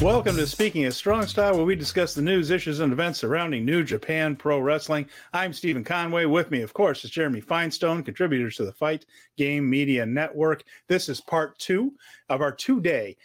Welcome 0.00 0.36
to 0.36 0.46
Speaking 0.46 0.86
of 0.86 0.94
Strong 0.94 1.26
Style, 1.26 1.54
where 1.54 1.66
we 1.66 1.76
discuss 1.76 2.14
the 2.14 2.22
news, 2.22 2.48
issues, 2.48 2.80
and 2.80 2.90
events 2.90 3.18
surrounding 3.18 3.66
New 3.66 3.84
Japan 3.84 4.34
Pro 4.34 4.58
Wrestling. 4.58 5.06
I'm 5.34 5.52
Steven 5.52 5.84
Conway. 5.84 6.24
With 6.24 6.50
me, 6.50 6.62
of 6.62 6.72
course, 6.72 7.04
is 7.04 7.10
Jeremy 7.10 7.42
Finestone, 7.42 8.02
contributors 8.02 8.56
to 8.56 8.64
the 8.64 8.72
Fight 8.72 9.04
Game 9.36 9.68
Media 9.68 10.06
Network. 10.06 10.64
This 10.88 11.10
is 11.10 11.20
part 11.20 11.58
two 11.58 11.92
of 12.30 12.40
our 12.40 12.50
two 12.50 12.80
day 12.80 13.18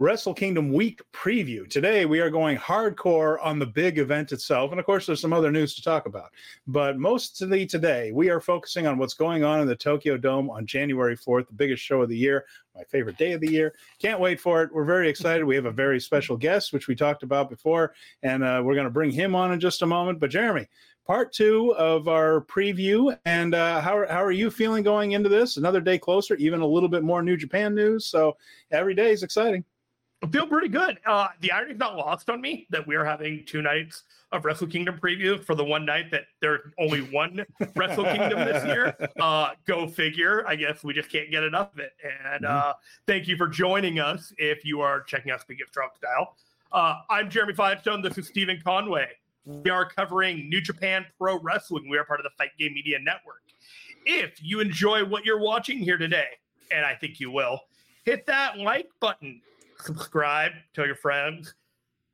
Wrestle 0.00 0.34
Kingdom 0.34 0.72
Week 0.72 1.00
preview. 1.12 1.68
Today, 1.68 2.04
we 2.04 2.20
are 2.20 2.30
going 2.30 2.58
hardcore 2.58 3.38
on 3.42 3.58
the 3.58 3.66
big 3.66 3.98
event 3.98 4.32
itself. 4.32 4.70
And 4.70 4.80
of 4.80 4.86
course, 4.86 5.06
there's 5.06 5.20
some 5.20 5.32
other 5.32 5.50
news 5.50 5.74
to 5.76 5.82
talk 5.82 6.06
about. 6.06 6.30
But 6.66 6.98
mostly 6.98 7.64
today, 7.64 8.12
we 8.12 8.28
are 8.28 8.40
focusing 8.40 8.88
on 8.88 8.98
what's 8.98 9.14
going 9.14 9.44
on 9.44 9.60
in 9.60 9.66
the 9.66 9.76
Tokyo 9.76 10.16
Dome 10.16 10.50
on 10.50 10.66
January 10.66 11.16
4th, 11.16 11.46
the 11.46 11.54
biggest 11.54 11.82
show 11.82 12.02
of 12.02 12.08
the 12.08 12.16
year, 12.16 12.44
my 12.74 12.84
favorite 12.84 13.16
day 13.16 13.32
of 13.32 13.40
the 13.40 13.50
year. 13.50 13.74
Can't 14.00 14.20
wait 14.20 14.40
for 14.40 14.62
it. 14.62 14.72
We're 14.72 14.84
very 14.84 15.08
excited. 15.08 15.44
We 15.44 15.54
have 15.54 15.66
a 15.66 15.70
very 15.70 16.00
special 16.00 16.36
guest, 16.36 16.72
which 16.72 16.88
we 16.88 16.94
talked 16.94 17.22
about 17.22 17.48
before, 17.48 17.94
and 18.22 18.42
uh, 18.42 18.62
we're 18.64 18.74
going 18.74 18.86
to 18.86 18.90
bring 18.90 19.10
him 19.10 19.34
on 19.34 19.52
in 19.52 19.60
just 19.60 19.82
a 19.82 19.86
moment. 19.86 20.18
But 20.18 20.30
Jeremy, 20.30 20.66
part 21.06 21.32
two 21.32 21.74
of 21.76 22.08
our 22.08 22.42
preview. 22.42 23.16
And 23.24 23.54
uh, 23.54 23.80
how, 23.80 24.06
how 24.08 24.22
are 24.22 24.32
you 24.32 24.50
feeling 24.50 24.82
going 24.82 25.12
into 25.12 25.28
this? 25.28 25.56
Another 25.56 25.80
day 25.80 25.98
closer, 25.98 26.34
even 26.36 26.60
a 26.60 26.66
little 26.66 26.88
bit 26.88 27.02
more 27.02 27.22
New 27.22 27.36
Japan 27.36 27.74
news. 27.74 28.06
So 28.06 28.36
every 28.70 28.94
day 28.94 29.12
is 29.12 29.22
exciting. 29.22 29.64
I 30.22 30.26
feel 30.28 30.46
pretty 30.46 30.68
good. 30.68 30.98
Uh, 31.04 31.28
the 31.40 31.52
irony 31.52 31.72
is 31.72 31.78
not 31.78 31.96
lost 31.96 32.30
on 32.30 32.40
me 32.40 32.66
that 32.70 32.86
we're 32.86 33.04
having 33.04 33.44
two 33.44 33.60
nights 33.60 34.04
of 34.34 34.44
Wrestle 34.44 34.66
Kingdom 34.66 34.98
preview 34.98 35.42
for 35.42 35.54
the 35.54 35.64
one 35.64 35.86
night 35.86 36.10
that 36.10 36.24
there's 36.40 36.60
only 36.78 37.00
one 37.00 37.46
Wrestle 37.76 38.04
Kingdom 38.04 38.40
this 38.40 38.64
year. 38.66 38.96
Uh, 39.20 39.50
go 39.66 39.86
figure. 39.86 40.46
I 40.46 40.56
guess 40.56 40.82
we 40.82 40.92
just 40.92 41.08
can't 41.08 41.30
get 41.30 41.44
enough 41.44 41.72
of 41.72 41.78
it. 41.78 41.92
And 42.02 42.44
mm-hmm. 42.44 42.68
uh, 42.70 42.72
thank 43.06 43.28
you 43.28 43.36
for 43.36 43.46
joining 43.46 44.00
us 44.00 44.32
if 44.38 44.64
you 44.64 44.80
are 44.80 45.02
checking 45.02 45.30
out 45.30 45.40
Speaking 45.40 45.62
of 45.62 45.68
Strong 45.68 45.90
Style. 45.96 46.36
Uh, 46.72 47.00
I'm 47.08 47.30
Jeremy 47.30 47.54
Finestone. 47.54 48.02
This 48.02 48.18
is 48.18 48.26
Steven 48.26 48.60
Conway. 48.62 49.08
We 49.44 49.70
are 49.70 49.88
covering 49.88 50.48
New 50.48 50.60
Japan 50.60 51.06
Pro 51.18 51.38
Wrestling. 51.38 51.88
We 51.88 51.96
are 51.96 52.04
part 52.04 52.20
of 52.20 52.24
the 52.24 52.30
Fight 52.36 52.50
Game 52.58 52.74
Media 52.74 52.98
Network. 52.98 53.42
If 54.04 54.42
you 54.42 54.60
enjoy 54.60 55.04
what 55.04 55.24
you're 55.24 55.40
watching 55.40 55.78
here 55.78 55.96
today, 55.96 56.28
and 56.70 56.84
I 56.84 56.94
think 56.94 57.20
you 57.20 57.30
will, 57.30 57.60
hit 58.04 58.26
that 58.26 58.58
like 58.58 58.88
button 59.00 59.40
subscribe, 59.84 60.52
tell 60.74 60.86
your 60.86 60.96
friends. 60.96 61.54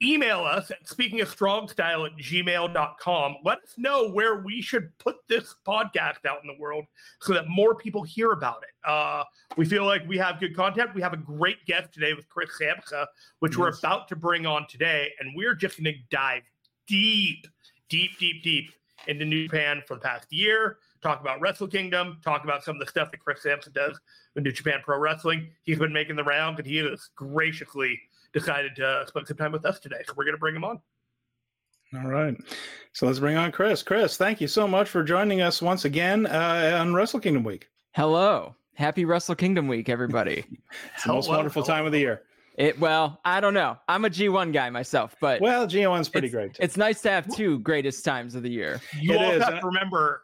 Email 0.02 0.40
us 0.40 0.70
at 0.70 0.88
speaking 0.88 1.20
of 1.20 1.28
strong 1.28 1.68
style 1.68 2.06
at 2.06 2.16
gmail.com. 2.16 3.36
Let 3.44 3.58
us 3.58 3.74
know 3.76 4.10
where 4.10 4.40
we 4.40 4.62
should 4.62 4.96
put 4.98 5.16
this 5.28 5.54
podcast 5.66 6.24
out 6.26 6.38
in 6.42 6.46
the 6.46 6.56
world 6.58 6.86
so 7.20 7.34
that 7.34 7.48
more 7.48 7.74
people 7.74 8.02
hear 8.02 8.32
about 8.32 8.62
it. 8.62 8.88
Uh, 8.88 9.24
we 9.58 9.66
feel 9.66 9.84
like 9.84 10.06
we 10.08 10.16
have 10.16 10.40
good 10.40 10.56
content. 10.56 10.94
We 10.94 11.02
have 11.02 11.12
a 11.12 11.18
great 11.18 11.66
guest 11.66 11.92
today 11.92 12.14
with 12.14 12.28
Chris 12.30 12.50
Samsa, 12.58 13.06
which 13.40 13.52
yes. 13.52 13.58
we're 13.58 13.76
about 13.78 14.08
to 14.08 14.16
bring 14.16 14.46
on 14.46 14.66
today. 14.68 15.10
And 15.20 15.34
we're 15.36 15.54
just 15.54 15.76
going 15.76 15.92
to 15.92 16.00
dive 16.10 16.42
deep, 16.86 17.46
deep, 17.90 18.18
deep, 18.18 18.42
deep 18.42 18.72
into 19.06 19.24
New 19.24 19.44
Japan 19.44 19.82
for 19.86 19.94
the 19.94 20.00
past 20.00 20.32
year, 20.32 20.78
talk 21.02 21.20
about 21.20 21.40
Wrestle 21.40 21.68
Kingdom, 21.68 22.18
talk 22.22 22.44
about 22.44 22.64
some 22.64 22.76
of 22.76 22.80
the 22.80 22.86
stuff 22.86 23.10
that 23.10 23.20
Chris 23.20 23.40
Samsa 23.44 23.72
does 23.72 23.98
with 24.34 24.44
New 24.44 24.52
Japan 24.52 24.80
Pro 24.82 24.98
Wrestling. 24.98 25.50
He's 25.62 25.78
been 25.78 25.92
making 25.92 26.16
the 26.16 26.24
rounds 26.24 26.58
and 26.58 26.66
he 26.66 26.78
is 26.78 27.10
graciously 27.16 27.98
decided 28.32 28.76
to 28.76 29.04
spend 29.08 29.26
some 29.26 29.36
time 29.36 29.52
with 29.52 29.64
us 29.64 29.80
today. 29.80 30.02
So 30.06 30.14
we're 30.16 30.24
going 30.24 30.34
to 30.34 30.40
bring 30.40 30.56
him 30.56 30.64
on. 30.64 30.80
All 31.94 32.08
right. 32.08 32.36
So 32.92 33.06
let's 33.06 33.18
bring 33.18 33.36
on 33.36 33.50
Chris. 33.50 33.82
Chris, 33.82 34.16
thank 34.16 34.40
you 34.40 34.46
so 34.46 34.68
much 34.68 34.88
for 34.88 35.02
joining 35.02 35.40
us 35.40 35.60
once 35.60 35.84
again 35.84 36.26
uh, 36.26 36.78
on 36.80 36.94
Wrestle 36.94 37.20
Kingdom 37.20 37.42
Week. 37.42 37.68
Hello. 37.92 38.54
Happy 38.74 39.04
Wrestle 39.04 39.34
Kingdom 39.34 39.66
Week, 39.66 39.88
everybody. 39.88 40.44
it's 40.94 41.04
the 41.04 41.12
most 41.12 41.28
wonderful 41.28 41.62
time 41.62 41.86
of 41.86 41.92
the 41.92 41.98
year. 41.98 42.22
It 42.56 42.78
well, 42.78 43.20
I 43.24 43.40
don't 43.40 43.54
know. 43.54 43.78
I'm 43.88 44.04
a 44.04 44.10
G1 44.10 44.52
guy 44.52 44.70
myself, 44.70 45.16
but 45.20 45.40
well, 45.40 45.66
G1's 45.66 46.08
pretty 46.08 46.26
it's, 46.26 46.34
great. 46.34 46.54
Too. 46.54 46.62
It's 46.62 46.76
nice 46.76 47.00
to 47.02 47.10
have 47.10 47.32
two 47.34 47.58
greatest 47.60 48.04
times 48.04 48.34
of 48.34 48.42
the 48.42 48.50
year. 48.50 48.80
You 49.00 49.14
it 49.14 49.18
also 49.18 49.40
have 49.40 49.60
to 49.60 49.66
remember 49.66 50.22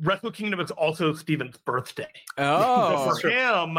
Wrestle 0.00 0.30
Kingdom 0.30 0.60
is 0.60 0.70
also 0.70 1.12
Steven's 1.12 1.56
birthday. 1.58 2.10
Oh, 2.38 3.14
for 3.20 3.28
him, 3.28 3.78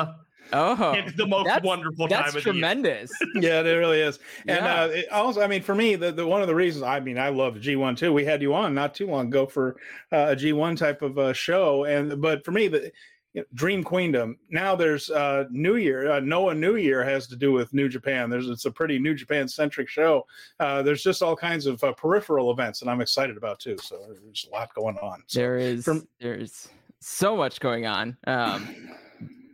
Oh, 0.54 0.92
it's 0.94 1.14
the 1.14 1.28
most 1.28 1.46
that's, 1.46 1.66
wonderful 1.66 2.08
that's 2.08 2.26
time. 2.26 2.34
That's 2.34 2.44
tremendous. 2.44 3.12
yeah, 3.36 3.62
it 3.62 3.70
really 3.70 4.02
is. 4.02 4.20
And 4.48 4.64
yeah. 4.64 4.82
uh, 4.82 4.88
it 4.88 5.12
also, 5.12 5.42
I 5.42 5.48
mean, 5.48 5.62
for 5.62 5.76
me, 5.76 5.96
the, 5.96 6.12
the 6.12 6.26
one 6.26 6.42
of 6.42 6.48
the 6.48 6.56
reasons, 6.56 6.84
I 6.84 7.00
mean, 7.00 7.18
I 7.18 7.30
love 7.30 7.60
G 7.60 7.76
one 7.76 7.96
too. 7.96 8.14
We 8.14 8.26
had 8.26 8.42
you 8.42 8.54
on 8.54 8.74
not 8.74 8.94
too 8.94 9.08
long 9.08 9.28
ago 9.28 9.46
for 9.46 9.78
uh, 10.12 10.28
a 10.30 10.36
G 10.36 10.54
one 10.54 10.76
type 10.76 11.02
of 11.02 11.18
uh, 11.18 11.34
show, 11.34 11.86
and 11.86 12.22
but 12.22 12.44
for 12.46 12.52
me, 12.52 12.68
the 12.68 12.92
you 13.34 13.42
know, 13.42 13.46
Dream 13.54 13.84
Queendom. 13.84 14.38
Now 14.50 14.76
there's 14.76 15.10
uh, 15.10 15.46
New 15.52 15.76
Year. 15.76 16.12
Uh, 16.12 16.20
Noah 16.20 16.56
New 16.56 16.76
Year 16.76 17.04
has 17.04 17.28
to 17.28 17.36
do 17.36 17.52
with 17.52 17.74
New 17.74 17.90
Japan. 17.90 18.30
There's 18.30 18.48
it's 18.48 18.66
a 18.66 18.72
pretty 18.72 18.98
New 19.00 19.14
Japan 19.14 19.48
centric 19.48 19.90
show. 19.90 20.26
Uh, 20.60 20.82
there's 20.82 21.04
just 21.04 21.22
all 21.22 21.36
kinds 21.36 21.66
of 21.66 21.84
uh, 21.84 21.94
peripheral 21.94 22.52
events 22.52 22.80
that 22.80 22.90
I'm 22.90 23.02
excited 23.02 23.38
about 23.38 23.60
too. 23.60 23.78
So 23.82 24.00
there's 24.24 24.48
a 24.50 24.54
lot 24.54 24.74
going 24.74 24.98
on. 24.98 25.24
So 25.28 25.40
there 25.40 25.58
is 25.58 25.86
from, 25.86 26.08
there's 26.20 26.70
so 27.00 27.36
much 27.38 27.60
going 27.60 27.86
on. 27.86 28.18
Um, 28.26 28.76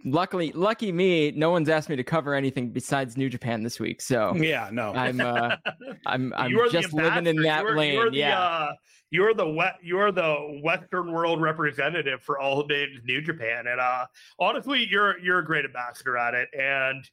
luckily, 0.03 0.52
lucky 0.53 0.91
me, 0.91 1.31
no 1.31 1.50
one's 1.50 1.69
asked 1.69 1.90
me 1.90 1.96
to 1.96 2.03
cover 2.03 2.34
anything 2.34 2.69
besides 2.69 3.18
New 3.18 3.30
Japan 3.30 3.64
this 3.64 3.80
week. 3.80 4.02
So 4.02 4.36
yeah, 4.36 4.69
no, 4.72 4.94
I'm 4.94 5.22
uh, 5.22 5.56
I'm 6.06 6.34
I'm 6.36 6.52
just 6.72 6.94
living 6.94 7.28
in 7.28 7.38
that 7.44 7.64
you're, 7.64 7.78
lane. 7.78 7.94
You're 7.94 8.14
yeah. 8.14 8.30
The, 8.30 8.36
uh, 8.36 8.74
you're 9.14 9.34
the 9.36 9.47
wet 9.47 9.75
you're 9.84 10.12
the 10.12 10.59
western 10.64 11.12
world 11.12 11.40
representative 11.40 12.22
for 12.24 12.40
all 12.40 12.68
things 12.68 13.00
new 13.03 13.22
japan 13.22 13.68
and 13.68 13.80
uh 13.80 14.06
honestly 14.40 14.88
you're 14.90 15.19
you're 15.19 15.38
a 15.38 15.46
great 15.46 15.64
ambassador 15.66 16.18
at 16.18 16.34
it 16.34 16.50
and 16.59 17.08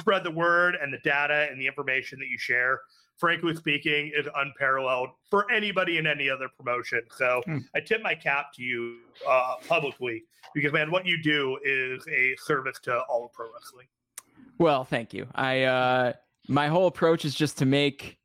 spread 0.00 0.24
the 0.24 0.30
word 0.32 0.76
and 0.82 0.92
the 0.92 0.98
data 1.04 1.46
and 1.48 1.60
the 1.60 1.66
information 1.66 2.18
that 2.18 2.26
you 2.26 2.36
share 2.36 2.80
frankly 3.18 3.54
speaking 3.54 4.10
is 4.16 4.26
unparalleled 4.36 5.10
for 5.30 5.50
anybody 5.50 5.98
in 5.98 6.06
any 6.06 6.28
other 6.28 6.48
promotion 6.56 7.00
so 7.16 7.40
hmm. 7.44 7.58
i 7.74 7.80
tip 7.80 8.02
my 8.02 8.14
cap 8.14 8.46
to 8.54 8.62
you 8.62 8.98
uh 9.28 9.54
publicly 9.68 10.22
because 10.54 10.72
man 10.72 10.90
what 10.90 11.06
you 11.06 11.22
do 11.22 11.58
is 11.64 12.04
a 12.08 12.34
service 12.38 12.78
to 12.82 13.00
all 13.08 13.24
of 13.24 13.32
pro 13.32 13.46
wrestling 13.52 13.86
well 14.58 14.84
thank 14.84 15.14
you 15.14 15.26
i 15.34 15.62
uh 15.62 16.12
my 16.48 16.68
whole 16.68 16.86
approach 16.86 17.24
is 17.24 17.34
just 17.34 17.58
to 17.58 17.66
make 17.66 18.18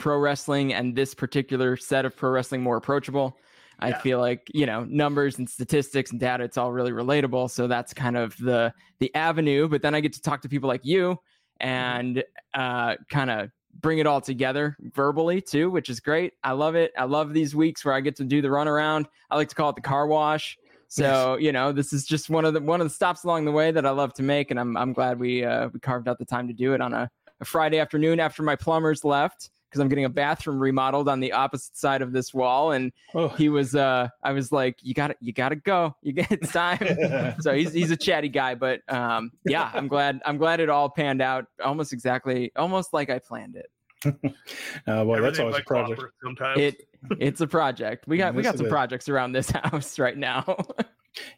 pro 0.00 0.18
wrestling 0.18 0.72
and 0.74 0.96
this 0.96 1.14
particular 1.14 1.76
set 1.76 2.04
of 2.04 2.16
pro 2.16 2.30
wrestling 2.30 2.62
more 2.62 2.76
approachable. 2.76 3.36
I 3.82 3.94
feel 3.94 4.18
like 4.18 4.46
you 4.52 4.66
know 4.66 4.84
numbers 4.84 5.38
and 5.38 5.48
statistics 5.48 6.10
and 6.10 6.20
data. 6.20 6.44
It's 6.44 6.58
all 6.58 6.70
really 6.70 6.92
relatable. 6.92 7.50
So 7.50 7.66
that's 7.66 7.94
kind 7.94 8.16
of 8.16 8.36
the 8.36 8.74
the 8.98 9.14
avenue. 9.14 9.68
But 9.68 9.80
then 9.80 9.94
I 9.94 10.00
get 10.00 10.12
to 10.14 10.20
talk 10.20 10.42
to 10.42 10.50
people 10.50 10.68
like 10.68 10.84
you 10.84 11.18
and 11.60 12.22
uh, 12.52 12.96
kind 13.08 13.30
of 13.30 13.50
bring 13.80 13.98
it 13.98 14.06
all 14.06 14.20
together 14.20 14.76
verbally 14.94 15.40
too, 15.40 15.70
which 15.70 15.88
is 15.88 16.00
great. 16.00 16.34
I 16.42 16.52
love 16.52 16.74
it. 16.74 16.92
I 16.98 17.04
love 17.04 17.32
these 17.32 17.54
weeks 17.54 17.84
where 17.84 17.94
I 17.94 18.00
get 18.00 18.16
to 18.16 18.24
do 18.24 18.42
the 18.42 18.48
runaround. 18.48 19.06
I 19.30 19.36
like 19.36 19.48
to 19.48 19.54
call 19.54 19.70
it 19.70 19.76
the 19.76 19.82
car 19.82 20.06
wash. 20.06 20.58
So 20.88 21.36
you 21.36 21.52
know, 21.52 21.70
this 21.70 21.92
is 21.92 22.04
just 22.04 22.30
one 22.30 22.44
of 22.44 22.54
the 22.54 22.60
one 22.60 22.80
of 22.80 22.86
the 22.86 22.94
stops 22.94 23.24
along 23.24 23.44
the 23.44 23.52
way 23.52 23.70
that 23.70 23.86
I 23.86 23.90
love 23.90 24.12
to 24.14 24.22
make, 24.22 24.50
and 24.50 24.58
I'm 24.58 24.76
I'm 24.76 24.92
glad 24.92 25.20
we 25.20 25.44
uh, 25.44 25.68
we 25.72 25.78
carved 25.78 26.08
out 26.08 26.18
the 26.18 26.24
time 26.24 26.48
to 26.48 26.54
do 26.54 26.74
it 26.74 26.80
on 26.80 26.92
a, 26.92 27.08
a 27.40 27.44
Friday 27.44 27.78
afternoon 27.78 28.18
after 28.18 28.42
my 28.42 28.56
plumbers 28.56 29.04
left 29.04 29.50
because 29.70 29.80
I'm 29.80 29.88
getting 29.88 30.04
a 30.04 30.10
bathroom 30.10 30.58
remodeled 30.58 31.08
on 31.08 31.20
the 31.20 31.32
opposite 31.32 31.76
side 31.76 32.02
of 32.02 32.12
this 32.12 32.34
wall. 32.34 32.72
And 32.72 32.90
oh. 33.14 33.28
he 33.28 33.48
was, 33.48 33.76
uh, 33.76 34.08
I 34.22 34.32
was 34.32 34.50
like, 34.50 34.76
you 34.82 34.94
got 34.94 35.08
to, 35.08 35.16
you 35.20 35.32
got 35.32 35.50
to 35.50 35.56
go. 35.56 35.94
You 36.02 36.12
get 36.12 36.32
it's 36.32 36.50
time. 36.50 37.36
so 37.40 37.54
he's 37.54 37.72
he's 37.72 37.92
a 37.92 37.96
chatty 37.96 38.28
guy, 38.28 38.56
but 38.56 38.80
um, 38.88 39.30
yeah, 39.44 39.70
I'm 39.72 39.86
glad 39.86 40.20
I'm 40.24 40.38
glad 40.38 40.58
it 40.58 40.68
all 40.68 40.90
panned 40.90 41.22
out 41.22 41.46
almost 41.62 41.92
exactly, 41.92 42.50
almost 42.56 42.92
like 42.92 43.10
I 43.10 43.20
planned 43.20 43.56
it. 43.56 43.70
uh, 44.86 45.04
boy, 45.04 45.20
that's 45.20 45.38
always 45.38 45.54
like 45.54 45.62
a 45.62 45.66
project. 45.66 46.02
Sometimes 46.22 46.60
it 46.60 46.88
it's 47.18 47.40
a 47.40 47.46
project. 47.46 48.08
We 48.08 48.16
got 48.16 48.34
we 48.34 48.42
got 48.42 48.56
some 48.56 48.68
projects 48.68 49.08
around 49.08 49.32
this 49.32 49.50
house 49.64 49.98
right 49.98 50.16
now. 50.16 50.56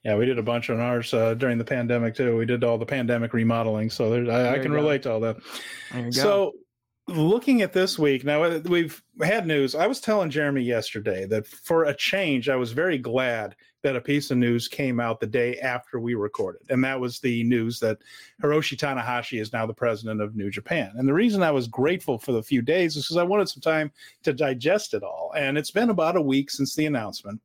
yeah, 0.04 0.16
we 0.16 0.26
did 0.26 0.38
a 0.38 0.42
bunch 0.42 0.70
on 0.70 0.80
ours 0.80 1.12
uh, 1.12 1.34
during 1.34 1.58
the 1.58 1.64
pandemic 1.64 2.14
too. 2.14 2.36
We 2.36 2.46
did 2.46 2.64
all 2.64 2.78
the 2.78 2.86
pandemic 2.86 3.34
remodeling, 3.34 3.90
so 3.90 4.14
I, 4.30 4.54
I 4.54 4.58
can 4.58 4.72
relate 4.72 5.02
to 5.02 5.12
all 5.12 5.20
that. 5.20 5.36
So 6.10 6.54
looking 7.16 7.62
at 7.62 7.72
this 7.72 7.98
week 7.98 8.24
now 8.24 8.42
uh, 8.42 8.60
we've 8.66 9.02
had 9.22 9.46
news. 9.46 9.74
I 9.74 9.86
was 9.86 10.00
telling 10.00 10.30
jeremy 10.30 10.62
yesterday 10.62 11.26
that 11.26 11.46
for 11.46 11.84
a 11.84 11.94
change 11.94 12.48
i 12.48 12.56
was 12.56 12.72
very 12.72 12.98
glad 12.98 13.56
that 13.82 13.96
a 13.96 14.00
piece 14.00 14.30
of 14.30 14.38
news 14.38 14.68
came 14.68 15.00
out 15.00 15.18
the 15.18 15.26
day 15.26 15.58
after 15.58 15.98
we 15.98 16.14
recorded. 16.14 16.62
And 16.70 16.84
that 16.84 17.00
was 17.00 17.18
the 17.18 17.42
news 17.42 17.80
that 17.80 17.98
hiroshi 18.40 18.76
tanahashi 18.76 19.40
is 19.40 19.52
now 19.52 19.66
the 19.66 19.74
president 19.74 20.20
of 20.20 20.36
new 20.36 20.50
japan. 20.50 20.92
And 20.96 21.08
the 21.08 21.14
reason 21.14 21.42
i 21.42 21.50
was 21.50 21.68
grateful 21.68 22.18
for 22.18 22.32
the 22.32 22.42
few 22.42 22.62
days 22.62 22.96
is 22.96 23.04
because 23.04 23.16
i 23.16 23.22
wanted 23.22 23.48
some 23.48 23.62
time 23.62 23.92
to 24.22 24.32
digest 24.32 24.94
it 24.94 25.02
all. 25.02 25.32
And 25.36 25.58
it's 25.58 25.70
been 25.70 25.90
about 25.90 26.16
a 26.16 26.22
week 26.22 26.50
since 26.50 26.74
the 26.74 26.86
announcement. 26.86 27.40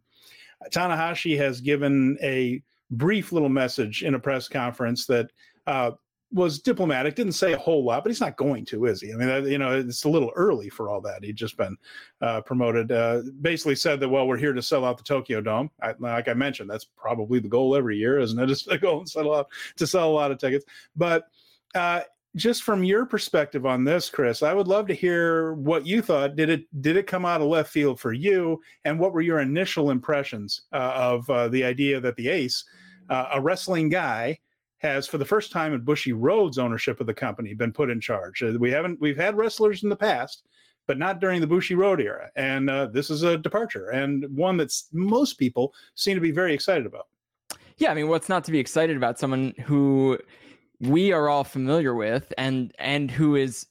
Tanahashi 0.71 1.37
has 1.37 1.61
given 1.61 2.17
a 2.21 2.61
brief 2.91 3.31
little 3.31 3.49
message 3.49 4.03
in 4.03 4.15
a 4.15 4.19
press 4.19 4.47
conference 4.47 5.05
that 5.07 5.31
uh, 5.65 5.91
was 6.31 6.59
diplomatic, 6.59 7.15
didn't 7.15 7.33
say 7.33 7.53
a 7.53 7.57
whole 7.57 7.85
lot, 7.85 8.03
but 8.03 8.09
he's 8.09 8.19
not 8.19 8.35
going 8.35 8.65
to, 8.65 8.85
is 8.85 9.01
he? 9.01 9.13
I 9.13 9.15
mean, 9.15 9.45
you 9.45 9.57
know, 9.57 9.79
it's 9.79 10.03
a 10.03 10.09
little 10.09 10.31
early 10.35 10.69
for 10.69 10.89
all 10.89 10.99
that. 11.01 11.23
He'd 11.23 11.37
just 11.37 11.57
been 11.57 11.77
uh, 12.21 12.41
promoted. 12.41 12.91
Uh, 12.91 13.21
basically 13.41 13.75
said 13.75 13.99
that, 14.01 14.09
well, 14.09 14.27
we're 14.27 14.37
here 14.37 14.53
to 14.53 14.61
sell 14.61 14.83
out 14.83 14.97
the 14.97 15.03
Tokyo 15.03 15.39
Dome. 15.39 15.71
I, 15.81 15.93
like 15.99 16.27
I 16.27 16.33
mentioned, 16.33 16.69
that's 16.69 16.85
probably 16.85 17.39
the 17.39 17.47
goal 17.47 17.75
every 17.75 17.97
year, 17.97 18.19
isn't 18.19 18.39
it? 18.39 18.51
Is 18.57 18.63
to 18.63 18.77
go 18.77 18.99
and 18.99 19.09
sell 19.09 19.33
out 19.33 19.47
to 19.77 19.87
sell 19.87 20.09
a 20.09 20.11
lot 20.11 20.31
of 20.31 20.37
tickets. 20.37 20.65
But 20.95 21.27
uh, 21.75 22.01
just 22.35 22.63
from 22.63 22.83
your 22.83 23.05
perspective 23.05 23.65
on 23.65 23.85
this, 23.85 24.09
Chris, 24.09 24.43
I 24.43 24.53
would 24.53 24.67
love 24.67 24.87
to 24.87 24.93
hear 24.93 25.53
what 25.53 25.85
you 25.85 26.01
thought. 26.01 26.35
Did 26.35 26.49
it 26.49 26.81
did 26.81 26.97
it 26.97 27.07
come 27.07 27.25
out 27.25 27.41
of 27.41 27.47
left 27.47 27.71
field 27.71 28.01
for 28.01 28.11
you, 28.11 28.61
and 28.83 28.99
what 28.99 29.13
were 29.13 29.21
your 29.21 29.39
initial 29.39 29.91
impressions 29.91 30.63
uh, 30.73 30.91
of 30.93 31.29
uh, 31.29 31.47
the 31.47 31.63
idea 31.63 32.01
that 32.01 32.17
the 32.17 32.27
Ace, 32.27 32.65
uh, 33.09 33.29
a 33.33 33.41
wrestling 33.41 33.87
guy 33.87 34.37
has, 34.79 35.07
for 35.07 35.17
the 35.17 35.25
first 35.25 35.51
time 35.51 35.73
in 35.73 35.81
Bushiroad's 35.81 36.57
ownership 36.57 36.99
of 36.99 37.07
the 37.07 37.13
company, 37.13 37.53
been 37.53 37.73
put 37.73 37.89
in 37.89 37.99
charge. 37.99 38.43
Uh, 38.43 38.53
we 38.59 38.71
haven't 38.71 38.99
we've 39.01 39.17
had 39.17 39.37
wrestlers 39.37 39.83
in 39.83 39.89
the 39.89 39.95
past, 39.95 40.43
but 40.85 40.97
not 40.97 41.19
during 41.19 41.41
the 41.41 41.47
Bushiroad 41.47 41.99
era, 41.99 42.29
and 42.35 42.69
uh, 42.69 42.87
this 42.87 43.09
is 43.09 43.23
a 43.23 43.37
departure 43.37 43.89
and 43.89 44.25
one 44.35 44.57
that's 44.57 44.89
most 44.93 45.35
people 45.35 45.73
seem 45.95 46.15
to 46.15 46.21
be 46.21 46.31
very 46.31 46.53
excited 46.53 46.85
about. 46.85 47.07
Yeah, 47.77 47.91
I 47.91 47.93
mean, 47.93 48.07
what's 48.07 48.29
not 48.29 48.43
to 48.45 48.51
be 48.51 48.59
excited 48.59 48.97
about? 48.97 49.19
Someone 49.19 49.53
who 49.63 50.17
we 50.79 51.11
are 51.11 51.29
all 51.29 51.43
familiar 51.43 51.93
with, 51.95 52.33
and 52.37 52.73
and 52.79 53.09
who 53.09 53.35
is 53.35 53.67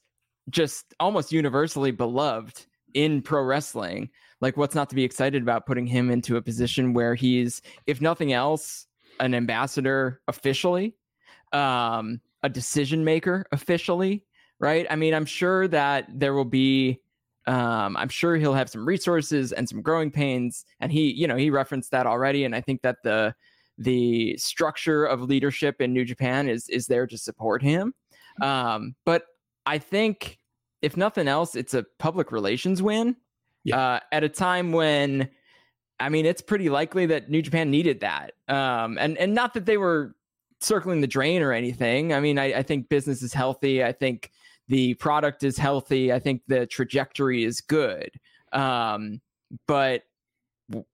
just 0.49 0.93
almost 0.99 1.31
universally 1.31 1.91
beloved 1.91 2.65
in 2.93 3.21
pro 3.21 3.43
wrestling. 3.43 4.09
Like, 4.39 4.55
what's 4.55 4.75
not 4.75 4.89
to 4.89 4.95
be 4.95 5.03
excited 5.03 5.41
about 5.41 5.65
putting 5.65 5.87
him 5.87 6.11
into 6.11 6.37
a 6.37 6.41
position 6.41 6.93
where 6.93 7.15
he's, 7.15 7.61
if 7.87 8.01
nothing 8.01 8.33
else, 8.33 8.86
an 9.19 9.33
ambassador 9.33 10.21
officially, 10.27 10.95
um, 11.53 12.21
a 12.43 12.49
decision 12.49 13.03
maker 13.03 13.45
officially, 13.51 14.23
right? 14.59 14.85
I 14.89 14.95
mean, 14.95 15.13
I'm 15.13 15.25
sure 15.25 15.67
that 15.69 16.07
there 16.13 16.33
will 16.33 16.45
be. 16.45 17.01
Um, 17.45 17.95
I'm 17.95 18.09
sure 18.09 18.35
he'll 18.35 18.53
have 18.53 18.69
some 18.69 18.85
resources 18.85 19.53
and 19.53 19.69
some 19.69 19.81
growing 19.81 20.11
pains, 20.11 20.65
and 20.81 20.91
he, 20.91 21.13
you 21.13 21.27
know, 21.27 21.37
he 21.37 21.49
referenced 21.49 21.91
that 21.91 22.05
already. 22.05 22.43
And 22.43 22.53
I 22.53 22.59
think 22.59 22.81
that 22.81 22.97
the 23.03 23.33
the 23.77 24.35
structure 24.37 25.05
of 25.05 25.21
leadership 25.21 25.79
in 25.79 25.93
New 25.93 26.03
Japan 26.03 26.49
is 26.49 26.67
is 26.67 26.87
there 26.87 27.07
to 27.07 27.17
support 27.17 27.61
him. 27.61 27.93
Um, 28.41 28.95
but 29.05 29.23
I 29.65 29.77
think 29.77 30.39
if 30.81 30.97
nothing 30.97 31.27
else, 31.27 31.55
it's 31.55 31.73
a 31.73 31.85
public 31.99 32.31
relations 32.31 32.81
win 32.81 33.15
yeah. 33.63 33.79
uh, 33.79 33.99
at 34.11 34.23
a 34.23 34.29
time 34.29 34.71
when 34.71 35.29
I 35.99 36.09
mean, 36.09 36.25
it's 36.25 36.41
pretty 36.41 36.69
likely 36.69 37.05
that 37.07 37.29
New 37.29 37.41
Japan 37.41 37.71
needed 37.71 38.01
that. 38.01 38.33
Um, 38.47 38.97
and 38.99 39.17
and 39.17 39.33
not 39.33 39.53
that 39.55 39.65
they 39.65 39.77
were 39.77 40.15
circling 40.59 41.01
the 41.01 41.07
drain 41.07 41.41
or 41.41 41.53
anything. 41.53 42.13
I 42.13 42.19
mean, 42.19 42.37
I, 42.39 42.59
I 42.59 42.63
think 42.63 42.89
business 42.89 43.21
is 43.21 43.33
healthy. 43.33 43.83
I 43.83 43.91
think 43.91 44.31
the 44.67 44.95
product 44.95 45.43
is 45.43 45.57
healthy. 45.57 46.11
I 46.11 46.19
think 46.19 46.41
the 46.47 46.65
trajectory 46.65 47.43
is 47.43 47.61
good. 47.61 48.11
Um, 48.51 49.21
but 49.67 50.03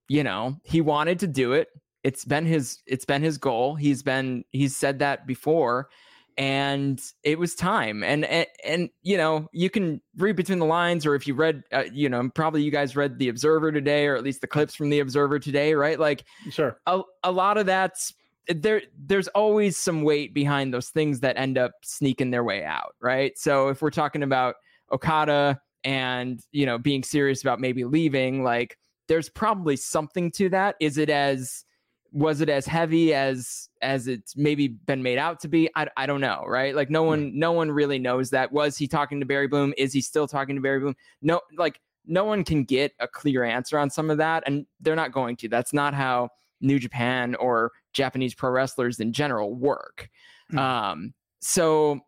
you 0.08 0.22
know, 0.22 0.56
he 0.62 0.80
wanted 0.80 1.18
to 1.20 1.26
do 1.26 1.52
it. 1.52 1.68
It's 2.02 2.24
been 2.24 2.46
his 2.46 2.82
it's 2.86 3.04
been 3.04 3.22
his 3.22 3.38
goal. 3.38 3.74
He's 3.74 4.02
been 4.02 4.44
he's 4.50 4.76
said 4.76 4.98
that 5.00 5.26
before 5.26 5.88
and 6.36 7.00
it 7.22 7.38
was 7.38 7.54
time 7.54 8.02
and, 8.02 8.24
and 8.24 8.46
and, 8.64 8.90
you 9.02 9.16
know 9.16 9.48
you 9.52 9.70
can 9.70 10.00
read 10.16 10.34
between 10.34 10.58
the 10.58 10.66
lines 10.66 11.06
or 11.06 11.14
if 11.14 11.26
you 11.26 11.34
read 11.34 11.62
uh, 11.72 11.84
you 11.92 12.08
know 12.08 12.28
probably 12.34 12.62
you 12.62 12.70
guys 12.70 12.96
read 12.96 13.18
the 13.18 13.28
observer 13.28 13.70
today 13.70 14.06
or 14.06 14.16
at 14.16 14.24
least 14.24 14.40
the 14.40 14.46
clips 14.46 14.74
from 14.74 14.90
the 14.90 15.00
observer 15.00 15.38
today 15.38 15.74
right? 15.74 15.98
Like 16.00 16.24
sure. 16.50 16.78
a, 16.86 17.02
a 17.22 17.30
lot 17.30 17.56
of 17.56 17.66
that's 17.66 18.14
there 18.48 18.82
there's 18.98 19.28
always 19.28 19.76
some 19.76 20.02
weight 20.02 20.34
behind 20.34 20.74
those 20.74 20.88
things 20.88 21.20
that 21.20 21.38
end 21.38 21.56
up 21.56 21.72
sneaking 21.82 22.30
their 22.30 22.44
way 22.44 22.64
out 22.64 22.94
right? 23.00 23.38
So 23.38 23.68
if 23.68 23.80
we're 23.80 23.90
talking 23.90 24.22
about 24.22 24.56
okada 24.92 25.60
and 25.84 26.40
you 26.50 26.66
know 26.66 26.78
being 26.78 27.02
serious 27.02 27.42
about 27.42 27.60
maybe 27.60 27.84
leaving 27.84 28.42
like 28.42 28.76
there's 29.06 29.28
probably 29.28 29.76
something 29.76 30.30
to 30.32 30.48
that. 30.50 30.76
Is 30.80 30.98
it 30.98 31.10
as 31.10 31.64
was 32.12 32.40
it 32.40 32.48
as 32.48 32.66
heavy 32.66 33.12
as 33.12 33.68
as 33.84 34.08
it's 34.08 34.36
maybe 34.36 34.68
been 34.68 35.02
made 35.02 35.18
out 35.18 35.40
to 35.40 35.48
be 35.48 35.68
i, 35.76 35.86
I 35.96 36.06
don't 36.06 36.20
know 36.20 36.44
right 36.46 36.74
like 36.74 36.90
no 36.90 37.02
one 37.02 37.38
no 37.38 37.52
one 37.52 37.70
really 37.70 37.98
knows 37.98 38.30
that 38.30 38.52
was 38.52 38.76
he 38.76 38.88
talking 38.88 39.20
to 39.20 39.26
barry 39.26 39.48
Bloom? 39.48 39.74
is 39.76 39.92
he 39.92 40.00
still 40.00 40.26
talking 40.26 40.56
to 40.56 40.62
barry 40.62 40.80
Bloom? 40.80 40.96
no 41.22 41.40
like 41.56 41.80
no 42.06 42.24
one 42.24 42.44
can 42.44 42.64
get 42.64 42.92
a 43.00 43.08
clear 43.08 43.44
answer 43.44 43.78
on 43.78 43.90
some 43.90 44.10
of 44.10 44.18
that 44.18 44.42
and 44.46 44.66
they're 44.80 44.96
not 44.96 45.12
going 45.12 45.36
to 45.36 45.48
that's 45.48 45.72
not 45.72 45.94
how 45.94 46.28
new 46.60 46.78
japan 46.78 47.34
or 47.36 47.72
japanese 47.92 48.34
pro 48.34 48.50
wrestlers 48.50 49.00
in 49.00 49.12
general 49.12 49.54
work 49.54 50.08
mm-hmm. 50.52 50.58
um 50.58 51.14
so 51.40 52.00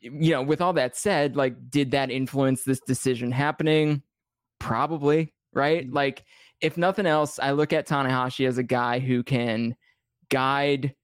you 0.00 0.32
know 0.32 0.42
with 0.42 0.60
all 0.60 0.72
that 0.72 0.96
said 0.96 1.36
like 1.36 1.54
did 1.70 1.92
that 1.92 2.10
influence 2.10 2.64
this 2.64 2.80
decision 2.80 3.30
happening 3.30 4.02
probably 4.58 5.32
right 5.52 5.86
mm-hmm. 5.86 5.94
like 5.94 6.24
if 6.62 6.76
nothing 6.76 7.06
else, 7.06 7.38
I 7.40 7.50
look 7.50 7.72
at 7.72 7.88
Tanahashi 7.88 8.46
as 8.46 8.56
a 8.56 8.62
guy 8.62 9.00
who 9.00 9.24
can 9.24 9.74
guide, 10.30 10.94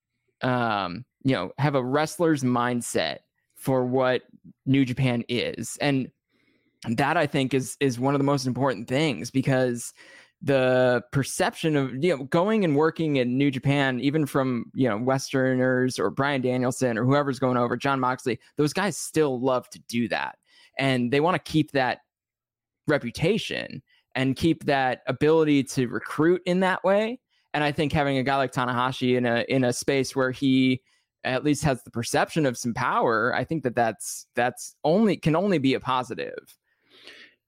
um, 0.42 1.04
you 1.22 1.32
know, 1.32 1.52
have 1.58 1.74
a 1.74 1.84
wrestler's 1.84 2.42
mindset 2.42 3.18
for 3.56 3.84
what 3.84 4.22
New 4.66 4.84
Japan 4.84 5.24
is, 5.28 5.76
and 5.80 6.10
that 6.88 7.16
I 7.16 7.26
think 7.26 7.54
is 7.54 7.76
is 7.80 7.98
one 7.98 8.14
of 8.14 8.20
the 8.20 8.24
most 8.24 8.46
important 8.46 8.88
things 8.88 9.30
because 9.30 9.92
the 10.40 11.02
perception 11.10 11.76
of 11.76 11.92
you 12.02 12.16
know 12.16 12.24
going 12.24 12.64
and 12.64 12.76
working 12.76 13.16
in 13.16 13.36
New 13.36 13.50
Japan, 13.50 13.98
even 14.00 14.26
from 14.26 14.70
you 14.74 14.88
know 14.88 14.96
Westerners 14.96 15.98
or 15.98 16.10
Bryan 16.10 16.40
Danielson 16.40 16.96
or 16.96 17.04
whoever's 17.04 17.38
going 17.38 17.56
over, 17.56 17.76
Jon 17.76 18.00
Moxley, 18.00 18.38
those 18.56 18.72
guys 18.72 18.96
still 18.96 19.40
love 19.40 19.68
to 19.70 19.80
do 19.88 20.08
that, 20.08 20.38
and 20.78 21.12
they 21.12 21.20
want 21.20 21.34
to 21.34 21.50
keep 21.50 21.72
that 21.72 21.98
reputation 22.86 23.82
and 24.14 24.36
keep 24.36 24.64
that 24.64 25.02
ability 25.06 25.62
to 25.62 25.88
recruit 25.88 26.40
in 26.46 26.60
that 26.60 26.82
way. 26.84 27.20
And 27.54 27.64
I 27.64 27.72
think 27.72 27.92
having 27.92 28.18
a 28.18 28.22
guy 28.22 28.36
like 28.36 28.52
Tanahashi 28.52 29.16
in 29.16 29.26
a 29.26 29.44
in 29.48 29.64
a 29.64 29.72
space 29.72 30.14
where 30.14 30.30
he 30.30 30.82
at 31.24 31.44
least 31.44 31.64
has 31.64 31.82
the 31.82 31.90
perception 31.90 32.46
of 32.46 32.56
some 32.56 32.74
power, 32.74 33.34
I 33.34 33.44
think 33.44 33.62
that 33.64 33.74
that's 33.74 34.26
that's 34.34 34.76
only 34.84 35.16
can 35.16 35.34
only 35.34 35.58
be 35.58 35.74
a 35.74 35.80
positive. 35.80 36.56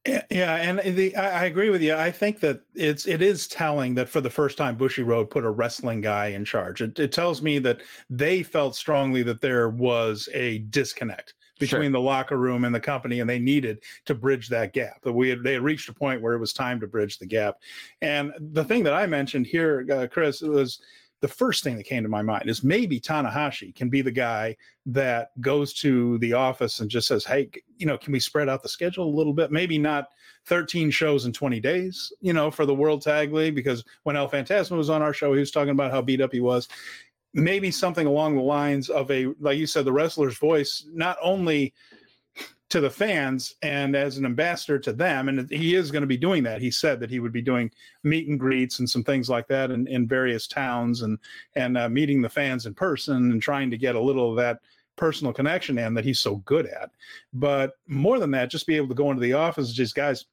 Yeah, 0.07 0.57
and 0.57 0.79
the 0.97 1.15
I, 1.15 1.45
agree 1.45 1.69
with 1.69 1.83
you. 1.83 1.95
I 1.95 2.11
think 2.11 2.41
that 2.41 2.63
it's 2.75 3.07
it 3.07 3.21
is 3.21 3.47
telling 3.47 3.95
that 3.97 4.09
for 4.09 4.23
the 4.23 4.31
first 4.31 4.57
time 4.57 4.79
Bushiroad 4.79 5.29
put 5.29 5.45
a 5.45 5.51
wrestling 5.51 6.01
guy 6.01 6.29
in 6.29 6.43
charge. 6.47 6.81
It, 6.81 6.99
it 6.99 7.13
tells 7.13 7.43
me 7.43 7.59
that 7.59 7.83
they 8.09 8.43
felt 8.43 8.75
strongly 8.75 9.23
that 9.25 9.43
there 9.43 9.69
was 9.69 10.27
a 10.33 10.59
disconnect 10.71 11.35
between 11.61 11.83
sure. 11.83 11.91
the 11.93 12.01
locker 12.01 12.37
room 12.37 12.65
and 12.65 12.75
the 12.75 12.81
company, 12.81 13.21
and 13.21 13.31
they 13.31 13.39
needed 13.39 13.85
to 14.07 14.15
bridge 14.15 14.49
that 14.49 14.73
gap. 14.73 15.03
That 15.03 15.13
we 15.13 15.29
had 15.29 15.45
they 15.45 15.53
had 15.53 15.63
reached 15.63 15.89
a 15.89 15.95
point 15.95 16.21
where 16.21 16.33
it 16.33 16.41
was 16.41 16.53
time 16.53 16.81
to 16.81 16.89
bridge 16.89 17.19
the 17.19 17.27
gap. 17.27 17.59
And 18.03 18.33
the 18.39 18.65
thing 18.65 18.83
that 18.85 18.95
I 18.95 19.07
mentioned 19.07 19.47
here, 19.47 19.87
uh, 19.93 20.09
Chris, 20.11 20.41
was 20.41 20.81
the 21.21 21.29
first 21.29 21.63
thing 21.63 21.77
that 21.77 21.85
came 21.85 22.03
to 22.03 22.09
my 22.09 22.23
mind 22.23 22.49
is 22.49 22.65
maybe 22.65 22.99
Tanahashi 22.99 23.75
can 23.75 23.91
be 23.91 24.01
the 24.01 24.11
guy 24.11 24.57
that 24.87 25.39
goes 25.43 25.75
to 25.75 26.17
the 26.19 26.33
office 26.33 26.81
and 26.81 26.91
just 26.91 27.07
says, 27.07 27.25
"Hey, 27.25 27.51
you 27.77 27.87
know, 27.87 27.99
can 27.99 28.13
we 28.13 28.21
spread 28.21 28.49
out 28.49 28.63
the 28.63 28.69
schedule 28.69 29.07
a 29.07 29.17
little 29.17 29.35
bit? 29.35 29.53
Maybe 29.53 29.79
not 29.79 30.09
13 30.47 30.91
shows 30.91 31.27
in 31.27 31.33
20 31.33 31.61
days, 31.61 32.11
you 32.23 32.33
know, 32.33 32.51
for 32.51 32.65
the 32.65 32.75
World 32.75 33.03
Tag 33.03 33.33
League 33.33 33.55
because 33.55 33.85
when 34.05 34.17
El 34.17 34.31
Phantasmo 34.31 34.79
was 34.79 34.89
on 34.89 35.03
our 35.03 35.13
show, 35.13 35.35
he 35.35 35.41
was 35.41 35.51
talking 35.51 35.73
about 35.73 35.91
how 35.91 36.01
beat 36.01 36.23
up 36.23 36.33
he 36.33 36.41
was 36.41 36.67
maybe 37.33 37.71
something 37.71 38.07
along 38.07 38.37
the 38.37 38.43
lines 38.43 38.89
of 38.89 39.11
a 39.11 39.27
like 39.41 39.59
you 39.59 39.67
said 39.67 39.85
the 39.85 39.93
wrestler's 39.93 40.37
voice 40.39 40.87
not 40.93 41.17
only 41.23 41.73
to 42.71 42.81
the 42.81 42.91
fans 42.91 43.57
and 43.63 43.97
as 43.97 44.17
an 44.17 44.25
ambassador 44.25 44.79
to 44.79 44.93
them. 44.93 45.29
And 45.29 45.51
he 45.51 45.75
is 45.75 45.91
going 45.91 46.03
to 46.03 46.07
be 46.07 46.17
doing 46.17 46.45
that. 46.45 46.63
He 46.63 46.71
said 46.71 47.01
that 47.01 47.11
he 47.11 47.19
would 47.19 47.33
be 47.33 47.43
doing 47.43 47.71
meet 48.05 48.29
and 48.29 48.39
greets 48.39 48.79
and 48.79 48.89
some 48.89 49.03
things 49.03 49.29
like 49.29 49.49
that 49.49 49.73
in, 49.73 49.89
in 49.89 50.07
various 50.07 50.47
towns 50.47 51.03
and 51.03 51.19
and 51.57 51.77
uh, 51.77 51.89
meeting 51.89 52.23
the 52.23 52.29
fans 52.29 52.67
in 52.67 52.75
person 52.75 53.33
and 53.33 53.43
trying 53.43 53.71
to 53.71 53.77
get 53.77 53.97
a 53.97 54.01
little 54.01 54.31
of 54.31 54.37
that 54.37 54.61
personal 54.97 55.33
connection 55.33 55.79
in 55.79 55.95
that 55.95 56.05
he's 56.05 56.21
so 56.21 56.37
good 56.37 56.67
at. 56.67 56.91
But 57.33 57.73
more 57.89 58.21
than 58.21 58.31
that, 58.33 58.51
just 58.51 58.67
be 58.67 58.77
able 58.77 58.89
to 58.89 58.95
go 58.95 59.11
into 59.11 59.23
the 59.23 59.33
office 59.33 59.73
just 59.73 59.97
guys, 59.97 60.27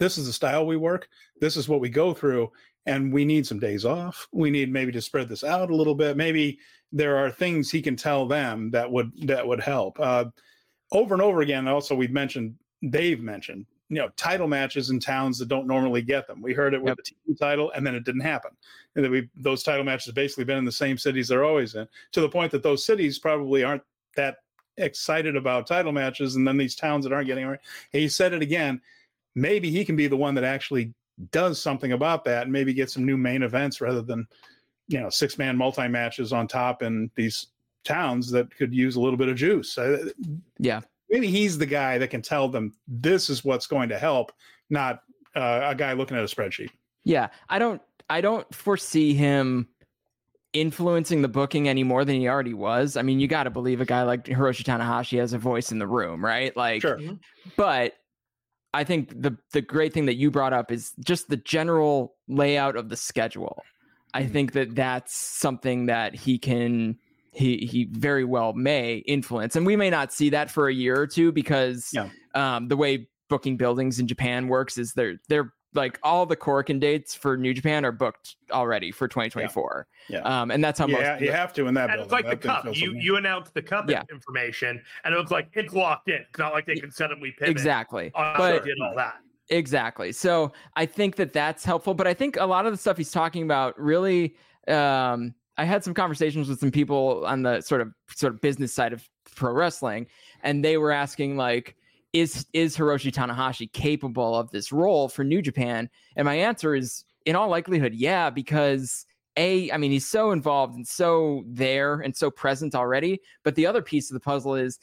this 0.00 0.18
is 0.18 0.26
the 0.26 0.32
style 0.32 0.66
we 0.66 0.76
work. 0.76 1.08
This 1.40 1.56
is 1.56 1.68
what 1.68 1.80
we 1.80 1.88
go 1.88 2.12
through. 2.12 2.50
And 2.86 3.12
we 3.12 3.24
need 3.24 3.46
some 3.46 3.58
days 3.58 3.84
off. 3.84 4.28
We 4.32 4.50
need 4.50 4.72
maybe 4.72 4.92
to 4.92 5.02
spread 5.02 5.28
this 5.28 5.42
out 5.42 5.70
a 5.70 5.76
little 5.76 5.94
bit. 5.94 6.16
Maybe 6.16 6.58
there 6.92 7.16
are 7.16 7.30
things 7.30 7.70
he 7.70 7.82
can 7.82 7.96
tell 7.96 8.26
them 8.26 8.70
that 8.70 8.90
would 8.90 9.12
that 9.26 9.46
would 9.46 9.60
help. 9.60 9.98
Uh, 9.98 10.26
over 10.92 11.14
and 11.14 11.22
over 11.22 11.40
again, 11.40 11.66
also 11.66 11.94
we've 11.94 12.12
mentioned 12.12 12.54
Dave 12.90 13.20
mentioned 13.20 13.66
you 13.88 13.96
know 13.96 14.08
title 14.16 14.48
matches 14.48 14.90
in 14.90 14.98
towns 14.98 15.38
that 15.38 15.48
don't 15.48 15.66
normally 15.66 16.02
get 16.02 16.26
them. 16.26 16.42
We 16.42 16.54
heard 16.54 16.74
it 16.74 16.82
with 16.82 16.90
yep. 16.90 16.98
the 16.98 17.32
TV 17.32 17.38
title, 17.38 17.70
and 17.72 17.86
then 17.86 17.94
it 17.94 18.04
didn't 18.04 18.22
happen. 18.22 18.50
And 18.94 19.04
then 19.04 19.12
we 19.12 19.28
those 19.36 19.62
title 19.62 19.84
matches 19.84 20.12
basically 20.12 20.44
been 20.44 20.58
in 20.58 20.64
the 20.64 20.72
same 20.72 20.98
cities 20.98 21.28
they're 21.28 21.44
always 21.44 21.74
in, 21.74 21.86
to 22.12 22.20
the 22.20 22.28
point 22.28 22.52
that 22.52 22.62
those 22.62 22.84
cities 22.84 23.18
probably 23.18 23.62
aren't 23.62 23.82
that 24.16 24.36
excited 24.76 25.36
about 25.36 25.66
title 25.66 25.92
matches, 25.92 26.36
and 26.36 26.46
then 26.46 26.56
these 26.56 26.74
towns 26.74 27.04
that 27.04 27.12
aren't 27.12 27.26
getting 27.26 27.48
it. 27.48 27.60
He 27.92 28.08
said 28.08 28.32
it 28.32 28.42
again. 28.42 28.80
Maybe 29.34 29.70
he 29.70 29.84
can 29.84 29.96
be 29.96 30.06
the 30.06 30.16
one 30.16 30.34
that 30.34 30.44
actually 30.44 30.94
does 31.30 31.60
something 31.60 31.92
about 31.92 32.24
that, 32.24 32.44
and 32.44 32.52
maybe 32.52 32.74
get 32.74 32.90
some 32.90 33.04
new 33.04 33.16
main 33.16 33.42
events 33.42 33.80
rather 33.80 34.02
than 34.02 34.26
you 34.88 35.00
know 35.00 35.10
six 35.10 35.38
man 35.38 35.56
multi 35.56 35.88
matches 35.88 36.32
on 36.32 36.46
top 36.46 36.82
in 36.82 37.10
these 37.16 37.48
towns 37.84 38.30
that 38.30 38.54
could 38.56 38.74
use 38.74 38.96
a 38.96 39.00
little 39.00 39.16
bit 39.16 39.28
of 39.28 39.36
juice. 39.36 39.76
Uh, 39.78 40.08
yeah, 40.58 40.80
maybe 41.10 41.28
he's 41.28 41.58
the 41.58 41.66
guy 41.66 41.98
that 41.98 42.08
can 42.08 42.22
tell 42.22 42.48
them 42.48 42.72
this 42.86 43.30
is 43.30 43.44
what's 43.44 43.66
going 43.66 43.88
to 43.88 43.98
help, 43.98 44.32
not 44.70 45.00
uh, 45.34 45.60
a 45.64 45.74
guy 45.74 45.92
looking 45.92 46.16
at 46.16 46.22
a 46.22 46.26
spreadsheet. 46.26 46.70
Yeah, 47.04 47.28
I 47.48 47.58
don't 47.58 47.80
I 48.10 48.20
don't 48.20 48.52
foresee 48.54 49.14
him 49.14 49.68
influencing 50.52 51.22
the 51.22 51.28
booking 51.28 51.68
any 51.68 51.82
more 51.82 52.04
than 52.04 52.16
he 52.16 52.28
already 52.28 52.54
was. 52.54 52.96
I 52.96 53.02
mean, 53.02 53.20
you 53.20 53.28
got 53.28 53.44
to 53.44 53.50
believe 53.50 53.80
a 53.80 53.84
guy 53.84 54.02
like 54.02 54.24
Hiroshi 54.24 54.62
Tanahashi 54.62 55.18
has 55.18 55.32
a 55.32 55.38
voice 55.38 55.70
in 55.70 55.78
the 55.78 55.86
room, 55.86 56.24
right? 56.24 56.56
Like, 56.56 56.82
sure. 56.82 56.98
but 57.56 57.94
I 58.76 58.84
think 58.84 59.10
the 59.22 59.38
the 59.52 59.62
great 59.62 59.94
thing 59.94 60.04
that 60.06 60.16
you 60.16 60.30
brought 60.30 60.52
up 60.52 60.70
is 60.70 60.92
just 61.02 61.30
the 61.30 61.38
general 61.38 62.14
layout 62.28 62.76
of 62.76 62.90
the 62.90 62.96
schedule. 62.96 63.62
I 64.12 64.22
mm-hmm. 64.22 64.32
think 64.32 64.52
that 64.52 64.74
that's 64.74 65.16
something 65.16 65.86
that 65.86 66.14
he 66.14 66.38
can 66.38 66.98
he 67.32 67.66
he 67.70 67.88
very 67.90 68.24
well 68.24 68.52
may 68.52 68.96
influence, 68.96 69.56
and 69.56 69.64
we 69.64 69.76
may 69.76 69.88
not 69.88 70.12
see 70.12 70.30
that 70.30 70.50
for 70.50 70.68
a 70.68 70.74
year 70.74 71.00
or 71.00 71.06
two 71.06 71.32
because 71.32 71.88
yeah. 71.94 72.10
um, 72.34 72.68
the 72.68 72.76
way 72.76 73.08
booking 73.28 73.56
buildings 73.56 73.98
in 73.98 74.06
Japan 74.06 74.48
works 74.48 74.76
is 74.76 74.92
they're 74.92 75.16
they're 75.30 75.54
like 75.76 75.98
all 76.02 76.26
the 76.26 76.36
Korakuen 76.36 76.80
dates 76.80 77.14
for 77.14 77.36
New 77.36 77.54
Japan 77.54 77.84
are 77.84 77.92
booked 77.92 78.36
already 78.50 78.90
for 78.90 79.06
2024. 79.06 79.86
Yeah. 80.08 80.18
yeah. 80.18 80.42
Um, 80.42 80.50
and 80.50 80.64
that's 80.64 80.78
how 80.78 80.86
yeah, 80.88 81.12
most 81.12 81.20
you 81.22 81.32
have 81.32 81.52
to 81.54 81.66
in 81.66 81.74
that. 81.74 81.90
And 81.90 82.00
it's 82.00 82.12
like 82.12 82.24
that 82.24 82.40
the 82.40 82.48
cup. 82.48 82.76
You 82.76 82.94
you 82.94 83.16
announce 83.16 83.50
the 83.50 83.62
cup 83.62 83.88
yeah. 83.88 84.02
information, 84.10 84.82
and 85.04 85.14
it 85.14 85.18
looks 85.18 85.30
like 85.30 85.50
it's 85.52 85.74
locked 85.74 86.08
in. 86.08 86.24
It's 86.28 86.38
not 86.38 86.52
like 86.52 86.66
they 86.66 86.76
can 86.76 86.90
suddenly 86.90 87.32
pivot. 87.32 87.50
Exactly. 87.50 88.10
But 88.14 88.64
did 88.64 88.78
all 88.82 88.94
that. 88.96 89.16
Exactly. 89.48 90.10
So 90.10 90.52
I 90.74 90.86
think 90.86 91.16
that 91.16 91.32
that's 91.32 91.64
helpful. 91.64 91.94
But 91.94 92.06
I 92.08 92.14
think 92.14 92.36
a 92.36 92.46
lot 92.46 92.66
of 92.66 92.72
the 92.72 92.78
stuff 92.78 92.96
he's 92.96 93.12
talking 93.12 93.44
about 93.44 93.78
really 93.78 94.34
um, 94.68 95.34
I 95.58 95.64
had 95.64 95.84
some 95.84 95.94
conversations 95.94 96.48
with 96.48 96.60
some 96.60 96.70
people 96.70 97.24
on 97.26 97.42
the 97.42 97.60
sort 97.60 97.80
of 97.80 97.92
sort 98.14 98.34
of 98.34 98.40
business 98.40 98.74
side 98.74 98.92
of 98.92 99.08
pro 99.34 99.52
wrestling, 99.52 100.06
and 100.42 100.64
they 100.64 100.76
were 100.76 100.92
asking 100.92 101.36
like, 101.36 101.76
is 102.20 102.46
is 102.52 102.76
Hiroshi 102.76 103.12
Tanahashi 103.12 103.70
capable 103.72 104.36
of 104.36 104.50
this 104.50 104.72
role 104.72 105.08
for 105.08 105.24
New 105.24 105.42
Japan? 105.42 105.88
And 106.16 106.24
my 106.24 106.34
answer 106.34 106.74
is, 106.74 107.04
in 107.24 107.36
all 107.36 107.48
likelihood, 107.48 107.94
yeah, 107.94 108.30
because 108.30 109.06
a, 109.36 109.70
I 109.70 109.76
mean, 109.76 109.90
he's 109.90 110.08
so 110.08 110.30
involved 110.30 110.76
and 110.76 110.86
so 110.86 111.44
there 111.46 112.00
and 112.00 112.16
so 112.16 112.30
present 112.30 112.74
already. 112.74 113.20
But 113.42 113.54
the 113.54 113.66
other 113.66 113.82
piece 113.82 114.10
of 114.10 114.14
the 114.14 114.20
puzzle 114.20 114.54
is 114.54 114.78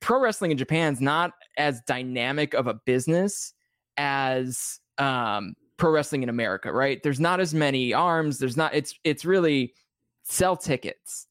pro 0.00 0.20
wrestling 0.20 0.50
in 0.50 0.58
Japan 0.58 0.92
is 0.92 1.00
not 1.00 1.32
as 1.56 1.80
dynamic 1.82 2.54
of 2.54 2.66
a 2.66 2.74
business 2.74 3.54
as 3.96 4.80
um, 4.98 5.54
pro 5.76 5.90
wrestling 5.90 6.22
in 6.22 6.28
America, 6.28 6.72
right? 6.72 7.02
There's 7.02 7.20
not 7.20 7.40
as 7.40 7.54
many 7.54 7.92
arms. 7.92 8.38
There's 8.38 8.56
not. 8.56 8.74
It's 8.74 8.94
it's 9.04 9.24
really 9.24 9.74
sell 10.22 10.56
tickets, 10.56 11.26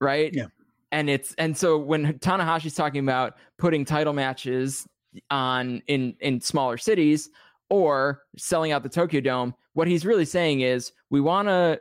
right? 0.00 0.32
Yeah. 0.32 0.46
And 0.92 1.10
it's 1.10 1.34
and 1.38 1.56
so 1.56 1.78
when 1.78 2.18
Tanahashi's 2.18 2.74
talking 2.74 3.02
about 3.02 3.34
putting 3.58 3.84
title 3.84 4.12
matches 4.12 4.86
on 5.30 5.82
in 5.86 6.14
in 6.20 6.40
smaller 6.40 6.76
cities 6.76 7.30
or 7.70 8.22
selling 8.36 8.72
out 8.72 8.82
the 8.82 8.88
Tokyo 8.88 9.20
Dome, 9.20 9.54
what 9.72 9.88
he's 9.88 10.04
really 10.04 10.26
saying 10.26 10.60
is 10.60 10.92
we 11.10 11.20
want 11.20 11.48
to 11.48 11.80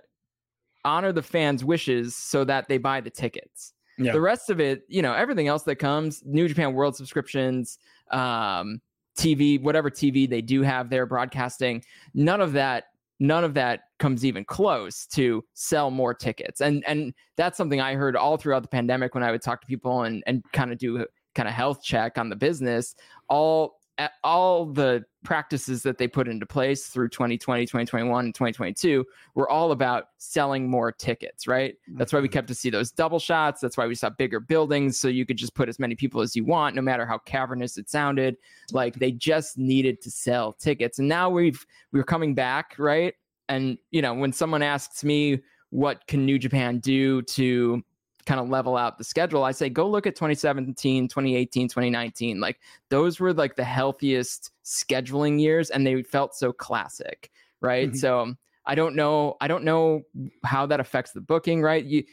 honor 0.86 1.12
the 1.12 1.22
fans' 1.22 1.64
wishes 1.64 2.16
so 2.16 2.44
that 2.46 2.68
they 2.68 2.78
buy 2.78 3.02
the 3.02 3.10
tickets. 3.10 3.74
Yeah. 3.98 4.14
The 4.14 4.22
rest 4.22 4.50
of 4.50 4.60
it, 4.60 4.84
you 4.88 5.02
know, 5.02 5.14
everything 5.14 5.48
else 5.48 5.64
that 5.64 5.76
comes, 5.76 6.24
New 6.26 6.48
Japan 6.48 6.74
World 6.74 6.96
subscriptions, 6.96 7.78
um, 8.10 8.82
TV, 9.18 9.62
whatever 9.62 9.92
TV 9.92 10.28
they 10.28 10.42
do 10.42 10.62
have 10.62 10.90
there 10.90 11.06
broadcasting, 11.06 11.84
none 12.14 12.42
of 12.42 12.54
that 12.54 12.86
none 13.22 13.44
of 13.44 13.54
that 13.54 13.82
comes 14.00 14.26
even 14.26 14.44
close 14.44 15.06
to 15.06 15.46
sell 15.54 15.92
more 15.92 16.14
tickets. 16.14 16.60
And 16.60 16.84
and 16.88 17.14
that's 17.38 17.56
something 17.56 17.80
I 17.80 17.94
heard 17.94 18.16
all 18.16 18.36
throughout 18.36 18.64
the 18.64 18.68
pandemic 18.68 19.14
when 19.14 19.24
I 19.24 19.32
would 19.32 19.44
talk 19.44 19.62
to 19.62 19.68
people 19.68 20.04
and 20.04 20.24
and 20.26 20.44
kind 20.52 20.72
of 20.72 20.80
do 20.80 21.06
kind 21.36 21.48
of 21.48 21.54
health 21.54 21.84
check 21.84 22.18
on 22.18 22.30
the 22.30 22.36
business. 22.36 22.96
All 23.30 23.76
all 24.24 24.66
the 24.66 25.04
practices 25.24 25.84
that 25.84 25.98
they 25.98 26.08
put 26.08 26.28
into 26.28 26.46
place 26.46 26.88
through 26.88 27.10
2020, 27.10 27.66
2021, 27.66 28.26
and 28.26 28.34
2022 28.34 29.06
were 29.36 29.50
all 29.50 29.72
about 29.72 30.06
selling 30.18 30.70
more 30.70 30.92
tickets, 30.92 31.48
right? 31.48 31.76
That's 31.90 32.12
why 32.12 32.20
we 32.20 32.28
mm-hmm. 32.28 32.34
kept 32.34 32.48
to 32.48 32.56
see 32.56 32.70
those 32.70 32.92
double 32.92 33.20
shots. 33.20 33.62
That's 33.62 33.78
why 33.78 33.88
we 33.88 33.96
saw 33.96 34.10
bigger 34.10 34.40
buildings 34.40 34.98
so 34.98 35.08
you 35.08 35.26
could 35.26 35.38
just 35.38 35.54
put 35.54 35.70
as 35.70 35.80
many 35.80 35.96
people 35.96 36.22
as 36.22 36.36
you 36.36 36.46
want, 36.46 36.76
no 36.76 36.82
matter 36.82 37.06
how 37.06 37.20
cavernous 37.20 37.78
it 37.78 37.90
sounded. 37.90 38.38
Like 38.72 38.96
they 38.96 39.12
just 39.12 39.58
needed 39.58 40.02
to 40.02 40.12
sell 40.12 40.54
tickets. 40.54 41.00
And 41.00 41.08
now 41.08 41.30
we've 41.30 41.66
we're 41.92 42.04
coming 42.04 42.34
back, 42.34 42.76
right? 42.78 43.14
And 43.50 43.78
you 43.92 44.02
know, 44.02 44.14
when 44.14 44.34
someone 44.34 44.64
asks 44.64 45.04
me 45.04 45.42
what 45.72 46.06
can 46.08 46.26
New 46.26 46.38
Japan 46.38 46.80
do 46.80 47.22
to 47.24 47.84
kind 48.26 48.40
of 48.40 48.50
level 48.50 48.78
out 48.78 48.98
the 48.98 49.04
schedule, 49.04 49.44
I 49.44 49.52
say 49.52 49.70
go 49.70 49.90
look 49.90 50.08
at 50.08 50.16
2017, 50.16 51.08
2018, 51.08 51.68
2019. 51.68 52.40
Like 52.40 52.60
those 52.90 53.20
were 53.20 53.34
like 53.34 53.56
the 53.56 53.64
healthiest 53.64 54.52
scheduling 54.64 55.40
years 55.40 55.70
and 55.70 55.86
they 55.86 56.04
felt 56.04 56.36
so 56.36 56.52
classic, 56.52 57.32
right? 57.62 57.90
Mm-hmm. 57.90 57.98
So 57.98 58.34
I 58.66 58.76
don't 58.76 58.96
know 58.96 59.38
I 59.42 59.48
don't 59.48 59.64
know 59.64 60.02
how 60.46 60.66
that 60.68 60.80
affects 60.80 61.12
the 61.12 61.22
booking, 61.22 61.62
right? 61.62 61.84
You 61.84 62.04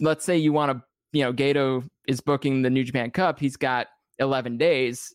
let's 0.00 0.24
say 0.24 0.36
you 0.36 0.52
want 0.52 0.72
to, 0.72 0.84
you 1.12 1.24
know, 1.24 1.32
Gedo 1.32 1.88
is 2.06 2.20
booking 2.20 2.62
the 2.62 2.70
New 2.70 2.84
Japan 2.84 3.10
Cup, 3.10 3.38
he's 3.38 3.56
got 3.56 3.88
11 4.18 4.58
days 4.58 5.14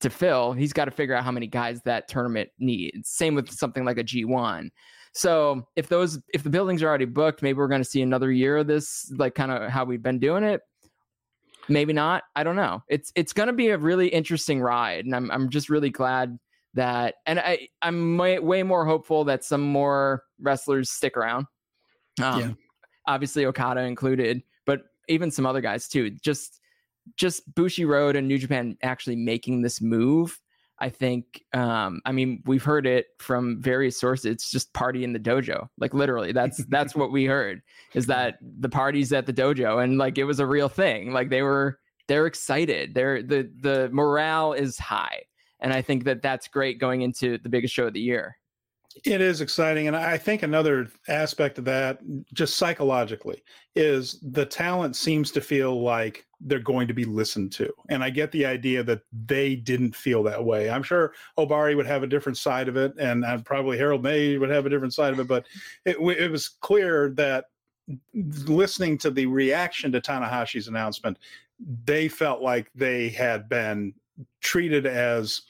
to 0.00 0.10
fill. 0.10 0.52
He's 0.52 0.72
got 0.72 0.84
to 0.86 0.90
figure 0.90 1.14
out 1.14 1.24
how 1.24 1.32
many 1.32 1.46
guys 1.46 1.82
that 1.82 2.08
tournament 2.08 2.50
needs. 2.58 3.08
Same 3.08 3.34
with 3.34 3.50
something 3.50 3.84
like 3.84 3.98
a 3.98 4.04
G1. 4.04 4.70
So 5.18 5.66
if 5.74 5.88
those 5.88 6.20
if 6.32 6.44
the 6.44 6.50
buildings 6.50 6.80
are 6.80 6.86
already 6.86 7.04
booked, 7.04 7.42
maybe 7.42 7.58
we're 7.58 7.66
going 7.66 7.82
to 7.82 7.88
see 7.88 8.02
another 8.02 8.30
year 8.30 8.58
of 8.58 8.68
this, 8.68 9.12
like 9.16 9.34
kind 9.34 9.50
of 9.50 9.68
how 9.68 9.84
we've 9.84 10.00
been 10.00 10.20
doing 10.20 10.44
it. 10.44 10.60
Maybe 11.68 11.92
not. 11.92 12.22
I 12.36 12.44
don't 12.44 12.54
know. 12.54 12.84
It's 12.88 13.10
it's 13.16 13.32
going 13.32 13.48
to 13.48 13.52
be 13.52 13.70
a 13.70 13.78
really 13.78 14.06
interesting 14.06 14.60
ride, 14.60 15.06
and 15.06 15.16
I'm 15.16 15.28
I'm 15.32 15.50
just 15.50 15.70
really 15.70 15.90
glad 15.90 16.38
that, 16.74 17.16
and 17.26 17.40
I 17.40 17.66
I'm 17.82 18.16
way, 18.16 18.38
way 18.38 18.62
more 18.62 18.86
hopeful 18.86 19.24
that 19.24 19.42
some 19.42 19.60
more 19.60 20.22
wrestlers 20.40 20.88
stick 20.88 21.16
around. 21.16 21.46
Um, 22.22 22.40
yeah. 22.40 22.50
Obviously, 23.08 23.44
Okada 23.44 23.80
included, 23.80 24.44
but 24.66 24.82
even 25.08 25.32
some 25.32 25.46
other 25.46 25.60
guys 25.60 25.88
too. 25.88 26.10
Just 26.10 26.60
just 27.16 27.52
Bushiroad 27.56 28.16
and 28.16 28.28
New 28.28 28.38
Japan 28.38 28.78
actually 28.84 29.16
making 29.16 29.62
this 29.62 29.80
move 29.80 30.40
I 30.80 30.90
think, 30.90 31.44
um, 31.54 32.00
I 32.04 32.12
mean, 32.12 32.42
we've 32.46 32.62
heard 32.62 32.86
it 32.86 33.06
from 33.18 33.60
various 33.60 33.98
sources. 33.98 34.26
It's 34.26 34.50
just 34.50 34.72
party 34.72 35.02
in 35.02 35.12
the 35.12 35.18
dojo. 35.18 35.68
Like 35.78 35.92
literally, 35.92 36.32
that's 36.32 36.64
that's 36.66 36.94
what 36.94 37.10
we 37.10 37.24
heard 37.24 37.62
is 37.94 38.06
that 38.06 38.38
the 38.60 38.68
parties 38.68 39.12
at 39.12 39.26
the 39.26 39.32
dojo, 39.32 39.82
and 39.82 39.98
like 39.98 40.18
it 40.18 40.24
was 40.24 40.40
a 40.40 40.46
real 40.46 40.68
thing. 40.68 41.12
Like 41.12 41.30
they 41.30 41.42
were 41.42 41.78
they're 42.06 42.26
excited. 42.26 42.94
They're 42.94 43.22
the 43.22 43.50
the 43.60 43.88
morale 43.92 44.52
is 44.52 44.78
high, 44.78 45.22
and 45.60 45.72
I 45.72 45.82
think 45.82 46.04
that 46.04 46.22
that's 46.22 46.48
great 46.48 46.78
going 46.78 47.02
into 47.02 47.38
the 47.38 47.48
biggest 47.48 47.74
show 47.74 47.88
of 47.88 47.94
the 47.94 48.00
year. 48.00 48.36
It 49.04 49.20
is 49.20 49.40
exciting. 49.40 49.86
And 49.86 49.96
I 49.96 50.16
think 50.16 50.42
another 50.42 50.88
aspect 51.08 51.58
of 51.58 51.64
that, 51.66 52.00
just 52.32 52.56
psychologically, 52.56 53.42
is 53.76 54.18
the 54.22 54.46
talent 54.46 54.96
seems 54.96 55.30
to 55.32 55.40
feel 55.40 55.82
like 55.82 56.26
they're 56.40 56.58
going 56.58 56.88
to 56.88 56.94
be 56.94 57.04
listened 57.04 57.52
to. 57.52 57.72
And 57.88 58.02
I 58.02 58.10
get 58.10 58.32
the 58.32 58.46
idea 58.46 58.82
that 58.84 59.02
they 59.26 59.56
didn't 59.56 59.94
feel 59.94 60.22
that 60.24 60.44
way. 60.44 60.70
I'm 60.70 60.82
sure 60.82 61.12
Ohbari 61.38 61.76
would 61.76 61.86
have 61.86 62.02
a 62.02 62.08
different 62.08 62.38
side 62.38 62.68
of 62.68 62.76
it, 62.76 62.94
and 62.98 63.24
uh, 63.24 63.38
probably 63.38 63.76
Harold 63.76 64.02
Meij 64.02 64.38
would 64.38 64.50
have 64.50 64.66
a 64.66 64.70
different 64.70 64.94
side 64.94 65.12
of 65.12 65.20
it. 65.20 65.28
But 65.28 65.46
it, 65.84 65.96
it 65.98 66.30
was 66.30 66.48
clear 66.48 67.10
that 67.10 67.46
listening 68.22 68.98
to 68.98 69.10
the 69.10 69.26
reaction 69.26 69.92
to 69.92 70.00
Tanahashi's 70.00 70.68
announcement, 70.68 71.18
they 71.84 72.08
felt 72.08 72.42
like 72.42 72.70
they 72.74 73.08
had 73.08 73.48
been 73.48 73.94
treated 74.40 74.86
as 74.86 75.42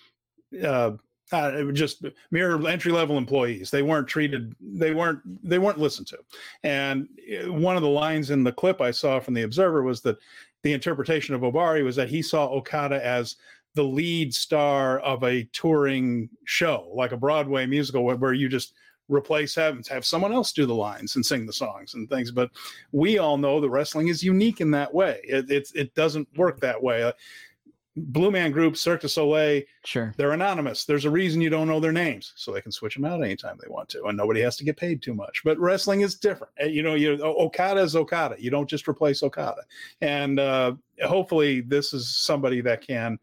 uh, 0.65 0.93
uh, 1.33 1.65
just 1.73 2.05
mere 2.31 2.67
entry 2.67 2.93
level 2.93 3.19
employees. 3.19 3.71
They 3.71 3.83
weren't 3.83 4.09
treated. 4.09 4.55
They 4.61 4.95
weren't. 4.95 5.21
They 5.47 5.59
weren't 5.59 5.79
listened 5.79 6.07
to. 6.09 6.19
And 6.63 7.09
uh, 7.45 7.53
one 7.53 7.77
of 7.77 7.83
the 7.83 7.89
lines 7.89 8.31
in 8.31 8.45
the 8.45 8.53
clip 8.53 8.81
I 8.81 8.91
saw 8.91 9.21
from 9.21 9.35
the 9.35 9.43
Observer 9.43 9.83
was 9.83 10.01
that 10.03 10.19
the 10.63 10.73
interpretation 10.73 11.35
of 11.35 11.43
Ohbari 11.43 11.85
was 11.85 11.97
that 11.97 12.09
he 12.09 12.23
saw 12.23 12.47
Okada 12.49 13.05
as 13.05 13.37
the 13.75 13.83
lead 13.85 14.35
star 14.35 14.99
of 15.01 15.23
a 15.23 15.45
touring 15.53 16.29
show, 16.45 16.91
like 16.95 17.13
a 17.13 17.17
Broadway 17.17 17.67
musical, 17.67 18.05
where, 18.05 18.17
where 18.17 18.33
you 18.33 18.49
just 18.49 18.75
replace 19.09 19.55
have 19.55 19.87
have 19.89 20.05
someone 20.05 20.33
else 20.33 20.53
do 20.53 20.67
the 20.67 20.75
lines 20.75 21.17
and 21.17 21.25
sing 21.25 21.47
the 21.47 21.53
songs 21.53 21.95
and 21.95 22.09
things. 22.09 22.31
But 22.31 22.51
we 22.93 23.19
all 23.19 23.37
know 23.37 23.61
that 23.61 23.71
wrestling 23.71 24.09
is 24.09 24.23
unique 24.23 24.61
in 24.61 24.71
that 24.73 24.93
way. 24.93 25.21
It 25.25 25.51
it's, 25.51 25.73
it 25.73 25.95
doesn't 25.95 26.29
work 26.37 26.61
that 26.61 26.83
way. 26.83 27.13
Blue 28.07 28.31
Man 28.31 28.51
Group, 28.51 28.77
Cirque 28.77 29.03
du 29.03 29.09
Soleil, 29.09 29.63
sure, 29.85 30.15
they're 30.17 30.33
anonymous. 30.33 30.85
There's 30.85 31.05
a 31.05 31.11
reason 31.11 31.41
you 31.41 31.51
don't 31.51 31.69
know 31.69 31.81
their 31.81 31.93
names, 31.93 32.33
so 32.37 32.53
they 32.53 32.61
can 32.61 32.73
switch 32.73 32.95
them 32.95 33.05
out 33.05 33.23
anytime 33.23 33.59
they 33.61 33.69
want 33.69 33.89
to, 33.91 34.05
and 34.05 34.17
nobody 34.17 34.41
has 34.41 34.57
to 34.59 34.65
get 34.65 34.77
paid 34.77 35.03
too 35.03 35.15
much. 35.15 35.43
But 35.45 35.59
wrestling 35.59 36.03
is 36.03 36.15
different. 36.15 36.53
Uh, 36.63 36.67
you 36.67 36.83
know, 36.83 36.95
you 36.95 37.21
Okada 37.23 37.81
is 37.81 37.97
Okada. 37.97 38.37
You 38.39 38.51
don't 38.51 38.69
just 38.69 38.89
replace 38.89 39.23
Okada, 39.23 39.63
and 40.01 40.39
uh, 40.39 40.75
hopefully, 41.05 41.61
this 41.61 41.93
is 41.93 42.17
somebody 42.17 42.61
that 42.63 42.87
can 42.87 43.19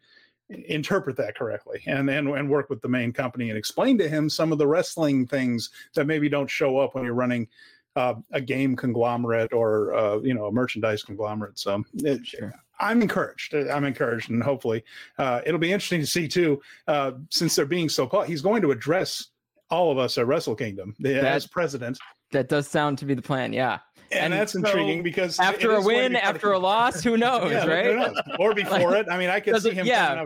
interpret 0.50 1.18
that 1.18 1.36
correctly 1.36 1.82
and, 1.88 2.08
and 2.08 2.30
and 2.30 2.50
work 2.50 2.70
with 2.70 2.80
the 2.82 2.88
main 2.88 3.12
company 3.12 3.50
and 3.50 3.58
explain 3.58 3.98
to 3.98 4.08
him 4.08 4.30
some 4.30 4.52
of 4.52 4.60
the 4.60 4.68
wrestling 4.68 5.26
things 5.26 5.72
that 5.96 6.06
maybe 6.06 6.30
don't 6.30 6.50
show 6.50 6.78
up 6.78 6.94
when 6.94 7.04
you're 7.04 7.16
running 7.16 7.48
uh, 7.96 8.16
a 8.32 8.42
game 8.42 8.76
conglomerate 8.76 9.54
or 9.54 9.94
uh, 9.94 10.18
you 10.20 10.34
know 10.34 10.46
a 10.46 10.52
merchandise 10.52 11.04
conglomerate. 11.04 11.58
So 11.58 11.84
it, 11.96 12.26
sure. 12.26 12.54
I'm 12.80 13.02
encouraged. 13.02 13.54
I'm 13.54 13.86
encouraged, 13.86 14.30
and 14.30 14.44
hopefully 14.44 14.84
uh, 15.18 15.42
it'll 15.46 15.60
be 15.60 15.72
interesting 15.72 16.02
to 16.02 16.08
see 16.08 16.28
too. 16.28 16.62
Uh, 16.88 17.14
since 17.30 17.56
they're 17.56 17.66
being 17.66 17.90
so 17.90 18.08
he's 18.24 18.42
going 18.42 18.62
to 18.62 18.72
address 18.72 19.30
all 19.70 19.92
of 19.92 19.98
us 19.98 20.18
at 20.18 20.28
Wrestle 20.28 20.56
Kingdom 20.56 20.96
that, 21.00 21.26
as 21.26 21.48
president. 21.48 21.98
That 22.32 22.50
does 22.50 22.68
sound 22.68 22.98
to 23.00 23.06
be 23.06 23.14
the 23.14 23.22
plan. 23.22 23.54
Yeah. 23.54 23.80
And, 24.12 24.26
and 24.26 24.34
that's 24.34 24.54
so 24.54 24.60
intriguing 24.60 25.02
because 25.02 25.40
after 25.40 25.72
a 25.72 25.82
win, 25.82 26.16
after 26.16 26.52
a 26.52 26.60
loss, 26.60 27.02
who 27.02 27.18
knows, 27.18 27.52
yeah, 27.52 27.66
right? 27.66 27.86
Who 27.86 27.96
knows? 27.96 28.16
Or 28.40 28.54
before 28.56 28.92
like, 28.92 29.08
it. 29.08 29.12
I 29.12 29.18
mean, 29.18 29.30
I 29.30 29.40
could 29.40 29.60
see 29.62 29.72
him. 29.72 29.86
Yeah. 29.86 30.26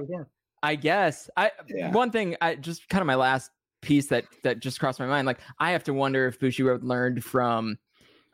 I 0.61 0.75
guess. 0.75 1.29
I 1.37 1.51
yeah. 1.69 1.91
one 1.91 2.11
thing. 2.11 2.35
I 2.41 2.55
just 2.55 2.89
kind 2.89 3.01
of 3.01 3.07
my 3.07 3.15
last 3.15 3.49
piece 3.81 4.07
that 4.07 4.25
that 4.43 4.59
just 4.59 4.79
crossed 4.79 4.99
my 4.99 5.05
mind. 5.05 5.25
Like 5.25 5.39
I 5.59 5.71
have 5.71 5.83
to 5.85 5.93
wonder 5.93 6.27
if 6.27 6.39
Bushiroad 6.39 6.83
learned 6.83 7.23
from 7.23 7.77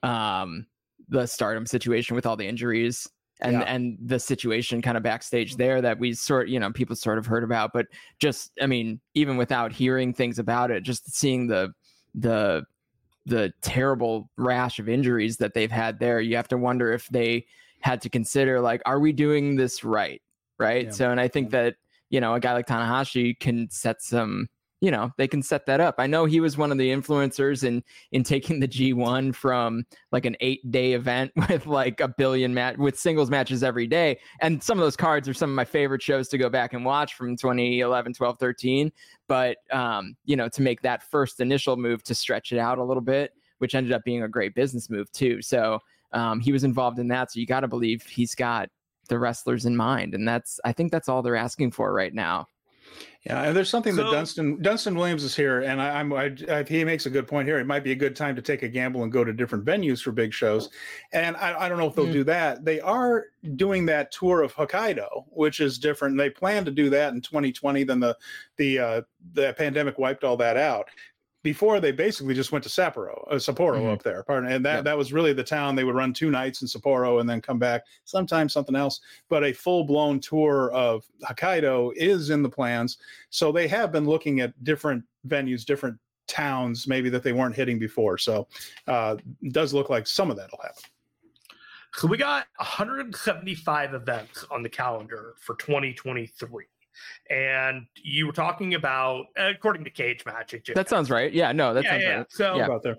um 0.04 0.66
the 1.10 1.26
stardom 1.26 1.66
situation 1.66 2.16
with 2.16 2.26
all 2.26 2.36
the 2.36 2.48
injuries 2.48 3.08
and 3.42 3.54
yeah. 3.54 3.62
and 3.62 3.98
the 4.02 4.20
situation 4.20 4.82
kind 4.82 4.98
of 4.98 5.04
backstage 5.04 5.56
there 5.56 5.82
that 5.82 6.00
we 6.00 6.14
sort 6.14 6.48
you 6.48 6.60
know 6.60 6.72
people 6.72 6.96
sort 6.96 7.18
of 7.18 7.26
heard 7.26 7.44
about 7.44 7.72
but 7.74 7.86
just 8.20 8.52
i 8.62 8.66
mean 8.66 9.00
even 9.14 9.38
without 9.38 9.72
hearing 9.72 10.14
things 10.14 10.40
about 10.40 10.72
it 10.72 10.84
just 10.84 11.14
seeing 11.14 11.48
the 11.48 11.72
the 12.14 12.64
the 13.26 13.52
terrible 13.62 14.30
rash 14.38 14.80
of 14.80 14.88
injuries 14.88 15.38
that 15.38 15.54
they've 15.54 15.72
had 15.72 16.00
there 16.00 16.22
you 16.22 16.36
have 16.36 16.48
to 16.48 16.58
wonder 16.58 16.94
if 16.94 17.08
they 17.10 17.46
had 17.82 18.02
to 18.02 18.10
consider 18.10 18.62
like 18.62 18.82
are 18.86 19.00
we 19.00 19.12
doing 19.12 19.56
this 19.56 19.84
right 19.84 20.22
right 20.58 20.86
yeah. 20.86 20.92
so 20.92 21.12
and 21.12 21.20
i 21.20 21.28
think 21.28 21.52
that 21.52 21.76
you 22.10 22.22
know 22.22 22.36
a 22.36 22.40
guy 22.40 22.54
like 22.54 22.68
tanahashi 22.68 23.38
can 23.40 23.70
set 23.70 24.02
some 24.02 24.48
you 24.82 24.92
know 24.92 25.12
they 25.18 25.28
can 25.28 25.42
set 25.42 25.66
that 25.66 25.80
up. 25.80 25.96
I 25.98 26.08
know 26.08 26.26
he 26.26 26.40
was 26.40 26.58
one 26.58 26.72
of 26.72 26.78
the 26.78 26.92
influencers 26.92 27.64
in 27.64 27.84
in 28.12 28.24
taking 28.24 28.60
the 28.60 28.68
G1 28.68 29.34
from 29.34 29.86
like 30.12 30.26
an 30.26 30.36
8-day 30.42 30.94
event 30.94 31.32
with 31.50 31.66
like 31.66 32.02
a 32.02 32.08
billion 32.08 32.54
match 32.54 32.78
with 32.78 33.00
singles 33.00 33.30
matches 33.30 33.64
every 33.64 33.88
day. 33.88 34.20
And 34.42 34.62
some 34.62 34.78
of 34.78 34.84
those 34.84 34.98
cards 34.98 35.30
are 35.30 35.34
some 35.34 35.50
of 35.50 35.56
my 35.56 35.66
favorite 35.66 36.02
shows 36.02 36.28
to 36.30 36.38
go 36.38 36.50
back 36.50 36.74
and 36.74 36.84
watch 36.84 37.14
from 37.16 37.38
2011, 37.38 38.14
12, 38.14 38.40
13, 38.40 38.92
but 39.28 39.58
um 39.72 40.16
you 40.26 40.36
know 40.36 40.50
to 40.50 40.62
make 40.62 40.82
that 40.82 41.04
first 41.10 41.40
initial 41.40 41.78
move 41.78 42.04
to 42.04 42.16
stretch 42.16 42.52
it 42.52 42.60
out 42.60 42.78
a 42.78 42.84
little 42.84 43.02
bit, 43.04 43.32
which 43.60 43.76
ended 43.76 43.94
up 43.94 44.04
being 44.04 44.24
a 44.24 44.30
great 44.30 44.56
business 44.56 44.90
move 44.90 45.12
too. 45.12 45.42
So 45.42 45.80
um 46.12 46.40
he 46.40 46.52
was 46.52 46.64
involved 46.64 47.00
in 47.00 47.08
that, 47.10 47.32
so 47.32 47.40
you 47.40 47.46
got 47.46 47.62
to 47.62 47.68
believe 47.68 48.04
he's 48.04 48.36
got 48.36 48.70
the 49.08 49.20
wrestlers 49.20 49.66
in 49.66 49.76
mind 49.76 50.16
and 50.16 50.28
that's 50.28 50.60
I 50.66 50.74
think 50.74 50.92
that's 50.92 51.08
all 51.08 51.22
they're 51.22 51.36
asking 51.36 51.72
for 51.72 51.94
right 51.94 52.14
now. 52.14 52.48
Yeah, 53.26 53.42
and 53.42 53.58
there's 53.58 53.70
something 53.70 53.96
so, 53.96 54.04
that 54.04 54.12
Dunstan 54.12 54.62
Dunstan 54.62 54.96
Williams 54.96 55.24
is 55.24 55.36
here, 55.36 55.62
and 55.62 55.82
I, 55.82 56.00
am 56.00 56.14
I, 56.14 56.36
I, 56.48 56.64
he 56.64 56.84
makes 56.84 57.08
a 57.08 57.10
good 57.10 57.28
point 57.28 57.48
here. 57.48 57.58
It 57.58 57.66
might 57.66 57.84
be 57.84 57.92
a 57.92 57.96
good 57.96 58.16
time 58.16 58.36
to 58.36 58.42
take 58.42 58.62
a 58.62 58.68
gamble 58.68 59.02
and 59.02 59.12
go 59.12 59.24
to 59.24 59.34
different 59.34 59.66
venues 59.66 60.02
for 60.02 60.12
big 60.12 60.32
shows, 60.32 60.70
and 61.12 61.36
I, 61.38 61.62
I 61.62 61.70
don't 61.70 61.80
know 61.80 61.88
if 61.88 61.96
they'll 61.96 62.06
mm. 62.06 62.14
do 62.14 62.24
that. 62.26 62.64
They 62.64 62.80
are 62.82 63.26
doing 63.56 63.88
that 63.88 64.12
tour 64.12 64.44
of 64.44 64.54
Hokkaido, 64.54 65.26
which 65.30 65.60
is 65.60 65.80
different. 65.80 66.18
They 66.18 66.30
plan 66.30 66.66
to 66.66 66.72
do 66.72 66.92
that 66.92 67.14
in 67.14 67.22
2020. 67.22 67.84
Then 67.84 68.00
the 68.00 68.16
the 68.58 68.80
uh, 68.80 69.02
the 69.34 69.54
pandemic 69.58 69.98
wiped 69.98 70.24
all 70.24 70.38
that 70.38 70.56
out 70.56 70.88
before 71.46 71.80
they 71.80 71.92
basically 71.92 72.34
just 72.34 72.52
went 72.52 72.64
to 72.64 72.70
Sapporo, 72.72 73.24
uh, 73.30 73.36
Sapporo 73.36 73.78
mm-hmm. 73.78 73.90
up 73.90 74.02
there, 74.02 74.24
pardon, 74.24 74.52
and 74.52 74.66
that 74.66 74.78
yep. 74.78 74.84
that 74.86 74.98
was 74.98 75.14
really 75.14 75.32
the 75.32 75.44
town. 75.44 75.76
They 75.76 75.84
would 75.84 75.94
run 75.94 76.12
two 76.12 76.32
nights 76.32 76.64
in 76.64 76.68
Sapporo 76.68 77.22
and 77.22 77.30
then 77.30 77.40
come 77.40 77.60
back. 77.60 77.84
Sometimes 78.04 78.52
something 78.52 78.76
else, 78.76 79.00
but 79.30 79.44
a 79.44 79.54
full 79.54 79.84
blown 79.84 80.20
tour 80.20 80.72
of 80.72 81.06
Hokkaido 81.24 81.92
is 81.96 82.32
in 82.32 82.42
the 82.42 82.50
plans. 82.50 82.98
So 83.30 83.52
they 83.52 83.68
have 83.68 83.92
been 83.92 84.08
looking 84.08 84.40
at 84.40 84.64
different 84.64 85.04
venues, 85.28 85.64
different 85.66 86.00
towns, 86.28 86.88
maybe 86.88 87.10
that 87.10 87.22
they 87.22 87.32
weren't 87.32 87.56
hitting 87.56 87.78
before. 87.78 88.18
So 88.18 88.48
uh, 88.88 89.18
does 89.52 89.72
look 89.72 89.92
like 89.92 90.08
some 90.08 90.32
of 90.32 90.38
that 90.38 90.50
will 90.52 90.64
happen. 90.64 90.82
So 91.94 92.08
we 92.08 92.18
got 92.18 92.48
175 92.58 93.94
events 93.94 94.46
on 94.50 94.64
the 94.64 94.70
calendar 94.70 95.36
for 95.40 95.56
2023 95.58 96.66
and 97.30 97.86
you 98.04 98.28
were 98.28 98.34
talking 98.34 98.74
about 98.74 99.26
according 99.38 99.84
to 99.84 99.90
cage 99.90 100.26
match 100.26 100.56
that 100.74 100.90
sounds 100.90 101.10
right. 101.10 101.34
Yeah 101.34 101.52
no 101.52 101.74
that 101.74 101.84
yeah, 101.84 101.90
sounds 101.92 102.04
yeah. 102.04 102.18
right. 102.18 102.32
so 102.32 102.56
yeah. 102.56 102.66
about 102.66 102.84
there. 102.84 102.98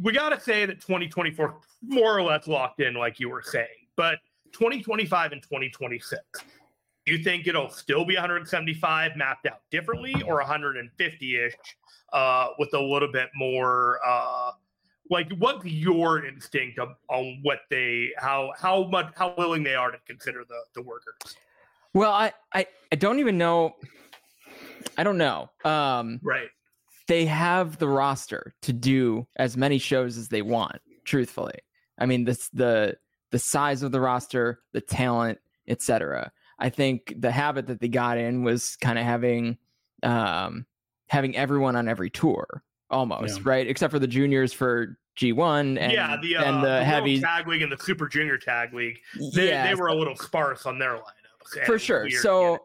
we 0.00 0.12
got 0.12 0.30
to 0.30 0.40
say 0.40 0.66
that 0.66 0.80
2024 0.80 1.60
more 1.82 2.18
or 2.18 2.22
less 2.22 2.46
locked 2.46 2.80
in 2.80 2.94
like 2.94 3.20
you 3.20 3.28
were 3.28 3.42
saying. 3.42 3.66
But 3.96 4.18
2025 4.52 5.32
and 5.32 5.42
2026 5.42 6.20
do 7.06 7.12
you 7.12 7.22
think 7.22 7.46
it'll 7.46 7.68
still 7.68 8.04
be 8.04 8.14
175 8.14 9.16
mapped 9.16 9.46
out 9.46 9.60
differently 9.70 10.14
or 10.26 10.42
150ish 10.42 11.52
uh, 12.12 12.48
with 12.58 12.72
a 12.74 12.80
little 12.80 13.10
bit 13.10 13.28
more 13.34 13.98
uh, 14.06 14.52
like 15.10 15.30
what's 15.38 15.64
your 15.64 16.24
instinct 16.24 16.78
of, 16.78 16.90
on 17.10 17.38
what 17.42 17.60
they 17.70 18.10
how 18.16 18.52
how 18.56 18.84
much 18.84 19.12
how 19.16 19.34
willing 19.36 19.62
they 19.62 19.74
are 19.74 19.90
to 19.90 19.98
consider 20.06 20.44
the 20.48 20.60
the 20.74 20.82
workers 20.82 21.36
well, 21.94 22.12
I, 22.12 22.32
I, 22.52 22.66
I 22.92 22.96
don't 22.96 23.20
even 23.20 23.38
know. 23.38 23.74
I 24.98 25.04
don't 25.04 25.18
know. 25.18 25.50
Um, 25.64 26.20
right. 26.22 26.48
They 27.06 27.26
have 27.26 27.78
the 27.78 27.88
roster 27.88 28.54
to 28.62 28.72
do 28.72 29.26
as 29.36 29.56
many 29.56 29.78
shows 29.78 30.18
as 30.18 30.28
they 30.28 30.42
want. 30.42 30.80
Truthfully, 31.04 31.58
I 31.98 32.06
mean 32.06 32.24
this 32.24 32.48
the 32.48 32.96
the 33.30 33.38
size 33.38 33.82
of 33.82 33.92
the 33.92 34.00
roster, 34.00 34.60
the 34.72 34.80
talent, 34.80 35.38
etc. 35.68 36.32
I 36.58 36.70
think 36.70 37.14
the 37.18 37.30
habit 37.30 37.66
that 37.66 37.80
they 37.80 37.88
got 37.88 38.16
in 38.16 38.42
was 38.42 38.76
kind 38.76 38.98
of 38.98 39.04
having 39.04 39.58
um, 40.02 40.64
having 41.08 41.36
everyone 41.36 41.76
on 41.76 41.88
every 41.88 42.08
tour 42.08 42.62
almost, 42.90 43.38
yeah. 43.38 43.42
right? 43.44 43.66
Except 43.66 43.90
for 43.90 43.98
the 43.98 44.06
juniors 44.06 44.54
for 44.54 44.96
G1 45.18 45.78
and 45.78 45.92
yeah, 45.92 46.16
the, 46.22 46.36
uh, 46.36 46.44
and 46.44 46.64
the, 46.64 46.68
the 46.68 46.84
heavy 46.84 47.20
tag 47.20 47.46
league 47.46 47.62
and 47.62 47.70
the 47.70 47.78
super 47.78 48.08
junior 48.08 48.38
tag 48.38 48.72
league. 48.72 48.98
They, 49.34 49.48
yeah. 49.48 49.66
they 49.66 49.74
were 49.74 49.88
a 49.88 49.94
little 49.94 50.16
sparse 50.16 50.64
on 50.64 50.78
their 50.78 50.94
line 50.94 51.23
for 51.66 51.78
sure. 51.78 52.10
So, 52.10 52.58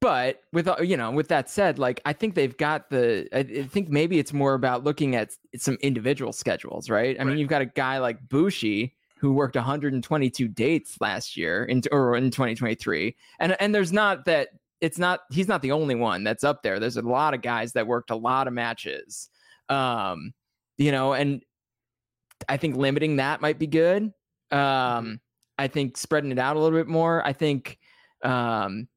but 0.00 0.42
with 0.52 0.68
uh, 0.68 0.76
you 0.82 0.96
know, 0.96 1.10
with 1.10 1.28
that 1.28 1.48
said, 1.48 1.78
like 1.78 2.00
I 2.04 2.12
think 2.12 2.34
they've 2.34 2.56
got 2.56 2.90
the. 2.90 3.28
I 3.32 3.62
think 3.62 3.88
maybe 3.88 4.18
it's 4.18 4.32
more 4.32 4.54
about 4.54 4.84
looking 4.84 5.14
at 5.14 5.32
some 5.56 5.78
individual 5.80 6.32
schedules, 6.32 6.90
right? 6.90 7.16
I 7.16 7.20
right. 7.20 7.26
mean, 7.28 7.38
you've 7.38 7.48
got 7.48 7.62
a 7.62 7.66
guy 7.66 7.98
like 7.98 8.28
Bushi 8.28 8.94
who 9.18 9.32
worked 9.32 9.54
122 9.54 10.48
dates 10.48 10.96
last 11.00 11.36
year 11.36 11.64
in 11.64 11.82
or 11.92 12.16
in 12.16 12.30
2023, 12.30 13.16
and 13.38 13.56
and 13.60 13.74
there's 13.74 13.92
not 13.92 14.24
that 14.26 14.48
it's 14.80 14.98
not 14.98 15.20
he's 15.30 15.48
not 15.48 15.62
the 15.62 15.72
only 15.72 15.94
one 15.94 16.24
that's 16.24 16.44
up 16.44 16.62
there. 16.62 16.80
There's 16.80 16.96
a 16.96 17.02
lot 17.02 17.34
of 17.34 17.42
guys 17.42 17.72
that 17.72 17.86
worked 17.86 18.10
a 18.10 18.16
lot 18.16 18.46
of 18.48 18.52
matches, 18.52 19.28
um, 19.68 20.32
you 20.78 20.92
know, 20.92 21.12
and 21.12 21.42
I 22.48 22.56
think 22.56 22.76
limiting 22.76 23.16
that 23.16 23.40
might 23.40 23.58
be 23.58 23.66
good. 23.66 24.12
Um, 24.50 25.20
I 25.58 25.68
think 25.68 25.96
spreading 25.96 26.32
it 26.32 26.38
out 26.38 26.56
a 26.56 26.58
little 26.58 26.78
bit 26.78 26.88
more. 26.88 27.24
I 27.26 27.32
think 27.34 27.78
um, 28.22 28.88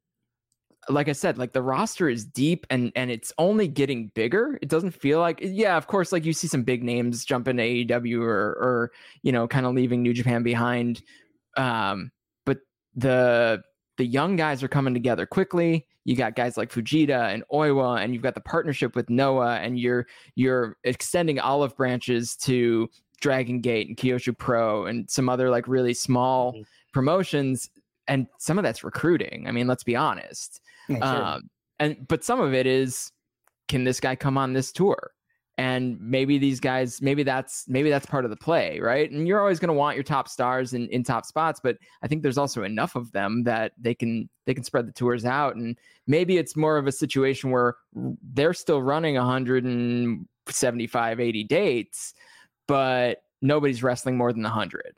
like 0.89 1.07
I 1.07 1.13
said, 1.13 1.37
like 1.37 1.53
the 1.53 1.61
roster 1.61 2.09
is 2.09 2.25
deep 2.25 2.65
and 2.69 2.91
and 2.95 3.09
it's 3.09 3.31
only 3.37 3.67
getting 3.67 4.11
bigger. 4.15 4.59
It 4.61 4.69
doesn't 4.69 4.91
feel 4.91 5.19
like 5.19 5.39
yeah, 5.41 5.77
of 5.77 5.87
course, 5.87 6.11
like 6.11 6.25
you 6.25 6.33
see 6.33 6.47
some 6.47 6.63
big 6.63 6.83
names 6.83 7.25
jump 7.25 7.47
into 7.47 7.63
AEW 7.63 8.21
or 8.21 8.51
or 8.53 8.91
you 9.21 9.31
know, 9.31 9.47
kind 9.47 9.65
of 9.65 9.73
leaving 9.73 10.01
New 10.01 10.13
Japan 10.13 10.43
behind. 10.43 11.01
Um, 11.55 12.11
but 12.45 12.59
the 12.95 13.63
the 13.97 14.05
young 14.05 14.35
guys 14.35 14.63
are 14.63 14.67
coming 14.67 14.93
together 14.93 15.25
quickly. 15.25 15.87
You 16.05 16.15
got 16.15 16.35
guys 16.35 16.57
like 16.57 16.69
Fujita 16.69 17.33
and 17.33 17.43
Oiwa, 17.51 18.03
and 18.03 18.13
you've 18.13 18.23
got 18.23 18.35
the 18.35 18.41
partnership 18.41 18.95
with 18.95 19.09
Noah, 19.09 19.55
and 19.55 19.79
you're 19.79 20.07
you're 20.35 20.77
extending 20.83 21.39
olive 21.39 21.77
branches 21.77 22.35
to 22.37 22.89
Dragon 23.21 23.61
Gate 23.61 23.87
and 23.87 23.95
Kyushu 23.95 24.37
Pro 24.37 24.85
and 24.85 25.09
some 25.09 25.29
other 25.29 25.49
like 25.49 25.67
really 25.67 25.93
small 25.93 26.53
mm-hmm. 26.53 26.63
promotions 26.91 27.69
and 28.07 28.27
some 28.37 28.57
of 28.57 28.63
that's 28.63 28.83
recruiting. 28.83 29.45
I 29.47 29.51
mean, 29.51 29.67
let's 29.67 29.83
be 29.83 29.95
honest. 29.95 30.61
Oh, 30.89 30.95
sure. 30.95 31.03
Um, 31.03 31.49
and 31.79 32.07
but 32.07 32.23
some 32.23 32.39
of 32.39 32.53
it 32.53 32.65
is, 32.65 33.11
can 33.67 33.83
this 33.83 33.99
guy 33.99 34.15
come 34.15 34.37
on 34.37 34.53
this 34.53 34.71
tour? 34.71 35.11
And 35.59 35.99
maybe 36.01 36.39
these 36.39 36.59
guys, 36.59 36.99
maybe 36.99 37.21
that's 37.21 37.65
maybe 37.67 37.91
that's 37.91 38.07
part 38.07 38.25
of 38.25 38.31
the 38.31 38.37
play, 38.37 38.79
right? 38.79 39.11
And 39.11 39.27
you're 39.27 39.39
always 39.39 39.59
going 39.59 39.67
to 39.67 39.73
want 39.73 39.95
your 39.95 40.03
top 40.03 40.27
stars 40.27 40.73
in, 40.73 40.89
in 40.89 41.03
top 41.03 41.25
spots, 41.25 41.59
but 41.63 41.77
I 42.01 42.07
think 42.07 42.23
there's 42.23 42.39
also 42.39 42.63
enough 42.63 42.95
of 42.95 43.11
them 43.11 43.43
that 43.43 43.73
they 43.77 43.93
can 43.93 44.27
they 44.47 44.55
can 44.55 44.63
spread 44.63 44.87
the 44.87 44.91
tours 44.91 45.25
out. 45.25 45.55
And 45.55 45.77
maybe 46.07 46.37
it's 46.37 46.55
more 46.55 46.77
of 46.77 46.87
a 46.87 46.91
situation 46.91 47.51
where 47.51 47.75
they're 48.33 48.55
still 48.55 48.81
running 48.81 49.13
175, 49.13 51.19
80 51.19 51.43
dates, 51.43 52.15
but 52.67 53.19
nobody's 53.43 53.83
wrestling 53.83 54.17
more 54.17 54.33
than 54.33 54.43
100. 54.43 54.95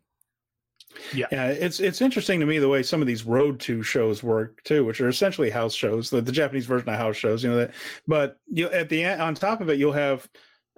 Yeah. 1.14 1.28
yeah, 1.32 1.48
it's 1.48 1.80
it's 1.80 2.02
interesting 2.02 2.40
to 2.40 2.46
me 2.46 2.60
the 2.60 2.70
way 2.70 2.84
some 2.84 3.02
of 3.02 3.08
these 3.08 3.26
road 3.26 3.60
to 3.62 3.84
shows 3.84 4.24
work 4.24 4.64
too, 4.64 4.86
which 4.86 5.02
are 5.02 5.10
essentially 5.10 5.50
house 5.50 5.74
shows, 5.74 6.10
the, 6.10 6.22
the 6.22 6.32
Japanese 6.32 6.66
version 6.66 6.90
of 6.90 6.98
house 6.98 7.16
shows, 7.16 7.44
you 7.44 7.50
know 7.50 7.58
that. 7.58 7.72
But 8.08 8.40
you 8.52 8.70
at 8.70 8.90
the 8.90 9.04
end, 9.04 9.22
on 9.22 9.36
top 9.36 9.62
of 9.62 9.70
it, 9.70 9.78
you'll 9.78 9.92
have 9.94 10.28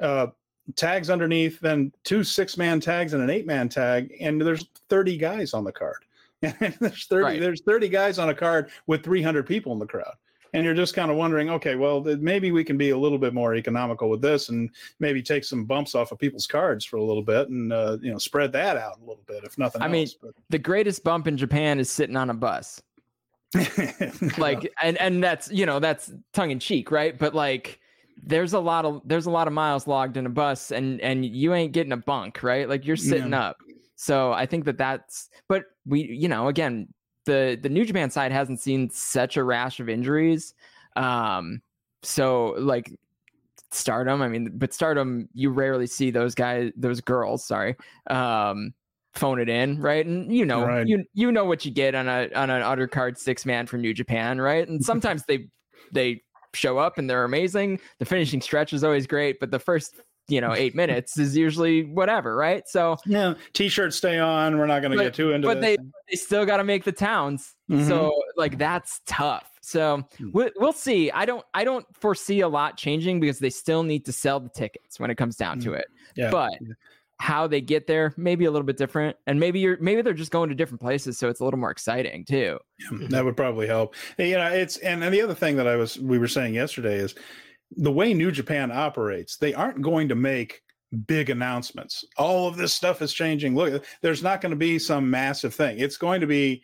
uh, 0.01 0.27
tags 0.75 1.09
underneath, 1.09 1.59
then 1.59 1.91
two 2.03 2.23
six 2.23 2.57
man 2.57 2.79
tags 2.79 3.13
and 3.13 3.23
an 3.23 3.29
eight 3.29 3.45
man 3.45 3.69
tag, 3.69 4.13
and 4.19 4.41
there's 4.41 4.67
thirty 4.89 5.17
guys 5.17 5.53
on 5.53 5.63
the 5.63 5.71
card. 5.71 5.97
And 6.43 6.77
there's 6.79 7.07
thirty 7.07 7.23
right. 7.23 7.41
there's 7.41 7.61
thirty 7.61 7.89
guys 7.89 8.19
on 8.19 8.29
a 8.29 8.35
card 8.35 8.69
with 8.85 9.03
three 9.03 9.23
hundred 9.23 9.47
people 9.47 9.73
in 9.73 9.79
the 9.79 9.87
crowd 9.87 10.13
and 10.57 10.65
you're 10.65 10.73
just 10.73 10.95
kind 10.95 11.11
of 11.11 11.17
wondering, 11.17 11.51
okay, 11.51 11.75
well, 11.75 12.01
maybe 12.01 12.51
we 12.51 12.63
can 12.63 12.77
be 12.77 12.89
a 12.89 12.97
little 12.97 13.19
bit 13.19 13.31
more 13.31 13.53
economical 13.53 14.09
with 14.09 14.23
this, 14.23 14.49
and 14.49 14.71
maybe 14.99 15.21
take 15.21 15.43
some 15.43 15.65
bumps 15.65 15.93
off 15.93 16.11
of 16.11 16.17
people's 16.17 16.47
cards 16.47 16.83
for 16.83 16.97
a 16.97 17.03
little 17.03 17.21
bit, 17.21 17.49
and 17.49 17.71
uh, 17.71 17.99
you 18.01 18.11
know, 18.11 18.17
spread 18.17 18.51
that 18.53 18.75
out 18.75 18.97
a 18.97 19.01
little 19.01 19.21
bit, 19.27 19.43
if 19.43 19.55
nothing. 19.59 19.83
I 19.83 19.85
else. 19.85 19.91
mean, 19.91 20.07
but... 20.19 20.31
the 20.49 20.57
greatest 20.57 21.03
bump 21.03 21.27
in 21.27 21.37
Japan 21.37 21.79
is 21.79 21.91
sitting 21.91 22.15
on 22.15 22.31
a 22.31 22.33
bus. 22.33 22.81
like, 24.39 24.73
and 24.81 24.97
and 24.97 25.23
that's 25.23 25.51
you 25.51 25.67
know 25.67 25.79
that's 25.79 26.11
tongue 26.33 26.49
in 26.49 26.59
cheek, 26.59 26.89
right? 26.89 27.15
But 27.15 27.35
like, 27.35 27.79
there's 28.23 28.53
a 28.53 28.59
lot 28.59 28.83
of 28.83 29.03
there's 29.05 29.27
a 29.27 29.31
lot 29.31 29.45
of 29.45 29.53
miles 29.53 29.85
logged 29.85 30.17
in 30.17 30.25
a 30.25 30.31
bus, 30.31 30.71
and 30.71 30.99
and 31.01 31.23
you 31.23 31.53
ain't 31.53 31.71
getting 31.71 31.93
a 31.93 31.97
bunk, 31.97 32.41
right? 32.41 32.67
Like 32.67 32.83
you're 32.83 32.97
sitting 32.97 33.31
yeah. 33.31 33.49
up. 33.49 33.57
So 33.95 34.31
I 34.31 34.45
think 34.45 34.65
that 34.65 34.77
that's, 34.77 35.29
but 35.49 35.65
we, 35.85 36.03
you 36.03 36.27
know, 36.27 36.47
again, 36.47 36.87
the 37.27 37.59
the 37.61 37.69
New 37.69 37.85
Japan 37.85 38.09
side 38.09 38.31
hasn't 38.31 38.59
seen 38.59 38.89
such 38.89 39.37
a 39.37 39.43
rash 39.43 39.79
of 39.79 39.87
injuries. 39.87 40.55
Um, 40.95 41.61
so 42.01 42.55
like 42.57 42.91
Stardom, 43.71 44.21
I 44.23 44.27
mean, 44.27 44.51
but 44.55 44.73
Stardom, 44.73 45.29
you 45.33 45.51
rarely 45.51 45.85
see 45.85 46.09
those 46.09 46.33
guys, 46.33 46.71
those 46.75 47.01
girls, 47.01 47.45
sorry, 47.45 47.75
um, 48.09 48.73
phone 49.13 49.39
it 49.39 49.49
in, 49.49 49.79
right? 49.79 50.05
And 50.05 50.33
you 50.35 50.45
know, 50.45 50.65
right. 50.65 50.87
you 50.87 51.03
you 51.13 51.31
know 51.31 51.45
what 51.45 51.65
you 51.65 51.71
get 51.71 51.93
on 51.93 52.07
a 52.07 52.29
on 52.33 52.49
an 52.49 52.63
undercard 52.63 53.17
six 53.17 53.45
man 53.45 53.67
from 53.67 53.81
New 53.81 53.93
Japan, 53.93 54.41
right? 54.41 54.67
And 54.67 54.83
sometimes 54.83 55.23
they 55.27 55.49
they 55.91 56.23
show 56.53 56.77
up 56.77 56.97
and 56.97 57.09
they're 57.09 57.25
amazing. 57.25 57.79
The 57.99 58.05
finishing 58.05 58.41
stretch 58.41 58.73
is 58.73 58.83
always 58.83 59.05
great, 59.05 59.39
but 59.39 59.51
the 59.51 59.59
first 59.59 60.01
you 60.27 60.41
know 60.41 60.53
eight 60.53 60.75
minutes 60.75 61.17
is 61.17 61.35
usually 61.37 61.83
whatever 61.83 62.35
right 62.35 62.67
so 62.67 62.97
yeah 63.05 63.33
t-shirts 63.53 63.95
stay 63.95 64.19
on 64.19 64.57
we're 64.57 64.65
not 64.65 64.81
going 64.81 64.95
to 64.95 65.03
get 65.03 65.13
too 65.13 65.31
into 65.31 65.47
but 65.47 65.61
this. 65.61 65.77
they 65.77 65.83
they 66.09 66.15
still 66.15 66.45
got 66.45 66.57
to 66.57 66.63
make 66.63 66.83
the 66.83 66.91
towns 66.91 67.55
mm-hmm. 67.69 67.87
so 67.87 68.13
like 68.35 68.57
that's 68.57 69.01
tough 69.05 69.49
so 69.61 70.03
hmm. 70.17 70.29
we'll, 70.33 70.49
we'll 70.57 70.73
see 70.73 71.09
i 71.11 71.25
don't 71.25 71.45
i 71.53 71.63
don't 71.63 71.85
foresee 71.95 72.41
a 72.41 72.47
lot 72.47 72.77
changing 72.77 73.19
because 73.19 73.39
they 73.39 73.49
still 73.49 73.83
need 73.83 74.05
to 74.05 74.11
sell 74.11 74.39
the 74.39 74.49
tickets 74.49 74.99
when 74.99 75.09
it 75.09 75.15
comes 75.15 75.35
down 75.35 75.59
to 75.59 75.71
mm. 75.71 75.79
it 75.79 75.87
yeah. 76.15 76.29
but 76.29 76.51
how 77.19 77.47
they 77.47 77.61
get 77.61 77.87
there 77.87 78.13
maybe 78.15 78.45
a 78.45 78.51
little 78.51 78.65
bit 78.65 78.77
different 78.77 79.15
and 79.25 79.39
maybe 79.39 79.59
you're 79.59 79.77
maybe 79.79 80.01
they're 80.01 80.13
just 80.13 80.31
going 80.31 80.49
to 80.49 80.55
different 80.55 80.79
places 80.79 81.17
so 81.17 81.29
it's 81.29 81.39
a 81.39 81.43
little 81.43 81.59
more 81.59 81.71
exciting 81.71 82.23
too 82.23 82.59
yeah, 82.91 83.07
that 83.09 83.25
would 83.25 83.35
probably 83.35 83.65
help 83.65 83.95
you 84.19 84.37
know 84.37 84.47
it's 84.47 84.77
and, 84.77 85.03
and 85.03 85.13
the 85.13 85.21
other 85.21 85.33
thing 85.33 85.55
that 85.55 85.67
i 85.67 85.75
was 85.75 85.97
we 85.99 86.19
were 86.19 86.27
saying 86.27 86.53
yesterday 86.53 86.95
is 86.95 87.15
the 87.71 87.91
way 87.91 88.13
New 88.13 88.31
Japan 88.31 88.71
operates, 88.71 89.37
they 89.37 89.53
aren't 89.53 89.81
going 89.81 90.09
to 90.09 90.15
make 90.15 90.61
big 91.05 91.29
announcements. 91.29 92.05
All 92.17 92.47
of 92.47 92.55
this 92.55 92.73
stuff 92.73 93.01
is 93.01 93.13
changing. 93.13 93.55
Look, 93.55 93.85
there's 94.01 94.23
not 94.23 94.41
going 94.41 94.51
to 94.51 94.55
be 94.55 94.79
some 94.79 95.09
massive 95.09 95.53
thing. 95.53 95.79
It's 95.79 95.97
going 95.97 96.21
to 96.21 96.27
be 96.27 96.63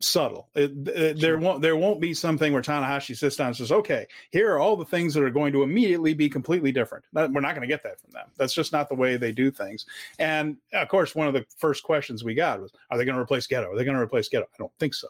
subtle. 0.00 0.48
It, 0.54 0.72
it, 0.88 1.20
there 1.20 1.38
won't 1.38 1.62
there 1.62 1.76
won't 1.76 2.00
be 2.00 2.12
something 2.12 2.52
where 2.52 2.62
Tanahashi 2.62 3.16
sits 3.16 3.36
down 3.36 3.48
and 3.48 3.56
says, 3.56 3.72
"Okay, 3.72 4.06
here 4.30 4.52
are 4.52 4.58
all 4.58 4.76
the 4.76 4.84
things 4.84 5.14
that 5.14 5.22
are 5.22 5.30
going 5.30 5.52
to 5.52 5.62
immediately 5.62 6.14
be 6.14 6.28
completely 6.28 6.72
different." 6.72 7.04
we're 7.12 7.28
not 7.28 7.54
going 7.54 7.60
to 7.60 7.66
get 7.66 7.82
that 7.84 8.00
from 8.00 8.10
them. 8.10 8.26
That's 8.36 8.54
just 8.54 8.72
not 8.72 8.88
the 8.88 8.94
way 8.94 9.16
they 9.16 9.32
do 9.32 9.50
things. 9.50 9.86
And 10.18 10.56
of 10.72 10.88
course, 10.88 11.14
one 11.14 11.28
of 11.28 11.34
the 11.34 11.46
first 11.56 11.82
questions 11.82 12.24
we 12.24 12.34
got 12.34 12.60
was, 12.60 12.72
"Are 12.90 12.98
they 12.98 13.04
going 13.04 13.16
to 13.16 13.22
replace 13.22 13.46
Gedo? 13.46 13.72
Are 13.72 13.76
they 13.76 13.84
going 13.84 13.96
to 13.96 14.02
replace 14.02 14.28
Gedo?" 14.28 14.42
I 14.42 14.58
don't 14.58 14.72
think 14.78 14.94
so. 14.94 15.08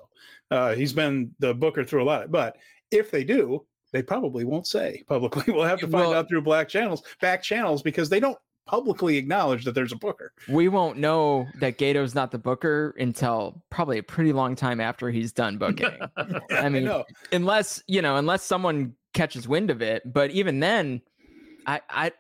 Uh, 0.50 0.74
he's 0.74 0.92
been 0.92 1.34
the 1.38 1.54
booker 1.54 1.84
through 1.84 2.02
a 2.02 2.04
lot, 2.04 2.30
but 2.30 2.56
if 2.90 3.10
they 3.10 3.24
do, 3.24 3.64
they 3.92 4.02
probably 4.02 4.44
won't 4.44 4.66
say 4.66 5.02
publicly. 5.08 5.52
We'll 5.52 5.64
have 5.64 5.80
to 5.80 5.88
find 5.88 6.08
well, 6.08 6.14
out 6.14 6.28
through 6.28 6.42
black 6.42 6.68
channels, 6.68 7.02
back 7.20 7.42
channels, 7.42 7.82
because 7.82 8.08
they 8.08 8.20
don't 8.20 8.38
publicly 8.66 9.16
acknowledge 9.16 9.64
that 9.64 9.74
there's 9.74 9.92
a 9.92 9.96
booker. 9.96 10.32
We 10.48 10.68
won't 10.68 10.98
know 10.98 11.46
that 11.60 11.78
Gedo's 11.78 12.14
not 12.14 12.30
the 12.30 12.38
booker 12.38 12.94
until 12.98 13.62
probably 13.70 13.98
a 13.98 14.02
pretty 14.02 14.32
long 14.32 14.54
time 14.54 14.80
after 14.80 15.10
he's 15.10 15.32
done 15.32 15.58
booking. 15.58 15.90
I 16.50 16.68
mean, 16.68 16.88
I 16.88 17.04
unless 17.32 17.82
you 17.86 18.02
know, 18.02 18.16
unless 18.16 18.42
someone 18.42 18.94
catches 19.12 19.46
wind 19.48 19.70
of 19.70 19.82
it. 19.82 20.10
But 20.10 20.30
even 20.30 20.60
then, 20.60 21.02
I, 21.66 21.80
I, 21.88 22.12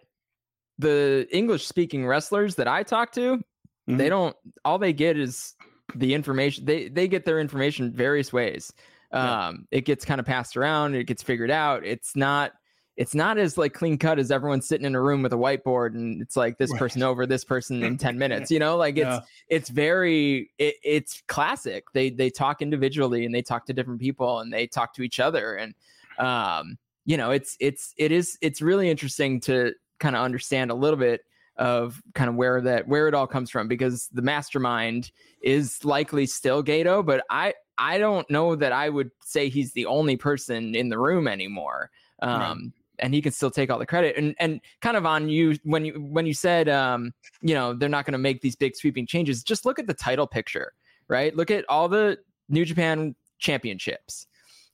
the 0.78 1.26
English 1.30 1.66
speaking 1.66 2.06
wrestlers 2.06 2.56
that 2.56 2.68
I 2.68 2.82
talk 2.82 3.12
to, 3.12 3.38
mm-hmm. 3.38 3.96
they 3.96 4.08
don't. 4.08 4.36
All 4.64 4.78
they 4.78 4.92
get 4.92 5.18
is 5.18 5.54
the 5.94 6.14
information. 6.14 6.64
They 6.64 6.88
they 6.88 7.08
get 7.08 7.24
their 7.24 7.40
information 7.40 7.92
various 7.92 8.32
ways. 8.32 8.72
Um, 9.12 9.66
yeah. 9.70 9.78
It 9.78 9.84
gets 9.84 10.04
kind 10.04 10.20
of 10.20 10.26
passed 10.26 10.56
around. 10.56 10.94
It 10.94 11.04
gets 11.04 11.22
figured 11.22 11.50
out. 11.50 11.84
It's 11.84 12.16
not 12.16 12.52
it's 12.96 13.14
not 13.14 13.38
as 13.38 13.56
like 13.56 13.72
clean 13.72 13.96
cut 13.96 14.18
as 14.18 14.30
everyone 14.30 14.60
sitting 14.60 14.86
in 14.86 14.94
a 14.94 15.00
room 15.00 15.22
with 15.22 15.32
a 15.32 15.36
whiteboard 15.36 15.94
and 15.94 16.20
it's 16.20 16.36
like 16.36 16.58
this 16.58 16.72
person 16.74 17.02
over 17.02 17.26
this 17.26 17.44
person 17.44 17.82
in 17.82 17.96
10 17.96 18.18
minutes 18.18 18.50
you 18.50 18.58
know 18.58 18.76
like 18.76 18.96
it's 18.98 19.06
yeah. 19.06 19.20
it's 19.48 19.70
very 19.70 20.50
it, 20.58 20.74
it's 20.84 21.22
classic 21.26 21.84
they 21.94 22.10
they 22.10 22.28
talk 22.28 22.60
individually 22.60 23.24
and 23.24 23.34
they 23.34 23.40
talk 23.40 23.64
to 23.64 23.72
different 23.72 24.00
people 24.00 24.40
and 24.40 24.52
they 24.52 24.66
talk 24.66 24.92
to 24.92 25.02
each 25.02 25.20
other 25.20 25.54
and 25.54 25.74
um 26.18 26.76
you 27.06 27.16
know 27.16 27.30
it's 27.30 27.56
it's 27.60 27.94
it 27.96 28.12
is 28.12 28.36
it's 28.42 28.60
really 28.60 28.90
interesting 28.90 29.40
to 29.40 29.72
kind 29.98 30.14
of 30.14 30.22
understand 30.22 30.70
a 30.70 30.74
little 30.74 30.98
bit 30.98 31.22
of 31.56 32.02
kind 32.14 32.28
of 32.30 32.34
where 32.34 32.60
that 32.60 32.88
where 32.88 33.08
it 33.08 33.14
all 33.14 33.26
comes 33.26 33.50
from 33.50 33.68
because 33.68 34.08
the 34.12 34.22
mastermind 34.22 35.10
is 35.42 35.84
likely 35.84 36.26
still 36.26 36.62
Gedo, 36.62 37.04
but 37.04 37.24
I 37.28 37.54
I 37.78 37.98
don't 37.98 38.28
know 38.30 38.54
that 38.56 38.72
I 38.72 38.88
would 38.88 39.10
say 39.22 39.48
he's 39.48 39.72
the 39.72 39.86
only 39.86 40.16
person 40.16 40.74
in 40.74 40.88
the 40.88 40.98
room 40.98 41.26
anymore. 41.26 41.90
Um, 42.20 42.40
right. 42.40 42.56
And 42.98 43.14
he 43.14 43.22
can 43.22 43.32
still 43.32 43.50
take 43.50 43.70
all 43.70 43.78
the 43.78 43.86
credit. 43.86 44.16
And 44.16 44.34
and 44.38 44.60
kind 44.80 44.96
of 44.96 45.06
on 45.06 45.28
you 45.28 45.56
when 45.64 45.84
you 45.84 45.94
when 45.94 46.26
you 46.26 46.34
said 46.34 46.68
um, 46.68 47.12
you 47.40 47.54
know 47.54 47.74
they're 47.74 47.88
not 47.88 48.04
going 48.04 48.12
to 48.12 48.18
make 48.18 48.40
these 48.42 48.54
big 48.54 48.76
sweeping 48.76 49.06
changes. 49.06 49.42
Just 49.42 49.64
look 49.64 49.78
at 49.78 49.86
the 49.86 49.94
title 49.94 50.26
picture, 50.26 50.72
right? 51.08 51.34
Look 51.34 51.50
at 51.50 51.64
all 51.68 51.88
the 51.88 52.18
New 52.48 52.64
Japan 52.64 53.16
championships, 53.38 54.26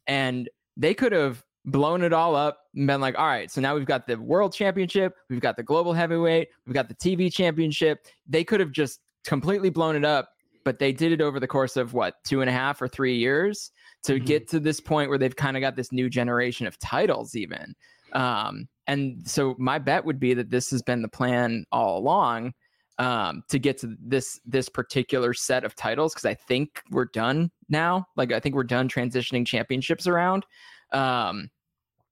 and 0.07 0.49
they 0.77 0.93
could 0.93 1.13
have 1.13 1.43
blown 1.65 2.03
it 2.03 2.13
all 2.13 2.35
up 2.35 2.61
and 2.75 2.87
been 2.87 3.01
like, 3.01 3.19
all 3.19 3.27
right, 3.27 3.51
so 3.51 3.61
now 3.61 3.75
we've 3.75 3.87
got 3.87 4.07
the 4.07 4.17
world 4.17 4.55
championship, 4.55 5.15
we've 5.29 5.41
got 5.41 5.57
the 5.57 5.63
global 5.63 5.93
heavyweight, 5.93 6.49
we've 6.67 6.75
got 6.75 6.89
the 6.89 6.95
TV 6.95 7.33
championship. 7.33 8.07
They 8.27 8.45
could 8.45 8.61
have 8.61 8.73
just 8.73 9.01
completely 9.25 9.71
blown 9.71 9.97
it 9.97 10.05
up, 10.05 10.31
but 10.69 10.79
they 10.79 10.93
did 10.93 11.13
it 11.13 11.23
over 11.23 11.41
the 11.41 11.47
course 11.47 11.79
of 11.79 11.95
what, 11.95 12.17
two 12.25 12.43
and 12.43 12.51
a 12.51 12.53
half 12.53 12.83
or 12.83 12.89
three 12.89 13.17
years 13.17 13.71
to 14.03 14.17
mm-hmm. 14.17 14.25
get 14.27 14.49
to 14.49 14.61
this 14.61 14.81
point 14.81 15.09
where 15.09 15.17
they've 15.17 15.35
kind 15.35 15.57
of 15.57 15.63
got 15.63 15.77
this 15.77 15.93
new 15.93 16.11
generation 16.11 16.67
of 16.67 16.79
titles, 16.79 17.35
even. 17.35 17.75
Um, 18.13 18.69
and 18.87 19.27
so 19.27 19.55
my 19.59 19.79
bet 19.79 20.05
would 20.05 20.21
be 20.21 20.35
that 20.35 20.51
this 20.51 20.71
has 20.71 20.83
been 20.83 21.01
the 21.01 21.09
plan 21.09 21.65
all 21.73 21.97
along 21.97 22.53
um, 22.99 23.45
to 23.49 23.59
get 23.59 23.79
to 23.79 23.97
this 23.99 24.39
this 24.45 24.69
particular 24.69 25.33
set 25.33 25.65
of 25.65 25.75
titles 25.75 26.13
because 26.13 26.27
I 26.27 26.35
think 26.35 26.83
we're 26.91 27.07
done 27.07 27.51
now. 27.71 28.07
Like 28.15 28.31
I 28.31 28.39
think 28.39 28.55
we're 28.55 28.65
done 28.65 28.91
transitioning 28.91 29.47
championships 29.47 30.07
around 30.07 30.45
um, 30.93 31.49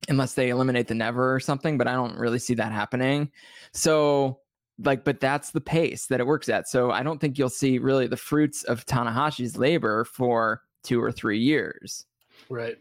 unless 0.08 0.32
they 0.32 0.48
eliminate 0.48 0.88
the 0.88 0.94
never 0.94 1.34
or 1.34 1.40
something. 1.40 1.76
But 1.76 1.88
I 1.88 1.92
don't 1.92 2.16
really 2.16 2.38
see 2.38 2.54
that 2.54 2.72
happening. 2.72 3.32
So 3.74 4.38
like, 4.78 5.04
but 5.04 5.20
that's 5.20 5.50
the 5.50 5.60
pace 5.60 6.06
that 6.06 6.20
it 6.20 6.26
works 6.26 6.48
at. 6.48 6.68
So 6.68 6.90
I 6.90 7.02
don't 7.02 7.20
think 7.20 7.38
you'll 7.38 7.48
see 7.48 7.78
really 7.78 8.06
the 8.06 8.16
fruits 8.16 8.62
of 8.64 8.84
Tanahashi's 8.86 9.56
labor 9.56 10.04
for 10.04 10.62
two 10.82 11.02
or 11.02 11.12
three 11.12 11.38
years. 11.38 12.04
Right. 12.48 12.76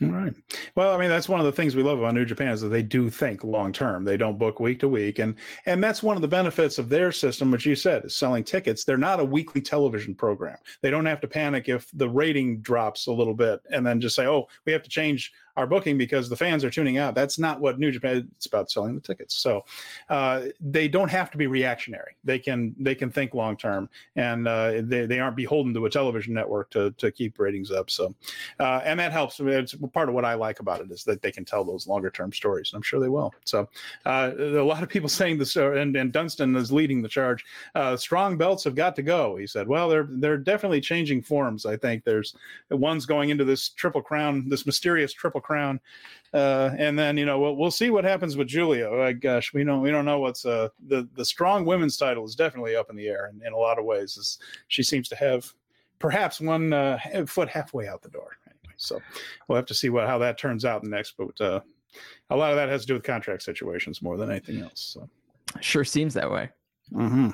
All 0.00 0.08
right. 0.10 0.34
Well, 0.76 0.94
I 0.94 0.98
mean, 0.98 1.08
that's 1.08 1.28
one 1.28 1.40
of 1.40 1.46
the 1.46 1.52
things 1.52 1.74
we 1.74 1.82
love 1.82 1.98
about 1.98 2.14
New 2.14 2.24
Japan 2.24 2.52
is 2.52 2.60
that 2.60 2.68
they 2.68 2.82
do 2.82 3.10
think 3.10 3.42
long 3.42 3.72
term. 3.72 4.04
They 4.04 4.16
don't 4.16 4.38
book 4.38 4.60
week 4.60 4.78
to 4.80 4.88
week, 4.88 5.18
and 5.18 5.34
and 5.66 5.82
that's 5.82 6.04
one 6.04 6.14
of 6.14 6.22
the 6.22 6.28
benefits 6.28 6.78
of 6.78 6.88
their 6.88 7.10
system, 7.10 7.50
which 7.50 7.66
you 7.66 7.74
said 7.74 8.04
is 8.04 8.14
selling 8.14 8.44
tickets. 8.44 8.84
They're 8.84 8.96
not 8.96 9.18
a 9.18 9.24
weekly 9.24 9.60
television 9.60 10.14
program. 10.14 10.56
They 10.82 10.90
don't 10.90 11.06
have 11.06 11.20
to 11.22 11.26
panic 11.28 11.68
if 11.68 11.90
the 11.94 12.08
rating 12.08 12.60
drops 12.60 13.08
a 13.08 13.12
little 13.12 13.34
bit, 13.34 13.60
and 13.72 13.84
then 13.84 14.00
just 14.00 14.14
say, 14.14 14.26
"Oh, 14.26 14.46
we 14.66 14.72
have 14.72 14.84
to 14.84 14.90
change 14.90 15.32
are 15.58 15.66
booking 15.66 15.98
because 15.98 16.28
the 16.28 16.36
fans 16.36 16.62
are 16.62 16.70
tuning 16.70 16.98
out. 16.98 17.16
That's 17.16 17.36
not 17.36 17.60
what 17.60 17.80
New 17.80 17.90
Japan. 17.90 18.28
It's 18.36 18.46
about 18.46 18.70
selling 18.70 18.94
the 18.94 19.00
tickets. 19.00 19.34
So 19.34 19.64
uh, 20.08 20.44
they 20.60 20.86
don't 20.86 21.10
have 21.10 21.32
to 21.32 21.36
be 21.36 21.48
reactionary. 21.48 22.16
They 22.22 22.38
can 22.38 22.76
they 22.78 22.94
can 22.94 23.10
think 23.10 23.34
long 23.34 23.56
term, 23.56 23.90
and 24.14 24.46
uh, 24.46 24.82
they 24.84 25.04
they 25.04 25.18
aren't 25.18 25.34
beholden 25.34 25.74
to 25.74 25.86
a 25.86 25.90
television 25.90 26.32
network 26.32 26.70
to 26.70 26.92
to 26.92 27.10
keep 27.10 27.40
ratings 27.40 27.72
up. 27.72 27.90
So 27.90 28.14
uh, 28.60 28.82
and 28.84 29.00
that 29.00 29.10
helps. 29.10 29.40
It's 29.40 29.74
part 29.92 30.08
of 30.08 30.14
what 30.14 30.24
I 30.24 30.34
like 30.34 30.60
about 30.60 30.80
it 30.80 30.92
is 30.92 31.02
that 31.04 31.22
they 31.22 31.32
can 31.32 31.44
tell 31.44 31.64
those 31.64 31.88
longer 31.88 32.10
term 32.10 32.32
stories, 32.32 32.70
and 32.70 32.76
I'm 32.78 32.82
sure 32.82 33.00
they 33.00 33.08
will. 33.08 33.34
So 33.44 33.68
uh, 34.06 34.30
a 34.38 34.62
lot 34.62 34.84
of 34.84 34.88
people 34.88 35.08
saying 35.18 35.38
this, 35.38 35.56
uh, 35.56 35.72
and, 35.72 35.96
and 35.96 36.12
Dunston 36.12 36.54
is 36.54 36.70
leading 36.70 37.02
the 37.02 37.08
charge. 37.08 37.44
Uh, 37.74 37.96
strong 37.96 38.38
belts 38.38 38.62
have 38.62 38.76
got 38.76 38.94
to 38.94 39.02
go. 39.02 39.34
He 39.34 39.48
said, 39.48 39.66
"Well, 39.66 39.88
they're 39.88 40.06
they're 40.08 40.38
definitely 40.38 40.80
changing 40.80 41.22
forms. 41.22 41.66
I 41.66 41.76
think 41.76 42.04
there's 42.04 42.36
one's 42.70 43.06
going 43.06 43.30
into 43.30 43.44
this 43.44 43.70
triple 43.70 44.02
crown, 44.02 44.48
this 44.48 44.64
mysterious 44.64 45.12
triple 45.12 45.40
crown." 45.48 45.80
Uh, 46.34 46.70
and 46.76 46.98
then 46.98 47.16
you 47.16 47.24
know 47.24 47.40
we'll, 47.40 47.56
we'll 47.56 47.70
see 47.70 47.88
what 47.90 48.04
happens 48.04 48.36
with 48.36 48.48
Giulia. 48.48 48.88
Oh, 48.88 49.12
gosh, 49.14 49.54
we 49.54 49.64
don't 49.64 49.80
we 49.80 49.90
don't 49.90 50.04
know 50.04 50.20
what's 50.20 50.44
uh, 50.44 50.68
the 50.86 51.08
the 51.14 51.24
strong 51.24 51.64
women's 51.64 51.96
title 51.96 52.24
is 52.24 52.34
definitely 52.34 52.76
up 52.76 52.90
in 52.90 52.96
the 52.96 53.08
air 53.08 53.30
in, 53.32 53.44
in 53.46 53.52
a 53.54 53.56
lot 53.56 53.78
of 53.78 53.84
ways. 53.84 54.16
As 54.18 54.38
she 54.68 54.82
seems 54.82 55.08
to 55.08 55.16
have 55.16 55.50
perhaps 55.98 56.40
one 56.40 56.72
uh, 56.72 56.98
foot 57.26 57.48
halfway 57.48 57.88
out 57.88 58.02
the 58.02 58.10
door. 58.10 58.36
Anyway, 58.46 58.74
so 58.76 59.00
we'll 59.48 59.56
have 59.56 59.66
to 59.66 59.74
see 59.74 59.88
what 59.88 60.06
how 60.06 60.18
that 60.18 60.38
turns 60.38 60.64
out 60.64 60.84
next. 60.84 61.14
But 61.16 61.40
uh, 61.40 61.60
a 62.30 62.36
lot 62.36 62.50
of 62.50 62.56
that 62.56 62.68
has 62.68 62.82
to 62.82 62.86
do 62.86 62.94
with 62.94 63.04
contract 63.04 63.42
situations 63.42 64.02
more 64.02 64.16
than 64.16 64.30
anything 64.30 64.60
else. 64.60 64.94
So. 64.94 65.08
Sure 65.60 65.84
seems 65.84 66.12
that 66.14 66.30
way. 66.30 66.50
Mm-hmm. 66.92 67.30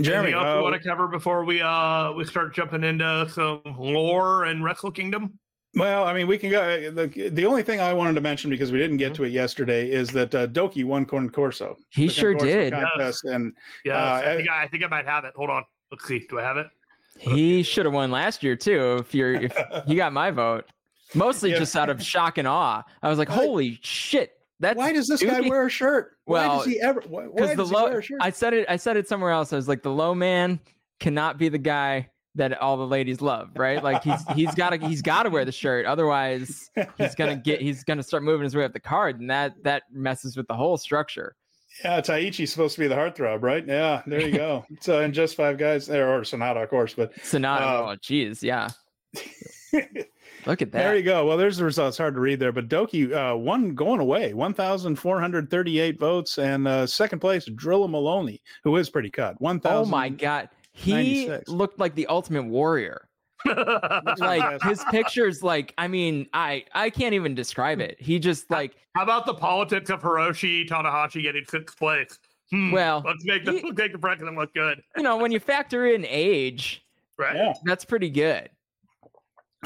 Jeremy, 0.00 0.28
Anything 0.28 0.34
else 0.34 0.54
uh, 0.54 0.58
you 0.58 0.62
want 0.62 0.82
to 0.82 0.88
cover 0.88 1.06
before 1.06 1.44
we 1.44 1.60
uh 1.60 2.12
we 2.12 2.24
start 2.24 2.54
jumping 2.54 2.82
into 2.82 3.28
some 3.30 3.62
lore 3.78 4.44
and 4.44 4.64
Wrestle 4.64 4.90
Kingdom? 4.90 5.38
Well, 5.76 6.04
I 6.04 6.12
mean, 6.12 6.26
we 6.26 6.38
can 6.38 6.50
go. 6.50 6.90
The, 6.90 7.30
the 7.30 7.46
only 7.46 7.62
thing 7.62 7.80
I 7.80 7.92
wanted 7.92 8.14
to 8.14 8.20
mention 8.20 8.50
because 8.50 8.70
we 8.70 8.78
didn't 8.78 8.98
get 8.98 9.12
mm-hmm. 9.12 9.22
to 9.22 9.28
it 9.28 9.32
yesterday 9.32 9.90
is 9.90 10.10
that 10.10 10.34
uh, 10.34 10.46
Douki 10.46 10.84
won 10.84 11.04
Corn 11.04 11.28
Corso. 11.30 11.76
He 11.90 12.08
sure 12.08 12.34
did. 12.34 12.72
Yes. 12.98 13.24
And 13.24 13.52
yeah, 13.84 13.94
uh, 13.94 14.22
I, 14.24 14.36
think 14.36 14.48
I, 14.48 14.62
I, 14.62 14.68
think 14.68 14.84
I 14.84 14.88
might 14.88 15.06
have 15.06 15.24
it. 15.24 15.32
Hold 15.36 15.50
on. 15.50 15.64
Let's 15.90 16.06
see. 16.06 16.26
Do 16.28 16.38
I 16.38 16.42
have 16.42 16.56
it? 16.56 16.68
He 17.18 17.62
should 17.62 17.86
have 17.86 17.94
won 17.94 18.10
last 18.10 18.42
year 18.42 18.56
too. 18.56 18.96
If 19.00 19.14
you're, 19.14 19.34
if 19.34 19.56
he 19.86 19.94
got 19.94 20.12
my 20.12 20.30
vote, 20.30 20.66
mostly 21.14 21.50
yeah. 21.50 21.58
just 21.58 21.76
out 21.76 21.90
of 21.90 22.02
shock 22.02 22.38
and 22.38 22.46
awe. 22.46 22.82
I 23.02 23.08
was 23.08 23.18
like, 23.18 23.28
"Holy 23.28 23.78
shit!" 23.82 24.32
That's 24.60 24.78
why 24.78 24.92
does 24.92 25.08
this 25.08 25.22
guy 25.22 25.40
wear 25.40 25.66
a 25.66 25.70
shirt? 25.70 26.16
Well, 26.26 26.48
why 26.48 26.56
does 26.56 26.66
he 26.66 26.80
ever? 26.80 27.02
Why, 27.08 27.24
why 27.24 27.54
the 27.54 27.64
low, 27.64 28.00
I 28.20 28.30
said 28.30 28.54
it. 28.54 28.66
I 28.68 28.76
said 28.76 28.96
it 28.96 29.08
somewhere 29.08 29.30
else. 29.30 29.52
I 29.52 29.56
was 29.56 29.68
like, 29.68 29.82
the 29.82 29.92
low 29.92 30.14
man 30.14 30.60
cannot 31.00 31.38
be 31.38 31.48
the 31.48 31.58
guy 31.58 32.08
that 32.36 32.60
all 32.60 32.76
the 32.76 32.86
ladies 32.86 33.20
love, 33.20 33.50
right? 33.56 33.82
Like 33.82 34.02
he's 34.02 34.20
he's 34.34 34.54
got 34.56 34.70
to 34.70 34.86
he's 34.86 35.02
got 35.02 35.24
to 35.24 35.30
wear 35.30 35.44
the 35.44 35.52
shirt, 35.52 35.86
otherwise 35.86 36.70
he's 36.98 37.14
gonna 37.14 37.36
get 37.36 37.60
he's 37.60 37.84
gonna 37.84 38.02
start 38.02 38.22
moving 38.22 38.44
his 38.44 38.56
way 38.56 38.64
up 38.64 38.72
the 38.72 38.80
card, 38.80 39.20
and 39.20 39.30
that 39.30 39.54
that 39.62 39.84
messes 39.92 40.36
with 40.36 40.46
the 40.48 40.54
whole 40.54 40.76
structure. 40.76 41.36
Yeah, 41.82 42.00
Taichi's 42.00 42.52
supposed 42.52 42.76
to 42.76 42.80
be 42.80 42.86
the 42.86 42.94
heartthrob, 42.94 43.42
right? 43.42 43.66
Yeah, 43.66 44.02
there 44.06 44.20
you 44.20 44.32
go. 44.32 44.64
so 44.80 45.00
and 45.00 45.12
just 45.12 45.34
five 45.36 45.58
guys 45.58 45.86
there, 45.86 46.08
or 46.12 46.20
Sanada, 46.20 46.62
of 46.62 46.70
course, 46.70 46.94
but 46.94 47.14
Sanada. 47.16 47.60
Uh, 47.60 47.90
oh, 47.90 47.96
geez, 48.00 48.42
yeah. 48.42 48.68
Look 50.46 50.60
at 50.60 50.72
that. 50.72 50.78
There 50.78 50.96
you 50.96 51.02
go. 51.02 51.24
Well, 51.26 51.38
there's 51.38 51.56
the 51.56 51.64
results. 51.64 51.96
Hard 51.96 52.14
to 52.14 52.20
read 52.20 52.38
there, 52.38 52.52
but 52.52 52.68
Douki 52.68 53.12
uh, 53.12 53.36
won 53.36 53.74
going 53.74 54.00
away, 54.00 54.34
1,438 54.34 55.98
votes, 55.98 56.38
and 56.38 56.68
uh, 56.68 56.86
second 56.86 57.20
place, 57.20 57.48
Drilla 57.48 57.88
Moloney, 57.88 58.42
who 58.62 58.76
is 58.76 58.90
pretty 58.90 59.10
cut. 59.10 59.40
1,000. 59.40 59.76
Oh 59.76 59.84
my 59.86 60.10
god, 60.10 60.50
he 60.74 61.30
looked 61.46 61.78
like 61.78 61.94
the 61.94 62.06
ultimate 62.08 62.44
warrior. 62.44 63.08
like 64.18 64.62
his 64.62 64.82
pictures 64.90 65.42
like 65.42 65.74
i 65.76 65.86
mean 65.86 66.26
i 66.32 66.64
i 66.72 66.88
can't 66.88 67.12
even 67.12 67.34
describe 67.34 67.78
it 67.78 67.94
he 68.00 68.18
just 68.18 68.50
like 68.50 68.74
how 68.96 69.02
about 69.02 69.26
the 69.26 69.34
politics 69.34 69.90
of 69.90 70.00
hiroshi 70.00 70.66
tanahashi 70.66 71.20
getting 71.20 71.44
sixth 71.46 71.76
place 71.76 72.18
hmm, 72.50 72.70
well 72.70 73.02
let's 73.04 73.22
make 73.26 73.44
the 73.44 73.52
he, 73.52 73.62
let's 73.62 73.76
make 73.76 73.92
the 73.92 73.98
president 73.98 74.34
look 74.38 74.54
good 74.54 74.80
you 74.96 75.02
know 75.02 75.18
when 75.18 75.30
you 75.30 75.38
factor 75.38 75.84
in 75.84 76.06
age 76.08 76.86
right 77.18 77.36
yeah. 77.36 77.52
that's 77.64 77.84
pretty 77.84 78.08
good 78.08 78.48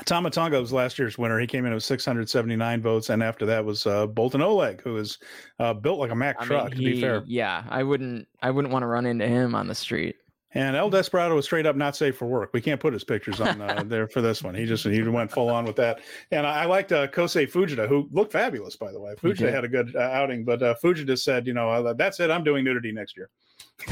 Tama 0.05 0.31
Tonga 0.31 0.61
was 0.61 0.73
last 0.73 0.99
year's 0.99 1.19
winner. 1.19 1.41
He 1.41 1.47
came 1.49 1.67
in 1.67 1.75
with 1.75 1.83
679 1.83 2.81
votes, 2.81 3.11
and 3.11 3.21
after 3.21 3.45
that 3.47 3.65
was 3.65 3.85
uh, 3.85 4.07
Boltin 4.07 4.41
Oleg, 4.41 4.81
who 4.83 4.97
is 4.97 5.19
uh, 5.59 5.75
built 5.75 5.99
like 5.99 6.13
a 6.13 6.15
Mack 6.15 6.37
I 6.39 6.45
truck. 6.45 6.71
Mean, 6.71 6.79
he, 6.79 6.85
to 6.85 6.91
be 6.93 7.01
fair, 7.01 7.25
yeah, 7.27 7.65
I 7.69 7.83
wouldn't, 7.83 8.29
I 8.41 8.53
wouldn't 8.53 8.73
want 8.73 8.85
to 8.85 8.87
run 8.87 9.07
into 9.07 9.27
him 9.27 9.57
on 9.57 9.67
the 9.67 9.75
street. 9.75 10.15
And 10.55 10.77
El 10.77 10.89
Desperado 10.89 11.35
was 11.35 11.45
straight 11.45 11.67
up 11.67 11.77
not 11.77 11.95
safe 11.95 12.17
for 12.17 12.27
work. 12.27 12.51
We 12.55 12.63
can't 12.63 12.81
put 12.81 12.95
his 12.95 13.05
pictures 13.05 13.41
on 13.41 13.61
uh, 13.61 13.83
there 13.87 14.09
for 14.09 14.23
this 14.23 14.43
one. 14.43 14.55
He 14.55 14.65
just 14.65 14.85
he 14.85 15.03
went 15.03 15.31
full 15.31 15.51
on 15.51 15.65
with 15.67 15.77
that. 15.77 16.01
And 16.31 16.47
I, 16.47 16.63
I 16.63 16.65
liked 16.65 16.91
uh, 16.93 17.07
Kosei 17.09 17.51
Fujita, 17.51 17.87
who 17.87 18.09
looked 18.13 18.33
fabulous, 18.33 18.75
by 18.77 18.91
the 18.91 19.01
way. 19.01 19.15
Fujita 19.15 19.53
had 19.53 19.65
a 19.65 19.69
good 19.69 19.95
uh, 19.95 20.01
outing, 20.01 20.45
but 20.45 20.63
uh, 20.63 20.75
Fujita 20.83 21.19
said, 21.19 21.47
you 21.47 21.53
know, 21.53 21.69
uh, 21.69 21.93
that's 21.93 22.19
it. 22.21 22.31
I'm 22.31 22.45
doing 22.45 22.65
nudity 22.65 22.93
next 22.93 23.17
year. 23.17 23.29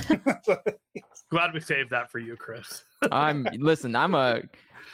Glad 1.31 1.53
we 1.53 1.61
saved 1.61 1.91
that 1.91 2.11
for 2.11 2.19
you, 2.19 2.37
Chris. 2.37 2.85
I'm 3.13 3.47
listen. 3.59 3.95
I'm 3.95 4.15
a 4.15 4.43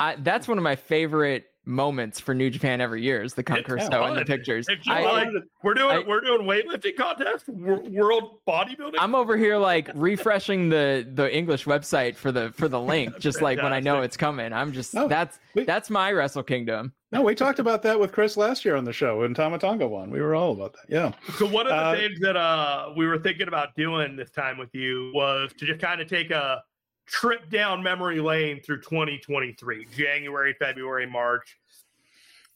I, 0.01 0.17
that's 0.17 0.49
one 0.49 0.59
of 0.59 0.65
my 0.65 0.77
favorite 0.77 1.52
moments 1.65 2.19
for 2.19 2.35
New 2.35 2.51
Japan 2.51 2.81
every 2.81 3.03
year 3.03 3.23
is 3.23 3.35
the 3.35 3.45
Conquersto 3.45 4.09
and 4.09 4.17
the 4.17 4.25
pictures. 4.25 4.67
I, 4.87 5.05
like, 5.05 5.29
we're 5.63 5.75
doing 5.75 5.97
I, 5.97 6.09
we're 6.09 6.21
doing 6.21 6.43
weightlifting 6.43 6.97
contest, 6.97 7.49
world 7.49 8.39
bodybuilding. 8.49 8.97
I'm 8.99 9.15
over 9.15 9.37
here 9.37 9.57
like 9.57 9.91
refreshing 9.95 10.69
the 10.69 11.09
the 11.15 11.35
English 11.35 11.65
website 11.65 12.17
for 12.17 12.33
the 12.33 12.53
for 12.53 12.69
the 12.69 12.81
link, 12.93 13.19
just 13.19 13.43
like 13.43 13.63
when 13.63 13.73
I 13.73 13.81
know 13.81 14.03
it's 14.03 14.17
coming. 14.17 14.53
I'm 14.53 14.73
just 14.73 14.95
no, 14.95 15.09
that's 15.09 15.39
we, 15.55 15.65
that's 15.65 15.91
my 15.91 16.13
Wrestle 16.13 16.43
Kingdom. 16.43 16.93
No, 17.13 17.21
we 17.21 17.35
talked 17.35 17.59
about 17.59 17.83
that 17.83 18.01
with 18.01 18.11
Chris 18.11 18.39
last 18.39 18.65
year 18.65 18.75
on 18.75 18.85
the 18.85 18.93
show 18.93 19.21
when 19.21 19.35
Tama 19.35 19.59
Tonga 19.59 19.87
won. 19.87 20.11
We 20.11 20.21
were 20.21 20.35
all 20.35 20.53
about 20.53 20.73
that. 20.73 20.87
Yeah. 20.89 21.13
So 21.37 21.47
one 21.47 21.67
of 21.67 21.73
the 21.73 21.77
uh, 21.77 21.95
things 21.95 22.19
that 22.21 22.37
uh 22.37 22.93
we 22.97 23.07
were 23.07 23.19
thinking 23.19 23.49
about 23.49 23.77
doing 23.77 24.17
this 24.17 24.31
time 24.31 24.59
with 24.59 24.75
you 24.75 25.13
was 25.15 25.53
to 25.59 25.67
just 25.67 25.81
kind 25.81 26.01
of 26.01 26.09
take 26.09 26.31
a 26.31 26.63
trip 27.13 27.51
down 27.51 27.83
memory 27.83 28.21
lane 28.21 28.61
through 28.63 28.81
2023, 28.81 29.87
January, 29.95 30.57
February, 30.59 31.07
March. 31.07 31.59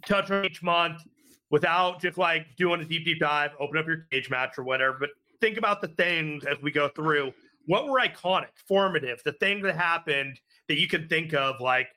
Touch 0.06 0.30
on 0.30 0.46
each 0.46 0.62
month 0.62 1.02
without 1.50 2.00
just 2.00 2.16
like 2.16 2.46
doing 2.56 2.80
a 2.80 2.84
deep, 2.84 3.04
deep 3.04 3.20
dive, 3.20 3.50
open 3.60 3.78
up 3.78 3.86
your 3.86 4.06
cage 4.10 4.30
match 4.30 4.58
or 4.58 4.64
whatever. 4.64 4.96
But 4.98 5.10
think 5.40 5.58
about 5.58 5.82
the 5.82 5.88
things 5.88 6.44
as 6.44 6.60
we 6.62 6.72
go 6.72 6.88
through. 6.88 7.32
What 7.66 7.86
were 7.86 8.00
iconic, 8.00 8.48
formative, 8.66 9.20
the 9.24 9.32
things 9.32 9.62
that 9.64 9.76
happened 9.76 10.40
that 10.68 10.78
you 10.78 10.88
can 10.88 11.06
think 11.06 11.34
of, 11.34 11.60
like, 11.60 11.88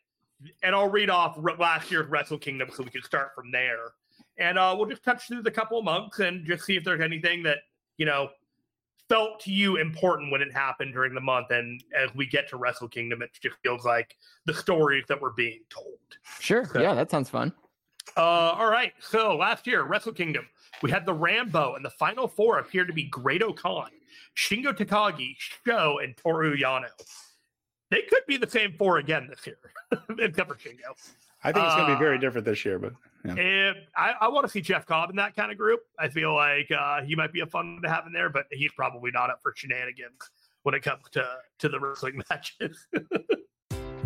and 0.62 0.76
I'll 0.76 0.90
read 0.90 1.10
off 1.10 1.38
last 1.58 1.92
year's 1.92 2.08
Wrestle 2.08 2.38
Kingdom 2.38 2.70
so 2.74 2.84
we 2.84 2.90
can 2.90 3.04
start 3.04 3.30
from 3.36 3.52
there. 3.52 3.92
And 4.38 4.58
uh, 4.58 4.76
we'll 4.78 4.90
just 4.90 5.04
touch 5.04 5.28
through 5.28 5.44
the 5.44 5.52
couple 5.52 5.80
of 5.80 5.86
months 5.86 6.20
and 6.20 6.46
just 6.46 6.66
see 6.66 6.76
if 6.76 6.84
there's 6.84 7.02
anything 7.02 7.44
that, 7.44 7.60
you 7.98 8.06
know, 8.06 8.30
felt 9.10 9.40
to 9.42 9.52
you 9.52 9.78
important 9.78 10.32
when 10.32 10.42
it 10.42 10.54
happened 10.54 10.94
during 10.94 11.14
the 11.14 11.22
month 11.22 11.50
and 11.50 11.84
as 11.98 12.14
we 12.16 12.26
get 12.26 12.48
to 12.48 12.58
wrestle 12.58 12.88
kingdom 12.88 13.22
it 13.22 13.32
just 13.42 13.56
feels 13.64 13.84
like 13.84 14.16
the 14.46 14.54
stories 14.54 15.04
that 15.10 15.20
were 15.20 15.34
being 15.34 15.62
told. 15.70 15.98
Sure. 16.40 16.66
So, 16.66 16.80
yeah 16.80 16.94
that 16.94 17.12
sounds 17.12 17.30
fun. 17.30 17.52
uh, 18.16 18.22
all 18.22 18.70
right. 18.70 18.94
So 19.00 19.36
last 19.36 19.68
year 19.68 19.84
wrestle 19.84 20.14
kingdom 20.14 20.46
we 20.82 20.92
had 20.92 21.06
the 21.06 21.14
rambo 21.14 21.76
and 21.76 21.84
the 21.84 21.90
final 21.90 22.28
four 22.28 22.60
appeared 22.60 22.88
to 22.88 22.94
be 22.94 23.04
Great-O-Khan 23.04 23.90
shingo 24.36 24.72
takagi 24.72 25.36
sho 25.38 26.00
and 26.02 26.16
toru 26.16 26.56
yano. 26.56 26.90
They 27.90 28.04
could 28.04 28.24
be 28.28 28.38
the 28.38 28.50
same 28.50 28.74
four 28.78 29.00
again 29.00 29.28
this 29.30 29.46
year 29.48 29.58
except 30.20 30.50
for 30.50 30.56
shingo. 30.56 30.94
I 31.44 31.52
think 31.52 31.66
it's 31.66 31.76
going 31.76 31.88
to 31.88 31.96
be 31.96 32.00
very 32.00 32.18
uh, 32.18 32.20
different 32.20 32.46
this 32.46 32.66
year, 32.66 32.78
but 32.78 32.94
yeah. 33.26 33.74
I, 33.96 34.14
I 34.22 34.28
want 34.30 34.46
to 34.46 34.52
see 34.52 34.62
Jeff 34.62 34.86
Cobb 34.86 35.10
in 35.10 35.16
that 35.18 35.36
kind 35.36 35.52
of 35.52 35.58
group. 35.58 35.82
I 35.98 36.08
feel 36.08 36.36
like 36.36 36.70
uh, 36.72 37.02
he 37.02 37.16
might 37.16 37.34
be 37.34 37.42
a 37.42 37.46
fun 37.46 37.80
to 37.84 37.90
have 37.90 38.06
in 38.08 38.14
there, 38.14 38.30
but 38.30 38.46
he's 38.52 38.72
probably 38.74 39.12
not 39.12 39.30
up 39.30 39.40
for 39.42 39.54
shenanigans 39.56 40.30
when 40.64 40.76
it 40.76 40.82
comes 40.82 41.04
to 41.12 41.26
to 41.60 41.70
the 41.70 41.80
wrestling 41.80 42.22
matches. 42.30 42.88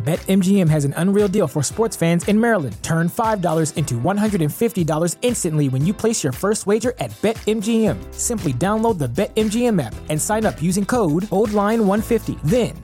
BetMGM 0.04 0.67
has 0.67 0.84
an 0.84 0.93
unreal 0.97 1.30
deal 1.30 1.47
for 1.47 1.63
sports 1.63 1.95
fans 1.95 2.28
in 2.28 2.38
Maryland. 2.38 2.76
Turn 2.82 3.08
$5 3.08 3.78
into 3.78 3.95
$150 3.95 5.15
instantly 5.21 5.69
when 5.69 5.86
you 5.86 5.93
place 5.93 6.21
your 6.21 6.34
first 6.34 6.67
wager 6.67 6.93
at 6.99 7.12
BetMGM. 7.21 8.13
Simply 8.13 8.52
download 8.52 8.97
the 8.97 9.08
BetMGM 9.08 9.82
app 9.82 9.95
and 10.10 10.21
sign 10.21 10.45
up 10.45 10.62
using 10.62 10.84
code 10.84 11.23
OldLine150. 11.32 12.41
Then, 12.43 12.84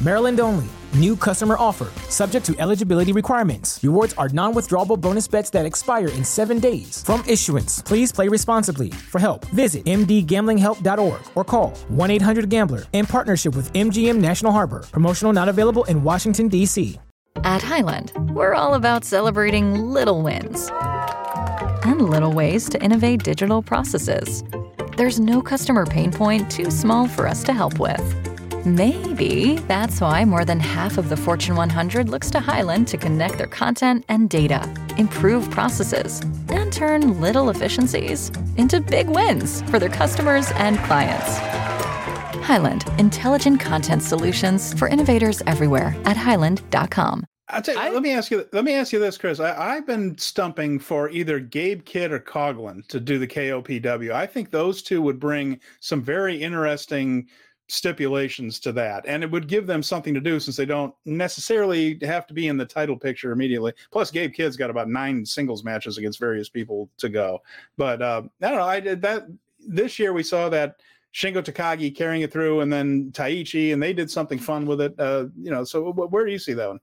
Maryland 0.00 0.40
only. 0.40 0.66
New 0.96 1.16
customer 1.16 1.56
offer. 1.58 1.90
Subject 2.10 2.44
to 2.46 2.54
eligibility 2.58 3.12
requirements. 3.12 3.78
Rewards 3.82 4.14
are 4.14 4.28
non 4.30 4.54
withdrawable 4.54 5.00
bonus 5.00 5.28
bets 5.28 5.50
that 5.50 5.66
expire 5.66 6.08
in 6.08 6.24
seven 6.24 6.58
days. 6.58 7.02
From 7.04 7.22
issuance, 7.26 7.82
please 7.82 8.10
play 8.10 8.28
responsibly. 8.28 8.90
For 8.90 9.18
help, 9.18 9.44
visit 9.46 9.84
mdgamblinghelp.org 9.84 11.20
or 11.34 11.44
call 11.44 11.70
1 11.88 12.10
800 12.10 12.48
Gambler 12.48 12.82
in 12.92 13.06
partnership 13.06 13.54
with 13.54 13.72
MGM 13.74 14.16
National 14.16 14.50
Harbor. 14.52 14.84
Promotional 14.90 15.32
not 15.32 15.48
available 15.48 15.84
in 15.84 16.02
Washington, 16.02 16.48
D.C. 16.48 16.98
At 17.44 17.62
Highland, 17.62 18.12
we're 18.30 18.54
all 18.54 18.74
about 18.74 19.04
celebrating 19.04 19.74
little 19.74 20.22
wins 20.22 20.70
and 21.84 22.08
little 22.08 22.32
ways 22.32 22.68
to 22.70 22.82
innovate 22.82 23.22
digital 23.22 23.62
processes. 23.62 24.42
There's 24.96 25.20
no 25.20 25.40
customer 25.40 25.86
pain 25.86 26.10
point 26.10 26.50
too 26.50 26.70
small 26.70 27.06
for 27.06 27.28
us 27.28 27.44
to 27.44 27.52
help 27.52 27.78
with. 27.78 28.27
Maybe 28.66 29.54
that's 29.68 30.00
why 30.00 30.24
more 30.24 30.44
than 30.44 30.58
half 30.58 30.98
of 30.98 31.10
the 31.10 31.16
Fortune 31.16 31.54
100 31.54 32.08
looks 32.08 32.28
to 32.32 32.40
Hyland 32.40 32.88
to 32.88 32.96
connect 32.96 33.38
their 33.38 33.46
content 33.46 34.04
and 34.08 34.28
data, 34.28 34.68
improve 34.98 35.48
processes, 35.52 36.20
and 36.48 36.72
turn 36.72 37.20
little 37.20 37.50
efficiencies 37.50 38.32
into 38.56 38.80
big 38.80 39.08
wins 39.08 39.62
for 39.70 39.78
their 39.78 39.88
customers 39.88 40.50
and 40.56 40.76
clients. 40.80 41.38
Hyland, 42.44 42.84
intelligent 42.98 43.60
content 43.60 44.02
solutions 44.02 44.74
for 44.74 44.88
innovators 44.88 45.40
everywhere 45.46 45.94
at 46.04 46.16
hyland.com. 46.16 47.26
I'll 47.50 47.62
tell 47.62 47.76
you, 47.76 47.80
I, 47.80 47.90
let 47.90 48.02
me 48.02 48.10
ask 48.10 48.30
you. 48.30 48.46
Let 48.52 48.64
me 48.64 48.74
ask 48.74 48.92
you 48.92 48.98
this, 48.98 49.16
Chris. 49.16 49.40
I, 49.40 49.74
have 49.74 49.86
been 49.86 50.18
stumping 50.18 50.78
for 50.78 51.08
either 51.08 51.40
Gabe 51.40 51.84
Kidd 51.84 52.12
or 52.12 52.20
Coughlin 52.20 52.86
to 52.88 53.00
do 53.00 53.18
the 53.18 53.26
KOPW. 53.26 54.10
I 54.10 54.26
think 54.26 54.50
those 54.50 54.82
two 54.82 55.00
would 55.00 55.18
bring 55.18 55.58
some 55.80 56.02
very 56.02 56.36
interesting 56.36 57.26
stipulations 57.68 58.58
to 58.60 58.72
that, 58.72 59.04
and 59.06 59.22
it 59.22 59.30
would 59.30 59.46
give 59.46 59.66
them 59.66 59.82
something 59.82 60.14
to 60.14 60.20
do 60.20 60.40
since 60.40 60.56
they 60.56 60.66
don't 60.66 60.94
necessarily 61.04 61.98
have 62.02 62.26
to 62.26 62.34
be 62.34 62.48
in 62.48 62.56
the 62.56 62.64
title 62.64 62.96
picture 62.96 63.32
immediately. 63.32 63.72
Plus, 63.92 64.10
Gabe 64.10 64.32
Kidd's 64.32 64.56
got 64.56 64.70
about 64.70 64.88
nine 64.88 65.24
singles 65.24 65.64
matches 65.64 65.98
against 65.98 66.18
various 66.18 66.48
people 66.48 66.88
to 66.98 67.08
go. 67.08 67.42
But 67.76 68.02
uh, 68.02 68.22
I 68.42 68.48
don't 68.48 68.58
know. 68.58 68.64
I 68.64 68.80
did 68.80 69.02
that 69.02 69.26
this 69.66 69.98
year. 69.98 70.12
We 70.12 70.22
saw 70.22 70.48
that 70.48 70.76
Shingo 71.14 71.42
Takagi 71.42 71.94
carrying 71.94 72.22
it 72.22 72.32
through, 72.32 72.60
and 72.60 72.72
then 72.72 73.12
Taichi, 73.12 73.72
and 73.72 73.82
they 73.82 73.92
did 73.92 74.10
something 74.10 74.38
fun 74.38 74.66
with 74.66 74.80
it. 74.80 74.94
Uh, 74.98 75.26
you 75.40 75.50
know, 75.50 75.64
so 75.64 75.92
where 75.92 76.24
do 76.24 76.32
you 76.32 76.38
see 76.38 76.54
that 76.54 76.68
one? 76.68 76.80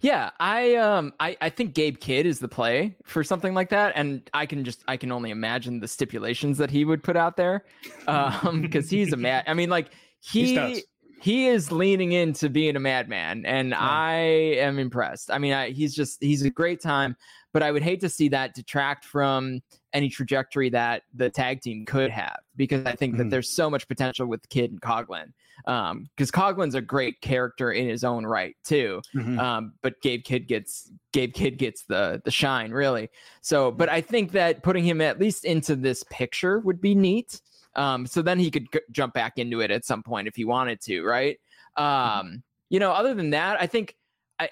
Yeah, 0.00 0.30
I 0.38 0.74
um 0.74 1.14
I, 1.18 1.34
I 1.40 1.48
think 1.48 1.72
Gabe 1.72 1.98
Kidd 1.98 2.26
is 2.26 2.38
the 2.38 2.48
play 2.48 2.94
for 3.04 3.24
something 3.24 3.54
like 3.54 3.70
that. 3.70 3.94
And 3.96 4.28
I 4.34 4.44
can 4.44 4.62
just 4.62 4.84
I 4.86 4.98
can 4.98 5.10
only 5.10 5.30
imagine 5.30 5.80
the 5.80 5.88
stipulations 5.88 6.58
that 6.58 6.70
he 6.70 6.84
would 6.84 7.02
put 7.02 7.16
out 7.16 7.38
there. 7.38 7.64
Um 8.06 8.60
because 8.60 8.90
he's 8.90 9.14
a 9.14 9.16
mad 9.16 9.44
I 9.46 9.54
mean 9.54 9.70
like 9.70 9.92
he 10.24 10.82
he 11.20 11.46
is 11.46 11.72
leaning 11.72 12.12
into 12.12 12.50
being 12.50 12.76
a 12.76 12.80
madman 12.80 13.46
and 13.46 13.70
yeah. 13.70 13.78
I 13.80 14.18
am 14.58 14.78
impressed. 14.78 15.30
I 15.30 15.38
mean 15.38 15.52
I, 15.52 15.70
he's 15.70 15.94
just 15.94 16.22
he's 16.22 16.42
a 16.42 16.50
great 16.50 16.80
time, 16.80 17.16
but 17.52 17.62
I 17.62 17.70
would 17.70 17.82
hate 17.82 18.00
to 18.00 18.08
see 18.08 18.28
that 18.28 18.54
detract 18.54 19.04
from 19.04 19.62
any 19.92 20.08
trajectory 20.08 20.70
that 20.70 21.02
the 21.14 21.30
tag 21.30 21.60
team 21.60 21.86
could 21.86 22.10
have 22.10 22.40
because 22.56 22.84
I 22.84 22.94
think 22.94 23.14
mm-hmm. 23.14 23.24
that 23.24 23.30
there's 23.30 23.48
so 23.48 23.70
much 23.70 23.86
potential 23.86 24.26
with 24.26 24.48
Kidd 24.48 24.72
and 24.72 24.80
Coughlin. 24.80 25.32
Um, 25.66 26.10
because 26.16 26.30
Coughlin's 26.30 26.74
a 26.74 26.80
great 26.80 27.20
character 27.20 27.72
in 27.72 27.88
his 27.88 28.02
own 28.02 28.26
right 28.26 28.56
too. 28.64 29.00
Mm-hmm. 29.14 29.38
Um, 29.38 29.74
but 29.82 30.00
Gabe 30.02 30.24
Kidd 30.24 30.48
gets 30.48 30.90
Gabe 31.12 31.32
Kidd 31.32 31.58
gets 31.58 31.84
the 31.84 32.20
the 32.24 32.30
shine 32.30 32.72
really. 32.72 33.08
So, 33.40 33.70
but 33.70 33.88
I 33.88 34.00
think 34.00 34.32
that 34.32 34.62
putting 34.62 34.84
him 34.84 35.00
at 35.00 35.20
least 35.20 35.44
into 35.44 35.76
this 35.76 36.04
picture 36.10 36.58
would 36.58 36.80
be 36.80 36.94
neat. 36.94 37.40
Um, 37.76 38.06
so 38.06 38.22
then 38.22 38.38
he 38.38 38.50
could 38.50 38.70
g- 38.72 38.80
jump 38.90 39.14
back 39.14 39.38
into 39.38 39.60
it 39.60 39.70
at 39.70 39.84
some 39.84 40.02
point 40.02 40.28
if 40.28 40.36
he 40.36 40.44
wanted 40.44 40.80
to, 40.82 41.02
right? 41.02 41.38
Mm-hmm. 41.78 42.20
Um, 42.20 42.42
you 42.70 42.78
know, 42.78 42.92
other 42.92 43.14
than 43.14 43.30
that, 43.30 43.60
I 43.60 43.66
think 43.66 43.96
I, 44.38 44.48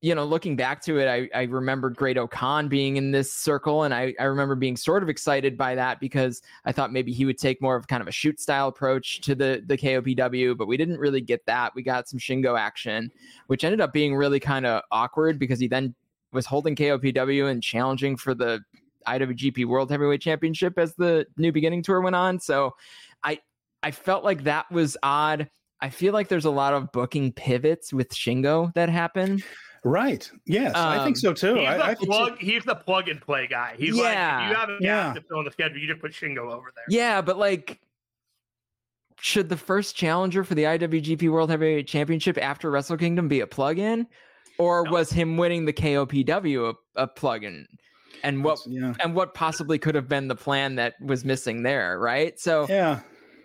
you 0.00 0.14
know, 0.14 0.24
looking 0.24 0.54
back 0.54 0.80
to 0.82 0.98
it, 0.98 1.08
I, 1.08 1.28
I 1.36 1.42
remember 1.44 1.90
Great-O-Khan 1.90 2.68
being 2.68 2.96
in 2.96 3.10
this 3.10 3.32
circle, 3.34 3.82
and 3.82 3.92
I, 3.92 4.14
I 4.20 4.24
remember 4.24 4.54
being 4.54 4.76
sort 4.76 5.02
of 5.02 5.08
excited 5.08 5.56
by 5.56 5.74
that 5.74 5.98
because 5.98 6.40
I 6.64 6.70
thought 6.70 6.92
maybe 6.92 7.12
he 7.12 7.24
would 7.24 7.38
take 7.38 7.60
more 7.60 7.74
of 7.74 7.88
kind 7.88 8.00
of 8.00 8.06
a 8.06 8.12
shoot 8.12 8.38
style 8.38 8.68
approach 8.68 9.20
to 9.22 9.34
the 9.34 9.62
the 9.66 9.76
KOPW, 9.76 10.56
but 10.56 10.68
we 10.68 10.76
didn't 10.76 10.98
really 10.98 11.20
get 11.20 11.44
that. 11.46 11.74
We 11.74 11.82
got 11.82 12.08
some 12.08 12.20
Shingo 12.20 12.58
action, 12.58 13.10
which 13.48 13.64
ended 13.64 13.80
up 13.80 13.92
being 13.92 14.14
really 14.14 14.38
kind 14.38 14.66
of 14.66 14.82
awkward 14.92 15.38
because 15.38 15.58
he 15.58 15.66
then 15.66 15.94
was 16.32 16.46
holding 16.46 16.76
KOPW 16.76 17.50
and 17.50 17.60
challenging 17.62 18.16
for 18.16 18.34
the 18.34 18.60
IWGP 19.16 19.64
World 19.66 19.90
Heavyweight 19.90 20.20
Championship 20.20 20.78
as 20.78 20.94
the 20.94 21.26
New 21.36 21.52
Beginning 21.52 21.82
Tour 21.82 22.00
went 22.00 22.16
on. 22.16 22.40
So 22.40 22.74
I 23.22 23.40
I 23.82 23.90
felt 23.90 24.24
like 24.24 24.44
that 24.44 24.70
was 24.70 24.96
odd. 25.02 25.48
I 25.80 25.90
feel 25.90 26.12
like 26.12 26.28
there's 26.28 26.44
a 26.44 26.50
lot 26.50 26.74
of 26.74 26.90
booking 26.92 27.32
pivots 27.32 27.92
with 27.92 28.08
Shingo 28.10 28.74
that 28.74 28.88
happen. 28.88 29.42
Right. 29.84 30.28
Yes, 30.44 30.74
um, 30.74 30.86
I 30.86 31.04
think 31.04 31.16
so 31.16 31.32
too. 31.32 31.54
He's, 31.54 31.68
I, 31.68 31.94
the, 31.94 32.06
plug, 32.06 32.38
he's 32.38 32.64
the 32.64 32.74
plug 32.74 33.08
and 33.08 33.20
play 33.20 33.46
guy. 33.46 33.74
He's 33.78 33.96
yeah, 33.96 34.38
like, 34.38 34.48
you 34.48 34.56
have 34.56 34.68
a 34.70 34.76
yeah. 34.80 35.12
to 35.14 35.20
fill 35.22 35.38
in 35.38 35.44
the 35.44 35.52
schedule, 35.52 35.78
you 35.78 35.86
just 35.86 36.00
put 36.00 36.12
Shingo 36.12 36.52
over 36.52 36.72
there. 36.74 36.84
Yeah, 36.88 37.20
but 37.20 37.38
like, 37.38 37.80
should 39.20 39.48
the 39.48 39.56
first 39.56 39.96
challenger 39.96 40.44
for 40.44 40.54
the 40.54 40.64
IWGP 40.64 41.30
World 41.30 41.50
Heavyweight 41.50 41.86
Championship 41.86 42.38
after 42.38 42.70
Wrestle 42.70 42.96
Kingdom 42.96 43.28
be 43.28 43.40
a 43.40 43.46
plug-in, 43.46 44.06
or 44.58 44.84
no. 44.84 44.90
was 44.90 45.10
him 45.10 45.36
winning 45.36 45.64
the 45.64 45.72
KOPW 45.72 46.74
a, 46.74 47.02
a 47.02 47.06
plug-in? 47.06 47.66
And 48.22 48.42
what 48.42 48.58
yeah. 48.66 48.94
and 49.00 49.14
what 49.14 49.34
possibly 49.34 49.78
could 49.78 49.94
have 49.94 50.08
been 50.08 50.28
the 50.28 50.34
plan 50.34 50.74
that 50.76 50.94
was 51.00 51.24
missing 51.24 51.62
there, 51.62 51.98
right? 51.98 52.38
So 52.38 52.66
yeah, 52.68 53.00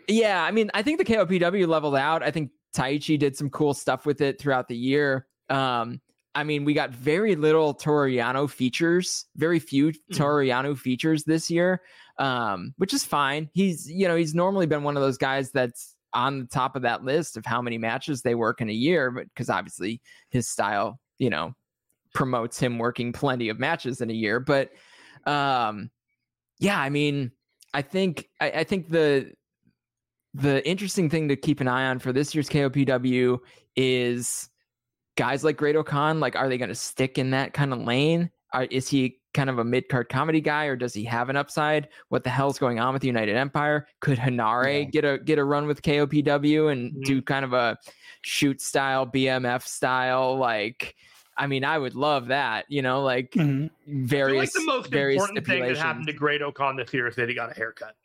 yeah. 0.07 0.43
I 0.43 0.51
mean, 0.51 0.71
I 0.73 0.81
think 0.81 0.97
the 0.97 1.05
KOPW 1.05 1.67
leveled 1.67 1.95
out. 1.95 2.23
I 2.23 2.31
think 2.31 2.51
Taichi 2.75 3.19
did 3.19 3.37
some 3.37 3.49
cool 3.49 3.73
stuff 3.73 4.05
with 4.05 4.21
it 4.21 4.39
throughout 4.39 4.67
the 4.67 4.75
year. 4.75 5.27
Um, 5.49 6.01
I 6.35 6.43
mean, 6.43 6.65
we 6.65 6.73
got 6.73 6.91
very 6.91 7.35
little 7.35 7.73
Toru 7.73 8.11
Yano 8.11 8.49
features, 8.49 9.25
very 9.35 9.59
few 9.59 9.89
mm-hmm. 9.89 10.15
Toru 10.15 10.75
features 10.75 11.23
this 11.23 11.49
year, 11.51 11.81
um, 12.17 12.73
which 12.77 12.93
is 12.93 13.05
fine. 13.05 13.49
He's, 13.53 13.89
you 13.89 14.07
know, 14.07 14.15
he's 14.15 14.33
normally 14.33 14.65
been 14.65 14.83
one 14.83 14.97
of 14.97 15.03
those 15.03 15.17
guys 15.17 15.51
that's 15.51 15.95
on 16.13 16.39
the 16.39 16.45
top 16.45 16.75
of 16.75 16.81
that 16.83 17.03
list 17.03 17.37
of 17.37 17.45
how 17.45 17.61
many 17.61 17.77
matches 17.77 18.21
they 18.21 18.35
work 18.35 18.61
in 18.61 18.69
a 18.69 18.73
year, 18.73 19.11
but 19.11 19.25
because 19.29 19.49
obviously 19.49 20.01
his 20.29 20.47
style, 20.47 20.99
you 21.19 21.29
know, 21.29 21.53
promotes 22.13 22.59
him 22.59 22.77
working 22.77 23.11
plenty 23.11 23.49
of 23.49 23.59
matches 23.59 24.01
in 24.01 24.09
a 24.09 24.13
year. 24.13 24.39
But 24.39 24.71
um, 25.25 25.89
yeah, 26.59 26.79
I 26.79 26.89
mean, 26.89 27.31
I 27.73 27.81
think 27.81 28.29
I, 28.39 28.51
I 28.51 28.63
think 28.63 28.89
the 28.89 29.33
the 30.33 30.67
interesting 30.67 31.09
thing 31.09 31.27
to 31.29 31.35
keep 31.35 31.61
an 31.61 31.67
eye 31.67 31.87
on 31.87 31.99
for 31.99 32.11
this 32.11 32.33
year's 32.33 32.49
KOPW 32.49 33.39
is 33.75 34.49
guys 35.15 35.43
like 35.43 35.57
Great-O-Khan, 35.57 36.19
like, 36.19 36.35
are 36.35 36.49
they 36.49 36.57
going 36.57 36.69
to 36.69 36.75
stick 36.75 37.19
in 37.19 37.31
that 37.31 37.53
kind 37.53 37.71
of 37.71 37.79
lane? 37.79 38.31
Are, 38.51 38.63
is 38.65 38.87
he 38.89 39.19
kind 39.33 39.49
of 39.49 39.59
a 39.59 39.63
mid 39.63 39.89
card 39.89 40.09
comedy 40.09 40.41
guy, 40.41 40.65
or 40.65 40.75
does 40.75 40.93
he 40.93 41.03
have 41.05 41.29
an 41.29 41.35
upside? 41.35 41.89
What 42.09 42.23
the 42.23 42.29
hell's 42.29 42.59
going 42.59 42.79
on 42.79 42.93
with 42.93 43.01
the 43.01 43.07
United 43.07 43.35
Empire? 43.35 43.87
Could 43.99 44.17
Henare 44.17 44.83
yeah. 44.83 44.89
get 44.89 45.05
a 45.05 45.17
get 45.19 45.39
a 45.39 45.43
run 45.43 45.67
with 45.67 45.81
KOPW 45.81 46.71
and 46.71 46.91
mm-hmm. 46.91 47.01
do 47.01 47.21
kind 47.21 47.45
of 47.45 47.53
a 47.53 47.77
shoot 48.21 48.61
style, 48.61 49.05
BMF 49.05 49.63
style, 49.63 50.37
like? 50.37 50.95
I 51.35 51.47
mean, 51.47 51.63
I 51.63 51.77
would 51.77 51.95
love 51.95 52.27
that. 52.27 52.65
You 52.69 52.81
know, 52.81 53.01
like 53.03 53.31
mm-hmm. 53.31 53.67
various. 54.05 54.55
like 54.55 54.63
the 54.63 54.71
most 54.71 54.93
important 54.93 55.45
thing 55.45 55.63
that 55.63 55.77
happened 55.77 56.07
to 56.07 56.13
Great-O-Khan 56.13 56.75
this 56.75 56.93
year 56.93 57.07
is 57.07 57.15
that 57.15 57.29
he 57.29 57.35
got 57.35 57.51
a 57.51 57.53
haircut. 57.53 57.95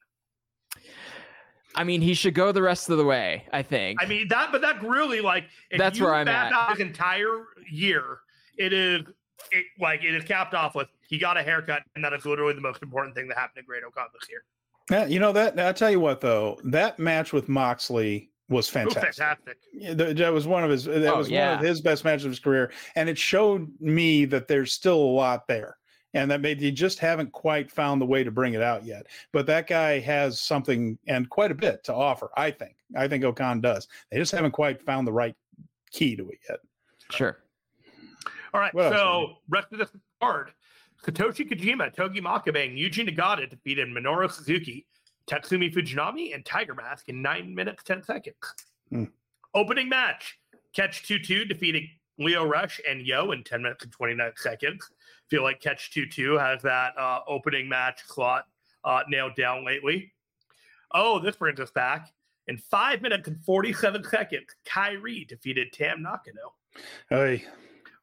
I 1.75 1.85
mean, 1.85 2.01
he 2.01 2.15
should 2.15 2.35
go 2.35 2.51
the 2.51 2.63
rest 2.63 2.91
of 2.91 2.99
the 2.99 3.05
way. 3.05 3.47
I 3.53 3.63
think. 3.63 4.03
I 4.03 4.07
mean 4.07 4.29
that, 4.29 4.51
but 4.51 4.61
that 4.63 4.83
really 4.83 5.21
like 5.21 5.45
that's 5.77 6.01
where 6.01 6.15
I'm 6.15 6.29
at. 6.29 6.71
His 6.71 6.81
entire 6.81 7.45
year, 7.71 8.19
it 8.57 8.73
is 8.73 9.03
it, 9.53 9.65
like 9.79 10.03
it 10.03 10.15
is 10.15 10.25
capped 10.25 10.55
off 10.55 10.75
with 10.75 10.89
he 11.09 11.19
got 11.19 11.37
a 11.37 11.43
haircut, 11.43 11.83
and 11.95 12.05
that 12.05 12.13
is 12.13 12.25
literally 12.27 12.55
the 12.55 12.61
most 12.61 12.83
important 12.83 13.15
thing 13.15 13.29
that 13.29 13.37
happened 13.37 13.57
to 13.57 13.63
Great-O-Khan 13.63 14.07
this 14.19 14.29
year. 14.29 14.43
Yeah, 14.91 15.07
you 15.07 15.21
know 15.21 15.33
that. 15.33 15.59
I 15.59 15.73
tell 15.73 15.91
you 15.91 16.01
what, 16.01 16.21
though, 16.21 16.59
that 16.65 16.99
match 16.99 17.33
with 17.33 17.49
Moxley 17.49 18.28
was 18.49 18.69
fantastic. 18.69 19.15
fantastic. 19.15 20.17
That 20.17 20.33
was 20.33 20.47
one 20.47 20.65
of 20.65 20.71
his. 20.71 20.85
That 20.85 21.15
oh, 21.15 21.19
was 21.19 21.29
yeah. 21.29 21.57
one 21.57 21.59
of 21.59 21.65
his 21.65 21.81
best 21.81 22.05
matches 22.05 22.25
of 22.25 22.31
his 22.31 22.41
career, 22.41 22.73
and 22.97 23.09
it 23.09 23.19
showed 23.19 23.71
me 23.81 24.25
that 24.27 24.49
there's 24.49 24.73
still 24.73 24.99
a 24.99 25.13
lot 25.13 25.47
there 25.47 25.77
and 26.15 26.31
that 26.31 26.41
maybe 26.41 26.65
you 26.65 26.73
just 26.73 26.99
haven't 26.99 27.33
quite 27.33 27.71
found 27.71 28.01
the 28.01 28.07
way 28.07 28.25
to 28.25 28.31
bring 28.31 28.55
it 28.55 28.63
out 28.63 28.85
yet. 28.85 29.07
But 29.33 29.47
that 29.47 29.67
guy 29.67 29.99
has 30.01 30.41
something 30.41 30.99
and 31.07 31.29
quite 31.29 31.51
a 31.51 31.55
bit 31.55 31.85
to 31.85 31.95
offer. 31.95 32.31
I 32.37 32.51
think. 32.51 32.77
I 32.97 33.09
think 33.09 33.25
O-Khan 33.25 33.61
does. 33.61 33.89
They 34.11 34.19
just 34.19 34.33
haven't 34.33 34.53
quite 34.53 34.83
found 34.83 35.07
the 35.07 35.13
right 35.13 35.35
key 35.91 36.17
to 36.17 36.29
it 36.31 36.39
yet. 36.49 36.59
Sure. 37.13 37.39
All 38.55 38.61
right. 38.61 38.73
What 38.75 38.93
so 38.93 38.99
else, 38.99 39.31
rest 39.49 39.69
of 39.73 39.79
this 39.79 39.91
card: 40.21 40.53
Satoshi 41.05 41.51
Kojima, 41.51 41.95
Togi 41.95 42.21
Makabe, 42.21 42.69
and 42.69 42.79
Yuji 42.79 43.09
Nagata 43.09 43.49
defeated 43.49 43.89
Minoru 43.89 44.31
Suzuki, 44.31 44.87
Tatsumi 45.29 45.73
Fujinami, 45.73 46.35
and 46.35 46.45
Tiger 46.45 46.75
Mask 46.75 47.09
in 47.09 47.23
nine 47.23 47.55
minutes 47.55 47.83
ten 47.85 48.03
seconds. 48.03 48.37
Hmm. 48.91 49.05
Opening 49.55 49.89
match: 49.89 50.39
Catch 50.75 51.07
Two 51.07 51.19
Two 51.19 51.45
defeated 51.45 51.83
Lio 52.19 52.45
Rush 52.45 52.81
and 52.89 53.03
Yo 53.03 53.31
in 53.33 53.45
ten 53.45 53.63
minutes 53.63 53.85
and 53.85 53.93
twenty 53.93 54.15
nine 54.15 54.33
seconds 54.37 54.91
feel 55.29 55.43
like 55.43 55.61
Catch 55.61 55.91
2 55.93 56.07
2 56.07 56.39
has 56.39 56.63
that 56.63 56.97
uh, 56.99 57.21
opening 57.29 57.69
match 57.69 58.01
slot 58.07 58.47
uh, 58.85 59.01
nailed 59.11 59.35
down 59.37 59.63
lately. 59.63 60.11
Oh, 60.95 61.19
this 61.19 61.37
brings 61.37 61.61
us 61.61 61.71
back. 61.71 62.11
In 62.47 62.57
five 62.57 63.03
minutes 63.03 63.29
and 63.29 63.39
47 63.45 64.05
seconds, 64.05 64.47
Kairi 64.67 65.29
defeated 65.29 65.71
Tam 65.75 66.03
Nakano. 66.03 66.55
Hey, 67.11 67.45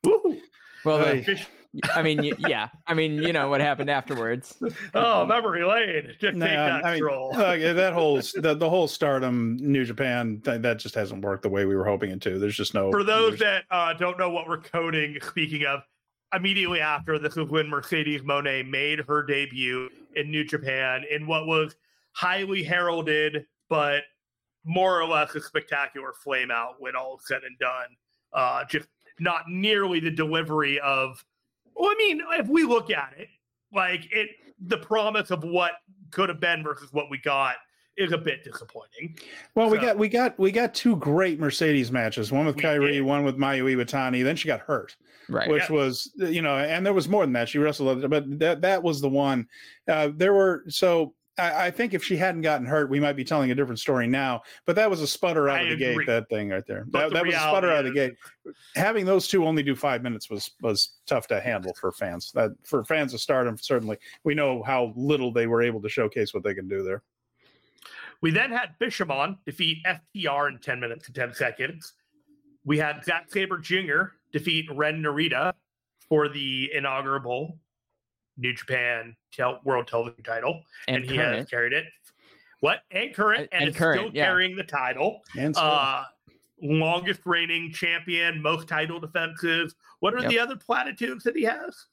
Woo! 0.03 0.39
Well, 0.83 0.99
the- 0.99 1.05
Hey. 1.05 1.23
Fish- 1.23 1.47
I 1.93 2.01
mean, 2.01 2.33
yeah. 2.39 2.69
I 2.87 2.93
mean, 2.93 3.21
you 3.21 3.33
know 3.33 3.49
what 3.49 3.61
happened 3.61 3.89
afterwards. 3.89 4.57
oh, 4.93 5.25
memory 5.25 5.63
lane. 5.63 6.07
Just 6.19 6.21
take 6.21 6.35
Nah, 6.35 6.45
that 6.45 6.85
I 6.85 6.93
mean, 6.93 7.01
troll. 7.01 7.35
uh, 7.35 7.73
that 7.73 7.93
whole 7.93 8.15
the, 8.35 8.55
the 8.55 8.69
whole 8.69 8.87
Stardom 8.87 9.57
New 9.59 9.85
Japan 9.85 10.41
th- 10.43 10.61
that 10.61 10.79
just 10.79 10.95
hasn't 10.95 11.23
worked 11.23 11.43
the 11.43 11.49
way 11.49 11.65
we 11.65 11.75
were 11.75 11.85
hoping 11.85 12.11
it 12.11 12.21
to. 12.21 12.39
There's 12.39 12.55
just 12.55 12.73
no 12.73 12.91
For 12.91 13.03
those 13.03 13.39
that 13.39 13.63
uh, 13.71 13.93
don't 13.93 14.17
know 14.17 14.29
what 14.29 14.47
we're 14.47 14.61
coding, 14.61 15.17
speaking 15.21 15.65
of, 15.65 15.81
immediately 16.33 16.81
after 16.81 17.17
this 17.17 17.37
is 17.37 17.49
when 17.49 17.67
Mercedes 17.69 18.21
Moné 18.21 18.67
made 18.67 18.99
her 19.07 19.23
debut 19.23 19.89
in 20.15 20.29
New 20.31 20.43
Japan 20.43 21.03
in 21.09 21.27
what 21.27 21.45
was 21.45 21.75
highly 22.13 22.63
heralded, 22.63 23.45
but 23.69 24.03
more 24.65 24.99
or 24.99 25.07
less 25.07 25.35
a 25.35 25.41
spectacular 25.41 26.13
flame 26.23 26.51
out 26.51 26.75
when 26.79 26.95
all 26.95 27.17
is 27.17 27.27
said 27.27 27.41
and 27.43 27.57
done. 27.59 27.87
Uh, 28.33 28.65
just 28.65 28.87
not 29.19 29.43
nearly 29.47 29.99
the 29.99 30.11
delivery 30.11 30.79
of, 30.79 31.23
well, 31.75 31.89
I 31.91 31.95
mean, 31.97 32.21
if 32.33 32.47
we 32.47 32.63
look 32.63 32.89
at 32.89 33.13
it, 33.17 33.27
like 33.73 34.07
it, 34.11 34.29
the 34.67 34.77
promise 34.77 35.31
of 35.31 35.43
what 35.43 35.73
could 36.11 36.29
have 36.29 36.39
been 36.39 36.63
versus 36.63 36.89
what 36.93 37.09
we 37.09 37.17
got 37.17 37.55
is 37.97 38.11
a 38.11 38.17
bit 38.17 38.43
disappointing. 38.43 39.17
Well, 39.55 39.69
we 39.69 39.77
got 39.77 39.97
we 39.97 40.09
got 40.09 40.37
we 40.37 40.51
got 40.51 40.73
two 40.73 40.95
great 40.97 41.39
Mercedes 41.39 41.91
matches. 41.91 42.31
One 42.31 42.45
with 42.45 42.57
We 42.57 42.61
Kairi, 42.63 42.91
did. 42.93 43.01
one 43.03 43.23
with 43.23 43.37
Mayu 43.37 43.63
Iwatani. 43.75 44.23
Then 44.23 44.35
she 44.35 44.47
got 44.47 44.59
hurt, 44.59 44.95
Right. 45.29 45.49
which 45.49 45.69
was 45.69 46.11
you 46.17 46.41
know, 46.41 46.57
and 46.57 46.85
there 46.85 46.93
was 46.93 47.07
more 47.07 47.23
than 47.23 47.33
that. 47.33 47.47
She 47.49 47.57
wrestled, 47.57 48.09
but 48.09 48.39
that 48.39 48.61
that 48.61 48.83
was 48.83 48.99
the 49.01 49.09
one. 49.09 49.47
Uh, 49.87 50.09
there 50.13 50.33
were 50.33 50.63
so. 50.67 51.13
I, 51.37 51.67
I 51.67 51.71
think 51.71 51.93
if 51.93 52.03
she 52.03 52.15
hadn't 52.17 52.41
gotten 52.41 52.65
hurt, 52.65 52.89
we 52.89 52.99
might 52.99 53.15
be 53.15 53.23
telling 53.23 53.51
a 53.51 53.55
different 53.55 53.79
story 53.79 54.07
now. 54.07 54.41
But 54.65 54.75
that 54.77 54.89
was 54.89 55.01
a 55.01 55.07
sputter 55.07 55.49
out 55.49 55.57
I 55.59 55.61
of 55.61 55.67
the 55.67 55.73
agree. 55.85 56.05
gate. 56.05 56.07
That 56.07 56.29
thing 56.29 56.49
right 56.49 56.65
there. 56.65 56.85
But 56.87 56.99
That, 56.99 57.09
the 57.09 57.13
that 57.15 57.25
was 57.25 57.35
a 57.35 57.39
sputter 57.39 57.71
out 57.71 57.85
of 57.85 57.93
the 57.93 57.99
gate. 57.99 58.15
Having 58.75 59.05
those 59.05 59.27
two 59.27 59.45
only 59.45 59.63
do 59.63 59.75
five 59.75 60.01
minutes 60.03 60.29
was 60.29 60.51
was 60.61 60.97
tough 61.05 61.27
to 61.27 61.39
handle 61.41 61.73
for 61.73 61.91
fans. 61.91 62.31
That 62.33 62.51
for 62.63 62.83
fans 62.83 63.13
of 63.13 63.21
Stardom, 63.21 63.57
certainly 63.57 63.97
we 64.23 64.35
know 64.35 64.63
how 64.63 64.93
little 64.95 65.31
they 65.31 65.47
were 65.47 65.61
able 65.61 65.81
to 65.81 65.89
showcase 65.89 66.33
what 66.33 66.43
they 66.43 66.53
can 66.53 66.67
do 66.67 66.83
there. 66.83 67.03
We 68.21 68.31
then 68.31 68.51
had 68.51 68.75
Bishamon 68.79 69.37
defeat 69.45 69.85
FTR 69.85 70.49
in 70.49 70.59
10 70.59 70.79
minutes 70.79 71.07
and 71.07 71.15
10 71.15 71.33
seconds. 71.33 71.93
We 72.63 72.77
had 72.77 73.03
Zack 73.03 73.31
Sabre 73.31 73.57
Jr. 73.57 74.15
defeat 74.31 74.67
Ren 74.73 75.01
Narita 75.03 75.53
for 76.07 76.29
the 76.29 76.71
inaugural 76.73 77.59
New 78.37 78.53
Japan 78.53 79.15
tel- 79.31 79.61
World 79.63 79.87
Television 79.87 80.23
title, 80.23 80.61
and, 80.87 80.97
and 80.97 81.05
he 81.09 81.17
has 81.17 81.45
carried 81.47 81.73
it. 81.73 81.85
What 82.61 82.81
and 82.91 83.13
current 83.13 83.41
And- 83.41 83.49
and, 83.51 83.61
and 83.63 83.69
is 83.69 83.75
current, 83.77 83.99
still 84.01 84.11
yeah. 84.15 84.25
carrying 84.25 84.55
the 84.55 84.63
title. 84.63 85.21
And 85.37 85.55
Uh, 85.57 86.03
longest 86.61 87.21
reigning 87.25 87.71
champion, 87.71 88.41
most 88.41 88.67
title 88.67 88.99
defenses. 88.99 89.75
What 89.99 90.13
are 90.13 90.21
Yep. 90.21 90.29
the 90.29 90.39
other 90.39 90.55
platitudes 90.55 91.23
that 91.25 91.35
he 91.35 91.43
has? 91.43 91.85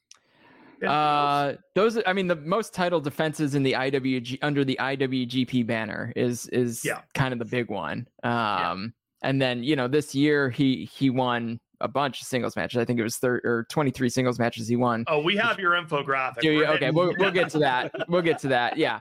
Uh, 0.85 1.53
those. 1.75 1.97
I 2.05 2.11
mean, 2.11 2.27
the 2.27 2.35
most 2.35 2.73
title 2.73 2.99
defenses 2.99 3.55
in 3.55 3.63
the 3.63 3.73
IWG 3.73 4.39
under 4.41 4.65
the 4.65 4.77
IWGP 4.81 5.65
banner 5.65 6.11
is 6.15 6.47
is 6.47 6.83
Yeah. 6.83 7.01
kind 7.13 7.31
of 7.31 7.39
the 7.39 7.45
big 7.45 7.69
one. 7.69 8.05
Um, 8.23 8.93
and 9.21 9.41
then 9.41 9.63
you 9.63 9.77
know 9.77 9.87
this 9.87 10.13
year 10.13 10.49
he 10.49 10.83
he 10.85 11.09
won 11.09 11.59
a 11.83 11.87
bunch 11.87 12.21
of 12.21 12.27
singles 12.27 12.55
matches. 12.55 12.79
I 12.79 12.85
think 12.85 12.99
it 12.99 13.03
was 13.03 13.17
thir- 13.17 13.41
or 13.43 13.67
twenty 13.69 13.91
three 13.91 14.09
singles 14.09 14.39
matches 14.39 14.67
he 14.67 14.75
won. 14.75 15.03
oh, 15.07 15.19
we 15.21 15.35
have 15.37 15.59
your 15.59 15.73
infographic. 15.73 16.39
Do 16.41 16.51
you? 16.51 16.65
Okay, 16.65 16.89
we'll 16.89 17.13
we'll 17.19 17.31
get 17.31 17.49
to 17.51 17.59
that. 17.59 17.93
We'll 18.07 18.21
get 18.23 18.39
to 18.39 18.47
that. 18.47 18.77
Yeah. 18.77 18.99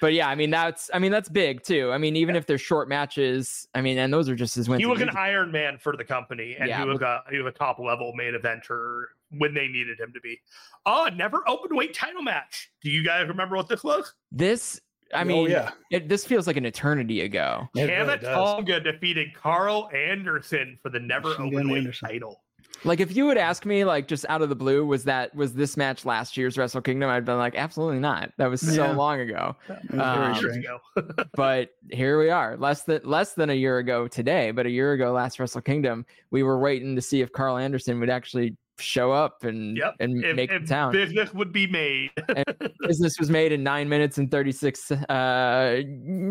But 0.00 0.12
yeah, 0.12 0.28
I 0.28 0.34
mean 0.34 0.50
that's 0.50 0.90
I 0.92 0.98
mean 0.98 1.12
that's 1.12 1.28
big 1.28 1.62
too. 1.62 1.92
I 1.92 1.98
mean 1.98 2.16
even 2.16 2.34
if 2.34 2.46
they're 2.46 2.58
short 2.58 2.88
matches, 2.88 3.68
I 3.76 3.80
mean 3.80 3.96
and 3.96 4.12
those 4.12 4.28
are 4.28 4.34
just 4.34 4.56
as 4.56 4.68
wins. 4.68 4.80
he 4.80 4.86
was 4.86 5.00
an 5.00 5.10
Iron 5.10 5.52
Man 5.52 5.78
for 5.78 5.96
the 5.96 6.02
company, 6.04 6.56
and 6.58 6.68
Yeah, 6.68 6.82
he 6.82 6.88
was 6.88 7.00
a 7.00 7.22
he 7.30 7.38
was 7.38 7.46
a 7.54 7.56
top 7.56 7.78
level 7.78 8.12
main 8.16 8.34
eventer 8.34 9.04
when 9.30 9.54
they 9.54 9.68
needed 9.68 10.00
him 10.00 10.12
to 10.12 10.20
be. 10.20 10.40
Oh, 10.84 11.08
never 11.14 11.48
open 11.48 11.76
weight 11.76 11.94
title 11.94 12.22
match. 12.22 12.72
Do 12.82 12.90
you 12.90 13.04
guys 13.04 13.28
remember 13.28 13.54
what 13.56 13.68
this 13.68 13.84
was? 13.84 14.12
This 14.32 14.80
I 15.12 15.24
mean 15.24 15.46
oh 15.46 15.48
yeah, 15.48 15.70
it, 15.90 16.08
this 16.08 16.24
feels 16.24 16.46
like 16.46 16.56
an 16.56 16.64
eternity 16.66 17.20
ago. 17.20 17.68
It 17.74 17.84
really 17.90 18.18
Tonga 18.18 18.80
defeated 18.80 19.34
Carl 19.34 19.88
Anderson 19.94 20.78
for 20.82 20.88
the 20.90 21.00
never 21.00 21.28
Machine 21.30 21.50
Gun 21.52 21.70
open 21.70 21.84
weight 21.84 21.94
title. 22.00 22.40
Like 22.82 23.00
if 23.00 23.16
you 23.16 23.24
would 23.26 23.38
ask 23.38 23.64
me 23.64 23.84
like 23.84 24.08
just 24.08 24.26
out 24.28 24.42
of 24.42 24.48
the 24.48 24.54
blue 24.56 24.84
was 24.84 25.04
that 25.04 25.34
was 25.34 25.54
this 25.54 25.76
match 25.76 26.04
last 26.04 26.36
year's 26.36 26.58
Wrestle 26.58 26.82
Kingdom 26.82 27.08
I'd 27.08 27.24
been 27.24 27.38
like 27.38 27.54
absolutely 27.54 28.00
not. 28.00 28.32
That 28.36 28.48
was 28.50 28.60
so 28.60 28.84
Yeah. 28.84 28.92
long 28.92 29.20
ago. 29.20 29.56
It 29.68 29.92
was 29.92 30.40
very 30.40 30.52
Um, 30.52 30.58
ago. 30.58 31.24
But 31.34 31.70
here 31.90 32.18
we 32.18 32.30
are. 32.30 32.56
Less 32.56 32.82
than 32.82 33.00
less 33.04 33.34
than 33.34 33.50
a 33.50 33.54
year 33.54 33.78
ago 33.78 34.08
today, 34.08 34.50
but 34.50 34.66
a 34.66 34.70
year 34.70 34.92
ago 34.92 35.12
last 35.12 35.38
Wrestle 35.38 35.60
Kingdom, 35.62 36.04
we 36.30 36.42
were 36.42 36.58
waiting 36.58 36.94
to 36.96 37.02
see 37.02 37.20
if 37.20 37.32
Carl 37.32 37.56
Anderson 37.56 38.00
would 38.00 38.10
actually 38.10 38.56
show 38.78 39.12
up 39.12 39.44
and 39.44 39.76
Yep. 39.76 39.94
and 40.00 40.24
if, 40.24 40.36
make 40.36 40.50
if 40.52 40.62
the 40.62 40.68
town. 40.68 40.92
business 40.92 41.32
would 41.34 41.52
be 41.52 41.66
made. 41.66 42.10
business 42.86 43.18
was 43.18 43.30
made 43.30 43.52
in 43.52 43.62
nine 43.62 43.88
minutes 43.88 44.18
and 44.18 44.30
36 44.30 44.90
uh 44.90 45.80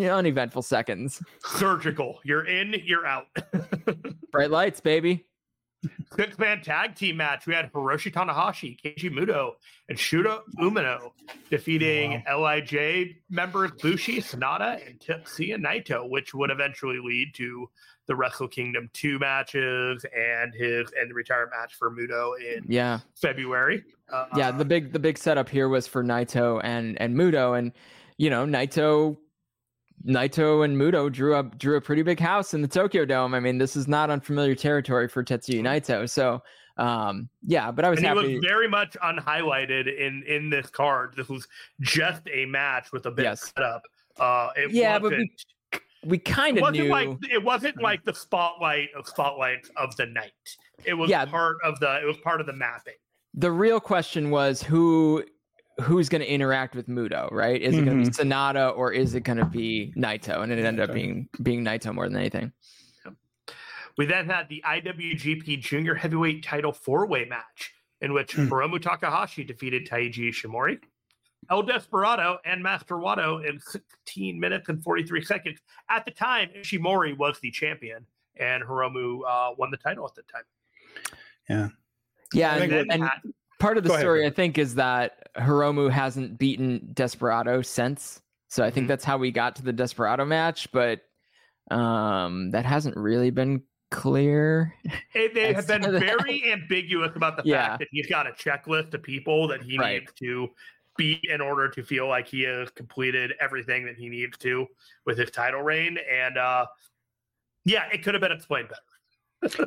uneventful 0.02 0.62
seconds 0.62 1.22
Surgical. 1.46 2.20
You're 2.24 2.46
in, 2.46 2.76
you're 2.86 3.06
out. 3.06 3.28
bright 4.32 4.52
lights 4.52 4.80
baby 4.82 5.26
Six 6.16 6.38
man 6.38 6.62
tag 6.62 6.96
team 6.96 7.18
match. 7.18 7.48
We 7.48 7.54
had 7.54 7.72
Hiroshi 7.72 8.12
Tanahashi, 8.12 8.80
Keiji 8.80 9.12
Muto, 9.12 9.54
and 9.90 9.98
Shuta 9.98 10.42
Umino 10.60 11.12
defeating 11.50 12.24
LIJ 12.28 13.16
members 13.30 13.72
Bushi, 13.82 14.22
Sanada, 14.22 14.86
and 14.88 15.00
Tetsuya 15.00 15.58
Naito, 15.58 16.08
which 16.08 16.34
would 16.34 16.52
eventually 16.52 17.00
lead 17.00 17.34
to 17.36 17.70
the 18.08 18.16
Wrestle 18.16 18.48
Kingdom 18.48 18.90
2 18.94 19.20
matches 19.20 20.06
and 20.16 20.54
his 20.54 20.92
and 21.00 21.10
the 21.10 21.14
retirement 21.14 21.52
match 21.60 21.76
for 21.76 21.90
Muto 21.90 22.34
in 22.40 22.66
yeah 22.68 23.00
February. 23.16 23.84
Uh, 24.12 24.26
yeah 24.36 24.52
the 24.52 24.66
big 24.66 24.92
the 24.92 25.00
big 25.00 25.18
setup 25.18 25.50
here 25.50 25.70
was 25.70 25.88
for 25.88 26.04
naito 26.04 26.60
and 26.64 27.00
and 27.02 27.16
Muto 27.16 27.58
and 27.58 27.72
you 28.18 28.30
know 28.30 28.46
naito 28.46 29.18
naito 30.06 30.66
and 30.66 30.76
Muto 30.78 31.12
drew 31.12 31.34
up 31.36 31.58
drew 31.58 31.78
a 31.78 31.82
pretty 31.82 32.02
big 32.04 32.20
house 32.20 32.54
in 32.54 32.62
the 32.62 32.68
tokyo 32.68 33.06
dome 33.06 33.34
i 33.34 33.40
mean 33.40 33.58
this 33.58 33.76
is 33.76 33.88
not 33.88 34.10
unfamiliar 34.10 34.54
territory 34.56 35.08
for 35.08 35.24
tetsuya 35.24 35.62
naito 35.62 36.10
so 36.10 36.42
um 36.78 37.30
yeah 37.46 37.72
but 37.72 37.86
i 37.86 37.90
was 37.90 38.00
and 38.04 38.20
he 38.20 38.36
was 38.36 38.44
very 38.44 38.68
much 38.68 38.98
unhighlighted 39.04 39.88
in 39.88 40.24
in 40.24 40.50
this 40.50 40.70
card. 40.70 41.14
This 41.16 41.30
was 41.30 41.48
just 41.82 42.24
a 42.34 42.46
match 42.48 42.92
with 42.92 43.06
a 43.06 43.12
bit 43.12 43.24
Yes. 43.24 43.44
of 43.44 43.50
setup. 43.50 43.82
Uh, 44.20 44.50
it 44.56 44.72
Yeah, 44.72 44.98
but 45.00 45.12
we, 45.12 45.30
we 46.04 46.18
kind 46.18 46.58
of 46.58 46.72
knew 46.74 46.86
like 46.86 47.10
it 47.32 47.44
wasn't 47.44 47.82
like 47.82 48.04
the 48.04 48.14
spotlight 48.14 48.90
of 48.98 49.08
spotlights 49.08 49.70
of 49.78 49.96
the 49.98 50.08
night. 50.08 50.32
It 50.84 50.96
was 50.96 51.10
Yeah. 51.12 51.26
part 51.26 51.58
of 51.64 51.80
the 51.80 52.02
it 52.02 52.06
was 52.06 52.18
part 52.18 52.42
of 52.42 52.48
the 52.48 52.54
mapping. 52.54 52.96
the 53.36 53.52
real 53.52 53.80
question 53.80 54.32
was 54.32 54.62
who 54.64 55.24
who's 55.82 56.10
going 56.10 56.22
to 56.22 56.28
interact 56.32 56.76
with 56.76 56.88
Muto, 56.88 57.32
right? 57.32 57.62
Is 57.62 57.76
it 57.78 57.86
going 57.86 58.04
to 58.04 58.10
be 58.10 58.16
Sanada 58.16 58.76
or 58.78 58.92
is 58.92 59.16
it 59.16 59.22
going 59.22 59.40
to 59.40 59.46
be 59.46 59.94
Naito? 59.98 60.44
And 60.44 60.52
it 60.52 60.64
ended 60.64 60.88
up 60.90 60.94
being 60.94 61.28
being 61.42 61.64
Naito 61.64 61.94
more 61.94 62.08
than 62.08 62.18
anything. 62.18 62.52
We 63.98 64.06
then 64.08 64.26
had 64.28 64.50
the 64.50 64.64
IWGP 64.66 65.60
Junior 65.62 65.94
Heavyweight 65.94 66.44
Title 66.44 66.72
four 66.74 67.06
way 67.08 67.26
match 67.26 67.74
in 68.02 68.14
which 68.14 68.34
Hmm. 68.34 68.48
Hiromu 68.48 68.82
Takahashi 68.82 69.44
defeated 69.44 69.88
Taiji 69.88 70.30
Ishimori. 70.30 70.80
El 71.52 71.62
Desperado 71.64 72.38
and 72.46 72.64
Master 72.64 72.96
Wato 72.96 73.46
in 73.48 73.60
16 73.60 74.40
minutes 74.40 74.70
and 74.70 74.82
43 74.82 75.24
seconds. 75.26 75.60
At 75.90 76.06
the 76.06 76.12
time, 76.12 76.50
Ishimori 76.56 77.18
was 77.18 77.38
the 77.42 77.52
champion, 77.52 78.06
and 78.38 78.64
Hiromu 78.64 79.20
uh, 79.28 79.54
won 79.58 79.70
the 79.70 79.78
title 79.78 80.06
at 80.08 80.16
the 80.16 80.24
time. 80.24 80.44
Yeah, 81.50 81.68
Yeah, 82.34 82.52
and, 82.54 82.60
think 82.62 82.72
Then 82.72 82.92
and 82.92 83.04
had- 83.04 83.20
part 83.64 83.78
of 83.78 83.84
the 83.84 83.90
Go 83.90 83.98
story 83.98 84.20
Rick. 84.22 84.34
I 84.34 84.36
think 84.36 84.58
is 84.58 84.76
that 84.76 85.30
Hiromu 85.36 85.90
hasn't 85.90 86.38
beaten 86.38 86.90
Desperado 86.94 87.62
since. 87.62 88.22
So 88.50 88.64
I 88.64 88.70
think 88.70 88.86
Mhm. 88.86 88.90
that's 88.90 89.04
how 89.04 89.18
we 89.18 89.32
got 89.32 89.56
to 89.56 89.64
the 89.64 89.74
Desperado 89.74 90.26
match, 90.26 90.72
but 90.72 91.02
um 91.72 92.52
that 92.52 92.66
hasn't 92.66 92.96
really 92.98 93.30
been 93.32 93.64
clear. 93.90 94.74
They, 95.14 95.28
they 95.30 95.54
have 95.54 95.66
been 95.68 95.82
very 96.00 96.52
ambiguous 96.52 97.12
about 97.16 97.38
the 97.38 97.44
Yeah. 97.46 97.68
fact 97.70 97.80
that 97.80 97.88
he's 97.92 98.08
got 98.08 98.28
a 98.28 98.32
checklist 98.32 98.94
of 98.94 99.02
people 99.04 99.48
that 99.48 99.62
he 99.64 99.78
Right. 99.78 100.02
needs 100.02 100.14
to 100.14 100.50
beat 100.98 101.24
in 101.24 101.42
order 101.42 101.70
to 101.70 101.84
feel 101.84 102.08
like 102.08 102.28
he 102.28 102.42
has 102.44 102.70
completed 102.72 103.34
everything 103.40 103.86
that 103.86 103.96
he 103.96 104.10
needs 104.10 104.38
to 104.40 104.68
with 105.06 105.18
his 105.18 105.32
title 105.32 105.62
reign. 105.62 105.98
And 106.12 106.38
uh, 106.38 106.66
yeah, 107.66 107.86
it 107.94 108.04
could 108.04 108.14
have 108.14 108.22
been 108.22 108.32
explained 108.32 108.68
better. 108.70 108.82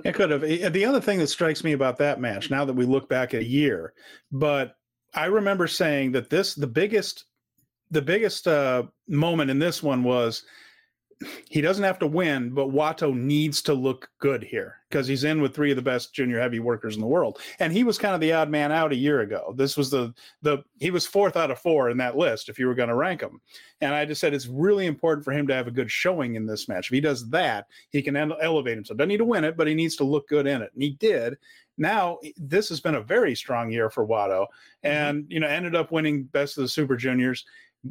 It 0.05 0.15
could 0.15 0.31
have. 0.31 0.41
The 0.41 0.85
other 0.85 1.01
thing 1.01 1.19
that 1.19 1.29
strikes 1.29 1.63
me 1.65 1.73
about 1.73 1.99
that 1.99 2.21
match, 2.21 2.51
now 2.51 2.65
that 2.65 2.75
we 2.75 2.85
look 2.85 3.09
back 3.09 3.35
a 3.35 3.45
year, 3.45 3.93
but 4.33 4.77
I 5.15 5.27
remember 5.27 5.67
saying 5.67 6.13
that 6.13 6.31
this 6.31 6.55
the 6.55 6.67
biggest 6.67 7.25
the 7.91 8.03
biggest 8.03 8.49
uh, 8.49 8.85
moment 9.09 9.51
in 9.51 9.59
this 9.59 9.83
one 9.83 10.03
was 10.03 10.45
he 11.49 11.61
doesn't 11.63 11.85
have 11.85 11.99
to 12.01 12.07
win, 12.07 12.51
but 12.51 12.69
Wato 12.69 13.15
needs 13.15 13.63
to 13.63 13.75
look 13.75 14.11
good 14.19 14.43
here 14.43 14.77
because 14.91 15.07
he's 15.07 15.25
in 15.25 15.41
with 15.41 15.55
three 15.55 15.71
of 15.71 15.77
the 15.77 15.83
best 15.83 16.13
junior 16.13 16.39
heavy 16.39 16.61
workers 16.61 16.95
in 16.95 17.01
the 17.01 17.07
world. 17.07 17.39
And 17.59 17.73
he 17.73 17.85
was 17.85 17.97
kind 17.97 18.15
of 18.15 18.21
the 18.21 18.33
odd 18.35 18.51
man 18.51 18.71
out 18.71 18.93
a 18.93 18.97
year 18.97 19.21
ago. 19.21 19.55
This 19.57 19.77
was 19.77 19.91
the 19.91 20.13
the 20.43 20.63
he 20.79 20.91
was 20.91 21.07
fourth 21.07 21.37
out 21.37 21.51
of 21.51 21.59
four 21.59 21.89
in 21.89 21.97
that 21.99 22.17
list 22.19 22.49
if 22.49 22.59
you 22.59 22.67
were 22.67 22.75
going 22.75 22.91
to 22.91 22.95
rank 22.95 23.23
him. 23.23 23.41
And 23.81 23.95
I 23.95 24.05
just 24.05 24.21
said 24.21 24.35
it's 24.35 24.47
really 24.47 24.87
important 24.87 25.25
for 25.25 25.33
him 25.33 25.47
to 25.47 25.55
have 25.55 25.67
a 25.67 25.73
good 25.73 25.91
showing 25.91 26.35
in 26.35 26.47
this 26.47 26.69
match. 26.69 26.89
If 26.89 26.95
he 26.95 27.01
does 27.01 27.29
that, 27.31 27.67
he 27.91 28.03
can 28.03 28.17
elevate 28.17 28.77
himself. 28.77 28.99
Doesn't 28.99 29.09
need 29.09 29.17
to 29.19 29.25
win 29.25 29.45
it, 29.45 29.57
but 29.57 29.67
he 29.67 29.75
needs 29.75 29.97
to 29.97 30.05
look 30.05 30.29
good 30.29 30.47
in 30.47 30.63
it. 30.63 30.71
And 30.75 30.83
he 30.83 30.91
did. 30.91 31.37
Now 31.79 32.19
this 32.37 32.69
has 32.69 32.81
been 32.81 32.95
a 32.95 33.03
very 33.03 33.35
strong 33.35 33.71
year 33.71 33.91
for 33.91 34.07
Wato, 34.07 34.43
mm-hmm. 34.43 34.89
and 34.89 35.23
mm-hmm. 35.23 35.33
you 35.33 35.41
know 35.41 35.49
ended 35.49 35.75
up 35.75 35.93
winning 35.93 36.25
best 36.25 36.59
of 36.59 36.63
the 36.63 36.69
Super 36.69 36.97
Juniors 36.97 37.45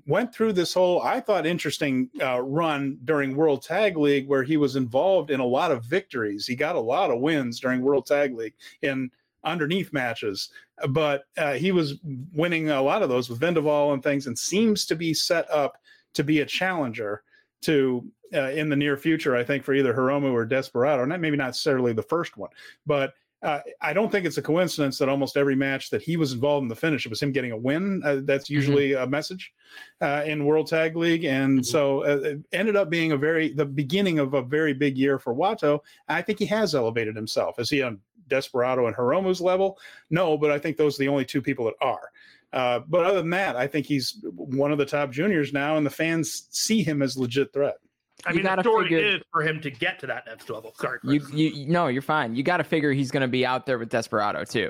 went 0.05 0.33
through 0.33 0.53
this 0.53 0.73
whole 0.73 1.01
i 1.01 1.19
thought 1.19 1.45
interesting 1.45 2.09
uh, 2.21 2.41
run 2.41 2.97
during 3.05 3.35
world 3.35 3.61
tag 3.61 3.97
league 3.97 4.27
where 4.27 4.43
he 4.43 4.57
was 4.57 4.75
involved 4.75 5.31
in 5.31 5.39
a 5.39 5.45
lot 5.45 5.71
of 5.71 5.83
victories. 5.83 6.47
He 6.47 6.55
got 6.55 6.75
a 6.75 6.79
lot 6.79 7.11
of 7.11 7.19
wins 7.19 7.59
during 7.59 7.81
world 7.81 8.05
tag 8.05 8.35
league 8.35 8.53
in 8.81 9.09
underneath 9.43 9.93
matches 9.93 10.49
but 10.89 11.25
uh, 11.37 11.53
he 11.53 11.71
was 11.71 11.95
winning 12.33 12.69
a 12.69 12.81
lot 12.81 13.03
of 13.03 13.09
those 13.09 13.29
with 13.29 13.39
Vendaval 13.39 13.93
and 13.93 14.03
things 14.03 14.27
and 14.27 14.37
seems 14.37 14.85
to 14.87 14.95
be 14.95 15.13
set 15.13 15.49
up 15.51 15.77
to 16.13 16.23
be 16.23 16.41
a 16.41 16.45
challenger 16.45 17.23
to 17.61 18.03
uh, 18.33 18.49
in 18.49 18.69
the 18.69 18.75
near 18.75 18.97
future 18.97 19.35
i 19.35 19.43
think 19.43 19.63
for 19.63 19.73
either 19.73 19.93
hiromu 19.93 20.31
or 20.31 20.45
desperado. 20.45 21.05
Not 21.05 21.19
maybe 21.19 21.37
not 21.37 21.47
necessarily 21.47 21.93
the 21.93 22.01
first 22.01 22.37
one 22.37 22.49
but 22.85 23.13
uh, 23.43 23.59
I 23.81 23.93
don't 23.93 24.11
think 24.11 24.25
it's 24.25 24.37
a 24.37 24.41
coincidence 24.41 24.97
that 24.97 25.09
almost 25.09 25.37
every 25.37 25.55
match 25.55 25.89
that 25.91 26.01
he 26.01 26.17
was 26.17 26.33
involved 26.33 26.63
in 26.63 26.67
the 26.67 26.75
finish, 26.75 27.05
it 27.05 27.09
was 27.09 27.21
him 27.21 27.31
getting 27.31 27.51
a 27.51 27.57
win. 27.57 28.01
Uh, 28.03 28.21
that's 28.23 28.45
mm-hmm. 28.45 28.53
usually 28.55 28.89
mm-hmm. 28.89 29.03
a 29.03 29.07
message 29.07 29.53
uh, 30.01 30.23
in 30.25 30.45
World 30.45 30.67
Tag 30.67 30.95
League, 30.95 31.25
and 31.25 31.59
mm-hmm. 31.59 31.63
so 31.63 32.03
uh, 32.03 32.19
it 32.23 32.39
ended 32.53 32.75
up 32.75 32.89
being 32.89 33.11
a 33.11 33.17
very 33.17 33.53
the 33.53 33.65
beginning 33.65 34.19
of 34.19 34.33
a 34.33 34.41
very 34.41 34.73
big 34.73 34.97
year 34.97 35.19
for 35.19 35.35
Wato. 35.35 35.79
I 36.07 36.21
think 36.21 36.39
he 36.39 36.45
has 36.47 36.73
elevated 36.73 37.15
himself. 37.15 37.59
Is 37.59 37.69
he 37.69 37.81
on 37.81 37.99
Desperado 38.27 38.87
and 38.87 38.95
Hiromu's 38.95 39.41
level? 39.41 39.77
No, 40.09 40.37
but 40.37 40.51
I 40.51 40.57
think 40.57 40.77
those 40.77 40.97
are 40.97 41.03
the 41.03 41.09
only 41.09 41.25
two 41.25 41.41
people 41.41 41.65
that 41.65 41.75
are. 41.81 42.11
Uh, 42.53 42.79
but 42.87 43.05
other 43.05 43.17
than 43.17 43.31
that, 43.31 43.57
I 43.57 43.67
think 43.67 43.85
he's 43.85 44.23
one 44.23 44.71
of 44.71 44.77
the 44.77 44.85
top 44.85 45.11
juniors 45.11 45.51
now, 45.51 45.75
and 45.75 45.85
the 45.85 45.89
fans 45.89 46.47
see 46.51 46.83
him 46.83 47.01
as 47.01 47.17
legit 47.17 47.51
threat. 47.51 47.75
I 48.25 48.33
mean, 48.33 48.43
the 48.43 48.61
story 48.61 48.85
figure, 48.85 48.99
is 48.99 49.21
for 49.31 49.41
him 49.41 49.59
to 49.61 49.69
get 49.69 49.99
to 49.99 50.07
that 50.07 50.25
next 50.25 50.49
level. 50.49 50.73
Sorry, 50.79 50.99
Chris. 50.99 51.31
you, 51.31 51.49
you, 51.49 51.67
no, 51.67 51.87
you're 51.87 52.01
fine. 52.01 52.35
You 52.35 52.43
got 52.43 52.57
to 52.57 52.63
figure 52.63 52.91
he's 52.91 53.11
going 53.11 53.21
to 53.21 53.27
be 53.27 53.45
out 53.45 53.65
there 53.65 53.77
with 53.77 53.89
Desperado 53.89 54.43
too. 54.43 54.69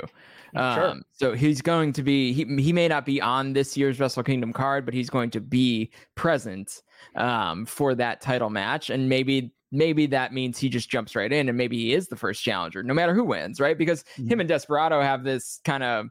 Um, 0.55 0.75
sure. 0.75 0.95
So 1.11 1.33
he's 1.33 1.61
going 1.61 1.93
to 1.93 2.03
be. 2.03 2.33
He 2.33 2.43
he 2.61 2.73
may 2.73 2.87
not 2.87 3.05
be 3.05 3.21
on 3.21 3.53
this 3.53 3.77
year's 3.77 3.99
Wrestle 3.99 4.23
Kingdom 4.23 4.53
card, 4.53 4.85
but 4.85 4.93
he's 4.93 5.09
going 5.09 5.29
to 5.31 5.41
be 5.41 5.91
present 6.15 6.81
um, 7.15 7.65
for 7.65 7.95
that 7.95 8.21
title 8.21 8.49
match, 8.49 8.89
and 8.89 9.07
maybe 9.07 9.51
maybe 9.71 10.05
that 10.07 10.33
means 10.33 10.57
he 10.57 10.69
just 10.69 10.89
jumps 10.89 11.15
right 11.15 11.31
in, 11.31 11.49
and 11.49 11.57
maybe 11.57 11.77
he 11.77 11.93
is 11.93 12.07
the 12.07 12.15
first 12.15 12.43
challenger, 12.43 12.83
no 12.83 12.93
matter 12.93 13.13
who 13.13 13.23
wins, 13.23 13.59
right? 13.59 13.77
Because 13.77 14.03
mm-hmm. 14.17 14.27
him 14.27 14.39
and 14.39 14.49
Desperado 14.49 15.01
have 15.01 15.23
this 15.23 15.59
kind 15.63 15.83
of 15.83 16.07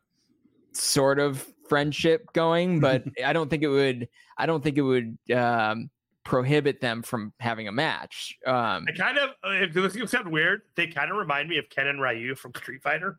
sort 0.72 1.18
of 1.18 1.46
friendship 1.68 2.32
going, 2.32 2.80
but 2.80 3.04
I 3.24 3.32
don't 3.32 3.48
think 3.48 3.62
it 3.62 3.68
would. 3.68 4.08
I 4.36 4.46
don't 4.46 4.62
think 4.62 4.76
it 4.76 4.82
would. 4.82 5.18
Um, 5.34 5.90
prohibit 6.24 6.80
them 6.80 7.02
from 7.02 7.32
having 7.38 7.68
a 7.68 7.72
match. 7.72 8.36
Um, 8.46 8.86
I 8.88 8.92
kind 8.96 9.18
of, 9.18 9.30
uh, 9.44 9.50
if 9.50 9.72
this 9.72 9.94
will 9.94 10.06
sound 10.06 10.30
weird, 10.30 10.62
they 10.76 10.86
kind 10.86 11.10
of 11.10 11.16
remind 11.16 11.48
me 11.48 11.58
of 11.58 11.68
Ken 11.68 11.86
and 11.86 12.00
Ryu 12.00 12.34
from 12.34 12.52
Street 12.54 12.82
Fighter. 12.82 13.18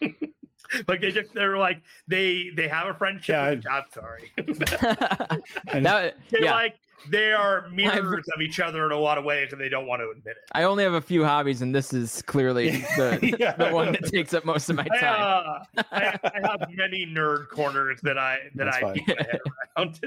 like 0.88 1.00
they 1.00 1.10
just 1.10 1.32
they're 1.32 1.56
like 1.56 1.80
they 2.08 2.50
they 2.54 2.68
have 2.68 2.88
a 2.88 2.94
friendship. 2.94 3.34
Yeah, 3.34 3.70
I, 3.70 3.78
am 3.78 3.84
sorry. 3.92 4.32
that, 4.36 6.16
they 6.30 6.40
yeah. 6.40 6.50
like 6.50 6.76
they 7.08 7.32
are 7.32 7.68
mirrors 7.72 8.26
of 8.34 8.40
each 8.40 8.60
other 8.60 8.86
in 8.86 8.92
a 8.92 8.98
lot 8.98 9.18
of 9.18 9.24
ways, 9.24 9.52
and 9.52 9.60
they 9.60 9.68
don't 9.68 9.86
want 9.86 10.00
to 10.00 10.10
admit 10.10 10.36
it. 10.36 10.48
I 10.52 10.64
only 10.64 10.84
have 10.84 10.94
a 10.94 11.00
few 11.00 11.24
hobbies, 11.24 11.62
and 11.62 11.74
this 11.74 11.92
is 11.92 12.22
clearly 12.22 12.70
the, 12.96 13.36
yeah. 13.38 13.56
the 13.56 13.70
one 13.70 13.92
that 13.92 14.06
takes 14.06 14.34
up 14.34 14.44
most 14.44 14.68
of 14.68 14.76
my 14.76 14.84
time. 14.84 15.02
I, 15.02 15.08
uh, 15.08 15.62
I, 15.92 16.18
I 16.24 16.40
have 16.42 16.70
many 16.70 17.06
nerd 17.06 17.48
corners 17.48 18.00
that 18.02 18.18
I 18.18 18.38
that 18.54 18.64
That's 18.64 18.76
I 18.76 18.94
keep 18.94 19.08
my 19.08 19.14
head 19.18 19.40
around. 19.76 20.00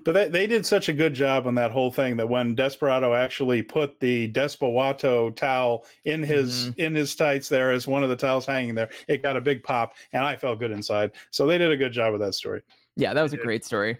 but 0.04 0.12
they, 0.12 0.28
they 0.28 0.46
did 0.46 0.64
such 0.64 0.88
a 0.88 0.92
good 0.92 1.14
job 1.14 1.46
on 1.46 1.54
that 1.56 1.70
whole 1.70 1.90
thing 1.90 2.16
that 2.16 2.28
when 2.28 2.54
Desperado 2.54 3.14
actually 3.14 3.62
put 3.62 3.98
the 4.00 4.30
Despowato 4.32 5.34
towel 5.34 5.84
in 6.04 6.22
his 6.22 6.68
mm-hmm. 6.68 6.80
in 6.80 6.94
his 6.94 7.14
tights 7.14 7.48
there 7.48 7.70
as 7.70 7.86
one 7.86 8.02
of 8.02 8.08
the 8.08 8.16
towels 8.16 8.46
hanging 8.46 8.74
there, 8.74 8.90
it 9.08 9.22
got 9.22 9.36
a 9.36 9.40
big 9.40 9.62
pop, 9.62 9.94
and 10.12 10.24
I 10.24 10.36
felt 10.36 10.58
good 10.58 10.70
inside. 10.70 11.12
So 11.30 11.46
they 11.46 11.58
did 11.58 11.70
a 11.70 11.76
good 11.76 11.92
job 11.92 12.12
with 12.12 12.20
that 12.20 12.34
story. 12.34 12.62
Yeah, 12.96 13.14
that 13.14 13.22
was 13.22 13.32
a 13.32 13.36
great 13.36 13.64
story. 13.64 13.98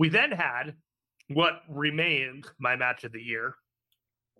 We 0.00 0.08
then 0.08 0.32
had 0.32 0.76
what 1.28 1.60
remained 1.68 2.46
my 2.58 2.74
match 2.74 3.04
of 3.04 3.12
the 3.12 3.20
year 3.20 3.54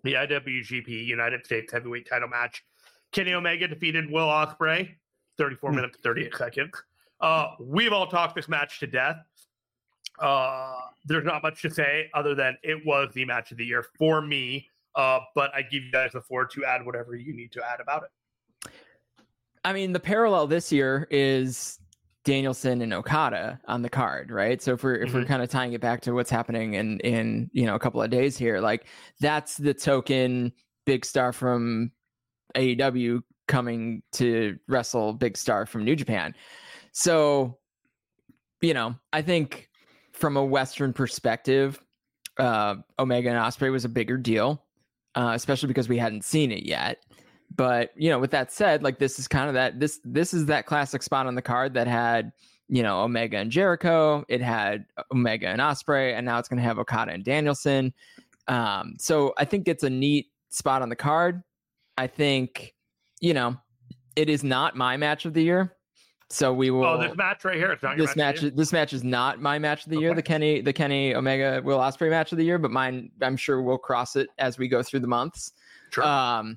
the 0.02 0.14
IWGP 0.14 0.88
United 0.88 1.44
States 1.44 1.70
Heavyweight 1.70 2.08
title 2.08 2.28
match. 2.28 2.64
Kenny 3.12 3.34
Omega 3.34 3.68
defeated 3.68 4.10
Will 4.10 4.26
Ospreay, 4.26 4.88
34 5.36 5.70
mm. 5.70 5.74
minutes, 5.74 5.98
38 6.02 6.34
seconds. 6.34 6.70
Uh, 7.20 7.48
we've 7.60 7.92
all 7.92 8.06
talked 8.06 8.34
this 8.34 8.48
match 8.48 8.80
to 8.80 8.86
death. 8.86 9.18
Uh, 10.18 10.76
there's 11.04 11.26
not 11.26 11.42
much 11.42 11.60
to 11.60 11.68
say 11.68 12.08
other 12.14 12.34
than 12.34 12.56
it 12.62 12.78
was 12.86 13.12
the 13.12 13.26
match 13.26 13.52
of 13.52 13.58
the 13.58 13.66
year 13.66 13.84
for 13.98 14.22
me. 14.22 14.66
Uh, 14.94 15.18
but 15.34 15.54
I 15.54 15.60
give 15.60 15.84
you 15.84 15.92
guys 15.92 16.12
the 16.12 16.22
floor 16.22 16.46
to 16.46 16.64
add 16.64 16.86
whatever 16.86 17.14
you 17.14 17.36
need 17.36 17.52
to 17.52 17.62
add 17.62 17.80
about 17.80 18.04
it. 18.04 18.70
I 19.62 19.74
mean, 19.74 19.92
the 19.92 20.00
parallel 20.00 20.46
this 20.46 20.72
year 20.72 21.06
is 21.10 21.79
Danielson 22.30 22.80
and 22.80 22.94
Okada 22.94 23.58
on 23.66 23.82
the 23.82 23.90
card, 23.90 24.30
right? 24.30 24.62
So 24.62 24.74
if 24.74 24.84
we're 24.84 24.94
if 24.94 25.08
mm-hmm. 25.08 25.18
we're 25.18 25.24
kind 25.24 25.42
of 25.42 25.48
tying 25.48 25.72
it 25.72 25.80
back 25.80 26.00
to 26.02 26.12
what's 26.12 26.30
happening 26.30 26.74
in 26.74 27.00
in 27.00 27.50
you 27.52 27.66
know 27.66 27.74
a 27.74 27.78
couple 27.80 28.00
of 28.00 28.08
days 28.08 28.36
here, 28.36 28.60
like 28.60 28.86
that's 29.18 29.56
the 29.56 29.74
token 29.74 30.52
big 30.86 31.04
star 31.04 31.32
from 31.32 31.90
AEW 32.54 33.24
coming 33.48 34.04
to 34.12 34.56
wrestle 34.68 35.12
big 35.12 35.36
star 35.36 35.66
from 35.66 35.84
New 35.84 35.96
Japan. 35.96 36.32
So, 36.92 37.58
you 38.60 38.74
know, 38.74 38.94
I 39.12 39.22
think 39.22 39.68
from 40.12 40.36
a 40.36 40.44
Western 40.44 40.92
perspective, 40.92 41.80
uh, 42.38 42.76
Omega 43.00 43.30
and 43.30 43.38
Ospreay 43.38 43.72
was 43.72 43.84
a 43.84 43.88
bigger 43.88 44.16
deal, 44.16 44.62
uh, 45.16 45.32
especially 45.34 45.66
because 45.66 45.88
we 45.88 45.98
hadn't 45.98 46.24
seen 46.24 46.52
it 46.52 46.62
yet. 46.62 47.02
But 47.54 47.90
you 47.96 48.10
know, 48.10 48.18
with 48.18 48.30
that 48.30 48.52
said, 48.52 48.82
like 48.82 48.98
this 48.98 49.18
is 49.18 49.28
kind 49.28 49.48
of 49.48 49.54
that 49.54 49.80
this 49.80 50.00
this 50.04 50.32
is 50.32 50.46
that 50.46 50.66
classic 50.66 51.02
spot 51.02 51.26
on 51.26 51.34
the 51.34 51.42
card 51.42 51.74
that 51.74 51.86
had 51.86 52.32
you 52.68 52.82
know 52.82 53.02
Omega 53.02 53.38
and 53.38 53.50
Jericho, 53.50 54.24
it 54.28 54.40
had 54.40 54.86
Omega 55.12 55.48
and 55.48 55.60
Ospreay, 55.60 56.14
and 56.16 56.24
now 56.24 56.38
it's 56.38 56.48
going 56.48 56.58
to 56.58 56.62
have 56.62 56.78
Okada 56.78 57.12
and 57.12 57.24
Danielson. 57.24 57.92
Um, 58.48 58.94
so 58.98 59.34
I 59.36 59.44
think 59.44 59.68
it's 59.68 59.82
a 59.82 59.90
neat 59.90 60.28
spot 60.50 60.82
on 60.82 60.88
the 60.88 60.96
card. 60.96 61.42
I 61.98 62.06
think 62.06 62.74
you 63.20 63.34
know 63.34 63.56
it 64.16 64.28
is 64.28 64.44
not 64.44 64.76
my 64.76 64.96
match 64.96 65.24
of 65.24 65.34
the 65.34 65.42
year. 65.42 65.76
So 66.32 66.54
we 66.54 66.70
will. 66.70 66.84
Oh, 66.84 67.00
this 67.00 67.16
match 67.16 67.44
right 67.44 67.56
here. 67.56 67.72
It's 67.72 67.82
not 67.82 67.98
this 67.98 68.14
match. 68.14 68.42
match 68.42 68.54
this 68.54 68.72
match 68.72 68.92
is 68.92 69.02
not 69.02 69.40
my 69.40 69.58
match 69.58 69.84
of 69.84 69.90
the 69.90 69.96
okay. 69.96 70.04
year. 70.04 70.14
The 70.14 70.22
Kenny, 70.22 70.60
the 70.60 70.72
Kenny 70.72 71.14
Omega 71.14 71.60
Will 71.64 71.78
Ospreay 71.78 72.08
match 72.08 72.30
of 72.30 72.38
the 72.38 72.44
year, 72.44 72.58
but 72.58 72.70
mine. 72.70 73.10
I'm 73.20 73.36
sure 73.36 73.60
we'll 73.60 73.78
cross 73.78 74.14
it 74.14 74.28
as 74.38 74.56
we 74.56 74.68
go 74.68 74.80
through 74.80 75.00
the 75.00 75.08
months. 75.08 75.52
Sure. 75.90 76.04
Um, 76.04 76.56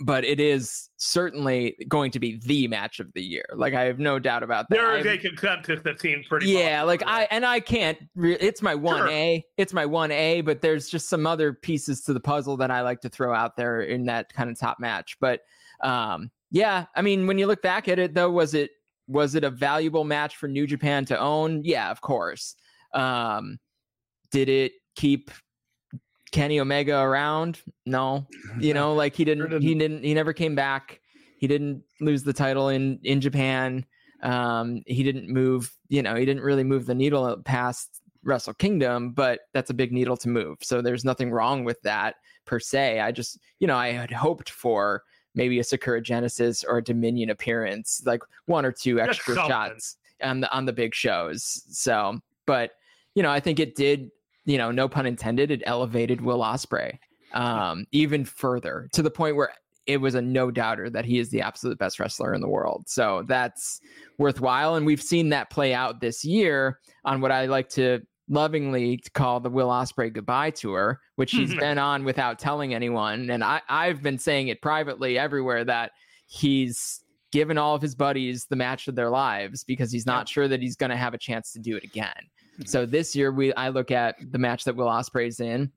but 0.00 0.24
it 0.24 0.40
is 0.40 0.90
certainly 0.96 1.76
going 1.88 2.10
to 2.10 2.20
be 2.20 2.38
the 2.44 2.68
match 2.68 3.00
of 3.00 3.12
the 3.14 3.22
year. 3.22 3.44
Like 3.54 3.74
I 3.74 3.84
have 3.84 3.98
no 3.98 4.18
doubt 4.18 4.42
about 4.42 4.66
that. 4.68 4.76
There 4.76 4.96
is 4.96 5.06
a 5.06 5.18
consensus 5.18 5.80
that 5.84 6.00
seems 6.00 6.26
pretty. 6.26 6.48
Yeah, 6.48 6.82
like 6.82 7.02
I 7.06 7.26
and 7.30 7.44
I 7.44 7.60
can't. 7.60 7.98
Re- 8.14 8.36
it's 8.40 8.62
my 8.62 8.74
one 8.74 9.08
A. 9.08 9.36
Sure. 9.36 9.50
It's 9.56 9.72
my 9.72 9.86
one 9.86 10.10
A. 10.10 10.40
But 10.40 10.60
there's 10.60 10.88
just 10.88 11.08
some 11.08 11.26
other 11.26 11.52
pieces 11.52 12.02
to 12.02 12.12
the 12.12 12.20
puzzle 12.20 12.56
that 12.58 12.70
I 12.70 12.82
like 12.82 13.00
to 13.02 13.08
throw 13.08 13.34
out 13.34 13.56
there 13.56 13.80
in 13.82 14.06
that 14.06 14.32
kind 14.32 14.50
of 14.50 14.58
top 14.58 14.78
match. 14.80 15.16
But 15.20 15.40
um, 15.82 16.30
yeah, 16.50 16.86
I 16.94 17.02
mean, 17.02 17.26
when 17.26 17.38
you 17.38 17.46
look 17.46 17.62
back 17.62 17.88
at 17.88 17.98
it, 17.98 18.14
though, 18.14 18.30
was 18.30 18.54
it 18.54 18.70
was 19.06 19.34
it 19.34 19.44
a 19.44 19.50
valuable 19.50 20.04
match 20.04 20.36
for 20.36 20.48
New 20.48 20.66
Japan 20.66 21.04
to 21.06 21.18
own? 21.18 21.62
Yeah, 21.64 21.90
of 21.90 22.00
course. 22.00 22.54
Um, 22.92 23.58
did 24.30 24.48
it 24.48 24.72
keep 24.96 25.30
Kenny 26.34 26.58
Omega 26.58 26.98
around? 26.98 27.62
No, 27.86 28.26
you 28.58 28.74
know, 28.74 28.92
like 29.02 29.14
he 29.14 29.24
didn't, 29.24 29.62
he 29.62 29.72
didn't, 29.74 30.02
he 30.02 30.12
never 30.14 30.32
came 30.32 30.56
back. 30.56 31.00
He 31.38 31.46
didn't 31.46 31.84
lose 32.00 32.24
the 32.24 32.32
title 32.32 32.68
in 32.70 32.98
in 33.04 33.20
Japan. 33.20 33.86
Um, 34.22 34.82
he 34.86 35.04
didn't 35.04 35.28
move, 35.28 35.72
you 35.88 36.02
know, 36.02 36.16
he 36.16 36.24
didn't 36.24 36.42
really 36.42 36.64
move 36.64 36.86
the 36.86 36.94
needle 36.94 37.36
past 37.44 38.00
Wrestle 38.24 38.54
Kingdom, 38.54 39.12
but 39.12 39.40
that's 39.52 39.70
a 39.70 39.74
big 39.74 39.92
needle 39.92 40.16
to 40.16 40.28
move. 40.28 40.58
So 40.62 40.82
there's 40.82 41.04
nothing 41.04 41.30
wrong 41.30 41.62
with 41.62 41.80
that 41.82 42.16
per 42.46 42.58
se. 42.58 43.00
I 43.00 43.12
just, 43.12 43.38
you 43.60 43.66
know, 43.68 43.76
I 43.76 43.92
had 43.92 44.10
hoped 44.10 44.50
for 44.50 45.04
maybe 45.34 45.60
a 45.60 45.64
Sakura 45.64 46.00
Genesis 46.00 46.64
or 46.64 46.78
a 46.78 46.84
Dominion 46.84 47.30
appearance, 47.30 48.02
like 48.06 48.22
one 48.46 48.64
or 48.64 48.72
two 48.72 48.98
extra 48.98 49.36
shots 49.36 49.98
on 50.22 50.40
the 50.40 50.52
on 50.52 50.64
the 50.64 50.72
big 50.72 50.94
shows. 50.94 51.62
So, 51.68 52.18
but 52.46 52.72
you 53.14 53.22
know, 53.22 53.30
I 53.30 53.38
think 53.38 53.60
it 53.60 53.76
did 53.76 54.10
you 54.44 54.58
know, 54.58 54.70
no 54.70 54.88
pun 54.88 55.06
intended, 55.06 55.50
it 55.50 55.62
elevated 55.64 56.20
Will 56.20 56.40
Ospreay 56.40 56.98
um, 57.34 57.86
even 57.92 58.24
further 58.24 58.88
to 58.92 59.02
the 59.02 59.10
point 59.10 59.36
where 59.36 59.50
it 59.86 59.98
was 59.98 60.14
a 60.14 60.22
no 60.22 60.50
doubter 60.50 60.88
that 60.88 61.04
he 61.04 61.18
is 61.18 61.28
the 61.28 61.42
absolute 61.42 61.78
best 61.78 62.00
wrestler 62.00 62.32
in 62.32 62.40
the 62.40 62.48
world. 62.48 62.84
So 62.88 63.24
that's 63.26 63.80
worthwhile. 64.18 64.76
And 64.76 64.86
we've 64.86 65.02
seen 65.02 65.28
that 65.28 65.50
play 65.50 65.74
out 65.74 66.00
this 66.00 66.24
year 66.24 66.80
on 67.04 67.20
what 67.20 67.30
I 67.30 67.46
like 67.46 67.68
to 67.70 68.00
lovingly 68.28 69.02
call 69.12 69.40
the 69.40 69.50
Will 69.50 69.68
Ospreay 69.68 70.10
goodbye 70.12 70.50
tour, 70.50 71.00
which 71.16 71.32
he's 71.32 71.54
been 71.58 71.78
on 71.78 72.04
without 72.04 72.38
telling 72.38 72.72
anyone. 72.72 73.28
And 73.28 73.44
I, 73.44 73.60
I've 73.68 74.02
been 74.02 74.18
saying 74.18 74.48
it 74.48 74.62
privately 74.62 75.18
everywhere 75.18 75.64
that 75.64 75.92
he's 76.26 77.04
given 77.30 77.58
all 77.58 77.74
of 77.74 77.82
his 77.82 77.94
buddies 77.94 78.46
the 78.46 78.56
match 78.56 78.88
of 78.88 78.94
their 78.94 79.10
lives 79.10 79.64
because 79.64 79.92
he's 79.92 80.06
not 80.06 80.28
sure 80.28 80.48
that 80.48 80.62
he's 80.62 80.76
going 80.76 80.90
to 80.90 80.96
have 80.96 81.12
a 81.12 81.18
chance 81.18 81.52
to 81.52 81.58
do 81.58 81.76
it 81.76 81.84
again. 81.84 82.14
So 82.64 82.86
this 82.86 83.14
year, 83.16 83.32
we 83.32 83.52
I 83.54 83.68
look 83.68 83.90
at 83.90 84.16
the 84.32 84.38
match 84.38 84.64
that 84.64 84.76
Will 84.76 84.86
Ospreay's 84.86 85.40
in 85.40 85.70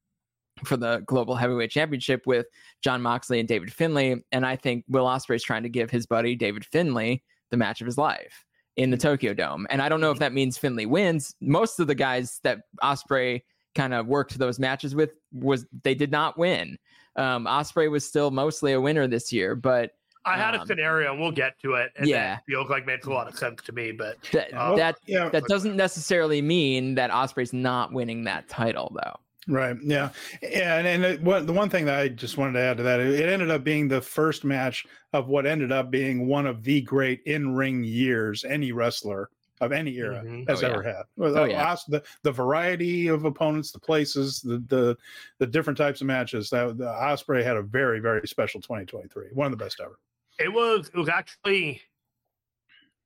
for 0.64 0.78
the 0.78 1.04
Global 1.06 1.36
Heavyweight 1.36 1.72
Championship 1.72 2.26
with 2.26 2.48
Jon 2.82 3.02
Moxley 3.02 3.40
and 3.40 3.48
David 3.48 3.72
Finlay, 3.72 4.24
and 4.32 4.46
I 4.46 4.56
think 4.56 4.86
Will 4.88 5.06
Ospreay's 5.06 5.44
trying 5.44 5.64
to 5.64 5.70
give 5.70 5.90
his 5.90 6.06
buddy 6.06 6.36
David 6.36 6.66
Finlay 6.66 7.22
the 7.52 7.58
match 7.58 7.82
of 7.82 7.86
his 7.86 7.98
life 7.98 8.46
in 8.76 8.92
the 8.92 8.98
Tokyo 8.98 9.34
Dome. 9.34 9.66
And 9.70 9.82
I 9.82 9.90
don't 9.90 10.02
know 10.02 10.12
if 10.12 10.20
that 10.20 10.34
means 10.34 10.58
Finlay 10.58 10.86
wins. 10.86 11.36
Most 11.42 11.80
of 11.80 11.88
the 11.88 11.96
guys 11.96 12.40
that 12.44 12.60
Ospreay 12.84 13.42
kind 13.76 13.94
of 13.94 14.08
worked 14.08 14.38
those 14.38 14.60
matches 14.60 14.96
with 14.96 15.12
was 15.32 15.66
they 15.84 15.96
did 15.96 16.12
not 16.12 16.38
win. 16.38 16.78
Um, 17.16 17.46
Ospreay 17.46 17.90
was 17.90 18.08
still 18.08 18.32
mostly 18.32 18.74
a 18.74 18.82
winner 18.82 19.08
this 19.08 19.34
year, 19.34 19.56
but 19.56 19.92
I 20.28 20.38
had 20.38 20.54
a 20.56 20.62
Um, 20.62 20.68
scenario, 20.68 21.12
and 21.12 21.20
we'll 21.22 21.32
get 21.32 21.58
to 21.62 21.74
it. 21.76 21.92
And 21.96 22.08
yeah. 22.08 22.36
that 22.36 22.44
feels 22.48 22.70
like 22.70 22.86
makes 22.86 23.08
a 23.08 23.10
lot 23.12 23.28
of 23.28 23.38
sense 23.38 23.62
to 23.64 23.72
me. 23.72 23.92
But 23.92 24.18
that 24.34 24.54
Uh, 24.54 24.76
that 24.76 24.98
yeah, 25.06 25.30
that 25.30 25.44
doesn't 25.46 25.76
necessarily 25.76 26.42
mean 26.42 26.96
that 26.96 27.12
Ospreay's 27.12 27.54
not 27.54 27.94
winning 27.94 28.24
that 28.26 28.48
title, 28.50 28.92
though. 28.96 29.18
Right. 29.50 29.78
Yeah. 29.82 30.10
And 30.44 30.86
and 30.86 31.06
it, 31.06 31.22
one, 31.22 31.46
the 31.46 31.54
one 31.54 31.70
thing 31.70 31.86
that 31.86 31.98
I 31.98 32.10
just 32.10 32.38
wanted 32.38 32.54
to 32.54 32.60
add 32.60 32.78
to 32.78 32.84
that, 32.84 33.00
it 33.00 33.30
ended 33.30 33.50
up 33.50 33.64
being 33.64 33.88
the 33.88 34.02
first 34.02 34.44
match 34.44 34.86
of 35.14 35.30
what 35.30 35.46
ended 35.46 35.72
up 35.72 35.90
being 35.90 36.28
one 36.28 36.46
of 36.46 36.64
the 36.64 36.82
great 36.82 37.22
in 37.26 37.56
ring 37.56 37.84
years 37.86 38.44
any 38.44 38.74
wrestler 38.74 39.30
of 39.62 39.72
any 39.72 39.96
era 39.98 40.22
Mhm. 40.24 40.48
has 40.50 40.62
Oh, 40.64 40.68
yeah. 40.68 40.74
ever 40.74 40.84
had. 40.84 41.02
Oh, 41.18 41.32
the- 41.32 41.50
yeah. 41.50 41.76
the, 41.88 42.04
the 42.24 42.32
variety 42.32 43.08
of 43.08 43.24
opponents, 43.26 43.72
the 43.72 43.80
places, 43.80 44.42
the 44.42 44.60
the 44.68 44.98
the 45.40 45.48
different 45.48 45.78
types 45.78 46.02
of 46.02 46.08
matches. 46.08 46.50
That 46.50 46.78
the 46.78 46.86
Ospreay 46.86 47.42
had 47.44 47.56
a 47.58 47.64
very 47.64 48.00
very 48.02 48.28
special 48.28 48.60
2023, 48.62 49.30
one 49.32 49.46
of 49.52 49.58
the 49.58 49.64
best 49.64 49.80
ever. 49.82 49.98
It 50.40 50.52
was 50.52 50.90
it 50.90 50.98
was 50.98 51.10
actually 51.10 51.82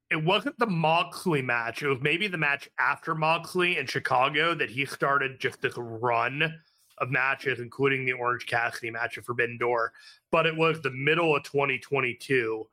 it 0.09 0.23
wasn't 0.23 0.59
the 0.59 0.67
Moxley 0.67 1.41
match. 1.41 1.81
It 1.81 1.87
was 1.87 2.01
maybe 2.01 2.27
the 2.27 2.37
match 2.37 2.69
after 2.77 3.15
Moxley 3.15 3.77
in 3.77 3.85
Chicago 3.85 4.53
that 4.55 4.69
he 4.69 4.85
started 4.85 5.39
just 5.39 5.61
this 5.61 5.73
run 5.77 6.59
of 6.97 7.09
matches, 7.09 7.59
including 7.59 8.05
the 8.05 8.11
Orange 8.11 8.45
Cassidy 8.45 8.91
match 8.91 9.17
at 9.17 9.23
Forbidden 9.25 9.57
Door. 9.57 9.93
But 10.29 10.45
it 10.45 10.55
was 10.55 10.81
the 10.81 10.91
middle 10.91 11.33
of 11.35 11.43
2022. 11.43 12.67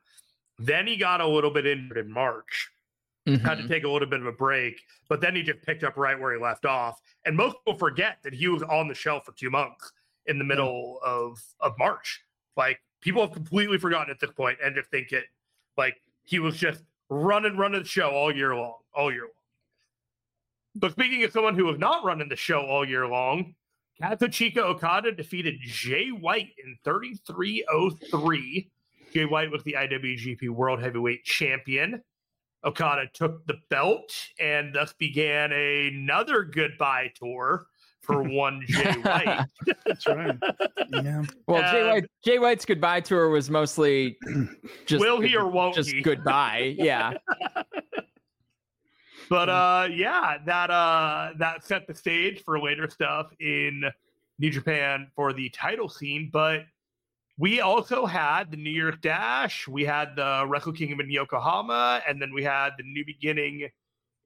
Then 0.57 0.85
he 0.85 0.97
got 0.97 1.21
a 1.21 1.27
little 1.27 1.49
bit 1.51 1.65
injured 1.65 1.97
in 1.97 2.11
March. 2.11 2.69
had 3.25 3.41
Mhm. 3.59 3.61
to 3.61 3.67
take 3.67 3.83
a 3.83 3.89
little 3.89 4.07
bit 4.07 4.21
of 4.21 4.25
a 4.25 4.31
break, 4.31 4.81
but 5.07 5.21
then 5.21 5.35
he 5.35 5.43
just 5.43 5.61
picked 5.61 5.83
up 5.83 5.95
right 5.97 6.19
where 6.19 6.33
he 6.33 6.39
left 6.39 6.65
off. 6.65 6.99
And 7.25 7.37
most 7.37 7.57
people 7.57 7.77
forget 7.77 8.17
that 8.23 8.33
he 8.33 8.47
was 8.47 8.63
on 8.63 8.87
the 8.87 8.95
shelf 8.95 9.25
for 9.25 9.33
two 9.33 9.51
months 9.51 9.91
in 10.25 10.39
the 10.39 10.43
middle 10.43 10.99
of 11.03 11.39
of 11.59 11.77
March. 11.77 12.23
Like 12.57 12.81
people 13.01 13.21
have 13.21 13.31
completely 13.31 13.77
forgotten 13.77 14.11
at 14.11 14.19
this 14.19 14.31
point 14.31 14.57
and 14.63 14.75
just 14.75 14.89
think 14.89 15.11
it 15.11 15.25
like 15.77 15.95
he 16.23 16.39
was 16.39 16.57
just 16.57 16.83
running 17.09 17.57
running 17.57 17.81
the 17.81 17.87
show 17.87 18.09
all 18.09 18.33
year 18.35 18.55
long, 18.55 18.75
all 18.93 19.11
year 19.11 19.23
long. 19.23 19.31
But 20.75 20.91
speaking 20.91 21.23
of 21.23 21.31
someone 21.31 21.55
who 21.55 21.65
was 21.65 21.79
not 21.79 22.03
running 22.03 22.29
the 22.29 22.35
show 22.35 22.61
all 22.61 22.87
year 22.87 23.07
long, 23.07 23.55
Kazuchika 24.01 24.57
Okada 24.57 25.11
defeated 25.11 25.55
Jay 25.61 26.09
White 26.09 26.51
in 26.63 26.77
3303. 26.83 28.69
Jay 29.13 29.25
White 29.25 29.51
was 29.51 29.63
the 29.63 29.73
IWGP 29.73 30.49
World 30.49 30.81
Heavyweight 30.81 31.23
Champion. 31.23 32.01
Okada 32.63 33.07
took 33.13 33.45
the 33.47 33.57
belt 33.69 34.13
and 34.39 34.73
thus 34.73 34.93
began 34.93 35.51
another 35.51 36.43
goodbye 36.43 37.11
tour 37.15 37.65
for 38.09 38.23
one 38.23 38.63
Jay 38.67 38.91
White. 38.93 39.45
That's 39.85 40.07
right. 40.07 40.35
yeah. 40.91 41.21
Well, 41.47 41.71
Jay 41.71 41.81
Um, 41.81 41.89
White 41.89 42.05
Jay 42.25 42.39
White's 42.39 42.65
goodbye 42.65 43.01
tour 43.01 43.29
was 43.29 43.49
mostly 43.49 44.17
just 44.87 44.99
Will 44.99 45.21
he 45.21 45.35
or 45.35 45.47
won't 45.47 45.75
just 45.75 45.91
he? 45.91 46.01
goodbye. 46.01 46.75
Yeah. 46.79 47.13
But 49.29 49.47
uh 49.49 49.87
yeah, 49.93 50.37
that 50.45 50.71
uh 50.71 51.31
that 51.37 51.63
set 51.63 51.85
the 51.87 51.93
stage 51.93 52.43
for 52.43 52.59
later 52.59 52.89
stuff 52.89 53.27
in 53.39 53.83
New 54.39 54.49
Japan 54.49 55.11
for 55.15 55.33
the 55.33 55.49
title 55.49 55.87
scene. 55.87 56.29
But 56.33 56.61
we 57.37 57.61
also 57.61 58.05
had 58.07 58.49
the 58.51 58.57
New 58.57 58.71
Year 58.71 58.91
Dash, 58.91 59.67
we 59.67 59.85
had 59.85 60.15
the 60.15 60.45
Wrestle 60.47 60.73
Kingdom 60.73 60.99
in 61.01 61.11
Yokohama, 61.11 62.01
and 62.07 62.19
then 62.19 62.33
we 62.33 62.43
had 62.43 62.71
the 62.77 62.83
New 62.83 63.05
Beginning 63.05 63.69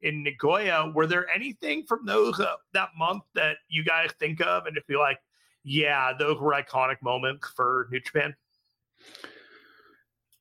in 0.04 0.22
Nagoya. 0.24 0.92
Were 0.94 1.08
there 1.08 1.28
anything 1.34 1.84
from 1.88 2.06
those 2.06 2.40
uh, 2.40 2.54
that 2.74 2.90
month 2.98 3.24
that 3.36 3.58
you 3.68 3.84
guys 3.84 4.10
think 4.20 4.40
of 4.42 4.66
and 4.68 4.76
just 4.76 4.88
be 4.88 4.96
like, 4.96 5.18
yeah, 5.64 6.12
those 6.18 6.40
were 6.40 6.52
iconic 6.54 7.02
moments 7.02 7.52
for 7.56 7.88
New 7.92 8.00
Japan? 8.00 8.36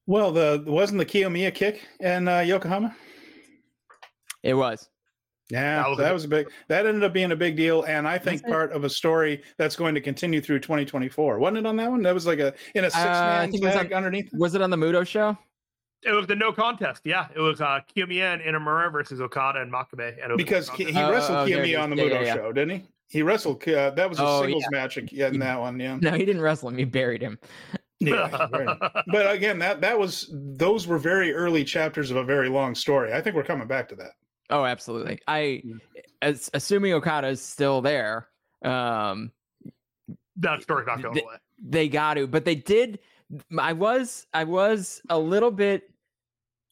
Well, 0.06 0.32
the 0.32 0.62
wasn't 0.66 0.98
the 0.98 1.06
Kiyomiya 1.06 1.54
kick 1.54 1.80
in 2.00 2.28
uh, 2.28 2.40
Yokohama. 2.40 2.94
It 4.42 4.54
was. 4.54 4.88
Yeah, 5.50 5.82
That 5.82 5.88
was 5.88 5.98
a 5.98 6.02
that 6.02 6.08
big- 6.08 6.12
was 6.14 6.24
a 6.24 6.28
big. 6.28 6.50
That 6.68 6.86
ended 6.86 7.04
up 7.04 7.12
being 7.12 7.30
a 7.32 7.36
big 7.36 7.56
deal, 7.56 7.82
and 7.84 8.08
I 8.08 8.18
think 8.18 8.42
part 8.46 8.72
of 8.72 8.84
a 8.84 8.90
story 8.90 9.42
that's 9.58 9.76
going 9.76 9.94
to 9.94 10.00
continue 10.00 10.40
through 10.40 10.60
2024. 10.60 11.38
Wasn't 11.38 11.58
it 11.58 11.66
on 11.66 11.76
that 11.76 11.90
one? 11.90 12.02
That 12.02 12.14
was 12.14 12.26
like 12.26 12.38
a 12.38 12.54
in 12.74 12.84
a 12.84 12.90
six 12.90 13.04
Uh, 13.04 13.10
man 13.10 13.50
think 13.50 13.62
it 13.62 13.66
was 13.66 13.74
tag 13.74 13.92
underneath. 13.92 14.30
Was 14.32 14.54
it 14.54 14.62
on 14.62 14.70
the 14.70 14.76
Muto 14.76 15.06
show? 15.06 15.36
It 16.04 16.12
was 16.12 16.26
the 16.26 16.34
no 16.34 16.52
contest. 16.52 17.02
Yeah, 17.04 17.28
it 17.34 17.38
was 17.40 17.60
uh, 17.60 17.80
Kiyomiya 17.94 18.34
and 18.34 18.42
Inamura 18.42 18.90
versus 18.90 19.20
Okada 19.20 19.60
and 19.60 19.72
Makabe. 19.72 20.08
And 20.14 20.18
it 20.18 20.28
no 20.30 20.36
Because 20.36 20.68
he, 20.70 20.84
he 20.84 20.98
Oh, 20.98 21.10
wrestled 21.10 21.38
oh, 21.38 21.46
Kiyomiya 21.46 21.80
on 21.82 21.90
the 21.90 21.96
Yeah, 21.96 22.02
Muto 22.04 22.10
yeah, 22.12 22.20
yeah. 22.22 22.34
show, 22.34 22.52
didn't 22.52 22.80
he? 22.80 22.84
He 23.08 23.22
wrestled. 23.22 23.66
Uh, 23.68 23.90
that 23.90 24.08
was 24.08 24.18
a 24.18 24.24
Oh, 24.26 24.42
singles 24.42 24.64
match 24.70 24.96
in, 24.98 25.06
in 25.08 25.38
that 25.40 25.60
one. 25.60 25.78
Yeah. 25.78 25.98
No, 26.00 26.12
he 26.12 26.24
didn't 26.24 26.40
wrestle 26.42 26.70
him. 26.70 26.78
He 26.78 26.84
buried 26.84 27.22
him. 27.22 27.38
yeah 28.00 28.48
right. 28.50 28.76
But 29.12 29.32
again, 29.32 29.58
that 29.60 29.80
that 29.82 29.96
was 29.98 30.28
those 30.32 30.86
were 30.88 30.98
very 30.98 31.32
early 31.32 31.62
chapters 31.62 32.10
of 32.10 32.16
a 32.16 32.24
very 32.24 32.48
long 32.48 32.74
story. 32.74 33.12
I 33.12 33.20
think 33.20 33.36
we're 33.36 33.44
coming 33.44 33.68
back 33.68 33.88
to 33.90 33.94
that. 33.96 34.12
Oh, 34.50 34.64
absolutely. 34.64 35.18
I, 35.28 35.62
as 36.20 36.50
assuming 36.52 36.92
Okada 36.94 37.28
is 37.28 37.40
still 37.40 37.80
there, 37.80 38.28
um, 38.64 39.30
that 40.36 40.62
story's 40.62 40.86
not 40.88 41.00
going 41.00 41.14
The- 41.14 41.22
away. 41.22 41.36
they 41.64 41.88
got 41.88 42.14
to. 42.14 42.26
But 42.26 42.44
they 42.44 42.56
did. 42.56 42.98
I 43.58 43.72
was, 43.72 44.26
I 44.34 44.44
was 44.44 45.00
a 45.08 45.18
little 45.18 45.50
bit, 45.50 45.88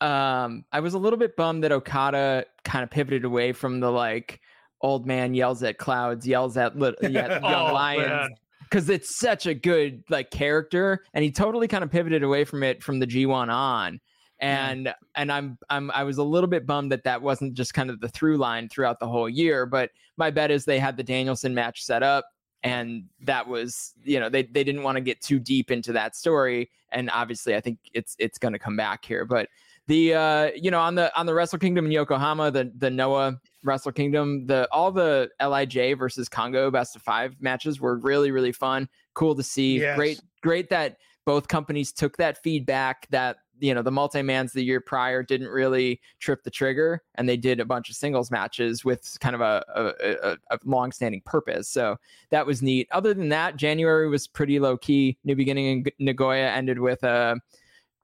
um, 0.01 0.65
I 0.73 0.81
was 0.81 0.95
a 0.95 0.99
little 0.99 1.19
bit 1.19 1.37
bummed 1.37 1.63
that 1.65 1.73
Okada 1.73 2.47
kind 2.65 2.83
of 2.83 2.91
pivoted 2.91 3.25
away 3.25 3.53
from 3.53 3.81
the 3.81 3.91
like 3.91 4.41
old 4.81 5.07
man 5.07 5.35
yells 5.35 5.63
at 5.63 5.79
clouds, 5.79 6.27
yells 6.27 6.57
at 6.57 6.77
little 6.77 6.99
yeah, 7.11 7.41
young 7.41 7.45
Oh, 7.45 7.73
lions. 7.75 8.07
man. 8.09 8.31
because 8.63 8.89
it's 8.89 9.19
such 9.19 9.47
a 9.47 9.55
good 9.55 10.03
like 10.09 10.31
character 10.31 11.05
and 11.13 11.23
he 11.25 11.31
totally 11.31 11.69
kind 11.69 11.85
of 11.85 11.91
pivoted 11.91 12.23
away 12.23 12.45
from 12.45 12.63
it 12.63 12.83
from 12.83 12.99
the 13.01 13.07
g1 13.07 13.49
on 13.53 14.01
and 14.39 14.95
and 15.17 15.31
i'm 15.33 15.59
i'm 15.69 15.91
i 15.91 16.03
was 16.05 16.17
a 16.19 16.23
little 16.23 16.49
bit 16.49 16.67
bummed 16.67 16.91
that 16.93 17.03
that 17.05 17.21
wasn't 17.21 17.53
just 17.53 17.75
kind 17.75 17.91
of 17.91 18.01
the 18.01 18.09
through 18.09 18.37
line 18.39 18.69
throughout 18.69 18.99
the 19.01 19.07
whole 19.09 19.29
year 19.29 19.67
but 19.67 19.91
my 20.17 20.31
bet 20.31 20.51
is 20.51 20.65
they 20.65 20.79
had 20.79 20.97
the 20.97 21.03
danielson 21.03 21.53
match 21.53 21.83
set 21.83 22.03
up 22.03 22.25
and 22.63 23.05
that 23.21 23.47
was 23.47 23.93
you 24.05 24.19
know 24.21 24.29
they, 24.31 24.45
they 24.45 24.63
didn't 24.65 24.83
want 24.83 24.97
to 24.97 25.01
get 25.03 25.21
too 25.21 25.39
deep 25.41 25.71
into 25.71 25.93
that 25.93 26.15
story 26.17 26.71
and 26.93 27.11
obviously 27.11 27.55
i 27.57 27.61
think 27.61 27.79
it's 27.93 28.15
it's 28.19 28.39
going 28.39 28.53
to 28.53 28.59
come 28.59 28.77
back 28.77 29.05
here 29.05 29.25
but 29.27 29.49
the 29.87 30.15
uh 30.15 30.51
you 30.55 30.71
know 30.71 30.81
on 30.81 30.95
the 30.95 31.17
on 31.19 31.27
the 31.27 31.35
wrestle 31.35 31.59
kingdom 31.59 31.87
in 31.87 31.91
yokohama 31.93 32.51
the 32.51 32.71
the 32.77 32.91
noah 32.91 33.39
wrestle 33.65 33.93
kingdom 33.93 34.47
the 34.47 34.69
all 34.71 34.93
the 34.93 35.29
lij 35.41 35.97
versus 35.97 36.29
Kongo 36.29 36.71
best 36.71 36.97
of 36.97 37.03
five 37.03 37.35
matches 37.41 37.81
were 37.81 37.99
really 37.99 38.31
really 38.31 38.53
fun 38.53 38.89
cool 39.15 39.35
to 39.35 39.43
see 39.43 39.81
Yes. 39.81 39.97
great 39.97 40.21
great 40.43 40.71
that 40.71 40.97
both 41.27 41.49
companies 41.49 41.93
took 41.93 42.17
that 42.17 42.43
feedback 42.43 43.07
that 43.11 43.39
you 43.59 43.75
know 43.75 43.83
the 43.83 43.91
multi-mans 43.91 44.53
the 44.53 44.65
year 44.65 44.81
prior 44.81 45.23
didn't 45.23 45.49
really 45.49 46.01
trip 46.19 46.43
the 46.45 46.51
trigger 46.51 47.03
and 47.17 47.29
they 47.29 47.37
did 47.37 47.61
a 47.61 47.65
bunch 47.65 47.91
of 47.91 47.97
singles 47.97 48.31
matches 48.31 48.85
with 48.85 49.17
kind 49.21 49.35
of 49.35 49.41
a, 49.43 49.63
a, 49.75 50.31
a, 50.31 50.37
a 50.51 50.59
long-standing 50.65 51.21
purpose 51.27 51.69
so 51.69 51.97
that 52.31 52.47
was 52.47 52.63
neat 52.63 52.89
other 52.91 53.13
than 53.13 53.29
that 53.29 53.57
january 53.57 54.09
was 54.09 54.27
pretty 54.27 54.59
low-key 54.59 55.19
new 55.25 55.37
beginning 55.37 55.85
in 55.85 55.93
nagoya 55.99 56.49
ended 56.49 56.79
with 56.79 57.05
uh, 57.05 57.35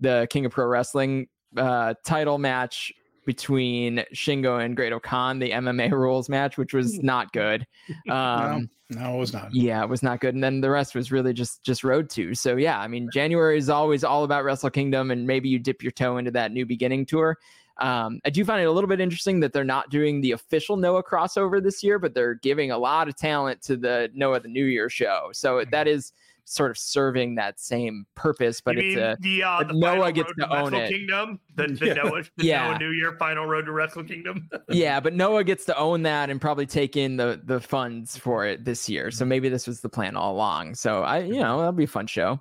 the 0.00 0.26
king 0.30 0.44
of 0.44 0.52
pro 0.52 0.66
wrestling 0.66 1.26
uh, 1.56 1.94
title 2.04 2.38
match 2.38 2.92
between 3.24 4.04
shingo 4.14 4.64
and 4.64 4.76
great 4.76 4.92
O-Khan 4.92 5.38
the 5.40 5.50
mma 5.50 5.90
rules 5.92 6.28
match 6.28 6.56
which 6.56 6.72
was 6.72 7.02
not 7.02 7.32
good 7.32 7.66
um, 8.08 8.08
no, 8.08 8.66
no, 8.88 9.16
it 9.16 9.18
was 9.18 9.32
not. 9.32 9.52
yeah, 9.52 9.82
it 9.82 9.88
was 9.88 10.02
not 10.02 10.20
good. 10.20 10.34
And 10.34 10.44
then 10.44 10.60
the 10.60 10.70
rest 10.70 10.94
was 10.94 11.10
really 11.10 11.32
just 11.32 11.62
just 11.64 11.82
road 11.82 12.08
to. 12.10 12.34
So 12.34 12.56
yeah, 12.56 12.78
I 12.78 12.86
mean, 12.86 13.08
January 13.12 13.58
is 13.58 13.68
always 13.68 14.04
all 14.04 14.22
about 14.22 14.44
Wrestle 14.44 14.70
Kingdom, 14.70 15.10
and 15.10 15.26
maybe 15.26 15.48
you 15.48 15.58
dip 15.58 15.82
your 15.82 15.90
toe 15.90 16.18
into 16.18 16.30
that 16.32 16.52
new 16.52 16.64
beginning 16.64 17.06
tour. 17.06 17.36
Um, 17.78 18.20
I 18.24 18.30
do 18.30 18.44
find 18.44 18.62
it 18.62 18.66
a 18.66 18.72
little 18.72 18.88
bit 18.88 19.00
interesting 19.00 19.40
that 19.40 19.52
they're 19.52 19.64
not 19.64 19.90
doing 19.90 20.20
the 20.20 20.32
official 20.32 20.76
Noah 20.76 21.02
crossover 21.02 21.62
this 21.62 21.82
year, 21.82 21.98
but 21.98 22.14
they're 22.14 22.34
giving 22.34 22.70
a 22.70 22.78
lot 22.78 23.08
of 23.08 23.16
talent 23.16 23.60
to 23.62 23.76
the 23.76 24.08
Noah 24.14 24.40
the 24.40 24.48
New 24.48 24.64
Year 24.64 24.88
show. 24.88 25.30
So 25.32 25.64
that 25.72 25.88
is 25.88 26.12
sort 26.48 26.70
of 26.70 26.78
serving 26.78 27.34
that 27.34 27.58
same 27.58 28.06
purpose, 28.14 28.60
but 28.60 28.76
You 28.76 28.82
it's 28.82 28.94
mean 28.96 29.04
a 29.04 29.16
the, 29.20 29.42
uh, 29.42 29.58
but 29.58 29.68
the 29.68 29.74
Noah 29.74 29.90
final 29.96 30.12
gets 30.12 30.28
road 30.38 30.46
to 30.46 30.56
own 30.56 30.72
Wrestle 30.72 30.80
it. 30.80 30.88
Kingdom, 30.90 31.40
the, 31.56 31.66
the 31.80 31.86
Yeah. 31.86 31.94
Noah, 31.94 32.22
the 32.36 32.44
Yeah. 32.44 32.68
Noah 32.68 32.78
New 32.78 32.90
Year 32.92 33.16
final 33.18 33.46
road 33.46 33.66
to 33.66 33.72
Wrestle 33.72 34.04
Kingdom. 34.04 34.48
yeah, 34.68 35.00
but 35.00 35.12
Noah 35.12 35.42
gets 35.42 35.64
to 35.66 35.76
own 35.76 36.02
that 36.02 36.30
and 36.30 36.40
probably 36.40 36.64
take 36.66 36.96
in 36.96 37.16
the 37.16 37.40
the 37.44 37.60
funds 37.60 38.16
for 38.16 38.46
it 38.46 38.64
this 38.64 38.88
year. 38.88 39.10
So 39.10 39.24
maybe 39.24 39.48
this 39.48 39.66
was 39.66 39.80
the 39.80 39.88
plan 39.88 40.16
all 40.16 40.34
along. 40.34 40.76
So 40.76 41.02
I, 41.02 41.18
you 41.18 41.40
know, 41.40 41.58
that'll 41.58 41.72
be 41.72 41.84
a 41.84 41.88
fun 41.88 42.06
show. 42.06 42.40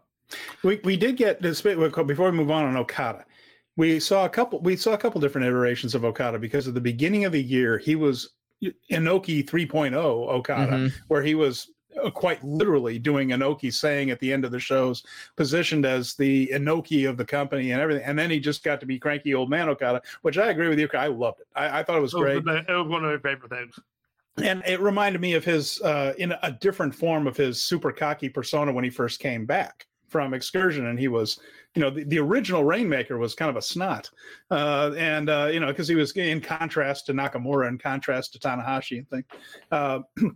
We 0.64 0.80
we 0.84 0.98
did 0.98 1.18
get 1.18 1.42
this 1.42 1.62
before 1.62 1.90
we 1.90 2.32
move 2.38 2.52
on 2.52 2.64
on 2.66 2.78
Okada. 2.78 3.26
We 3.76 4.00
saw 4.00 4.26
a 4.26 4.30
couple. 4.30 4.60
We 4.62 4.76
saw 4.76 4.94
a 4.94 4.98
couple 4.98 5.20
different 5.20 5.48
iterations 5.48 5.96
of 5.96 6.06
Okada 6.06 6.38
because 6.40 6.68
at 6.68 6.76
the 6.76 6.82
beginning 6.82 7.26
of 7.26 7.32
the 7.32 7.42
year 7.44 7.78
he 7.80 7.96
was 7.96 8.30
Inoki 8.92 9.44
3.0 9.48 9.94
Okada, 9.96 10.72
Mhm. 10.74 10.94
where 11.10 11.22
he 11.22 11.36
was 11.36 11.72
quite 12.14 12.44
literally 12.44 13.00
doing 13.00 13.30
Inoki 13.30 13.74
saying 13.74 14.10
at 14.10 14.20
the 14.20 14.32
end 14.32 14.46
of 14.46 14.52
the 14.52 14.60
shows, 14.60 15.04
positioned 15.36 15.86
as 15.86 16.14
the 16.16 16.48
Inoki 16.54 17.10
of 17.10 17.18
the 17.18 17.26
company 17.26 17.72
and 17.72 17.82
everything. 17.82 18.04
And 18.06 18.18
then 18.18 18.30
he 18.30 18.40
just 18.40 18.64
got 18.64 18.80
to 18.82 18.86
be 18.86 19.00
cranky 19.00 19.34
old 19.34 19.50
man 19.50 19.70
Okada, 19.70 20.02
which 20.22 20.38
I 20.38 20.50
agree 20.50 20.70
with 20.70 20.80
you. 20.80 20.90
I 20.94 21.08
loved 21.08 21.42
it. 21.42 21.48
I, 21.56 21.80
I 21.80 21.84
thought 21.84 21.98
it 21.98 22.02
was 22.02 22.14
It 22.14 22.18
was, 22.20 22.44
great. 22.44 22.66
it 22.68 22.74
was 22.74 22.88
one 22.88 23.04
of 23.06 23.12
my 23.12 23.30
favorite 23.30 23.50
things. 23.50 23.80
and 24.44 24.62
it 24.68 24.80
reminded 24.82 25.22
me 25.22 25.34
of 25.34 25.46
his 25.46 25.82
uh, 25.82 26.14
in 26.18 26.34
a 26.44 26.52
different 26.52 26.94
form 26.94 27.26
of 27.28 27.38
his 27.38 27.64
super 27.64 27.92
cocky 27.92 28.30
persona 28.30 28.72
when 28.74 28.84
he 28.84 28.90
first 28.90 29.20
came 29.20 29.46
back 29.46 29.88
from 30.10 30.34
excursion 30.34 30.88
and 30.88 31.00
he 31.00 31.08
was 31.08 31.40
you 31.74 31.82
know 31.82 31.90
the, 31.90 32.04
the 32.06 32.20
original 32.20 32.64
rainmaker 32.64 33.18
was 33.18 33.34
kind 33.34 33.50
of 33.50 33.56
a 33.58 33.62
snot 33.62 34.10
uh, 34.52 34.92
and 34.98 35.30
uh, 35.30 35.50
you 35.52 35.60
know 35.60 35.68
because 35.68 35.88
he 35.88 35.96
was 35.96 36.12
in 36.14 36.40
contrast 36.40 37.06
to 37.06 37.14
nakamura 37.14 37.68
in 37.68 37.78
contrast 37.78 38.32
to 38.34 38.40
tanahashi 38.40 38.98
and 39.00 39.10
thing 39.10 39.24
uh, 39.72 40.00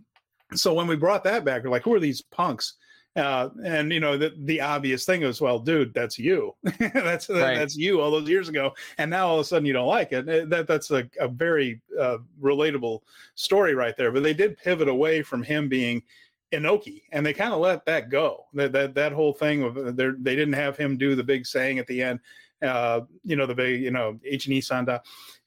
so 0.54 0.74
when 0.74 0.86
we 0.86 0.96
brought 0.96 1.24
that 1.24 1.44
back 1.44 1.62
we're 1.64 1.70
like 1.70 1.82
who 1.82 1.94
are 1.94 2.00
these 2.00 2.20
punks? 2.22 2.74
Uh, 3.16 3.48
and 3.64 3.92
you 3.92 3.98
know 3.98 4.16
the, 4.16 4.32
the 4.44 4.60
obvious 4.60 5.04
thing 5.04 5.22
is 5.22 5.40
well 5.40 5.58
dude 5.58 5.92
that's 5.92 6.16
you. 6.16 6.54
That's 6.78 7.28
Right. 7.28 7.56
that's 7.58 7.76
you 7.76 8.00
all 8.00 8.12
those 8.12 8.28
years 8.28 8.48
ago. 8.48 8.72
And 8.98 9.10
now 9.10 9.26
all 9.26 9.34
of 9.34 9.40
a 9.40 9.44
sudden 9.44 9.66
you 9.66 9.72
don't 9.72 9.88
like 9.88 10.12
it. 10.12 10.28
Eh, 10.28 10.44
that 10.46 10.68
that's 10.68 10.92
a, 10.92 11.08
a 11.18 11.26
very 11.26 11.80
uh, 11.98 12.18
relatable 12.40 13.00
story 13.34 13.74
right 13.74 13.96
there. 13.96 14.12
But 14.12 14.22
they 14.22 14.32
did 14.32 14.56
pivot 14.58 14.86
away 14.88 15.22
from 15.22 15.42
him 15.42 15.68
being 15.68 16.04
Inoki, 16.52 17.02
and 17.10 17.26
they 17.26 17.32
kind 17.32 17.52
of 17.52 17.58
let 17.60 17.84
that 17.86 18.10
go. 18.10 18.46
That 18.54 18.70
that 18.72 18.94
that 18.94 19.12
whole 19.12 19.32
thing 19.32 19.64
of 19.64 19.74
they 19.96 20.10
they 20.18 20.36
didn't 20.36 20.54
have 20.54 20.76
him 20.76 20.96
do 20.96 21.16
the 21.16 21.24
big 21.24 21.46
saying 21.46 21.78
at 21.80 21.86
the 21.88 22.02
end, 22.02 22.20
uh, 22.62 23.00
you 23.24 23.34
know, 23.36 23.46
the 23.46 23.54
big 23.56 23.82
you 23.82 23.90
know 23.90 24.18
H 24.24 24.46
and 24.46 24.54
E 24.54 24.60
Sanda, 24.60 25.00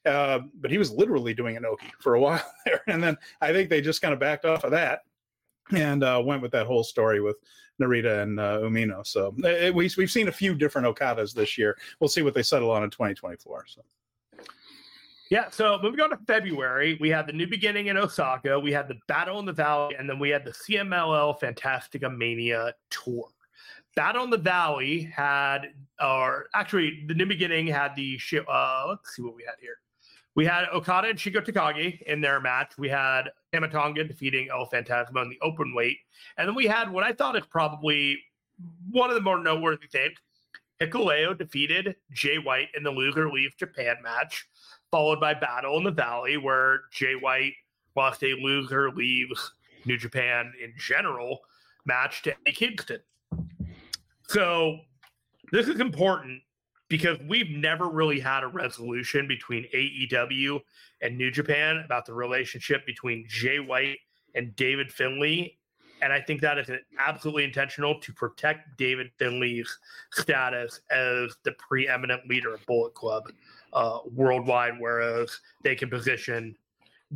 uh, 0.06 0.40
but 0.60 0.70
he 0.70 0.78
was 0.78 0.90
literally 0.90 1.34
doing 1.34 1.56
Inoki 1.56 1.90
for 2.00 2.14
a 2.14 2.20
while 2.20 2.44
there, 2.64 2.82
and 2.86 3.02
then 3.02 3.16
I 3.40 3.52
think 3.52 3.70
they 3.70 3.80
just 3.80 4.02
kind 4.02 4.14
of 4.14 4.20
backed 4.20 4.44
off 4.44 4.64
of 4.64 4.70
that 4.72 5.00
and 5.72 6.04
uh, 6.04 6.22
went 6.24 6.42
with 6.42 6.52
that 6.52 6.66
whole 6.66 6.84
story 6.84 7.20
with 7.20 7.36
Narita 7.80 8.22
and 8.22 8.38
uh, 8.38 8.58
Umino. 8.58 9.06
So 9.06 9.34
eh, 9.44 9.70
we 9.70 9.90
we've 9.96 10.10
seen 10.10 10.28
a 10.28 10.32
few 10.32 10.54
different 10.54 10.86
Okadas 10.86 11.34
this 11.34 11.58
year. 11.58 11.76
We'll 12.00 12.08
see 12.08 12.22
what 12.22 12.34
they 12.34 12.42
settle 12.42 12.70
on 12.70 12.84
in 12.84 12.90
2024. 12.90 13.66
So. 13.68 13.82
Yeah, 15.30 15.48
so 15.50 15.78
moving 15.82 16.00
on 16.00 16.10
to 16.10 16.18
February, 16.26 16.98
we 17.00 17.08
had 17.08 17.26
the 17.26 17.32
new 17.32 17.46
beginning 17.46 17.86
in 17.86 17.96
Osaka, 17.96 18.60
we 18.60 18.72
had 18.72 18.88
the 18.88 18.98
Battle 19.08 19.38
in 19.38 19.46
the 19.46 19.52
Valley, 19.52 19.96
and 19.98 20.08
then 20.08 20.18
we 20.18 20.28
had 20.28 20.44
the 20.44 20.52
CMLL 20.52 21.40
Fantastica 21.40 22.14
Mania 22.14 22.74
tour. 22.90 23.28
Battle 23.96 24.24
in 24.24 24.30
the 24.30 24.38
Valley 24.38 25.02
had, 25.02 25.72
or 26.00 26.46
actually, 26.54 27.04
the 27.08 27.14
new 27.14 27.26
beginning 27.26 27.66
had 27.66 27.96
the, 27.96 28.18
shi- 28.18 28.40
uh, 28.46 28.84
let's 28.88 29.16
see 29.16 29.22
what 29.22 29.34
we 29.34 29.44
had 29.44 29.54
here. 29.60 29.78
We 30.34 30.44
had 30.44 30.64
Okada 30.72 31.08
and 31.08 31.18
Shingo 31.18 31.44
Takagi 31.44 32.02
in 32.02 32.20
their 32.20 32.40
match. 32.40 32.72
We 32.76 32.88
had 32.88 33.30
Tama 33.52 33.68
Tonga 33.68 34.04
defeating 34.04 34.48
El 34.50 34.68
Phantasmo 34.68 35.22
in 35.22 35.30
the 35.30 35.38
open 35.42 35.74
weight. 35.74 35.98
And 36.36 36.48
then 36.48 36.54
we 36.54 36.66
had 36.66 36.90
what 36.90 37.04
I 37.04 37.12
thought 37.12 37.36
is 37.36 37.46
probably 37.46 38.18
one 38.90 39.10
of 39.10 39.14
the 39.14 39.22
more 39.22 39.38
noteworthy 39.38 39.86
things. 39.86 40.18
Hikuleo 40.80 41.38
defeated 41.38 41.94
Jay 42.10 42.38
White 42.38 42.68
in 42.76 42.82
the 42.82 42.90
loser 42.90 43.30
leaves 43.30 43.54
Japan 43.54 43.96
match 44.02 44.48
followed 44.94 45.18
by 45.18 45.34
Battle 45.34 45.76
in 45.76 45.82
the 45.82 45.90
Valley, 45.90 46.36
where 46.36 46.82
Jay 46.92 47.16
White 47.16 47.54
lost 47.96 48.22
a 48.22 48.32
loser 48.40 48.92
leaves 48.92 49.50
New 49.86 49.96
Japan 49.96 50.52
in 50.62 50.72
general 50.78 51.40
match 51.84 52.22
to 52.22 52.30
Eddie 52.46 52.54
Kingston. 52.54 53.00
So 54.28 54.78
this 55.50 55.66
is 55.66 55.80
important 55.80 56.42
because 56.94 57.18
we've 57.26 57.50
never 57.50 57.88
really 57.88 58.20
had 58.20 58.44
a 58.44 58.46
resolution 58.46 59.26
between 59.26 59.66
AEW 59.74 60.60
and 61.02 61.18
New 61.18 61.28
Japan 61.28 61.82
about 61.84 62.06
the 62.06 62.14
relationship 62.14 62.86
between 62.86 63.24
Jay 63.26 63.58
White 63.58 63.98
and 64.36 64.54
David 64.54 64.92
Finlay. 64.92 65.58
And 66.02 66.12
I 66.12 66.20
think 66.20 66.40
that 66.42 66.56
is 66.56 66.70
absolutely 67.00 67.42
intentional 67.42 67.98
to 67.98 68.12
protect 68.12 68.78
David 68.78 69.10
Finlay's 69.18 69.76
status 70.12 70.82
as 70.92 71.34
the 71.42 71.50
preeminent 71.58 72.28
leader 72.28 72.54
of 72.54 72.64
Bullet 72.64 72.94
Club 72.94 73.24
uh, 73.72 73.98
worldwide, 74.12 74.74
whereas 74.78 75.40
they 75.64 75.74
can 75.74 75.90
position 75.90 76.54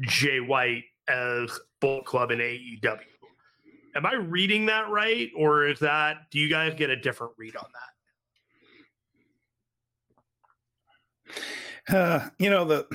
Jay 0.01 0.41
White 0.41 0.87
as 1.07 1.57
Bullet 1.79 2.05
Club 2.05 2.33
in 2.33 2.41
AEW. 2.41 2.99
Am 3.95 4.05
I 4.05 4.15
reading 4.15 4.67
that 4.67 4.91
right, 4.91 5.31
or 5.37 5.69
is 5.69 5.79
that? 5.79 6.33
Do 6.33 6.41
you 6.41 6.49
guys 6.49 6.75
get 6.75 6.91
a 6.91 6.97
different 6.97 7.35
read 7.37 7.55
on 7.55 7.67
that? 7.73 7.98
Uh, 11.89 12.29
you 12.39 12.51
know 12.51 12.65
the 12.65 12.87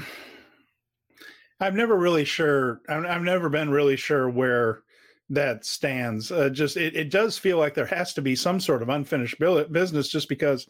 i'm 1.59 1.75
never 1.75 1.95
really 1.97 2.25
sure 2.25 2.81
I've, 2.87 3.05
I've 3.05 3.21
never 3.21 3.49
been 3.49 3.69
really 3.69 3.95
sure 3.95 4.29
where 4.29 4.83
that 5.29 5.65
stands 5.65 6.31
uh, 6.31 6.49
just 6.49 6.77
it, 6.77 6.95
it 6.95 7.09
does 7.09 7.37
feel 7.37 7.57
like 7.57 7.73
there 7.73 7.85
has 7.87 8.13
to 8.13 8.21
be 8.21 8.35
some 8.35 8.59
sort 8.59 8.81
of 8.83 8.89
unfinished 8.89 9.39
bill- 9.39 9.63
business 9.65 10.09
just 10.09 10.29
because 10.29 10.67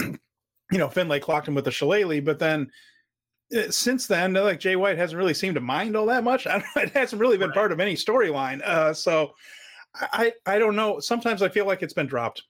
you 0.00 0.18
know 0.78 0.88
finlay 0.88 1.20
clocked 1.20 1.48
him 1.48 1.54
with 1.54 1.64
the 1.64 1.70
shillelagh 1.70 2.24
but 2.24 2.38
then 2.38 2.70
uh, 3.54 3.70
since 3.70 4.06
then 4.06 4.32
like 4.32 4.60
jay 4.60 4.76
white 4.76 4.96
hasn't 4.96 5.18
really 5.18 5.34
seemed 5.34 5.56
to 5.56 5.60
mind 5.60 5.96
all 5.96 6.06
that 6.06 6.24
much 6.24 6.46
I 6.46 6.60
don't, 6.60 6.84
it 6.84 6.90
hasn't 6.92 7.20
really 7.20 7.36
been 7.36 7.48
Right. 7.50 7.56
part 7.56 7.72
of 7.72 7.80
any 7.80 7.94
storyline 7.94 8.62
uh, 8.62 8.94
so 8.94 9.32
I, 9.94 10.32
I 10.46 10.58
don't 10.58 10.76
know 10.76 11.00
sometimes 11.00 11.42
i 11.42 11.48
feel 11.48 11.66
like 11.66 11.82
it's 11.82 11.92
been 11.92 12.06
dropped 12.06 12.42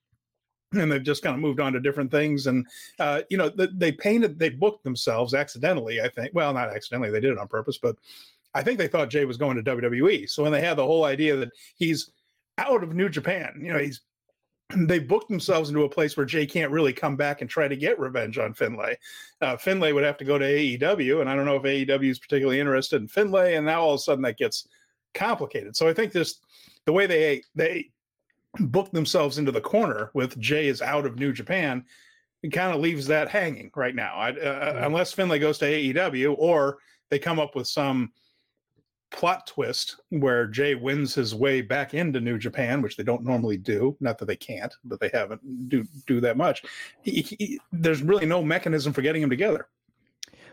and 0.73 0.91
they've 0.91 1.03
just 1.03 1.23
kind 1.23 1.35
of 1.35 1.41
moved 1.41 1.61
on 1.61 1.73
to 1.73 1.81
different 1.81 2.11
things 2.11 2.47
and 2.47 2.67
uh, 2.99 3.23
you 3.31 3.37
know, 3.37 3.51
th- 3.51 3.71
they 3.75 3.93
painted, 3.93 4.39
they 4.39 4.51
booked 4.51 4.85
themselves 4.85 5.35
accidentally. 5.35 6.01
I 6.01 6.09
think, 6.09 6.33
well, 6.35 6.53
not 6.53 6.75
accidentally, 6.75 7.11
they 7.11 7.21
did 7.21 7.33
it 7.33 7.39
on 7.39 7.49
purpose, 7.49 7.79
but 7.79 7.97
I 8.55 8.63
think 8.63 8.79
they 8.79 8.89
thought 8.89 9.11
Jay 9.11 9.25
was 9.25 9.37
going 9.37 9.57
to 9.57 9.63
WWE. 9.77 10.29
So 10.29 10.43
when 10.43 10.53
they 10.53 10.61
had 10.61 10.77
the 10.77 10.87
whole 10.87 11.05
idea 11.05 11.37
that 11.37 11.51
he's 11.77 12.11
out 12.59 12.83
of 12.83 12.95
New 12.95 13.09
Japan, 13.09 13.61
you 13.63 13.73
know, 13.73 13.79
he's 13.79 14.01
they 14.77 14.99
booked 14.99 15.29
themselves 15.29 15.69
into 15.69 15.85
a 15.85 15.89
place 15.89 16.17
where 16.17 16.27
Jay 16.27 16.47
can't 16.47 16.71
really 16.71 16.93
come 16.93 17.17
back 17.17 17.41
and 17.41 17.51
try 17.51 17.69
to 17.69 17.77
get 17.77 17.99
revenge 17.99 18.39
on 18.39 18.55
Finlay. 18.55 18.97
Uh, 19.41 19.57
Finlay 19.57 19.93
would 19.93 20.05
have 20.05 20.19
to 20.19 20.25
go 20.25 20.39
to 20.39 20.45
AEW, 20.45 21.21
and 21.21 21.29
I 21.29 21.35
don't 21.35 21.47
know 21.47 21.57
if 21.57 21.63
AEW 21.63 22.11
is 22.11 22.19
particularly 22.19 22.61
interested 22.61 23.01
in 23.01 23.09
Finlay. 23.09 23.57
And 23.57 23.67
now 23.67 23.83
all 23.83 23.95
of 23.95 23.99
a 23.99 24.03
sudden 24.03 24.23
that 24.23 24.39
gets 24.39 24.69
complicated. 25.15 25.77
So 25.77 25.89
I 25.89 25.95
think 25.95 26.13
this, 26.13 26.41
the 26.87 26.93
way 26.93 27.07
they 27.07 27.43
they 27.55 27.91
booked 28.59 28.93
themselves 28.93 29.39
into 29.39 29.53
the 29.53 29.61
corner 29.61 30.11
with 30.15 30.39
Jay 30.39 30.69
is 30.69 30.83
out 30.83 31.07
of 31.07 31.19
New 31.19 31.33
Japan, 31.33 31.85
it 32.43 32.51
kind 32.51 32.75
of 32.75 32.81
leaves 32.81 33.07
that 33.07 33.29
hanging 33.29 33.71
right 33.77 33.95
now. 33.95 34.15
I, 34.15 34.31
uh, 34.33 34.83
Unless 34.85 35.13
Finlay 35.13 35.39
goes 35.39 35.59
to 35.59 35.67
AEW 35.67 36.35
or 36.39 36.79
they 37.11 37.19
come 37.19 37.39
up 37.39 37.55
with 37.55 37.67
some 37.67 38.13
plot 39.11 39.47
twist 39.47 40.01
where 40.11 40.47
Jay 40.47 40.75
wins 40.75 41.15
his 41.15 41.35
way 41.35 41.61
back 41.61 41.95
into 41.95 42.21
New 42.21 42.39
Japan, 42.39 42.81
which 42.81 42.97
they 42.97 43.03
don't 43.03 43.25
normally 43.25 43.57
do. 43.57 43.97
Not 44.01 44.19
that 44.19 44.27
they 44.27 44.37
can't, 44.37 44.73
but 44.85 45.01
they 45.01 45.11
haven't 45.13 45.69
do 45.69 45.85
do 46.07 46.21
that 46.21 46.37
much. 46.37 46.63
He, 47.03 47.23
he, 47.23 47.61
there's 47.73 48.03
really 48.03 48.27
no 48.27 48.43
mechanism 48.43 48.93
for 48.93 49.03
getting 49.03 49.21
them 49.21 49.31
together. 49.31 49.69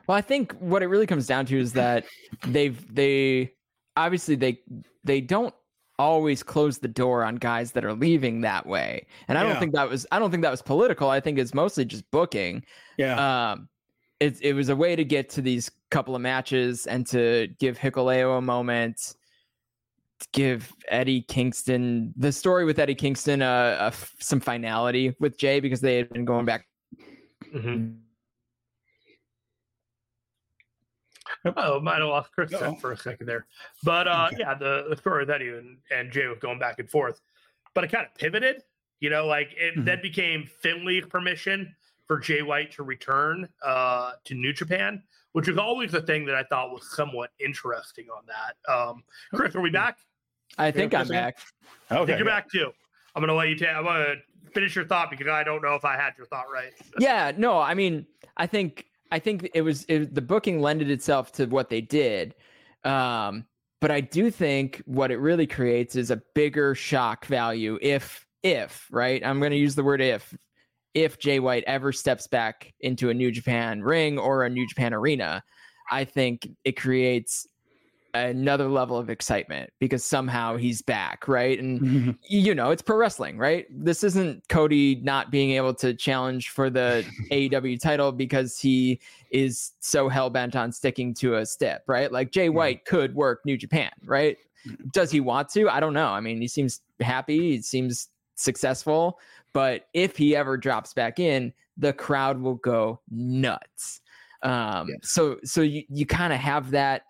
Well, 0.08 0.18
I 0.18 0.22
think 0.22 0.54
what 0.54 0.82
it 0.82 0.88
really 0.88 1.08
comes 1.08 1.28
down 1.28 1.45
to 1.48 1.60
is 1.60 1.74
that 1.74 2.06
they've 2.48 2.93
they 2.93 3.54
obviously 3.95 4.36
they 4.36 4.62
they 5.04 5.22
don't 5.22 5.54
always 6.00 6.43
close 6.43 6.78
the 6.78 6.88
door 6.88 7.24
on 7.24 7.36
guys 7.36 7.72
that 7.72 7.84
are 7.84 7.93
leaving 7.93 8.41
that 8.41 8.66
way. 8.66 9.06
And 9.28 9.38
I 9.38 9.43
don't 9.43 9.60
think 9.60 9.74
that 9.74 9.89
was 9.89 10.06
I 10.12 10.20
don't 10.20 10.32
think 10.32 10.43
that 10.43 10.52
was 10.52 10.62
political. 10.62 11.10
I 11.10 11.20
think 11.20 11.39
it's 11.39 11.54
mostly 11.54 11.86
just 11.86 12.10
booking. 12.12 12.64
Yeah, 12.98 13.52
Um 13.52 13.70
it 14.20 14.38
it 14.41 14.54
was 14.54 14.70
a 14.70 14.76
way 14.76 14.95
to 14.95 15.04
get 15.04 15.30
to 15.32 15.41
these 15.41 15.70
couple 15.89 16.16
of 16.16 16.22
matches 16.22 16.88
and 16.88 17.06
to 17.08 17.48
give 17.60 17.78
Hikuleo 17.78 18.38
a 18.38 18.41
moment, 18.41 19.16
to 20.20 20.28
give 20.34 20.74
Eddie 20.88 21.22
Kingston 21.22 22.14
the 22.18 22.32
story 22.32 22.66
with 22.66 22.80
Eddie 22.80 22.95
Kingston 22.95 23.41
uh, 23.41 23.78
uh 23.80 23.91
some 24.20 24.39
finality 24.39 25.16
with 25.20 25.38
Jay 25.38 25.60
because 25.60 25.82
they 25.82 25.98
had 25.98 26.10
been 26.10 26.26
going 26.26 26.45
back 26.45 26.66
Oh, 31.56 31.80
might 31.80 32.00
have 32.00 32.08
lost 32.10 32.32
Chris 32.32 32.54
Uh-oh. 32.54 32.76
for 32.76 32.91
a 32.91 32.98
second 32.98 33.26
there. 33.28 33.45
But 33.84 34.08
uh, 34.08 34.28
Okay. 34.32 34.38
yeah, 34.39 34.54
the, 34.56 34.86
the 34.89 34.98
story 34.98 35.22
with 35.22 35.30
Eddie 35.30 35.50
and, 35.50 35.78
and 35.91 36.12
Jay 36.12 36.28
was 36.28 36.39
going 36.39 36.60
back 36.60 36.80
and 36.80 36.89
forth. 36.89 37.22
But 37.74 37.84
it 37.84 37.91
kind 37.91 38.06
of 38.06 38.14
pivoted, 38.16 38.64
you 39.00 39.10
know, 39.10 39.26
like 39.26 39.54
it 39.58 39.76
Mhm. 39.76 39.86
then 39.86 40.02
became 40.02 40.45
Finlay 40.62 41.02
permission 41.02 41.76
for 42.08 42.20
Jay 42.20 42.41
White 42.41 42.72
to 42.74 42.84
return 42.84 43.48
uh, 43.64 44.14
to 44.26 44.34
New 44.34 44.54
Japan, 44.54 45.04
which 45.34 45.48
was 45.48 45.58
always 45.58 45.91
the 45.91 46.02
thing 46.02 46.26
that 46.26 46.36
I 46.36 46.43
thought 46.43 46.72
was 46.72 46.89
somewhat 46.95 47.32
interesting 47.39 48.08
on 48.10 48.24
that. 48.28 48.72
Um, 48.74 49.04
Chris, 49.34 49.54
are 49.56 49.62
we 49.62 49.70
back? 49.70 49.98
I 50.58 50.72
think 50.72 50.93
I'm 50.95 51.02
Chris, 51.06 51.10
back. 51.10 51.38
I 51.89 51.95
think 51.95 52.02
okay. 52.10 52.18
you're 52.18 52.26
back 52.26 52.50
too. 52.50 52.72
I'm 53.16 53.22
gonna 53.22 53.34
let 53.36 53.50
you 53.50 53.56
take. 53.56 53.70
I'm 53.70 53.84
gonna 53.84 54.16
finish 54.54 54.76
your 54.76 54.86
thought 54.86 55.12
because 55.12 55.28
I 55.28 55.43
don't 55.43 55.62
know 55.62 55.76
if 55.76 55.86
I 55.86 55.95
had 55.98 56.14
your 56.18 56.26
thought 56.28 56.45
right. 56.52 56.72
yeah, 57.00 57.32
no, 57.38 57.60
I 57.60 57.74
mean, 57.76 58.08
I 58.38 58.48
think 58.48 58.87
I 59.12 59.20
think 59.20 59.49
it 59.53 59.62
was 59.62 59.86
it, 59.88 60.14
the 60.14 60.22
booking 60.22 60.62
lended 60.62 60.89
itself 60.89 61.32
to 61.34 61.45
what 61.45 61.70
they 61.70 61.82
did. 61.82 62.36
Um, 62.84 63.45
but 63.80 63.91
I 63.91 64.01
do 64.01 64.32
think 64.32 64.82
what 64.86 65.12
it 65.12 65.18
really 65.18 65.47
creates 65.47 65.95
is 65.95 66.12
a 66.12 66.22
bigger 66.34 66.76
shock 66.76 67.26
value 67.26 67.78
if 67.82 68.26
if 68.43 68.88
right. 68.91 69.26
I'm 69.26 69.39
going 69.39 69.51
to 69.51 69.58
use 69.58 69.76
the 69.76 69.84
word 69.84 70.01
if 70.01 70.36
if 70.93 71.20
Jay 71.20 71.39
White 71.39 71.64
ever 71.68 71.91
steps 71.91 72.28
back 72.28 72.74
into 72.80 73.10
a 73.10 73.14
New 73.14 73.32
Japan 73.32 73.82
ring 73.82 74.18
or 74.18 74.43
a 74.43 74.49
New 74.49 74.68
Japan 74.68 74.93
arena. 74.93 75.43
I 75.91 76.05
think 76.05 76.49
it 76.64 76.74
creates 76.74 77.47
another 78.26 78.68
level 78.68 78.97
of 78.97 79.09
excitement 79.09 79.72
because 79.80 80.03
somehow 80.03 80.57
he's 80.57 80.82
back, 80.82 81.28
right? 81.28 81.59
And 81.59 81.82
mm-hmm. 81.82 82.11
you 82.24 82.53
know, 82.53 82.72
it's 82.72 82.82
pro 82.82 82.97
wrestling, 82.97 83.38
right? 83.38 83.65
This 83.70 84.03
isn't 84.03 84.47
Cody 84.49 84.95
not 85.03 85.32
being 85.32 85.51
able 85.51 85.74
to 85.76 85.93
challenge 85.93 86.49
for 86.49 86.70
the 86.70 87.05
AEW 87.32 87.80
title 87.80 88.11
because 88.11 88.59
he 88.59 88.99
is 89.32 89.74
so 89.80 90.09
hell 90.09 90.30
bent 90.30 90.55
on 90.55 90.72
sticking 90.72 91.13
to 91.15 91.36
a 91.36 91.45
step, 91.45 91.84
right? 91.88 92.11
Like 92.11 92.32
Jay 92.32 92.49
White 92.49 92.86
could 92.86 93.15
work 93.15 93.41
New 93.45 93.57
Japan, 93.57 93.91
right? 94.05 94.38
Mm-hmm. 94.68 94.89
Does 94.93 95.11
he 95.11 95.20
want 95.20 95.49
to? 95.49 95.70
I 95.70 95.80
don't 95.80 95.93
know. 95.93 96.09
I 96.09 96.20
mean, 96.20 96.41
he 96.41 96.47
seems 96.47 96.82
happy, 96.99 97.51
he 97.51 97.61
seems 97.61 98.09
successful, 98.36 99.20
but 99.53 99.88
if 99.93 100.18
he 100.18 100.36
ever 100.36 100.57
drops 100.57 100.93
back 100.93 101.20
in, 101.20 101.53
the 101.78 101.93
crowd 101.93 102.39
will 102.39 102.55
go 102.55 102.99
nuts. 103.09 104.01
Um, 104.43 104.89
yeah. 104.89 104.95
so 105.01 105.38
so 105.43 105.61
you, 105.61 105.84
you 105.89 106.05
kind 106.05 106.32
of 106.32 106.39
have 106.39 106.72
that 106.72 107.03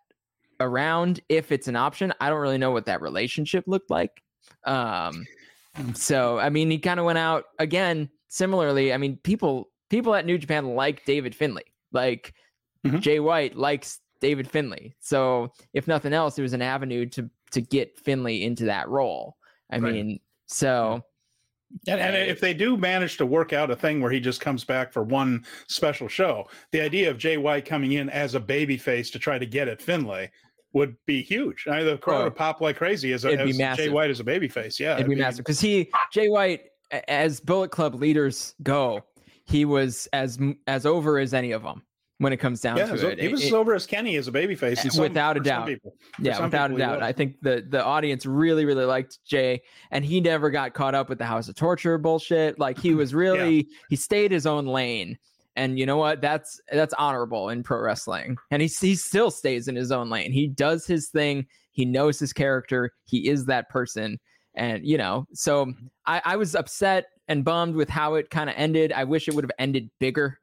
around 0.59 1.19
if 1.29 1.51
it's 1.51 1.67
an 1.67 1.75
option. 1.75 2.13
I 2.19 2.29
don't 2.29 2.39
really 2.39 2.57
know 2.57 2.71
what 2.71 2.85
that 2.85 3.01
relationship 3.01 3.65
looked 3.67 3.89
like. 3.89 4.21
Um, 4.65 5.25
so 5.93 6.39
I 6.39 6.49
mean, 6.49 6.69
he 6.69 6.79
kind 6.79 6.99
of 6.99 7.05
went 7.05 7.17
out 7.19 7.45
again. 7.59 8.09
Similarly, 8.29 8.93
I 8.93 8.97
mean, 8.97 9.17
people 9.23 9.69
people 9.89 10.15
at 10.15 10.25
New 10.25 10.37
Japan 10.37 10.75
like 10.75 11.05
David 11.05 11.35
Finlay. 11.35 11.63
Like 11.91 12.33
mm-hmm. 12.85 12.99
Jay 12.99 13.19
White 13.19 13.55
likes 13.55 13.99
David 14.19 14.49
Finlay. 14.49 14.95
So 14.99 15.51
if 15.73 15.87
nothing 15.87 16.13
else, 16.13 16.37
it 16.37 16.41
was 16.41 16.53
an 16.53 16.61
avenue 16.61 17.05
to 17.07 17.29
to 17.51 17.61
get 17.61 17.97
Finlay 17.99 18.43
into 18.43 18.65
that 18.65 18.89
role. 18.89 19.37
I 19.71 19.79
right. 19.79 19.93
mean, 19.93 20.19
so. 20.47 21.03
And, 21.85 21.99
and, 21.99 22.15
if 22.15 22.39
they 22.39 22.53
do 22.53 22.77
manage 22.77 23.17
to 23.17 23.25
work 23.25 23.51
out 23.51 23.69
a 23.69 23.75
thing 23.75 23.99
where 23.99 24.09
he 24.09 24.21
just 24.21 24.39
comes 24.39 24.63
back 24.63 24.93
for 24.93 25.03
one 25.03 25.45
special 25.67 26.07
show, 26.07 26.47
the 26.71 26.79
idea 26.79 27.11
of 27.11 27.17
Jay 27.17 27.35
White 27.35 27.65
coming 27.65 27.93
in 27.93 28.09
as 28.09 28.35
a 28.35 28.39
baby 28.39 28.77
face 28.77 29.11
to 29.11 29.19
try 29.19 29.37
to 29.37 29.45
get 29.45 29.67
at 29.67 29.81
Finlay 29.81 30.31
would 30.78 30.95
be 31.05 31.21
huge. 31.21 31.67
I 31.67 31.78
mean, 31.78 31.86
the 31.88 31.97
crowd 31.97 32.21
oh, 32.21 32.23
would 32.25 32.36
pop 32.36 32.61
like 32.61 32.78
crazy 32.78 33.11
as, 33.13 33.25
a, 33.25 33.34
as 33.34 33.57
Jay 33.57 33.89
White 33.89 34.09
as 34.09 34.19
a 34.19 34.23
babyface. 34.23 34.80
Yeah, 34.80 34.93
it'd, 34.93 35.07
be, 35.07 35.15
be 35.15 35.21
massive 35.21 35.43
because 35.43 35.59
he 35.59 35.91
Jay 36.11 36.30
White, 36.30 36.65
as 37.07 37.39
Bullet 37.39 37.71
Club 37.71 37.95
leaders 37.95 38.55
go, 38.63 39.03
he 39.45 39.65
was 39.65 40.07
as 40.13 40.39
as 40.67 40.86
over 40.86 41.19
as 41.19 41.34
any 41.34 41.51
of 41.51 41.63
them 41.63 41.84
when 42.19 42.34
it 42.34 42.38
comes 42.38 42.61
down 42.61 42.78
yeah, 42.78 42.86
to 42.88 43.09
it. 43.09 43.19
He 43.19 43.28
was 43.28 43.43
it, 43.43 43.47
as 43.47 43.53
over 43.53 43.73
as 43.75 43.86
Kenny 43.86 44.15
as 44.15 44.28
a 44.28 44.32
babyface, 44.32 44.99
without 44.99 45.38
a 45.38 45.39
doubt. 45.39 45.69
Yeah, 46.19 46.41
without 46.41 46.71
a 46.71 46.78
doubt. 46.78 47.03
I 47.03 47.11
think 47.11 47.41
the 47.41 47.65
the 47.67 47.84
audience 47.84 48.25
really 48.25 48.65
really 48.65 48.86
liked 48.86 49.19
Jay, 49.25 49.61
and 49.91 50.05
he 50.05 50.21
never 50.21 50.49
got 50.49 50.73
caught 50.73 50.95
up 50.95 51.09
with 51.09 51.17
the 51.17 51.25
House 51.25 51.47
of 51.47 51.55
Torture 51.55 51.97
bullshit. 51.97 52.59
Like 52.59 52.78
he 52.78 52.93
was 52.95 53.13
really 53.13 53.55
yeah. 53.55 53.78
he 53.89 53.95
stayed 53.95 54.32
his 54.32 54.45
own 54.45 54.65
lane 54.65 55.17
and 55.57 55.79
you 55.79 55.85
know 55.85 55.97
what? 55.97 56.21
That's 56.21 56.61
that's 56.71 56.93
honorable 56.93 57.49
in 57.49 57.63
pro 57.63 57.79
wrestling. 57.79 58.37
And 58.51 58.61
he 58.61 58.67
he 58.67 58.95
still 58.95 59.31
stays 59.31 59.67
in 59.67 59.75
his 59.75 59.91
own 59.91 60.09
lane. 60.09 60.31
He 60.31 60.47
does 60.47 60.85
his 60.85 61.09
thing. 61.09 61.47
He 61.71 61.83
knows 61.83 62.19
his 62.19 62.31
character. 62.31 62.91
He 63.05 63.27
is 63.27 63.45
that 63.45 63.67
person. 63.69 64.19
And 64.53 64.85
you 64.85 64.97
know, 64.97 65.25
so 65.33 65.73
I, 66.05 66.21
I 66.23 66.35
was 66.35 66.55
upset 66.55 67.07
and 67.27 67.43
bummed 67.43 67.75
with 67.75 67.89
how 67.89 68.13
it 68.13 68.29
kind 68.29 68.49
of 68.49 68.55
ended. 68.55 68.93
I 68.93 69.03
wish 69.03 69.27
it 69.27 69.33
would 69.33 69.43
have 69.43 69.51
ended 69.59 69.89
bigger. 69.99 70.39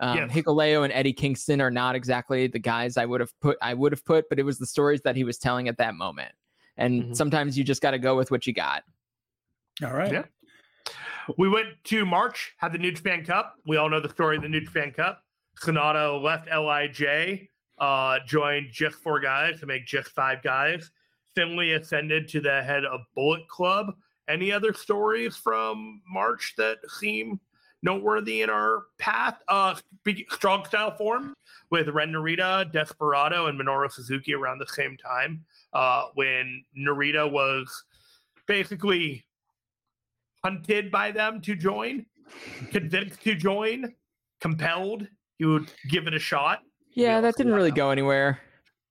Um, 0.00 0.18
yes. 0.18 0.30
Hikuleo 0.30 0.84
and 0.84 0.92
Eddie 0.92 1.14
Kingston 1.14 1.60
are 1.60 1.70
not 1.70 1.96
exactly 1.96 2.46
the 2.46 2.58
guys 2.58 2.96
I 2.96 3.06
would 3.06 3.20
have 3.20 3.32
put. 3.40 3.56
I 3.62 3.74
would 3.74 3.90
have 3.92 4.04
put, 4.04 4.28
but 4.28 4.38
it 4.38 4.44
was 4.44 4.58
the 4.58 4.66
stories 4.66 5.00
that 5.02 5.16
he 5.16 5.24
was 5.24 5.38
telling 5.38 5.66
at 5.66 5.78
that 5.78 5.94
moment. 5.94 6.32
And 6.76 7.02
mm-hmm. 7.02 7.12
sometimes 7.14 7.56
you 7.58 7.64
just 7.64 7.82
got 7.82 7.92
to 7.92 7.98
go 7.98 8.16
with 8.16 8.30
what 8.30 8.46
you 8.46 8.52
got. 8.52 8.84
All 9.82 9.94
right. 9.94 10.12
Yeah. 10.12 10.24
We 11.36 11.48
went 11.48 11.68
to 11.84 12.06
March, 12.06 12.54
had 12.56 12.72
the 12.72 12.78
New 12.78 12.92
Japan 12.92 13.24
Cup. 13.24 13.56
We 13.66 13.76
all 13.76 13.90
know 13.90 14.00
the 14.00 14.08
story 14.08 14.36
of 14.36 14.42
the 14.42 14.48
New 14.48 14.60
Japan 14.60 14.92
Cup. 14.92 15.22
Sanada 15.60 16.22
left 16.22 16.48
LIJ, 16.48 17.48
uh, 17.78 18.18
joined 18.26 18.68
just 18.70 18.96
four 18.96 19.20
guys 19.20 19.60
to 19.60 19.66
make 19.66 19.86
just 19.86 20.08
five 20.10 20.42
guys. 20.42 20.90
Finlay 21.34 21.72
ascended 21.72 22.28
to 22.28 22.40
the 22.40 22.62
head 22.62 22.84
of 22.84 23.00
Bullet 23.14 23.46
Club. 23.48 23.94
Any 24.28 24.52
other 24.52 24.72
stories 24.72 25.36
from 25.36 26.02
March 26.08 26.54
that 26.56 26.78
seem 26.98 27.40
noteworthy 27.82 28.42
in 28.42 28.50
our 28.50 28.84
path? 28.98 29.38
Uh, 29.48 29.74
strong 30.30 30.64
style 30.64 30.96
form 30.96 31.34
with 31.70 31.88
Ren 31.88 32.12
Narita, 32.12 32.70
Desperado, 32.72 33.46
and 33.46 33.58
Minoru 33.58 33.90
Suzuki 33.90 34.34
around 34.34 34.58
the 34.58 34.66
same 34.66 34.96
time. 34.96 35.44
Uh, 35.72 36.06
when 36.14 36.64
Narita 36.76 37.30
was 37.30 37.84
basically 38.46 39.24
hunted 40.44 40.90
by 40.90 41.10
them 41.10 41.40
to 41.42 41.54
join, 41.54 42.06
convinced 42.70 43.22
to 43.22 43.34
join, 43.34 43.94
compelled, 44.40 45.06
you 45.38 45.48
would 45.50 45.70
give 45.88 46.06
it 46.06 46.14
a 46.14 46.18
shot. 46.18 46.60
Yeah, 46.94 47.20
that 47.20 47.36
didn't 47.36 47.54
really 47.54 47.70
go 47.70 47.90
anywhere. 47.90 48.40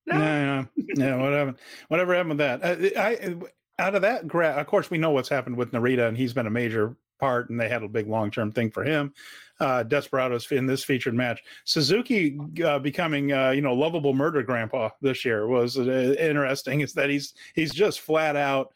No, 0.06 0.18
no, 0.18 0.68
no. 0.95 1.18
What 1.18 1.34
happened? 1.34 1.58
Whatever 1.89 2.16
happened 2.16 2.39
with 2.39 2.62
that? 2.62 2.64
Uh, 2.64 3.00
I, 3.00 3.36
out 3.80 3.95
of 3.95 4.02
that, 4.04 4.24
of 4.24 4.68
course, 4.68 4.89
we 4.89 4.98
know 4.98 5.12
what's 5.12 5.30
happened 5.30 5.58
with 5.58 5.72
Narita, 5.72 6.08
and 6.08 6.18
he's 6.18 6.34
been 6.34 6.48
a 6.48 6.52
major 6.52 6.95
part, 7.20 7.50
and 7.50 7.60
they 7.60 7.68
had 7.68 7.84
a 7.84 7.88
big 7.88 8.08
long 8.08 8.32
term 8.32 8.52
thing 8.52 8.72
for 8.72 8.84
him. 8.84 9.14
Uh, 9.60 9.84
Desperados 9.84 10.52
in 10.52 10.68
this 10.68 10.84
featured 10.84 11.16
match. 11.16 11.41
Suzuki 11.66 12.39
uh, 12.64 12.80
becoming, 12.80 13.34
uh, 13.34 13.50
you 13.50 13.62
know, 13.62 13.74
lovable 13.74 14.14
murder 14.14 14.43
grandpa 14.43 14.89
this 15.02 15.26
year 15.26 15.48
was 15.48 15.78
uh, 15.78 16.16
interesting. 16.20 16.82
Is 16.82 16.93
that 16.93 17.10
he's 17.10 17.34
he's 17.56 17.74
just 17.74 18.02
flat 18.02 18.36
out 18.36 18.72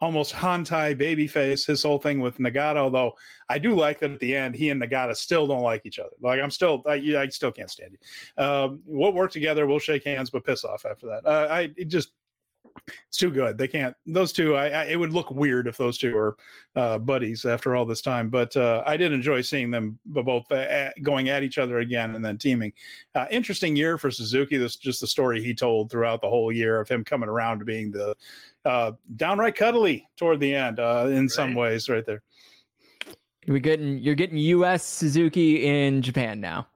almost 0.00 0.34
Hantai 0.34 0.94
babyface, 1.00 1.66
his 1.66 1.82
whole 1.82 1.98
thing 1.98 2.20
with 2.20 2.38
Nagata. 2.38 2.76
Although 2.76 3.12
I 3.48 3.58
do 3.58 3.74
like 3.74 4.00
that 4.00 4.10
at 4.10 4.20
the 4.20 4.36
end, 4.36 4.54
he 4.54 4.70
and 4.70 4.82
Nagata 4.82 5.16
still 5.16 5.46
don't 5.46 5.62
like 5.62 5.86
each 5.86 5.98
other. 5.98 6.10
Like 6.20 6.40
I'm 6.40 6.50
still, 6.50 6.82
I, 6.86 6.94
I 6.94 7.28
still 7.28 7.52
can't 7.52 7.70
stand 7.70 7.92
you. 7.92 8.42
Um, 8.42 8.80
we'll 8.84 9.12
work 9.12 9.32
together, 9.32 9.66
we'll 9.66 9.78
shake 9.78 10.04
hands, 10.04 10.30
but 10.30 10.44
piss 10.44 10.64
off 10.64 10.84
after 10.84 11.06
that. 11.06 11.26
Uh, 11.26 11.48
I 11.50 11.68
just 11.86 12.10
it's 13.08 13.16
too 13.16 13.30
good. 13.30 13.58
They 13.58 13.68
can't. 13.68 13.94
Those 14.06 14.32
two. 14.32 14.56
I, 14.56 14.68
I, 14.68 14.84
it 14.84 14.96
would 14.96 15.12
look 15.12 15.30
weird 15.30 15.66
if 15.66 15.76
those 15.76 15.98
two 15.98 16.14
were 16.14 16.36
uh, 16.74 16.98
buddies 16.98 17.44
after 17.44 17.74
all 17.74 17.84
this 17.84 18.00
time. 18.00 18.28
But 18.28 18.56
uh, 18.56 18.82
I 18.86 18.96
did 18.96 19.12
enjoy 19.12 19.40
seeing 19.42 19.70
them 19.70 19.98
both 20.06 20.50
uh, 20.52 20.90
going 21.02 21.28
at 21.28 21.42
each 21.42 21.58
other 21.58 21.78
again 21.78 22.14
and 22.14 22.24
then 22.24 22.38
teaming. 22.38 22.72
Uh, 23.14 23.26
interesting 23.30 23.76
year 23.76 23.98
for 23.98 24.10
Suzuki. 24.10 24.56
This 24.56 24.76
just 24.76 25.00
the 25.00 25.06
story 25.06 25.42
he 25.42 25.54
told 25.54 25.90
throughout 25.90 26.20
the 26.20 26.28
whole 26.28 26.52
year 26.52 26.80
of 26.80 26.88
him 26.88 27.04
coming 27.04 27.28
around 27.28 27.60
to 27.60 27.64
being 27.64 27.90
the 27.90 28.14
uh, 28.64 28.92
downright 29.16 29.54
cuddly 29.54 30.08
toward 30.16 30.40
the 30.40 30.54
end 30.54 30.80
uh, 30.80 31.06
in 31.08 31.22
right. 31.22 31.30
some 31.30 31.54
ways, 31.54 31.88
right 31.88 32.04
there. 32.04 32.22
we're 33.46 33.58
getting 33.58 33.98
you're 33.98 34.14
getting 34.14 34.38
U.S. 34.38 34.84
Suzuki 34.84 35.66
in 35.66 36.02
Japan 36.02 36.40
now. 36.40 36.66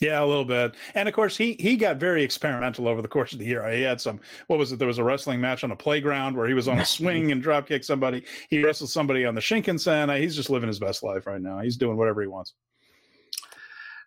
Yeah, 0.00 0.22
a 0.22 0.26
little 0.26 0.44
bit. 0.44 0.74
And 0.94 1.08
of 1.08 1.14
course, 1.14 1.36
he 1.36 1.56
he 1.60 1.76
got 1.76 1.98
very 1.98 2.24
experimental 2.24 2.88
over 2.88 3.00
the 3.00 3.08
course 3.08 3.32
of 3.32 3.38
the 3.38 3.44
year. 3.44 3.68
He 3.70 3.82
had 3.82 4.00
some. 4.00 4.20
What 4.48 4.58
was 4.58 4.72
it? 4.72 4.78
There 4.78 4.88
was 4.88 4.98
a 4.98 5.04
wrestling 5.04 5.40
match 5.40 5.62
on 5.62 5.70
a 5.70 5.76
playground 5.76 6.36
where 6.36 6.48
he 6.48 6.54
was 6.54 6.66
on 6.66 6.80
a 6.80 6.86
swing 6.86 7.30
and 7.30 7.42
drop 7.42 7.68
kick 7.68 7.84
somebody. 7.84 8.24
He 8.50 8.62
wrestled 8.62 8.90
somebody 8.90 9.24
on 9.24 9.34
the 9.34 9.40
Shinkansen. 9.40 10.18
He's 10.20 10.34
just 10.34 10.50
living 10.50 10.68
his 10.68 10.80
best 10.80 11.02
life 11.02 11.26
right 11.26 11.40
now. 11.40 11.60
He's 11.60 11.76
doing 11.76 11.96
whatever 11.96 12.20
he 12.22 12.28
wants. 12.28 12.54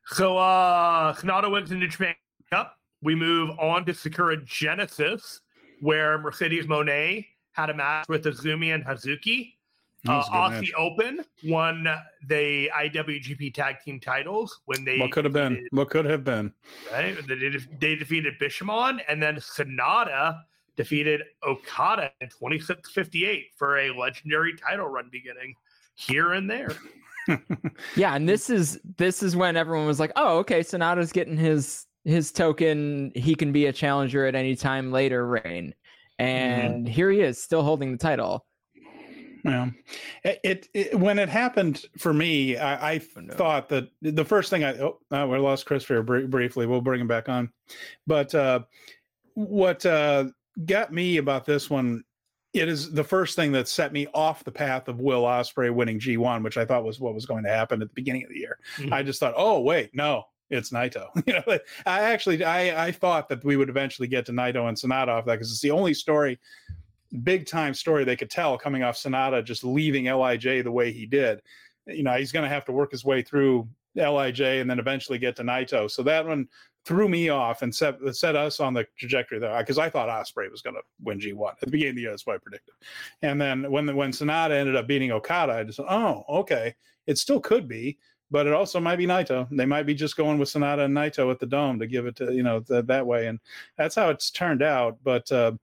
So 0.07 0.37
uh 0.37 1.13
Sanada 1.13 1.51
wins 1.51 1.69
the 1.69 1.75
New 1.75 1.87
Japan 1.87 2.15
Cup. 2.51 2.77
We 3.01 3.15
move 3.15 3.57
on 3.59 3.85
to 3.85 3.93
Sakura 3.93 4.37
Genesis 4.43 5.41
where 5.81 6.17
Mercedes 6.17 6.65
Moné 6.65 7.25
had 7.51 7.69
a 7.69 7.73
match 7.73 8.07
with 8.09 8.23
Azumi 8.23 8.73
and 8.73 8.83
Hazuki. 8.83 9.53
Uh, 10.07 10.23
Aussie 10.23 10.51
match. 10.51 10.73
Open 10.77 11.25
won 11.43 11.87
the 12.27 12.69
IWGP 12.75 13.53
Tag 13.53 13.77
Team 13.83 13.99
titles 13.99 14.61
when 14.65 14.85
they 14.85 14.99
what 14.99 15.11
could 15.11 15.25
have 15.25 15.33
been 15.33 15.67
what 15.71 15.89
could 15.89 16.05
have 16.05 16.23
been 16.23 16.53
right. 16.91 17.17
They, 17.27 17.57
they 17.79 17.95
defeated 17.95 18.35
Bishamon 18.39 18.99
and 19.07 19.21
then 19.21 19.37
Sanada 19.37 20.41
defeated 20.75 21.23
Okada 21.43 22.11
in 22.21 22.29
26-58 22.29 23.45
for 23.55 23.79
a 23.79 23.89
legendary 23.89 24.55
title 24.55 24.87
run 24.87 25.09
beginning 25.11 25.55
here 25.95 26.33
and 26.33 26.49
there. 26.49 26.69
yeah, 27.95 28.15
and 28.15 28.29
this 28.29 28.49
is 28.49 28.79
this 28.97 29.23
is 29.23 29.35
when 29.35 29.57
everyone 29.57 29.87
was 29.87 29.99
like, 29.99 30.13
"Oh, 30.15 30.37
okay, 30.37 30.61
Sanada's 30.61 31.11
getting 31.11 31.35
his 31.35 31.87
his 32.07 32.31
token 32.31 33.11
he 33.15 33.35
can 33.35 33.51
be 33.51 33.65
a 33.65 33.73
challenger 33.73 34.25
at 34.25 34.33
any 34.33 34.55
time 34.55 34.93
later 34.93 35.27
reign 35.27 35.75
and 36.17 36.85
mm-hmm. 36.85 36.93
here 36.93 37.11
he 37.11 37.19
is 37.19 37.43
still 37.43 37.63
holding 37.63 37.91
the 37.91 37.97
title 37.97 38.45
yeah 39.47 39.69
it, 40.43 40.67
it, 40.73 40.99
when 40.99 41.19
it 41.19 41.29
happened 41.29 41.85
for 41.97 42.13
me 42.13 42.57
i, 42.57 42.93
I 42.93 43.01
oh, 43.17 43.21
no. 43.21 43.33
thought 43.33 43.69
that 43.69 43.89
the 44.01 44.25
first 44.25 44.49
thing 44.49 44.63
i 44.63 44.73
oh 44.77 44.99
uh, 45.11 45.27
we 45.27 45.37
lost 45.37 45.65
chris 45.65 45.87
here 45.87 46.03
br- 46.03 46.27
briefly 46.27 46.65
we'll 46.65 46.81
bring 46.81 47.01
him 47.01 47.07
back 47.07 47.29
on 47.29 47.51
but 48.05 48.33
uh 48.35 48.59
what 49.33 49.85
uh 49.85 50.25
got 50.65 50.91
me 50.91 51.17
about 51.17 51.45
this 51.45 51.69
one 51.69 52.03
it 52.53 52.67
is 52.67 52.91
the 52.91 53.03
first 53.03 53.35
thing 53.35 53.51
that 53.51 53.67
set 53.67 53.93
me 53.93 54.07
off 54.13 54.43
the 54.43 54.51
path 54.51 54.87
of 54.87 54.99
Will 54.99 55.23
Ospreay 55.23 55.71
winning 55.71 55.99
G1, 55.99 56.43
which 56.43 56.57
I 56.57 56.65
thought 56.65 56.83
was 56.83 56.99
what 56.99 57.13
was 57.13 57.25
going 57.25 57.43
to 57.43 57.49
happen 57.49 57.81
at 57.81 57.89
the 57.89 57.93
beginning 57.93 58.23
of 58.23 58.29
the 58.29 58.39
year. 58.39 58.57
Mm-hmm. 58.77 58.93
I 58.93 59.03
just 59.03 59.19
thought, 59.19 59.33
oh 59.37 59.61
wait, 59.61 59.93
no, 59.93 60.23
it's 60.49 60.71
Naito. 60.71 61.07
you 61.27 61.33
know, 61.33 61.59
I 61.85 62.01
actually 62.01 62.43
I 62.43 62.87
I 62.87 62.91
thought 62.91 63.29
that 63.29 63.43
we 63.43 63.57
would 63.57 63.69
eventually 63.69 64.07
get 64.07 64.25
to 64.27 64.31
Naito 64.31 64.67
and 64.67 64.77
Sanada 64.77 65.09
off 65.09 65.25
that 65.25 65.33
because 65.33 65.51
it's 65.51 65.61
the 65.61 65.71
only 65.71 65.93
story, 65.93 66.39
big 67.23 67.45
time 67.45 67.73
story 67.73 68.03
they 68.03 68.15
could 68.15 68.29
tell 68.29 68.57
coming 68.57 68.83
off 68.83 68.95
Sanada, 68.95 69.43
just 69.43 69.63
leaving 69.63 70.05
Lij 70.05 70.63
the 70.63 70.71
way 70.71 70.91
he 70.91 71.05
did. 71.05 71.41
You 71.85 72.03
know, 72.03 72.13
he's 72.13 72.31
going 72.31 72.43
to 72.43 72.49
have 72.49 72.65
to 72.65 72.71
work 72.71 72.91
his 72.91 73.05
way 73.05 73.21
through 73.21 73.67
Lij 73.95 74.39
and 74.41 74.69
then 74.69 74.79
eventually 74.79 75.17
get 75.17 75.35
to 75.37 75.43
Naito. 75.43 75.89
So 75.89 76.03
that 76.03 76.25
one 76.25 76.47
threw 76.85 77.09
me 77.09 77.27
off 77.27 77.63
and 77.63 77.75
set 77.75 77.97
set 78.15 78.35
us 78.35 78.59
on 78.59 78.73
the 78.73 78.85
trajectory 78.97 79.39
there 79.39 79.57
because 79.59 79.77
I 79.77 79.89
thought 79.89 80.09
Ospreay 80.09 80.49
was 80.49 80.61
going 80.61 80.75
to 80.75 80.81
win 81.03 81.19
G1 81.19 81.51
at 81.51 81.59
the 81.59 81.67
beginning 81.67 81.91
of 81.91 81.95
the 81.95 82.01
year. 82.01 82.11
That's 82.11 82.25
what 82.25 82.35
I 82.35 82.39
predicted. 82.39 82.75
And 83.21 83.41
then 83.41 83.69
when 83.69 83.85
the, 83.85 83.95
when 83.95 84.11
Sanada 84.11 84.51
ended 84.51 84.75
up 84.75 84.87
beating 84.87 85.11
Okada, 85.11 85.53
I 85.53 85.63
just 85.63 85.79
oh 85.79 86.23
okay, 86.29 86.75
it 87.05 87.17
still 87.17 87.39
could 87.39 87.67
be, 87.67 87.97
but 88.31 88.47
it 88.47 88.53
also 88.53 88.79
might 88.79 88.97
be 88.97 89.07
Naito. 89.07 89.47
They 89.51 89.65
might 89.65 89.85
be 89.85 89.95
just 89.95 90.17
going 90.17 90.37
with 90.37 90.49
Sanada 90.49 90.85
and 90.85 90.95
Naito 90.95 91.31
at 91.31 91.39
the 91.39 91.45
Dome 91.45 91.79
to 91.79 91.87
give 91.87 92.05
it 92.05 92.15
to 92.17 92.33
you 92.33 92.43
know 92.43 92.59
th- 92.61 92.85
that 92.85 93.05
way, 93.05 93.27
and 93.27 93.39
that's 93.77 93.95
how 93.95 94.09
it's 94.09 94.31
turned 94.31 94.63
out. 94.63 94.97
But 95.03 95.31
uh, 95.31 95.53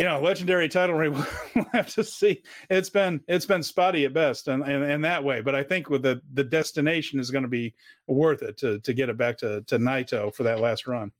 you 0.00 0.06
know, 0.06 0.18
legendary 0.18 0.66
title 0.66 0.96
reign. 0.96 1.12
We'll 1.54 1.66
have 1.74 1.92
to 1.94 2.04
see. 2.04 2.42
It's 2.70 2.88
been 2.88 3.20
it's 3.28 3.44
been 3.44 3.62
spotty 3.62 4.06
at 4.06 4.14
best, 4.14 4.48
and 4.48 4.62
in, 4.62 4.82
in, 4.82 4.90
in, 4.90 5.00
that 5.02 5.22
way. 5.22 5.42
But 5.42 5.54
I 5.54 5.62
think 5.62 5.90
with 5.90 6.02
the 6.02 6.22
the 6.32 6.42
destination 6.42 7.20
is 7.20 7.30
going 7.30 7.42
to 7.42 7.48
be 7.48 7.74
worth 8.06 8.42
it 8.42 8.56
to 8.58 8.78
to 8.80 8.94
get 8.94 9.10
it 9.10 9.18
back 9.18 9.36
to 9.38 9.60
to 9.62 9.78
Naito 9.78 10.34
for 10.34 10.42
that 10.44 10.58
last 10.58 10.86
run. 10.86 11.12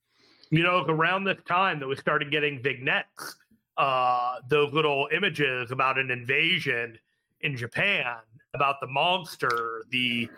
You 0.51 0.62
know, 0.62 0.83
around 0.89 1.24
this 1.24 1.41
time 1.47 1.78
that 1.81 1.89
we 1.89 1.97
started 1.97 2.31
getting 2.31 2.62
vignettes, 2.62 3.37
uh, 3.76 4.37
those 4.49 4.72
little 4.72 5.09
images 5.12 5.70
about 5.72 5.99
an 5.99 6.11
invasion 6.11 6.99
in 7.43 7.57
Japan, 7.57 8.16
about 8.55 8.81
the 8.81 8.87
monster, 8.87 9.85
the 9.91 10.31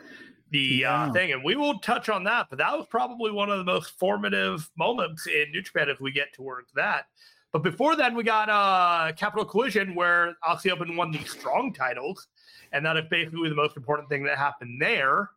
the 0.51 0.84
uh, 0.84 0.90
yeah. 0.90 1.05
uh, 1.05 1.12
thing, 1.12 1.32
and 1.32 1.45
we 1.45 1.55
will 1.55 1.78
touch 1.78 2.09
on 2.09 2.24
that. 2.24 2.49
But 2.51 2.59
that 2.59 2.76
was 2.76 2.86
probably 2.90 3.30
one 3.30 3.51
of 3.51 3.59
the 3.59 3.64
most 3.64 3.99
formative 4.01 4.68
moments 4.76 5.28
in 5.28 5.53
New 5.53 5.62
Japan 5.62 5.88
as 5.88 6.01
we 6.01 6.11
get 6.11 6.32
towards 6.32 6.72
that. 6.74 7.07
But 7.53 7.62
before 7.62 7.96
then, 7.96 8.14
we 8.14 8.24
got 8.24 8.48
uh, 8.48 9.12
Capital 9.12 9.44
Collision, 9.44 9.94
where 9.94 10.34
Aussie 10.42 10.70
Open 10.70 10.96
won 10.96 11.12
the 11.12 11.22
strong 11.24 11.72
titles, 11.72 12.28
and 12.72 12.84
that 12.86 12.96
is 12.96 13.05
basically 13.11 13.50
the 13.50 13.55
most 13.55 13.76
important 13.76 14.09
thing 14.09 14.24
that 14.24 14.38
happened 14.38 14.80
there. 14.80 15.30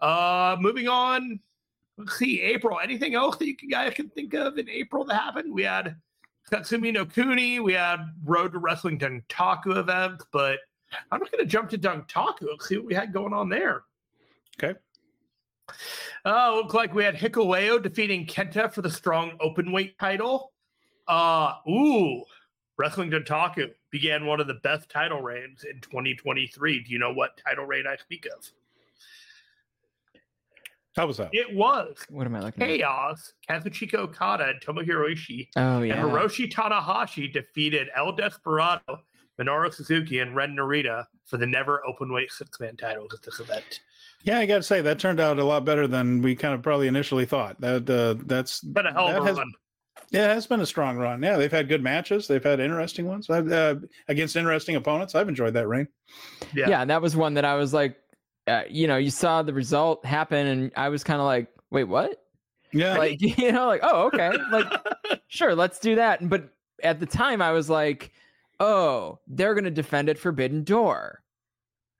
Uh, 0.00 0.56
moving 0.58 0.88
on, 0.88 1.38
let's 1.96 2.18
see, 2.18 2.40
April. 2.40 2.80
Anything 2.82 3.14
else 3.14 3.36
that 3.36 3.46
you 3.46 3.56
guys 3.70 3.94
can 3.94 4.08
think 4.08 4.34
of 4.34 4.58
in 4.58 4.68
April 4.68 5.04
that 5.04 5.14
happened? 5.14 5.54
We 5.54 5.62
had 5.62 5.94
Satsuma 6.50 6.90
no 6.90 7.06
Kuni, 7.06 7.60
we 7.60 7.74
had 7.74 8.00
Road 8.24 8.52
to 8.52 8.58
Wrestling 8.58 8.98
Dontaku 8.98 9.76
event, 9.76 10.22
but 10.32 10.58
I'm 11.10 11.20
not 11.20 11.30
going 11.30 11.44
to 11.44 11.48
jump 11.48 11.70
to 11.70 11.78
Dontaku. 11.78 12.48
Let's 12.50 12.68
see 12.68 12.76
what 12.76 12.86
we 12.86 12.94
had 12.94 13.12
going 13.12 13.32
on 13.32 13.48
there. 13.48 13.84
Okay. 14.62 14.78
Uh, 16.24 16.54
looked 16.54 16.74
like 16.74 16.94
we 16.94 17.04
had 17.04 17.16
Hikuleo 17.16 17.82
defeating 17.82 18.26
Kenta 18.26 18.72
for 18.72 18.82
the 18.82 18.90
strong 18.90 19.32
open 19.40 19.72
weight 19.72 19.98
title. 19.98 20.51
Uh, 21.08 21.54
ooh, 21.68 22.22
Wrestling 22.78 23.10
Dontaku 23.10 23.70
began 23.90 24.26
one 24.26 24.40
of 24.40 24.46
the 24.46 24.54
best 24.62 24.88
title 24.88 25.20
reigns 25.20 25.64
in 25.64 25.80
2023. 25.80 26.82
Do 26.82 26.92
you 26.92 26.98
know 26.98 27.12
what 27.12 27.40
title 27.46 27.64
reign 27.64 27.84
I 27.86 27.96
speak 27.96 28.26
of? 28.26 28.50
How 30.96 31.06
was 31.06 31.16
that? 31.16 31.30
It 31.32 31.54
was. 31.54 31.96
What 32.10 32.26
am 32.26 32.34
I 32.34 32.40
looking 32.40 32.66
Chaos, 32.66 33.32
at? 33.48 33.64
Kazuchika 33.64 33.94
Okada, 33.94 34.48
and 34.48 34.60
Tomohiro 34.60 35.10
Ishii. 35.10 35.48
Oh, 35.56 35.82
yeah. 35.82 35.94
And 35.94 36.10
Hiroshi 36.10 36.52
Tanahashi 36.52 37.32
defeated 37.32 37.88
El 37.96 38.12
Desperado, 38.12 39.00
Minoru 39.40 39.72
Suzuki, 39.72 40.18
and 40.18 40.36
Ren 40.36 40.54
Narita 40.54 41.06
for 41.24 41.38
the 41.38 41.46
never 41.46 41.86
open 41.86 42.12
weight 42.12 42.30
six 42.30 42.60
man 42.60 42.76
titles 42.76 43.14
at 43.14 43.22
this 43.22 43.40
event. 43.40 43.80
Yeah, 44.24 44.38
I 44.38 44.46
got 44.46 44.58
to 44.58 44.62
say 44.62 44.82
that 44.82 44.98
turned 44.98 45.18
out 45.18 45.38
a 45.38 45.44
lot 45.44 45.64
better 45.64 45.86
than 45.86 46.20
we 46.20 46.36
kind 46.36 46.54
of 46.54 46.62
probably 46.62 46.88
initially 46.88 47.24
thought. 47.24 47.60
That 47.60 47.88
uh, 47.88 48.22
that's 48.26 48.60
been 48.60 48.86
a 48.86 48.92
hell 48.92 49.08
of 49.08 49.24
a 49.24 49.26
has, 49.26 49.36
run. 49.38 49.52
Yeah, 50.12 50.36
it's 50.36 50.46
been 50.46 50.60
a 50.60 50.66
strong 50.66 50.98
run. 50.98 51.22
Yeah, 51.22 51.38
they've 51.38 51.50
had 51.50 51.68
good 51.68 51.82
matches. 51.82 52.28
They've 52.28 52.44
had 52.44 52.60
interesting 52.60 53.06
ones 53.06 53.30
uh, 53.30 53.76
against 54.08 54.36
interesting 54.36 54.76
opponents. 54.76 55.14
I've 55.14 55.28
enjoyed 55.28 55.54
that 55.54 55.66
reign. 55.66 55.88
Yeah, 56.54 56.68
yeah, 56.68 56.84
that 56.84 57.00
was 57.00 57.16
one 57.16 57.32
that 57.34 57.46
I 57.46 57.54
was 57.54 57.72
like, 57.72 57.96
uh, 58.46 58.64
you 58.68 58.86
know, 58.86 58.98
you 58.98 59.10
saw 59.10 59.42
the 59.42 59.54
result 59.54 60.04
happen, 60.04 60.46
and 60.46 60.72
I 60.76 60.90
was 60.90 61.02
kind 61.02 61.18
of 61.18 61.24
like, 61.24 61.48
wait, 61.70 61.84
what? 61.84 62.22
Yeah, 62.72 62.98
like 62.98 63.20
you 63.38 63.52
know, 63.52 63.66
like 63.66 63.80
oh, 63.82 64.02
okay, 64.08 64.32
like 64.52 64.66
sure, 65.28 65.54
let's 65.54 65.78
do 65.78 65.94
that. 65.94 66.28
But 66.28 66.50
at 66.82 67.00
the 67.00 67.06
time, 67.06 67.40
I 67.40 67.52
was 67.52 67.70
like, 67.70 68.12
oh, 68.60 69.18
they're 69.26 69.54
gonna 69.54 69.70
defend 69.70 70.10
it 70.10 70.18
Forbidden 70.18 70.62
Door. 70.62 71.21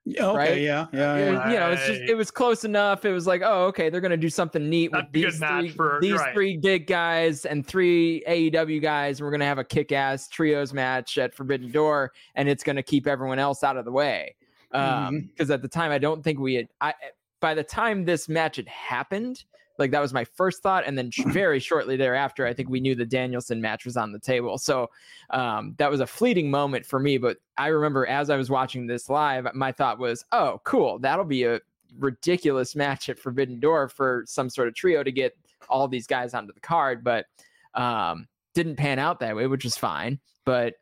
Okay, 0.09 0.37
right? 0.37 0.61
yeah, 0.61 0.87
yeah, 0.93 1.17
yeah. 1.17 1.51
you 1.51 1.61
know, 1.61 1.71
it's 1.71 1.87
just 1.87 2.01
it 2.03 2.17
was 2.17 2.29
close 2.29 2.65
enough. 2.65 3.05
It 3.05 3.13
was 3.13 3.29
like, 3.29 3.41
oh, 3.45 3.67
okay, 3.67 3.89
they're 3.89 4.01
gonna 4.01 4.17
do 4.17 4.29
something 4.29 4.69
neat 4.69 4.91
That's 4.91 5.05
with 5.05 5.13
these 5.13 5.39
three, 5.39 5.69
for, 5.69 5.99
these 6.03 6.15
right. 6.15 6.35
three 6.35 6.57
big 6.57 6.89
guys 6.89 7.45
and 7.45 7.65
three 7.65 8.25
AEW 8.27 8.83
guys, 8.83 9.21
and 9.21 9.25
we're 9.25 9.31
gonna 9.31 9.45
have 9.45 9.59
a 9.59 9.65
kick-ass 9.65 10.29
trios 10.29 10.73
match 10.73 11.19
at 11.19 11.33
Forbidden 11.35 11.71
Door, 11.71 12.13
and 12.35 12.49
it's 12.49 12.65
gonna 12.65 12.83
keep 12.83 13.07
everyone 13.07 13.39
else 13.39 13.63
out 13.63 13.77
of 13.77 13.85
the 13.85 13.93
way. 13.93 14.35
Because 14.73 15.09
um, 15.09 15.15
mm-hmm. 15.39 15.53
at 15.53 15.63
the 15.63 15.69
time, 15.69 15.93
I 15.93 15.99
don't 15.99 16.25
think 16.25 16.41
we 16.41 16.55
had. 16.55 16.69
I 16.81 16.95
by 17.39 17.55
the 17.55 17.65
time 17.65 18.05
this 18.05 18.29
match 18.29 18.57
had 18.57 18.69
happened, 18.69 19.45
like 19.79 19.91
that 19.91 20.01
was 20.01 20.13
my 20.13 20.25
first 20.25 20.63
thought, 20.63 20.85
and 20.87 20.97
then 20.97 21.11
very 21.27 21.59
shortly 21.59 21.97
thereafter, 21.97 22.47
I 22.47 22.53
think 22.53 22.69
we 22.69 22.81
knew 22.81 22.95
the 22.95 23.07
Danielson 23.07 23.61
match 23.61 23.85
was 23.85 23.97
on 23.97 24.13
the 24.13 24.19
table. 24.19 24.59
So 24.59 24.91
um, 25.31 25.75
that 25.79 25.91
was 25.91 26.01
a 26.01 26.07
fleeting 26.07 26.51
moment 26.51 26.87
for 26.87 26.99
me. 26.99 27.19
But 27.19 27.39
I 27.57 27.69
remember 27.69 28.07
as 28.07 28.31
I 28.31 28.37
was 28.37 28.51
watching 28.51 28.87
this 28.87 29.09
live, 29.09 29.47
my 29.55 29.73
thought 29.73 29.99
was, 29.99 30.25
"Oh, 30.33 30.61
cool! 30.65 30.99
That'll 30.99 31.25
be 31.25 31.45
a 31.45 31.61
ridiculous 31.99 32.75
match 32.75 33.09
at 33.09 33.19
Forbidden 33.19 33.61
Door 33.61 33.89
for 33.91 34.25
some 34.27 34.49
sort 34.49 34.69
of 34.69 34.75
trio 34.75 35.03
to 35.03 35.13
get 35.13 35.37
all 35.69 35.89
these 35.89 36.07
guys 36.07 36.35
onto 36.35 36.53
the 36.53 36.61
card." 36.61 37.05
But 37.05 37.27
um, 37.75 38.29
didn't 38.55 38.77
pan 38.77 38.99
out 38.99 39.21
that 39.21 39.37
way, 39.37 39.47
which 39.47 39.65
is 39.65 39.77
fine. 39.77 40.21
But 40.45 40.75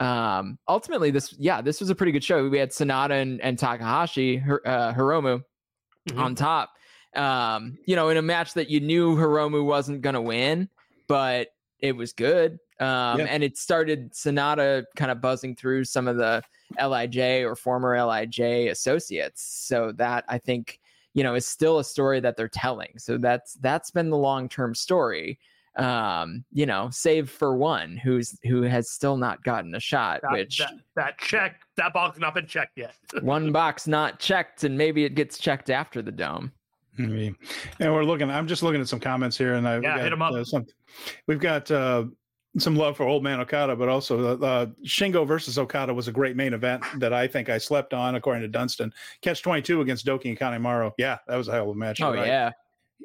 um, 0.00 0.58
ultimately, 0.68 1.10
this 1.10 1.34
yeah, 1.38 1.60
this 1.60 1.80
was 1.80 1.90
a 1.90 1.94
pretty 1.94 2.12
good 2.12 2.24
show. 2.24 2.48
We 2.48 2.58
had 2.58 2.70
Sanada 2.70 3.20
and, 3.22 3.40
and 3.40 3.58
Takahashi, 3.58 4.42
uh, 4.64 4.92
Hiromu 4.92 5.42
mm-hmm. 6.08 6.18
on 6.18 6.34
top 6.34 6.70
um, 7.16 7.78
you 7.86 7.96
know, 7.96 8.08
in 8.08 8.16
a 8.16 8.22
match 8.22 8.54
that 8.54 8.68
you 8.68 8.80
knew 8.80 9.16
Hiromu 9.16 9.64
wasn't 9.64 10.02
going 10.02 10.14
to 10.14 10.20
win, 10.20 10.68
but 11.08 11.48
it 11.80 11.96
was 11.96 12.12
good. 12.12 12.58
Um, 12.80 13.20
yeah. 13.20 13.26
and 13.28 13.44
it 13.44 13.56
started 13.56 14.12
Sanada 14.12 14.84
kind 14.96 15.10
of 15.10 15.20
buzzing 15.20 15.54
through 15.54 15.84
some 15.84 16.08
of 16.08 16.16
the 16.16 16.42
LIJ 16.82 17.44
or 17.44 17.54
former 17.54 17.96
LIJ 17.96 18.68
associates. 18.70 19.42
So 19.42 19.92
that 19.92 20.24
I 20.28 20.38
think, 20.38 20.80
you 21.12 21.22
know, 21.22 21.34
is 21.34 21.46
still 21.46 21.78
a 21.78 21.84
story 21.84 22.18
that 22.20 22.36
they're 22.36 22.48
telling. 22.48 22.98
So 22.98 23.16
that's 23.18 23.54
that's 23.54 23.90
been 23.90 24.10
the 24.10 24.16
long 24.16 24.48
term 24.48 24.74
story. 24.74 25.38
Um, 25.76 26.44
you 26.52 26.66
know, 26.66 26.88
save 26.90 27.30
for 27.30 27.56
one 27.56 27.96
who's 27.96 28.38
who 28.44 28.62
has 28.62 28.90
still 28.90 29.16
not 29.16 29.42
gotten 29.44 29.74
a 29.74 29.80
shot, 29.80 30.20
that, 30.22 30.32
which 30.32 30.58
that, 30.58 30.72
that 30.96 31.18
check 31.18 31.60
that 31.76 31.92
box 31.92 32.18
not 32.18 32.34
been 32.34 32.46
checked 32.46 32.78
yet. 32.78 32.94
one 33.22 33.52
box 33.52 33.86
not 33.86 34.20
checked, 34.20 34.64
and 34.64 34.78
maybe 34.78 35.04
it 35.04 35.14
gets 35.14 35.38
checked 35.38 35.70
after 35.70 36.00
the 36.00 36.12
dome. 36.12 36.52
And 36.98 37.92
we're 37.92 38.04
looking. 38.04 38.30
I'm 38.30 38.46
just 38.46 38.62
looking 38.62 38.80
at 38.80 38.88
some 38.88 39.00
comments 39.00 39.36
here, 39.36 39.54
and 39.54 39.68
I 39.68 39.80
yeah, 39.80 39.98
hit 39.98 40.10
them 40.10 40.22
up. 40.22 40.32
Uh, 40.32 40.44
some, 40.44 40.66
we've 41.26 41.40
got 41.40 41.70
uh, 41.70 42.04
some 42.58 42.76
love 42.76 42.96
for 42.96 43.04
Old 43.04 43.22
Man 43.22 43.40
Okada, 43.40 43.74
but 43.76 43.88
also 43.88 44.38
uh, 44.38 44.44
uh, 44.44 44.66
Shingo 44.84 45.26
versus 45.26 45.58
Okada 45.58 45.92
was 45.92 46.08
a 46.08 46.12
great 46.12 46.36
main 46.36 46.54
event 46.54 46.84
that 46.98 47.12
I 47.12 47.26
think 47.26 47.48
I 47.48 47.58
slept 47.58 47.94
on, 47.94 48.14
according 48.14 48.42
to 48.42 48.48
Dunston. 48.48 48.92
Catch 49.22 49.42
22 49.42 49.80
against 49.80 50.06
Douki 50.06 50.26
and 50.26 50.38
Kanemaru. 50.38 50.92
Yeah, 50.98 51.18
that 51.26 51.36
was 51.36 51.48
a 51.48 51.52
hell 51.52 51.70
of 51.70 51.76
a 51.76 51.78
match. 51.78 52.00
Oh 52.00 52.12
right? 52.12 52.26
yeah. 52.26 52.50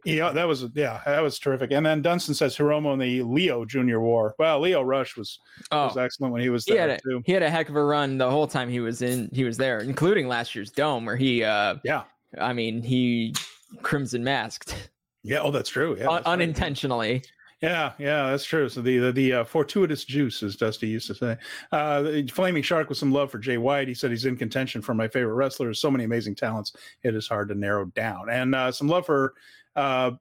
Yeah, 0.06 0.32
that 0.32 0.48
was 0.48 0.66
yeah, 0.76 1.02
that 1.06 1.20
was 1.20 1.40
terrific. 1.40 1.72
And 1.72 1.86
then 1.86 2.02
Dunston 2.02 2.34
says 2.34 2.56
Hiromu 2.56 2.94
in 2.94 3.00
the 3.00 3.22
Leo 3.24 3.66
Junior 3.66 4.00
War. 4.00 4.34
Well, 4.40 4.62
Lio 4.62 4.82
Rush 4.82 5.18
was 5.18 5.40
oh, 5.72 5.88
was 5.88 5.98
excellent 5.98 6.32
when 6.32 6.42
he 6.42 6.50
was 6.50 6.64
there 6.64 6.76
he 6.76 6.80
had 6.80 6.90
a, 6.92 7.00
too. 7.00 7.22
He 7.26 7.34
had 7.34 7.44
a 7.44 7.50
heck 7.50 7.68
of 7.68 7.76
a 7.76 7.84
run 7.84 8.18
the 8.18 8.30
whole 8.30 8.48
time 8.48 8.70
he 8.70 8.80
was 8.80 9.02
in. 9.02 9.30
He 9.34 9.44
was 9.44 9.58
there, 9.58 9.80
including 9.80 10.28
last 10.30 10.56
year's 10.56 10.72
Dome, 10.72 11.06
where 11.06 11.18
he 11.18 11.44
uh 11.44 11.78
yeah. 11.84 12.04
I 12.38 12.54
mean, 12.54 12.82
he 12.82 13.34
crimson 13.82 14.24
masked. 14.24 14.89
Yeah, 15.24 15.39
oh, 15.41 15.51
that's 15.51 15.70
true. 15.70 15.97
Yeah, 15.97 16.07
that's 16.09 16.26
unintentionally. 16.26 17.13
Right. 17.13 17.32
Yeah, 17.61 17.91
yeah, 17.99 18.30
that's 18.30 18.45
true. 18.45 18.70
So 18.70 18.82
the 18.82 18.97
the, 18.99 19.11
the 19.11 19.34
uh, 19.34 19.43
fortuitous 19.43 20.05
juice, 20.05 20.41
as 20.43 20.55
Dusty 20.55 20.88
used 20.88 21.07
to 21.07 21.15
say. 21.15 21.38
Uh, 21.74 22.22
Flaming 22.32 22.63
Shark 22.63 22.88
with 22.88 22.97
some 22.97 23.11
love 23.11 23.32
for 23.32 23.38
Jay 23.38 23.57
White. 23.57 23.89
He 23.89 23.93
said 23.93 24.11
he's 24.11 24.26
in 24.26 24.38
contention 24.38 24.82
for 24.82 24.93
my 24.93 25.09
favorite 25.09 25.34
wrestlers. 25.34 25.82
So 25.82 25.91
many 25.91 26.05
amazing 26.05 26.36
talents, 26.36 26.74
it 27.03 27.15
is 27.15 27.28
hard 27.28 27.49
to 27.49 27.55
narrow 27.55 27.86
down. 27.86 28.30
And 28.30 28.55
uh, 28.55 28.72
some 28.72 28.88
love 28.88 29.05
for 29.05 29.34
uh, 29.76 30.11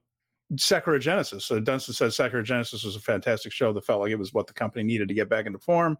Sakura 0.57 0.99
Genesis. 0.99 1.45
So 1.45 1.61
Dunston 1.61 1.93
says 1.93 2.17
Sakura 2.17 2.43
Genesis 2.43 2.83
was 2.83 2.97
a 2.97 3.01
fantastic 3.01 3.53
show. 3.53 3.71
That 3.71 3.85
felt 3.85 4.01
like 4.01 4.11
it 4.11 4.19
was 4.19 4.33
what 4.33 4.47
the 4.47 4.53
company 4.53 4.83
needed 4.83 5.07
to 5.07 5.13
get 5.13 5.29
back 5.29 5.45
into 5.45 5.59
form. 5.59 5.97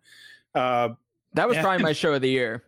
Uh, 0.53 0.89
that 1.35 1.47
was 1.47 1.57
probably 1.57 1.83
my 1.83 1.93
show 1.93 2.13
of 2.13 2.21
the 2.21 2.29
year. 2.29 2.63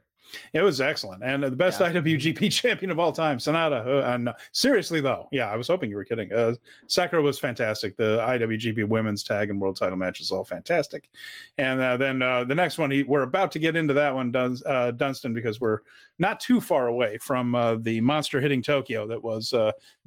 It 0.54 0.62
was 0.62 0.80
excellent, 0.82 1.24
and 1.24 1.44
the 1.44 1.52
best 1.52 1.80
yeah. 1.80 1.92
IWGP 1.92 2.52
champion 2.62 2.92
of 2.92 3.00
all 3.00 3.12
time, 3.12 3.38
Sanada. 3.38 3.86
Uh, 3.86 4.14
and 4.14 4.30
seriously 4.52 5.02
though, 5.02 5.28
yeah, 5.32 5.52
I 5.52 5.56
was 5.56 5.68
hoping 5.68 5.90
you 5.90 5.96
were 5.96 6.06
kidding. 6.06 6.32
Uh, 6.32 6.56
Sakura 6.88 7.22
was 7.22 7.40
fantastic. 7.40 7.98
The 7.98 8.20
IWGP 8.20 8.88
Women's 8.88 9.24
Tag 9.24 9.50
and 9.50 9.60
World 9.60 9.78
Title 9.78 9.98
match 9.98 10.22
is 10.22 10.32
all 10.32 10.44
fantastic, 10.44 11.10
and 11.58 11.82
uh, 11.82 11.98
then 11.98 12.22
uh, 12.22 12.44
the 12.44 12.56
next 12.56 12.78
one, 12.78 12.92
he, 12.92 13.04
we're 13.04 13.24
about 13.24 13.52
to 13.54 13.60
get 13.60 13.76
into 13.76 13.94
that 13.94 14.14
one, 14.14 14.32
Duns, 14.32 14.64
uh, 14.66 14.92
Dunston, 14.92 15.34
because 15.34 15.60
we're 15.60 15.80
not 16.20 16.40
too 16.40 16.62
far 16.62 16.88
away 16.88 17.18
from 17.18 17.56
uh, 17.56 17.76
the 17.82 18.00
monster 18.02 18.40
hitting 18.40 18.62
Tokyo 18.62 19.08
that 19.08 19.22
was 19.22 19.54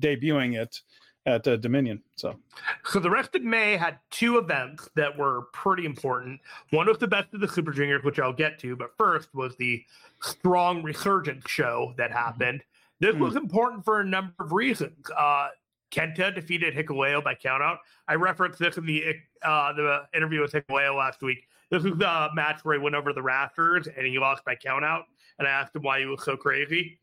debuting 0.01 0.61
it 0.61 0.81
at 1.27 1.47
uh, 1.49 1.57
Dominion. 1.57 2.03
So, 2.17 2.37
so 2.85 3.01
the 3.01 3.11
rest 3.11 3.35
of 3.35 3.43
May 3.43 3.77
had 3.77 3.99
two 4.11 4.39
events 4.39 4.89
that 4.95 5.17
were 5.17 5.43
pretty 5.53 5.87
important. 5.87 6.41
One 6.71 6.87
was 6.87 6.99
the 6.99 7.09
best 7.09 7.33
of 7.33 7.41
the 7.41 7.49
Super 7.49 7.73
Juniors, 7.73 8.05
which 8.05 8.19
I'll 8.19 8.33
get 8.33 8.59
to, 8.61 8.77
but 8.77 8.97
first 8.97 9.35
was 9.35 9.57
the 9.57 9.85
Strong 10.23 10.83
Resurgence 10.83 11.45
show 11.49 11.95
that 11.97 12.11
mm-hmm. 12.11 12.19
happened. 12.19 12.65
This 13.01 13.17
was 13.17 13.37
important 13.37 13.85
for 13.85 14.01
a 14.01 14.05
number 14.05 14.33
of 14.39 14.53
reasons. 14.53 15.11
Uh, 15.15 15.49
Kenta 15.91 16.35
defeated 16.35 16.75
Hikuleo 16.75 17.23
by 17.23 17.35
countout. 17.35 17.79
I 18.09 18.15
referenced 18.15 18.59
this 18.59 18.79
in 18.79 18.87
the 18.87 19.15
uh, 19.43 19.73
the 19.73 20.03
interview 20.15 20.41
with 20.41 20.53
Hikuleo 20.53 20.97
last 20.97 21.21
week. 21.23 21.47
This 21.71 21.83
was 21.83 21.97
the 21.99 22.29
match 22.35 22.65
where 22.65 22.79
he 22.79 22.83
went 22.83 22.95
over 22.95 23.13
the 23.13 23.23
rafters 23.23 23.87
and 23.87 24.07
he 24.07 24.19
lost 24.19 24.45
by 24.45 24.57
countout. 24.57 25.03
And 25.39 25.49
I 25.49 25.51
asked 25.51 25.75
him 25.75 25.83
why 25.83 26.01
he 26.01 26.07
was 26.07 26.25
so 26.25 26.37
crazy. 26.37 26.99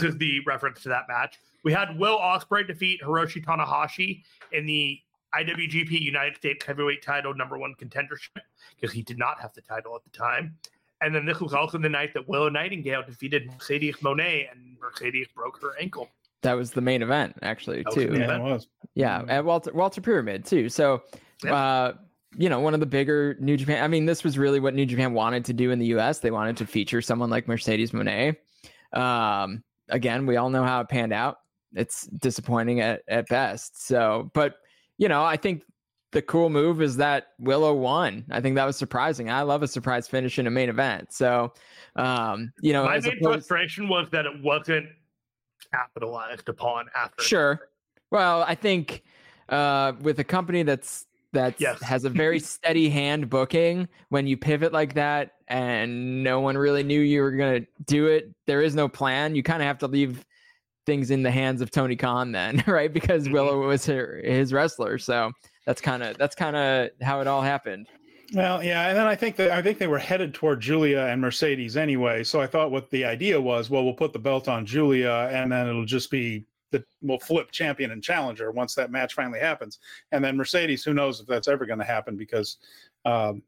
This 0.00 0.12
is 0.12 0.18
the 0.18 0.40
reference 0.46 0.82
to 0.82 0.88
that 0.90 1.04
match. 1.08 1.38
We 1.64 1.72
had 1.72 1.98
Will 1.98 2.18
Ospreay 2.18 2.66
defeat 2.66 3.00
Hiroshi 3.02 3.44
Tanahashi 3.44 4.22
in 4.52 4.66
the 4.66 5.00
IWGP 5.34 5.90
United 6.00 6.36
States 6.36 6.64
Heavyweight 6.64 7.02
Title 7.02 7.34
number 7.34 7.58
one 7.58 7.74
contendership 7.80 8.40
because 8.74 8.92
he 8.92 9.02
did 9.02 9.18
not 9.18 9.40
have 9.40 9.52
the 9.54 9.60
title 9.60 9.94
at 9.94 10.04
the 10.04 10.16
time. 10.16 10.56
And 11.00 11.14
then 11.14 11.26
this 11.26 11.40
was 11.40 11.54
also 11.54 11.78
the 11.78 11.88
night 11.88 12.12
that 12.14 12.28
Willow 12.28 12.48
Nightingale 12.48 13.02
defeated 13.04 13.46
Mercedes 13.46 13.96
Moné, 13.96 14.50
and 14.50 14.76
Mercedes 14.80 15.28
broke 15.34 15.60
her 15.62 15.74
ankle. 15.80 16.08
That 16.42 16.54
was 16.54 16.72
the 16.72 16.80
main 16.80 17.02
event, 17.02 17.36
actually, 17.42 17.82
that 17.82 17.92
too. 17.92 18.14
Yeah, 18.16 18.36
it 18.36 18.42
was. 18.42 18.68
Yeah, 18.94 19.22
at 19.28 19.44
Walter 19.44 19.72
Walter 19.72 20.00
Pyramid 20.00 20.44
too. 20.44 20.68
So, 20.68 21.02
yep. 21.44 21.52
uh, 21.52 21.92
you 22.36 22.48
know, 22.48 22.60
one 22.60 22.74
of 22.74 22.80
the 22.80 22.86
bigger 22.86 23.36
New 23.40 23.56
Japan. 23.56 23.82
I 23.82 23.88
mean, 23.88 24.06
this 24.06 24.24
was 24.24 24.38
really 24.38 24.58
what 24.60 24.74
New 24.74 24.86
Japan 24.86 25.14
wanted 25.14 25.44
to 25.46 25.52
do 25.52 25.70
in 25.70 25.78
the 25.78 25.86
U.S. 25.86 26.18
They 26.18 26.30
wanted 26.30 26.56
to 26.58 26.66
feature 26.66 27.00
someone 27.00 27.30
like 27.30 27.46
Mercedes 27.46 27.92
Moné. 27.92 28.36
Um, 28.92 29.62
again, 29.88 30.26
we 30.26 30.36
all 30.36 30.50
know 30.50 30.64
how 30.64 30.80
it 30.80 30.88
panned 30.88 31.12
out 31.12 31.38
it's 31.74 32.06
disappointing 32.06 32.80
at, 32.80 33.02
at 33.08 33.28
best. 33.28 33.86
So, 33.86 34.30
but 34.34 34.56
you 34.96 35.08
know, 35.08 35.22
I 35.24 35.36
think 35.36 35.62
the 36.12 36.22
cool 36.22 36.48
move 36.48 36.80
is 36.80 36.96
that 36.96 37.28
Willow 37.38 37.74
won. 37.74 38.24
I 38.30 38.40
think 38.40 38.56
that 38.56 38.64
was 38.64 38.76
surprising. 38.76 39.30
I 39.30 39.42
love 39.42 39.62
a 39.62 39.68
surprise 39.68 40.08
finish 40.08 40.38
in 40.38 40.46
a 40.46 40.50
main 40.50 40.68
event. 40.68 41.12
So, 41.12 41.52
um, 41.96 42.52
you 42.60 42.72
know, 42.72 42.84
my 42.84 42.98
main 42.98 43.18
opposed... 43.18 43.46
frustration 43.46 43.88
was 43.88 44.08
that 44.10 44.24
it 44.24 44.42
wasn't 44.42 44.86
capitalized 45.72 46.48
upon 46.48 46.86
after. 46.96 47.22
Sure. 47.22 47.68
Well, 48.10 48.42
I 48.42 48.54
think 48.54 49.02
uh, 49.50 49.92
with 50.00 50.18
a 50.18 50.24
company 50.24 50.62
that's 50.62 51.06
that 51.32 51.54
yes. 51.58 51.80
has 51.82 52.04
a 52.04 52.10
very 52.10 52.38
steady 52.40 52.88
hand 52.88 53.28
booking 53.28 53.88
when 54.08 54.26
you 54.26 54.36
pivot 54.36 54.72
like 54.72 54.94
that 54.94 55.32
and 55.48 56.22
no 56.22 56.40
one 56.40 56.56
really 56.56 56.82
knew 56.82 57.00
you 57.00 57.20
were 57.20 57.32
going 57.32 57.62
to 57.62 57.68
do 57.84 58.06
it 58.06 58.34
there 58.46 58.62
is 58.62 58.74
no 58.74 58.88
plan 58.88 59.34
you 59.34 59.42
kind 59.42 59.62
of 59.62 59.66
have 59.66 59.78
to 59.78 59.86
leave 59.86 60.24
things 60.88 61.10
in 61.10 61.22
the 61.22 61.30
hands 61.30 61.60
of 61.60 61.70
Tony 61.70 61.96
Khan 61.96 62.32
then, 62.32 62.64
right? 62.66 62.92
Because 62.92 63.24
mm-hmm. 63.24 63.34
Willow 63.34 63.68
was 63.68 63.84
her, 63.86 64.22
his 64.24 64.52
wrestler. 64.54 64.98
So 64.98 65.30
that's 65.66 65.82
kind 65.82 66.02
of 66.02 66.16
that's 66.16 66.34
kind 66.34 66.56
of 66.56 66.88
how 67.02 67.20
it 67.20 67.26
all 67.28 67.42
happened. 67.42 67.86
Well, 68.34 68.62
yeah, 68.62 68.88
and 68.88 68.96
then 68.96 69.06
I 69.06 69.14
think 69.14 69.36
that 69.36 69.50
I 69.50 69.62
think 69.62 69.78
they 69.78 69.86
were 69.86 69.98
headed 69.98 70.34
toward 70.34 70.60
Giulia 70.60 71.06
and 71.06 71.20
Mercedes 71.20 71.76
anyway. 71.76 72.24
So 72.24 72.40
I 72.40 72.46
thought 72.46 72.70
what 72.70 72.90
the 72.90 73.04
idea 73.04 73.40
was, 73.40 73.70
well, 73.70 73.84
we'll 73.84 73.94
put 73.94 74.12
the 74.12 74.18
belt 74.18 74.48
on 74.48 74.66
Giulia, 74.66 75.28
and 75.30 75.52
then 75.52 75.68
it'll 75.68 75.84
just 75.84 76.10
be 76.10 76.46
that 76.70 76.84
we'll 77.02 77.18
flip 77.18 77.50
champion 77.50 77.90
and 77.90 78.02
challenger 78.02 78.50
once 78.50 78.74
that 78.74 78.90
match 78.90 79.14
finally 79.14 79.40
happens. 79.40 79.78
And 80.12 80.24
then 80.24 80.36
Mercedes, 80.36 80.84
who 80.84 80.94
knows 80.94 81.20
if 81.20 81.26
that's 81.26 81.48
ever 81.48 81.66
going 81.66 81.78
to 81.78 81.84
happen 81.84 82.16
because 82.16 82.58
um, 83.04 83.42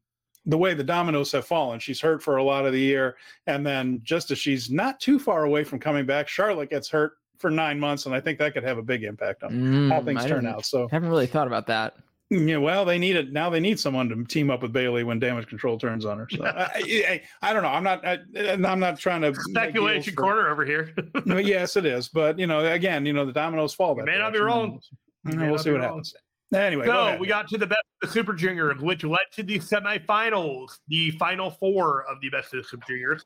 the 0.47 0.59
way 0.59 0.75
the 0.75 0.85
dominoes 0.85 1.33
have 1.33 1.47
fallen, 1.47 1.79
she's 1.79 2.01
hurt 2.01 2.23
for 2.23 2.37
a 2.37 2.43
lot 2.43 2.67
of 2.67 2.73
the 2.73 2.81
year, 2.81 3.17
and 3.47 3.67
then 3.67 4.01
just 4.03 4.31
as 4.31 4.39
she's 4.39 4.71
not 4.71 4.99
too 5.01 5.19
far 5.19 5.45
away 5.45 5.65
from 5.65 5.79
coming 5.79 6.07
back, 6.07 6.29
Charlotte 6.29 6.71
gets 6.71 6.89
hurt 6.89 7.13
for 7.39 7.51
nine 7.51 7.79
months, 7.79 8.07
and 8.07 8.15
I 8.15 8.21
think 8.21 8.39
that 8.39 8.55
could 8.55 8.65
have 8.65 8.79
a 8.79 8.83
big 8.83 9.05
impact 9.05 9.43
on 9.43 9.51
mm, 9.51 9.93
how 9.93 10.03
things 10.03 10.25
turn 10.25 10.47
out. 10.47 10.65
So 10.65 10.85
I 10.85 10.95
haven't 10.95 11.11
really 11.11 11.27
thought 11.27 11.47
about 11.47 11.67
that. 11.69 11.95
Yeah, 12.31 12.59
well, 12.59 12.85
they 12.85 12.97
need 12.97 13.17
it 13.17 13.33
now. 13.33 13.51
They 13.51 13.59
need 13.59 13.81
someone 13.81 14.09
to 14.09 14.25
team 14.25 14.51
up 14.51 14.63
with 14.63 14.73
Bayley 14.73 15.03
when 15.03 15.19
damage 15.19 15.49
control 15.49 15.77
turns 15.79 16.05
on 16.05 16.19
her. 16.19 16.29
So 16.31 16.45
I, 16.45 16.71
I, 16.77 17.23
I, 17.43 17.53
don't 17.53 17.65
know. 17.65 17.69
I'm 17.69 17.83
not. 17.83 18.07
I, 18.07 18.19
am 18.37 18.79
not 18.79 19.01
trying 19.01 19.23
to 19.23 19.35
speculation 19.35 20.15
for, 20.15 20.23
corner 20.23 20.49
over 20.49 20.65
here. 20.65 20.95
yes, 21.27 21.77
it 21.77 21.85
is. 21.85 22.09
But 22.09 22.39
you 22.39 22.47
know, 22.47 22.65
again, 22.65 23.05
you 23.05 23.13
know, 23.13 23.27
the 23.27 23.33
dominoes 23.33 23.75
fall. 23.75 23.97
That 23.97 24.07
may 24.07 24.17
not 24.17 24.33
be 24.33 24.39
wrong. 24.39 24.81
we'll 25.25 25.59
see 25.59 25.73
what 25.73 25.81
wrong. 25.81 25.89
happens. 25.89 26.15
Anyway, 26.55 26.87
so 26.87 27.17
we 27.19 27.27
got 27.27 27.49
to 27.49 27.59
the 27.59 27.67
best 27.67 27.83
of 28.03 28.09
the 28.09 28.13
Super 28.13 28.33
Juniors, 28.33 28.81
which 28.81 29.03
led 29.03 29.21
to 29.33 29.43
the 29.43 29.59
semifinals, 29.59 30.79
the 30.87 31.11
final 31.13 31.51
four 31.51 32.05
of 32.09 32.21
the 32.21 32.29
best 32.31 32.55
of 32.55 32.63
the 32.63 32.69
Super 32.69 32.87
Juniors. 32.87 33.25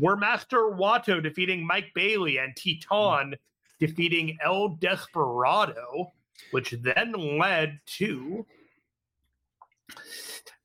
Were 0.00 0.16
Master 0.16 0.70
Wato 0.72 1.22
defeating 1.22 1.64
Mike 1.64 1.92
Bailey 1.94 2.38
and 2.38 2.56
Titan 2.56 3.34
defeating 3.78 4.36
El 4.42 4.70
Desperado, 4.80 6.12
which 6.50 6.74
then 6.82 7.12
led 7.38 7.80
to 7.86 8.46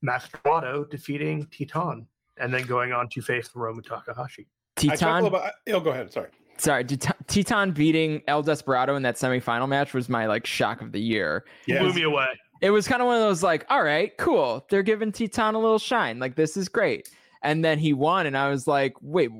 Master 0.01 0.37
Wato 0.45 0.89
defeating 0.89 1.47
Titan 1.47 2.07
and 2.37 2.53
then 2.53 2.63
going 2.65 2.91
on 2.91 3.09
to 3.09 3.21
face 3.21 3.49
Hiromu 3.49 3.83
Takahashi. 3.83 4.47
Titan. 4.75 5.25
About, 5.25 5.51
oh, 5.69 5.79
go 5.79 5.91
ahead. 5.91 6.11
Sorry. 6.11 6.29
Sorry, 6.57 6.85
Titan 6.85 7.71
beating 7.71 8.21
El 8.27 8.41
Desperado 8.41 8.95
in 8.95 9.03
that 9.03 9.15
semifinal 9.15 9.67
match 9.67 9.93
was 9.93 10.07
my 10.07 10.25
like 10.25 10.45
shock 10.45 10.81
of 10.81 10.93
the 10.93 11.01
year. 11.01 11.43
Yeah, 11.67 11.79
blew 11.79 11.93
me 11.93 12.03
away. 12.03 12.27
It 12.61 12.69
was 12.69 12.87
kind 12.87 13.01
of 13.01 13.07
one 13.07 13.17
of 13.17 13.23
those 13.23 13.43
like, 13.43 13.65
all 13.69 13.83
right, 13.83 14.15
cool. 14.17 14.65
They're 14.69 14.83
giving 14.83 15.11
Titan 15.11 15.55
a 15.55 15.59
little 15.59 15.79
shine. 15.79 16.19
Like 16.19 16.35
this 16.35 16.55
is 16.55 16.69
great. 16.69 17.09
And 17.43 17.63
then 17.63 17.77
he 17.77 17.91
won, 17.91 18.25
and 18.25 18.37
I 18.37 18.49
was 18.49 18.67
like, 18.67 18.93
wait, 19.01 19.31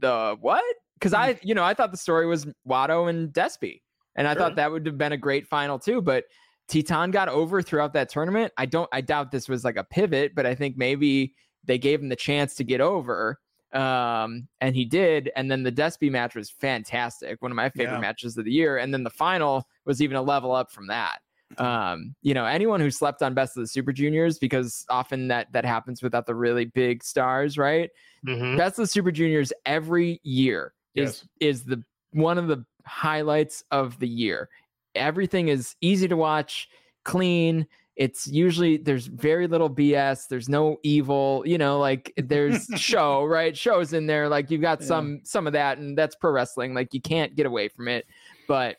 the 0.00 0.36
what? 0.40 0.64
because 1.04 1.12
hmm. 1.12 1.22
I, 1.22 1.38
you 1.42 1.54
know, 1.54 1.64
I 1.64 1.74
thought 1.74 1.90
the 1.90 1.98
story 1.98 2.26
was 2.26 2.46
Wato 2.66 3.08
and 3.08 3.32
Despy, 3.32 3.82
and 4.16 4.26
I 4.28 4.32
sure. 4.32 4.42
thought 4.42 4.56
that 4.56 4.70
would 4.70 4.86
have 4.86 4.98
been 4.98 5.12
a 5.12 5.16
great 5.16 5.46
final 5.46 5.78
too. 5.78 6.00
But 6.00 6.24
Titan 6.68 7.10
got 7.10 7.28
over 7.28 7.62
throughout 7.62 7.92
that 7.94 8.08
tournament. 8.08 8.52
I 8.56 8.66
don't, 8.66 8.88
I 8.92 9.00
doubt 9.00 9.30
this 9.30 9.48
was 9.48 9.64
like 9.64 9.76
a 9.76 9.84
pivot, 9.84 10.34
but 10.34 10.46
I 10.46 10.54
think 10.54 10.76
maybe 10.76 11.34
they 11.64 11.78
gave 11.78 12.00
him 12.00 12.08
the 12.08 12.16
chance 12.16 12.54
to 12.56 12.64
get 12.64 12.80
over, 12.80 13.38
um, 13.72 14.48
and 14.60 14.74
he 14.74 14.84
did. 14.84 15.30
And 15.36 15.50
then 15.50 15.62
the 15.62 15.72
Despy 15.72 16.10
match 16.10 16.34
was 16.34 16.50
fantastic, 16.50 17.40
one 17.42 17.50
of 17.50 17.56
my 17.56 17.70
favorite 17.70 17.96
yeah. 17.96 18.00
matches 18.00 18.36
of 18.36 18.44
the 18.44 18.52
year. 18.52 18.78
And 18.78 18.92
then 18.92 19.02
the 19.02 19.10
final 19.10 19.66
was 19.84 20.00
even 20.00 20.16
a 20.16 20.22
level 20.22 20.52
up 20.52 20.70
from 20.70 20.86
that. 20.88 21.18
Um, 21.58 22.14
you 22.22 22.34
know, 22.34 22.46
anyone 22.46 22.80
who 22.80 22.90
slept 22.90 23.22
on 23.22 23.34
Best 23.34 23.56
of 23.56 23.62
the 23.62 23.68
Super 23.68 23.92
Juniors, 23.92 24.38
because 24.38 24.84
often 24.88 25.28
that 25.28 25.52
that 25.52 25.64
happens 25.64 26.02
without 26.02 26.26
the 26.26 26.34
really 26.34 26.64
big 26.64 27.04
stars, 27.04 27.56
right? 27.56 27.90
Mm-hmm. 28.26 28.56
Best 28.56 28.78
of 28.78 28.84
the 28.84 28.88
Super 28.88 29.12
Juniors 29.12 29.52
every 29.66 30.20
year 30.24 30.74
is 30.94 31.24
yes. 31.40 31.52
is 31.52 31.64
the 31.64 31.82
one 32.12 32.38
of 32.38 32.48
the 32.48 32.64
highlights 32.86 33.64
of 33.70 33.98
the 33.98 34.08
year. 34.08 34.48
Everything 34.94 35.48
is 35.48 35.74
easy 35.80 36.08
to 36.08 36.16
watch, 36.16 36.68
clean. 37.04 37.66
It's 37.96 38.26
usually 38.26 38.76
there's 38.76 39.06
very 39.06 39.46
little 39.46 39.70
BS. 39.70 40.26
There's 40.28 40.48
no 40.48 40.78
evil, 40.82 41.42
you 41.46 41.58
know, 41.58 41.78
like 41.78 42.12
there's 42.16 42.66
show, 42.76 43.24
right? 43.24 43.56
Shows 43.56 43.92
in 43.92 44.06
there. 44.06 44.28
Like 44.28 44.50
you've 44.50 44.60
got 44.60 44.80
yeah. 44.80 44.86
some 44.86 45.20
some 45.24 45.46
of 45.46 45.52
that, 45.52 45.78
and 45.78 45.96
that's 45.96 46.16
pro 46.16 46.32
wrestling. 46.32 46.74
Like 46.74 46.92
you 46.92 47.00
can't 47.00 47.36
get 47.36 47.46
away 47.46 47.68
from 47.68 47.88
it. 47.88 48.06
But 48.48 48.76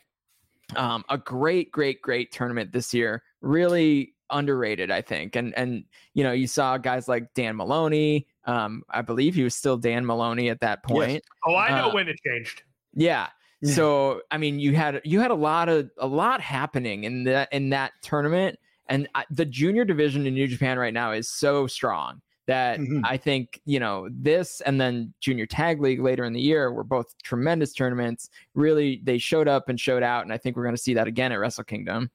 um, 0.74 1.04
a 1.08 1.16
great, 1.16 1.70
great, 1.70 2.02
great 2.02 2.32
tournament 2.32 2.72
this 2.72 2.92
year. 2.92 3.22
Really 3.40 4.14
underrated, 4.30 4.90
I 4.90 5.02
think. 5.02 5.36
And 5.36 5.56
and 5.56 5.84
you 6.14 6.22
know, 6.22 6.32
you 6.32 6.46
saw 6.46 6.76
guys 6.76 7.08
like 7.08 7.32
Dan 7.34 7.56
Moloney. 7.56 8.26
Um, 8.44 8.82
I 8.90 9.02
believe 9.02 9.34
he 9.34 9.42
was 9.42 9.54
still 9.54 9.76
Dan 9.76 10.04
Moloney 10.04 10.50
at 10.50 10.60
that 10.60 10.82
point. 10.82 11.12
Yes. 11.12 11.22
Oh, 11.46 11.56
I 11.56 11.70
know 11.70 11.90
uh, 11.90 11.94
when 11.94 12.08
it 12.08 12.16
changed. 12.24 12.62
Yeah. 12.94 13.28
So 13.64 14.20
I 14.30 14.38
mean, 14.38 14.58
you 14.58 14.74
had 14.74 15.00
you 15.04 15.20
had 15.20 15.30
a 15.30 15.36
lot 15.36 15.68
of 15.68 15.90
a 15.98 16.06
lot 16.06 16.40
happening 16.40 17.04
in 17.04 17.24
that 17.24 17.52
in 17.52 17.70
that 17.70 17.92
tournament, 18.02 18.58
and 18.86 19.08
I, 19.14 19.24
the 19.30 19.46
junior 19.46 19.84
division 19.84 20.26
in 20.26 20.34
New 20.34 20.46
Japan 20.46 20.78
right 20.78 20.92
now 20.92 21.12
is 21.12 21.28
so 21.28 21.66
strong 21.66 22.20
that 22.46 22.78
mm-hmm. 22.78 23.04
I 23.04 23.16
think 23.16 23.60
you 23.64 23.80
know 23.80 24.08
this 24.10 24.60
and 24.60 24.80
then 24.80 25.14
Junior 25.20 25.46
Tag 25.46 25.80
League 25.80 26.00
later 26.00 26.24
in 26.24 26.32
the 26.32 26.40
year 26.40 26.70
were 26.72 26.84
both 26.84 27.14
tremendous 27.22 27.72
tournaments. 27.72 28.28
Really, 28.54 29.00
they 29.04 29.18
showed 29.18 29.48
up 29.48 29.68
and 29.68 29.80
showed 29.80 30.02
out, 30.02 30.24
and 30.24 30.32
I 30.32 30.38
think 30.38 30.56
we're 30.56 30.64
going 30.64 30.76
to 30.76 30.82
see 30.82 30.94
that 30.94 31.06
again 31.06 31.32
at 31.32 31.36
Wrestle 31.36 31.64
Kingdom. 31.64 32.10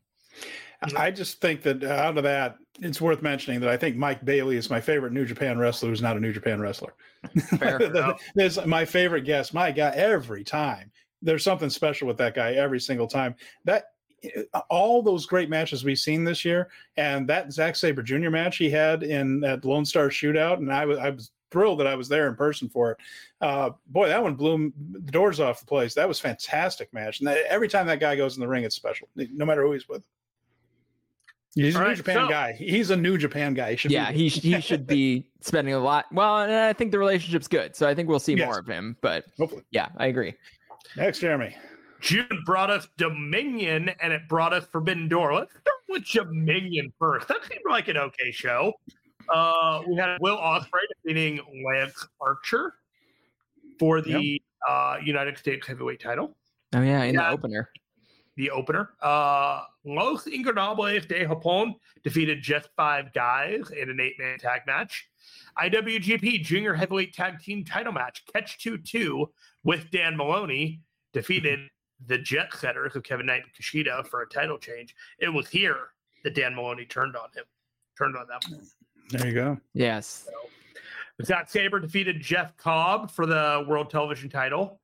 I 0.95 1.11
just 1.11 1.41
think 1.41 1.61
that 1.63 1.84
out 1.84 2.18
of 2.18 2.23
that, 2.23 2.57
it's 2.80 2.99
worth 2.99 3.22
mentioning 3.22 3.59
that 3.59 3.69
I 3.69 3.77
think 3.77 3.97
Mike 3.97 4.26
Bailey 4.26 4.57
is 4.57 4.69
my 4.69 4.81
favorite 4.81 5.13
New 5.13 5.26
Japan 5.26 5.59
wrestler 5.59 5.89
who's 5.89 6.01
not 6.01 6.18
a 6.18 6.19
New 6.19 6.34
Japan 6.34 6.59
wrestler. 6.59 6.93
There's 8.35 8.65
my 8.65 8.85
favorite 8.85 9.22
guest. 9.22 9.53
My 9.53 9.72
guy, 9.72 9.91
every 9.91 10.43
time 10.43 10.90
there's 11.22 11.43
something 11.43 11.69
special 11.69 12.07
with 12.07 12.18
that 12.18 12.35
guy 12.35 12.53
every 12.53 12.80
single 12.80 13.07
time. 13.07 13.35
That 13.65 13.85
all 14.69 15.02
those 15.02 15.26
great 15.26 15.49
matches 15.49 15.84
we've 15.84 15.98
seen 15.98 16.23
this 16.23 16.45
year, 16.45 16.69
and 16.98 17.27
that 17.27 17.52
Zack 17.52 17.76
Sabre 17.76 18.03
Jr. 18.03 18.30
match 18.30 18.57
he 18.57 18.69
had 18.69 19.03
in 19.03 19.39
that 19.41 19.65
Lone 19.65 19.85
Star 19.85 20.10
Shootout, 20.10 20.57
and 20.57 20.72
I 20.72 20.85
was 20.85 20.98
I 20.98 21.10
was 21.10 21.31
thrilled 21.52 21.80
that 21.80 21.88
I 21.88 21.95
was 21.95 22.07
there 22.07 22.27
in 22.27 22.35
person 22.35 22.69
for 22.69 22.91
it. 22.91 22.98
Uh, 23.41 23.72
boy, 23.88 24.07
that 24.07 24.22
one 24.22 24.35
blew 24.35 24.72
the 24.91 25.11
doors 25.11 25.39
off 25.39 25.60
the 25.60 25.65
place. 25.65 25.93
That 25.93 26.07
was 26.07 26.19
fantastic 26.19 26.93
match, 26.93 27.19
and 27.19 27.27
that, 27.27 27.38
every 27.49 27.68
time 27.68 27.88
that 27.88 27.99
guy 27.99 28.15
goes 28.15 28.35
in 28.35 28.41
the 28.41 28.48
ring, 28.48 28.64
it's 28.64 28.76
special, 28.76 29.07
no 29.15 29.45
matter 29.45 29.64
who 29.64 29.73
he's 29.73 29.88
with. 29.88 30.03
He's 31.53 31.76
All 31.76 31.81
a 31.81 31.84
New 31.84 31.89
right, 31.89 31.98
Japan 31.98 32.15
so, 32.15 32.30
guy. 32.30 32.53
He's 32.53 32.91
a 32.91 32.95
New 32.95 33.18
Japan 33.18 33.53
guy. 33.53 33.76
He 33.76 33.89
yeah, 33.89 34.11
he 34.11 34.30
he 34.30 34.61
should 34.61 34.88
be 34.88 35.27
spending 35.41 35.73
a 35.73 35.80
lot. 35.80 36.06
Well, 36.11 36.43
and 36.43 36.53
I 36.53 36.72
think 36.73 36.91
the 36.91 36.99
relationship's 36.99 37.48
good, 37.48 37.76
so 37.76 37.88
I 37.88 37.95
think 37.95 38.07
we'll 38.07 38.19
see 38.19 38.35
yes. 38.35 38.45
more 38.45 38.60
of 38.60 38.68
him. 38.68 38.95
But 39.02 39.26
hopefully, 39.38 39.64
yeah, 39.72 39.89
I 39.98 40.07
agree. 40.07 40.35
Next, 40.97 41.19
Jeremy. 41.19 41.55
June 42.01 42.43
brought 42.45 42.69
us 42.69 42.88
Dominion, 42.97 43.89
and 44.01 44.11
it 44.11 44.27
brought 44.27 44.53
us 44.53 44.65
Forbidden 44.65 45.07
Door. 45.07 45.34
Let's 45.35 45.51
start 45.51 45.77
with 45.88 46.05
Dominion 46.05 46.91
first. 46.97 47.27
That 47.27 47.43
seemed 47.47 47.61
like 47.69 47.88
an 47.88 47.97
okay 47.97 48.31
show. 48.31 48.73
Uh, 49.30 49.81
we 49.88 49.95
had 49.95 50.18
Will 50.19 50.38
Ospreay 50.38 50.81
defeating 51.03 51.39
Lance 51.65 52.07
Archer 52.19 52.73
for 53.77 54.01
the 54.01 54.19
yep. 54.19 54.41
uh, 54.68 54.97
United 55.03 55.38
States 55.38 55.68
Heavyweight 55.68 56.01
Title. 56.01 56.35
Oh 56.73 56.81
yeah, 56.81 57.03
in 57.03 57.15
yeah. 57.15 57.30
the 57.30 57.34
opener 57.34 57.69
the 58.35 58.49
opener. 58.49 58.89
Uh, 59.01 59.63
Los 59.85 60.26
Ingobernables 60.26 61.07
de 61.07 61.26
Japón 61.26 61.76
defeated 62.03 62.41
just 62.41 62.69
five 62.76 63.13
guys 63.13 63.69
in 63.72 63.89
an 63.89 63.99
eight 63.99 64.15
man 64.18 64.39
tag 64.39 64.61
match. 64.65 65.09
IWGP 65.57 66.43
Junior 66.43 66.73
Heavyweight 66.73 67.14
Tag 67.14 67.39
Team 67.39 67.64
title 67.64 67.93
match, 67.93 68.23
Catch 68.34 68.60
2 68.64 68.77
2 68.77 69.30
with 69.64 69.89
Dan 69.91 70.15
Moloney 70.18 70.81
defeated 71.14 71.60
the 72.07 72.18
Jet 72.18 72.53
Setters 72.53 72.95
of 72.95 73.03
Kevin 73.03 73.26
Knight 73.26 73.43
and 73.43 73.53
Kushida 73.53 74.06
for 74.07 74.22
a 74.22 74.27
title 74.27 74.57
change. 74.57 74.95
It 75.19 75.30
was 75.30 75.48
here 75.49 75.89
that 76.23 76.35
Dan 76.35 76.56
Moloney 76.56 76.85
turned 76.85 77.15
on 77.15 77.30
him, 77.35 77.43
turned 77.98 78.15
on 78.15 78.27
them. 78.27 78.61
There 79.10 79.27
you 79.27 79.34
go. 79.34 79.57
Yes. 79.73 80.26
So, 80.26 81.26
Zack 81.26 81.49
Sabre 81.49 81.80
defeated 81.80 82.22
Jeff 82.22 82.56
Cobb 82.57 83.11
for 83.11 83.26
the 83.26 83.65
World 83.68 83.89
Television 83.89 84.30
title. 84.30 84.80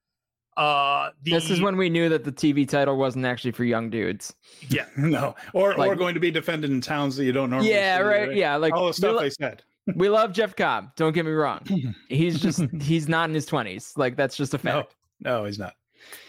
Uh, 0.56 1.12
the, 1.22 1.32
this 1.32 1.52
is 1.52 1.62
when 1.62 1.78
we 1.78 1.88
knew 1.88 2.10
that 2.10 2.24
the 2.24 2.32
TV 2.32 2.68
title 2.68 2.98
wasn't 2.98 3.24
actually 3.26 3.52
for 3.52 3.64
young 3.64 3.92
dudes. 3.92 4.34
Yeah, 4.70 4.88
no, 4.98 5.36
or 5.54 5.76
like, 5.76 5.88
or 5.88 5.96
going 5.96 6.16
to 6.16 6.20
be 6.20 6.32
defended 6.32 6.72
in 6.72 6.82
towns 6.82 7.16
that 7.18 7.26
you 7.26 7.32
don't 7.32 7.52
normally. 7.52 7.70
Yeah, 7.70 7.98
see, 7.98 8.04
right? 8.04 8.28
right. 8.30 8.36
Yeah, 8.36 8.56
like 8.56 8.74
all 8.74 8.88
the 8.88 8.94
stuff 8.94 9.16
lo- 9.16 9.22
they 9.22 9.30
said. 9.30 9.62
We 9.96 10.10
love 10.10 10.34
Jeff 10.34 10.56
Cobb. 10.56 10.96
Don't 10.96 11.14
get 11.14 11.26
me 11.26 11.32
wrong. 11.32 11.62
He's 12.10 12.40
just 12.40 12.64
he's 12.82 13.08
not 13.08 13.30
in 13.30 13.36
his 13.36 13.46
twenties. 13.46 13.94
Like 13.96 14.16
that's 14.16 14.36
just 14.36 14.54
a 14.54 14.58
fact. 14.58 14.96
No, 15.20 15.40
no, 15.40 15.46
he's 15.46 15.60
not. 15.60 15.74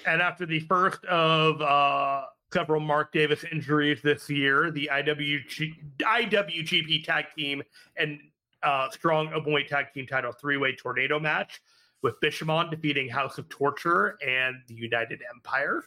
And 0.07 0.23
after 0.23 0.47
the 0.47 0.61
first 0.61 1.05
of 1.05 1.61
uh, 1.61 2.25
several 2.53 2.81
Mark 2.81 3.13
Davis 3.13 3.45
injuries 3.51 4.01
this 4.03 4.29
year, 4.31 4.71
the 4.71 4.89
IWG, 4.93 5.75
IWGP 5.99 7.05
Tag 7.05 7.27
Team 7.37 7.63
and 7.97 8.19
uh, 8.63 8.91
Strong 8.91 9.29
Openweight 9.29 9.69
Tag 9.69 9.87
Team 9.93 10.07
Title 10.07 10.33
three 10.33 10.57
way 10.57 10.75
tornado 10.75 11.21
match 11.21 11.61
with 12.03 12.21
Bishamon 12.21 12.71
defeating 12.71 13.09
House 13.09 13.39
of 13.39 13.49
Torture 13.49 14.19
and 14.27 14.57
the 14.69 14.75
United 14.75 15.21
Empire. 15.35 15.85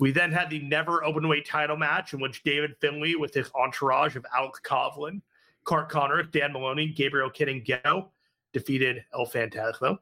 We 0.00 0.12
then 0.12 0.30
had 0.30 0.48
the 0.48 0.60
never 0.60 1.00
openweight 1.00 1.44
title 1.44 1.76
match 1.76 2.14
in 2.14 2.20
which 2.20 2.44
David 2.44 2.76
Finlay, 2.80 3.16
with 3.16 3.34
his 3.34 3.50
entourage 3.54 4.14
of 4.16 4.24
Alex 4.36 4.60
Coughlin, 4.64 5.20
Clark 5.68 5.90
Connor, 5.90 6.22
Dan 6.22 6.54
Moloney, 6.54 6.88
Gabriel 6.88 7.28
Kidd, 7.28 7.50
and 7.50 7.62
Gedo, 7.62 8.08
defeated 8.54 9.04
El 9.12 9.26
Phantasmo. 9.26 9.98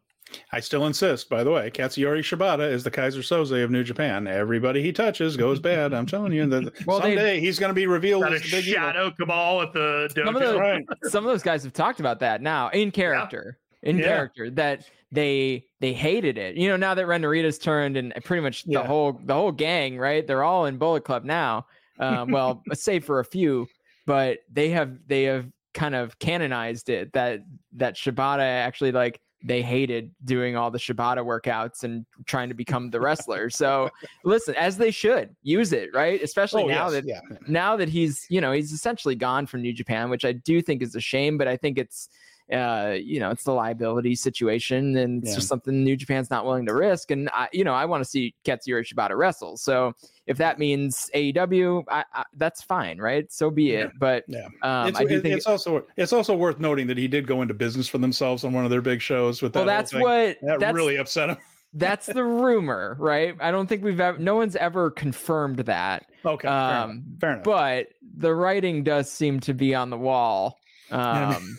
I 0.53 0.61
still 0.61 0.87
insist, 0.87 1.29
by 1.29 1.43
the 1.43 1.51
way, 1.51 1.73
Katsuyori 1.73 2.21
Shibata 2.21 2.71
is 2.71 2.85
the 2.85 2.91
Keyser 2.91 3.19
Söze 3.19 3.65
of 3.65 3.73
New 3.73 3.83
Japan. 3.83 4.29
Everybody 4.29 4.81
he 4.81 4.93
touches 4.93 5.37
goes 5.37 5.59
bad. 5.59 5.93
I'm 5.93 6.07
telling 6.07 6.33
you 6.33 6.47
that 6.47 6.73
well, 6.87 7.01
someday 7.01 7.41
he's 7.41 7.59
going 7.59 7.71
to 7.71 7.75
be 7.75 7.89
revealed 7.89 8.25
as 8.27 8.43
the 8.43 8.51
big 8.51 8.65
shadow 8.65 9.07
evil. 9.07 9.17
cabal 9.19 9.63
at 9.63 9.73
the 9.73 10.09
some 10.15 10.37
of, 10.37 10.41
those, 10.41 10.59
right. 10.59 10.85
some 11.05 11.25
of 11.25 11.33
those 11.33 11.43
guys 11.43 11.65
have 11.65 11.73
talked 11.73 11.99
about 11.99 12.21
that 12.21 12.43
now 12.43 12.69
in 12.69 12.93
character. 12.93 13.59
Yeah. 13.83 13.91
In 13.91 13.99
yeah. 13.99 14.05
character, 14.05 14.51
that 14.51 14.89
they 15.11 15.65
they 15.81 15.93
hated 15.93 16.39
it. 16.39 16.57
You 16.57 16.69
know, 16.69 16.77
now 16.77 16.95
that 16.95 17.07
Ren 17.07 17.23
Narita's 17.23 17.59
turned 17.59 17.97
and 17.97 18.13
pretty 18.25 18.43
much 18.43 18.65
the 18.65 18.73
yeah. 18.73 18.87
whole 18.87 19.21
the 19.25 19.35
whole 19.35 19.53
gang, 19.53 19.99
right? 19.99 20.27
They're 20.27 20.45
all 20.45 20.67
in 20.67 20.77
Bullet 20.79 21.05
Club 21.05 21.25
now. 21.25 21.67
Um, 21.99 22.31
well, 22.31 22.63
save 22.73 23.05
for 23.05 23.21
a 23.21 23.25
few, 23.25 23.69
but 24.07 24.39
they 24.51 24.71
have 24.71 24.97
they 25.07 25.25
have 25.25 25.47
kind 25.77 25.95
of 25.95 26.19
canonized 26.19 26.89
it 26.89 27.13
that 27.13 27.41
that 27.75 27.95
Shibata 27.95 28.41
actually 28.41 28.91
like 28.93 29.21
they 29.45 29.63
hated 29.63 30.11
doing 30.25 30.57
all 30.57 30.71
the 30.71 30.79
Shibata 30.79 31.19
workouts 31.19 31.85
and 31.85 32.07
trying 32.25 32.49
to 32.49 32.55
become 32.55 32.91
the 32.91 33.01
wrestler. 33.01 33.51
So 33.57 33.91
listen, 34.25 34.55
as 34.57 34.77
they 34.77 34.91
should 34.91 35.35
use 35.43 35.73
it, 35.73 35.91
right? 35.95 36.21
Especially 36.23 36.65
oh, 36.65 36.67
now 36.67 36.91
yes, 36.91 36.93
that 36.93 37.05
yeah. 37.07 37.21
now 37.47 37.77
that 37.77 37.89
he's, 37.89 38.27
you 38.29 38.41
know, 38.41 38.53
he's 38.53 38.73
essentially 38.73 39.15
gone 39.15 39.47
from 39.47 39.63
New 39.63 39.73
Japan, 39.73 40.11
which 40.11 40.25
I 40.25 40.33
do 40.33 40.61
think 40.61 40.83
is 40.83 40.95
a 40.95 41.01
shame, 41.01 41.39
but 41.39 41.47
I 41.47 41.57
think 41.57 41.79
it's 41.79 42.09
uh, 42.53 42.95
you 43.01 43.19
know, 43.19 43.31
it's 43.31 43.45
the 43.45 43.53
liability 43.53 44.15
situation, 44.15 44.97
and 44.97 45.23
it's 45.23 45.31
yeah. 45.31 45.37
just 45.37 45.49
something 45.49 45.83
New 45.83 45.97
Japan's 45.97 46.31
not 46.31 46.45
willing 46.45 46.67
to 46.67 46.75
risk. 46.75 47.11
And 47.11 47.29
I, 47.33 47.49
you 47.53 47.65
know, 47.65 47.75
I 47.75 47.85
want 47.85 48.05
to 48.05 48.09
see 48.09 48.35
Katsuyori 48.45 48.87
Shibata 48.87 49.17
wrestle. 49.17 49.57
So 49.57 49.95
if 50.27 50.39
that 50.39 50.59
means 50.59 51.11
AEW, 51.15 51.85
I, 51.89 52.05
I, 52.15 52.25
that's 52.37 52.63
fine, 52.63 52.99
right? 52.99 53.31
So 53.33 53.51
be 53.51 53.73
it. 53.73 53.91
But 53.99 54.25
yeah, 54.29 54.47
um, 54.63 54.89
it's, 54.89 55.01
I 55.01 55.05
do 55.05 55.21
think 55.21 55.35
it's 55.35 55.47
also 55.47 55.85
it's 55.97 56.13
also 56.13 56.37
worth 56.37 56.61
noting 56.61 56.87
that 56.87 56.99
he 56.99 57.09
did 57.09 57.27
go 57.27 57.43
into 57.43 57.55
business 57.55 57.89
for 57.89 57.99
themselves 57.99 58.45
on 58.45 58.53
one 58.53 58.65
of 58.65 58.71
their 58.71 58.83
big 58.83 59.01
shows. 59.01 59.43
With 59.43 59.53
that 59.55 59.61
well, 59.61 59.67
that's 59.67 59.93
what 59.93 60.39
that 60.43 60.61
that's, 60.61 60.75
really 60.75 60.97
upset 60.97 61.31
him. 61.31 61.37
that's 61.75 62.07
the 62.07 62.23
rumor, 62.25 62.97
right? 63.01 63.35
I 63.41 63.51
don't 63.51 63.67
think 63.67 63.83
we've 63.83 64.01
ever, 64.01 64.19
no 64.19 64.37
one's 64.37 64.57
ever 64.57 64.91
confirmed 64.93 65.59
that. 65.61 66.07
Okay, 66.25 66.47
um, 66.47 66.55
fair 66.55 66.83
enough. 66.85 67.21
Fair 67.21 67.33
enough. 67.33 67.45
But 67.45 67.89
the 68.17 68.35
writing 68.35 68.85
does 68.85 69.11
seem 69.11 69.41
to 69.41 69.53
be 69.53 69.75
on 69.75 69.91
the 69.91 69.99
wall. 69.99 70.59
Um, 70.93 71.59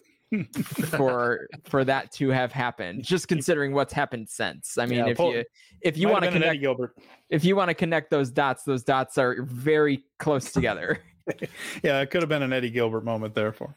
for 0.89 1.47
for 1.65 1.85
that 1.85 2.11
to 2.11 2.29
have 2.29 2.51
happened 2.51 3.03
just 3.03 3.27
considering 3.27 3.73
what's 3.73 3.93
happened 3.93 4.27
since. 4.29 4.77
I 4.77 4.85
mean 4.85 4.99
yeah, 4.99 5.07
if 5.07 5.17
pull, 5.17 5.33
you 5.33 5.43
if 5.81 5.97
you 5.97 6.09
want 6.09 6.25
to 6.25 6.31
connect 6.31 6.61
Gilbert. 6.61 6.97
if 7.29 7.45
you 7.45 7.55
want 7.55 7.69
to 7.69 7.73
connect 7.73 8.11
those 8.11 8.29
dots 8.29 8.63
those 8.63 8.83
dots 8.83 9.17
are 9.17 9.43
very 9.43 10.03
close 10.19 10.51
together. 10.51 10.99
Yeah 11.83 11.99
it 11.99 12.09
could 12.09 12.21
have 12.21 12.29
been 12.29 12.41
an 12.41 12.53
eddie 12.53 12.69
gilbert 12.69 13.03
moment 13.03 13.35
there 13.35 13.51
for 13.51 13.75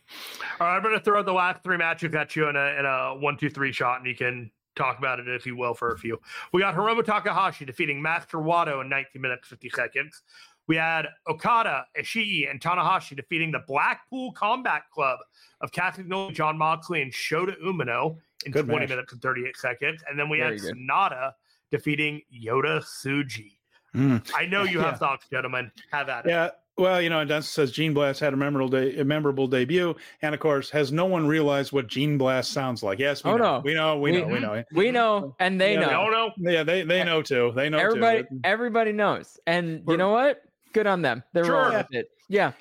all 0.61 0.69
right 0.69 0.77
i'm 0.77 0.83
going 0.85 0.95
to 0.95 1.01
throw 1.01 1.21
the 1.21 1.33
last 1.33 1.65
three 1.65 1.77
matches 1.77 2.15
at 2.15 2.37
you 2.37 2.49
in 2.49 2.55
a, 2.55 2.79
in 2.79 2.87
a 2.87 3.17
one 3.19 3.37
two 3.37 3.51
three 3.51 3.73
shot 3.73 3.99
and 3.99 4.07
you 4.07 4.15
can 4.15 4.53
talk 4.77 4.99
about 4.99 5.21
it 5.21 5.29
if 5.29 5.47
you 5.47 5.57
will 5.57 5.75
for 5.75 5.93
a 5.93 5.99
few. 5.99 6.21
We 6.53 6.61
got 6.61 6.75
hiromu 6.75 7.05
takahashi 7.05 7.65
defeating 7.65 8.01
master 8.01 8.39
wato 8.39 8.81
in 8.81 8.89
19 8.89 9.21
minutes 9.21 9.49
50 9.49 9.71
seconds 9.71 10.23
we 10.67 10.77
had 10.77 11.07
Okada, 11.29 11.87
Ishii, 11.99 12.51
and 12.51 12.61
Tanahashi 12.61 13.17
defeating 13.17 13.51
the 13.51 13.63
Blackpool 13.67 14.33
Combat 14.33 14.83
Club 14.93 15.19
of 15.61 15.73
Castagnoli, 15.73 16.33
Jon 16.33 16.57
Moxley, 16.57 17.03
and 17.03 17.13
Shota 17.13 17.61
Umino 17.61 18.17
in 18.47 18.53
good 18.53 18.67
20 18.67 18.81
match. 18.81 18.89
minutes 18.91 19.13
and 19.13 19.23
38 19.23 19.57
seconds. 19.57 20.03
And 20.09 20.19
then 20.19 20.29
we 20.29 20.39
Very 20.39 20.59
had 20.59 20.77
Sanada 20.77 21.33
defeating 21.71 22.23
Yota 22.33 22.83
Tsuji. 22.83 23.53
Mm. 23.95 24.31
I 24.35 24.47
know 24.47 24.63
you 24.63 24.79
have 24.79 24.93
yeah. 24.93 24.99
thoughts, 24.99 25.27
gentlemen. 25.29 25.71
Have 25.91 26.09
at 26.09 26.27
it. 26.27 26.31
Yeah. 26.31 26.51
Well, 26.79 27.03
you 27.03 27.11
know, 27.11 27.23
Dunce 27.27 27.49
says 27.49 27.73
Gene 27.73 27.93
Blast 27.93 28.21
had 28.21 28.33
a 28.33 28.37
memorable 28.37 28.69
day, 28.69 28.97
a 28.97 29.05
memorable 29.05 29.47
debut, 29.47 29.95
and 30.23 30.35
of 30.35 30.41
course, 30.41 30.71
has 30.71 30.91
no 30.91 31.05
one 31.05 31.27
realized 31.27 31.73
what 31.73 31.89
Gene 31.89 32.17
Blast 32.17 32.53
sounds 32.53 32.83
like? 32.83 32.99
Yes, 32.99 33.23
we 33.23 33.33
oh, 33.33 33.37
know. 33.37 33.57
no, 33.57 33.61
we 33.61 33.75
know, 33.75 33.99
we, 33.99 34.13
we 34.13 34.19
know, 34.21 34.29
we 34.29 34.41
know, 34.41 34.65
we 34.73 34.91
know, 34.91 35.37
and 35.41 35.61
they 35.61 35.75
yeah, 35.75 35.81
know. 35.81 36.09
know. 36.09 36.33
Yeah, 36.39 36.63
they 36.63 36.83
they 36.83 37.05
know 37.05 37.21
too. 37.21 37.53
They 37.55 37.69
know. 37.69 37.77
Everybody, 37.77 38.23
too. 38.23 38.41
everybody 38.45 38.93
knows, 38.93 39.39
and 39.47 39.85
We're, 39.85 39.95
you 39.95 39.99
know 39.99 40.11
what? 40.11 40.43
Good 40.73 40.87
on 40.87 41.03
them. 41.03 41.23
They're 41.33 41.45
sure. 41.45 41.55
rolling 41.55 41.79
with 41.79 41.95
it. 41.95 42.11
Yeah 42.29 42.53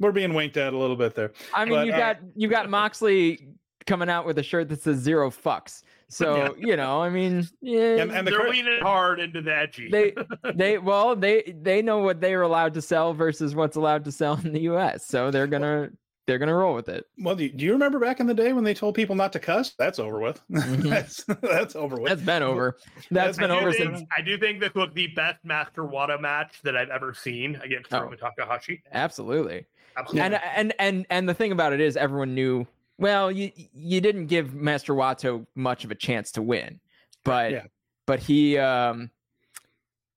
we're 0.00 0.12
being 0.12 0.34
winked 0.34 0.56
at 0.56 0.72
a 0.72 0.76
little 0.76 0.96
bit 0.96 1.14
there. 1.14 1.32
I 1.54 1.64
mean, 1.64 1.74
but, 1.74 1.86
you 1.86 1.92
uh, 1.92 1.98
got 1.98 2.16
you 2.34 2.48
got 2.48 2.68
Moxley 2.68 3.48
coming 3.86 4.08
out 4.08 4.26
with 4.26 4.38
a 4.38 4.42
shirt 4.42 4.68
that 4.70 4.82
says 4.82 4.98
zero 4.98 5.30
fucks. 5.30 5.82
So 6.08 6.36
yeah. 6.36 6.66
you 6.68 6.76
know, 6.76 7.00
I 7.00 7.10
mean, 7.10 7.46
yeah, 7.60 7.80
and, 7.98 8.10
and 8.10 8.26
the 8.26 8.32
they're 8.32 8.40
cur- 8.40 8.50
leaning 8.50 8.80
hard 8.80 9.20
into 9.20 9.42
the 9.42 9.54
edgy. 9.54 9.90
they 9.90 10.14
they 10.54 10.78
well 10.78 11.14
they 11.14 11.54
they 11.62 11.82
know 11.82 11.98
what 11.98 12.20
they 12.20 12.34
are 12.34 12.42
allowed 12.42 12.74
to 12.74 12.82
sell 12.82 13.14
versus 13.14 13.54
what's 13.54 13.76
allowed 13.76 14.04
to 14.06 14.12
sell 14.12 14.40
in 14.42 14.52
the 14.52 14.62
U.S. 14.62 15.06
So 15.06 15.30
they're 15.30 15.46
gonna 15.46 15.90
they're 16.26 16.38
gonna 16.38 16.54
roll 16.54 16.74
with 16.74 16.88
it. 16.88 17.06
Well, 17.18 17.34
do 17.34 17.44
you, 17.44 17.50
do 17.50 17.64
you 17.64 17.72
remember 17.72 17.98
back 17.98 18.20
in 18.20 18.26
the 18.26 18.34
day 18.34 18.52
when 18.52 18.64
they 18.64 18.74
told 18.74 18.94
people 18.94 19.16
not 19.16 19.32
to 19.32 19.40
cuss? 19.40 19.72
That's 19.78 19.98
over 19.98 20.20
with. 20.20 20.40
Mm-hmm. 20.50 20.88
that's 20.88 21.24
that's 21.42 21.74
over 21.74 21.96
with. 21.96 22.10
That's 22.10 22.22
been 22.22 22.42
over. 22.42 22.76
that's 23.10 23.38
been 23.38 23.50
over 23.50 23.72
think, 23.72 23.96
since. 23.96 24.08
I 24.16 24.20
do 24.20 24.38
think 24.38 24.60
this 24.60 24.74
was 24.74 24.90
the 24.94 25.08
best 25.08 25.38
Master 25.44 25.82
Wato 25.82 26.20
match 26.20 26.60
that 26.62 26.76
I've 26.76 26.90
ever 26.90 27.14
seen 27.14 27.56
against 27.56 27.92
oh, 27.92 28.12
Takahashi. 28.18 28.82
Absolutely. 28.92 29.66
Absolutely. 29.96 30.20
And 30.20 30.40
and 30.54 30.74
and 30.78 31.06
and 31.10 31.28
the 31.28 31.34
thing 31.34 31.52
about 31.52 31.72
it 31.72 31.80
is, 31.80 31.96
everyone 31.96 32.34
knew. 32.34 32.66
Well, 32.98 33.32
you 33.32 33.50
you 33.56 34.00
didn't 34.00 34.26
give 34.26 34.54
Master 34.54 34.94
Wato 34.94 35.46
much 35.54 35.84
of 35.84 35.90
a 35.90 35.94
chance 35.94 36.32
to 36.32 36.42
win, 36.42 36.80
but 37.24 37.50
yeah. 37.50 37.64
but 38.06 38.20
he 38.20 38.58
um 38.58 39.10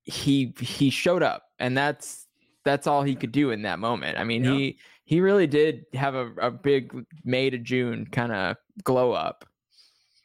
he 0.04 0.54
he 0.60 0.90
showed 0.90 1.24
up, 1.24 1.50
and 1.60 1.78
that's 1.78 2.28
that's 2.64 2.88
all 2.88 3.04
he 3.04 3.16
could 3.16 3.32
do 3.32 3.52
in 3.52 3.64
that 3.64 3.80
moment. 3.80 4.18
I 4.18 4.24
mean, 4.24 4.44
yeah. 4.44 4.54
he 4.54 4.78
he 5.06 5.22
really 5.22 5.48
did 5.48 5.86
have 5.94 6.16
a, 6.16 6.32
a 6.42 6.52
big 6.52 7.06
May 7.24 7.50
to 7.50 7.58
June 7.58 8.08
kind 8.12 8.32
of 8.32 8.58
glow 8.84 9.12
up. 9.12 9.46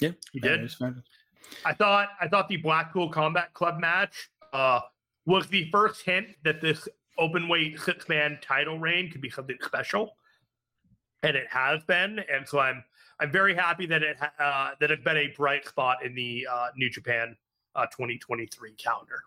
Yeah, 0.00 0.12
he 0.32 0.40
did. 0.40 0.70
I 1.64 1.72
thought 1.72 2.10
I 2.20 2.28
thought 2.28 2.48
the 2.48 2.58
Blackpool 2.58 3.08
Combat 3.08 3.52
Club 3.54 3.80
match 3.80 4.30
uh, 4.52 4.80
was 5.26 5.46
the 5.48 5.68
first 5.70 6.02
hint 6.02 6.28
that 6.44 6.60
this 6.60 6.88
open 7.18 7.48
weight 7.48 7.80
six 7.80 8.08
man 8.08 8.38
title 8.40 8.78
reign 8.78 9.10
could 9.10 9.20
be 9.20 9.30
something 9.30 9.56
special, 9.64 10.16
and 11.22 11.36
it 11.36 11.46
has 11.50 11.82
been. 11.84 12.20
And 12.32 12.46
so 12.46 12.60
I'm 12.60 12.84
I'm 13.18 13.32
very 13.32 13.54
happy 13.54 13.86
that 13.86 14.02
it 14.02 14.16
uh, 14.38 14.70
that 14.80 14.90
it's 14.90 15.02
been 15.02 15.16
a 15.16 15.28
bright 15.36 15.66
spot 15.66 16.04
in 16.04 16.14
the 16.14 16.46
uh, 16.50 16.68
New 16.76 16.90
Japan 16.90 17.36
uh, 17.78 17.86
2023 17.86 18.72
calendar. 18.72 19.22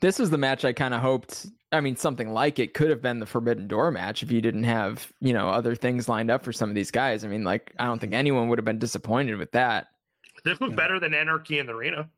This 0.00 0.20
is 0.20 0.30
the 0.30 0.38
match 0.38 0.64
I 0.64 0.72
kind 0.72 0.94
of 0.94 1.00
hoped. 1.00 1.46
I 1.72 1.80
mean, 1.80 1.96
something 1.96 2.32
like 2.32 2.58
it 2.58 2.74
could 2.74 2.90
have 2.90 3.00
been 3.00 3.18
the 3.18 3.26
Forbidden 3.26 3.66
Door 3.66 3.92
match 3.92 4.22
if 4.22 4.30
you 4.30 4.40
didn't 4.40 4.64
have, 4.64 5.12
you 5.20 5.32
know, 5.32 5.48
other 5.48 5.74
things 5.74 6.08
lined 6.08 6.30
up 6.30 6.44
for 6.44 6.52
some 6.52 6.68
of 6.68 6.74
these 6.74 6.90
guys. 6.90 7.24
I 7.24 7.28
mean, 7.28 7.44
like, 7.44 7.72
I 7.78 7.86
don't 7.86 7.98
think 7.98 8.12
anyone 8.12 8.48
would 8.48 8.58
have 8.58 8.64
been 8.64 8.78
disappointed 8.78 9.36
with 9.36 9.52
that. 9.52 9.88
This 10.44 10.60
was 10.60 10.72
better 10.74 11.00
than 11.00 11.14
Anarchy 11.14 11.58
in 11.58 11.66
the 11.66 11.72
Arena. 11.72 12.08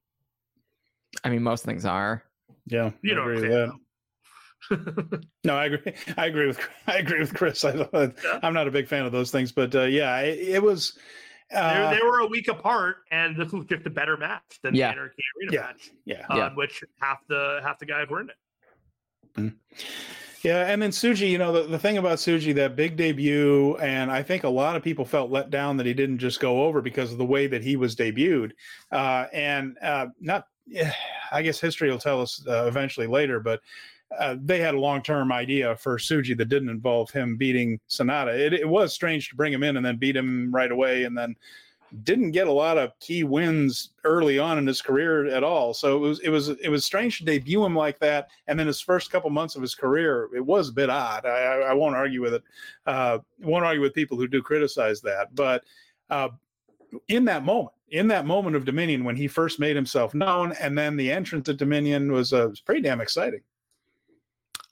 I 1.25 1.31
mean, 1.31 1.43
most 1.43 1.65
things 1.65 1.85
are. 1.85 2.25
Yeah, 2.67 2.91
you 3.03 3.15
know, 3.15 3.23
agree 3.23 3.49
with 3.49 3.51
that. 3.51 3.73
no, 5.45 5.57
I 5.57 5.67
agree. 5.67 5.93
I 6.17 6.27
agree 6.27 6.47
with 6.47 6.61
I 6.87 6.99
agree 6.99 7.21
with 7.21 7.35
Chris. 7.35 7.65
I, 7.65 7.87
am 8.43 8.55
not 8.55 8.69
a 8.69 8.71
big 8.71 8.89
fan 8.89 9.07
of 9.07 9.13
those 9.13 9.31
things, 9.31 9.53
but 9.53 9.75
uh, 9.75 9.83
yeah, 9.83 10.19
it, 10.21 10.39
it 10.39 10.63
was. 10.63 10.99
Uh, 11.55 11.91
they, 11.91 11.97
they, 11.97 12.03
were 12.03 12.20
a 12.20 12.27
week 12.27 12.49
apart, 12.49 12.99
and 13.11 13.37
this 13.37 13.53
was 13.53 13.65
just 13.66 13.87
a 13.87 13.91
better 13.91 14.16
match 14.16 14.61
than 14.62 14.75
yeah. 14.75 14.89
the 14.89 14.93
Anarchy 14.93 15.23
Arena 15.39 15.53
yeah. 15.53 15.61
match. 15.61 15.91
Yeah, 16.05 16.27
uh, 16.31 16.37
yeah. 16.37 16.55
Which 16.55 16.85
half 17.01 17.27
the 17.27 17.61
half 17.62 17.79
the 17.79 17.87
guys 17.87 18.07
were 18.09 18.20
in 18.20 18.31
it. 18.31 18.37
Mm-hmm. 19.37 19.57
Yeah, 20.43 20.70
and 20.70 20.81
then 20.81 20.91
Tsuji, 20.91 21.31
you 21.31 21.39
know, 21.39 21.53
the, 21.53 21.62
the 21.65 21.79
thing 21.79 21.99
about 21.99 22.19
Tsuji, 22.19 22.55
that 22.55 22.77
big 22.77 22.97
debut, 22.97 23.77
and 23.79 24.11
I 24.11 24.23
think 24.23 24.45
a 24.45 24.49
lot 24.49 24.77
of 24.77 24.85
people 24.85 25.05
felt 25.05 25.31
let 25.31 25.51
down 25.51 25.77
that 25.79 25.87
he 25.87 25.95
didn't 25.95 26.19
just 26.19 26.39
go 26.39 26.62
over 26.65 26.81
because 26.81 27.11
of 27.11 27.19
the 27.19 27.25
way 27.25 27.49
that 27.49 27.62
he 27.62 27.77
was 27.77 27.97
debuted. 27.97 28.53
Uh, 28.93 29.27
and 29.33 29.77
uh, 29.83 30.07
not, 30.20 30.47
I 31.33 31.43
guess 31.43 31.59
history 31.61 31.91
will 31.91 31.99
tell 31.99 32.23
us 32.23 32.45
uh, 32.47 32.66
eventually 32.66 33.09
later, 33.09 33.41
but 33.41 33.61
uh, 34.16 34.36
they 34.43 34.60
had 34.60 34.74
a 34.74 34.80
long 34.80 35.02
term 35.02 35.32
idea 35.32 35.76
for 35.76 35.98
Tsuji 35.98 36.36
that 36.39 36.48
didn't 36.48 36.70
involve 36.70 37.10
him 37.10 37.36
beating 37.36 37.78
Sanada. 37.89 38.36
It, 38.39 38.52
it 38.52 38.68
was 38.68 38.93
strange 38.93 39.28
to 39.30 39.36
bring 39.36 39.52
him 39.52 39.62
in 39.62 39.76
and 39.76 39.85
then 39.85 39.97
beat 39.97 40.16
him 40.16 40.51
right 40.52 40.70
away 40.70 41.05
and 41.05 41.16
then 41.16 41.36
didn't 42.02 42.32
get 42.32 42.47
a 42.47 42.52
lot 42.52 42.76
of 42.76 42.98
key 43.01 43.24
wins 43.24 43.90
early 44.05 44.39
on 44.39 44.59
in 44.59 44.66
his 44.66 44.82
career 44.82 45.26
at 45.26 45.44
all. 45.44 45.72
So 45.72 45.97
it 45.97 46.01
was 46.01 46.20
it 46.20 46.28
was 46.28 46.48
it 46.48 46.68
was 46.68 46.85
strange 46.85 47.18
to 47.18 47.24
debut 47.24 47.64
him 47.64 47.74
like 47.74 47.98
that, 48.01 48.28
and 48.47 48.59
then 48.59 48.66
his 48.66 48.80
first 48.80 49.10
couple 49.10 49.30
months 49.30 49.56
of 49.56 49.62
his 49.62 49.74
career, 49.74 50.28
it 50.35 50.44
was 50.44 50.68
a 50.68 50.72
bit 50.72 50.90
odd. 50.90 51.24
I, 51.26 51.70
I 51.70 51.74
won't 51.74 51.97
argue 51.97 52.20
with 52.20 52.35
it. 52.35 52.43
Uh, 52.86 53.18
won't 53.40 53.64
argue 53.64 53.80
with 53.80 53.94
people 53.94 54.16
who 54.16 54.28
do 54.28 54.43
criticize 54.43 55.01
that, 55.02 55.35
but 55.35 55.64
uh, 56.10 56.28
in 57.09 57.24
that 57.26 57.44
moment, 57.44 57.74
in 57.90 58.09
that 58.09 58.26
moment 58.26 58.56
of 58.56 58.64
Dominion 58.64 59.05
when 59.05 59.16
he 59.16 59.28
first 59.28 59.59
made 59.59 59.76
himself 59.76 60.14
known, 60.14 60.52
and 60.60 60.76
then 60.76 60.97
the 60.97 61.10
entrance 61.10 61.48
at 61.48 61.56
Dominion 61.56 62.12
was 62.12 62.32
uh, 62.32 62.48
was 62.51 62.60
pretty 62.60 62.82
damn 62.82 63.01
exciting. 63.01 63.40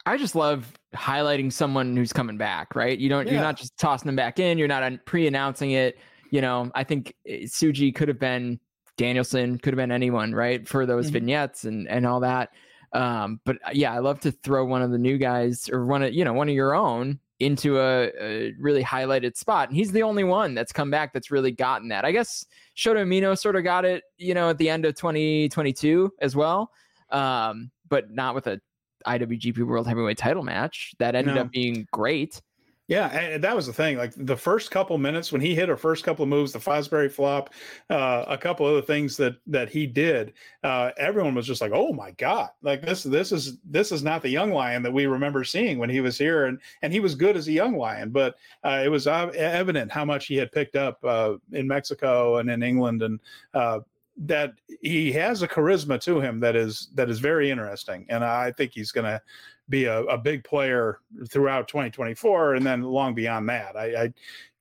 I 0.07 0.17
just 0.17 0.35
love 0.35 0.73
highlighting 0.95 1.53
someone 1.53 1.97
who's 1.97 2.13
coming 2.13 2.39
back, 2.39 2.75
right? 2.75 2.99
You 2.99 3.09
don't, 3.09 3.27
yeah. 3.27 3.35
you're 3.35 3.43
not 3.43 3.57
just 3.57 3.77
tossing 3.77 4.07
them 4.07 4.17
back 4.17 4.39
in. 4.39 4.57
You're 4.57 4.69
not 4.69 5.05
pre-announcing 5.05 5.73
it 5.73 5.99
you 6.31 6.41
know, 6.41 6.71
I 6.75 6.85
think 6.85 7.15
Tsuji 7.27 7.95
could 7.95 8.09
have 8.09 8.19
been 8.19 8.61
Danielson, 8.97 9.59
could 9.59 9.73
have 9.73 9.79
been 9.79 9.93
anyone, 9.93 10.35
right, 10.35 10.67
for 10.67 10.87
those 10.87 11.07
mm-hmm. 11.07 11.15
vignettes 11.15 11.65
and 11.65 11.89
and 11.89 12.07
all 12.07 12.21
that. 12.21 12.51
Um, 12.93 13.41
but 13.45 13.57
uh, 13.67 13.71
yeah, 13.73 13.93
I 13.93 13.99
love 13.99 14.21
to 14.21 14.33
throw 14.33 14.65
one 14.65 14.83
of 14.83 14.91
the 14.91 14.99
new 14.99 15.19
guys 15.19 15.69
or 15.69 15.87
one 15.87 16.03
of 16.03 16.13
you 16.13 16.25
know 16.25 16.33
one 16.33 16.49
of 16.49 16.55
your 16.55 16.75
own 16.75 17.19
into 17.39 17.79
a, 17.79 18.11
a, 18.19 18.53
really 18.59 18.83
highlighted 18.83 19.37
spot. 19.37 19.69
And 19.69 19.77
he's 19.77 19.93
the 19.93 20.03
only 20.03 20.25
one 20.25 20.55
that's 20.55 20.73
come 20.73 20.91
back 20.91 21.13
that's 21.13 21.31
really 21.31 21.53
gotten 21.53 21.89
that. 21.89 22.03
I 22.03 22.11
guess 22.11 22.47
Shota 22.75 23.05
Umino 23.05 23.39
sort 23.39 23.57
of 23.57 23.65
got 23.65 23.85
it, 23.85 24.05
you 24.17 24.33
know, 24.33 24.49
at 24.49 24.57
the 24.57 24.71
end 24.71 24.87
of 24.87 24.95
2022 24.95 26.15
as 26.23 26.35
well, 26.35 26.71
um, 27.11 27.71
but 27.91 28.11
not 28.11 28.35
with 28.35 28.47
a 28.47 28.59
IWGP 29.07 29.67
World 29.67 29.87
Heavyweight 29.87 30.19
Title 30.19 30.43
match 30.43 30.95
that 30.99 31.15
ended 31.15 31.35
no. 31.35 31.43
up 31.43 31.51
being 31.51 31.87
great. 31.93 32.41
Yeah, 32.89 33.09
and 33.09 33.43
that 33.43 33.57
was 33.57 33.67
the 33.67 33.73
thing. 33.73 33.97
Like 33.97 34.13
the 34.17 34.37
first 34.37 34.71
couple 34.71 34.97
minutes 34.97 35.33
when 35.33 35.41
he 35.41 35.57
hit 35.57 35.69
her 35.69 35.77
first 35.77 36.05
couple 36.05 36.23
of 36.23 36.29
moves, 36.29 36.53
the 36.53 36.61
Fosbury 36.61 37.11
flop, 37.11 37.53
uh, 37.91 38.25
a 38.29 38.39
couple 38.39 38.65
other 38.65 38.83
things 38.83 39.17
that 39.17 39.37
that 39.49 39.69
he 39.69 39.89
did, 39.89 40.35
uh, 40.63 40.93
everyone 40.97 41.35
was 41.35 41.49
just 41.49 41.61
like, 41.61 41.73
"Oh 41.75 41.93
my 41.93 42.13
god!" 42.13 42.51
Like 42.63 42.83
this, 42.83 43.03
this 43.03 43.33
is 43.33 43.59
this 43.65 43.91
is 43.91 44.05
not 44.05 44.23
the 44.23 44.29
young 44.29 44.53
lion 44.53 44.85
that 44.85 44.93
we 44.93 45.07
remember 45.07 45.43
seeing 45.43 45.79
when 45.79 45.91
he 45.91 46.01
was 46.01 46.17
here, 46.17 46.47
and 46.47 46.61
and 46.83 46.93
he 46.93 47.01
was 47.01 47.17
good 47.17 47.37
as 47.37 47.49
a 47.49 47.53
young 47.53 47.77
lion, 47.77 48.11
but 48.11 48.37
uh, 48.63 48.83
it 48.85 48.89
was 48.89 49.09
evident 49.09 49.91
how 49.91 50.05
much 50.05 50.27
he 50.27 50.37
had 50.37 50.53
picked 50.53 50.77
up 50.77 51.05
uh, 51.05 51.35
in 51.53 51.67
Mexico 51.67 52.37
and 52.37 52.49
in 52.49 52.63
England, 52.63 53.03
and 53.03 53.19
uh, 53.53 53.81
that 54.19 54.55
he 54.81 55.13
has 55.13 55.43
a 55.43 55.49
charisma 55.49 56.01
to 56.01 56.21
him 56.21 56.41
that 56.41 56.57
is 56.57 56.89
that 56.95 57.11
is 57.11 57.19
very 57.19 57.51
interesting, 57.51 58.07
and 58.09 58.25
I 58.25 58.53
think 58.53 58.73
he's 58.73 58.93
going 58.93 59.05
to 59.05 59.21
be 59.69 59.85
a, 59.85 60.03
a, 60.05 60.17
big 60.17 60.45
player 60.45 61.01
throughout 61.29 61.67
2024 61.67 62.55
and 62.55 62.65
then 62.65 62.83
long 62.83 63.15
beyond 63.15 63.49
that. 63.49 63.77
I, 63.77 64.05
I 64.05 64.13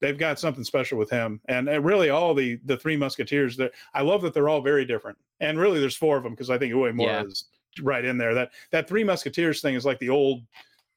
they've 0.01 0.17
got 0.17 0.39
something 0.39 0.63
special 0.63 0.97
with 0.97 1.09
him, 1.09 1.39
and, 1.47 1.69
and, 1.69 1.85
really 1.85 2.09
all 2.09 2.33
the 2.33 2.59
the 2.65 2.77
three 2.77 2.97
Musketeers. 2.97 3.55
That 3.57 3.71
I 3.93 4.01
love 4.01 4.21
that 4.23 4.33
they're 4.33 4.49
all 4.49 4.61
very 4.61 4.85
different, 4.85 5.17
and 5.39 5.59
really 5.59 5.79
there's 5.79 5.95
four 5.95 6.17
of 6.17 6.23
them 6.23 6.33
because 6.33 6.49
I 6.49 6.57
think 6.57 6.73
Uemura 6.73 7.05
yeah. 7.05 7.23
is 7.23 7.45
right 7.81 8.03
in 8.03 8.17
there. 8.17 8.33
That 8.33 8.51
that 8.71 8.89
three 8.89 9.03
Musketeers 9.03 9.61
thing 9.61 9.75
is 9.75 9.85
like 9.85 9.99
the 9.99 10.09
old 10.09 10.43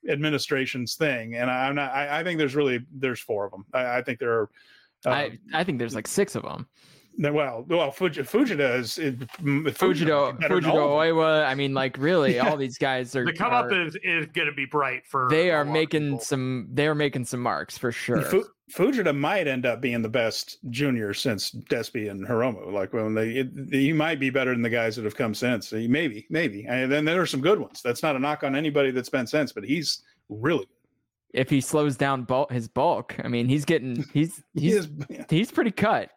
administration's 0.08 0.94
thing, 0.94 1.36
and 1.36 1.50
I, 1.50 1.68
am 1.68 1.74
not. 1.76 1.92
I, 1.92 2.20
I, 2.20 2.24
think 2.24 2.38
there's 2.38 2.56
really 2.56 2.80
there's 2.92 3.20
four 3.20 3.44
of 3.44 3.52
them. 3.52 3.66
I, 3.72 3.98
I 3.98 4.02
think 4.02 4.18
there 4.18 4.32
are. 4.32 4.50
Uh, 5.06 5.10
I 5.10 5.38
I 5.54 5.64
think 5.64 5.78
there's 5.78 5.94
like 5.94 6.08
six 6.08 6.34
of 6.34 6.42
them 6.42 6.66
well, 7.18 7.64
well, 7.68 7.90
Fuji, 7.90 8.22
Fujita 8.22 8.78
is, 8.78 8.98
is 8.98 9.14
Fujito, 9.16 10.38
Fujito 10.40 10.72
Oiwa. 10.72 11.46
I 11.46 11.54
mean, 11.54 11.74
like 11.74 11.96
really, 11.98 12.34
yeah. 12.36 12.48
all 12.48 12.56
these 12.56 12.78
guys 12.78 13.14
are. 13.16 13.24
The 13.24 13.32
come 13.32 13.52
are, 13.52 13.66
up 13.66 13.72
is 13.72 13.96
is 14.02 14.26
going 14.26 14.46
to 14.46 14.54
be 14.54 14.66
bright 14.66 15.06
for. 15.06 15.28
They 15.28 15.50
are 15.50 15.64
making 15.64 16.20
some. 16.20 16.68
They 16.72 16.86
are 16.86 16.94
making 16.94 17.24
some 17.24 17.40
marks 17.40 17.76
for 17.76 17.90
sure. 17.90 18.22
Fu, 18.22 18.44
Fujita 18.72 19.16
might 19.16 19.48
end 19.48 19.66
up 19.66 19.80
being 19.80 20.02
the 20.02 20.08
best 20.08 20.58
junior 20.70 21.12
since 21.12 21.50
Despi 21.50 22.10
and 22.10 22.26
Hiromu. 22.26 22.72
Like 22.72 22.92
when 22.92 23.14
they, 23.14 23.30
it, 23.30 23.48
he 23.70 23.92
might 23.92 24.20
be 24.20 24.30
better 24.30 24.52
than 24.52 24.62
the 24.62 24.70
guys 24.70 24.94
that 24.96 25.04
have 25.04 25.16
come 25.16 25.34
since. 25.34 25.72
Maybe, 25.72 26.26
maybe. 26.30 26.66
And 26.66 26.90
then 26.90 27.04
there 27.04 27.20
are 27.20 27.26
some 27.26 27.40
good 27.40 27.58
ones. 27.58 27.80
That's 27.82 28.02
not 28.02 28.14
a 28.14 28.18
knock 28.18 28.44
on 28.44 28.54
anybody 28.54 28.90
that's 28.90 29.08
been 29.08 29.26
since, 29.26 29.52
but 29.52 29.64
he's 29.64 30.02
really 30.28 30.66
good 30.66 30.78
if 31.34 31.50
he 31.50 31.60
slows 31.60 31.96
down 31.96 32.22
bulk, 32.22 32.50
his 32.50 32.68
bulk. 32.68 33.14
I 33.22 33.28
mean, 33.28 33.48
he's 33.48 33.64
getting 33.64 34.04
he's 34.12 34.42
he's 34.54 34.62
he 34.62 34.72
is, 34.72 34.88
yeah. 35.08 35.24
he's 35.28 35.50
pretty 35.50 35.70
cut. 35.70 36.10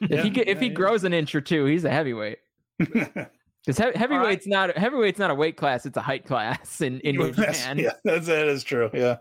If 0.00 0.10
yeah, 0.10 0.22
he 0.22 0.30
get, 0.30 0.48
if 0.48 0.60
he 0.60 0.68
grows 0.68 1.04
an 1.04 1.12
inch 1.12 1.34
or 1.34 1.40
two, 1.40 1.64
he's 1.64 1.84
a 1.84 1.90
heavyweight. 1.90 2.38
Because 3.66 3.84
he- 3.84 3.98
heavyweight's 3.98 4.46
right. 4.46 4.70
not 4.70 4.78
heavyweight's 4.78 5.18
not 5.18 5.30
a 5.30 5.34
weight 5.34 5.58
class; 5.58 5.84
it's 5.84 5.96
a 5.96 6.00
height 6.00 6.24
class 6.24 6.80
in 6.80 7.00
in 7.00 7.16
New 7.18 7.32
Japan. 7.32 7.76
Yeah, 7.76 7.90
that's 8.02 8.26
that 8.26 8.48
is 8.48 8.64
true. 8.64 8.88
Yeah. 8.94 9.16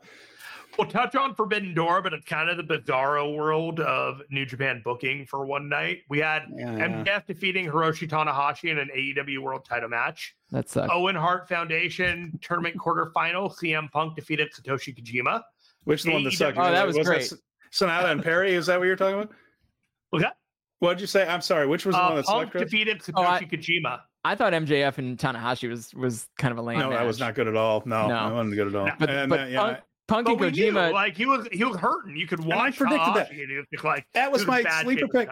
We'll 0.77 0.87
touch 0.87 1.15
on 1.15 1.33
Forbidden 1.33 1.73
Door, 1.73 2.03
but 2.03 2.13
it's 2.13 2.25
kind 2.25 2.49
of 2.49 2.57
the 2.57 2.63
bizarro 2.63 3.35
world 3.35 3.79
of 3.79 4.21
New 4.29 4.45
Japan 4.45 4.81
booking 4.85 5.25
for 5.25 5.45
one 5.45 5.67
night. 5.67 6.03
We 6.07 6.19
had 6.19 6.43
yeah, 6.55 6.67
MJF 6.67 7.05
yeah. 7.05 7.19
defeating 7.25 7.65
Hiroshi 7.65 8.07
Tanahashi 8.07 8.69
in 8.69 8.77
an 8.77 8.89
AEW 8.95 9.39
World 9.39 9.65
Title 9.67 9.89
match. 9.89 10.35
That's 10.51 10.77
Owen 10.77 11.15
Hart 11.15 11.49
Foundation 11.49 12.37
tournament 12.41 12.77
quarterfinal. 12.77 13.53
CM 13.57 13.91
Punk 13.91 14.15
defeated 14.15 14.49
Satoshi 14.53 14.95
Kojima. 14.95 15.41
Which 15.85 16.03
the 16.03 16.13
one 16.13 16.23
that 16.23 16.33
sucked? 16.33 16.57
Oh, 16.59 16.71
that 16.71 16.85
was, 16.85 16.95
was 16.95 17.07
great. 17.07 17.29
That 17.29 17.39
Sanada 17.71 18.11
and 18.11 18.23
Perry. 18.23 18.53
Is 18.53 18.67
that 18.67 18.77
what 18.77 18.85
you're 18.85 18.95
talking 18.95 19.15
about? 19.15 19.31
What's 20.11 20.23
that? 20.23 20.29
What 20.29 20.46
did 20.81 21.01
you 21.01 21.07
say? 21.07 21.27
I'm 21.27 21.41
sorry. 21.41 21.67
Which 21.67 21.85
was 21.85 21.95
the 21.95 22.01
uh, 22.01 22.07
one 22.07 22.15
that 22.17 22.25
Punk 22.25 22.51
defeated 22.53 22.99
Satoshi 23.01 23.13
oh, 23.15 23.23
I, 23.23 23.43
Kojima. 23.43 23.99
I 24.23 24.35
thought 24.35 24.53
MJF 24.53 24.97
and 24.97 25.17
Tanahashi 25.17 25.69
was 25.69 25.93
was 25.93 26.27
kind 26.37 26.51
of 26.51 26.57
a 26.57 26.61
lame. 26.61 26.79
No, 26.79 26.89
match. 26.89 26.99
that 26.99 27.05
was 27.05 27.19
not 27.19 27.35
good 27.35 27.47
at 27.47 27.55
all. 27.55 27.81
No, 27.85 28.07
no. 28.07 28.13
that 28.13 28.33
wasn't 28.33 28.55
good 28.55 28.67
at 28.67 28.75
all. 28.75 28.85
No. 28.87 28.93
But, 28.99 29.09
and, 29.09 29.29
but 29.29 29.39
uh, 29.39 29.45
yeah, 29.45 29.59
Punk, 30.07 30.27
Punk 30.27 30.41
and 30.41 30.53
Kojima, 30.53 30.87
knew, 30.87 30.93
like 30.93 31.15
he 31.15 31.25
was 31.25 31.47
he 31.51 31.63
was 31.63 31.77
hurting. 31.77 32.15
You 32.15 32.27
could 32.27 32.43
watch. 32.43 32.57
I 32.57 32.71
predicted 32.71 33.15
that. 33.15 33.65
Was 33.71 33.83
like 33.83 34.05
that 34.13 34.31
was, 34.31 34.41
was 34.41 34.47
my 34.47 34.81
sleeper 34.81 35.07
pick. 35.07 35.29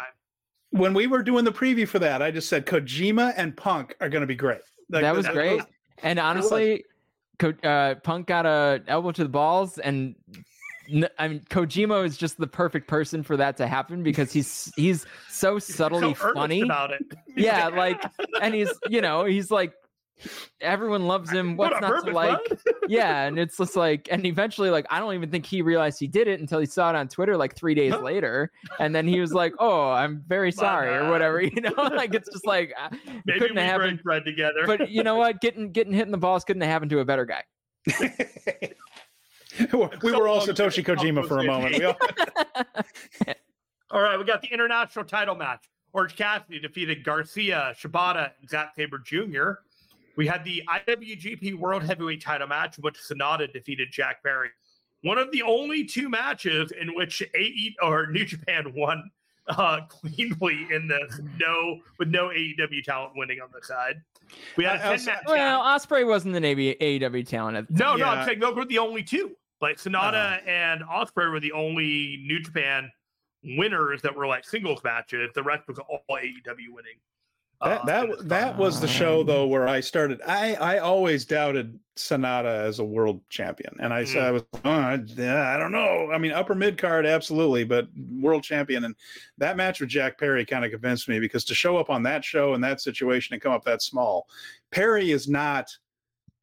When 0.71 0.93
we 0.93 1.07
were 1.07 1.23
doing 1.23 1.45
the 1.45 1.51
preview 1.51 1.87
for 1.87 1.99
that, 1.99 2.21
I 2.21 2.31
just 2.31 2.49
said 2.49 2.65
Kojima 2.65 3.33
and 3.37 3.55
Punk 3.55 3.95
are 4.01 4.09
going 4.09 4.21
to 4.21 4.27
be 4.27 4.35
great. 4.35 4.61
Like, 4.89 5.03
that 5.03 5.15
was 5.15 5.27
great. 5.27 5.57
Was, 5.57 5.65
and 6.03 6.19
honestly, 6.19 6.83
uh, 7.63 7.95
Punk 8.03 8.27
got 8.27 8.45
a 8.45 8.81
elbow 8.87 9.11
to 9.11 9.23
the 9.23 9.29
balls 9.29 9.77
and 9.77 10.15
I 11.17 11.27
mean, 11.27 11.41
Kojima 11.49 12.05
is 12.05 12.17
just 12.17 12.37
the 12.37 12.47
perfect 12.47 12.87
person 12.87 13.23
for 13.23 13.37
that 13.37 13.57
to 13.57 13.67
happen 13.67 14.03
because 14.03 14.31
he's 14.31 14.71
he's 14.75 15.05
so 15.29 15.59
subtly 15.59 16.13
so 16.15 16.33
funny 16.33 16.61
about 16.61 16.91
it. 16.91 17.01
yeah, 17.35 17.67
like, 17.67 18.03
and 18.41 18.53
he's 18.53 18.71
you 18.89 19.01
know 19.01 19.25
he's 19.25 19.51
like 19.51 19.73
everyone 20.61 21.07
loves 21.07 21.29
him. 21.29 21.57
What's 21.57 21.73
what 21.73 21.81
not 21.81 21.91
purpose, 21.91 22.09
to 22.09 22.15
like? 22.15 22.39
yeah, 22.87 23.23
and 23.23 23.37
it's 23.37 23.57
just 23.57 23.75
like, 23.75 24.07
and 24.11 24.25
eventually, 24.25 24.69
like, 24.69 24.85
I 24.89 24.99
don't 24.99 25.13
even 25.13 25.29
think 25.29 25.45
he 25.45 25.61
realized 25.61 25.99
he 25.99 26.07
did 26.07 26.27
it 26.27 26.39
until 26.39 26.59
he 26.59 26.65
saw 26.65 26.89
it 26.89 26.95
on 26.95 27.07
Twitter 27.07 27.37
like 27.37 27.55
three 27.55 27.75
days 27.75 27.93
later, 27.95 28.51
and 28.79 28.95
then 28.95 29.07
he 29.07 29.19
was 29.19 29.33
like, 29.33 29.53
"Oh, 29.59 29.89
I'm 29.89 30.23
very 30.27 30.51
sorry" 30.51 30.95
or 30.95 31.09
whatever. 31.09 31.41
You 31.41 31.61
know, 31.61 31.73
like 31.77 32.13
it's 32.13 32.29
just 32.31 32.45
like 32.45 32.73
uh, 32.79 32.89
Maybe 33.25 33.39
couldn't 33.39 33.55
we 33.55 33.61
have 33.61 33.81
happened 33.81 34.25
together. 34.25 34.65
but 34.65 34.89
you 34.89 35.03
know 35.03 35.15
what? 35.15 35.41
Getting 35.41 35.71
getting 35.71 35.93
hit 35.93 36.05
in 36.05 36.11
the 36.11 36.17
balls 36.17 36.43
couldn't 36.43 36.61
have 36.61 36.71
happened 36.71 36.91
to 36.91 36.99
a 36.99 37.05
better 37.05 37.25
guy. 37.25 37.43
we 40.03 40.11
were 40.11 40.27
all 40.27 40.41
Satoshi 40.41 40.83
Kojima 40.83 41.27
for 41.27 41.39
a 41.39 41.43
moment. 41.43 41.83
All... 41.83 41.95
all 43.91 44.01
right, 44.01 44.17
we 44.17 44.25
got 44.25 44.41
the 44.41 44.49
international 44.49 45.05
title 45.05 45.35
match. 45.35 45.69
Orange 45.93 46.15
Cassidy 46.15 46.59
defeated 46.59 47.03
Garcia, 47.03 47.73
Shibata, 47.79 48.31
and 48.39 48.49
Zack 48.49 48.73
Sabre 48.75 48.99
Jr. 48.99 49.51
We 50.17 50.27
had 50.27 50.43
the 50.43 50.63
IWGP 50.67 51.55
World 51.55 51.83
Heavyweight 51.83 52.21
title 52.21 52.47
match, 52.47 52.77
in 52.77 52.81
which 52.81 52.95
Sanada 52.95 53.51
defeated 53.51 53.89
Jack 53.91 54.23
Perry. 54.23 54.49
One 55.03 55.17
of 55.17 55.31
the 55.31 55.41
only 55.43 55.85
two 55.85 56.09
matches 56.09 56.71
in 56.71 56.95
which 56.95 57.21
AE 57.21 57.75
or 57.81 58.07
New 58.07 58.25
Japan 58.25 58.73
won 58.75 59.09
uh, 59.47 59.81
cleanly 59.89 60.67
in 60.71 60.87
this. 60.87 61.21
No, 61.39 61.79
with 61.99 62.09
no 62.09 62.29
AEW 62.29 62.83
talent 62.83 63.13
winning 63.15 63.39
on 63.39 63.49
the 63.53 63.65
side. 63.65 64.01
We 64.57 64.63
had 64.63 64.77
a 64.77 64.85
I- 64.85 64.93
I 64.93 64.97
10 64.97 65.05
match. 65.05 65.23
Well, 65.27 65.61
Ospreay 65.61 66.07
wasn't 66.07 66.35
an 66.35 66.43
AB, 66.43 66.75
AEW 66.81 67.27
talent 67.27 67.57
at 67.57 67.67
the 67.67 67.73
no, 67.73 67.91
time. 67.91 67.99
no, 67.99 68.05
Yeah. 68.05 68.11
I'm 68.11 68.25
saying 68.25 68.39
those 68.39 68.55
were 68.55 68.65
the 68.65 68.79
only 68.79 69.03
two. 69.03 69.35
Like 69.61 69.77
Sanada 69.77 70.37
Uh-huh. 70.37 70.49
and 70.49 70.81
Ospreay 70.83 71.31
were 71.31 71.39
the 71.39 71.51
only 71.53 72.23
New 72.25 72.39
Japan 72.39 72.91
winners 73.43 74.01
that 74.01 74.15
were 74.15 74.27
like 74.27 74.43
singles 74.43 74.83
matches. 74.83 75.31
The 75.33 75.43
rest 75.43 75.67
was 75.67 75.79
all 75.79 76.03
AEW 76.09 76.69
winning. 76.71 76.97
That 77.61 77.81
uh, 77.81 77.85
that 77.85 78.09
in 78.09 78.27
that 78.27 78.57
was 78.57 78.81
the 78.81 78.87
show 78.87 79.23
though 79.23 79.47
where 79.47 79.65
I 79.67 79.79
started. 79.79 80.21
I 80.27 80.55
I 80.55 80.79
always 80.79 81.23
doubted 81.23 81.79
Sanada 81.95 82.65
as 82.65 82.79
a 82.79 82.83
world 82.83 83.21
champion, 83.29 83.73
and 83.79 83.93
I 83.93 84.03
said 84.03 84.23
I 84.23 84.31
was 84.31 84.43
oh, 84.65 84.69
I, 84.69 84.97
don't 84.97 85.71
know. 85.71 86.11
I 86.11 86.17
mean, 86.17 86.33
upper 86.33 86.53
mid 86.53 86.77
card 86.77 87.05
absolutely, 87.05 87.63
but 87.63 87.87
world 88.19 88.43
champion. 88.43 88.83
And 88.83 88.93
that 89.37 89.55
match 89.55 89.79
with 89.79 89.87
Jack 89.87 90.19
Perry 90.19 90.45
kind 90.45 90.65
of 90.65 90.71
convinced 90.71 91.07
me 91.07 91.19
because 91.19 91.45
to 91.45 91.55
show 91.55 91.77
up 91.77 91.89
on 91.89 92.03
that 92.03 92.25
show 92.25 92.55
in 92.55 92.61
that 92.61 92.81
situation 92.81 93.33
and 93.33 93.41
come 93.41 93.53
up 93.53 93.63
that 93.63 93.81
small, 93.81 94.27
Perry 94.71 95.11
is 95.11 95.29
not 95.29 95.69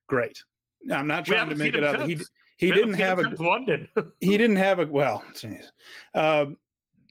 great. 0.09 0.43
I'm 0.91 1.07
not 1.07 1.27
trying 1.27 1.51
to 1.51 1.55
make 1.57 1.75
it 1.75 1.85
him 1.85 1.95
up. 1.95 2.09
He 2.09 2.17
since. 2.17 2.31
He 2.63 2.71
We 2.71 2.77
didn't 2.77 2.95
haven't 2.95 3.31
have 3.33 3.41
a 3.41 3.43
London. 3.43 3.89
he 4.21 4.39
didn't 4.39 4.55
have 4.57 4.79
a 4.79 4.87
well. 4.87 5.25
geez. 5.35 5.73
Um, 6.15 6.57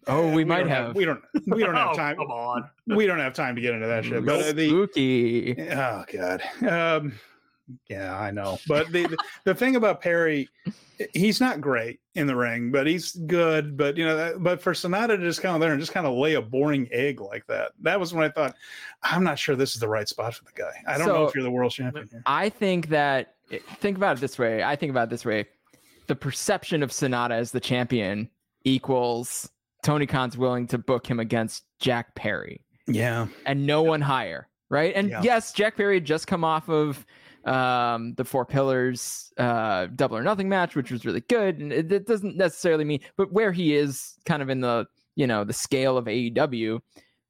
Oh, 0.08 0.32
we, 0.32 0.44
might 0.44 0.62
don't 0.62 0.70
have. 0.70 0.96
We 0.96 1.06
don't. 1.06 1.22
We 1.46 1.64
don't 1.64 1.76
have 1.76 1.90
Oh, 1.92 1.96
time. 1.96 2.16
Come 2.16 2.32
on. 2.32 2.68
We 2.88 3.06
don't 3.06 3.20
have 3.20 3.34
time 3.34 3.56
to 3.56 3.62
get 3.62 3.76
into 3.76 3.86
that 3.86 4.04
shit. 4.04 4.26
But 4.26 4.42
uh, 4.42 4.52
the 4.54 4.70
Spooky. 4.70 5.56
Oh 5.70 6.04
God. 6.12 6.42
Um, 6.68 7.14
yeah, 7.88 8.18
I 8.18 8.32
know. 8.32 8.58
But 8.68 8.92
the, 8.92 9.06
the 9.06 9.18
the 9.44 9.54
thing 9.54 9.76
about 9.76 10.02
Perry, 10.02 10.50
he's 11.14 11.40
not 11.40 11.62
great 11.62 12.00
in 12.16 12.26
the 12.28 12.36
ring, 12.36 12.72
but 12.72 12.88
he's 12.88 13.12
good. 13.12 13.78
But 13.78 13.96
you 13.96 14.06
know, 14.06 14.18
that, 14.18 14.42
but 14.44 14.62
for 14.62 14.74
Sanada 14.74 15.10
to 15.10 15.18
just 15.20 15.42
kind 15.42 15.54
of 15.56 15.62
there 15.62 15.72
and 15.72 15.80
just 15.80 15.94
kind 15.94 16.08
of 16.08 16.16
lay 16.16 16.34
a 16.34 16.42
boring 16.42 16.88
egg 16.92 17.22
like 17.22 17.46
that, 17.48 17.74
that 17.82 18.00
was 18.00 18.14
when 18.14 18.24
I 18.24 18.30
thought, 18.30 18.56
I'm 19.04 19.24
not 19.24 19.38
sure 19.38 19.56
this 19.56 19.76
is 19.76 19.80
the 19.82 19.88
right 19.88 20.08
spot 20.08 20.34
for 20.34 20.44
the 20.46 20.52
guy. 20.56 20.74
I 20.88 20.98
don't 20.98 21.08
know 21.08 21.26
if 21.26 21.36
you're 21.36 21.44
the 21.44 21.52
world 21.52 21.72
champion 21.72 22.08
here. 22.12 22.24
I 22.26 22.50
think 22.50 22.90
that 22.90 23.36
think 23.80 23.98
about 23.98 24.18
it 24.18 24.22
this 24.22 24.38
way. 24.40 24.64
I 24.64 24.76
think 24.76 24.90
about 24.90 25.04
it 25.08 25.10
this 25.12 25.26
way. 25.26 25.48
The 26.08 26.16
perception 26.16 26.84
of 26.84 26.92
Sanada 26.92 27.32
as 27.32 27.52
the 27.52 27.60
champion 27.60 28.30
equals 28.64 29.50
Tony 29.84 30.06
Khan's 30.06 30.38
willing 30.38 30.68
to 30.68 30.78
book 30.78 31.08
him 31.08 31.20
against 31.20 31.64
Jack 31.80 32.16
Perry 32.16 32.64
Yeah. 32.88 33.28
and 33.46 33.66
no 33.66 33.82
one 33.82 34.02
higher, 34.02 34.48
right? 34.70 34.94
And 34.96 35.10
Yeah. 35.10 35.22
yes, 35.24 35.52
Jack 35.54 35.78
Perry 35.78 35.96
had 35.96 36.06
just 36.06 36.28
come 36.28 36.44
off 36.44 36.70
of 36.70 37.06
um 37.46 38.14
the 38.18 38.24
four 38.24 38.46
pillars 38.46 39.34
uh 39.40 39.88
double 39.96 40.16
or 40.16 40.22
nothing 40.22 40.48
match 40.48 40.76
which 40.76 40.92
was 40.92 41.08
really 41.08 41.22
good 41.22 41.58
and 41.58 41.74
it, 41.74 41.92
it 41.92 42.06
doesn't 42.06 42.38
necessarily 42.38 42.84
mean 42.86 43.00
but 43.18 43.34
where 43.34 43.52
he 43.52 43.74
is 43.76 44.14
kind 44.28 44.44
of 44.44 44.50
in 44.52 44.62
the 44.62 44.86
you 45.16 45.26
know 45.26 45.44
the 45.44 45.52
scale 45.52 45.98
of 45.98 46.06
AEW 46.06 46.80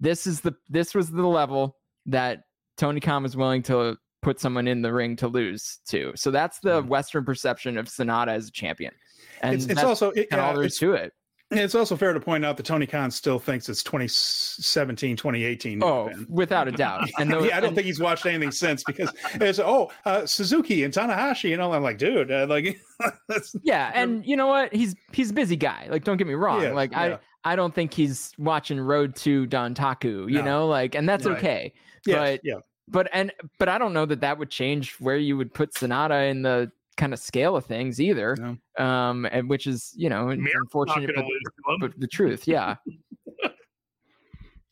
this 0.01 0.27
is 0.27 0.41
the 0.41 0.53
this 0.67 0.93
was 0.93 1.11
the 1.11 1.25
level 1.25 1.77
that 2.07 2.41
Tony 2.75 2.99
Khan 2.99 3.23
was 3.23 3.37
willing 3.37 3.61
to 3.63 3.97
put 4.21 4.39
someone 4.39 4.67
in 4.67 4.81
the 4.81 4.93
ring 4.93 5.15
to 5.15 5.27
lose 5.27 5.79
to 5.87 6.11
so 6.15 6.29
that's 6.31 6.59
the 6.59 6.81
Mhm. 6.81 6.87
western 6.87 7.25
perception 7.25 7.77
of 7.77 7.87
Sanada 7.87 8.29
as 8.29 8.47
a 8.47 8.51
champion 8.51 8.93
and 9.41 9.55
It's, 9.55 9.65
it's 9.65 9.83
also 9.83 10.11
it, 10.11 10.27
of 10.31 10.39
all 10.39 10.47
yeah, 10.49 10.53
there 10.53 10.63
is 10.63 10.77
to 10.77 10.93
it 10.93 11.13
it's 11.53 11.75
also 11.75 11.97
fair 11.97 12.13
to 12.13 12.19
point 12.21 12.45
out 12.45 12.55
that 12.55 12.65
Tony 12.65 12.87
Khan 12.87 13.11
still 13.11 13.37
thinks 13.37 13.67
it's 13.67 13.83
2017, 13.83 15.17
2018. 15.17 15.83
Oh 15.83 16.09
without 16.29 16.67
a 16.69 16.71
doubt 16.71 17.09
and 17.19 17.29
those, 17.33 17.45
yeah, 17.47 17.57
I 17.57 17.59
don't 17.59 17.69
and- 17.69 17.75
think 17.75 17.87
he's 17.87 17.99
watched 17.99 18.25
anything 18.25 18.51
since 18.51 18.83
because 18.85 19.11
it's 19.35 19.59
oh 19.59 19.91
uh, 20.05 20.25
Suzuki 20.25 20.83
and 20.85 20.93
Tanahashi 20.93 21.51
and 21.51 21.61
all. 21.61 21.73
I'm 21.73 21.83
like, 21.83 21.97
dude, 21.97 22.31
uh, 22.31 22.45
like 22.47 22.79
that's 23.27 23.53
Yeah, 23.63 23.91
and 23.95 24.25
you 24.25 24.37
know 24.37 24.47
what? 24.47 24.73
He's 24.73 24.95
he's 25.11 25.31
a 25.31 25.33
busy 25.33 25.57
guy. 25.57 25.87
Like, 25.89 26.03
don't 26.05 26.15
get 26.17 26.25
me 26.27 26.35
wrong. 26.35 26.61
Yeah, 26.61 26.71
like, 26.71 26.91
yeah. 26.93 27.17
I 27.43 27.51
I 27.53 27.55
don't 27.55 27.73
think 27.75 27.93
he's 27.93 28.31
watching 28.37 28.79
Road 28.79 29.15
to 29.17 29.45
Dontaku. 29.47 30.31
You 30.31 30.37
No. 30.39 30.43
know, 30.43 30.67
like, 30.67 30.95
and 30.95 31.09
that's 31.09 31.25
Right. 31.25 31.37
okay. 31.37 31.73
yeah, 32.05 32.15
But 32.15 32.41
yeah. 32.43 32.55
But 32.87 33.09
and 33.13 33.31
but 33.59 33.69
I 33.69 33.77
don't 33.77 33.93
know 33.93 34.05
that 34.05 34.21
that 34.21 34.37
would 34.37 34.49
change 34.49 34.95
where 34.99 35.17
you 35.17 35.37
would 35.37 35.53
put 35.53 35.73
Sanada 35.73 36.29
in 36.29 36.41
the 36.41 36.71
kind 36.97 37.13
of 37.13 37.19
scale 37.19 37.55
of 37.55 37.65
things 37.65 38.01
either. 38.01 38.35
No. 38.77 38.83
Um, 38.85 39.25
and 39.31 39.49
which 39.49 39.65
is 39.67 39.93
you 39.95 40.09
know 40.09 40.25
Mir's 40.27 40.37
not 40.39 40.51
unfortunate, 40.61 41.11
but, 41.15 41.25
lose 41.25 41.41
to 41.43 41.73
him. 41.73 41.79
but 41.79 41.99
the 41.99 42.07
truth. 42.07 42.47
Yeah. 42.47 42.75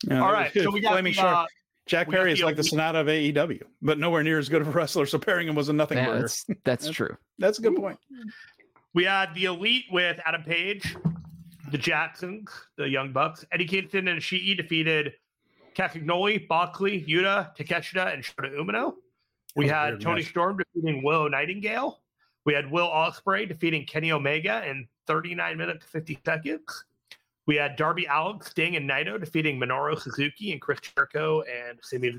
Yeah, 0.08 0.22
All 0.22 0.32
right, 0.32 0.50
so 0.54 0.70
we 0.70 0.80
got 0.80 0.92
Flaming 0.92 1.12
the, 1.12 1.16
Shark. 1.18 1.36
uh, 1.36 1.46
Jack 1.86 2.06
we 2.08 2.14
Perry 2.14 2.32
is 2.32 2.42
like 2.42 2.56
the 2.56 2.62
Sanada 2.62 3.00
of 3.02 3.06
AEW, 3.06 3.62
but 3.82 3.98
nowhere 3.98 4.22
near 4.22 4.38
as 4.38 4.48
good 4.48 4.62
of 4.62 4.68
a 4.68 4.70
wrestler. 4.70 5.04
So 5.04 5.18
pairing 5.18 5.46
him 5.48 5.54
was 5.54 5.68
a 5.68 5.72
nothing 5.74 5.98
yeah, 5.98 6.06
burger. 6.06 6.20
that's 6.20 6.44
that's 6.64 6.84
That's- 6.84 6.90
true. 6.96 7.16
That's 7.38 7.58
a 7.58 7.62
good 7.62 7.76
point. 7.76 7.98
We 8.94 9.04
had 9.04 9.34
the 9.34 9.44
elite 9.44 9.84
with 9.90 10.18
Adam 10.24 10.42
Page, 10.42 10.96
the 11.70 11.76
Jacksons, 11.78 12.48
the 12.78 12.88
Young 12.88 13.12
Bucks. 13.12 13.44
Eddie 13.52 13.66
Kingston 13.66 14.08
and 14.08 14.20
Ishii 14.20 14.56
defeated 14.56 15.12
Castagnoli, 15.80 16.46
Buckley, 16.46 17.02
Yuta, 17.08 17.56
Takeshita, 17.56 18.12
and 18.12 18.22
Shota 18.22 18.54
Umino. 18.54 18.94
We 19.56 19.66
That 19.68 19.74
had 19.74 19.88
weird 19.92 20.00
Tony 20.02 20.20
match. 20.22 20.30
Storm 20.30 20.58
defeating 20.58 21.02
Willow 21.02 21.28
Nightingale. 21.28 22.00
We 22.44 22.54
had 22.54 22.70
Will 22.70 22.88
Ospreay 22.88 23.48
defeating 23.48 23.86
Kenny 23.86 24.12
Omega 24.12 24.62
in 24.68 24.86
39 25.06 25.56
minutes 25.56 25.84
50 25.86 26.18
seconds. 26.24 26.84
We 27.46 27.56
had 27.56 27.76
Darby 27.76 28.06
Allin, 28.06 28.40
Sting, 28.42 28.76
and 28.76 28.88
Naito 28.88 29.18
defeating 29.18 29.58
Minoru 29.58 29.98
Suzuki 30.00 30.52
and 30.52 30.60
Chris 30.60 30.80
Jericho 30.80 31.42
and 31.42 31.78
Sammy 31.82 32.18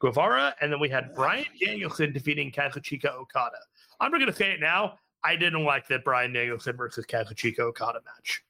Guevara. 0.00 0.54
And 0.60 0.72
then 0.72 0.80
we 0.80 0.88
had 0.88 1.14
Bryan 1.14 1.44
Danielson 1.60 2.12
defeating 2.12 2.50
Kazuchika 2.50 3.12
Okada. 3.14 3.58
I'm 4.00 4.10
not 4.10 4.18
going 4.18 4.30
to 4.30 4.36
say 4.36 4.52
it 4.52 4.60
now. 4.60 4.98
I 5.22 5.36
didn't 5.36 5.64
like 5.64 5.86
that 5.88 6.04
Bryan 6.04 6.32
Danielson 6.32 6.76
versus 6.76 7.04
Kazuchika 7.06 7.60
Okada 7.60 8.00
match. 8.04 8.42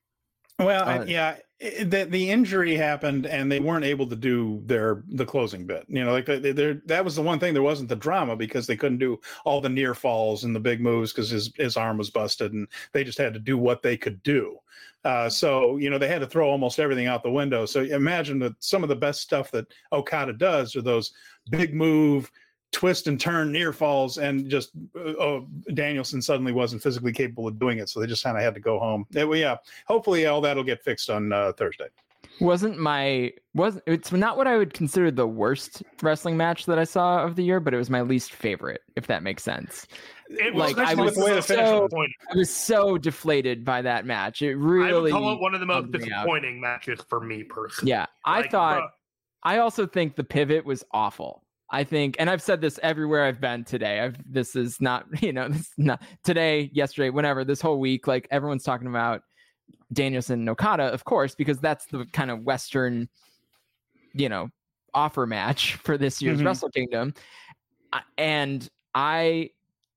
Well, 0.59 0.85
I- 0.89 0.99
Uh, 0.99 1.05
yeah, 1.05 1.37
the 1.65 2.07
the 2.09 2.31
injury 2.31 2.75
happened, 2.75 3.27
and 3.27 3.51
they 3.51 3.61
weren't 3.61 3.85
able 3.85 4.07
to 4.07 4.17
do 4.17 4.63
their 4.67 5.03
the 5.09 5.25
closing 5.25 5.67
bit. 5.67 5.87
You 5.89 6.05
know, 6.05 6.13
like 6.13 6.27
they, 6.27 6.53
they, 6.53 6.75
that 6.85 7.05
was 7.05 7.17
the 7.17 7.23
one 7.23 7.39
thing. 7.39 7.55
There 7.55 7.63
wasn't 7.63 7.89
the 7.89 7.97
drama 7.97 8.37
because 8.37 8.67
they 8.67 8.77
couldn't 8.77 8.99
do 8.99 9.19
all 9.45 9.61
the 9.61 9.69
near 9.69 9.95
falls 9.95 10.45
and 10.45 10.55
the 10.55 10.61
big 10.61 10.81
moves 10.81 11.13
because 11.13 11.31
his 11.31 11.53
his 11.57 11.77
arm 11.77 11.97
was 11.97 12.11
busted, 12.11 12.53
and 12.53 12.69
they 12.93 13.03
just 13.03 13.19
had 13.19 13.33
to 13.33 13.41
do 13.41 13.57
what 13.57 13.83
they 13.83 13.97
could 13.97 14.23
do. 14.23 14.59
Uh, 15.05 15.29
so 15.29 15.77
you 15.79 15.89
know, 15.89 15.99
they 15.99 16.09
had 16.09 16.21
to 16.21 16.27
throw 16.27 16.51
almost 16.51 16.79
everything 16.79 17.07
out 17.07 17.23
the 17.23 17.31
window. 17.31 17.65
So 17.65 17.83
imagine 17.83 18.39
that 18.41 18.63
some 18.63 18.83
of 18.83 18.91
the 18.91 18.97
best 18.97 19.23
stuff 19.23 19.51
that 19.53 19.67
Okada 19.93 20.35
does 20.35 20.77
are 20.77 20.83
those 20.83 21.13
big 21.51 21.75
move. 21.75 22.31
Twist 22.75 23.07
and 23.07 23.21
turn 23.21 23.53
near 23.53 23.73
falls, 23.73 24.19
and 24.19 24.51
just 24.51 24.71
uh, 24.97 25.15
oh, 25.21 25.47
Danielson 25.75 26.21
suddenly 26.21 26.51
wasn't 26.53 26.83
physically 26.83 27.13
capable 27.13 27.47
of 27.47 27.57
doing 27.59 27.79
it, 27.79 27.89
so 27.89 28.01
they 28.01 28.07
just 28.07 28.25
kind 28.25 28.37
of 28.37 28.43
had 28.43 28.53
to 28.55 28.61
go 28.61 28.81
home. 28.81 29.07
Yeah, 29.11 29.25
well, 29.25 29.39
yeah, 29.39 29.57
hopefully 29.87 30.27
all 30.27 30.41
that'll 30.41 30.65
get 30.65 30.83
fixed 30.83 31.09
on 31.09 31.33
uh, 31.33 31.53
Thursday. 31.53 31.87
wasn't 32.41 32.77
my 32.77 33.33
wasn't 33.55 33.85
it's 33.87 34.11
not 34.11 34.37
what 34.37 34.49
I 34.49 34.57
would 34.57 34.75
consider 34.75 35.13
the 35.13 35.27
worst 35.27 35.85
wrestling 36.03 36.37
match 36.37 36.67
that 36.67 36.81
I 36.81 36.85
saw 36.85 37.23
of 37.25 37.37
the 37.37 37.45
year, 37.45 37.61
but 37.61 37.73
it 37.75 37.77
was 37.77 37.91
my 37.91 38.03
least 38.03 38.33
favorite, 38.33 38.81
if 38.97 39.07
that 39.07 39.23
makes 39.23 39.45
sense. 39.45 39.87
It 40.31 40.57
Like, 40.57 40.77
I 40.77 40.95
was 40.95 41.11
with 41.11 41.15
the 41.15 41.25
way 41.25 41.35
the 41.35 41.43
finish 41.43 41.65
so- 41.67 41.89
I 42.33 42.37
was 42.37 42.51
so 42.51 42.99
deflated 42.99 43.65
by 43.65 43.83
that 43.83 44.05
match. 44.05 44.43
It 44.43 44.49
I 44.49 44.53
really 44.55 45.13
would 45.13 45.13
call 45.13 45.33
it 45.35 45.41
one 45.41 45.55
of 45.55 45.61
the 45.61 45.67
most 45.67 45.93
bummed 45.93 45.95
out. 45.95 46.01
disappointing 46.01 46.61
matches 46.61 47.01
for 47.09 47.21
me 47.21 47.45
personally. 47.45 47.91
Yeah. 47.91 48.07
I 48.25 48.41
Like, 48.41 48.51
thought 48.51 48.79
bro, 48.79 48.89
I 49.45 49.59
also 49.59 49.87
think 49.87 50.17
the 50.17 50.25
pivot 50.25 50.65
was 50.65 50.83
awful. 50.93 51.44
I 51.71 51.83
think, 51.85 52.17
and 52.19 52.29
I've 52.29 52.43
said 52.43 52.61
this 52.61 52.79
everywhere 52.83 53.25
I've 53.25 53.41
been 53.41 53.65
today. 53.65 54.01
I've 54.01 54.17
this 54.31 54.55
is 54.55 54.81
not, 54.81 55.07
you 55.23 55.33
know, 55.33 55.49
this 55.49 55.63
is 55.63 55.73
not 55.79 56.03
today, 56.23 56.71
yesterday, 56.73 57.11
whenever, 57.11 57.45
this 57.45 57.61
whole 57.61 57.81
week, 57.81 58.07
like 58.07 58.29
everyone's 58.31 58.65
talking 58.65 58.87
about 58.87 59.23
Danielson 59.93 60.41
and 60.41 60.49
Okada, 60.49 60.85
of 60.85 61.05
course, 61.05 61.35
because 61.35 61.59
that's 61.59 61.87
the 61.87 62.05
kind 62.13 62.31
of 62.31 62.41
Western, 62.41 63.09
you 64.13 64.29
know, 64.29 64.49
offer 64.93 65.27
match 65.27 65.75
for 65.83 65.97
this 65.99 66.21
year's 66.23 66.41
Mhm. 66.41 66.47
Wrestle 66.47 66.71
Kingdom. 66.71 67.15
And 68.19 68.69
I 68.95 69.51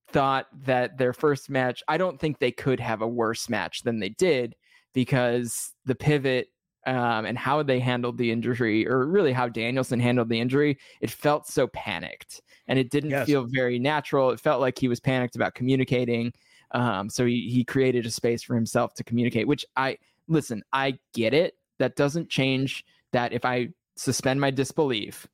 thought 0.10 0.48
that 0.66 0.98
their 0.98 1.14
first 1.14 1.50
match, 1.50 1.84
I 1.88 1.98
don't 1.98 2.20
think 2.20 2.40
they 2.40 2.52
could 2.52 2.80
have 2.80 3.02
a 3.02 3.08
worse 3.08 3.50
match 3.50 3.84
than 3.84 4.00
they 4.00 4.10
did 4.10 4.56
because 4.94 5.74
the 5.86 5.96
pivot 5.96 6.48
um, 6.88 7.26
and 7.26 7.38
how 7.38 7.62
they 7.62 7.80
handled 7.80 8.18
the 8.18 8.32
injury, 8.32 8.88
or 8.88 9.06
really 9.06 9.34
how 9.34 9.48
Danielson 9.48 10.00
handled 10.00 10.30
the 10.30 10.40
injury, 10.40 10.78
it 11.02 11.12
felt 11.12 11.46
so 11.48 11.68
panicked 11.68 12.42
and 12.68 12.80
it 12.80 12.90
didn't 12.90 13.12
Yes. 13.12 13.28
feel 13.28 13.46
very 13.46 13.78
natural. 13.78 14.32
It 14.32 14.40
felt 14.40 14.60
like 14.62 14.80
he 14.80 14.88
was 14.88 15.00
panicked 15.00 15.36
about 15.36 15.54
communicating. 15.54 16.34
Um, 16.72 17.10
so 17.10 17.26
he, 17.26 17.50
he 17.50 17.64
created 17.64 18.06
a 18.06 18.10
space 18.12 18.42
for 18.44 18.56
himself 18.56 18.94
to 18.96 19.04
communicate, 19.04 19.48
which 19.48 19.66
I 19.76 19.98
listen, 20.28 20.64
I 20.74 20.98
get 21.14 21.34
it. 21.34 21.56
That 21.80 21.96
doesn't 21.96 22.30
change 22.30 22.84
that 23.14 23.32
if 23.34 23.46
I 23.46 23.70
suspend 23.96 24.42
my 24.42 24.52
disbelief 24.52 25.28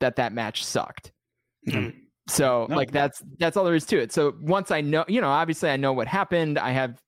that 0.00 0.16
that 0.16 0.32
match 0.32 0.64
sucked. 0.64 1.12
Mhm. 1.68 1.94
So 2.28 2.66
No. 2.70 2.76
like 2.76 2.90
that's 2.90 3.22
that's 3.38 3.56
all 3.56 3.64
there 3.64 3.74
is 3.74 3.86
to 3.86 3.98
it. 4.00 4.12
So 4.12 4.34
once 4.40 4.70
I 4.70 4.80
know, 4.80 5.04
you 5.08 5.20
know, 5.20 5.28
obviously 5.28 5.70
I 5.70 5.76
know 5.76 5.92
what 5.92 6.06
happened. 6.08 6.58
I 6.58 6.70
have 6.70 7.02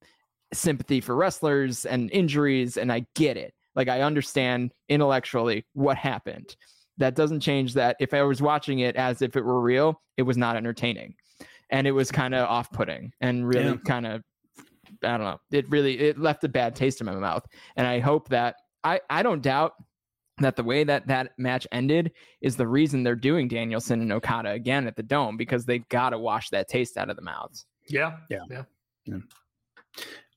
sympathy 0.53 1.01
for 1.01 1.17
wrestlers 1.17 1.87
and 1.87 2.11
injuries 2.13 2.77
and 2.77 2.93
I 2.93 3.07
get 3.15 3.37
it. 3.37 3.55
Like 3.75 3.89
I 3.89 4.03
understand 4.03 4.73
intellectually 4.89 5.65
what 5.73 5.97
happened. 5.97 6.57
That 6.99 7.15
doesn't 7.15 7.41
change 7.41 7.75
that 7.75 7.97
if 8.01 8.13
I 8.15 8.23
was 8.23 8.43
watching 8.43 8.81
it 8.81 8.97
as 8.97 9.23
if 9.23 9.35
it 9.37 9.45
were 9.45 9.61
real, 9.61 10.01
it 10.17 10.23
was 10.23 10.37
not 10.37 10.57
entertaining. 10.57 11.15
And 11.71 11.87
it 11.87 11.93
was 11.93 12.11
kind 12.13 12.35
of 12.35 12.49
off-putting 12.49 13.13
and 13.21 13.47
really 13.49 13.71
Yeah. 13.71 13.77
kind 13.87 14.07
of 14.07 14.23
I 15.03 15.17
don't 15.17 15.23
know. 15.27 15.41
It 15.51 15.69
really 15.71 15.99
it 15.99 16.19
left 16.19 16.45
a 16.45 16.49
bad 16.49 16.77
taste 16.77 17.01
in 17.01 17.07
my 17.07 17.15
mouth. 17.15 17.45
And 17.77 17.87
I 17.87 17.99
hope 17.99 18.29
that 18.29 18.57
I 18.85 19.01
I 19.09 19.23
don't 19.23 19.43
doubt 19.43 19.73
that 20.39 20.55
the 20.57 20.63
way 20.63 20.85
that 20.85 21.07
that 21.09 21.33
match 21.39 21.67
ended 21.73 22.13
is 22.41 22.57
the 22.57 22.69
reason 22.69 23.03
they're 23.03 23.15
doing 23.17 23.49
Danielson 23.49 24.01
and 24.01 24.13
Okada 24.13 24.51
again 24.51 24.87
at 24.87 24.97
the 24.97 25.03
Dome 25.03 25.37
because 25.37 25.65
they've 25.65 25.89
got 25.89 26.11
to 26.11 26.19
wash 26.19 26.51
that 26.51 26.69
taste 26.69 26.97
out 26.97 27.11
of 27.11 27.17
the 27.17 27.23
mouths. 27.23 27.67
Yeah. 27.89 28.19
Yeah. 28.31 28.41
Yeah. 28.51 28.63
yeah. 29.07 29.19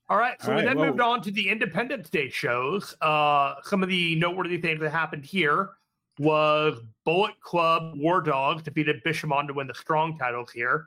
All 0.08 0.16
right. 0.16 0.40
So 0.40 0.48
All 0.48 0.54
we 0.54 0.62
right, 0.62 0.68
then 0.68 0.78
well- 0.78 0.86
moved 0.86 1.00
on 1.00 1.22
to 1.22 1.30
the 1.30 1.48
Independence 1.48 2.08
Day 2.10 2.28
shows. 2.28 2.94
Uh, 3.00 3.54
some 3.62 3.82
of 3.82 3.88
the 3.88 4.14
noteworthy 4.16 4.58
things 4.60 4.80
that 4.80 4.90
happened 4.90 5.24
here 5.24 5.70
was 6.18 6.78
Bullet 7.04 7.38
Club 7.40 7.94
War 7.96 8.20
Dogs 8.20 8.62
defeated 8.62 9.02
Bishamon 9.04 9.46
to 9.48 9.52
win 9.52 9.66
the 9.66 9.74
strong 9.74 10.16
titles 10.16 10.50
here. 10.50 10.86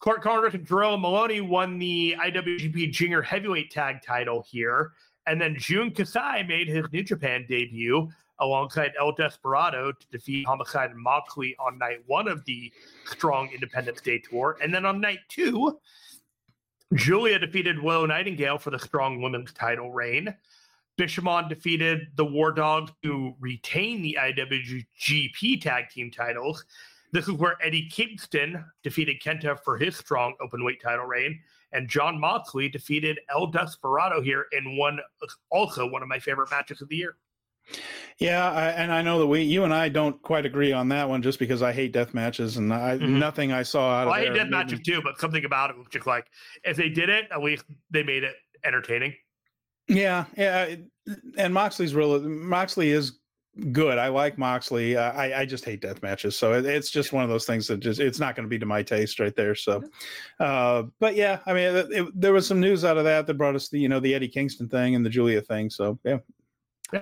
Clark 0.00 0.22
Connors 0.22 0.54
and 0.54 0.66
Jerome 0.66 1.00
Moloney 1.02 1.40
won 1.40 1.78
the 1.78 2.16
IWGP 2.20 2.90
Junior 2.90 3.22
Heavyweight 3.22 3.70
Tag 3.70 4.02
title 4.02 4.44
here. 4.46 4.92
And 5.26 5.40
then 5.40 5.54
Jun 5.56 5.92
Kasai 5.92 6.42
made 6.42 6.66
his 6.66 6.84
New 6.92 7.04
Japan 7.04 7.46
debut 7.48 8.10
alongside 8.40 8.90
El 8.98 9.12
Desperado 9.12 9.92
to 9.92 10.06
defeat 10.10 10.44
Homicide 10.44 10.90
and 10.90 10.98
Moxley 10.98 11.54
on 11.60 11.78
night 11.78 12.00
one 12.06 12.26
of 12.26 12.44
the 12.44 12.72
Strong 13.06 13.50
Independence 13.54 14.00
Day 14.00 14.18
tour. 14.18 14.58
And 14.60 14.74
then 14.74 14.84
on 14.84 15.00
night 15.00 15.20
two, 15.28 15.78
Giulia 16.94 17.38
defeated 17.38 17.82
Willow 17.82 18.04
Nightingale 18.04 18.58
for 18.58 18.70
the 18.70 18.78
Strong 18.78 19.22
Women's 19.22 19.52
title 19.52 19.92
reign. 19.92 20.34
Bishamon 20.98 21.48
defeated 21.48 22.08
the 22.16 22.24
War 22.24 22.52
Dogs 22.52 22.92
to 23.02 23.34
retain 23.40 24.02
the 24.02 24.18
IWGP 24.20 25.60
Tag 25.62 25.88
Team 25.88 26.10
titles. 26.10 26.66
This 27.12 27.28
is 27.28 27.34
where 27.34 27.56
Eddie 27.62 27.88
Kingston 27.88 28.62
defeated 28.82 29.22
Kenta 29.22 29.58
for 29.58 29.78
his 29.78 29.96
strong 29.96 30.34
openweight 30.42 30.80
title 30.80 31.06
reign, 31.06 31.40
and 31.72 31.88
Jon 31.88 32.20
Moxley 32.20 32.68
defeated 32.68 33.20
El 33.30 33.46
Desperado 33.46 34.20
here 34.20 34.46
in 34.52 34.76
one, 34.76 34.98
also 35.50 35.88
one 35.88 36.02
of 36.02 36.08
my 36.08 36.18
favorite 36.18 36.50
matches 36.50 36.82
of 36.82 36.88
the 36.88 36.96
year. 36.96 37.16
Yeah, 38.18 38.50
I, 38.52 38.68
and 38.70 38.92
I 38.92 39.02
know 39.02 39.18
that 39.18 39.26
we, 39.26 39.40
you 39.42 39.64
and 39.64 39.74
I, 39.74 39.88
don't 39.88 40.20
quite 40.22 40.46
agree 40.46 40.72
on 40.72 40.88
that 40.90 41.08
one, 41.08 41.22
just 41.22 41.38
because 41.38 41.60
I 41.62 41.72
hate 41.72 41.92
death 41.92 42.14
matches, 42.14 42.56
and 42.56 42.72
I, 42.72 42.98
Mhm. 42.98 43.18
nothing 43.18 43.52
I 43.52 43.62
saw 43.64 43.94
out 44.00 44.06
Well, 44.06 44.14
of 44.14 44.20
I 44.20 44.24
hate 44.26 44.34
death 44.34 44.48
matches 44.50 44.78
me- 44.78 44.84
too, 44.84 45.00
but 45.02 45.18
something 45.18 45.44
about 45.44 45.70
it 45.70 45.76
just 45.90 46.06
like 46.06 46.26
if 46.64 46.76
they 46.76 46.88
did 46.88 47.08
it, 47.08 47.26
at 47.32 47.42
least 47.42 47.64
they 47.90 48.02
made 48.02 48.22
it 48.22 48.34
entertaining. 48.64 49.14
Yeah, 49.88 50.26
yeah, 50.36 50.76
and 51.36 51.52
Moxley's 51.52 51.94
real. 51.94 52.20
Moxley 52.20 52.90
is 52.90 53.18
good. 53.72 53.98
I 53.98 54.06
like 54.08 54.38
Moxley. 54.38 54.96
Uh, 54.96 55.10
I 55.12 55.40
I 55.40 55.44
just 55.46 55.64
hate 55.64 55.80
death 55.80 56.00
matches, 56.02 56.36
so 56.36 56.52
it, 56.52 56.64
it's 56.64 56.90
just 56.90 57.12
one 57.12 57.24
of 57.24 57.28
those 57.30 57.44
things 57.44 57.66
that 57.66 57.80
just 57.80 57.98
it's 57.98 58.20
not 58.20 58.36
going 58.36 58.44
to 58.44 58.48
be 58.48 58.58
to 58.60 58.66
my 58.66 58.82
taste 58.84 59.18
right 59.18 59.34
there. 59.34 59.56
So, 59.56 59.82
uh, 60.38 60.84
but 61.00 61.16
yeah, 61.16 61.40
I 61.46 61.52
mean, 61.52 61.74
it- 61.90 62.20
there 62.20 62.32
was 62.32 62.46
some 62.46 62.60
news 62.60 62.84
out 62.84 62.96
of 62.98 63.04
that 63.04 63.26
that 63.26 63.34
brought 63.34 63.56
us 63.56 63.68
the 63.68 63.80
you 63.80 63.88
know 63.88 63.98
the 64.00 64.14
Eddie 64.14 64.28
Kingston 64.28 64.68
thing 64.68 64.94
and 64.94 65.04
the 65.04 65.10
Giulia 65.10 65.42
thing. 65.42 65.68
So 65.68 65.98
yeah, 66.04 66.18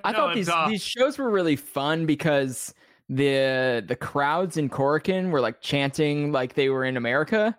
I 0.04 0.12
No, 0.12 0.18
thought 0.18 0.34
these 0.34 0.48
uh, 0.48 0.66
these 0.68 0.82
shows 0.84 1.18
were 1.18 1.30
really 1.30 1.56
fun 1.56 2.06
because 2.06 2.74
the 3.08 3.82
the 3.86 3.96
crowds 3.96 4.56
in 4.56 4.68
Korakuen 4.70 5.30
were 5.30 5.40
like 5.40 5.60
chanting 5.60 6.32
like 6.32 6.54
they 6.54 6.68
were 6.68 6.84
in 6.84 6.96
America. 6.96 7.56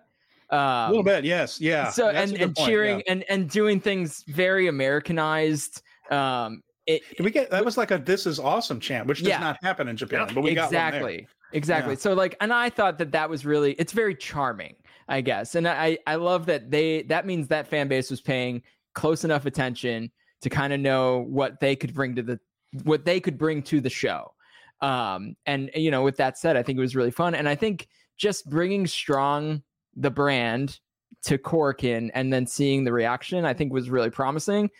Um, 0.50 0.58
a 0.60 0.88
little 0.88 1.02
bit, 1.04 1.24
yes, 1.24 1.60
yeah. 1.60 1.90
so 1.90 2.12
that's 2.12 2.30
and, 2.32 2.40
and 2.40 2.54
point, 2.54 2.68
cheering 2.68 2.96
yeah. 3.06 3.12
and 3.12 3.24
and 3.30 3.48
doing 3.50 3.80
things 3.80 4.22
very 4.28 4.66
Americanized. 4.68 5.82
Um, 6.10 6.62
it, 6.86 7.02
Did 7.16 7.24
we 7.24 7.30
get 7.30 7.50
that 7.50 7.64
was 7.64 7.76
like 7.78 7.90
a 7.90 7.98
"This 7.98 8.26
is 8.26 8.38
awesome" 8.38 8.80
chant, 8.80 9.06
which 9.06 9.20
does 9.20 9.28
Yeah. 9.28 9.38
not 9.38 9.58
happen 9.62 9.88
in 9.88 9.96
Japan, 9.96 10.26
Yeah, 10.28 10.34
but 10.34 10.42
we 10.42 10.54
got 10.54 10.64
one 10.64 10.72
there. 10.72 10.88
exactly 10.88 11.28
exactly 11.52 11.92
Yeah. 11.94 11.98
so 11.98 12.14
like 12.14 12.34
and 12.40 12.50
i 12.50 12.70
thought 12.70 12.96
that 12.96 13.12
that 13.12 13.28
was 13.28 13.44
really 13.44 13.72
it's 13.74 13.92
very 13.92 14.14
charming 14.14 14.74
i 15.08 15.20
guess 15.20 15.54
and 15.54 15.68
i 15.68 15.98
i 16.06 16.14
love 16.14 16.46
that 16.46 16.70
they 16.70 17.02
that 17.02 17.26
means 17.26 17.46
that 17.48 17.66
fan 17.68 17.88
base 17.88 18.10
was 18.10 18.22
paying 18.22 18.62
close 18.94 19.22
enough 19.22 19.44
attention 19.44 20.10
to 20.42 20.50
kind 20.50 20.72
of 20.72 20.80
know 20.80 21.24
what 21.28 21.60
they 21.60 21.74
could 21.74 21.94
bring 21.94 22.14
to 22.14 22.22
the 22.22 22.40
what 22.84 23.04
they 23.04 23.20
could 23.20 23.38
bring 23.38 23.62
to 23.62 23.80
the 23.80 23.90
show 23.90 24.32
um 24.80 25.36
and 25.46 25.70
you 25.74 25.90
know 25.90 26.02
with 26.02 26.16
that 26.16 26.38
said 26.38 26.56
i 26.56 26.62
think 26.62 26.78
it 26.78 26.80
was 26.80 26.96
really 26.96 27.10
fun 27.10 27.34
and 27.34 27.48
i 27.48 27.54
think 27.54 27.88
just 28.16 28.48
bringing 28.48 28.86
strong 28.86 29.62
the 29.96 30.10
brand 30.10 30.80
to 31.22 31.38
Korakuen 31.38 32.10
and 32.14 32.32
then 32.32 32.46
seeing 32.46 32.84
the 32.84 32.92
reaction 32.92 33.44
i 33.44 33.52
think 33.52 33.72
was 33.72 33.90
really 33.90 34.10
promising 34.10 34.70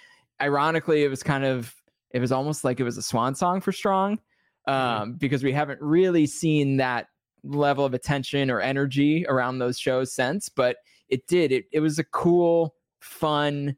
ironically 0.41 1.05
it 1.05 1.09
was 1.09 1.23
kind 1.23 1.45
of 1.45 1.75
it 2.11 2.21
was 2.21 2.33
almost 2.33 2.65
like 2.65 2.81
it 2.81 2.85
was 2.85 2.97
a 2.97 3.03
swan 3.03 3.35
song 3.35 3.61
for 3.61 3.73
strong 3.73 4.19
um, 4.67 5.15
because 5.15 5.43
we 5.43 5.53
haven't 5.53 5.81
really 5.81 6.27
seen 6.27 6.77
that 6.77 7.07
level 7.45 7.85
of 7.85 7.95
attention 7.95 8.51
or 8.51 8.61
energy 8.61 9.27
around 9.27 9.59
those 9.59 9.79
shows 9.79 10.13
since. 10.15 10.49
But 10.49 10.77
it 11.09 11.27
did. 11.27 11.53
It 11.53 11.67
it 11.73 11.81
was 11.81 11.99
a 11.99 12.05
cool, 12.05 12.75
fun, 13.01 13.77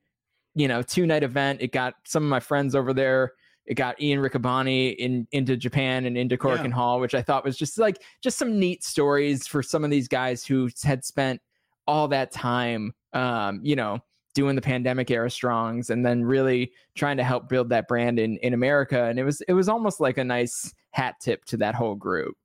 you 0.54 0.68
know, 0.68 0.82
two 0.82 1.06
night 1.06 1.22
event. 1.22 1.60
It 1.60 1.72
got 1.72 1.94
some 2.04 2.22
of 2.22 2.28
my 2.28 2.40
friends 2.40 2.74
over 2.74 2.92
there. 2.92 3.32
It 3.66 3.74
got 3.74 4.00
Ian 4.00 4.20
Riccaboni 4.20 4.94
in 4.96 5.26
into 5.32 5.56
Japan 5.56 6.04
and 6.04 6.18
into 6.18 6.36
Cork 6.36 6.60
Yeah. 6.62 6.68
Hall, 6.70 7.00
which 7.00 7.14
I 7.14 7.22
thought 7.22 7.44
was 7.44 7.56
just 7.56 7.78
like 7.78 8.02
just 8.22 8.38
some 8.38 8.58
neat 8.58 8.84
stories 8.84 9.46
for 9.46 9.62
some 9.62 9.84
of 9.84 9.90
these 9.90 10.08
guys 10.08 10.44
who 10.44 10.68
had 10.82 11.04
spent 11.04 11.40
all 11.86 12.08
that 12.08 12.30
time, 12.30 12.92
um, 13.14 13.60
you 13.62 13.74
know, 13.76 14.00
doing 14.34 14.56
the 14.56 14.62
pandemic 14.62 15.10
era 15.10 15.30
strongs 15.30 15.90
and 15.90 16.04
then 16.04 16.24
really 16.24 16.72
trying 16.94 17.16
to 17.16 17.24
help 17.24 17.48
build 17.48 17.70
that 17.70 17.88
brand 17.88 18.18
in 18.18 18.36
in 18.38 18.52
America. 18.52 19.04
And 19.04 19.18
it 19.18 19.24
was 19.24 19.40
it 19.42 19.54
was 19.54 19.68
almost 19.68 19.98
like 19.98 20.18
a 20.18 20.24
nice 20.24 20.74
hat 20.90 21.14
tip 21.20 21.44
to 21.46 21.56
that 21.56 21.74
whole 21.74 21.94
group. 21.94 22.36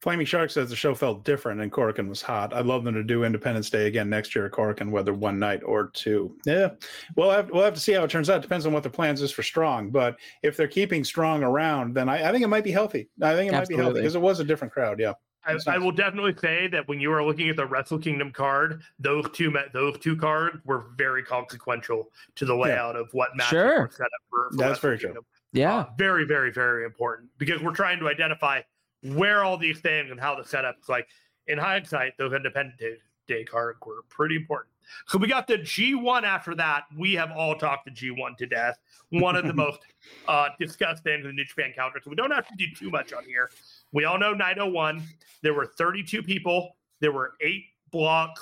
Flaming 0.00 0.26
Shark 0.26 0.50
says 0.50 0.70
the 0.70 0.76
show 0.76 0.94
felt 0.94 1.24
different 1.24 1.60
and 1.60 1.72
Korakuen 1.72 2.08
was 2.08 2.22
hot. 2.22 2.54
I'd 2.54 2.66
love 2.66 2.84
them 2.84 2.94
to 2.94 3.02
do 3.02 3.24
Independence 3.24 3.68
Day 3.68 3.86
again 3.86 4.08
next 4.08 4.34
year 4.34 4.46
at 4.46 4.52
Korakuen, 4.52 4.90
whether 4.90 5.12
one 5.12 5.38
night 5.38 5.62
or 5.64 5.88
two. 5.92 6.36
Yeah, 6.46 6.70
we'll 7.16 7.30
have 7.30 7.50
we'll 7.50 7.64
have 7.64 7.74
to 7.74 7.80
see 7.80 7.92
how 7.92 8.04
it 8.04 8.10
turns 8.10 8.30
out. 8.30 8.40
Depends 8.40 8.64
on 8.64 8.72
what 8.72 8.84
the 8.84 8.90
plans 8.90 9.22
is 9.22 9.32
for 9.32 9.42
Strong. 9.42 9.90
But 9.90 10.16
if 10.42 10.56
they're 10.56 10.68
keeping 10.68 11.02
Strong 11.02 11.42
around, 11.42 11.94
then 11.94 12.08
I, 12.08 12.28
I 12.28 12.32
think 12.32 12.44
it 12.44 12.48
might 12.48 12.64
be 12.64 12.70
healthy. 12.70 13.08
I 13.20 13.34
think 13.34 13.52
it 13.52 13.56
might 13.56 13.68
be 13.68 13.76
healthy 13.76 14.00
because 14.00 14.14
it 14.14 14.20
was 14.20 14.38
a 14.38 14.44
different 14.44 14.72
crowd. 14.72 15.00
Yeah, 15.00 15.14
I, 15.44 15.52
That's 15.54 15.66
I 15.66 15.78
will 15.78 15.92
definitely 15.92 16.36
say 16.40 16.68
that 16.68 16.86
when 16.88 17.00
you 17.00 17.12
are 17.12 17.24
looking 17.24 17.48
at 17.48 17.56
the 17.56 17.66
Wrestle 17.66 17.98
Kingdom 17.98 18.30
card, 18.32 18.82
those 18.98 19.24
two 19.32 19.50
ma- 19.50 19.62
those 19.72 19.98
two 19.98 20.16
cards 20.16 20.58
were 20.64 20.86
very 20.96 21.24
consequential 21.24 22.10
to 22.36 22.44
the 22.44 22.54
layout 22.54 22.96
of 22.96 23.08
what 23.12 23.36
matches 23.36 23.50
Sure. 23.50 23.80
were 23.82 23.90
set 23.90 24.02
up 24.02 24.10
for. 24.30 24.50
for 24.50 24.56
That's 24.56 24.68
Wrestle 24.82 24.82
very 24.82 24.98
true. 24.98 25.24
Yeah. 25.52 25.78
Uh, 25.78 25.86
very, 25.96 26.24
very, 26.24 26.52
very 26.52 26.84
important 26.84 27.30
because 27.38 27.62
we're 27.62 27.74
trying 27.74 27.98
to 28.00 28.08
identify 28.08 28.60
where 29.02 29.44
all 29.44 29.56
these 29.56 29.80
things 29.80 30.10
and 30.10 30.20
how 30.20 30.34
the 30.34 30.44
setup 30.44 30.76
is. 30.80 30.88
Like 30.88 31.08
in 31.46 31.58
hindsight, 31.58 32.12
those 32.18 32.32
Independent 32.32 32.78
Day, 32.78 32.96
Day 33.26 33.44
cards 33.44 33.78
were 33.84 34.04
pretty 34.08 34.36
important. 34.36 34.72
So 35.06 35.18
we 35.18 35.28
got 35.28 35.46
the 35.46 35.58
G1 35.58 36.22
after 36.22 36.54
that. 36.54 36.84
We 36.96 37.12
have 37.14 37.30
all 37.30 37.54
talked 37.54 37.84
the 37.84 37.90
G1 37.90 38.36
to 38.38 38.46
death. 38.46 38.78
One 39.10 39.36
of 39.36 39.46
the 39.46 39.52
most 39.54 39.80
uh, 40.26 40.48
discussed 40.58 41.02
things 41.02 41.24
in 41.24 41.28
the 41.28 41.32
New 41.34 41.44
Japan 41.44 41.72
counter. 41.74 42.00
So 42.02 42.10
we 42.10 42.16
don't 42.16 42.30
have 42.30 42.48
to 42.48 42.54
do 42.56 42.64
too 42.74 42.90
much 42.90 43.12
on 43.12 43.24
here. 43.24 43.50
We 43.92 44.04
all 44.04 44.18
know 44.18 44.32
901. 44.32 45.02
There 45.42 45.54
were 45.54 45.66
32 45.66 46.22
people. 46.22 46.76
There 47.00 47.12
were 47.12 47.34
eight 47.40 47.64
block, 47.90 48.38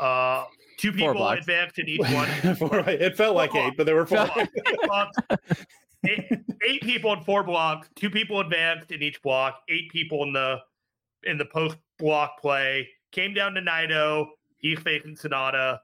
uh, 0.00 0.44
two 0.78 0.92
people 0.92 1.28
advanced 1.28 1.78
in 1.78 1.88
each 1.88 2.00
one. 2.00 2.28
it 2.42 3.16
felt 3.16 3.36
like 3.36 3.54
eight, 3.54 3.74
but 3.76 3.86
there 3.86 3.94
were 3.94 4.06
four. 4.06 4.28
Eight 6.06 6.44
eight, 6.66 6.82
people 6.82 7.12
in 7.12 7.22
four 7.22 7.42
blocks, 7.42 7.88
two 7.94 8.10
people 8.10 8.40
advanced 8.40 8.90
in 8.90 9.02
each 9.02 9.20
block, 9.22 9.62
eight 9.68 9.90
people 9.90 10.22
in 10.22 10.32
the 10.32 10.58
in 11.24 11.38
the 11.38 11.44
post 11.44 11.76
block 11.98 12.40
play. 12.40 12.88
Came 13.12 13.34
down 13.34 13.54
to 13.54 13.60
Naito. 13.60 14.26
He's 14.58 14.78
facing 14.78 15.16
Sanada. 15.16 15.78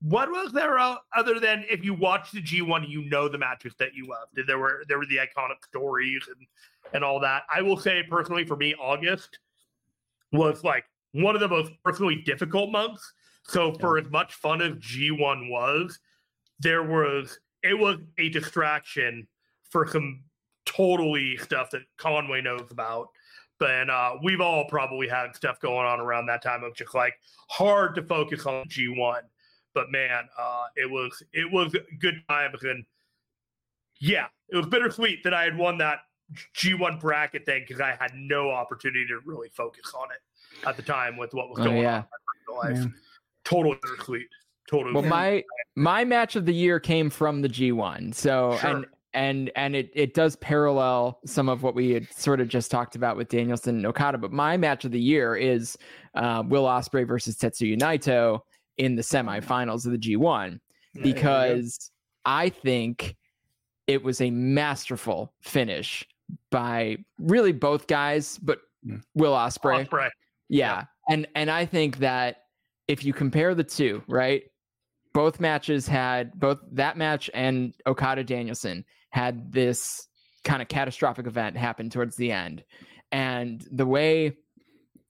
What 0.00 0.30
was 0.30 0.52
there 0.52 0.78
other 0.78 1.38
than 1.38 1.64
if 1.70 1.84
you 1.84 1.94
watch 1.94 2.32
the 2.32 2.42
G1, 2.42 2.88
you 2.88 3.04
know 3.04 3.28
the 3.28 3.38
matches 3.38 3.74
that 3.78 3.94
you 3.94 4.06
loved? 4.08 4.46
There 4.46 4.58
were 4.58 4.84
there 4.88 4.98
were 4.98 5.06
the 5.06 5.18
iconic 5.18 5.64
stories 5.64 6.22
and 6.28 6.46
and 6.92 7.04
all 7.04 7.20
that. 7.20 7.44
I 7.54 7.62
will 7.62 7.76
say 7.76 8.02
personally, 8.08 8.44
for 8.44 8.56
me, 8.56 8.74
August 8.74 9.38
was 10.32 10.64
like 10.64 10.84
one 11.12 11.34
of 11.34 11.40
the 11.40 11.48
most 11.48 11.72
personally 11.84 12.16
difficult 12.16 12.72
months. 12.72 13.12
So 13.44 13.74
for 13.74 13.98
as 13.98 14.08
much 14.10 14.34
fun 14.34 14.62
as 14.62 14.72
G1 14.74 15.50
was, 15.50 15.98
there 16.60 16.84
was 16.84 17.38
it 17.62 17.78
was 17.78 17.98
a 18.18 18.28
distraction 18.28 19.26
for 19.70 19.86
some 19.86 20.22
totally 20.66 21.36
stuff 21.38 21.70
that 21.70 21.82
Conway 21.96 22.40
knows 22.40 22.70
about. 22.70 23.08
But 23.58 23.88
uh, 23.88 24.16
we've 24.22 24.40
all 24.40 24.64
probably 24.68 25.06
had 25.08 25.36
stuff 25.36 25.60
going 25.60 25.86
on 25.86 26.00
around 26.00 26.26
that 26.26 26.42
time 26.42 26.64
of 26.64 26.74
just 26.74 26.94
like 26.94 27.14
hard 27.48 27.94
to 27.94 28.02
focus 28.02 28.44
on 28.44 28.64
G1. 28.66 29.20
But 29.74 29.90
man, 29.90 30.24
uh, 30.38 30.64
it 30.76 30.90
was 30.90 31.22
it 31.32 31.50
was 31.50 31.74
good 32.00 32.22
times 32.28 32.62
and 32.64 32.84
yeah, 34.00 34.26
it 34.48 34.56
was 34.56 34.66
bittersweet 34.66 35.22
that 35.22 35.32
I 35.32 35.44
had 35.44 35.56
won 35.56 35.78
that 35.78 36.00
G1 36.56 37.00
bracket 37.00 37.46
thing 37.46 37.64
because 37.66 37.80
I 37.80 37.96
had 38.00 38.10
no 38.14 38.50
opportunity 38.50 39.06
to 39.06 39.20
really 39.24 39.48
focus 39.50 39.92
on 39.94 40.08
it 40.10 40.66
at 40.66 40.76
the 40.76 40.82
time 40.82 41.16
with 41.16 41.32
what 41.32 41.48
was 41.48 41.60
Oh, 41.60 41.64
going 41.64 41.78
yeah. 41.82 41.98
on 41.98 42.04
in 42.48 42.56
my 42.58 42.64
personal 42.64 42.84
life. 42.84 42.92
Totally 43.44 43.78
bittersweet. 43.82 44.26
Totally. 44.70 44.94
Well, 44.94 45.02
my 45.02 45.44
my 45.76 46.04
match 46.04 46.36
of 46.36 46.46
the 46.46 46.54
year 46.54 46.78
came 46.80 47.10
from 47.10 47.42
the 47.42 47.48
G1. 47.48 48.14
So 48.14 48.56
Sure. 48.60 48.70
and 48.70 48.86
and 49.14 49.50
and 49.56 49.76
it 49.76 49.90
it 49.94 50.14
does 50.14 50.36
parallel 50.36 51.20
some 51.26 51.48
of 51.48 51.62
what 51.62 51.74
we 51.74 51.90
had 51.90 52.10
sort 52.12 52.40
of 52.40 52.48
just 52.48 52.70
talked 52.70 52.94
about 52.96 53.16
with 53.16 53.28
Danielson 53.28 53.76
and 53.76 53.86
Okada. 53.86 54.18
But 54.18 54.32
my 54.32 54.56
match 54.56 54.84
of 54.84 54.90
the 54.92 55.00
year 55.00 55.36
is 55.36 55.76
uh, 56.14 56.42
Will 56.46 56.64
Ospreay 56.64 57.06
versus 57.06 57.36
Tetsuya 57.36 57.78
Naito 57.78 58.40
in 58.78 58.94
the 58.96 59.02
semifinals 59.02 59.84
of 59.84 59.92
the 59.92 59.98
G1 59.98 60.58
There 60.94 61.06
you 61.06 61.12
go. 61.12 61.12
because 61.12 61.90
I 62.24 62.48
think 62.48 63.16
it 63.86 64.02
was 64.02 64.20
a 64.22 64.30
masterful 64.30 65.34
finish 65.42 66.06
by 66.50 66.96
really 67.18 67.52
both 67.52 67.86
guys, 67.86 68.38
but 68.38 68.60
Mm. 68.86 69.00
Will 69.14 69.32
Osprey. 69.34 69.84
Ospreay. 69.84 70.08
Yeah. 70.48 70.84
And 71.08 71.28
and 71.36 71.48
I 71.50 71.64
think 71.66 71.98
that 71.98 72.38
if 72.88 73.04
you 73.04 73.12
compare 73.12 73.54
the 73.54 73.62
two, 73.62 74.02
right? 74.08 74.42
Both 75.12 75.40
matches 75.40 75.86
had 75.86 76.38
both 76.38 76.60
that 76.72 76.96
match 76.96 77.30
and 77.34 77.74
Okada 77.86 78.24
Danielson 78.24 78.84
had 79.10 79.52
this 79.52 80.08
kind 80.44 80.62
of 80.62 80.68
catastrophic 80.68 81.26
event 81.26 81.56
happen 81.56 81.90
towards 81.90 82.16
the 82.16 82.32
end. 82.32 82.64
And 83.10 83.66
the 83.70 83.86
way 83.86 84.36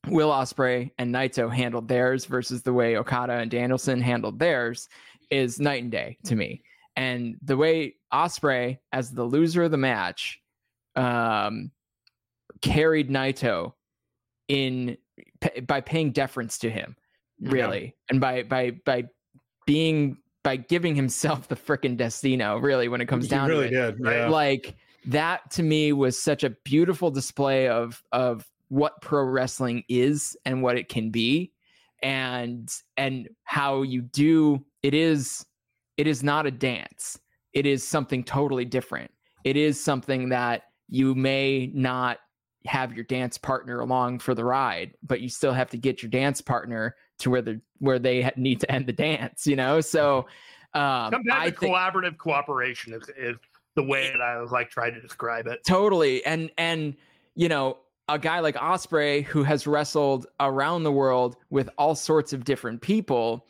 Will 0.08 0.30
Ospreay 0.30 0.90
and 0.98 1.14
Naito 1.14 1.52
handled 1.52 1.86
theirs 1.86 2.24
versus 2.24 2.62
the 2.62 2.72
way 2.72 2.96
Okada 2.96 3.34
and 3.34 3.50
Danielson 3.50 4.00
handled 4.00 4.38
theirs 4.38 4.88
is 5.30 5.60
night 5.60 5.82
and 5.82 5.92
day 5.92 6.18
to 6.24 6.34
me. 6.34 6.62
And 6.96 7.36
the 7.42 7.56
way 7.56 7.94
Ospreay, 8.12 8.78
as 8.92 9.10
the 9.10 9.24
loser 9.24 9.62
of 9.62 9.70
the 9.70 9.78
match, 9.78 10.40
um, 10.96 11.70
carried 12.60 13.08
Naito 13.08 13.72
in 14.48 14.98
p- 15.40 15.60
by 15.60 15.80
paying 15.80 16.12
deference 16.12 16.58
to 16.58 16.70
him, 16.70 16.96
really, 17.40 17.96
and 18.10 18.20
by 18.20 18.42
by 18.42 18.72
by 18.84 19.04
being 19.66 20.18
by 20.42 20.56
giving 20.56 20.94
himself 20.94 21.48
the 21.48 21.56
frickin' 21.56 21.96
Destino, 21.96 22.58
really, 22.58 22.88
when 22.88 23.00
it 23.00 23.06
comes 23.06 23.24
He 23.24 23.30
down 23.30 23.48
really 23.48 23.70
to 23.70 23.88
it 23.88 23.98
did. 23.98 24.04
Yeah. 24.04 24.28
like 24.28 24.76
that 25.06 25.50
to 25.52 25.62
me 25.62 25.92
was 25.92 26.20
such 26.20 26.44
a 26.44 26.50
beautiful 26.50 27.10
display 27.10 27.68
of 27.68 28.02
of 28.12 28.46
what 28.68 29.00
pro 29.02 29.24
wrestling 29.24 29.84
is 29.88 30.36
and 30.44 30.62
what 30.62 30.78
it 30.78 30.88
can 30.88 31.10
be 31.10 31.52
and 32.02 32.72
and 32.96 33.28
how 33.44 33.82
you 33.82 34.02
do 34.02 34.64
it 34.82 34.94
is 34.94 35.44
it 35.96 36.06
is 36.06 36.22
not 36.22 36.46
a 36.46 36.50
dance 36.50 37.18
it 37.52 37.66
is 37.66 37.86
something 37.86 38.24
totally 38.24 38.64
different 38.64 39.10
it 39.44 39.56
is 39.56 39.82
something 39.82 40.28
that 40.28 40.62
you 40.88 41.14
may 41.14 41.70
not 41.74 42.18
have 42.64 42.94
your 42.94 43.04
dance 43.04 43.36
partner 43.36 43.80
along 43.80 44.18
for 44.18 44.34
the 44.34 44.44
ride 44.44 44.94
but 45.02 45.20
you 45.20 45.28
still 45.28 45.52
have 45.52 45.68
to 45.68 45.76
get 45.76 46.02
your 46.02 46.10
dance 46.10 46.40
partner 46.40 46.94
to 47.22 47.30
where 47.30 47.42
the 47.42 47.60
where 47.78 47.98
they 47.98 48.30
need 48.36 48.60
to 48.60 48.70
end 48.70 48.86
the 48.86 48.92
dance 48.92 49.46
you 49.46 49.56
know 49.56 49.80
so 49.80 50.26
um 50.74 51.10
Sometimes 51.12 51.26
I 51.32 51.50
the 51.50 51.56
think- 51.56 51.74
collaborative 51.74 52.16
cooperation 52.18 52.92
is, 52.94 53.08
is 53.16 53.36
the 53.74 53.82
way 53.82 54.10
that 54.10 54.20
I 54.20 54.40
was 54.40 54.50
like 54.52 54.70
trying 54.70 54.94
to 54.94 55.00
describe 55.00 55.46
it. 55.46 55.64
totally 55.66 56.24
and 56.26 56.50
and 56.58 56.94
you 57.34 57.48
know 57.48 57.78
a 58.08 58.18
guy 58.18 58.40
like 58.40 58.56
Ospreay 58.56 59.24
who 59.24 59.42
has 59.44 59.66
wrestled 59.66 60.26
around 60.40 60.82
the 60.82 60.92
world 60.92 61.36
with 61.50 61.70
all 61.78 61.94
sorts 61.94 62.32
of 62.32 62.44
different 62.44 62.80
people 62.82 63.46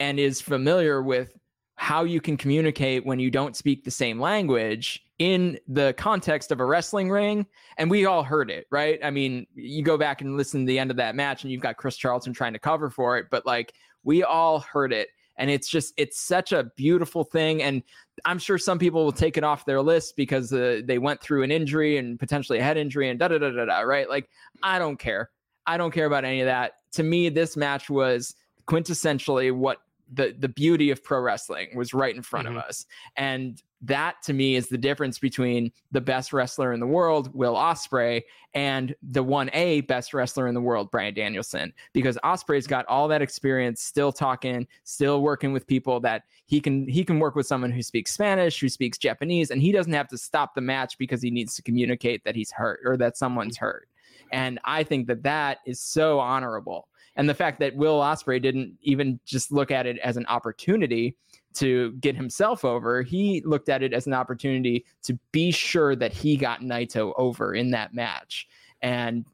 and 0.00 0.18
is 0.18 0.40
familiar 0.40 1.02
with 1.02 1.36
how 1.76 2.02
you 2.04 2.20
can 2.20 2.36
communicate 2.36 3.04
when 3.06 3.18
you 3.20 3.30
don't 3.30 3.54
speak 3.56 3.84
the 3.84 3.90
same 3.90 4.18
language 4.20 5.04
in 5.22 5.56
the 5.68 5.94
context 5.96 6.50
of 6.50 6.58
a 6.58 6.64
wrestling 6.64 7.08
ring 7.08 7.46
and 7.78 7.88
we 7.88 8.06
all 8.06 8.24
heard 8.24 8.50
it 8.50 8.66
right? 8.70 8.98
I 9.04 9.10
mean 9.10 9.46
you 9.54 9.84
go 9.84 9.96
back 9.96 10.20
and 10.20 10.36
listen 10.36 10.62
to 10.62 10.66
the 10.66 10.80
end 10.80 10.90
of 10.90 10.96
that 10.96 11.14
match 11.14 11.44
and 11.44 11.52
you've 11.52 11.62
got 11.62 11.76
chris 11.76 11.96
charlton 11.96 12.32
trying 12.32 12.54
to 12.54 12.58
cover 12.58 12.90
for 12.90 13.18
it 13.18 13.26
but 13.30 13.46
like 13.46 13.72
we 14.02 14.24
all 14.24 14.58
heard 14.58 14.92
it 14.92 15.10
and 15.36 15.48
it's 15.48 15.68
just 15.68 15.94
it's 15.96 16.18
such 16.20 16.50
a 16.52 16.64
beautiful 16.76 17.22
thing 17.22 17.62
and 17.62 17.84
i'm 18.24 18.38
sure 18.40 18.58
some 18.58 18.80
people 18.80 19.04
will 19.04 19.12
take 19.12 19.36
it 19.36 19.44
off 19.44 19.64
their 19.64 19.80
list 19.80 20.16
because 20.16 20.52
uh, 20.52 20.80
they 20.84 20.98
went 20.98 21.20
through 21.20 21.44
an 21.44 21.52
injury 21.52 21.98
and 21.98 22.18
potentially 22.18 22.58
a 22.58 22.62
head 22.64 22.76
injury 22.76 23.08
and 23.08 23.20
da 23.20 23.28
da 23.28 23.38
da 23.38 23.50
da 23.50 23.64
da 23.64 23.80
right? 23.80 24.08
Like 24.10 24.28
i 24.62 24.78
don't 24.80 24.98
care. 24.98 25.30
I 25.66 25.76
don't 25.76 25.92
care 25.92 26.06
about 26.06 26.24
any 26.24 26.40
of 26.40 26.46
that. 26.46 26.72
To 26.94 27.04
me 27.04 27.28
this 27.28 27.56
match 27.56 27.88
was 27.88 28.34
quintessentially 28.66 29.52
what 29.52 29.78
the 30.12 30.34
the 30.36 30.48
beauty 30.48 30.90
of 30.90 31.02
pro 31.04 31.20
wrestling 31.20 31.68
was 31.76 31.94
right 31.94 32.14
in 32.16 32.22
front 32.22 32.48
Mhm. 32.48 32.52
of 32.52 32.56
us 32.64 32.86
and 33.16 33.62
that 33.82 34.22
to 34.22 34.32
me 34.32 34.54
is 34.54 34.68
the 34.68 34.78
difference 34.78 35.18
between 35.18 35.70
the 35.90 36.00
best 36.00 36.32
wrestler 36.32 36.72
in 36.72 36.80
the 36.80 36.86
world 36.86 37.32
will 37.34 37.54
ospreay 37.54 38.22
and 38.54 38.94
the 39.02 39.24
1a 39.24 39.86
best 39.86 40.14
wrestler 40.14 40.46
in 40.46 40.54
the 40.54 40.60
world 40.60 40.90
bryan 40.90 41.12
danielson 41.14 41.72
because 41.92 42.16
ospreay's 42.24 42.66
got 42.66 42.86
all 42.86 43.08
that 43.08 43.22
experience 43.22 43.82
still 43.82 44.12
talking 44.12 44.66
still 44.84 45.22
working 45.22 45.52
with 45.52 45.66
people 45.66 46.00
that 46.00 46.22
he 46.46 46.60
can 46.60 46.86
he 46.86 47.04
can 47.04 47.18
work 47.18 47.34
with 47.34 47.46
someone 47.46 47.70
who 47.70 47.82
speaks 47.82 48.12
spanish 48.12 48.60
who 48.60 48.68
speaks 48.68 48.98
japanese 48.98 49.50
and 49.50 49.60
he 49.60 49.72
doesn't 49.72 49.92
have 49.92 50.08
to 50.08 50.18
stop 50.18 50.54
the 50.54 50.60
match 50.60 50.96
because 50.98 51.22
he 51.22 51.30
needs 51.30 51.54
to 51.54 51.62
communicate 51.62 52.22
that 52.24 52.36
he's 52.36 52.52
hurt 52.52 52.80
or 52.84 52.96
that 52.96 53.16
someone's 53.16 53.56
hurt. 53.56 53.88
And 54.32 54.58
i 54.64 54.82
think 54.82 55.06
that 55.08 55.22
that 55.24 55.58
is 55.66 55.80
so 55.80 56.18
honorable. 56.18 56.88
And 57.16 57.28
the 57.28 57.34
fact 57.34 57.60
that 57.60 57.76
Will 57.76 58.00
Ospreay 58.00 58.40
didn't 58.40 58.78
even 58.80 59.20
just 59.26 59.52
look 59.52 59.70
at 59.70 59.86
it 59.86 59.98
as 59.98 60.16
an 60.16 60.24
opportunity 60.26 61.16
to 61.54 61.92
get 61.92 62.16
himself 62.16 62.64
over, 62.64 63.02
he 63.02 63.42
looked 63.44 63.68
at 63.68 63.82
it 63.82 63.92
as 63.92 64.06
an 64.06 64.14
opportunity 64.14 64.84
to 65.02 65.18
be 65.32 65.50
sure 65.50 65.96
that 65.96 66.12
he 66.12 66.36
got 66.36 66.60
Naito 66.60 67.12
over 67.16 67.54
in 67.54 67.70
that 67.70 67.94
match. 67.94 68.48
And 68.80 69.24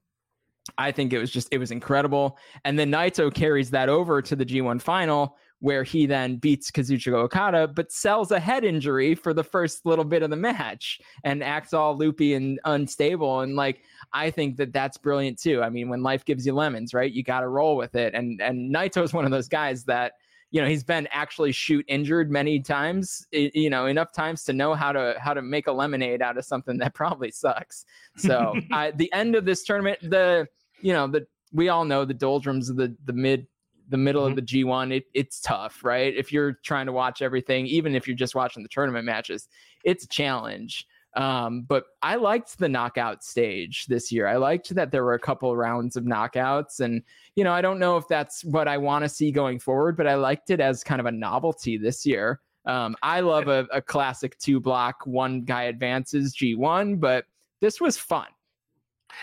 I 0.76 0.92
think 0.92 1.12
it 1.12 1.18
was 1.18 1.30
just 1.30 1.48
it 1.50 1.58
was 1.58 1.70
incredible. 1.70 2.38
And 2.64 2.78
then 2.78 2.90
Naito 2.90 3.32
carries 3.32 3.70
that 3.70 3.88
over 3.88 4.20
to 4.20 4.36
the 4.36 4.44
G1 4.44 4.82
final 4.82 5.36
where 5.60 5.82
he 5.82 6.06
then 6.06 6.36
beats 6.36 6.70
Kazuchika 6.70 7.14
Okada, 7.14 7.66
but 7.66 7.90
sells 7.90 8.30
a 8.30 8.38
head 8.38 8.64
injury 8.64 9.14
for 9.14 9.34
the 9.34 9.42
first 9.42 9.84
little 9.84 10.04
bit 10.04 10.22
of 10.22 10.30
the 10.30 10.36
match 10.36 11.00
and 11.24 11.42
acts 11.42 11.74
all 11.74 11.96
loopy 11.96 12.34
and 12.34 12.60
unstable. 12.64 13.40
And 13.40 13.56
like, 13.56 13.82
I 14.12 14.30
think 14.30 14.56
that 14.58 14.72
that's 14.72 14.96
brilliant 14.96 15.38
too. 15.38 15.60
I 15.62 15.68
mean, 15.68 15.88
when 15.88 16.02
life 16.02 16.24
gives 16.24 16.46
you 16.46 16.54
lemons, 16.54 16.94
right? 16.94 17.10
You 17.10 17.24
got 17.24 17.40
to 17.40 17.48
roll 17.48 17.76
with 17.76 17.96
it. 17.96 18.14
And 18.14 18.40
and 18.40 18.72
Naito 18.72 19.02
is 19.02 19.12
one 19.12 19.24
of 19.24 19.30
those 19.30 19.48
guys 19.48 19.84
that 19.84 20.12
you 20.50 20.62
know 20.62 20.68
he's 20.68 20.84
been 20.84 21.06
actually 21.10 21.52
shoot 21.52 21.84
injured 21.88 22.30
many 22.30 22.60
times. 22.60 23.26
You 23.32 23.70
know, 23.70 23.86
enough 23.86 24.12
times 24.12 24.44
to 24.44 24.52
know 24.52 24.74
how 24.74 24.92
to 24.92 25.14
how 25.18 25.34
to 25.34 25.42
make 25.42 25.66
a 25.66 25.72
lemonade 25.72 26.22
out 26.22 26.38
of 26.38 26.44
something 26.44 26.78
that 26.78 26.94
probably 26.94 27.30
sucks. 27.30 27.84
So 28.16 28.54
I, 28.72 28.92
the 28.92 29.12
end 29.12 29.34
of 29.34 29.44
this 29.44 29.64
tournament, 29.64 29.98
the 30.02 30.48
you 30.80 30.92
know 30.92 31.06
the 31.06 31.26
we 31.52 31.68
all 31.68 31.84
know 31.84 32.04
the 32.04 32.14
doldrums 32.14 32.70
of 32.70 32.76
the 32.76 32.94
the 33.04 33.12
mid 33.12 33.46
the 33.90 33.96
middle 33.96 34.24
of 34.24 34.34
mm-hmm. 34.34 34.44
the 34.44 34.64
G1 34.64 34.94
it, 34.94 35.04
it's 35.14 35.40
tough 35.40 35.82
right 35.82 36.14
if 36.14 36.30
you're 36.30 36.58
trying 36.62 36.84
to 36.84 36.92
watch 36.92 37.22
everything 37.22 37.66
even 37.66 37.94
if 37.94 38.06
you're 38.06 38.16
just 38.16 38.34
watching 38.34 38.62
the 38.62 38.68
tournament 38.68 39.06
matches 39.06 39.48
it's 39.82 40.04
a 40.04 40.08
challenge 40.08 40.86
um, 41.14 41.62
but 41.62 41.84
I 42.02 42.16
liked 42.16 42.58
the 42.58 42.68
knockout 42.68 43.24
stage 43.24 43.86
this 43.86 44.12
year. 44.12 44.26
I 44.26 44.36
liked 44.36 44.74
that 44.74 44.90
there 44.90 45.04
were 45.04 45.14
a 45.14 45.18
couple 45.18 45.56
rounds 45.56 45.96
of 45.96 46.04
knockouts, 46.04 46.80
and 46.80 47.02
you 47.34 47.44
know, 47.44 47.52
I 47.52 47.60
don't 47.60 47.78
know 47.78 47.96
if 47.96 48.06
that's 48.08 48.44
what 48.44 48.68
I 48.68 48.76
want 48.76 49.04
to 49.04 49.08
see 49.08 49.30
going 49.32 49.58
forward, 49.58 49.96
but 49.96 50.06
I 50.06 50.14
liked 50.14 50.50
it 50.50 50.60
as 50.60 50.84
kind 50.84 51.00
of 51.00 51.06
a 51.06 51.12
novelty 51.12 51.76
this 51.76 52.04
year. 52.06 52.40
Um, 52.66 52.96
I 53.02 53.20
love 53.20 53.48
a, 53.48 53.66
a 53.72 53.80
classic 53.80 54.36
two 54.38 54.60
block, 54.60 55.06
one 55.06 55.42
guy 55.42 55.64
advances 55.64 56.36
G1, 56.36 57.00
but 57.00 57.24
this 57.60 57.80
was 57.80 57.96
fun. 57.96 58.26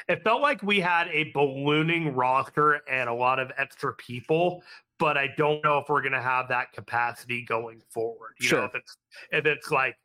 It 0.10 0.24
felt 0.24 0.41
like 0.41 0.64
we 0.64 0.80
had 0.80 1.07
a 1.10 1.26
ballooning 1.26 2.16
roster 2.16 2.82
and 2.90 3.07
a 3.07 3.14
lot 3.14 3.40
of 3.40 3.52
extra 3.57 3.94
people, 3.94 4.64
but 4.98 5.16
I 5.16 5.30
don't 5.38 5.64
know 5.64 5.78
if 5.78 5.90
we're 5.90 6.02
going 6.02 6.14
to 6.14 6.22
have 6.22 6.48
that 6.49 6.74
capacity 6.74 7.44
going 7.44 7.82
forward. 7.90 8.34
You 8.40 8.45
know, 8.45 8.49
Sure. 8.57 8.66
if 8.66 8.76
it's 8.76 8.98
if 9.32 9.45
it's 9.45 9.70
like 9.70 9.95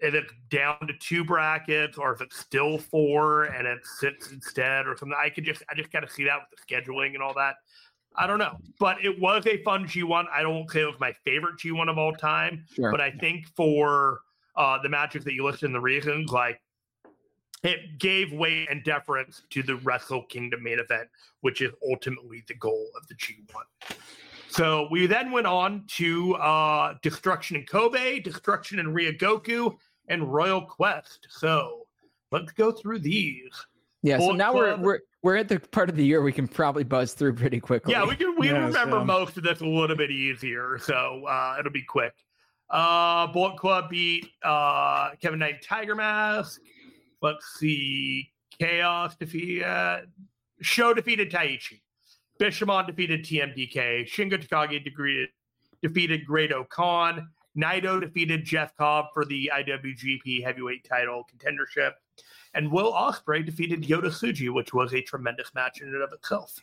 if 0.00 0.14
it's 0.14 0.32
down 0.48 0.78
to 0.86 0.92
two 1.00 1.24
brackets 1.24 1.98
or 1.98 2.12
if 2.12 2.20
it's 2.20 2.38
still 2.38 2.78
four 2.78 3.44
and 3.44 3.66
it 3.66 3.80
sits 3.98 4.30
instead 4.30 4.86
or 4.86 4.96
something. 4.96 5.16
I 5.20 5.28
could 5.28 5.44
just 5.44 5.62
I 5.70 5.74
just 5.74 5.90
got 5.90 6.00
to 6.00 6.08
see 6.10 6.24
that 6.24 6.38
with 6.50 6.58
the 6.58 6.64
scheduling 6.74 7.14
and 7.14 7.22
all 7.22 7.34
that. 7.34 7.56
I 8.14 8.26
don't 8.26 8.38
know, 8.38 8.58
but 8.78 9.02
it 9.02 9.18
was 9.20 9.46
a 9.46 9.62
fun 9.62 9.86
G1. 9.86 10.26
I 10.30 10.42
don't 10.42 10.70
say 10.70 10.82
it 10.82 10.86
was 10.86 11.00
my 11.00 11.14
favorite 11.24 11.56
G1 11.58 11.88
of 11.88 11.96
all 11.96 12.12
time, 12.12 12.64
Sure. 12.74 12.90
but 12.90 13.00
I 13.00 13.10
think 13.10 13.46
for 13.56 14.20
uh, 14.54 14.80
the 14.82 14.88
matches 14.90 15.24
that 15.24 15.32
you 15.32 15.44
listed 15.44 15.68
in 15.68 15.72
the 15.72 15.80
reasons, 15.80 16.30
like 16.30 16.60
it 17.64 17.98
gave 17.98 18.30
weight 18.32 18.68
and 18.70 18.84
deference 18.84 19.42
to 19.50 19.62
the 19.62 19.76
Wrestle 19.76 20.24
Kingdom 20.24 20.62
main 20.62 20.78
event, 20.78 21.08
which 21.40 21.62
is 21.62 21.72
ultimately 21.88 22.42
the 22.48 22.54
goal 22.54 22.86
of 23.00 23.06
the 23.08 23.14
G1. 23.14 23.96
So 24.52 24.86
we 24.90 25.06
then 25.06 25.30
went 25.32 25.46
on 25.46 25.84
to 25.96 26.34
uh, 26.34 26.94
Destruction 27.00 27.56
in 27.56 27.64
Kobe, 27.64 28.20
Destruction 28.20 28.78
in 28.78 28.86
Ryogoku, 28.88 29.74
and 30.08 30.30
Royal 30.30 30.60
Quest. 30.60 31.26
So 31.30 31.86
let's 32.30 32.52
go 32.52 32.70
through 32.70 32.98
these. 32.98 33.50
yeah. 34.02 34.18
So 34.18 34.26
Bullet 34.26 34.36
now 34.36 34.54
we're 34.54 34.76
we're 34.76 34.98
we're 35.22 35.36
at 35.36 35.48
the 35.48 35.58
part 35.58 35.88
of 35.88 35.96
the 35.96 36.04
year 36.04 36.20
we 36.22 36.32
can 36.32 36.46
probably 36.46 36.84
buzz 36.84 37.14
through 37.14 37.34
pretty 37.34 37.60
quickly. 37.60 37.92
Yeah, 37.92 38.04
we 38.04 38.14
can 38.14 38.34
we 38.38 38.48
Yes, 38.48 38.56
remember 38.74 38.98
um, 38.98 39.06
most 39.06 39.36
of 39.38 39.42
this 39.42 39.60
a 39.60 39.66
little 39.66 39.96
bit 39.96 40.10
easier, 40.10 40.78
so 40.78 41.24
uh, 41.26 41.56
it'll 41.58 41.72
be 41.72 41.84
quick. 41.84 42.12
Uh, 42.68 43.26
Bullet 43.28 43.56
Club 43.56 43.88
beat 43.90 44.28
uh, 44.42 45.10
Kevin 45.20 45.38
Knight 45.38 45.62
Tiger 45.62 45.94
Mask. 45.94 46.60
Let's 47.22 47.58
see, 47.58 48.32
Chaos 48.58 49.14
defeated 49.16 49.64
Sho 50.60 50.92
defeated 50.94 51.30
Taichi. 51.30 51.81
Bishamon 52.42 52.88
defeated 52.88 53.24
TMDK. 53.24 54.04
Shingo 54.04 54.32
Takagi 54.32 54.82
defeated 54.82 55.28
defeated 55.80 56.26
Great-O-Khan. 56.26 57.28
Naito 57.56 58.00
defeated 58.00 58.44
Jeff 58.44 58.76
Cobb 58.76 59.06
for 59.14 59.24
the 59.24 59.48
IWGP 59.54 60.42
Heavyweight 60.42 60.82
Title 60.82 61.24
contendership, 61.32 61.92
and 62.54 62.72
Will 62.72 62.92
Ospreay 62.92 63.46
defeated 63.46 63.84
Yota 63.84 64.06
Tsuji, 64.06 64.52
which 64.52 64.74
was 64.74 64.92
a 64.92 65.02
tremendous 65.02 65.54
match 65.54 65.82
in 65.82 65.88
and 65.88 66.02
of 66.02 66.12
itself. 66.12 66.58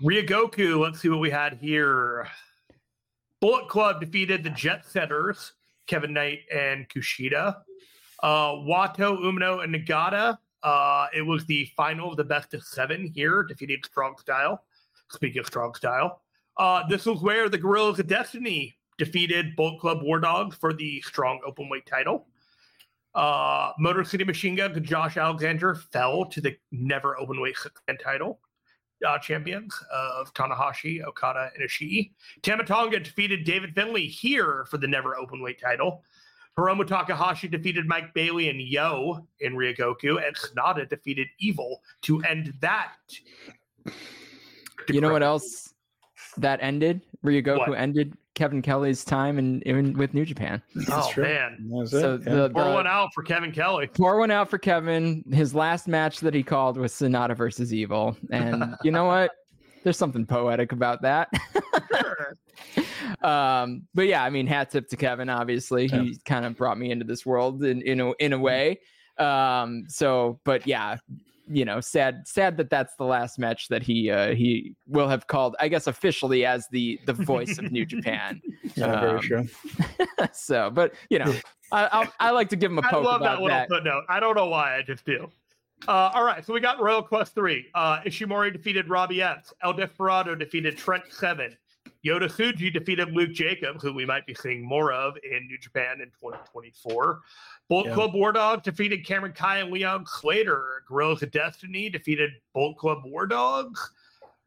Ryogoku, 0.00 0.78
let's 0.78 1.00
see 1.00 1.08
what 1.08 1.18
we 1.18 1.30
had 1.30 1.54
here. 1.54 2.28
Bullet 3.40 3.68
Club 3.68 3.98
defeated 3.98 4.44
the 4.44 4.50
Jet 4.50 4.86
Setters. 4.86 5.54
Kevin 5.88 6.12
Knight 6.12 6.40
and 6.54 6.88
Kushida. 6.88 7.56
Uh, 8.22 8.52
Wato, 8.52 9.18
Umino, 9.20 9.64
and 9.64 9.74
Nagata. 9.74 10.38
Uh, 10.62 11.06
it 11.14 11.22
was 11.22 11.44
the 11.46 11.70
final 11.76 12.10
of 12.10 12.16
the 12.16 12.24
best 12.24 12.54
of 12.54 12.62
seven 12.62 13.06
here, 13.14 13.42
defeating 13.42 13.78
Strong 13.84 14.16
Style. 14.18 14.64
Speaking 15.10 15.40
of 15.40 15.46
Strong 15.46 15.74
Style, 15.74 16.22
uh, 16.56 16.82
this 16.88 17.06
was 17.06 17.20
where 17.22 17.48
the 17.48 17.58
Guerrillas 17.58 17.98
of 17.98 18.06
Destiny 18.06 18.76
defeated 18.98 19.54
Bullet 19.56 19.78
Club 19.78 20.02
War 20.02 20.18
Dogs 20.18 20.56
for 20.56 20.72
the 20.72 21.00
Strong 21.02 21.40
Openweight 21.46 21.86
title. 21.86 22.26
Uh, 23.14 23.72
Motor 23.78 24.04
City 24.04 24.24
Machine 24.24 24.56
Gun 24.56 24.72
and 24.72 24.84
Josh 24.84 25.16
Alexander 25.16 25.74
fell 25.74 26.24
to 26.26 26.40
the 26.40 26.56
never 26.72 27.16
Openweight 27.20 27.56
title 28.02 28.40
uh, 29.06 29.18
champions 29.18 29.74
of 29.92 30.32
Tanahashi, 30.34 31.04
Okada, 31.04 31.50
and 31.54 31.68
Ishii. 31.68 32.12
Tama 32.42 32.64
Tonga 32.64 33.00
defeated 33.00 33.44
David 33.44 33.74
Finlay 33.74 34.06
here 34.06 34.66
for 34.70 34.78
the 34.78 34.86
never 34.86 35.16
Openweight 35.16 35.58
title. 35.58 36.02
Hiromu 36.58 36.86
Takahashi 36.86 37.48
defeated 37.48 37.86
Mike 37.86 38.14
Bailey 38.14 38.48
and 38.48 38.60
Yo 38.60 39.26
in 39.40 39.54
Ryogoku, 39.54 40.24
and 40.26 40.34
Sanada 40.36 40.88
defeated 40.88 41.28
Evil 41.38 41.82
to 42.02 42.22
end 42.22 42.54
that. 42.60 42.92
You 44.88 45.00
know 45.00 45.12
what 45.12 45.22
else 45.22 45.74
that 46.38 46.58
ended? 46.62 47.02
Ryogoku 47.24 47.68
What? 47.68 47.78
ended 47.78 48.14
Kevin 48.34 48.62
Kelly's 48.62 49.04
time 49.04 49.38
in, 49.38 49.60
in 49.62 49.94
with 49.94 50.14
New 50.14 50.24
Japan. 50.24 50.62
Oh 50.90 51.10
true. 51.12 51.24
man, 51.24 51.70
That's 51.78 51.90
So 51.90 52.14
it. 52.14 52.22
yeah. 52.26 52.34
the, 52.34 52.50
pour 52.50 52.64
the 52.64 52.70
one 52.70 52.86
out 52.86 53.08
for 53.14 53.22
Kevin 53.22 53.52
Kelly. 53.52 53.86
pour 53.88 54.18
one 54.18 54.30
out 54.30 54.48
for 54.48 54.58
Kevin. 54.58 55.24
His 55.32 55.54
last 55.54 55.88
match 55.88 56.20
that 56.20 56.34
he 56.34 56.42
called 56.42 56.76
was 56.78 56.92
Sanada 56.92 57.36
versus 57.36 57.72
Evil, 57.74 58.16
and 58.30 58.76
you 58.82 58.90
know 58.90 59.04
what? 59.04 59.30
There's 59.84 59.96
something 59.98 60.24
poetic 60.26 60.72
about 60.72 61.02
that. 61.02 61.28
um, 63.22 63.82
but 63.94 64.06
yeah, 64.06 64.22
I 64.22 64.30
mean, 64.30 64.46
hat 64.46 64.70
tip 64.70 64.88
to 64.88 64.96
Kevin. 64.96 65.28
Obviously, 65.28 65.86
Yeah. 65.86 66.02
he 66.02 66.18
kind 66.24 66.44
of 66.44 66.56
brought 66.56 66.78
me 66.78 66.90
into 66.90 67.04
this 67.04 67.24
world 67.24 67.64
in 67.64 67.82
in 67.82 68.00
a, 68.00 68.12
in 68.18 68.32
a 68.32 68.38
way. 68.38 68.80
Um, 69.18 69.84
so, 69.88 70.40
but 70.44 70.66
yeah, 70.66 70.96
you 71.48 71.64
know, 71.64 71.80
sad 71.80 72.26
sad 72.26 72.56
that 72.56 72.70
that's 72.70 72.94
the 72.96 73.04
last 73.04 73.38
match 73.38 73.68
that 73.68 73.82
he 73.82 74.10
uh, 74.10 74.34
he 74.34 74.74
will 74.86 75.08
have 75.08 75.26
called. 75.26 75.56
I 75.60 75.68
guess 75.68 75.86
officially 75.86 76.44
as 76.44 76.66
the 76.70 76.98
the 77.06 77.12
voice 77.12 77.58
of 77.58 77.70
New 77.70 77.86
Japan. 77.86 78.40
Yeah, 78.74 79.00
very 79.00 79.12
um, 79.12 79.20
true. 79.20 79.48
so, 80.32 80.68
but 80.70 80.92
you 81.08 81.18
know, 81.18 81.34
I 81.72 81.88
I'll, 81.92 82.12
I 82.20 82.30
like 82.32 82.50
to 82.50 82.56
give 82.56 82.70
him 82.70 82.78
a 82.78 82.82
I 82.82 82.90
poke 82.90 83.06
I 83.06 83.10
love 83.10 83.20
that 83.22 83.40
little 83.40 83.64
footnote. 83.68 84.02
I 84.08 84.20
don't 84.20 84.34
know 84.34 84.48
why, 84.48 84.76
I 84.76 84.82
just 84.82 85.06
do. 85.06 85.30
Uh, 85.88 86.10
all 86.14 86.24
right, 86.24 86.44
so 86.44 86.52
we 86.52 86.60
got 86.60 86.80
Royal 86.80 87.02
Quest 87.02 87.34
3. 87.34 87.66
Uh, 87.74 88.00
Ishimori 88.00 88.52
defeated 88.52 88.90
Robbie 88.90 89.22
Epps. 89.22 89.54
El 89.62 89.72
Desperado 89.72 90.34
defeated 90.34 90.76
Trent 90.76 91.04
Seven. 91.10 91.56
Yota 92.06 92.30
Tsuji 92.30 92.72
defeated 92.72 93.12
Luke 93.12 93.32
Jacobs, 93.32 93.82
who 93.82 93.92
we 93.92 94.06
might 94.06 94.26
be 94.26 94.34
seeing 94.34 94.62
more 94.64 94.92
of 94.92 95.14
in 95.30 95.46
New 95.46 95.58
Japan 95.58 96.00
in 96.00 96.08
2024. 96.20 97.20
Bullet 97.68 97.86
Yeah. 97.86 97.94
Club 97.94 98.14
War 98.14 98.32
Dog 98.32 98.62
defeated 98.62 99.04
Cameron 99.04 99.32
Kai 99.32 99.58
and 99.58 99.70
Leon 99.70 100.06
Slater. 100.06 100.84
Guerrillas 100.88 101.22
of 101.22 101.30
Destiny 101.30 101.88
defeated 101.90 102.30
Bullet 102.54 102.76
Club 102.78 102.98
War 103.04 103.26
Dogs. 103.26 103.92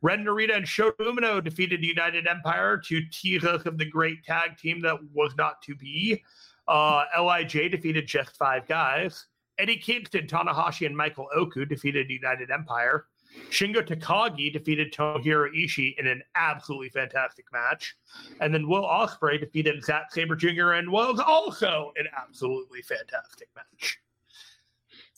Ren 0.01 0.23
Narita 0.23 0.55
and 0.55 0.65
Shota 0.65 0.95
Umino 0.99 1.43
defeated 1.43 1.83
United 1.83 2.25
Empire 2.25 2.77
to 2.85 3.01
tease 3.11 3.43
us 3.43 3.65
of 3.65 3.77
the 3.77 3.85
great 3.85 4.23
tag 4.23 4.57
team 4.57 4.81
that 4.81 4.97
was 5.13 5.33
not 5.37 5.61
to 5.63 5.75
be. 5.75 6.23
Uh, 6.69 7.03
LIJ 7.19 7.69
defeated 7.71 8.07
just 8.07 8.37
five 8.37 8.65
guys. 8.67 9.25
Eddie 9.57 9.75
Kingston, 9.75 10.25
Tanahashi, 10.25 10.85
and 10.85 10.95
Michael 10.95 11.27
Oku 11.35 11.65
defeated 11.65 12.09
United 12.09 12.49
Empire. 12.49 13.07
Shingo 13.49 13.81
Takagi 13.85 14.51
defeated 14.51 14.93
Tomohiro 14.93 15.49
Ishii 15.55 15.97
in 15.97 16.07
an 16.07 16.21
absolutely 16.35 16.89
fantastic 16.89 17.45
match. 17.51 17.95
And 18.41 18.53
then 18.53 18.67
Will 18.67 18.83
Ospreay 18.83 19.39
defeated 19.39 19.83
Zack 19.83 20.11
Sabre 20.11 20.35
Jr. 20.35 20.73
and 20.73 20.89
was 20.89 21.19
also 21.19 21.93
an 21.97 22.07
absolutely 22.17 22.81
fantastic 22.81 23.47
match. 23.55 23.99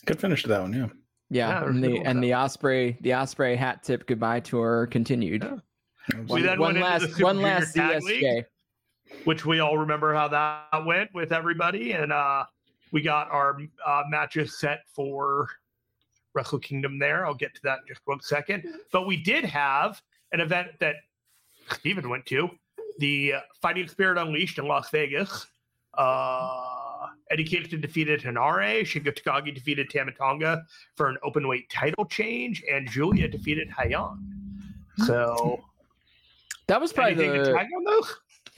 Good 0.05 0.19
finish 0.19 0.43
to 0.43 0.49
that 0.49 0.61
one. 0.61 0.73
Yeah. 0.73 0.87
Yeah, 1.29 1.61
Yeah, 1.61 1.69
and 1.69 1.81
the 1.83 1.97
and 1.99 2.21
the 2.21 2.31
Ospreay 2.31 3.01
the 3.01 3.11
Ospreay 3.11 3.55
hat 3.55 3.83
tip 3.83 4.05
goodbye 4.05 4.41
tour 4.41 4.87
continued. 4.87 5.43
Yeah. 5.43 5.59
We 6.17 6.25
One, 6.25 6.41
then 6.41 6.59
one 6.59 6.73
went 6.73 6.77
into 6.77 6.89
last 6.89 7.01
the 7.01 7.07
Super 7.07 7.23
one 7.23 7.41
last 7.41 7.73
Tag 7.73 8.03
League. 8.03 8.45
Which 9.23 9.45
we 9.45 9.59
all 9.59 9.77
remember 9.77 10.13
how 10.13 10.27
that 10.27 10.85
went 10.85 11.13
with 11.13 11.31
everybody. 11.31 11.93
And 11.93 12.11
uh, 12.11 12.45
we 12.91 13.01
got 13.01 13.29
our 13.29 13.57
uh, 13.85 14.03
matches 14.09 14.59
set 14.59 14.81
for 14.93 15.47
Wrestle 16.33 16.59
Kingdom 16.59 16.99
there. 16.99 17.25
I'll 17.25 17.33
get 17.33 17.53
to 17.55 17.61
that 17.63 17.79
in 17.79 17.87
just 17.87 18.01
one 18.05 18.21
second. 18.21 18.63
But 18.91 19.07
we 19.07 19.17
did 19.17 19.45
have 19.45 20.01
an 20.31 20.39
event 20.39 20.69
that 20.79 20.95
Stephen 21.73 22.09
went 22.09 22.25
to 22.27 22.49
the 22.99 23.33
uh, 23.33 23.39
Fighting 23.61 23.87
Spirit 23.87 24.17
Unleashed 24.17 24.57
in 24.57 24.67
Las 24.67 24.89
Vegas. 24.89 25.47
Uh, 25.97 27.07
Eddie 27.29 27.43
Kingston 27.43 27.81
defeated 27.81 28.21
Hanare. 28.21 28.81
Shingo 28.81 29.13
Takagi 29.13 29.53
defeated 29.53 29.89
Tama 29.89 30.11
Tonga 30.13 30.63
for 30.95 31.09
an 31.09 31.17
open 31.23 31.47
weight 31.47 31.69
title 31.69 32.05
change, 32.05 32.63
and 32.71 32.89
Giulia 32.89 33.27
defeated 33.27 33.69
Hayan. 33.69 34.17
So, 35.05 35.63
That 36.67 36.79
was 36.79 36.93
probably 36.93 37.13
anything 37.13 37.43
to 37.43 37.51
the 37.51 37.53
tag 37.53 37.67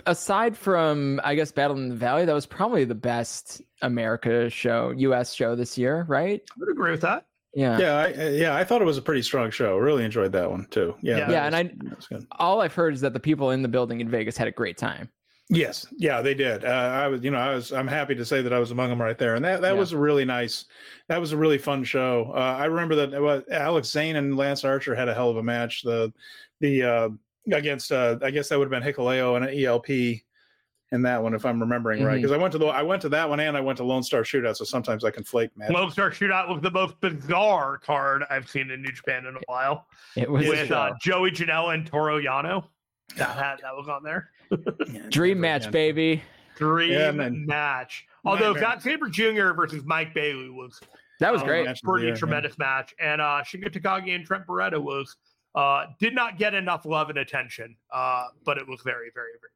aside 0.06 0.58
from 0.58 1.20
I 1.24 1.36
guess 1.36 1.52
Battle 1.52 1.78
in 1.78 1.90
the 1.90 1.96
Valley, 1.96 2.26
that 2.26 2.34
was 2.34 2.46
probably 2.46 2.86
the 2.86 2.96
best 2.96 3.62
America 3.82 4.50
show, 4.50 4.92
US 4.92 5.34
show 5.34 5.56
this 5.56 5.78
year, 5.78 6.06
right? 6.08 6.42
I 6.52 6.54
would 6.60 6.70
agree 6.70 6.92
with 6.92 7.02
that. 7.02 7.26
Yeah. 7.56 7.78
Yeah, 7.78 7.98
I, 7.98 8.28
yeah, 8.30 8.56
I 8.56 8.64
thought 8.64 8.82
it 8.82 8.86
was 8.86 8.98
a 8.98 9.02
pretty 9.02 9.22
strong 9.22 9.52
show. 9.52 9.78
Really 9.78 10.04
enjoyed 10.04 10.32
that 10.32 10.50
one 10.50 10.66
too. 10.72 10.96
Yeah, 11.02 11.18
Yeah. 11.18 11.20
that 11.26 11.32
Yeah, 11.32 11.46
and 11.46 11.56
I- 11.56 11.64
that 11.64 11.96
was 11.96 12.08
good. 12.08 12.26
All 12.40 12.62
I've 12.62 12.74
heard 12.74 12.94
is 12.94 13.02
that 13.02 13.14
the 13.14 13.20
people 13.20 13.52
in 13.52 13.62
the 13.62 13.68
building 13.68 14.02
in 14.02 14.10
Vegas 14.10 14.36
had 14.38 14.48
a 14.48 14.52
great 14.52 14.78
time. 14.78 15.10
Yes, 15.50 15.86
yeah, 15.98 16.22
they 16.22 16.34
did. 16.34 16.64
Uh, 16.66 16.68
I 16.70 17.08
was, 17.10 17.22
you 17.24 17.30
know, 17.30 17.38
I 17.38 17.54
was, 17.54 17.72
I'm 17.74 17.88
happy 17.88 18.16
to 18.16 18.26
say 18.26 18.42
that 18.42 18.54
I 18.54 18.60
was 18.60 18.72
among 18.72 18.90
them 18.90 19.00
right 19.02 19.18
there, 19.18 19.36
and 19.36 19.44
that 19.46 19.62
that 19.62 19.74
Yeah. 19.74 19.80
was 19.80 19.92
a 19.92 19.98
really 19.98 20.26
nice, 20.26 20.66
that 21.10 21.20
was 21.20 21.32
a 21.34 21.38
really 21.38 21.58
fun 21.58 21.84
show. 21.84 22.32
Uh, 22.34 22.40
I 22.40 22.66
remember 22.66 22.96
that 22.96 23.14
uh, 23.14 23.42
Alex 23.52 23.90
Zayne 23.90 24.16
and 24.16 24.36
Lance 24.38 24.64
Archer 24.64 24.96
had 24.96 25.10
a 25.10 25.14
hell 25.14 25.30
of 25.30 25.38
a 25.38 25.44
match. 25.44 25.84
The, 25.84 26.12
the 26.62 26.84
uh, 26.84 27.10
against, 27.52 27.92
uh, 27.92 28.18
I 28.24 28.32
guess 28.32 28.48
that 28.50 28.58
would 28.58 28.72
have 28.72 28.82
been 28.84 28.94
Hikuleo 28.94 29.36
and 29.36 29.46
ELP 29.46 30.22
in 30.94 31.02
that 31.02 31.22
one, 31.22 31.34
if 31.34 31.44
I'm 31.44 31.60
remembering 31.60 32.04
right. 32.04 32.14
Mhm. 32.14 32.22
Because 32.22 32.32
I 32.32 32.38
went 32.38 32.52
to 32.52 32.60
the, 32.60 32.68
I 32.68 32.84
went 32.84 33.02
to 33.02 33.10
that 33.10 33.28
one, 33.28 33.40
and 33.40 33.58
I 33.58 33.60
went 33.62 33.78
to 33.78 33.84
Lone 33.84 34.04
Star 34.04 34.22
Shootout, 34.22 34.56
so 34.56 34.64
sometimes 34.64 35.04
I 35.04 35.10
conflate 35.10 35.50
matches. 35.58 35.74
Lone 35.74 35.92
Star 35.92 36.12
Shootout 36.12 36.48
was 36.48 36.62
the 36.62 36.70
most 36.70 37.02
bizarre 37.02 37.80
card 37.80 38.24
I've 38.30 38.48
seen 38.48 38.70
in 38.70 38.82
New 38.84 38.92
Japan 38.92 39.26
in 39.26 39.36
a 39.36 39.40
while. 39.48 39.88
It 40.16 40.30
was 40.30 40.48
with 40.48 40.72
uh. 40.72 40.94
Joey 41.02 41.32
Janela 41.32 41.74
and 41.74 41.86
Toru 41.86 42.24
Yano. 42.24 42.66
That, 43.18 43.30
had, 43.36 43.56
that 43.64 43.76
was 43.76 43.90
on 43.90 44.04
there. 44.04 44.30
dream 45.10 45.40
match, 45.40 45.72
baby. 45.72 46.22
Dream 46.58 46.92
Yeah, 46.92 47.12
man. 47.12 47.46
match. 47.48 48.06
Although 48.24 48.54
Nightmare. 48.54 48.72
Zack 48.72 48.82
Sabre 48.82 49.10
Jr. 49.10 49.54
versus 49.54 49.84
Mike 49.86 50.14
Bailey 50.14 50.50
was 50.50 50.80
That 51.20 51.34
was 51.34 51.42
uh, 51.42 51.46
great. 51.46 51.66
match. 51.66 51.80
of 51.84 51.88
pretty 51.90 52.06
year, 52.06 52.14
yeah. 52.14 52.20
tremendous 52.20 52.58
match. 52.60 52.94
And 53.00 53.20
uh, 53.20 53.42
Shingo 53.44 53.68
Takagi 53.70 54.16
and 54.16 54.26
Trent 54.26 54.46
Beretta 54.46 54.82
was 54.82 55.16
uh, 55.56 55.88
did 56.00 56.14
not 56.14 56.38
get 56.38 56.54
enough 56.54 56.86
love 56.86 57.10
and 57.10 57.18
attention, 57.18 57.76
uh, 57.92 58.28
but 58.46 58.58
it 58.58 58.68
was 58.68 58.82
very, 58.82 59.10
very, 59.14 59.32
very 59.42 59.52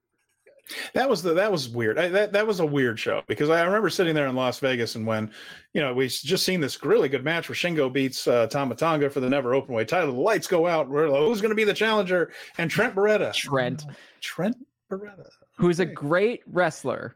That 0.93 1.09
was 1.09 1.23
the 1.23 1.33
that 1.33 1.51
was 1.51 1.69
weird. 1.69 1.97
I, 1.97 2.07
that 2.09 2.33
that 2.33 2.45
was 2.45 2.59
a 2.59 2.65
weird 2.65 2.99
show 2.99 3.21
because 3.27 3.49
I 3.49 3.63
remember 3.63 3.89
sitting 3.89 4.13
there 4.15 4.27
in 4.27 4.35
Las 4.35 4.59
Vegas 4.59 4.95
and 4.95 5.05
when, 5.07 5.31
you 5.73 5.81
know, 5.81 5.93
we 5.93 6.07
just 6.07 6.43
seen 6.43 6.59
this 6.59 6.83
really 6.83 7.07
good 7.09 7.23
match 7.23 7.47
where 7.49 7.55
Shingo 7.55 7.91
beats 7.91 8.27
uh, 8.27 8.47
Tama 8.47 8.75
Tonga 8.75 9.09
for 9.09 9.19
the 9.19 9.29
never 9.29 9.53
open 9.53 9.73
weight 9.75 9.87
title. 9.87 10.13
The 10.13 10.19
lights 10.19 10.47
go 10.47 10.67
out. 10.67 10.89
We're 10.89 11.09
like, 11.09 11.21
who's 11.21 11.41
going 11.41 11.51
to 11.51 11.55
be 11.55 11.63
the 11.63 11.73
challenger? 11.73 12.31
And 12.57 12.69
Trent 12.69 12.95
Beretta. 12.95 13.33
Trent, 13.33 13.85
Trent 14.21 14.57
Beretta, 14.91 15.27
who's 15.57 15.79
a 15.79 15.85
great 15.85 16.41
wrestler. 16.47 17.15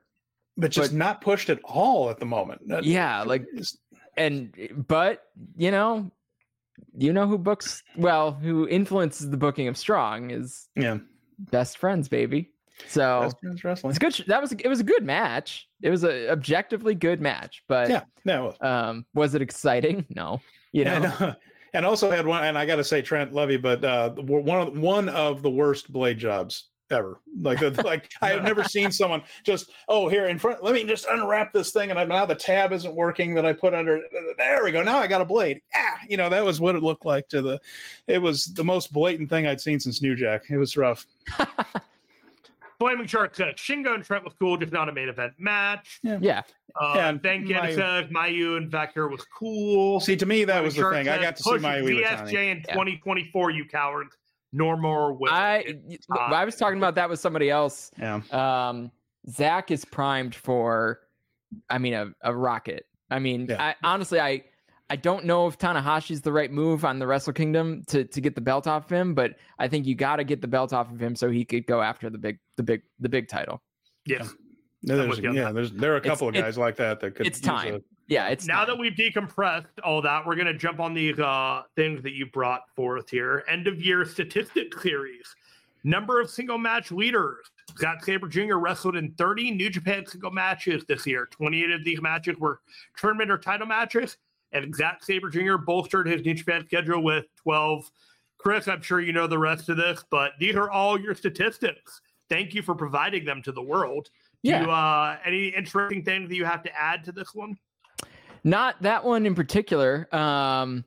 but 0.58 0.72
just 0.72 0.92
But- 0.92 0.98
not 0.98 1.22
pushed 1.22 1.50
at 1.50 1.60
all 1.64 2.10
at 2.10 2.20
the 2.20 2.26
moment. 2.26 2.68
That- 2.68 2.84
Yeah, 2.86 3.24
like 3.24 3.46
and 4.18 4.86
but 4.88 5.24
you 5.58 5.72
know, 5.72 6.12
you 6.98 7.14
know 7.14 7.28
who 7.28 7.38
books 7.38 7.84
well, 7.98 8.32
who 8.34 8.68
influences 8.68 9.30
the 9.30 9.38
booking 9.38 9.68
of 9.68 9.78
Strong 9.78 10.32
is 10.32 10.68
yeah, 10.76 10.98
best 11.40 11.78
friends, 11.78 12.08
baby. 12.10 12.52
So 12.88 13.22
that's, 13.22 13.36
that's 13.42 13.64
wrestling. 13.64 13.92
it's 13.92 14.00
good. 14.00 14.28
That 14.28 14.42
was 14.42 14.52
it 14.52 14.68
was 14.68 14.80
a 14.80 14.84
good 14.84 15.04
match. 15.04 15.68
It 15.82 15.90
was 15.90 16.04
a 16.04 16.30
objectively 16.32 16.96
good 16.96 17.22
match, 17.22 17.64
but 17.68 17.90
Yeah, 17.90 18.04
no. 18.26 18.54
Um, 18.62 19.06
was 19.14 19.36
it 19.36 19.42
exciting? 19.42 20.06
No, 20.16 20.42
you 20.74 20.86
know. 20.86 20.92
and, 20.92 21.06
uh, 21.06 21.36
and 21.74 21.86
also 21.86 22.12
had 22.12 22.28
one, 22.28 22.44
and 22.44 22.58
I 22.58 22.66
got 22.66 22.76
to 22.76 22.84
say, 22.84 23.02
Trent 23.02 23.34
Levy, 23.34 23.58
but 23.58 23.84
uh, 23.84 24.12
one 24.12 24.68
of 24.68 24.78
one 24.78 25.10
of 25.10 25.42
the 25.42 25.50
worst 25.50 25.92
blade 25.92 26.18
jobs 26.18 26.70
ever. 26.92 27.22
Like, 27.40 27.60
the, 27.60 27.72
like 27.86 28.12
I 28.22 28.30
have 28.30 28.44
never 28.44 28.64
seen 28.64 28.92
someone 28.92 29.24
just, 29.44 29.72
oh, 29.88 30.10
here 30.10 30.28
in 30.28 30.38
front. 30.38 30.64
Let 30.64 30.74
me 30.74 30.84
just 30.84 31.06
unwrap 31.10 31.54
this 31.54 31.72
thing, 31.72 31.90
and 31.90 32.00
I, 32.00 32.04
now 32.04 32.26
the 32.26 32.36
tab 32.36 32.72
isn't 32.74 32.94
working 32.94 33.34
that 33.36 33.46
I 33.46 33.54
put 33.54 33.74
under. 33.74 34.02
There 34.38 34.64
we 34.64 34.72
go. 34.72 34.84
Now 34.84 34.98
I 34.98 35.08
got 35.08 35.22
a 35.22 35.26
blade. 35.26 35.62
Ah, 35.76 36.00
you 36.08 36.18
know 36.18 36.30
that 36.30 36.44
was 36.44 36.60
what 36.60 36.76
it 36.76 36.84
looked 36.84 37.06
like 37.06 37.28
to 37.30 37.42
the. 37.42 37.60
It 38.08 38.20
was 38.22 38.46
the 38.46 38.64
most 38.64 38.92
blatant 38.92 39.30
thing 39.30 39.48
I'd 39.48 39.62
seen 39.62 39.80
since 39.80 40.02
New 40.02 40.16
Jack. 40.16 40.44
It 40.50 40.58
was 40.58 40.78
rough. 40.78 41.06
Flaming 42.82 43.06
Shark 43.06 43.36
says 43.36 43.54
Shingo 43.58 43.94
and 43.94 44.04
Trent 44.04 44.24
was 44.24 44.34
cool, 44.40 44.58
just 44.58 44.74
not 44.74 44.90
a 44.90 44.92
main 44.92 45.08
event 45.08 45.34
match. 45.38 46.00
yeah, 46.02 46.42
Uh, 46.82 46.94
Yeah, 46.96 47.10
and 47.10 47.22
Then 47.22 47.48
Ken 47.48 47.62
Mayu- 47.64 47.76
says 47.76 48.06
Mayu 48.10 48.58
and 48.58 48.72
Vector 48.72 49.08
was 49.08 49.24
cool. 49.38 50.00
See, 50.00 50.16
to 50.16 50.26
me, 50.26 50.46
that 50.46 50.54
Flaming 50.54 50.66
was 50.66 50.74
the 50.74 50.82
Shark 50.82 50.94
thing. 50.96 51.08
I 51.10 51.22
got 51.22 51.36
to 51.36 51.44
see 51.44 51.52
"Push 51.52 51.62
my 51.62 51.80
VSJ 51.82 52.52
in 52.52 52.58
Yeah. 52.68 52.74
2024, 52.74 53.52
you 53.52 53.66
cowards. 53.66 54.18
No 54.52 54.76
more 54.76 55.14
will. 55.14 55.32
I 55.32 55.64
I 56.18 56.44
was 56.44 56.56
talking 56.56 56.80
about 56.80 56.96
that 56.96 57.08
with 57.08 57.20
somebody 57.20 57.52
else. 57.52 57.92
Yeah. 58.00 58.22
Um, 58.32 58.92
Zack 59.30 59.70
is 59.70 59.86
primed 59.86 60.34
for, 60.34 61.02
I 61.70 61.78
mean, 61.78 61.94
a, 61.94 62.08
a 62.24 62.36
rocket. 62.36 62.88
I 63.12 63.20
mean, 63.20 63.46
Yeah. 63.48 63.62
I, 63.62 63.76
honestly, 63.84 64.20
I 64.20 64.44
I 64.92 64.98
don't 64.98 65.24
know 65.24 65.48
if 65.48 65.58
Tanahashi's 65.58 66.20
the 66.22 66.34
right 66.34 66.52
move 66.52 66.84
on 66.84 67.00
the 67.00 67.08
Wrestle 67.08 67.32
Kingdom 67.32 67.82
to 67.88 68.04
to 68.04 68.20
get 68.20 68.36
the 68.36 68.42
belt 68.42 68.68
off 68.68 68.90
him, 68.90 69.14
but 69.14 69.36
I 69.58 69.70
think 69.70 69.86
you 69.86 69.96
got 69.96 70.18
to 70.18 70.26
get 70.26 70.42
the 70.42 70.50
belt 70.50 70.74
off 70.74 70.92
of 70.92 71.02
him 71.02 71.16
so 71.16 71.30
he 71.30 71.46
could 71.46 71.66
go 71.66 71.82
after 71.82 72.10
the 72.10 72.18
big 72.18 72.40
the 72.58 72.64
big 72.64 72.82
the 73.00 73.08
big 73.08 73.30
title. 73.30 73.62
Yes. 74.06 74.34
No, 74.84 74.98
there's, 74.98 75.10
with 75.12 75.20
you 75.24 75.30
on 75.30 75.36
yeah, 75.36 75.44
that. 75.46 75.54
there's 75.54 75.72
there 75.72 75.94
are 75.94 75.96
a 75.96 76.02
couple 76.02 76.28
It's- 76.28 76.42
of 76.42 76.46
guys 76.46 76.58
like 76.58 76.76
that 76.76 77.00
that 77.00 77.16
could. 77.16 77.26
it's 77.26 77.40
time. 77.40 77.76
a- 77.76 77.82
Yeah, 78.08 78.28
it's 78.28 78.46
now 78.48 78.66
time. 78.66 78.68
that 78.68 78.78
we've 78.80 78.92
decompressed 78.92 79.68
all 79.82 80.02
that, 80.02 80.26
we're 80.28 80.36
going 80.36 80.48
to 80.48 80.58
jump 80.58 80.82
on 80.82 80.94
these 80.94 81.18
uh, 81.20 81.62
things 81.78 82.04
that 82.04 82.12
you 82.12 82.26
brought 82.26 82.64
forth 82.76 83.10
here. 83.10 83.46
End 83.48 83.68
of 83.68 83.80
year 83.82 84.04
statistics 84.04 84.82
series. 84.84 85.34
Number 85.86 86.20
of 86.20 86.30
single 86.30 86.58
match 86.58 86.92
leaders. 86.92 87.46
Zack 87.80 88.04
Sabre 88.04 88.28
Jr. 88.28 88.56
wrestled 88.56 88.98
in 88.98 89.14
30 89.14 89.52
New 89.52 89.70
Japan 89.70 90.06
single 90.06 90.32
matches 90.32 90.84
this 90.90 91.08
year. 91.08 91.28
28 91.32 91.72
of 91.72 91.86
these 91.86 92.02
matches 92.02 92.36
were 92.38 92.60
tournament 92.98 93.32
or 93.32 93.38
title 93.38 93.68
matches. 93.68 94.18
And 94.54 94.76
Zack 94.76 95.04
Sabre 95.04 95.30
Jr. 95.30 95.58
bolstered 95.58 96.08
his 96.08 96.24
New 96.24 96.34
Japan 96.34 96.66
schedule 96.66 97.02
with 97.04 97.26
12. 97.38 97.90
Chris, 98.38 98.68
I'm 98.68 98.82
sure 98.82 99.00
you 99.00 99.14
know 99.14 99.28
the 99.28 99.38
rest 99.38 99.70
of 99.70 99.78
this, 99.78 100.04
but 100.10 100.32
these 100.40 100.56
are 100.56 100.70
all 100.70 101.00
your 101.00 101.16
statistics. 101.16 102.02
Thank 102.30 102.54
you 102.54 102.62
for 102.62 102.76
providing 102.76 103.24
them 103.24 103.42
to 103.44 103.52
the 103.52 103.62
world. 103.62 104.10
Do 104.44 104.50
Yeah. 104.50 104.64
you, 104.64 104.72
uh, 104.72 105.18
any 105.24 105.50
interesting 105.50 106.04
things 106.04 106.30
that 106.30 106.36
you 106.36 106.46
have 106.46 106.64
to 106.64 106.76
add 106.76 107.04
to 107.06 107.12
this 107.12 107.34
one? 107.36 107.58
Not 108.44 108.82
that 108.82 109.04
one 109.04 109.26
in 109.26 109.36
particular. 109.36 110.14
Um, 110.14 110.84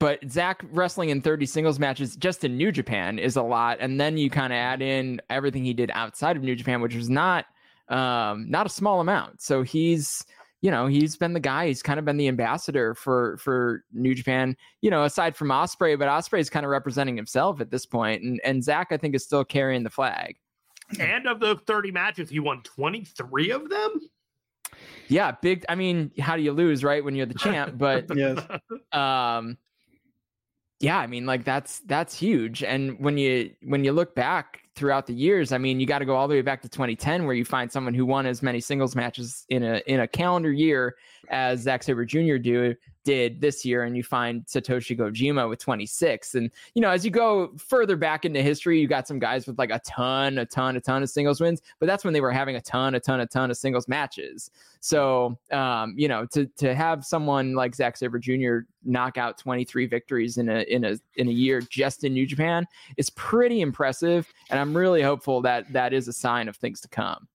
but 0.00 0.18
Zack 0.28 0.64
wrestling 0.72 1.10
in 1.10 1.20
30 1.20 1.46
singles 1.46 1.78
matches 1.78 2.16
just 2.16 2.42
in 2.42 2.56
New 2.56 2.72
Japan 2.72 3.20
is 3.20 3.36
a 3.36 3.42
lot. 3.42 3.78
And 3.80 4.00
then 4.00 4.16
you 4.16 4.28
kind 4.28 4.52
of 4.52 4.56
add 4.56 4.82
in 4.82 5.20
everything 5.30 5.64
he 5.64 5.72
did 5.74 5.92
outside 5.94 6.36
of 6.36 6.42
New 6.42 6.56
Japan, 6.56 6.80
which 6.80 6.96
was 6.96 7.08
not 7.08 7.46
um 7.88 8.50
not 8.50 8.66
a 8.66 8.68
small 8.68 9.00
amount. 9.00 9.42
So 9.42 9.62
he's 9.62 10.24
you 10.62 10.70
know, 10.70 10.86
he's 10.86 11.16
been 11.16 11.32
the 11.32 11.40
guy, 11.40 11.66
he's 11.66 11.82
kind 11.82 11.98
of 11.98 12.04
been 12.04 12.16
the 12.16 12.28
ambassador 12.28 12.94
for 12.94 13.36
for 13.36 13.84
New 13.92 14.14
Japan, 14.14 14.56
you 14.80 14.90
know, 14.90 15.02
aside 15.04 15.36
from 15.36 15.48
Ospreay, 15.48 15.98
but 15.98 16.08
Ospreay 16.08 16.38
is 16.38 16.48
kind 16.48 16.64
of 16.64 16.70
representing 16.70 17.16
himself 17.16 17.60
at 17.60 17.70
this 17.70 17.84
point. 17.84 18.22
And 18.22 18.40
and 18.44 18.62
Zack, 18.62 18.88
I 18.92 18.96
think, 18.96 19.14
is 19.14 19.24
still 19.24 19.44
carrying 19.44 19.82
the 19.82 19.90
flag. 19.90 20.36
And 21.00 21.26
of 21.26 21.40
the 21.40 21.56
30 21.66 21.90
matches, 21.90 22.30
he 22.30 22.38
won 22.38 22.62
23 22.62 23.50
of 23.50 23.68
them. 23.68 24.00
Yeah, 25.08 25.32
big 25.42 25.64
I 25.68 25.74
mean, 25.74 26.12
how 26.18 26.36
do 26.36 26.42
you 26.42 26.52
lose, 26.52 26.84
right? 26.84 27.04
When 27.04 27.16
you're 27.16 27.26
the 27.26 27.34
champ, 27.34 27.74
but 27.76 28.06
Yes. 28.16 28.38
um 28.92 29.58
yeah 30.80 30.98
i 30.98 31.06
mean 31.06 31.24
like 31.26 31.44
that's 31.44 31.78
that's 31.86 32.18
huge 32.18 32.64
and 32.64 32.98
when 32.98 33.16
you 33.16 33.52
when 33.62 33.84
you 33.84 33.92
look 33.92 34.16
back 34.16 34.61
throughout 34.74 35.06
the 35.06 35.12
years 35.12 35.52
i 35.52 35.58
mean 35.58 35.78
you 35.78 35.86
got 35.86 35.98
to 35.98 36.04
go 36.04 36.16
all 36.16 36.26
the 36.26 36.34
way 36.34 36.42
back 36.42 36.62
to 36.62 36.68
2010 36.68 37.26
where 37.26 37.34
you 37.34 37.44
find 37.44 37.70
someone 37.70 37.92
who 37.94 38.06
won 38.06 38.26
as 38.26 38.42
many 38.42 38.60
singles 38.60 38.96
matches 38.96 39.44
in 39.48 39.62
a 39.62 39.82
in 39.86 40.00
a 40.00 40.08
calendar 40.08 40.50
year 40.50 40.96
as 41.28 41.60
Zack 41.60 41.82
Sabre 41.82 42.04
Jr. 42.04 42.36
do 42.36 42.74
did 43.04 43.40
this 43.40 43.64
year 43.64 43.82
and 43.82 43.96
you 43.96 44.04
find 44.04 44.44
Satoshi 44.46 44.96
Kojima 44.96 45.48
with 45.48 45.58
26 45.58 46.36
and 46.36 46.50
you 46.74 46.82
know 46.82 46.90
as 46.90 47.04
you 47.04 47.10
go 47.10 47.52
further 47.56 47.96
back 47.96 48.24
into 48.24 48.40
history 48.40 48.80
you 48.80 48.86
got 48.86 49.08
some 49.08 49.18
guys 49.18 49.46
with 49.46 49.58
like 49.58 49.70
a 49.70 49.80
ton 49.80 50.38
a 50.38 50.46
ton 50.46 50.76
a 50.76 50.80
ton 50.80 51.02
of 51.02 51.10
singles 51.10 51.40
wins 51.40 51.62
but 51.80 51.86
that's 51.86 52.04
when 52.04 52.14
they 52.14 52.20
were 52.20 52.30
having 52.30 52.54
a 52.54 52.60
ton 52.60 52.94
a 52.94 53.00
ton 53.00 53.18
a 53.20 53.26
ton 53.26 53.50
of 53.50 53.56
singles 53.56 53.88
matches 53.88 54.50
so 54.78 55.36
um 55.50 55.94
you 55.96 56.06
know 56.06 56.24
to 56.26 56.46
to 56.56 56.74
have 56.74 57.04
someone 57.04 57.54
like 57.54 57.74
Zack 57.74 57.96
Sabre 57.96 58.20
Jr. 58.20 58.58
knock 58.84 59.18
out 59.18 59.36
23 59.36 59.86
victories 59.86 60.38
in 60.38 60.48
a 60.48 60.60
in 60.72 60.84
a 60.84 60.96
in 61.16 61.26
a 61.28 61.32
year 61.32 61.60
just 61.60 62.04
in 62.04 62.12
New 62.12 62.26
Japan 62.26 62.66
is 62.96 63.10
pretty 63.10 63.62
impressive 63.62 64.32
and 64.50 64.60
I'm 64.62 64.76
really 64.76 65.02
hopeful 65.02 65.42
that 65.42 65.70
that 65.72 65.92
is 65.92 66.08
a 66.08 66.12
sign 66.12 66.48
of 66.48 66.56
things 66.56 66.80
to 66.82 66.88
come 66.88 67.28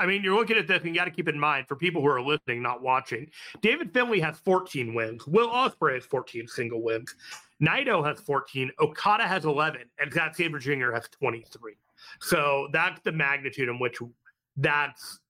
I 0.00 0.06
mean, 0.06 0.24
you're 0.24 0.34
looking 0.34 0.56
at 0.56 0.66
this 0.66 0.78
and 0.78 0.88
you 0.88 0.94
got 0.94 1.04
to 1.04 1.10
keep 1.10 1.28
in 1.28 1.38
mind 1.38 1.68
for 1.68 1.76
people 1.76 2.00
who 2.00 2.08
are 2.08 2.22
listening, 2.22 2.62
not 2.62 2.80
watching. 2.80 3.30
David 3.60 3.92
Finlay 3.92 4.18
has 4.20 4.38
14 4.38 4.94
wins. 4.94 5.26
Will 5.26 5.50
Ospreay 5.50 5.96
has 5.96 6.06
14 6.06 6.48
single 6.48 6.82
wins. 6.82 7.14
Naito 7.62 8.04
has 8.04 8.18
14. 8.22 8.70
Okada 8.80 9.24
has 9.24 9.44
11. 9.44 9.82
And 9.98 10.10
Zack 10.10 10.34
Sabre 10.34 10.58
Jr. 10.58 10.92
has 10.92 11.06
23. 11.10 11.74
So 12.18 12.68
that's 12.72 12.98
the 13.02 13.12
magnitude 13.12 13.68
in 13.68 13.78
which 13.78 13.98
that's 14.56 15.20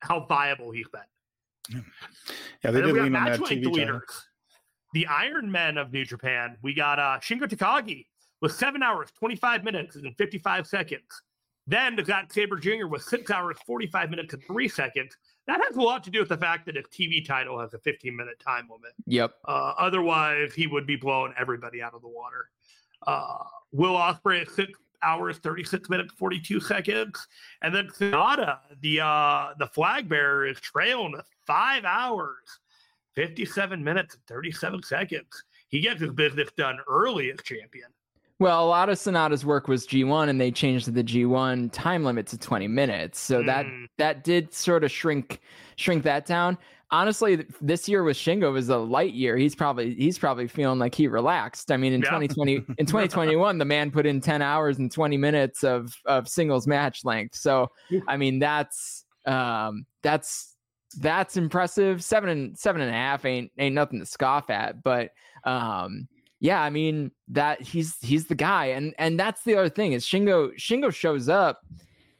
how 0.00 0.26
viable 0.26 0.70
he's 0.70 0.88
been. 0.88 1.82
Yeah, 2.62 2.72
they 2.72 2.82
did 2.82 2.92
we 2.92 2.98
got 2.98 3.04
lean 3.04 3.16
on 3.16 3.24
match 3.24 3.38
that 3.38 3.48
TV 3.48 3.64
title. 3.64 3.72
leaders. 3.72 4.26
The 4.92 5.06
Iron 5.06 5.50
Men 5.50 5.78
of 5.78 5.94
New 5.94 6.04
Japan. 6.04 6.58
We 6.60 6.74
got 6.74 6.98
uh, 6.98 7.18
Shingo 7.22 7.44
Takagi 7.44 8.04
with 8.42 8.52
seven 8.52 8.82
hours, 8.82 9.08
25 9.18 9.64
minutes, 9.64 9.96
and 9.96 10.14
55 10.16 10.66
seconds. 10.66 11.22
Then 11.68 11.94
the 11.94 12.04
Zack 12.04 12.32
Sabre 12.32 12.56
Jr. 12.56 12.88
was 12.88 13.06
six 13.06 13.30
hours, 13.30 13.56
45 13.64 14.10
minutes, 14.10 14.34
and 14.34 14.42
three 14.44 14.68
seconds. 14.68 15.16
That 15.46 15.60
has 15.64 15.76
a 15.76 15.80
lot 15.80 16.02
to 16.04 16.10
do 16.10 16.18
with 16.18 16.28
the 16.28 16.36
fact 16.36 16.66
that 16.66 16.74
his 16.74 16.86
TV 16.86 17.24
title 17.24 17.58
has 17.60 17.72
a 17.72 17.78
15 17.78 18.14
minute 18.14 18.42
time 18.44 18.68
limit. 18.68 18.92
yep 19.06 19.34
Uh, 19.46 19.72
otherwise, 19.78 20.52
he 20.54 20.66
would 20.66 20.86
be 20.86 20.96
blowing 20.96 21.32
everybody 21.38 21.80
out 21.80 21.94
of 21.94 22.02
the 22.02 22.08
water. 22.08 22.50
Uh, 23.06 23.38
Will 23.70 23.94
Ospreay 23.94 24.42
at 24.42 24.50
six 24.50 24.72
hours, 25.04 25.38
36 25.38 25.88
minutes, 25.88 26.12
42 26.14 26.58
seconds. 26.60 27.26
And 27.62 27.72
then 27.72 27.88
Sanada, 27.88 28.58
the 28.80 29.00
uh, 29.00 29.54
the 29.58 29.68
flag 29.68 30.08
bearer, 30.08 30.46
is 30.46 30.60
trailing 30.60 31.14
five 31.46 31.84
hours, 31.84 32.60
57 33.14 33.82
minutes, 33.82 34.14
and 34.14 34.24
37 34.26 34.82
seconds. 34.82 35.44
He 35.68 35.80
gets 35.80 36.00
his 36.00 36.10
business 36.10 36.50
done 36.56 36.78
early 36.88 37.30
as 37.30 37.38
champion. 37.44 37.88
Well, 38.42 38.64
a 38.64 38.66
lot 38.66 38.88
of 38.88 38.98
Sanada's 38.98 39.46
work 39.46 39.68
was 39.68 39.86
G1 39.86 40.28
and 40.28 40.40
they 40.40 40.50
changed 40.50 40.92
the 40.92 41.04
G1 41.04 41.70
time 41.70 42.02
limit 42.02 42.26
to 42.26 42.36
20 42.36 42.66
minutes. 42.66 43.20
So 43.20 43.40
that 43.44 43.66
Mm. 43.66 43.86
that 43.98 44.24
did 44.24 44.52
sort 44.52 44.82
of 44.82 44.90
shrink 44.90 45.40
shrink 45.76 46.02
that 46.02 46.26
down. 46.26 46.58
Honestly, 46.90 47.46
this 47.60 47.88
year 47.88 48.02
with 48.02 48.16
Shingo 48.16 48.52
was 48.52 48.68
a 48.68 48.76
light 48.76 49.12
year. 49.12 49.36
He's 49.36 49.54
probably 49.54 49.94
he's 49.94 50.18
probably 50.18 50.48
feeling 50.48 50.80
like 50.80 50.92
he 50.92 51.06
relaxed. 51.06 51.70
I 51.70 51.76
mean, 51.76 51.92
in 51.92 52.00
Yeah. 52.00 52.08
2020 52.08 52.54
in 52.78 52.84
2021, 52.86 53.58
the 53.58 53.64
man 53.64 53.92
put 53.92 54.06
in 54.06 54.20
10 54.20 54.42
hours 54.42 54.78
and 54.80 54.90
20 54.90 55.16
minutes 55.16 55.62
of 55.62 55.94
of 56.06 56.26
singles 56.26 56.66
match 56.66 57.04
length. 57.04 57.36
So, 57.36 57.68
I 58.08 58.16
mean, 58.16 58.40
that's 58.40 59.04
um 59.24 59.86
that's 60.02 60.56
that's 60.98 61.36
impressive. 61.36 62.02
Seven 62.02 62.28
and 62.28 62.58
seven 62.58 62.80
and 62.80 62.90
a 62.90 62.94
half 62.94 63.24
ain't 63.24 63.52
ain't 63.56 63.76
nothing 63.76 64.00
to 64.00 64.06
scoff 64.06 64.50
at, 64.50 64.82
but 64.82 65.10
um 65.44 66.08
yeah, 66.42 66.60
I 66.60 66.70
mean 66.70 67.12
that 67.28 67.62
he's 67.62 67.96
he's 68.00 68.26
the 68.26 68.34
guy, 68.34 68.66
and 68.66 68.94
and 68.98 69.18
that's 69.18 69.44
the 69.44 69.54
other 69.54 69.68
thing 69.68 69.92
is 69.92 70.04
Shingo 70.04 70.52
Shingo 70.56 70.92
shows 70.92 71.28
up, 71.28 71.64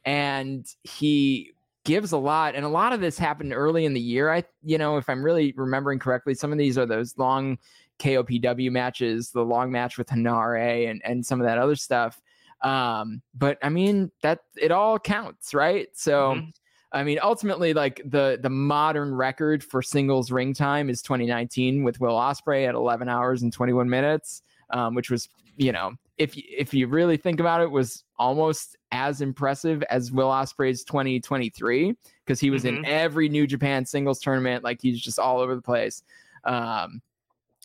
and 0.05 0.65
he 0.83 1.51
gives 1.83 2.13
a 2.13 2.17
lot, 2.17 2.55
and 2.55 2.63
a 2.63 2.69
lot 2.69 2.93
of 2.93 3.01
this 3.01 3.17
happened 3.17 3.51
early 3.53 3.83
in 3.83 3.93
the 3.93 3.99
year. 3.99 4.31
I 4.31 4.45
you 4.63 4.77
know 4.77 4.95
if 4.95 5.09
I'm 5.09 5.21
really 5.21 5.53
remembering 5.57 5.99
correctly, 5.99 6.35
some 6.35 6.53
of 6.53 6.57
these 6.57 6.77
are 6.77 6.85
those 6.85 7.17
long 7.17 7.57
KOPW 7.99 8.71
matches, 8.71 9.31
the 9.31 9.43
long 9.43 9.69
match 9.73 9.97
with 9.97 10.07
Hanare, 10.07 10.89
and 10.89 11.01
and 11.03 11.25
some 11.25 11.41
of 11.41 11.45
that 11.45 11.57
other 11.57 11.75
stuff. 11.75 12.21
Um, 12.61 13.21
but 13.35 13.57
I 13.61 13.67
mean 13.67 14.09
that 14.21 14.39
it 14.55 14.71
all 14.71 14.97
counts, 14.99 15.53
right? 15.53 15.89
So. 15.91 16.35
Mhm. 16.35 16.53
I 16.93 17.03
mean, 17.03 17.19
ultimately, 17.21 17.73
like 17.73 18.01
the 18.05 18.37
the 18.41 18.49
modern 18.49 19.15
record 19.15 19.63
for 19.63 19.81
singles 19.81 20.31
ring 20.31 20.53
time 20.53 20.89
is 20.89 21.01
2019 21.01 21.83
with 21.83 21.99
Will 21.99 22.13
Ospreay 22.13 22.67
at 22.67 22.75
11 22.75 23.09
hours 23.09 23.41
and 23.41 23.51
21 23.51 23.89
minutes, 23.89 24.43
um, 24.69 24.93
which 24.93 25.09
was, 25.09 25.27
you 25.57 25.71
know, 25.71 25.93
if 26.19 26.37
if 26.37 26.73
you 26.73 26.87
really 26.87 27.17
think 27.17 27.39
about 27.39 27.61
it, 27.61 27.71
was 27.71 28.03
almost 28.19 28.77
as 28.91 29.21
impressive 29.21 29.81
as 29.89 30.11
Will 30.11 30.29
Ospreay's 30.29 30.83
2023 30.83 31.95
because 32.25 32.39
he 32.39 32.51
was 32.51 32.63
in 32.63 32.85
every 32.85 33.27
New 33.27 33.47
Japan 33.47 33.85
singles 33.85 34.19
tournament, 34.19 34.63
like 34.63 34.79
he's 34.79 35.01
just 35.01 35.17
all 35.17 35.39
over 35.39 35.55
the 35.55 35.61
place. 35.61 36.03
Um, 36.43 37.01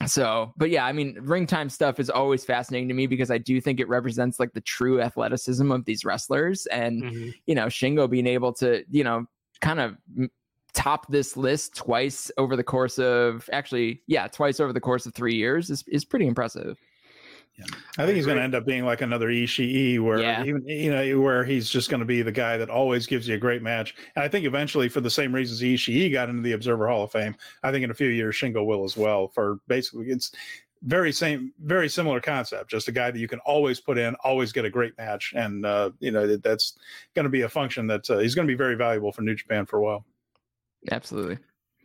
so, 0.06 0.52
but 0.56 0.70
yeah, 0.70 0.84
I 0.86 0.92
mean, 0.92 1.18
ring 1.22 1.46
time 1.46 1.68
stuff 1.68 1.98
is 1.98 2.08
always 2.08 2.44
fascinating 2.44 2.88
to 2.88 2.94
me 2.94 3.06
because 3.06 3.30
I 3.30 3.38
do 3.38 3.60
think 3.60 3.80
it 3.80 3.88
represents 3.88 4.38
like 4.38 4.52
the 4.52 4.60
true 4.60 5.00
athleticism 5.00 5.72
of 5.72 5.84
these 5.84 6.04
wrestlers 6.04 6.66
and 6.66 7.02
Mhm. 7.02 7.34
you 7.46 7.54
know, 7.54 7.66
Shingo 7.66 8.08
being 8.08 8.26
able 8.26 8.52
to, 8.54 8.84
you 8.90 9.02
know, 9.02 9.26
kind 9.60 9.80
of 9.80 9.96
top 10.74 11.10
this 11.10 11.36
list 11.36 11.74
twice 11.74 12.30
over 12.38 12.54
the 12.54 12.62
course 12.62 12.98
of 12.98 13.50
actually, 13.52 14.02
yeah, 14.06 14.28
twice 14.28 14.60
over 14.60 14.72
the 14.72 14.80
course 14.80 15.06
of 15.06 15.14
three 15.14 15.34
years 15.34 15.70
is, 15.70 15.82
is 15.88 16.04
pretty 16.04 16.26
impressive. 16.26 16.78
I 17.98 18.04
think 18.06 18.16
he's 18.16 18.26
going 18.26 18.38
to 18.38 18.42
end 18.44 18.54
up 18.54 18.64
being 18.64 18.84
like 18.84 19.00
another 19.00 19.28
Ishii, 19.28 19.98
where 20.00 20.20
Yeah. 20.20 20.44
even 20.44 20.66
you 20.66 20.90
know 20.90 21.20
where 21.20 21.44
he's 21.44 21.68
just 21.68 21.90
going 21.90 22.00
to 22.00 22.06
be 22.06 22.22
the 22.22 22.32
guy 22.32 22.56
that 22.56 22.70
always 22.70 23.06
gives 23.06 23.26
you 23.26 23.34
a 23.34 23.38
great 23.38 23.62
match. 23.62 23.94
And 24.14 24.24
I 24.24 24.28
think 24.28 24.46
eventually, 24.46 24.88
for 24.88 25.00
the 25.00 25.10
same 25.10 25.34
reasons 25.34 25.60
Ishii 25.60 26.12
got 26.12 26.28
into 26.28 26.42
the 26.42 26.52
Observer 26.52 26.88
Hall 26.88 27.04
of 27.04 27.12
Fame, 27.12 27.34
I 27.62 27.72
think 27.72 27.84
in 27.84 27.90
a 27.90 27.94
few 27.94 28.08
years 28.08 28.36
Shingo 28.36 28.64
will 28.64 28.84
as 28.84 28.96
well. 28.96 29.28
For 29.28 29.58
basically, 29.66 30.06
it's 30.10 30.32
very 30.82 31.10
same, 31.10 31.52
very 31.64 31.88
similar 31.88 32.20
concept. 32.20 32.70
Just 32.70 32.86
a 32.86 32.92
guy 32.92 33.10
that 33.10 33.18
you 33.18 33.26
can 33.26 33.40
always 33.40 33.80
put 33.80 33.98
in, 33.98 34.14
always 34.22 34.52
get 34.52 34.64
a 34.64 34.70
great 34.70 34.96
match, 34.96 35.32
and 35.34 35.66
uh, 35.66 35.90
you 35.98 36.12
know 36.12 36.26
that, 36.26 36.42
that's 36.42 36.78
going 37.14 37.24
to 37.24 37.30
be 37.30 37.42
a 37.42 37.48
function 37.48 37.86
that 37.88 38.08
uh, 38.08 38.18
he's 38.18 38.34
going 38.34 38.46
to 38.46 38.52
be 38.52 38.56
very 38.56 38.76
valuable 38.76 39.10
for 39.10 39.22
New 39.22 39.34
Japan 39.34 39.66
for 39.66 39.78
a 39.78 39.82
while. 39.82 40.04
Absolutely. 40.92 41.38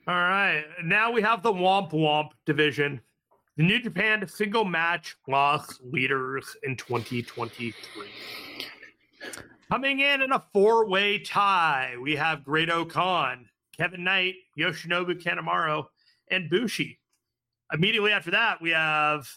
All 0.05 0.13
right. 0.13 0.65
Now 0.83 1.11
we 1.11 1.21
have 1.21 1.41
the 1.41 1.51
Womp 1.51 1.91
Womp 1.91 2.31
division. 2.45 3.01
The 3.55 3.63
New 3.63 3.79
Japan 3.79 4.27
single 4.27 4.65
match 4.65 5.15
loss 5.27 5.79
leaders 5.83 6.57
in 6.63 6.75
2023. 6.75 8.07
Coming 9.69 9.99
in 9.99 10.23
in 10.23 10.31
a 10.31 10.43
four 10.51 10.87
way 10.89 11.19
tie, 11.19 11.93
we 12.01 12.15
have 12.15 12.43
Great-O-Khan, 12.43 13.47
Kevin 13.77 14.03
Knight, 14.03 14.33
Yoshinobu 14.57 15.21
Kanemaru, 15.21 15.85
and 16.31 16.49
Bushi. 16.49 16.99
Immediately 17.71 18.11
after 18.11 18.31
that, 18.31 18.59
we 18.59 18.71
have 18.71 19.29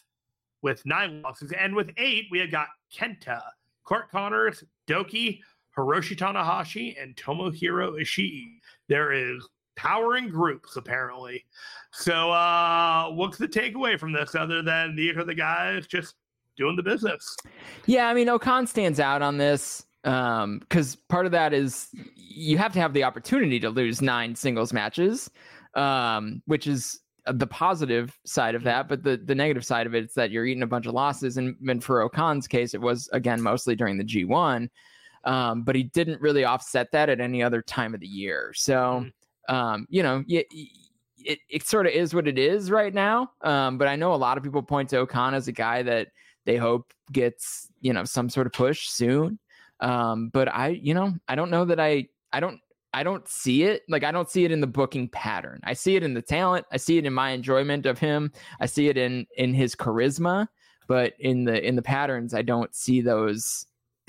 with 0.63 0.81
nine 0.87 1.21
losses, 1.21 1.53
and 1.53 1.75
with 1.75 1.91
eight, 1.99 2.25
we 2.31 2.39
have 2.39 2.51
got 2.51 2.69
Kenta, 2.91 3.43
Clark 3.85 4.11
Connors, 4.11 4.65
Douki, 4.89 5.41
Hiroshi 5.77 6.17
Tanahashi, 6.17 7.01
and 7.01 7.15
Tomohiro 7.17 8.01
Ishii. 8.01 8.61
There 8.89 9.13
is 9.13 9.47
power 9.77 10.17
in 10.17 10.29
groups, 10.29 10.77
apparently. 10.77 11.45
So, 11.93 12.31
uh, 12.31 13.11
what's 13.11 13.39
the 13.39 13.49
takeaway 13.49 13.99
from 13.99 14.13
this 14.13 14.35
other 14.35 14.63
than 14.63 14.97
these 14.97 15.17
are 15.17 15.25
the 15.25 15.35
guys 15.35 15.87
just 15.87 16.15
doing 16.57 16.77
the 16.77 16.83
business? 16.83 17.37
Yeah, 17.87 18.09
I 18.09 18.15
mean, 18.15 18.29
O-Khan 18.29 18.67
stands 18.67 19.01
out 19.01 19.23
on 19.23 19.39
this 19.39 19.85
because 20.03 20.95
um, 20.95 21.01
part 21.09 21.27
of 21.27 21.33
that 21.33 21.53
is 21.53 21.89
you 22.15 22.59
have 22.59 22.73
to 22.73 22.81
have 22.81 22.93
the 22.93 23.05
opportunity 23.05 23.59
to 23.61 23.71
lose 23.71 24.01
nine 24.01 24.35
singles 24.35 24.73
matches, 24.73 25.31
um, 25.75 26.43
which 26.47 26.67
is 26.67 27.01
the 27.27 27.47
positive 27.47 28.17
side 28.25 28.55
of 28.55 28.63
that. 28.65 28.89
But 28.89 29.03
the, 29.03 29.17
the 29.17 29.35
negative 29.35 29.65
side 29.65 29.87
of 29.87 29.95
it 29.95 30.05
is 30.05 30.15
that 30.15 30.31
you're 30.31 30.47
eating 30.47 30.63
a 30.63 30.67
bunch 30.67 30.87
of 30.87 30.95
losses. 30.95 31.39
And, 31.39 31.57
and 31.67 31.83
for 31.83 32.03
O-Khan's 32.03 32.47
case, 32.47 32.75
it 32.75 32.81
was, 32.81 33.09
again, 33.13 33.43
mostly 33.43 33.75
during 33.75 33.99
the 33.99 34.05
G1. 34.05 34.69
Um, 35.25 35.63
but 35.63 35.75
he 35.75 35.83
didn't 35.83 36.21
really 36.21 36.45
offset 36.45 36.93
that 36.93 37.09
at 37.09 37.21
any 37.21 37.43
other 37.43 37.63
time 37.63 37.95
of 37.95 38.01
the 38.01 38.07
year. 38.07 38.53
So, 38.55 38.75
mm-hmm. 38.75 39.09
Um, 39.49 39.87
you 39.89 40.03
know, 40.03 40.25
it, 40.29 40.47
it, 41.19 41.39
it 41.49 41.67
sort 41.67 41.87
of 41.87 41.93
is 41.93 42.15
what 42.15 42.29
it 42.29 42.39
is 42.39 42.71
right 42.71 42.95
now. 42.95 43.31
Um, 43.43 43.79
but 43.79 43.89
I 43.89 43.97
know 43.97 44.15
a 44.15 44.17
lot 44.17 44.39
of 44.39 44.45
people 44.45 44.63
point 44.63 44.91
to 44.91 44.99
O-Khan 44.99 45.35
as 45.35 45.49
a 45.49 45.53
guy 45.53 45.83
that 45.83 46.09
they 46.45 46.57
hope 46.57 46.93
gets, 47.13 47.69
you 47.81 47.93
know, 47.93 48.05
some 48.05 48.29
sort 48.29 48.47
of 48.47 48.53
push 48.53 48.89
soon. 48.89 49.39
Um, 49.81 50.31
but 50.33 50.49
I, 50.49 50.69
you 50.69 50.95
know, 50.95 51.15
I 51.29 51.35
don't 51.35 51.51
know 51.51 51.65
that 51.65 51.81
I, 51.81 52.09
I 52.33 52.41
don't, 52.41 52.61
I 52.95 53.03
don't 53.03 53.29
see 53.29 53.65
it. 53.65 53.83
Like 53.91 54.05
I 54.05 54.11
don't 54.11 54.31
see 54.31 54.47
it 54.47 54.53
in 54.53 54.63
the 54.63 54.67
booking 54.67 55.09
pattern. 55.09 55.61
I 55.65 55.75
see 55.75 55.97
it 55.97 56.03
in 56.03 56.15
the 56.15 56.23
talent. 56.23 56.65
I 56.73 56.79
see 56.79 56.97
it 56.97 57.05
in 57.05 57.13
my 57.13 57.31
enjoyment 57.31 57.85
of 57.85 57.99
him. 57.99 58.33
I 58.59 58.65
see 58.65 58.89
it 58.89 58.97
in 58.97 59.27
in 59.37 59.53
his 59.53 59.77
charisma. 59.77 60.49
But 60.89 61.13
in 61.19 61.45
the 61.45 61.63
in 61.63 61.77
the 61.77 61.83
patterns, 61.83 62.33
I 62.33 62.41
don't 62.41 62.75
see 62.75 63.03
those. 63.03 63.67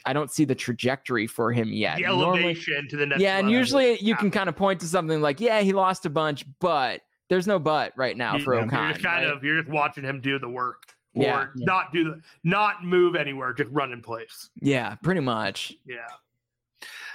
I 0.08 0.14
don't 0.14 0.32
see 0.32 0.46
the 0.46 0.56
trajectory 0.56 1.28
for 1.28 1.52
him 1.52 1.72
yet. 1.72 1.98
The 1.98 2.06
elevation 2.06 2.74
Normally, 2.74 2.88
to 2.90 2.98
the 2.98 3.06
next. 3.06 3.22
Yeah, 3.22 3.38
and 3.38 3.52
usually 3.52 4.00
you 4.00 4.16
can 4.16 4.32
kind 4.32 4.50
of 4.50 4.56
point 4.56 4.80
to 4.82 4.88
something 4.88 5.22
like, 5.22 5.40
yeah, 5.40 5.62
he 5.62 5.74
lost 5.74 6.06
a 6.06 6.10
bunch, 6.10 6.46
but 6.60 7.02
there's 7.30 7.48
no 7.48 7.60
but 7.60 7.94
right 7.98 8.16
now 8.16 8.40
for 8.40 8.56
yeah, 8.56 8.62
O-Khan. 8.62 8.84
You're 8.86 8.94
just 8.94 9.06
kind 9.06 9.26
right? 9.28 9.36
of 9.36 9.44
you're 9.44 9.62
just 9.62 9.72
watching 9.72 10.04
him 10.04 10.22
do 10.22 10.40
the 10.40 10.50
work 10.50 10.84
or 11.14 11.24
Yeah. 11.24 11.46
not 11.56 11.92
do 11.92 12.04
the 12.06 12.22
not 12.44 12.84
move 12.86 13.16
anywhere, 13.16 13.54
just 13.54 13.70
run 13.72 13.92
in 13.92 14.02
place. 14.02 14.50
Yeah, 14.62 14.96
pretty 14.96 15.22
much. 15.22 15.74
Yeah. 15.86 15.98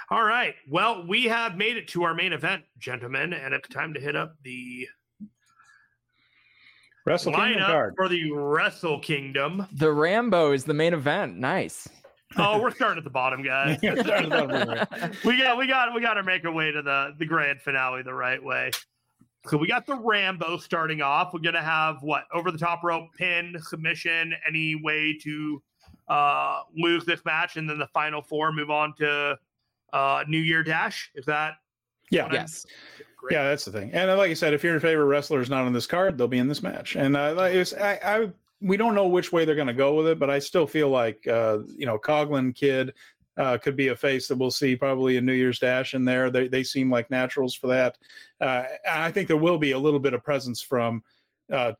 All 0.09 0.23
right. 0.23 0.53
Well, 0.69 1.07
we 1.07 1.23
have 1.25 1.55
made 1.57 1.77
it 1.77 1.87
to 1.89 2.03
our 2.03 2.13
main 2.13 2.33
event, 2.33 2.63
gentlemen, 2.77 3.33
and 3.33 3.53
it's 3.53 3.67
time 3.69 3.93
to 3.95 3.99
hit 3.99 4.15
up 4.15 4.35
the 4.43 4.87
Wrestle 7.05 7.33
Kingdom 7.33 7.61
lineup 7.63 7.67
card. 7.67 7.93
for 7.97 8.07
the 8.07 8.31
Wrestle 8.31 8.99
Kingdom. 8.99 9.65
The 9.73 9.91
Rambo 9.91 10.51
is 10.51 10.63
the 10.65 10.73
main 10.73 10.93
event. 10.93 11.37
Nice. 11.37 11.87
Oh, 12.37 12.61
we're 12.61 12.71
starting 12.71 12.97
at 12.97 13.03
the 13.03 13.09
bottom, 13.09 13.43
guys. 13.43 13.79
Yeah, 13.83 13.95
start 13.95 14.23
at 14.25 14.29
the 14.29 14.29
bottom, 14.29 14.69
right. 14.69 15.15
we 15.25 15.37
got 15.37 15.57
we 15.57 15.67
got 15.67 15.93
we 15.93 16.01
got 16.01 16.15
to 16.15 16.23
make 16.23 16.45
our 16.45 16.51
way 16.51 16.71
to 16.71 16.81
the 16.81 17.13
the 17.17 17.25
grand 17.25 17.61
finale 17.61 18.01
the 18.03 18.13
right 18.13 18.41
way. 18.43 18.71
So 19.47 19.57
we 19.57 19.67
got 19.67 19.85
the 19.85 19.95
Rambo 19.95 20.57
starting 20.57 21.01
off. 21.01 21.33
We're 21.33 21.41
gonna 21.41 21.61
have 21.61 21.97
what 22.01 22.23
over 22.33 22.51
the 22.51 22.57
top 22.57 22.83
rope 22.83 23.07
pin 23.17 23.55
submission, 23.61 24.33
any 24.47 24.75
way 24.75 25.17
to 25.23 25.61
uh 26.07 26.61
lose 26.75 27.05
this 27.05 27.23
match, 27.25 27.57
and 27.57 27.69
then 27.69 27.77
the 27.79 27.87
final 27.87 28.21
four 28.21 28.51
move 28.51 28.69
on 28.71 28.93
to 28.99 29.37
uh 29.91 30.23
New 30.27 30.39
Year 30.39 30.63
Dash. 30.63 31.11
Is 31.15 31.25
that 31.25 31.55
Yeah, 32.09 32.23
what 32.23 32.31
I'm- 32.33 32.41
Yes. 32.43 32.65
great? 33.17 33.33
Yeah, 33.33 33.43
that's 33.49 33.65
the 33.65 33.71
thing. 33.71 33.91
And 33.93 34.09
uh, 34.09 34.17
like 34.17 34.31
I 34.31 34.33
said, 34.33 34.53
if 34.53 34.63
your 34.63 34.79
favorite 34.79 35.05
wrestler 35.05 35.39
is 35.41 35.49
not 35.49 35.65
on 35.65 35.73
this 35.73 35.87
card, 35.87 36.17
they'll 36.17 36.27
be 36.27 36.39
in 36.39 36.47
this 36.47 36.63
match. 36.63 36.95
And 36.95 37.15
uh, 37.15 37.33
like, 37.35 37.53
it's, 37.53 37.73
I, 37.73 37.99
I, 38.03 38.29
we 38.63 38.77
don't 38.77 38.95
know 38.95 39.07
which 39.07 39.31
way 39.33 39.43
they're 39.43 39.55
going 39.55 39.67
to 39.67 39.73
go 39.73 39.95
with 39.95 40.07
it, 40.07 40.17
but 40.17 40.29
I 40.29 40.39
still 40.39 40.65
feel 40.65 40.89
like 40.89 41.27
uh, 41.27 41.59
you 41.77 41.85
know, 41.85 41.99
Coughlin 41.99 42.55
Kidd 42.55 42.93
uh, 43.37 43.57
could 43.57 43.75
be 43.75 43.89
a 43.89 43.95
face 43.95 44.27
that 44.27 44.37
we'll 44.37 44.51
see 44.51 44.75
probably 44.75 45.17
a 45.17 45.21
New 45.21 45.33
Year's 45.33 45.59
Dash 45.59 45.93
in 45.93 46.05
there. 46.05 46.29
They 46.29 46.47
they 46.47 46.63
seem 46.63 46.89
like 46.89 47.11
naturals 47.11 47.53
for 47.53 47.67
that. 47.67 47.97
Uh, 48.39 48.63
I 48.89 49.11
think 49.11 49.27
there 49.27 49.37
will 49.37 49.57
be 49.57 49.71
a 49.71 49.79
little 49.79 49.99
bit 49.99 50.13
of 50.13 50.23
presence 50.23 50.61
from 50.61 51.03
uh, 51.51 51.73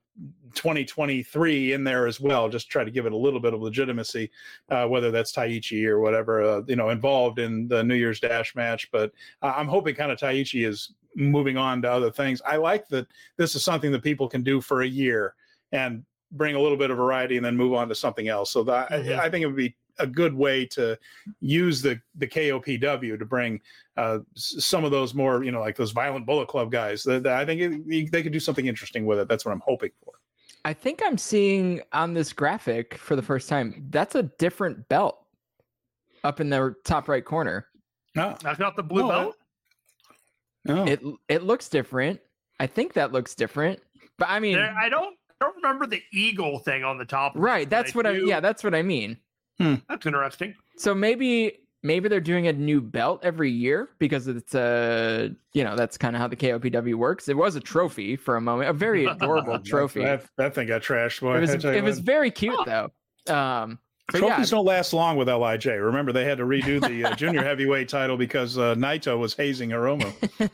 2023 0.56 1.72
in 1.72 1.86
there 1.86 2.06
as 2.06 2.20
well. 2.20 2.50
Just 2.50 2.70
try 2.70 2.84
to 2.84 2.92
give 2.92 3.06
it 3.06 3.14
a 3.14 3.18
little 3.18 3.40
bit 3.40 3.54
of 3.54 3.62
legitimacy, 3.62 4.30
uh, 4.70 4.86
whether 4.86 5.10
that's 5.10 5.32
Taichi 5.32 5.86
or 5.86 6.02
whatever, 6.02 6.44
uh, 6.44 6.62
you 6.68 6.76
know, 6.76 6.90
involved 6.90 7.40
in 7.40 7.70
the 7.70 7.82
New 7.84 7.96
Year's 7.96 8.20
Dash 8.20 8.56
match. 8.56 8.92
But 8.92 9.14
I'm 9.42 9.68
hoping 9.68 9.96
kind 9.96 10.12
of 10.12 10.20
Taichi 10.20 10.68
is 10.68 10.94
moving 11.16 11.56
on 11.56 11.82
to 11.84 11.92
other 11.92 12.12
things. 12.12 12.42
I 12.46 12.58
like 12.58 12.90
that 12.90 13.08
this 13.38 13.56
is 13.56 13.64
something 13.64 13.92
that 13.94 14.04
people 14.04 14.28
can 14.28 14.44
do 14.44 14.60
for 14.60 14.82
a 14.82 14.88
year 14.88 15.36
and 15.72 16.04
bring 16.34 16.56
a 16.56 16.60
little 16.60 16.78
bit 16.78 16.92
of 16.92 16.98
variety 16.98 17.38
and 17.38 17.46
then 17.46 17.56
move 17.56 17.74
on 17.74 17.88
to 17.90 17.96
something 17.96 18.28
else. 18.28 18.52
So 18.52 18.64
that 18.64 18.90
Mhm. 18.90 19.18
I, 19.20 19.26
I 19.26 19.30
think 19.30 19.44
it 19.44 19.48
would 19.48 19.56
be 19.56 19.76
a 20.00 20.08
good 20.08 20.34
way 20.34 20.66
to 20.66 20.98
use 21.40 21.82
the 21.82 22.00
the 22.16 22.28
KOPW 22.28 23.18
to 23.18 23.26
bring 23.26 23.62
uh, 23.96 24.20
some 24.36 24.84
of 24.84 24.90
those 24.92 25.14
more, 25.14 25.44
you 25.44 25.52
know, 25.52 25.60
like 25.62 25.76
those 25.76 25.92
violent 25.92 26.26
Bullet 26.26 26.48
Club 26.48 26.72
guys. 26.72 27.04
That, 27.04 27.22
that 27.24 27.38
I 27.38 27.46
think 27.46 27.62
it, 27.62 28.12
they 28.12 28.24
could 28.24 28.32
do 28.34 28.40
something 28.40 28.66
interesting 28.66 29.06
with 29.06 29.20
it. 29.20 29.28
That's 29.28 29.46
what 29.46 29.52
I'm 29.52 29.62
hoping 29.64 29.92
for. 30.04 30.14
I 30.66 30.74
think 30.74 31.02
I'm 31.06 31.18
seeing 31.18 31.82
on 31.92 32.14
this 32.16 32.34
graphic 32.34 32.96
for 32.96 33.16
the 33.16 33.22
first 33.22 33.48
time. 33.50 33.86
That's 33.92 34.16
a 34.16 34.24
different 34.24 34.90
belt 34.90 35.20
up 36.24 36.40
in 36.40 36.50
the 36.50 36.74
top 36.84 37.08
right 37.08 37.24
corner. 37.24 37.68
No, 38.16 38.36
That's 38.42 38.58
not 38.60 38.76
the 38.76 38.82
blue 38.84 39.04
No, 39.04 39.08
belt. 39.10 39.36
no. 40.66 40.86
It 40.86 41.02
it 41.28 41.44
looks 41.44 41.70
different. 41.70 42.20
I 42.60 42.66
think 42.68 42.94
that 42.94 43.12
looks 43.12 43.36
different. 43.36 43.80
But 44.18 44.30
I 44.30 44.40
mean, 44.40 44.56
There- 44.56 44.74
I 44.76 44.90
don't 44.90 45.16
I 45.23 45.23
don't 45.44 45.56
remember 45.56 45.86
the 45.86 46.02
eagle 46.12 46.60
thing 46.60 46.84
on 46.84 46.98
the 46.98 47.06
top. 47.06 47.36
of 47.36 47.42
right? 47.42 47.70
but 47.70 47.70
That's 47.70 47.96
what 47.96 48.06
I 48.06 48.12
yeah, 48.12 48.40
that's 48.40 48.64
what 48.64 48.76
I 48.76 48.82
mean. 48.82 49.18
That's 49.60 50.06
interesting. 50.06 50.56
So 50.78 50.94
maybe 50.94 51.60
maybe 51.84 52.10
they're 52.10 52.20
doing 52.20 52.48
a 52.48 52.54
new 52.54 52.82
belt 52.82 53.20
every 53.24 53.52
year 53.52 53.90
because 54.00 54.28
it's 54.28 54.56
a 54.56 55.32
you 55.54 55.64
know 55.64 55.76
that's 55.76 55.98
kind 55.98 56.16
of 56.16 56.22
how 56.22 56.28
the 56.28 56.36
KOPW 56.36 56.96
works. 56.96 57.30
It 57.30 57.38
was 57.38 57.56
a 57.56 57.60
trophy 57.60 58.16
for 58.16 58.38
a 58.38 58.42
moment, 58.42 58.70
a 58.70 58.74
very 58.74 59.06
adorable 59.06 59.60
trophy. 59.60 60.04
That, 60.04 60.26
that 60.38 60.56
thing 60.56 60.68
got 60.68 60.82
trashed. 60.82 61.22
Boy. 61.22 61.38
It 61.38 61.42
was 61.42 61.52
I 61.52 61.58
tell 61.58 61.74
it 61.74 61.84
was 61.84 62.00
very 62.00 62.32
cute 62.32 62.58
though. 62.66 62.90
Um, 63.28 63.80
but 64.12 64.22
yeah, 64.22 64.28
Trophies 64.28 64.50
don't 64.50 64.66
last 64.66 64.92
long 64.92 65.16
with 65.16 65.30
LIJ. 65.30 65.66
Remember, 65.66 66.12
they 66.12 66.26
had 66.26 66.38
to 66.40 66.44
redo 66.44 66.86
the 66.86 67.06
uh, 67.06 67.16
junior 67.16 67.42
heavyweight 67.44 67.88
title 67.88 68.18
because 68.18 68.58
uh, 68.58 68.76
Naito 68.76 69.18
was 69.18 69.34
hazing 69.34 69.70
Hiromu. 69.70 70.14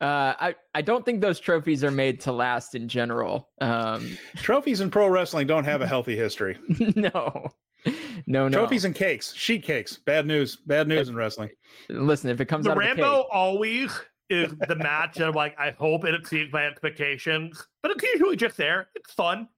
uh, 0.00 0.34
I 0.38 0.54
I 0.74 0.82
don't 0.82 1.04
think 1.04 1.20
those 1.20 1.40
trophies 1.40 1.82
are 1.84 1.90
made 1.90 2.20
to 2.22 2.32
last 2.32 2.74
in 2.74 2.88
general. 2.88 3.48
Um, 3.60 4.16
Trophies 4.36 4.80
in 4.80 4.90
pro 4.90 5.08
wrestling 5.08 5.46
don't 5.46 5.64
have 5.64 5.80
a 5.80 5.86
healthy 5.86 6.16
history. 6.16 6.58
no, 6.96 7.48
no, 8.26 8.48
no. 8.48 8.50
Trophies 8.50 8.84
and 8.84 8.94
cakes, 8.94 9.32
sheet 9.34 9.62
cakes. 9.62 9.96
Bad 9.96 10.26
news. 10.26 10.56
Bad 10.56 10.88
news 10.88 11.08
in 11.08 11.16
wrestling. 11.16 11.50
Listen, 11.88 12.30
if 12.30 12.40
it 12.40 12.46
comes 12.46 12.64
The 12.64 12.72
out 12.72 12.76
of 12.78 12.82
a 12.82 12.86
Rambo 12.86 13.16
cake, 13.22 13.26
always 13.32 14.00
is 14.28 14.52
the 14.68 14.74
match 14.76 15.14
that 15.16 15.28
I'm 15.28 15.34
like, 15.34 15.56
I 15.58 15.70
hope 15.70 16.04
it 16.04 16.14
exceeds 16.14 16.52
my 16.52 16.66
expectations. 16.66 17.64
But 17.82 17.92
it's 17.92 18.02
usually 18.02 18.36
just 18.36 18.56
there. 18.56 18.88
It's 18.96 19.12
fun. 19.12 19.48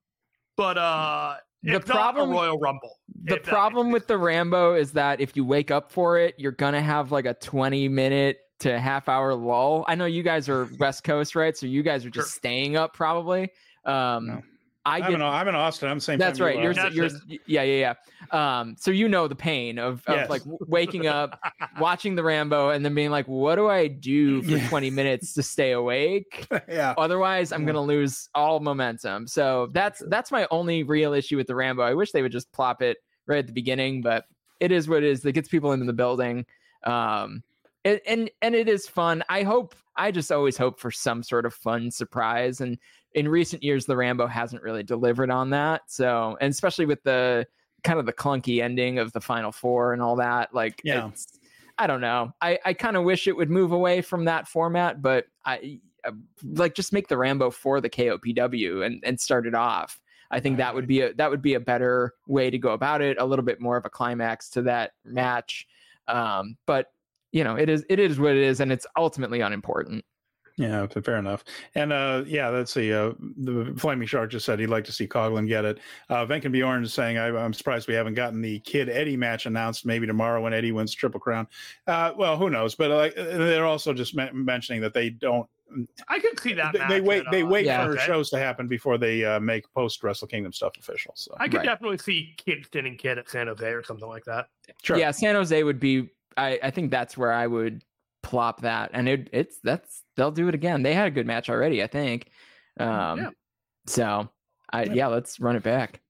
But 0.57 0.77
uh 0.79 1.37
The 1.63 1.77
it's 1.77 1.87
problem- 1.87 2.31
not 2.31 2.37
a 2.37 2.39
Royal 2.41 2.59
Rumble. 2.59 2.97
the 3.25 3.39
problem 3.39 3.91
with 3.93 4.07
the 4.07 4.19
Rambo 4.19 4.75
is 4.75 4.93
that 4.93 5.21
if 5.21 5.37
you 5.37 5.45
wake 5.45 5.71
up 5.71 5.91
for 5.91 6.19
it, 6.19 6.35
you're 6.39 6.53
gonna 6.53 6.83
have 6.83 7.11
like 7.13 7.25
a 7.27 7.35
20 7.35 7.89
minute 7.89 8.39
to 8.61 8.79
half 8.79 9.09
hour 9.09 9.35
lull. 9.35 9.85
I 9.89 9.95
know 9.95 10.05
you 10.07 10.23
guys 10.23 10.49
are 10.49 10.69
West 10.79 11.05
Coast, 11.05 11.35
right? 11.37 11.57
So 11.57 11.67
you 11.67 11.83
guys 11.83 12.05
are 12.05 12.11
just 12.11 12.33
Sure. 12.33 12.39
staying 12.39 12.77
up 12.77 12.95
probably. 12.95 13.51
Um, 13.85 14.27
No. 14.27 14.43
I 14.87 14.97
I'm 15.01 15.03
get 15.03 15.13
in, 15.17 15.23
I'm 15.23 15.49
in 15.49 15.55
Austin. 15.55 15.91
I'm 15.91 15.99
the 15.99 16.01
same. 16.01 16.19
That's 16.19 16.39
time 16.39 16.47
right. 16.47 16.57
You 16.57 16.63
You're, 16.63 16.71
are. 16.71 16.75
That's 16.75 16.95
you're, 16.95 17.09
yeah, 17.47 17.63
yeah, 17.63 17.95
yeah. 18.33 18.59
Um, 18.61 18.75
so 18.79 18.91
you 18.91 19.07
know 19.07 19.29
the 19.29 19.35
pain 19.35 19.79
of, 19.79 20.03
of 20.07 20.17
Yes. 20.17 20.31
like 20.31 20.41
waking 20.47 21.07
up, 21.07 21.39
watching 21.79 22.15
the 22.15 22.23
Rambo, 22.23 22.71
and 22.71 22.83
then 22.83 22.95
being 22.95 23.11
like, 23.11 23.29
"What 23.29 23.57
do 23.57 23.69
I 23.69 23.87
do 23.89 24.41
for 24.43 24.53
Yeah. 24.57 24.69
20 24.71 24.89
minutes 24.91 25.35
to 25.35 25.43
stay 25.43 25.73
awake? 25.73 26.47
yeah. 26.69 26.95
Otherwise, 26.97 27.53
I'm 27.53 27.63
Yeah. 27.63 27.67
gonna 27.73 27.83
lose 27.83 28.31
all 28.35 28.61
momentum." 28.61 29.27
So 29.27 29.69
that's 29.73 30.03
that's 30.09 30.33
my 30.33 30.47
only 30.51 30.85
real 30.85 31.13
issue 31.13 31.37
with 31.37 31.49
the 31.49 31.55
Rambo. 31.55 31.83
I 31.83 31.93
wish 31.93 32.13
they 32.13 32.23
would 32.23 32.33
just 32.33 32.51
plop 32.53 32.81
it 32.81 32.97
right 33.27 33.41
at 33.41 33.47
the 33.47 33.53
beginning, 33.53 34.01
but 34.01 34.25
it 34.59 34.73
is 34.73 34.89
what 34.89 35.03
it 35.03 35.11
is. 35.11 35.21
That 35.21 35.33
gets 35.33 35.51
people 35.51 35.73
into 35.73 35.85
the 35.85 35.93
building. 35.93 36.47
Um, 36.85 37.43
and, 37.89 38.01
and 38.07 38.31
and 38.43 38.55
it 38.55 38.69
is 38.69 38.87
fun. 38.87 39.23
I 39.29 39.43
hope. 39.43 39.75
I 39.97 40.13
just 40.13 40.31
always 40.31 40.57
hope 40.57 40.79
for 40.79 40.91
some 40.93 41.23
sort 41.25 41.45
of 41.45 41.53
fun 41.53 41.91
surprise. 41.91 42.61
And 42.61 42.79
in 43.15 43.29
recent 43.29 43.65
years, 43.65 43.85
the 43.85 43.97
Rambo 43.97 44.29
hasn't 44.29 44.63
really 44.63 44.85
delivered 44.85 45.31
on 45.31 45.51
that. 45.51 45.83
So, 45.89 46.37
and 46.41 46.51
especially 46.51 46.87
with 46.87 47.03
the 47.03 47.47
kind 47.83 47.99
of 47.99 48.07
the 48.07 48.13
clunky 48.13 48.63
ending 48.63 48.99
of 48.99 49.13
the 49.13 49.21
final 49.21 49.51
four 49.51 49.93
and 49.93 50.01
all 50.03 50.17
that, 50.17 50.55
like, 50.55 50.81
Yeah. 50.85 51.11
I 51.79 51.87
don't 51.87 52.01
know. 52.01 52.33
I 52.41 52.59
I 52.65 52.75
kind 52.75 52.97
of 52.97 53.05
wish 53.05 53.27
it 53.27 53.37
would 53.37 53.51
move 53.51 53.73
away 53.73 54.03
from 54.03 54.25
that 54.25 54.49
format, 54.49 55.01
but 55.01 55.27
I 55.45 55.81
uh, 56.05 56.13
like 56.43 56.75
just 56.75 56.93
make 56.93 57.09
the 57.09 57.17
Rambo 57.17 57.51
for 57.51 57.81
the 57.81 57.91
KOPW 57.91 58.85
and 58.85 59.03
and 59.05 59.21
start 59.21 59.47
it 59.47 59.55
off. 59.55 60.01
I 60.31 60.41
think 60.41 60.59
that 60.59 60.75
would 60.75 60.87
be 60.87 61.01
a 61.01 61.15
that 61.15 61.31
would 61.31 61.43
be 61.43 61.55
a 61.55 61.61
better 61.61 62.15
way 62.27 62.51
to 62.51 62.59
go 62.59 62.73
about 62.73 63.01
it. 63.01 63.17
A 63.21 63.25
little 63.25 63.45
bit 63.45 63.61
more 63.61 63.77
of 63.77 63.85
a 63.85 63.91
climax 63.91 64.51
to 64.51 64.63
that 64.63 64.93
match. 65.05 65.67
Um, 66.09 66.57
but 66.67 66.93
you 67.33 67.45
know, 67.45 67.57
it 67.57 67.69
is 67.69 67.85
it 67.89 67.99
is 67.99 68.19
what 68.19 68.33
it 68.33 68.43
is, 68.43 68.61
and 68.61 68.73
it's 68.73 68.87
ultimately 68.97 69.41
unimportant. 69.41 70.05
Yeah, 70.59 70.89
fair 70.89 71.19
enough. 71.19 71.45
And 71.77 71.93
uh, 71.93 72.25
yeah, 72.27 72.49
let's 72.49 72.75
see. 72.75 72.93
Uh, 72.93 73.13
the 73.37 73.73
Flaming 73.79 74.09
Shark 74.09 74.31
just 74.33 74.45
said 74.45 74.59
he'd 74.59 74.67
like 74.67 74.85
to 74.85 74.93
see 74.93 75.07
Coughlin 75.07 75.47
get 75.47 75.65
it. 75.65 75.79
Uh, 76.11 76.27
Venkin 76.27 76.51
Bjorn 76.51 76.83
is 76.83 76.93
saying, 76.93 77.17
I, 77.17 77.29
am 77.29 77.55
surprised 77.55 77.87
we 77.87 77.95
haven't 77.95 78.15
gotten 78.15 78.43
the 78.43 78.59
Kidd 78.61 78.89
Eddie 78.89 79.17
match 79.17 79.47
announced 79.47 79.87
maybe 79.87 80.05
tomorrow 80.05 80.43
when 80.43 80.53
Eddie 80.53 80.73
wins 80.73 80.93
Triple 80.93 81.21
Crown. 81.21 81.47
Uh, 81.87 82.13
well, 82.17 82.37
who 82.37 82.51
knows? 82.51 82.75
But 82.75 82.91
uh, 82.91 83.11
they're 83.17 83.67
also 83.67 83.95
just 83.95 84.17
mentioning 84.17 84.81
that 84.81 84.95
they 84.95 85.11
don't. 85.11 85.49
I 86.09 86.19
can 86.19 86.37
see 86.39 86.55
that. 86.55 86.73
They, 86.73 86.89
they 86.89 87.01
wait. 87.01 87.25
They 87.31 87.45
wait 87.45 87.67
yeah, 87.67 87.85
for 87.85 87.93
okay. 87.93 88.07
shows 88.07 88.31
to 88.31 88.39
happen 88.39 88.67
before 88.67 88.99
they 88.99 89.25
uh, 89.25 89.39
make 89.39 89.71
post 89.75 90.03
Wrestle 90.03 90.27
Kingdom 90.27 90.53
stuff 90.53 90.73
official. 90.79 91.13
So 91.15 91.37
I 91.39 91.47
could 91.47 91.59
right. 91.59 91.67
definitely 91.67 91.99
see 91.99 92.35
Kingston 92.39 92.87
and 92.87 92.99
Kidd 92.99 93.19
at 93.19 93.29
San 93.29 93.47
Jose 93.49 93.67
or 93.67 93.85
something 93.85 94.09
like 94.09 94.25
that. 94.25 94.49
Sure. 94.83 94.97
Yeah, 94.97 95.11
San 95.13 95.35
Jose 95.35 95.63
would 95.63 95.79
be. 95.79 96.09
I, 96.39 96.59
I 96.63 96.71
think 96.71 96.91
that's 96.91 97.17
where 97.17 97.33
I 97.33 97.47
would 97.47 97.83
plop 98.23 98.63
that, 98.63 98.91
and 98.93 99.09
it, 99.09 99.29
it's 99.33 99.59
that's 99.63 100.05
they'll 100.17 100.31
do 100.31 100.49
it 100.49 100.55
again. 100.55 100.83
They 100.83 100.95
had 100.95 101.09
a 101.09 101.11
good 101.11 101.27
match 101.27 101.51
already, 101.51 101.83
I 101.83 101.87
think. 101.87 102.31
Um, 102.79 103.19
yeah. 103.19 103.31
So, 103.87 104.31
I 104.73 104.85
yeah. 104.85 104.93
yeah, 104.93 105.07
let's 105.09 105.41
run 105.41 105.57
it 105.57 105.63
back. 105.63 106.01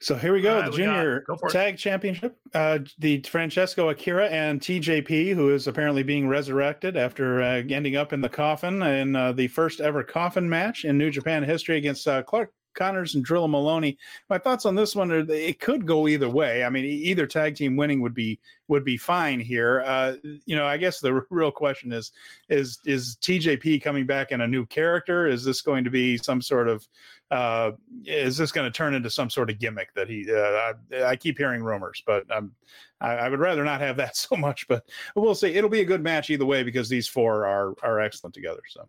So 0.00 0.16
here 0.16 0.34
we 0.34 0.42
go, 0.42 0.60
right, 0.60 0.70
the 0.70 0.76
junior 0.76 1.24
go 1.26 1.48
tag 1.48 1.78
championship. 1.78 2.36
Uh, 2.52 2.80
the 2.98 3.22
Francesco 3.22 3.88
Akira 3.88 4.26
and 4.26 4.60
TJP, 4.60 5.34
who 5.34 5.54
is 5.54 5.66
apparently 5.66 6.02
being 6.02 6.28
resurrected 6.28 6.98
after 6.98 7.40
uh, 7.40 7.62
ending 7.70 7.96
up 7.96 8.12
in 8.12 8.20
the 8.20 8.28
coffin 8.28 8.82
in 8.82 9.16
uh, 9.16 9.32
the 9.32 9.48
first 9.48 9.80
ever 9.80 10.04
coffin 10.04 10.46
match 10.46 10.84
in 10.84 10.98
New 10.98 11.10
Japan 11.10 11.42
history 11.42 11.78
against 11.78 12.06
uh, 12.06 12.22
Clark 12.22 12.52
Connors 12.74 13.14
and 13.14 13.26
Drilla 13.26 13.48
Moloney. 13.48 13.96
My 14.28 14.38
thoughts 14.38 14.66
on 14.66 14.74
this 14.74 14.94
one 14.94 15.10
are 15.10 15.30
it 15.30 15.60
could 15.60 15.86
go 15.86 16.08
either 16.08 16.28
way. 16.28 16.64
I 16.64 16.70
mean, 16.70 16.84
either 16.84 17.26
tag 17.26 17.56
team 17.56 17.76
winning 17.76 18.00
would 18.00 18.14
be 18.14 18.38
would 18.68 18.84
be 18.84 18.96
fine 18.96 19.40
here. 19.40 19.82
Uh, 19.86 20.14
you 20.46 20.56
know, 20.56 20.66
I 20.66 20.76
guess 20.76 21.00
the 21.00 21.24
real 21.30 21.50
question 21.50 21.92
is 21.92 22.12
is 22.48 22.78
is 22.84 23.16
TJP 23.22 23.82
coming 23.82 24.06
back 24.06 24.32
in 24.32 24.40
a 24.40 24.48
new 24.48 24.66
character? 24.66 25.26
Is 25.26 25.44
this 25.44 25.60
going 25.60 25.84
to 25.84 25.90
be 25.90 26.16
some 26.16 26.42
sort 26.42 26.68
of 26.68 26.86
uh, 27.30 27.72
is 28.04 28.36
this 28.36 28.52
going 28.52 28.70
to 28.70 28.76
turn 28.76 28.94
into 28.94 29.10
some 29.10 29.30
sort 29.30 29.50
of 29.50 29.58
gimmick 29.58 29.92
that 29.94 30.08
he? 30.08 30.26
Uh, 30.30 30.72
I, 30.94 31.04
I, 31.04 31.16
keep 31.16 31.38
hearing 31.38 31.62
rumors, 31.62 32.02
but 32.06 32.30
um, 32.30 32.52
I, 33.00 33.12
I, 33.14 33.28
would 33.28 33.40
rather 33.40 33.64
not 33.64 33.80
have 33.80 33.96
that 33.96 34.16
so 34.16 34.36
much. 34.36 34.68
But 34.68 34.84
we'll 35.16 35.34
see. 35.34 35.54
It'll 35.54 35.70
be 35.70 35.80
a 35.80 35.86
good 35.86 36.02
match 36.02 36.30
either 36.30 36.46
way 36.46 36.62
because 36.62 36.88
these 36.88 37.08
four 37.08 37.46
are 37.46 37.74
are 37.82 38.00
excellent 38.00 38.34
together. 38.34 38.60
So 38.68 38.88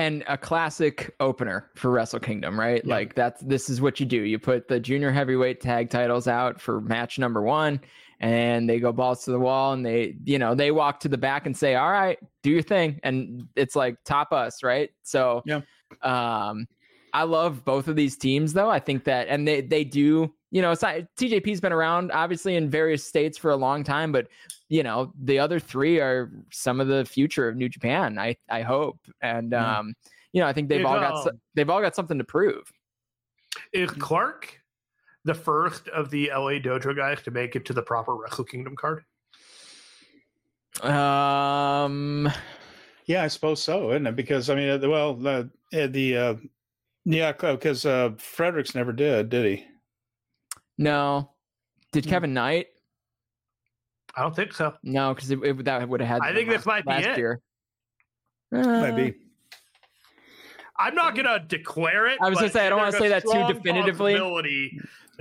and 0.00 0.24
a 0.28 0.38
classic 0.38 1.14
opener 1.20 1.70
for 1.74 1.90
Wrestle 1.90 2.20
Kingdom, 2.20 2.58
right? 2.58 2.82
Yeah. 2.82 2.94
Like 2.94 3.14
that's 3.14 3.42
this 3.42 3.68
is 3.68 3.82
what 3.82 4.00
you 4.00 4.06
do. 4.06 4.22
You 4.22 4.38
put 4.38 4.66
the 4.66 4.80
junior 4.80 5.10
heavyweight 5.10 5.60
tag 5.60 5.90
titles 5.90 6.26
out 6.26 6.58
for 6.58 6.80
match 6.80 7.18
number 7.18 7.42
one, 7.42 7.80
and 8.18 8.68
they 8.68 8.80
go 8.80 8.92
balls 8.92 9.24
to 9.24 9.30
the 9.30 9.38
wall, 9.38 9.74
and 9.74 9.84
they 9.84 10.16
you 10.24 10.38
know 10.38 10.54
they 10.54 10.70
walk 10.70 11.00
to 11.00 11.08
the 11.08 11.18
back 11.18 11.44
and 11.44 11.54
say, 11.54 11.74
"All 11.74 11.90
right, 11.90 12.18
do 12.42 12.50
your 12.50 12.62
thing," 12.62 12.98
and 13.02 13.46
it's 13.56 13.76
like 13.76 13.96
top 14.04 14.32
us, 14.32 14.62
right? 14.62 14.88
So 15.02 15.42
yeah, 15.44 15.60
um, 16.00 16.66
I 17.12 17.24
love 17.24 17.62
both 17.66 17.86
of 17.86 17.94
these 17.94 18.16
teams 18.16 18.54
though. 18.54 18.70
I 18.70 18.78
think 18.78 19.04
that, 19.04 19.28
and 19.28 19.46
they 19.46 19.60
they 19.60 19.84
do 19.84 20.32
you 20.50 20.62
know, 20.62 20.72
TJP's 20.72 21.60
been 21.60 21.72
around 21.72 22.10
obviously 22.12 22.56
in 22.56 22.68
various 22.68 23.04
states 23.04 23.38
for 23.38 23.50
a 23.50 23.56
long 23.56 23.84
time, 23.84 24.12
but 24.12 24.26
you 24.68 24.82
know, 24.82 25.12
the 25.22 25.38
other 25.38 25.58
three 25.58 25.98
are 25.98 26.30
some 26.52 26.80
of 26.80 26.88
the 26.88 27.04
future 27.04 27.48
of 27.48 27.56
New 27.56 27.68
Japan. 27.68 28.18
I 28.18 28.36
I 28.48 28.62
hope, 28.62 28.98
and 29.20 29.52
yeah. 29.52 29.78
um, 29.78 29.94
you 30.32 30.40
know, 30.40 30.46
I 30.46 30.52
think 30.52 30.68
they've 30.68 30.84
all 30.84 30.98
got 30.98 31.26
um, 31.26 31.40
they've 31.54 31.70
all 31.70 31.80
got 31.80 31.94
something 31.94 32.18
to 32.18 32.24
prove. 32.24 32.62
Is 33.72 33.90
Clark 33.90 34.60
the 35.24 35.34
first 35.34 35.88
of 35.88 36.10
the 36.10 36.30
LA 36.32 36.58
Dojo 36.58 36.96
guys 36.96 37.22
to 37.22 37.30
make 37.30 37.56
it 37.56 37.64
to 37.66 37.72
the 37.72 37.82
proper 37.82 38.16
Wrestle 38.16 38.44
Kingdom 38.44 38.76
card? 38.76 39.04
Um, 40.82 42.30
yeah, 43.06 43.24
I 43.24 43.28
suppose 43.28 43.62
so, 43.62 43.90
isn't 43.90 44.06
it? 44.06 44.16
Because 44.16 44.50
I 44.50 44.54
mean, 44.54 44.88
well, 44.88 45.14
the 45.14 45.50
the 45.72 46.16
uh, 46.16 46.34
yeah, 47.04 47.32
because 47.32 47.84
uh, 47.86 48.10
Fredericks 48.18 48.74
never 48.74 48.92
did, 48.92 49.30
did 49.30 49.46
he? 49.46 49.66
No. 50.80 51.30
Did 51.92 52.04
hmm. 52.04 52.10
Kevin 52.10 52.34
Knight? 52.34 52.68
I 54.16 54.22
don't 54.22 54.34
think 54.34 54.52
so. 54.52 54.74
No, 54.82 55.14
because 55.14 55.30
it, 55.30 55.38
it, 55.44 55.64
that 55.64 55.88
would 55.88 56.00
have 56.00 56.22
had. 56.22 56.28
I 56.28 56.34
think 56.34 56.48
this 56.48 56.66
might 56.66 56.84
be 56.84 56.92
it. 56.94 57.16
Year. 57.16 57.40
Uh, 58.52 58.62
might 58.62 58.96
be. 58.96 59.14
I'm 60.76 60.94
not 60.94 61.14
gonna 61.14 61.44
declare 61.46 62.06
it. 62.06 62.18
I 62.20 62.28
was 62.28 62.38
gonna 62.38 62.50
say 62.50 62.66
I 62.66 62.70
don't 62.70 62.80
want 62.80 62.92
to 62.92 62.98
say 62.98 63.08
that 63.08 63.22
too 63.22 63.52
definitively. 63.52 64.14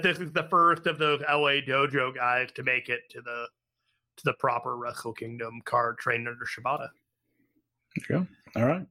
This 0.02 0.20
is 0.20 0.32
the 0.32 0.48
first 0.50 0.88
of 0.88 0.98
those 0.98 1.20
LA 1.22 1.60
Dojo 1.68 2.16
guys 2.16 2.50
to 2.56 2.64
make 2.64 2.88
it 2.88 3.02
to 3.10 3.22
the 3.22 3.48
to 4.18 4.24
the 4.24 4.34
proper 4.40 4.78
Wrestle 4.78 5.14
Kingdom 5.14 5.62
card 5.66 5.98
trained 5.98 6.28
under 6.28 6.46
Shibata. 6.46 6.88
There 8.08 8.18
you 8.18 8.28
go. 8.54 8.62
All 8.62 8.68
right. 8.68 8.88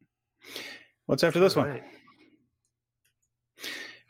What's 1.06 1.24
after 1.24 1.40
this 1.40 1.56
one? 1.56 1.80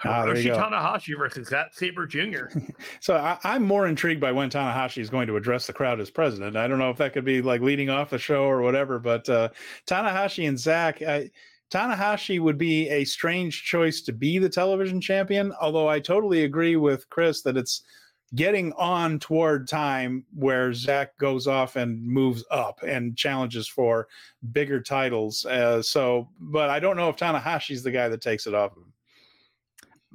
Ah, 0.04 0.24
Hiroshi 0.24 0.54
Tanahashi 0.54 1.18
versus 1.18 1.48
Zack 1.48 1.74
Sabre 1.74 2.06
Jr. 2.06 2.46
so 3.00 3.16
I, 3.16 3.56
am 3.56 3.64
more 3.64 3.86
intrigued 3.86 4.20
by 4.20 4.30
when 4.30 4.48
Tanahashi 4.48 4.98
is 4.98 5.10
going 5.10 5.26
to 5.26 5.36
address 5.36 5.66
the 5.66 5.72
crowd 5.72 6.00
as 6.00 6.08
president. 6.08 6.56
I 6.56 6.68
don't 6.68 6.78
know 6.78 6.90
if 6.90 6.98
that 6.98 7.12
could 7.12 7.24
be 7.24 7.42
like 7.42 7.60
leading 7.60 7.90
off 7.90 8.10
the 8.10 8.18
show 8.18 8.44
or 8.44 8.62
whatever, 8.62 8.98
but 8.98 9.28
uh, 9.28 9.48
Tanahashi 9.86 10.46
and 10.48 10.58
Zack, 10.58 11.02
I, 11.02 11.30
Tanahashi 11.72 12.40
would 12.40 12.58
be 12.58 12.88
a 12.88 13.04
strange 13.04 13.64
choice 13.64 14.00
to 14.02 14.12
be 14.12 14.38
the 14.38 14.48
television 14.48 15.00
champion. 15.00 15.52
Although 15.60 15.88
I 15.88 15.98
totally 15.98 16.44
agree 16.44 16.76
with 16.76 17.08
Chris 17.10 17.42
that 17.42 17.56
it's 17.56 17.82
getting 18.34 18.72
on 18.74 19.18
toward 19.18 19.66
time 19.66 20.24
where 20.34 20.72
Zack 20.72 21.16
goes 21.18 21.46
off 21.46 21.76
and 21.76 22.06
moves 22.06 22.44
up 22.50 22.80
and 22.86 23.16
challenges 23.16 23.66
for 23.66 24.06
bigger 24.52 24.80
titles. 24.80 25.44
Uh, 25.46 25.82
so, 25.82 26.28
but 26.38 26.70
I 26.70 26.78
don't 26.78 26.96
know 26.96 27.08
if 27.08 27.16
Tanahashi's 27.16 27.82
the 27.82 27.90
guy 27.90 28.08
that 28.08 28.20
takes 28.20 28.46
it 28.46 28.54
off 28.54 28.72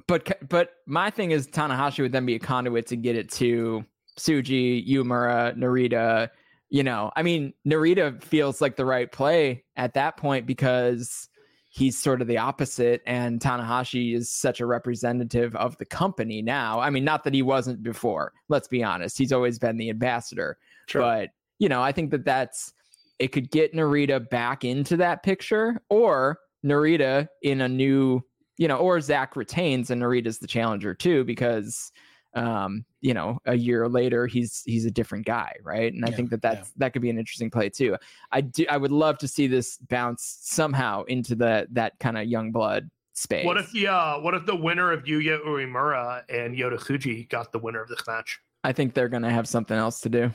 but 0.06 0.48
but 0.48 0.70
my 0.86 1.10
thing 1.10 1.30
is 1.30 1.46
Tanahashi 1.46 2.00
would 2.00 2.12
then 2.12 2.26
be 2.26 2.34
a 2.34 2.38
conduit 2.38 2.86
to 2.88 2.96
get 2.96 3.16
it 3.16 3.30
to 3.32 3.84
Tsuji, 4.18 4.88
Uemura, 4.88 5.56
Narita. 5.56 6.30
You 6.70 6.82
know, 6.82 7.12
I 7.14 7.22
mean, 7.22 7.52
Narita 7.66 8.22
feels 8.22 8.60
like 8.60 8.76
the 8.76 8.84
right 8.84 9.10
play 9.10 9.64
at 9.76 9.94
that 9.94 10.16
point 10.16 10.46
because 10.46 11.28
he's 11.70 11.98
sort 11.98 12.20
of 12.20 12.28
the 12.28 12.38
opposite, 12.38 13.02
and 13.06 13.40
Tanahashi 13.40 14.14
is 14.14 14.30
such 14.30 14.60
a 14.60 14.66
representative 14.66 15.54
of 15.56 15.76
the 15.78 15.84
company 15.84 16.42
now. 16.42 16.80
I 16.80 16.90
mean, 16.90 17.04
not 17.04 17.24
that 17.24 17.34
he 17.34 17.42
wasn't 17.42 17.82
before. 17.82 18.32
Let's 18.48 18.68
be 18.68 18.82
honest; 18.82 19.18
he's 19.18 19.32
always 19.32 19.58
been 19.58 19.76
the 19.76 19.90
ambassador. 19.90 20.58
Sure. 20.88 21.02
But 21.02 21.30
you 21.58 21.68
know, 21.68 21.82
I 21.82 21.92
think 21.92 22.10
that 22.10 22.24
that's 22.24 22.72
it 23.18 23.28
could 23.28 23.50
get 23.50 23.74
Narita 23.74 24.28
back 24.28 24.64
into 24.64 24.96
that 24.98 25.22
picture, 25.22 25.80
or 25.88 26.38
Narita 26.64 27.28
in 27.42 27.60
a 27.60 27.68
new 27.68 28.22
you 28.56 28.68
know, 28.68 28.76
or 28.76 29.00
Zack 29.00 29.36
retains 29.36 29.90
and 29.90 30.02
Narita's 30.02 30.38
the 30.38 30.46
challenger 30.46 30.94
too, 30.94 31.24
because 31.24 31.92
um, 32.34 32.84
you 33.00 33.14
know, 33.14 33.38
a 33.46 33.54
year 33.54 33.88
later 33.88 34.26
he's 34.26 34.62
he's 34.66 34.84
a 34.84 34.90
different 34.90 35.24
guy, 35.26 35.54
right? 35.62 35.92
And 35.92 36.04
I 36.04 36.10
think 36.10 36.30
that 36.30 36.42
that's 36.42 36.68
yeah. 36.68 36.74
that 36.78 36.92
could 36.92 37.02
be 37.02 37.10
an 37.10 37.18
interesting 37.18 37.50
play 37.50 37.68
too. 37.68 37.96
I 38.32 38.40
do 38.40 38.66
I 38.68 38.76
would 38.76 38.92
love 38.92 39.18
to 39.18 39.28
see 39.28 39.46
this 39.46 39.78
bounce 39.78 40.38
somehow 40.42 41.04
into 41.04 41.34
the 41.34 41.68
that 41.72 41.98
kind 42.00 42.18
of 42.18 42.26
young 42.26 42.50
blood 42.50 42.90
space. 43.12 43.46
What 43.46 43.56
if 43.56 43.70
the 43.70 43.88
uh, 43.88 44.20
what 44.20 44.34
if 44.34 44.46
the 44.46 44.56
winner 44.56 44.90
of 44.90 45.04
Yuya 45.04 45.44
Uemura 45.44 46.22
and 46.28 46.56
Yota 46.56 46.78
Tsuji 46.78 47.28
got 47.28 47.52
the 47.52 47.58
winner 47.58 47.80
of 47.80 47.88
this 47.88 48.04
match? 48.06 48.40
I 48.64 48.72
think 48.72 48.94
they're 48.94 49.08
gonna 49.08 49.30
have 49.30 49.46
something 49.46 49.76
else 49.76 50.00
to 50.00 50.08
do. 50.08 50.32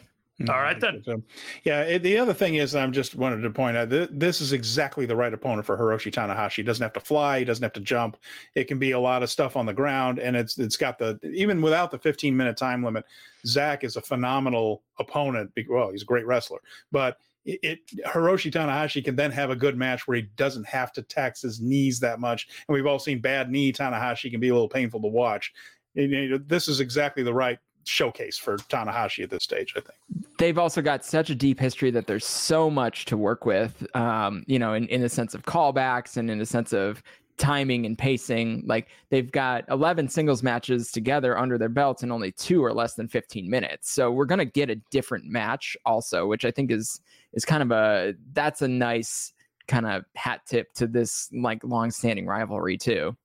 All 0.48 0.62
right 0.62 0.78
mm-hmm. 0.78 0.96
then. 0.96 1.04
So, 1.04 1.14
um, 1.16 1.24
yeah, 1.64 1.82
it, 1.82 2.04
the 2.04 2.18
other 2.18 2.34
thing 2.34 2.56
is, 2.56 2.74
I'm 2.74 2.94
just 2.94 3.16
wanted 3.16 3.42
to 3.42 3.50
point 3.50 3.76
out 3.76 3.90
that 3.90 4.20
this 4.20 4.40
is 4.40 4.54
exactly 4.54 5.06
the 5.06 5.16
right 5.16 5.34
opponent 5.34 5.66
for 5.66 5.78
Hiroshi 5.78 6.14
Tanahashi. 6.14 6.58
He 6.58 6.64
doesn't 6.64 6.84
have 6.84 6.94
to 6.94 7.02
fly, 7.02 7.40
he 7.40 7.46
doesn't 7.46 7.64
have 7.64 7.74
to 7.74 7.82
jump. 7.82 8.16
It 8.56 8.66
can 8.66 8.80
be 8.80 8.92
a 8.92 9.00
lot 9.00 9.22
of 9.22 9.30
stuff 9.30 9.58
on 9.58 9.66
the 9.66 9.74
ground, 9.74 10.20
and 10.20 10.38
it's 10.38 10.58
it's 10.58 10.78
got 10.78 10.98
the 10.98 11.20
even 11.34 11.62
without 11.62 11.92
the 11.92 12.00
15 12.00 12.36
minute 12.36 12.56
time 12.56 12.84
limit. 12.84 13.06
Zack 13.46 13.84
is 13.84 13.98
a 13.98 14.02
phenomenal 14.02 14.84
opponent. 14.98 15.52
Well, 15.68 15.92
he's 15.92 16.04
a 16.04 16.06
great 16.06 16.26
wrestler, 16.26 16.60
but 16.92 17.18
it, 17.46 17.60
it, 17.64 17.80
Hiroshi 18.06 18.52
Tanahashi 18.52 19.04
can 19.04 19.16
then 19.16 19.32
have 19.32 19.50
a 19.50 19.56
good 19.56 19.78
match 19.78 20.08
where 20.08 20.18
he 20.18 20.24
doesn't 20.36 20.68
have 20.68 20.92
to 20.94 21.02
tax 21.02 21.42
his 21.42 21.60
knees 21.60 22.00
that 22.00 22.20
much. 22.20 22.48
And 22.68 22.74
we've 22.74 22.86
all 22.86 23.00
seen 23.00 23.20
bad 23.20 23.50
knee 23.50 23.74
Tanahashi 23.74 24.32
can 24.32 24.40
be 24.40 24.50
a 24.50 24.54
little 24.54 24.70
painful 24.70 25.02
to 25.02 25.08
watch. 25.08 25.54
You 25.96 26.30
know, 26.30 26.38
this 26.38 26.68
is 26.68 26.80
exactly 26.80 27.24
the 27.24 27.34
right 27.34 27.60
showcase 27.86 28.38
for 28.38 28.58
Tanahashi 28.58 29.24
at 29.24 29.30
this 29.30 29.44
stage, 29.44 29.74
I 29.76 29.82
think. 29.82 29.98
They've 30.38 30.58
also 30.58 30.82
got 30.82 31.04
such 31.04 31.30
a 31.30 31.36
deep 31.36 31.60
history 31.60 31.92
that 31.92 32.08
there's 32.08 32.26
so 32.26 32.70
much 32.70 33.06
to 33.06 33.18
work 33.18 33.46
with, 33.46 33.86
um, 33.96 34.44
you 34.48 34.60
know, 34.60 34.74
in, 34.74 34.88
in 34.88 35.02
the 35.02 35.10
sense 35.10 35.34
of 35.34 35.44
callbacks 35.44 36.18
and 36.18 36.30
in 36.30 36.40
the 36.40 36.46
sense 36.46 36.72
of 36.74 37.04
timing 37.38 37.86
and 37.86 37.98
pacing. 37.98 38.64
Like 38.66 38.90
they've 39.10 39.32
got 39.32 39.66
11 39.70 40.10
singles 40.10 40.44
matches 40.44 40.92
together 40.92 41.38
under 41.38 41.58
their 41.58 41.70
belts 41.70 42.04
and 42.04 42.12
only 42.12 42.32
two 42.32 42.64
are 42.64 42.74
less 42.74 42.94
than 42.94 43.08
15 43.08 43.50
minutes. 43.50 43.92
So 43.92 44.12
we're 44.12 44.26
going 44.26 44.40
to 44.40 44.46
get 44.46 44.70
a 44.70 44.76
different 44.92 45.26
match 45.26 45.76
also, 45.86 46.28
which 46.28 46.46
I 46.46 46.52
think 46.52 46.72
is, 46.72 47.02
is 47.34 47.46
kind 47.46 47.64
of 47.64 47.72
a, 47.72 48.14
that's 48.34 48.62
a 48.62 48.68
nice 48.68 49.34
kind 49.68 49.86
of 49.86 50.04
hat 50.16 50.42
tip 50.48 50.74
to 50.74 50.88
this 50.88 51.30
like 51.34 51.64
long-standing 51.64 52.26
rivalry 52.26 52.78
too. 52.78 53.16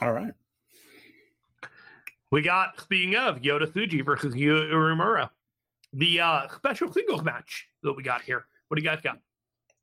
All 0.00 0.12
right. 0.12 0.32
We 2.32 2.40
got, 2.40 2.80
speaking 2.80 3.14
of, 3.14 3.42
Yota 3.42 3.70
Tsuji 3.70 4.02
versus 4.02 4.34
Uemura. 4.34 5.28
the 5.92 6.18
uh, 6.18 6.48
special 6.48 6.90
singles 6.90 7.22
match 7.22 7.68
that 7.82 7.92
we 7.92 8.02
got 8.02 8.22
here. 8.22 8.46
What 8.68 8.78
do 8.78 8.82
you 8.82 8.88
guys 8.88 9.02
got? 9.02 9.18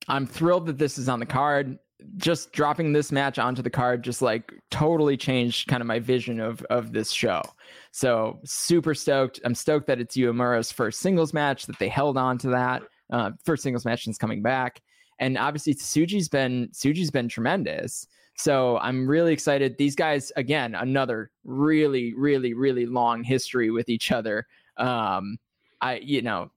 I'm 0.07 0.25
thrilled 0.25 0.65
that 0.65 0.79
this 0.79 0.97
is 0.97 1.07
on 1.07 1.19
the 1.19 1.27
card. 1.27 1.77
Just 2.17 2.51
dropping 2.51 2.91
this 2.91 3.11
match 3.11 3.37
onto 3.37 3.61
the 3.61 3.69
card 3.69 4.03
just 4.03 4.23
like 4.23 4.51
totally 4.71 5.15
changed 5.15 5.67
kind 5.67 5.81
of 5.81 5.85
my 5.85 5.99
vision 5.99 6.39
of 6.39 6.63
of 6.71 6.91
this 6.91 7.11
show. 7.11 7.43
So 7.91 8.39
super 8.45 8.95
stoked. 8.95 9.39
I'm 9.45 9.53
stoked 9.53 9.85
that 9.87 9.99
it's 9.99 10.15
Uemura's 10.15 10.71
first 10.71 11.01
singles 11.01 11.33
match 11.33 11.67
that 11.67 11.77
they 11.77 11.89
held 11.89 12.17
on 12.17 12.37
to 12.39 12.49
that 12.49 12.81
uh, 13.11 13.31
first 13.43 13.61
singles 13.61 13.85
match 13.85 14.05
since 14.05 14.17
coming 14.17 14.41
back. 14.41 14.81
And 15.19 15.37
obviously 15.37 15.75
Tsuji's 15.75 16.29
been 16.29 16.69
Tsuji's 16.73 17.11
been 17.11 17.27
tremendous. 17.27 18.07
So 18.39 18.77
I'm 18.77 19.05
really 19.05 19.33
excited. 19.33 19.77
These 19.77 19.97
guys, 19.97 20.31
again, 20.37 20.73
another 20.73 21.29
really, 21.43 22.13
really, 22.13 22.53
really 22.53 22.85
long 22.85 23.21
history 23.21 23.69
with 23.69 23.89
each 23.89 24.13
other. 24.13 24.47
Um, 24.77 25.37
I, 25.81 25.97
you 25.97 26.21
know, 26.21 26.49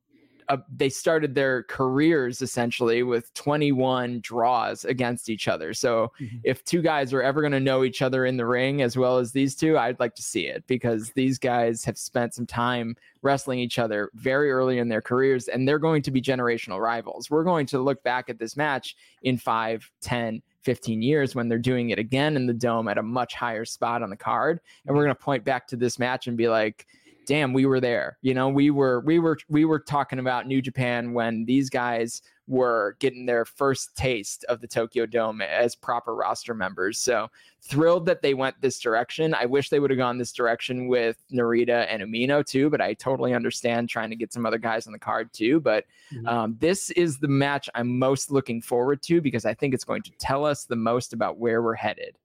uh, 0.49 0.59
they 0.73 0.89
started 0.89 1.35
their 1.35 1.65
careers 1.65 2.41
essentially 2.41 3.03
with 3.03 3.35
21 3.35 4.21
draws 4.21 4.85
against 4.85 5.29
each 5.29 5.49
other. 5.49 5.75
So 5.75 6.13
mm-hmm. 6.21 6.37
if 6.45 6.65
two 6.65 6.83
guys 6.83 7.13
are 7.13 7.23
ever 7.23 7.41
going 7.41 7.53
to 7.53 7.59
know 7.59 7.83
each 7.83 8.01
other 8.01 8.27
in 8.27 8.37
the 8.37 8.47
ring 8.47 8.81
as 8.81 8.97
well 8.97 9.19
as 9.19 9.33
these 9.33 9.57
two, 9.57 9.77
I'd 9.77 9.99
like 9.99 10.15
to 10.15 10.23
see 10.23 10.47
it 10.47 10.65
because 10.69 11.11
these 11.17 11.37
guys 11.37 11.85
have 11.85 11.99
spent 11.99 12.33
some 12.33 12.47
time 12.47 12.95
wrestling 13.23 13.59
each 13.59 13.81
other 13.81 14.09
very 14.15 14.53
early 14.53 14.79
in 14.79 14.89
their 14.89 15.03
careers 15.03 15.49
and 15.49 15.67
they're 15.67 15.81
going 15.81 16.03
to 16.03 16.13
be 16.13 16.23
generational 16.23 16.81
rivals. 16.81 17.29
We're 17.29 17.45
going 17.45 17.67
to 17.67 17.81
look 17.81 18.05
back 18.05 18.31
at 18.31 18.39
this 18.39 18.57
match 18.57 18.95
in 19.23 19.37
5, 19.37 19.91
10, 20.01 20.43
15 20.63 21.03
years 21.03 21.35
when 21.35 21.49
they're 21.49 21.59
doing 21.59 21.91
it 21.91 21.99
again 21.99 22.37
in 22.37 22.47
the 22.47 22.53
dome 22.53 22.89
at 22.89 22.99
a 22.99 23.03
much 23.03 23.35
higher 23.35 23.65
spot 23.65 24.03
on 24.03 24.11
the 24.11 24.17
card. 24.17 24.61
And 24.87 24.97
we're 24.97 25.05
going 25.05 25.17
to 25.17 25.23
point 25.23 25.45
back 25.45 25.67
to 25.69 25.77
this 25.77 25.99
match 25.99 26.27
and 26.27 26.37
be 26.37 26.49
like, 26.49 26.87
damn, 27.27 27.53
we 27.53 27.67
were 27.67 27.81
there. 27.81 28.19
You 28.23 28.35
know, 28.35 28.49
we 28.49 28.71
were 28.71 29.01
we 29.01 29.19
were 29.19 29.39
we 29.49 29.65
were 29.65 29.79
talking 29.79 30.19
about 30.19 30.47
New 30.47 30.63
Japan 30.63 31.13
when 31.13 31.45
these 31.45 31.71
guys 31.71 32.23
were 32.53 32.97
getting 32.99 33.25
their 33.25 33.47
first 33.47 33.97
taste 33.97 34.45
of 34.45 34.61
the 34.61 34.67
Tokyo 34.67 35.07
Dome 35.07 35.41
as 35.41 35.75
proper 35.75 36.15
roster 36.15 36.53
members. 36.53 36.99
So 36.99 37.31
thrilled 37.63 38.05
that 38.07 38.21
they 38.21 38.35
went 38.35 38.61
this 38.61 38.79
direction. 38.79 39.33
I 39.33 39.47
wish 39.47 39.71
they 39.71 39.81
would 39.81 39.91
have 39.91 39.99
gone 39.99 40.19
this 40.19 40.33
direction 40.33 40.87
with 40.87 41.17
Narita 41.33 41.87
and 41.89 42.03
Umino 42.03 42.45
too, 42.45 42.69
but 42.69 42.83
I 42.83 42.93
totally 42.93 43.33
understand 43.33 43.89
trying 43.89 44.11
to 44.11 44.17
get 44.17 44.35
some 44.35 44.45
other 44.45 44.59
guys 44.59 44.87
on 44.87 44.93
the 44.93 44.99
card 44.99 45.33
too. 45.33 45.61
But 45.61 45.87
mm-hmm. 46.13 46.29
um, 46.29 46.57
this 46.61 46.91
is 46.91 47.19
the 47.19 47.29
match 47.29 47.71
I'm 47.75 47.99
most 47.99 48.31
looking 48.31 48.61
forward 48.61 49.03
to 49.05 49.23
because 49.23 49.47
I 49.47 49.55
think 49.55 49.73
it's 49.73 49.85
going 49.85 50.03
to 50.03 50.11
tell 50.19 50.45
us 50.45 50.65
the 50.65 50.77
most 50.77 51.15
about 51.15 51.39
where 51.39 51.63
we're 51.63 51.75
headed. 51.75 52.19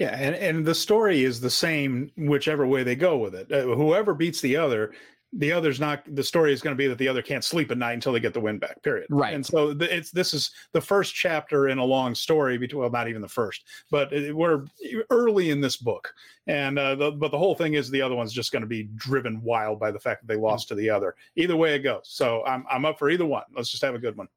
Yeah, 0.00 0.14
and, 0.18 0.34
and 0.34 0.66
the 0.66 0.74
story 0.74 1.22
is 1.22 1.40
the 1.40 1.50
same 1.50 2.10
whichever 2.16 2.66
way 2.66 2.82
they 2.82 2.96
go 2.96 3.16
with 3.16 3.34
it. 3.34 3.50
Uh, 3.50 3.62
whoever 3.74 4.12
beats 4.12 4.40
the 4.40 4.56
other, 4.56 4.92
the 5.32 5.52
other's 5.52 5.80
not. 5.80 6.02
The 6.14 6.22
story 6.22 6.52
is 6.52 6.62
going 6.62 6.74
to 6.74 6.78
be 6.78 6.86
that 6.86 6.98
the 6.98 7.08
other 7.08 7.22
can't 7.22 7.44
sleep 7.44 7.70
at 7.70 7.78
night 7.78 7.92
until 7.92 8.12
they 8.12 8.20
get 8.20 8.32
the 8.32 8.40
win 8.40 8.58
back. 8.58 8.82
Period. 8.82 9.06
Right. 9.10 9.34
And 9.34 9.44
so 9.44 9.74
the, 9.74 9.94
it's 9.94 10.10
this 10.10 10.32
is 10.32 10.50
the 10.72 10.80
first 10.80 11.14
chapter 11.14 11.68
in 11.68 11.78
a 11.78 11.84
long 11.84 12.14
story. 12.14 12.58
Between 12.58 12.80
well, 12.80 12.90
not 12.90 13.08
even 13.08 13.22
the 13.22 13.28
first, 13.28 13.64
but 13.90 14.12
it, 14.12 14.34
we're 14.34 14.64
early 15.10 15.50
in 15.50 15.60
this 15.60 15.76
book. 15.76 16.12
And 16.46 16.78
uh, 16.78 16.94
the, 16.94 17.10
but 17.10 17.32
the 17.32 17.38
whole 17.38 17.54
thing 17.54 17.74
is 17.74 17.90
the 17.90 18.02
other 18.02 18.14
one's 18.14 18.32
just 18.32 18.52
going 18.52 18.62
to 18.62 18.68
be 18.68 18.84
driven 18.94 19.42
wild 19.42 19.80
by 19.80 19.90
the 19.90 19.98
fact 19.98 20.22
that 20.22 20.28
they 20.32 20.40
lost 20.40 20.66
mm-hmm. 20.66 20.76
to 20.76 20.80
the 20.80 20.90
other. 20.90 21.16
Either 21.34 21.56
way 21.56 21.74
it 21.74 21.80
goes. 21.80 22.04
So 22.04 22.44
I'm 22.46 22.64
I'm 22.70 22.84
up 22.84 22.98
for 22.98 23.10
either 23.10 23.26
one. 23.26 23.44
Let's 23.54 23.70
just 23.70 23.84
have 23.84 23.94
a 23.94 24.00
good 24.00 24.16
one. 24.16 24.28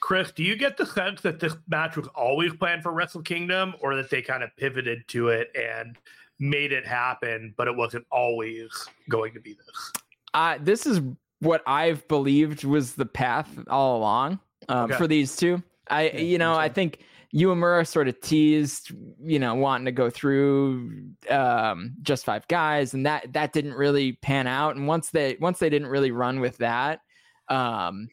Chris, 0.00 0.30
do 0.30 0.44
you 0.44 0.56
get 0.56 0.76
the 0.76 0.86
sense 0.86 1.20
that 1.22 1.40
this 1.40 1.56
match 1.68 1.96
was 1.96 2.06
always 2.14 2.54
planned 2.54 2.82
for 2.82 2.92
Wrestle 2.92 3.22
Kingdom 3.22 3.74
or 3.80 3.96
that 3.96 4.10
they 4.10 4.22
kind 4.22 4.42
of 4.42 4.50
pivoted 4.56 5.06
to 5.08 5.28
it 5.28 5.48
and 5.56 5.96
made 6.38 6.72
it 6.72 6.86
happen, 6.86 7.54
but 7.56 7.66
it 7.66 7.74
wasn't 7.74 8.06
always 8.10 8.70
going 9.08 9.32
to 9.34 9.40
be 9.40 9.54
this? 9.54 9.92
Uh, 10.36 10.58
this 10.60 10.84
is 10.84 11.00
what 11.40 11.62
I've 11.66 12.06
believed 12.08 12.62
was 12.62 12.94
the 12.94 13.06
path 13.06 13.48
all 13.68 13.96
along 13.96 14.38
um, 14.68 14.90
okay. 14.90 14.96
for 14.98 15.06
these 15.06 15.34
two. 15.34 15.62
I, 15.88 16.10
yeah, 16.10 16.20
you 16.20 16.36
know, 16.36 16.54
I 16.54 16.68
think 16.68 16.98
Uemura 17.34 17.86
sort 17.86 18.06
of 18.06 18.20
teased, 18.20 18.92
you 19.24 19.38
know, 19.38 19.54
wanting 19.54 19.86
to 19.86 19.92
go 19.92 20.10
through 20.10 20.92
um, 21.30 21.94
just 22.02 22.26
five 22.26 22.46
guys, 22.48 22.92
and 22.92 23.06
that 23.06 23.32
that 23.32 23.54
didn't 23.54 23.72
really 23.72 24.12
pan 24.12 24.46
out. 24.46 24.76
And 24.76 24.86
once 24.86 25.08
they 25.08 25.38
once 25.40 25.58
they 25.58 25.70
didn't 25.70 25.88
really 25.88 26.10
run 26.10 26.40
with 26.40 26.58
that, 26.58 27.00
um, 27.48 28.08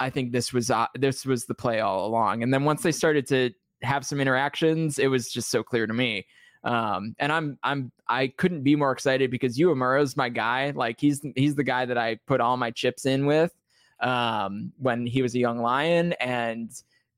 I 0.00 0.10
think 0.10 0.32
this 0.32 0.52
was 0.52 0.72
uh, 0.72 0.88
this 0.98 1.24
was 1.24 1.46
the 1.46 1.54
play 1.54 1.78
all 1.78 2.04
along. 2.04 2.42
And 2.42 2.52
then 2.52 2.64
once 2.64 2.82
they 2.82 2.92
started 2.92 3.28
to 3.28 3.52
have 3.82 4.04
some 4.04 4.20
interactions, 4.20 4.98
it 4.98 5.06
was 5.06 5.30
just 5.30 5.52
so 5.52 5.62
clear 5.62 5.86
to 5.86 5.94
me. 5.94 6.26
Um, 6.62 7.14
and 7.18 7.32
I'm 7.32 7.58
I'm 7.62 7.90
I 8.08 8.28
couldn't 8.28 8.62
be 8.62 8.76
more 8.76 8.92
excited 8.92 9.30
because 9.30 9.58
is 9.58 10.16
my 10.16 10.28
guy. 10.28 10.72
Like 10.74 11.00
he's 11.00 11.20
he's 11.36 11.54
the 11.54 11.64
guy 11.64 11.86
that 11.86 11.96
I 11.96 12.18
put 12.26 12.40
all 12.40 12.56
my 12.56 12.70
chips 12.70 13.06
in 13.06 13.26
with 13.26 13.52
um, 14.00 14.72
when 14.78 15.06
he 15.06 15.22
was 15.22 15.34
a 15.34 15.38
young 15.38 15.58
lion, 15.58 16.12
and 16.14 16.70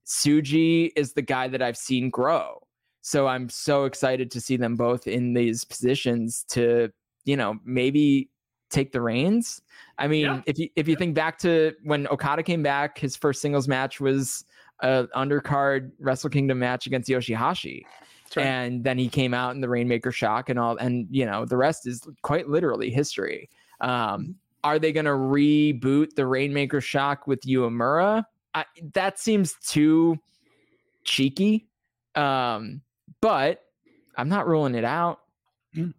Tsuji 0.07 0.91
is 0.97 1.13
the 1.15 1.23
guy 1.23 1.49
that 1.49 1.63
I've 1.63 1.77
seen 1.77 2.11
grow. 2.11 2.61
So 3.01 3.27
I'm 3.27 3.49
so 3.49 3.85
excited 3.85 4.31
to 4.31 4.41
see 4.41 4.57
them 4.57 4.77
both 4.77 5.09
in 5.09 5.35
these 5.35 5.65
positions 5.65 6.45
to 6.51 6.91
you 7.25 7.37
know 7.37 7.59
maybe 7.65 8.31
take 8.71 8.93
the 8.93 9.01
reins. 9.01 9.61
I 9.99 10.09
mean, 10.09 10.27
yeah. 10.27 10.41
if 10.47 10.59
you 10.59 10.69
if 10.77 10.87
you 10.87 10.97
think 10.97 11.15
back 11.15 11.39
to 11.39 11.73
when 11.83 12.07
Okada 12.09 12.43
came 12.45 12.63
back, 12.63 12.99
his 12.99 13.17
first 13.17 13.41
singles 13.41 13.67
match 13.67 14.01
was 14.01 14.45
a 14.81 15.07
undercard 15.17 15.91
Wrestle 15.99 16.31
Kingdom 16.31 16.59
match 16.59 16.87
against 16.87 17.09
Yoshihashi. 17.09 17.83
Right. 18.37 18.47
And 18.47 18.85
then 18.85 18.99
he 18.99 19.09
came 19.09 19.35
out 19.35 19.55
in 19.55 19.61
the 19.61 19.69
Rainmaker 19.69 20.13
shock 20.13 20.49
and 20.49 20.59
all, 20.59 20.77
and 20.77 21.07
you 21.11 21.27
know 21.27 21.45
the 21.45 21.57
rest 21.57 21.87
is 21.87 22.07
quite 22.23 22.49
literally 22.49 22.91
history. 22.91 23.49
Um, 23.81 23.91
mm-hmm. 23.91 24.31
are 24.65 24.79
they 24.79 24.93
going 24.93 25.07
to 25.07 25.11
reboot 25.11 26.15
the 26.15 26.27
Rainmaker 26.27 26.81
shock 26.81 27.27
with 27.27 27.41
Uemura? 27.43 28.25
I, 28.55 28.65
that 28.95 29.19
seems 29.19 29.55
too 29.67 30.19
cheeky, 31.05 31.69
um, 32.15 32.83
but 33.21 33.63
I'm 34.17 34.29
not 34.29 34.47
ruling 34.47 34.75
it 34.75 34.85
out. 34.85 35.21
Mm 35.75 35.95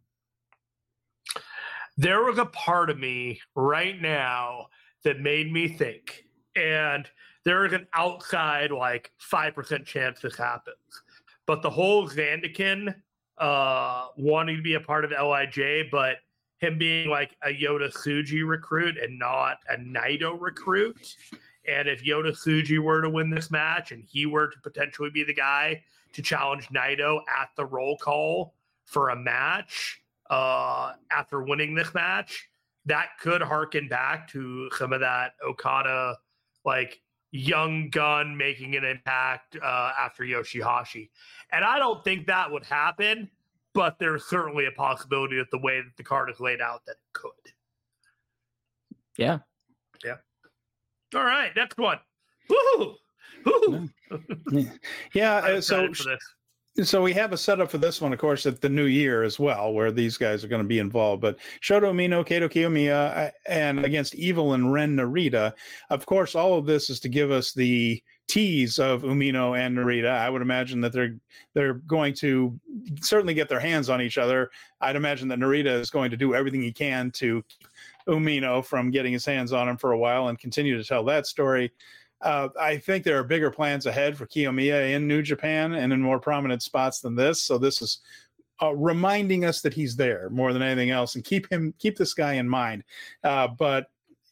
there 1.97 2.23
was 2.23 2.37
a 2.37 2.45
part 2.45 2.89
of 2.89 2.97
me 2.97 3.39
right 3.55 4.01
now 4.01 4.67
that 5.03 5.19
made 5.19 5.51
me 5.51 5.67
think, 5.67 6.25
and 6.55 7.09
there 7.45 7.65
is 7.65 7.73
an 7.73 7.87
outside 7.93 8.71
like 8.71 9.11
five 9.17 9.53
percent 9.53 9.85
chance 9.85 10.21
this 10.21 10.37
happens. 10.37 11.02
But 11.45 11.61
the 11.61 11.69
whole 11.69 12.07
Zandokan 12.07 12.95
uh, 13.37 14.07
wanting 14.17 14.57
to 14.57 14.61
be 14.61 14.75
a 14.75 14.79
part 14.79 15.05
of 15.05 15.11
LIJ, 15.11 15.89
but 15.91 16.17
him 16.59 16.77
being 16.77 17.09
like 17.09 17.35
a 17.43 17.49
Yota 17.49 17.91
Tsuji 17.93 18.47
recruit 18.47 18.97
and 18.97 19.19
not 19.19 19.57
a 19.69 19.75
Naito 19.75 20.39
recruit. 20.39 21.15
And 21.67 21.87
if 21.87 22.03
Yota 22.03 22.31
Tsuji 22.31 22.79
were 22.79 23.01
to 23.01 23.09
win 23.09 23.29
this 23.29 23.51
match 23.51 23.91
and 23.91 24.03
he 24.03 24.25
were 24.25 24.47
to 24.47 24.59
potentially 24.61 25.09
be 25.09 25.23
the 25.23 25.33
guy 25.33 25.83
to 26.13 26.21
challenge 26.21 26.67
Naito 26.69 27.19
at 27.39 27.49
the 27.57 27.65
roll 27.65 27.97
call 27.97 28.53
for 28.85 29.09
a 29.09 29.15
match, 29.15 30.01
uh, 30.29 30.93
after 31.11 31.43
winning 31.43 31.75
this 31.75 31.93
match, 31.93 32.47
that 32.85 33.09
could 33.19 33.41
harken 33.41 33.87
back 33.87 34.27
to 34.29 34.69
some 34.77 34.93
of 34.93 34.99
that 34.99 35.33
Okada 35.45 36.17
like 36.65 37.01
young 37.33 37.89
gun 37.89 38.37
making 38.37 38.75
an 38.75 38.85
impact 38.85 39.57
uh, 39.61 39.91
after 39.99 40.23
Yoshihashi. 40.23 41.09
And 41.51 41.65
I 41.65 41.79
don't 41.79 42.03
think 42.03 42.27
that 42.27 42.51
would 42.51 42.63
happen, 42.63 43.29
but 43.73 43.97
there's 43.99 44.23
certainly 44.25 44.67
a 44.67 44.71
possibility 44.71 45.37
that 45.37 45.49
the 45.49 45.57
way 45.57 45.81
that 45.81 45.97
the 45.97 46.03
card 46.03 46.29
is 46.29 46.39
laid 46.39 46.61
out 46.61 46.85
that 46.85 46.91
it 46.91 47.13
could. 47.13 47.31
Yeah. 49.17 49.39
Yeah. 50.05 50.17
All 51.15 51.23
right, 51.23 51.51
next 51.55 51.77
one. 51.77 51.97
Woo! 52.49 52.95
Woo! 53.45 53.89
yeah, 55.13 55.35
uh, 55.43 55.61
so 55.61 55.87
so 56.81 57.03
we 57.03 57.13
have 57.13 57.33
a 57.33 57.37
setup 57.37 57.69
for 57.69 57.77
this 57.77 58.01
one, 58.01 58.13
of 58.13 58.19
course, 58.19 58.47
at 58.47 58.61
the 58.61 58.69
new 58.69 58.85
year 58.85 59.21
as 59.21 59.39
well, 59.39 59.73
where 59.73 59.91
these 59.91 60.17
guys 60.17 60.43
are 60.43 60.47
going 60.47 60.61
to 60.61 60.67
be 60.67 60.79
involved. 60.79 61.21
But 61.21 61.37
Shota 61.61 61.83
Umino, 61.83 62.25
Kaito 62.25 62.49
Kiyomiya, 62.49 63.27
uh, 63.27 63.31
and 63.47 63.85
against 63.85 64.15
Evil 64.15 64.53
and 64.53 64.73
Ren 64.73 64.95
Narita. 64.95 65.53
Of 65.91 66.05
course, 66.07 66.33
all 66.33 66.57
of 66.57 66.65
this 66.65 66.89
is 66.89 66.99
to 67.01 67.09
give 67.09 67.29
us 67.29 67.53
the 67.53 68.01
tease 68.27 68.79
of 68.79 69.03
Umino 69.03 69.57
and 69.57 69.77
Narita. 69.77 70.09
I 70.09 70.29
would 70.29 70.41
imagine 70.41 70.81
that 70.81 70.93
they're 70.93 71.15
they're 71.53 71.75
going 71.75 72.15
to 72.15 72.59
certainly 73.01 73.35
get 73.35 73.49
their 73.49 73.59
hands 73.59 73.89
on 73.89 74.01
each 74.01 74.17
other. 74.17 74.49
I'd 74.81 74.95
imagine 74.95 75.27
that 75.27 75.39
Narita 75.39 75.79
is 75.79 75.91
going 75.91 76.09
to 76.09 76.17
do 76.17 76.33
everything 76.33 76.61
he 76.61 76.71
can 76.71 77.11
to 77.11 77.43
Umino 78.07 78.65
from 78.65 78.89
getting 78.89 79.13
his 79.13 79.25
hands 79.25 79.53
on 79.53 79.69
him 79.69 79.77
for 79.77 79.91
a 79.91 79.97
while 79.97 80.29
and 80.29 80.39
continue 80.39 80.77
to 80.77 80.83
tell 80.83 81.03
that 81.05 81.27
story. 81.27 81.71
Uh, 82.23 82.47
I 82.59 82.77
think 82.77 83.03
there 83.03 83.19
are 83.19 83.23
bigger 83.23 83.51
plans 83.51 83.85
ahead 83.85 84.17
for 84.17 84.25
Kiyomiya 84.25 84.93
in 84.93 85.07
New 85.07 85.21
Japan 85.21 85.73
and 85.73 85.91
in 85.91 86.01
more 86.01 86.19
prominent 86.19 86.63
spots 86.63 87.01
than 87.01 87.15
this. 87.15 87.43
So 87.43 87.57
this 87.57 87.81
is 87.81 87.99
uh, 88.61 88.73
reminding 88.73 89.43
us 89.43 89.61
that 89.61 89.73
he's 89.73 89.95
there 89.95 90.29
more 90.29 90.53
than 90.53 90.61
anything 90.61 90.89
else, 90.89 91.15
and 91.15 91.23
keep 91.23 91.51
him 91.51 91.73
keep 91.79 91.97
this 91.97 92.13
guy 92.13 92.33
in 92.33 92.47
mind. 92.47 92.83
Uh, 93.23 93.47
but 93.47 93.87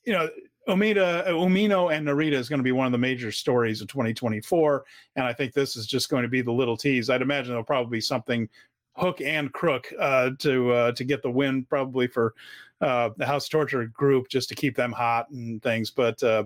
you 0.05 0.13
know, 0.13 0.29
Omida, 0.67 1.27
Umino 1.27 1.93
and 1.93 2.07
Narita 2.07 2.33
is 2.33 2.47
going 2.47 2.59
to 2.59 2.63
be 2.63 2.71
one 2.71 2.85
of 2.85 2.91
the 2.91 2.97
major 2.97 3.31
stories 3.31 3.81
of 3.81 3.87
2024, 3.87 4.85
and 5.15 5.25
I 5.25 5.33
think 5.33 5.53
this 5.53 5.75
is 5.75 5.85
just 5.85 6.09
going 6.09 6.23
to 6.23 6.29
be 6.29 6.41
the 6.41 6.51
little 6.51 6.77
tease. 6.77 7.09
I'd 7.09 7.21
imagine 7.21 7.51
there'll 7.51 7.63
probably 7.63 7.97
be 7.97 8.01
something 8.01 8.47
hook 8.95 9.21
and 9.21 9.51
crook 9.53 9.91
uh, 9.99 10.31
to 10.39 10.71
uh, 10.71 10.91
to 10.93 11.03
get 11.03 11.23
the 11.23 11.31
win, 11.31 11.65
probably 11.65 12.07
for 12.07 12.35
uh, 12.79 13.09
the 13.17 13.25
House 13.25 13.49
Torture 13.49 13.85
group 13.87 14.29
just 14.29 14.49
to 14.49 14.55
keep 14.55 14.75
them 14.75 14.91
hot 14.91 15.29
and 15.31 15.61
things. 15.61 15.89
But 15.89 16.21
uh, 16.23 16.45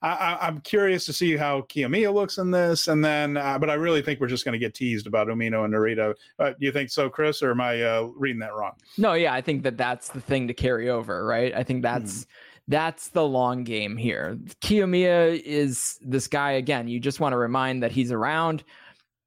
I, 0.00 0.46
am 0.46 0.60
curious 0.60 1.04
to 1.06 1.12
see 1.12 1.36
how 1.36 1.62
Kiyomiya 1.62 2.12
looks 2.14 2.38
in 2.38 2.52
this, 2.52 2.86
and 2.86 3.04
then, 3.04 3.36
uh, 3.36 3.58
but 3.58 3.68
I 3.68 3.74
really 3.74 4.00
think 4.00 4.20
we're 4.20 4.28
just 4.28 4.44
going 4.44 4.52
to 4.52 4.58
get 4.58 4.74
teased 4.74 5.08
about 5.08 5.26
Umino 5.26 5.64
and 5.64 5.74
Narita. 5.74 6.14
Uh, 6.38 6.50
do 6.50 6.56
you 6.60 6.70
think 6.70 6.90
so, 6.90 7.10
Chris, 7.10 7.42
or 7.42 7.50
am 7.50 7.60
I 7.60 7.82
uh, 7.82 8.02
reading 8.14 8.38
that 8.40 8.54
wrong? 8.54 8.74
No, 8.96 9.14
yeah, 9.14 9.34
I 9.34 9.40
think 9.40 9.64
that 9.64 9.76
that's 9.76 10.10
the 10.10 10.20
thing 10.20 10.46
to 10.48 10.54
carry 10.54 10.88
over, 10.88 11.24
right? 11.24 11.54
I 11.54 11.62
think 11.62 11.82
that's. 11.82 12.24
Hmm. 12.24 12.30
That's 12.70 13.08
the 13.08 13.24
long 13.24 13.64
game 13.64 13.96
here. 13.96 14.38
Kiyomiya 14.60 15.40
is 15.40 15.98
this 16.02 16.28
guy 16.28 16.50
again. 16.50 16.86
You 16.86 17.00
just 17.00 17.18
want 17.18 17.32
to 17.32 17.38
remind 17.38 17.82
that 17.82 17.92
he's 17.92 18.12
around. 18.12 18.62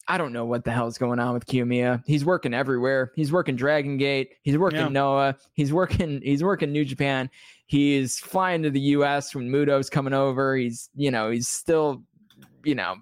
I 0.07 0.19
don't 0.19 0.31
know 0.31 0.45
what 0.45 0.63
the 0.63 0.71
hell 0.71 0.85
is 0.85 0.99
going 0.99 1.19
on 1.19 1.33
with 1.33 1.47
Kiyomiya. 1.47 2.03
He's 2.05 2.23
working 2.23 2.53
everywhere. 2.53 3.11
He's 3.15 3.31
working 3.31 3.55
Dragon 3.55 3.97
Gate. 3.97 4.33
He's 4.43 4.59
working 4.59 4.79
yeah. 4.79 4.89
Noah. 4.89 5.37
He's 5.53 5.73
working. 5.73 6.21
He's 6.21 6.43
working 6.43 6.71
New 6.71 6.85
Japan. 6.85 7.31
He's 7.71 8.19
flying 8.19 8.63
to 8.63 8.69
the 8.69 8.81
U.S. 8.81 9.33
when 9.33 9.49
Muto's 9.49 9.89
coming 9.89 10.11
over. 10.11 10.57
He's, 10.57 10.89
you 10.93 11.09
know, 11.09 11.31
he's 11.31 11.47
still, 11.47 12.03
you 12.65 12.75
know, 12.75 12.97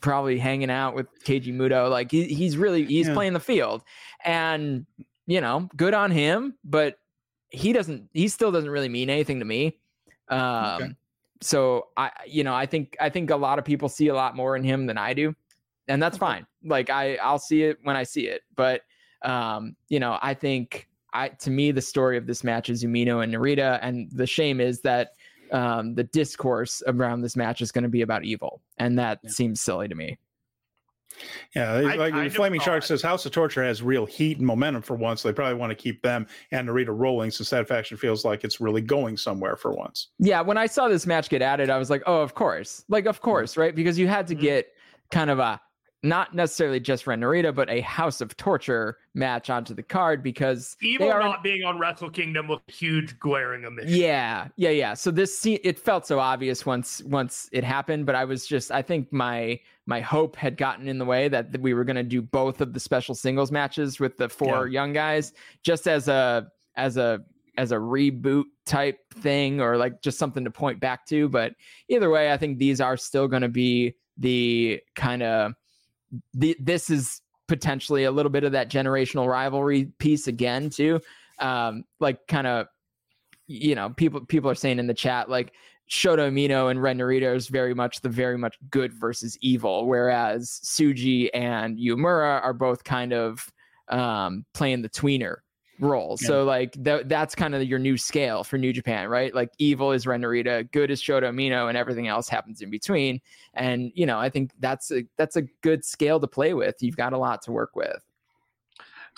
probably 0.00 0.38
hanging 0.38 0.70
out 0.70 0.94
with 0.94 1.06
Keiji 1.24 1.54
Muto. 1.54 1.90
Like 1.90 2.10
he, 2.10 2.24
he's 2.24 2.56
really 2.56 2.86
he's 2.86 3.08
yeah. 3.08 3.12
playing 3.12 3.34
the 3.34 3.40
field, 3.40 3.82
and 4.24 4.86
you 5.26 5.42
know, 5.42 5.68
good 5.76 5.92
on 5.92 6.10
him. 6.10 6.54
But 6.64 6.98
he 7.50 7.74
doesn't. 7.74 8.08
He 8.14 8.28
still 8.28 8.50
doesn't 8.50 8.70
really 8.70 8.88
mean 8.88 9.10
anything 9.10 9.38
to 9.40 9.44
me. 9.44 9.78
Um, 10.30 10.40
okay. 10.40 10.88
So 11.42 11.88
I, 11.98 12.10
you 12.26 12.42
know, 12.42 12.54
I 12.54 12.64
think 12.64 12.96
I 12.98 13.10
think 13.10 13.28
a 13.28 13.36
lot 13.36 13.58
of 13.58 13.66
people 13.66 13.90
see 13.90 14.08
a 14.08 14.14
lot 14.14 14.34
more 14.34 14.56
in 14.56 14.64
him 14.64 14.86
than 14.86 14.96
I 14.96 15.12
do, 15.12 15.34
and 15.88 16.02
that's 16.02 16.16
fine. 16.16 16.46
Like 16.64 16.88
I, 16.88 17.16
I'll 17.16 17.38
see 17.38 17.64
it 17.64 17.80
when 17.82 17.96
I 17.96 18.04
see 18.04 18.28
it. 18.28 18.40
But 18.54 18.80
um, 19.20 19.76
you 19.90 20.00
know, 20.00 20.18
I 20.22 20.32
think 20.32 20.88
I 21.16 21.28
to 21.28 21.50
me 21.50 21.70
the 21.72 21.82
story 21.82 22.16
of 22.16 22.26
this 22.26 22.44
match 22.44 22.68
is 22.68 22.84
Umino 22.84 23.22
and 23.22 23.34
Narita, 23.34 23.78
and 23.82 24.10
the 24.12 24.26
shame 24.26 24.60
is 24.60 24.80
that 24.82 25.12
um, 25.52 25.94
the 25.94 26.04
discourse 26.04 26.82
around 26.86 27.22
this 27.22 27.36
match 27.36 27.60
is 27.60 27.72
going 27.72 27.84
to 27.84 27.90
be 27.90 28.02
about 28.02 28.24
evil, 28.24 28.60
and 28.78 28.98
that 28.98 29.20
yeah. 29.22 29.30
seems 29.30 29.60
silly 29.60 29.88
to 29.88 29.94
me. 29.94 30.18
Yeah, 31.54 31.72
I, 31.72 31.94
like 31.94 32.14
I 32.14 32.28
Flaming 32.28 32.60
Shark 32.60 32.82
says, 32.82 33.00
House 33.00 33.24
of 33.24 33.32
Torture 33.32 33.64
has 33.64 33.82
real 33.82 34.04
heat 34.04 34.36
and 34.36 34.46
momentum 34.46 34.82
for 34.82 34.96
once. 34.96 35.22
So 35.22 35.28
They 35.28 35.32
probably 35.32 35.54
want 35.54 35.70
to 35.70 35.74
keep 35.74 36.02
them 36.02 36.26
and 36.50 36.68
Narita 36.68 36.96
rolling 36.96 37.30
since 37.30 37.48
that 37.50 37.66
faction 37.66 37.96
feels 37.96 38.24
like 38.24 38.44
it's 38.44 38.60
really 38.60 38.82
going 38.82 39.16
somewhere 39.16 39.56
for 39.56 39.72
once. 39.72 40.08
Yeah, 40.18 40.42
when 40.42 40.58
I 40.58 40.66
saw 40.66 40.88
this 40.88 41.06
match 41.06 41.30
get 41.30 41.40
added, 41.40 41.70
I 41.70 41.78
was 41.78 41.88
like, 41.88 42.02
oh, 42.06 42.20
of 42.20 42.34
course, 42.34 42.84
like 42.88 43.06
of 43.06 43.22
course, 43.22 43.56
right? 43.56 43.74
Because 43.74 43.98
you 43.98 44.08
had 44.08 44.26
to 44.26 44.34
mm-hmm. 44.34 44.42
get 44.42 44.66
kind 45.10 45.30
of 45.30 45.38
a 45.38 45.60
not 46.08 46.34
necessarily 46.34 46.80
just 46.80 47.06
Ren 47.06 47.20
Narita, 47.20 47.54
but 47.54 47.68
a 47.68 47.80
House 47.80 48.20
of 48.20 48.36
Torture 48.36 48.98
match 49.14 49.50
onto 49.50 49.74
the 49.74 49.82
card 49.82 50.22
because 50.22 50.76
evil 50.80 51.10
are, 51.10 51.20
not 51.20 51.42
being 51.42 51.64
on 51.64 51.78
Wrestle 51.78 52.10
Kingdom 52.10 52.48
was 52.48 52.60
huge 52.68 53.18
glaring 53.18 53.64
omission. 53.64 53.94
Yeah, 53.94 54.48
yeah, 54.56 54.70
yeah. 54.70 54.94
So 54.94 55.10
this 55.10 55.44
it 55.44 55.78
felt 55.78 56.06
so 56.06 56.18
obvious 56.18 56.64
once 56.64 57.02
once 57.02 57.48
it 57.52 57.64
happened, 57.64 58.06
but 58.06 58.14
I 58.14 58.24
was 58.24 58.46
just 58.46 58.70
I 58.70 58.82
think 58.82 59.12
my 59.12 59.58
my 59.86 60.00
hope 60.00 60.36
had 60.36 60.56
gotten 60.56 60.88
in 60.88 60.98
the 60.98 61.04
way 61.04 61.28
that 61.28 61.58
we 61.60 61.74
were 61.74 61.84
going 61.84 61.96
to 61.96 62.02
do 62.02 62.20
both 62.20 62.60
of 62.60 62.72
the 62.72 62.80
special 62.80 63.14
singles 63.14 63.50
matches 63.50 64.00
with 64.00 64.16
the 64.16 64.28
four 64.28 64.66
yeah. 64.66 64.80
young 64.80 64.92
guys 64.92 65.32
just 65.62 65.86
as 65.86 66.08
a 66.08 66.48
as 66.76 66.96
a 66.96 67.20
as 67.58 67.72
a 67.72 67.76
reboot 67.76 68.44
type 68.66 68.98
thing 69.14 69.60
or 69.60 69.76
like 69.76 70.02
just 70.02 70.18
something 70.18 70.44
to 70.44 70.50
point 70.50 70.78
back 70.78 71.06
to 71.06 71.26
but 71.28 71.54
either 71.88 72.10
way 72.10 72.30
i 72.30 72.36
think 72.36 72.58
these 72.58 72.82
are 72.82 72.98
still 72.98 73.26
going 73.28 73.40
to 73.40 73.48
be 73.48 73.94
the 74.18 74.78
kind 74.94 75.22
of 75.22 75.54
the, 76.34 76.56
this 76.60 76.90
is 76.90 77.20
potentially 77.48 78.04
a 78.04 78.10
little 78.10 78.30
bit 78.30 78.44
of 78.44 78.52
that 78.52 78.70
generational 78.70 79.28
rivalry 79.28 79.86
piece 79.98 80.26
again 80.26 80.70
too. 80.70 81.00
Um, 81.38 81.84
like 82.00 82.26
kind 82.26 82.46
of, 82.46 82.66
you 83.46 83.74
know, 83.74 83.90
people 83.90 84.24
people 84.24 84.50
are 84.50 84.54
saying 84.54 84.78
in 84.78 84.86
the 84.86 84.94
chat 84.94 85.28
like 85.28 85.52
Shota 85.88 86.30
Umino 86.30 86.70
and 86.70 86.82
Ren 86.82 86.98
Narita 86.98 87.34
is 87.36 87.48
very 87.48 87.74
much 87.74 88.00
the 88.00 88.08
very 88.08 88.36
much 88.36 88.56
good 88.70 88.92
versus 88.92 89.38
evil, 89.40 89.86
whereas 89.86 90.60
Tsuji 90.64 91.30
and 91.32 91.78
Uemura 91.78 92.42
are 92.42 92.52
both 92.52 92.82
kind 92.82 93.12
of 93.12 93.48
um, 93.88 94.44
playing 94.52 94.82
the 94.82 94.88
tweener 94.88 95.36
role. 95.80 96.16
Yeah. 96.20 96.26
So 96.26 96.44
like 96.44 96.72
th- 96.82 97.04
that's 97.06 97.34
kind 97.34 97.54
of 97.54 97.62
your 97.64 97.78
new 97.78 97.96
scale 97.96 98.44
for 98.44 98.58
New 98.58 98.72
Japan, 98.72 99.08
right? 99.08 99.34
Like 99.34 99.50
evil 99.58 99.92
is 99.92 100.06
Ren 100.06 100.22
Narita, 100.22 100.70
good 100.72 100.90
is 100.90 101.02
Shota 101.02 101.24
Umino, 101.24 101.68
and 101.68 101.76
everything 101.76 102.08
else 102.08 102.28
happens 102.28 102.60
in 102.60 102.70
between. 102.70 103.20
And 103.54 103.92
you 103.94 104.06
know, 104.06 104.18
I 104.18 104.30
think 104.30 104.52
that's 104.60 104.90
a 104.90 105.04
that's 105.16 105.36
a 105.36 105.42
good 105.62 105.84
scale 105.84 106.20
to 106.20 106.26
play 106.26 106.54
with. 106.54 106.76
You've 106.80 106.96
got 106.96 107.12
a 107.12 107.18
lot 107.18 107.42
to 107.42 107.52
work 107.52 107.76
with. 107.76 108.02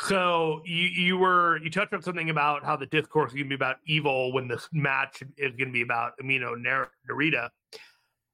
So 0.00 0.62
you 0.64 0.86
you 0.86 1.18
were 1.18 1.58
you 1.58 1.70
touched 1.70 1.92
on 1.92 2.02
something 2.02 2.30
about 2.30 2.64
how 2.64 2.76
the 2.76 2.86
discourse 2.86 3.30
is 3.30 3.34
going 3.34 3.46
to 3.46 3.48
be 3.48 3.54
about 3.54 3.76
evil 3.86 4.32
when 4.32 4.46
this 4.46 4.68
match 4.72 5.22
is 5.36 5.56
going 5.56 5.68
to 5.68 5.72
be 5.72 5.82
about 5.82 6.12
Umino 6.22 6.54
Narita. 7.10 7.50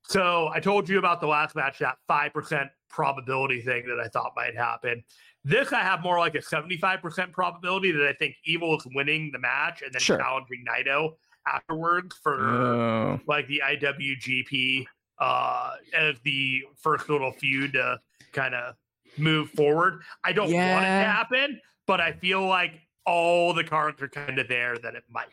So 0.06 0.48
I 0.52 0.60
told 0.60 0.88
you 0.88 0.98
about 0.98 1.22
the 1.22 1.26
last 1.26 1.56
match, 1.56 1.78
that 1.78 1.96
five 2.06 2.34
percent 2.34 2.70
probability 2.94 3.60
thing 3.60 3.84
that 3.88 3.98
I 4.00 4.08
thought 4.08 4.32
might 4.36 4.56
happen. 4.56 5.02
This 5.44 5.72
I 5.72 5.80
have 5.80 6.00
more 6.02 6.18
like 6.18 6.36
a 6.36 6.38
75% 6.38 7.32
probability 7.32 7.90
that 7.92 8.08
I 8.08 8.12
think 8.14 8.36
Evil 8.44 8.76
is 8.76 8.86
winning 8.94 9.30
the 9.32 9.38
match 9.38 9.82
and 9.82 9.92
then 9.92 10.00
sure. 10.00 10.16
challenging 10.16 10.64
Naito 10.66 11.14
afterwards 11.46 12.16
for 12.22 12.40
oh. 12.40 13.20
like 13.26 13.46
the 13.48 13.60
IWGP 13.62 14.86
uh 15.18 15.70
as 15.96 16.16
the 16.24 16.62
first 16.76 17.08
little 17.08 17.30
feud 17.32 17.74
to 17.74 17.98
kind 18.32 18.54
of 18.54 18.74
move 19.18 19.50
forward. 19.50 20.00
I 20.24 20.32
don't 20.32 20.48
yeah. 20.48 20.74
want 20.74 20.84
it 20.86 20.88
to 20.88 21.10
happen, 21.10 21.60
but 21.86 22.00
I 22.00 22.12
feel 22.12 22.46
like 22.46 22.72
all 23.06 23.52
the 23.52 23.64
cards 23.64 24.00
are 24.02 24.08
kind 24.08 24.38
of 24.38 24.48
there 24.48 24.78
that 24.78 24.94
it 24.94 25.04
might. 25.10 25.26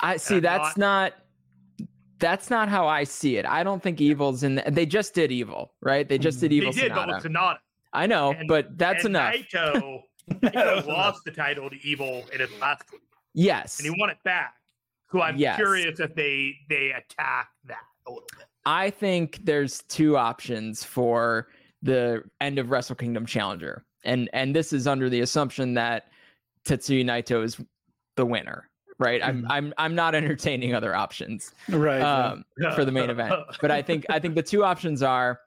I 0.00 0.16
see 0.16 0.40
that's 0.40 0.76
not 0.76 1.14
that's 2.22 2.48
not 2.48 2.68
how 2.68 2.86
I 2.86 3.04
see 3.04 3.36
it. 3.36 3.44
I 3.44 3.62
don't 3.62 3.82
think 3.82 4.00
Evil's 4.00 4.44
in. 4.44 4.54
The, 4.54 4.64
they 4.68 4.86
just 4.86 5.12
did 5.12 5.30
Evil, 5.30 5.74
right? 5.82 6.08
They 6.08 6.16
just 6.16 6.40
did 6.40 6.52
mm-hmm. 6.52 6.68
Evil. 6.68 6.72
They 6.72 6.82
did, 6.82 6.92
with 6.94 7.24
Sanada. 7.24 7.58
I 7.92 8.06
know, 8.06 8.32
and, 8.32 8.48
but 8.48 8.78
that's 8.78 9.04
enough. 9.04 9.34
Naito, 9.34 10.02
Naito 10.30 10.86
lost 10.86 11.24
the 11.24 11.32
title 11.32 11.68
to 11.68 11.76
Evil 11.86 12.24
in 12.32 12.40
his 12.40 12.48
last 12.60 12.84
week. 12.92 13.02
Yes, 13.34 13.78
and 13.78 13.92
he 13.92 14.00
won 14.00 14.08
it 14.08 14.18
back. 14.24 14.54
So 15.10 15.20
I'm 15.20 15.36
yes. 15.36 15.56
curious 15.56 16.00
if 16.00 16.14
they 16.14 16.54
they 16.70 16.92
attack 16.92 17.48
that 17.66 17.82
a 18.06 18.10
little 18.10 18.28
bit. 18.38 18.46
I 18.64 18.88
think 18.88 19.40
there's 19.44 19.82
two 19.88 20.16
options 20.16 20.84
for 20.84 21.48
the 21.82 22.22
end 22.40 22.58
of 22.58 22.70
Wrestle 22.70 22.96
Kingdom 22.96 23.26
Challenger, 23.26 23.84
and 24.04 24.30
and 24.32 24.54
this 24.54 24.72
is 24.72 24.86
under 24.86 25.10
the 25.10 25.20
assumption 25.20 25.74
that 25.74 26.04
Tetsuya 26.64 27.04
Naito 27.04 27.44
is 27.44 27.60
the 28.16 28.24
winner. 28.24 28.70
Right, 29.02 29.20
mm-hmm. 29.20 29.46
I'm 29.46 29.66
I'm 29.66 29.74
I'm 29.78 29.94
not 29.94 30.14
entertaining 30.22 30.74
other 30.74 30.94
options, 30.94 31.52
right, 31.68 32.00
um, 32.00 32.44
for 32.74 32.84
the 32.84 32.92
main 32.92 33.10
event. 33.16 33.34
But 33.60 33.70
I 33.70 33.82
think 33.82 34.06
I 34.08 34.18
think 34.18 34.34
the 34.34 34.42
two 34.42 34.64
options 34.64 35.02
are 35.02 35.40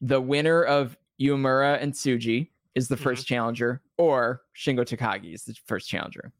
the 0.00 0.20
winner 0.20 0.62
of 0.62 0.96
Uemura 1.20 1.80
and 1.80 1.92
Tsuji 1.92 2.48
is 2.74 2.88
the 2.88 2.96
1st 2.96 3.02
mm-hmm. 3.02 3.22
challenger, 3.22 3.80
or 3.98 4.42
Shingo 4.56 4.80
Takagi 4.80 5.34
is 5.34 5.44
the 5.44 5.54
first 5.66 5.88
challenger. 5.88 6.32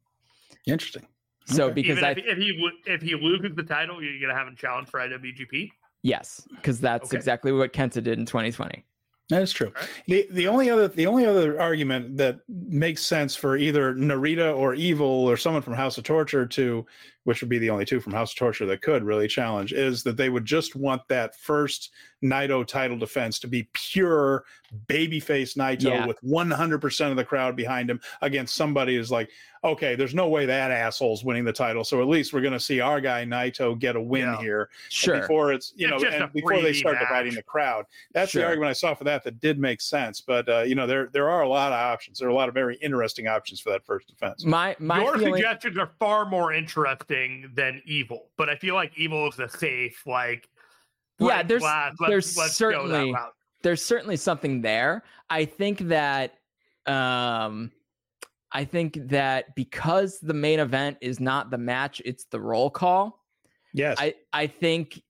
Interesting. 0.65 1.07
So 1.45 1.65
okay. 1.65 1.73
because 1.73 1.97
Even 1.97 2.03
I, 2.03 2.11
if, 2.11 2.17
if, 2.19 2.37
he 2.37 2.69
if 2.85 3.01
he 3.01 3.15
loses 3.15 3.55
the 3.55 3.63
title, 3.63 4.01
you're 4.01 4.19
gonna 4.21 4.37
have 4.37 4.47
him 4.47 4.55
challenge 4.55 4.87
for 4.87 4.99
IWGP. 4.99 5.71
Yes, 6.01 6.47
because 6.55 6.79
that's 6.79 7.09
okay. 7.09 7.17
exactly 7.17 7.51
what 7.51 7.73
Kenta 7.73 8.03
did 8.03 8.19
in 8.19 8.25
2020. 8.25 8.83
That 9.29 9.41
is 9.41 9.53
true. 9.53 9.71
The 10.07 10.27
the 10.31 10.47
only 10.47 10.69
other 10.69 10.87
the 10.89 11.07
only 11.07 11.25
other 11.25 11.59
argument 11.59 12.17
that 12.17 12.39
makes 12.49 13.01
sense 13.03 13.35
for 13.35 13.55
either 13.55 13.93
Narita 13.93 14.55
or 14.55 14.73
Evil 14.73 15.07
or 15.07 15.37
someone 15.37 15.61
from 15.61 15.73
House 15.73 15.97
of 15.97 16.03
Torture 16.03 16.45
to, 16.45 16.85
which 17.23 17.41
would 17.41 17.49
be 17.49 17.59
the 17.59 17.69
only 17.69 17.85
two 17.85 17.99
from 17.99 18.13
House 18.13 18.31
of 18.31 18.37
Torture 18.37 18.65
that 18.65 18.81
could 18.81 19.03
really 19.03 19.27
challenge, 19.27 19.73
is 19.73 20.03
that 20.03 20.17
they 20.17 20.29
would 20.29 20.45
just 20.45 20.75
want 20.75 21.07
that 21.07 21.35
first 21.35 21.91
Naito 22.23 22.65
title 22.65 22.97
defense 22.97 23.39
to 23.39 23.47
be 23.47 23.67
pure 23.73 24.45
babyface 24.87 25.55
Naito 25.55 25.83
yeah. 25.83 26.05
with 26.07 26.19
100% 26.23 27.11
of 27.11 27.15
the 27.15 27.25
crowd 27.25 27.55
behind 27.55 27.89
him 27.89 27.99
against 28.21 28.55
somebody 28.55 28.95
who's 28.95 29.11
like, 29.11 29.29
okay, 29.63 29.95
there's 29.95 30.15
no 30.15 30.27
way 30.27 30.45
that 30.45 30.71
asshole's 30.71 31.23
winning 31.23 31.45
the 31.45 31.53
title. 31.53 31.83
So 31.83 32.01
at 32.01 32.07
least 32.07 32.33
we're 32.33 32.41
going 32.41 32.53
to 32.53 32.59
see 32.59 32.81
our 32.81 32.99
guy 32.99 33.23
Naito 33.23 33.77
get 33.77 33.95
a 33.95 34.01
win 34.01 34.23
yeah. 34.23 34.41
here. 34.41 34.69
Sure. 34.89 35.21
Before 35.21 35.53
it's, 35.53 35.73
you 35.75 35.87
it's 35.87 36.03
know, 36.03 36.09
and 36.09 36.33
before 36.33 36.61
they 36.61 36.73
start 36.73 36.95
match. 36.95 37.07
dividing 37.07 37.35
the 37.35 37.43
crowd. 37.43 37.85
That's 38.13 38.31
sure. 38.31 38.41
the 38.41 38.47
argument 38.47 38.71
I 38.71 38.73
saw 38.73 38.93
for 38.93 39.03
that 39.05 39.23
that 39.23 39.39
did 39.39 39.59
make 39.59 39.79
sense. 39.79 40.19
But, 40.21 40.49
uh, 40.49 40.61
you 40.61 40.75
know, 40.75 40.87
there 40.87 41.09
there 41.13 41.29
are 41.29 41.43
a 41.43 41.47
lot 41.47 41.71
of 41.71 41.79
options. 41.79 42.19
There 42.19 42.27
are 42.27 42.31
a 42.31 42.35
lot 42.35 42.49
of 42.49 42.55
very 42.55 42.77
interesting 42.77 43.27
options 43.27 43.59
for 43.59 43.69
that 43.69 43.85
first 43.85 44.07
defense. 44.07 44.43
My, 44.43 44.75
my 44.79 45.01
Your 45.01 45.17
feeling... 45.17 45.35
suggestions 45.35 45.77
are 45.77 45.91
far 45.99 46.25
more 46.25 46.51
interesting 46.51 47.12
than 47.53 47.81
evil, 47.85 48.29
but 48.37 48.49
I 48.49 48.55
feel 48.55 48.75
like 48.75 48.91
evil 48.97 49.27
is 49.27 49.39
a 49.39 49.49
safe, 49.49 50.01
like, 50.05 50.49
yeah, 51.19 51.43
there's, 51.43 51.61
let's, 51.61 51.97
there's 52.07 52.37
let's 52.37 52.53
certainly, 52.55 53.15
there's 53.61 53.83
certainly 53.83 54.17
something 54.17 54.61
there. 54.61 55.03
I 55.29 55.45
think 55.45 55.79
that, 55.89 56.35
um, 56.85 57.71
I 58.51 58.65
think 58.65 58.97
that 59.09 59.55
because 59.55 60.19
the 60.19 60.33
main 60.33 60.59
event 60.59 60.97
is 61.01 61.19
not 61.19 61.49
the 61.49 61.57
match, 61.57 62.01
it's 62.05 62.25
the 62.25 62.39
roll 62.39 62.69
call. 62.69 63.19
Yes. 63.73 63.97
I, 63.99 64.15
I 64.31 64.47
think 64.47 65.01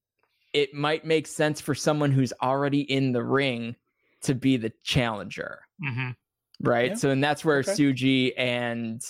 it 0.54 0.74
might 0.74 1.04
make 1.04 1.28
sense 1.28 1.60
for 1.60 1.76
someone 1.76 2.12
who's 2.12 2.32
already 2.42 2.82
in 2.82 3.12
the 3.12 3.24
ring 3.24 3.76
to 4.22 4.36
be 4.36 4.56
the 4.56 4.72
challenger. 4.84 5.60
Mm-hmm. 5.84 6.12
Right. 6.62 6.92
Yeah. 6.92 6.96
So, 6.96 7.10
and 7.10 7.22
that's 7.22 7.44
where 7.44 7.58
okay. 7.58 7.72
Tsuji 7.72 8.34
and 8.38 9.02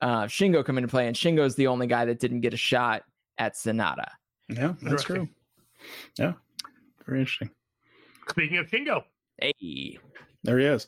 uh, 0.00 0.24
Shingo 0.24 0.64
come 0.64 0.78
into 0.78 0.88
play, 0.88 1.06
and 1.06 1.16
Shingo's 1.16 1.54
the 1.54 1.66
only 1.66 1.86
guy 1.86 2.04
that 2.04 2.20
didn't 2.20 2.40
get 2.40 2.54
a 2.54 2.58
shot 2.58 3.02
at 3.38 3.54
Sanada. 3.54 4.08
Yeah, 4.48 4.74
that's 4.82 5.04
true. 5.04 5.28
Yeah, 6.18 6.32
very 7.06 7.20
interesting. 7.20 7.50
Speaking 8.28 8.58
of 8.58 8.66
Shingo, 8.66 9.04
hey, 9.40 9.98
there 10.42 10.58
he 10.58 10.66
is. 10.66 10.86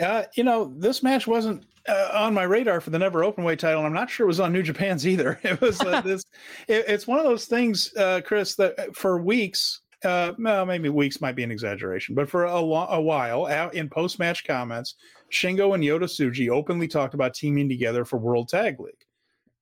Uh, 0.00 0.24
you 0.34 0.44
know, 0.44 0.72
this 0.76 1.02
match 1.02 1.26
wasn't 1.26 1.64
uh, 1.88 2.10
on 2.14 2.34
my 2.34 2.44
radar 2.44 2.80
for 2.80 2.90
the 2.90 2.98
never 2.98 3.20
openweight 3.20 3.58
title. 3.58 3.78
And 3.78 3.86
I'm 3.86 3.92
not 3.92 4.10
sure 4.10 4.24
it 4.24 4.28
was 4.28 4.40
on 4.40 4.52
New 4.52 4.62
Japan's 4.62 5.06
either. 5.06 5.38
It 5.44 5.60
was 5.60 5.80
uh, 5.80 6.00
this. 6.04 6.24
It, 6.68 6.84
it's 6.88 7.06
one 7.06 7.18
of 7.18 7.24
those 7.24 7.46
things, 7.46 7.94
uh, 7.96 8.20
Chris, 8.24 8.54
that 8.56 8.78
uh, 8.78 8.86
for 8.92 9.20
weeks, 9.20 9.80
uh, 10.04 10.32
well, 10.38 10.66
maybe 10.66 10.88
weeks 10.88 11.20
might 11.20 11.36
be 11.36 11.42
an 11.42 11.50
exaggeration, 11.50 12.14
but 12.14 12.28
for 12.28 12.44
a, 12.44 12.60
lo- 12.60 12.86
a 12.90 13.00
while, 13.00 13.46
out 13.46 13.74
in 13.74 13.88
post 13.88 14.18
match 14.18 14.44
comments, 14.44 14.94
Shingo 15.30 15.74
and 15.74 15.82
Yota 15.82 16.04
Tsuji 16.04 16.48
openly 16.48 16.88
talked 16.88 17.14
about 17.14 17.34
teaming 17.34 17.68
together 17.68 18.04
for 18.04 18.18
World 18.18 18.48
Tag 18.48 18.78
League. 18.80 18.94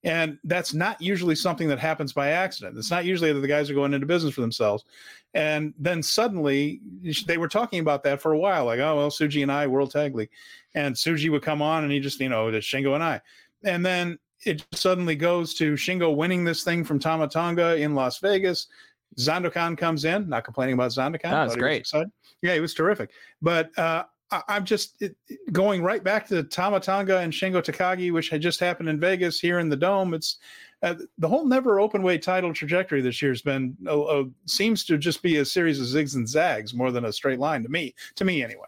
And 0.05 0.39
that's 0.44 0.74
not 0.74 1.01
usually 1.01 1.36
something 1.36 1.69
that 1.69 1.78
happens 1.78 2.12
by 2.12 2.31
accident. 2.31 2.77
It's 2.77 2.90
not 2.90 3.05
usually 3.05 3.32
that 3.32 3.39
the 3.39 3.47
guys 3.47 3.70
are 3.70 3.74
going 3.74 3.94
into 3.94 4.06
business 4.06 4.35
for 4.35 4.40
themselves. 4.40 4.85
And 5.35 5.73
then 5.78 6.02
suddenly 6.02 6.81
they 7.27 7.39
were 7.39 7.48
talking 7.48 7.78
about 7.78 8.02
that 8.02 8.20
for 8.20 8.32
a 8.32 8.39
while, 8.39 8.64
like, 8.64 8.81
oh, 8.81 8.97
well, 8.97 9.10
Tsuji 9.10 9.43
and 9.43 9.52
I, 9.52 9.69
World 9.69 9.93
Tag 9.93 10.14
League. 10.14 10.31
And 10.74 10.94
Tsuji 10.97 11.31
would 11.31 11.43
come 11.43 11.62
on 11.62 11.85
and 11.85 11.93
he 11.93 12.01
just, 12.01 12.19
you 12.19 12.28
know, 12.28 12.48
it's 12.48 12.66
Shingo 12.66 12.94
and 12.94 13.05
I. 13.05 13.20
And 13.64 13.86
then 13.86 14.19
it 14.44 14.64
suddenly 14.74 15.14
goes 15.14 15.55
to 15.55 15.74
Shingo 15.74 16.14
winning 16.16 16.43
this 16.43 16.64
thing 16.64 16.82
from 16.82 16.98
Tama 16.98 17.28
Tonga 17.28 17.77
in 17.77 17.94
Las 17.94 18.19
Vegas. 18.19 18.66
Zandokan 19.18 19.76
comes 19.76 20.05
in, 20.05 20.28
not 20.28 20.44
complaining 20.44 20.74
about 20.74 20.90
Zandokan. 20.90 21.22
That's 21.22 21.56
great. 21.56 21.90
Yeah, 22.43 22.55
he 22.55 22.60
was 22.60 22.74
terrific. 22.74 23.10
But 23.40 23.76
uh, 23.78 24.05
I, 24.30 24.56
am 24.56 24.64
just 24.64 25.01
it, 25.01 25.16
going 25.52 25.82
right 25.82 26.02
back 26.02 26.26
to 26.28 26.43
Tama 26.43 26.80
Tonga 26.80 27.18
and 27.18 27.32
Shingo 27.32 27.62
Takagi, 27.62 28.12
which 28.12 28.30
had 28.30 28.40
just 28.40 28.59
happened 28.59 28.89
in 28.89 28.98
Vegas 28.98 29.39
here 29.39 29.59
in 29.59 29.68
the 29.68 29.76
Dome. 29.76 30.14
It's 30.14 30.39
uh, 30.82 30.94
the 31.18 31.28
whole 31.28 31.44
never 31.44 31.78
open 31.78 32.02
weight 32.02 32.22
title 32.22 32.52
trajectory 32.52 33.01
this 33.01 33.22
year 33.22 33.30
has 33.30 33.43
been 33.43 33.76
uh, 33.89 34.24
seems 34.47 34.84
to 34.86 34.98
just 34.98 35.22
be 35.22 35.39
a 35.39 35.44
series 35.44 35.78
of 35.80 35.86
zigs 35.86 36.16
and 36.16 36.28
zags 36.28 36.74
more 36.74 36.90
than 36.90 37.05
a 37.05 37.12
straight 37.12 37.39
line 37.39 37.62
to 37.62 37.68
me. 37.68 37.94
To 38.16 38.24
me, 38.24 38.43
anyway. 38.43 38.66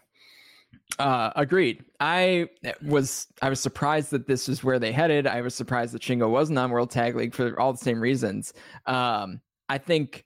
Uh, 0.99 1.31
agreed. 1.35 1.83
I 1.99 2.47
was 2.83 3.27
I 3.41 3.49
was 3.49 3.59
surprised 3.59 4.11
that 4.11 4.27
this 4.27 4.47
is 4.47 4.63
where 4.63 4.79
they 4.79 4.91
headed. 4.91 5.27
I 5.27 5.41
was 5.41 5.55
surprised 5.55 5.93
that 5.93 6.01
Shingo 6.01 6.29
wasn't 6.29 6.59
on 6.59 6.71
World 6.71 6.91
Tag 6.91 7.15
League 7.15 7.33
for 7.33 7.59
all 7.59 7.73
the 7.73 7.79
same 7.79 7.99
reasons. 7.99 8.53
Um, 8.85 9.41
I 9.67 9.77
think 9.77 10.25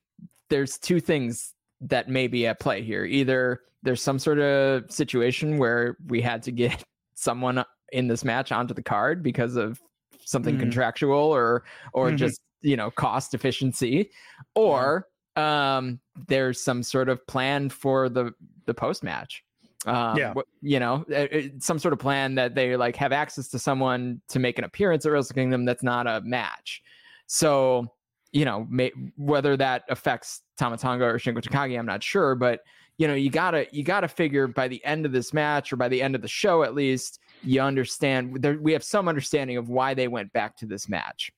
there's 0.50 0.78
two 0.78 1.00
things 1.00 1.54
that 1.82 2.10
may 2.10 2.28
be 2.28 2.48
at 2.48 2.60
play 2.60 2.82
here. 2.82 3.06
Either 3.06 3.62
there's 3.84 4.02
some 4.02 4.20
sort 4.20 4.40
of 4.40 4.92
situation 4.92 5.58
where 5.58 5.98
we 6.08 6.22
had 6.22 6.44
to 6.44 6.52
get 6.52 6.84
someone 7.16 7.64
in 7.92 8.08
this 8.08 8.24
match 8.24 8.52
onto 8.52 8.74
the 8.74 8.84
card 8.84 9.24
because 9.24 9.56
of 9.56 9.82
something 10.26 10.58
mm 10.58 10.60
contractual 10.60 11.18
or 11.18 11.64
or 11.94 12.08
mm-hmm. 12.08 12.18
just 12.18 12.42
you 12.62 12.78
know 12.78 12.92
cost 12.92 13.34
efficiency 13.34 14.12
or 14.54 15.08
um 15.36 16.00
there's 16.28 16.62
some 16.62 16.84
sort 16.84 17.10
of 17.10 17.26
plan 17.26 17.68
for 17.68 18.10
the 18.10 18.32
the 18.68 18.74
post 18.74 19.02
match 19.02 19.44
um, 19.86 20.18
yeah. 20.18 20.34
you 20.62 20.80
know, 20.80 21.06
some 21.60 21.80
sort 21.80 21.94
of 21.94 22.00
plan 22.00 22.36
that 22.36 22.54
they 22.54 22.76
like 22.76 22.96
have 22.98 23.14
access 23.14 23.48
to 23.50 23.60
someone 23.60 24.22
to 24.28 24.40
make 24.40 24.58
an 24.58 24.66
appearance 24.66 25.06
at 25.06 25.12
Wrestle 25.12 25.36
Kingdom 25.36 25.66
that's 25.66 25.84
not 25.84 26.06
a 26.06 26.22
match. 26.22 26.82
So, 27.28 27.88
you 28.32 28.46
know, 28.46 28.68
may, 28.70 28.92
whether 29.18 29.58
that 29.58 29.84
affects 29.90 30.42
Tama 30.58 30.78
Tonga 30.78 31.06
or 31.06 31.18
Shingo 31.18 31.42
Takagi, 31.42 31.78
I'm 31.78 31.86
not 31.86 32.04
sure, 32.04 32.36
but 32.36 32.62
you 32.98 33.08
know, 33.08 33.14
you 33.14 33.30
gotta 33.30 33.66
you 33.72 33.84
gotta 33.84 34.08
figure 34.08 34.48
by 34.48 34.68
the 34.68 34.84
end 34.84 35.06
of 35.06 35.12
this 35.12 35.34
match 35.34 35.72
or 35.72 35.78
by 35.78 35.88
the 35.88 36.02
end 36.02 36.16
of 36.16 36.22
the 36.22 36.28
show 36.28 36.64
at 36.64 36.76
least, 36.76 37.20
you 37.44 37.62
understand 37.62 38.42
there, 38.42 38.60
we 38.60 38.74
have 38.74 38.84
some 38.84 39.08
understanding 39.08 39.58
of 39.58 39.70
why 39.70 39.94
they 39.94 40.08
went 40.08 40.32
back 40.34 40.58
to 40.58 40.66
this 40.66 40.90
match. 40.90 41.32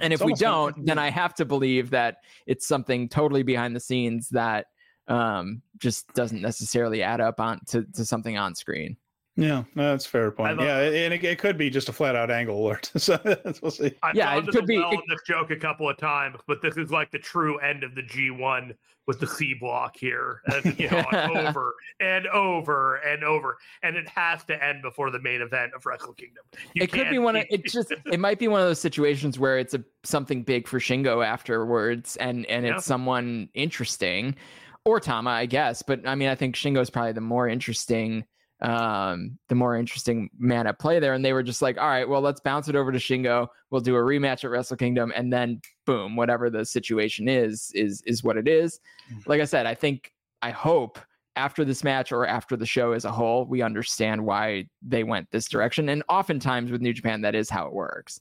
And 0.00 0.12
if 0.12 0.22
we 0.22 0.34
don't, 0.34 0.76
like, 0.76 0.86
then 0.86 0.98
I 0.98 1.10
have 1.10 1.34
to 1.34 1.44
believe 1.44 1.90
that 1.90 2.18
it's 2.46 2.66
something 2.66 3.08
totally 3.08 3.42
behind 3.42 3.76
the 3.76 3.80
scenes 3.80 4.28
that 4.30 4.66
um, 5.08 5.62
just 5.78 6.12
doesn't 6.14 6.40
necessarily 6.40 7.02
add 7.02 7.20
up 7.20 7.40
on 7.40 7.60
to, 7.68 7.84
to 7.94 8.04
something 8.04 8.38
on 8.38 8.54
screen. 8.54 8.96
Yeah, 9.40 9.64
that's 9.74 10.04
fair 10.04 10.30
point. 10.30 10.60
Uh, 10.60 10.64
yeah, 10.64 10.78
and 10.80 11.14
it, 11.14 11.24
it, 11.24 11.38
could 11.38 11.56
be 11.56 11.70
just 11.70 11.88
a 11.88 11.92
flat 11.94 12.14
out 12.14 12.30
angle 12.30 12.62
alert. 12.62 12.90
so 12.96 13.18
we'll 13.62 13.70
see. 13.70 13.94
I've 14.02 14.14
yeah, 14.14 14.36
it 14.36 14.46
could 14.48 14.66
be. 14.66 14.78
Well 14.78 14.92
it, 14.92 15.00
this 15.08 15.20
joke 15.26 15.50
a 15.50 15.56
couple 15.56 15.88
of 15.88 15.96
times, 15.96 16.38
but 16.46 16.60
this 16.60 16.76
is 16.76 16.90
like 16.90 17.10
the 17.10 17.18
true 17.18 17.58
end 17.58 17.82
of 17.82 17.94
the 17.94 18.02
G1 18.02 18.74
with 19.06 19.18
the 19.18 19.26
C 19.26 19.54
block 19.54 19.96
here, 19.96 20.42
and, 20.44 20.78
you 20.78 20.90
know, 20.90 21.04
over 21.34 21.74
and 22.00 22.26
over 22.28 22.96
and 22.96 23.24
over, 23.24 23.56
and 23.82 23.96
it 23.96 24.06
has 24.10 24.44
to 24.44 24.62
end 24.62 24.82
before 24.82 25.10
the 25.10 25.18
main 25.18 25.40
event 25.40 25.72
of 25.74 25.86
Wrestle 25.86 26.12
Kingdom. 26.12 26.44
You 26.74 26.82
it 26.82 26.92
could 26.92 27.08
be 27.08 27.18
one 27.18 27.36
of 27.36 27.46
it 27.48 27.64
just 27.64 27.92
it 28.12 28.20
might 28.20 28.38
be 28.38 28.46
one 28.46 28.60
of 28.60 28.66
those 28.66 28.80
situations 28.80 29.38
where 29.38 29.58
it's 29.58 29.72
a 29.72 29.82
something 30.04 30.42
big 30.42 30.68
for 30.68 30.78
Shingo 30.78 31.24
afterwards, 31.26 32.16
and 32.16 32.44
and 32.46 32.66
yeah. 32.66 32.76
it's 32.76 32.84
someone 32.84 33.48
interesting 33.54 34.36
or 34.84 35.00
Tama, 35.00 35.30
I 35.30 35.46
guess. 35.46 35.82
But 35.82 36.06
I 36.06 36.14
mean, 36.14 36.28
I 36.28 36.34
think 36.34 36.54
Shingo 36.56 36.80
is 36.80 36.90
probably 36.90 37.12
the 37.12 37.20
more 37.22 37.48
interesting, 37.48 38.24
um, 38.62 39.38
the 39.48 39.54
more 39.54 39.76
interesting 39.76 40.30
man 40.38 40.66
at 40.66 40.78
play 40.78 40.98
there. 40.98 41.14
And 41.14 41.24
they 41.24 41.32
were 41.32 41.42
just 41.42 41.62
like, 41.62 41.78
all 41.78 41.88
right, 41.88 42.08
well, 42.08 42.20
let's 42.20 42.40
bounce 42.40 42.68
it 42.68 42.76
over 42.76 42.92
to 42.92 42.98
Shingo. 42.98 43.48
We'll 43.70 43.80
do 43.80 43.96
a 43.96 44.00
rematch 44.00 44.44
at 44.44 44.50
Wrestle 44.50 44.76
Kingdom, 44.76 45.12
and 45.14 45.32
then 45.32 45.60
boom, 45.86 46.16
whatever 46.16 46.50
the 46.50 46.64
situation 46.64 47.28
is, 47.28 47.70
is 47.74 48.02
is 48.06 48.22
what 48.22 48.36
it 48.36 48.48
is. 48.48 48.80
Mm-hmm. 49.10 49.30
Like 49.30 49.40
I 49.40 49.44
said, 49.44 49.66
I 49.66 49.74
think, 49.74 50.12
I 50.42 50.50
hope 50.50 50.98
after 51.36 51.64
this 51.64 51.84
match 51.84 52.12
or 52.12 52.26
after 52.26 52.56
the 52.56 52.66
show 52.66 52.92
as 52.92 53.04
a 53.04 53.12
whole, 53.12 53.46
we 53.46 53.62
understand 53.62 54.24
why 54.24 54.66
they 54.82 55.04
went 55.04 55.30
this 55.30 55.48
direction. 55.48 55.88
And 55.88 56.02
oftentimes 56.08 56.70
with 56.70 56.80
New 56.80 56.92
Japan, 56.92 57.20
that 57.22 57.34
is 57.34 57.48
how 57.48 57.66
it 57.66 57.72
works. 57.72 58.20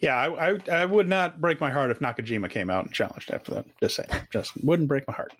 Yeah, 0.00 0.14
I, 0.14 0.50
I, 0.52 0.58
I 0.70 0.84
would 0.84 1.08
not 1.08 1.40
break 1.40 1.60
my 1.60 1.70
heart 1.70 1.90
if 1.90 1.98
Nakajima 1.98 2.50
came 2.50 2.70
out 2.70 2.84
and 2.84 2.94
challenged 2.94 3.30
after 3.30 3.54
that. 3.54 3.66
Just 3.80 3.96
saying, 3.96 4.08
just 4.30 4.52
wouldn't 4.62 4.88
break 4.88 5.06
my 5.08 5.14
heart 5.14 5.32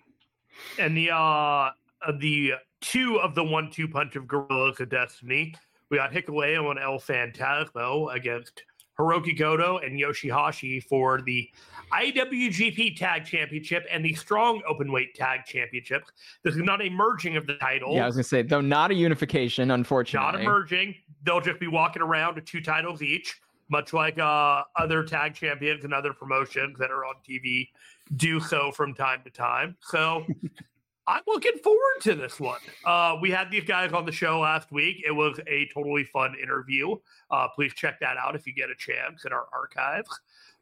and 0.78 0.96
the 0.96 1.10
uh 1.10 1.70
the 2.18 2.54
two 2.80 3.18
of 3.20 3.34
the 3.34 3.44
one-two 3.44 3.88
punch 3.88 4.16
of 4.16 4.26
Guerrillas 4.26 4.80
of 4.80 4.90
Destiny. 4.90 5.54
We 5.90 5.98
got 5.98 6.12
Hikuleo 6.12 6.70
and 6.70 6.78
El 6.78 6.98
Phantasmo 6.98 8.14
against 8.14 8.62
Hiroki 8.98 9.36
Goto 9.36 9.78
and 9.78 9.98
Yoshihashi 9.98 10.82
for 10.84 11.20
the 11.22 11.48
IWGP 11.92 12.96
Tag 12.96 13.24
Championship 13.24 13.84
and 13.90 14.04
the 14.04 14.14
Strong 14.14 14.62
Openweight 14.70 15.14
Tag 15.14 15.40
Championship. 15.46 16.04
This 16.42 16.54
is 16.54 16.62
not 16.62 16.80
a 16.80 16.90
merging 16.90 17.36
of 17.36 17.46
the 17.46 17.54
titles. 17.54 17.96
Yeah, 17.96 18.04
I 18.04 18.06
was 18.06 18.16
gonna 18.16 18.24
say 18.24 18.42
though, 18.42 18.60
not 18.60 18.90
a 18.90 18.94
unification, 18.94 19.70
unfortunately. 19.70 20.32
Not 20.32 20.40
a 20.40 20.44
merging. 20.44 20.94
They'll 21.24 21.40
just 21.40 21.60
be 21.60 21.66
walking 21.66 22.02
around 22.02 22.36
with 22.36 22.44
two 22.44 22.60
titles 22.60 23.02
each, 23.02 23.40
much 23.68 23.92
like 23.92 24.18
uh, 24.18 24.62
other 24.76 25.02
tag 25.02 25.34
champions 25.34 25.84
and 25.84 25.92
other 25.92 26.12
promotions 26.12 26.78
that 26.78 26.90
are 26.90 27.04
on 27.04 27.14
TV 27.28 27.68
do 28.16 28.38
so 28.38 28.70
from 28.70 28.94
time 28.94 29.22
to 29.24 29.30
time. 29.30 29.76
So 29.80 30.24
I'm 31.06 31.22
looking 31.26 31.58
forward 31.62 32.00
to 32.02 32.14
this 32.14 32.40
one. 32.40 32.60
Uh, 32.84 33.16
we 33.20 33.30
had 33.30 33.50
these 33.50 33.64
guys 33.64 33.92
on 33.92 34.06
the 34.06 34.12
show 34.12 34.40
last 34.40 34.72
week. 34.72 35.02
It 35.06 35.12
was 35.12 35.38
a 35.46 35.68
totally 35.74 36.04
fun 36.04 36.34
interview. 36.42 36.96
Uh, 37.30 37.48
please 37.54 37.74
check 37.74 38.00
that 38.00 38.16
out 38.16 38.34
if 38.34 38.46
you 38.46 38.54
get 38.54 38.70
a 38.70 38.74
chance 38.74 39.24
in 39.24 39.32
our 39.32 39.46
archives. 39.52 40.08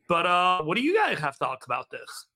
But 0.08 0.26
uh, 0.26 0.62
what 0.62 0.76
do 0.76 0.82
you 0.82 0.96
guys 0.96 1.18
have 1.20 1.36
thoughts 1.36 1.64
about 1.64 1.90
this? 1.90 2.26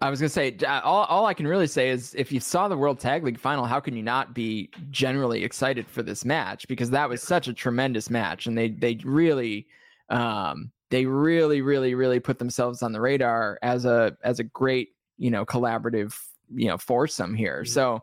I 0.00 0.10
was 0.10 0.20
gonna 0.20 0.28
say 0.30 0.56
all, 0.64 1.04
all 1.04 1.26
I 1.26 1.34
can 1.34 1.46
really 1.46 1.68
say 1.68 1.90
is 1.90 2.14
if 2.16 2.32
you 2.32 2.40
saw 2.40 2.66
the 2.66 2.76
World 2.76 2.98
Tag 2.98 3.22
League 3.22 3.38
final, 3.38 3.64
how 3.64 3.78
can 3.78 3.96
you 3.96 4.02
not 4.02 4.34
be 4.34 4.70
generally 4.90 5.44
excited 5.44 5.86
for 5.86 6.02
this 6.02 6.24
match? 6.24 6.66
Because 6.66 6.90
that 6.90 7.08
was 7.08 7.22
such 7.22 7.46
a 7.46 7.52
tremendous 7.52 8.10
match, 8.10 8.46
and 8.46 8.58
they 8.58 8.70
they 8.70 8.98
really 9.04 9.68
um, 10.08 10.72
they 10.90 11.06
really, 11.06 11.62
really, 11.62 11.94
really 11.94 12.20
put 12.20 12.38
themselves 12.38 12.82
on 12.82 12.92
the 12.92 13.00
radar 13.00 13.58
as 13.62 13.84
a 13.84 14.16
as 14.22 14.40
a 14.40 14.44
great, 14.44 14.90
you 15.22 15.30
know, 15.30 15.46
collaborative, 15.46 16.18
you 16.54 16.66
know, 16.66 16.76
foursome 16.76 17.34
here. 17.34 17.62
Mm-hmm. 17.62 17.72
So 17.72 18.02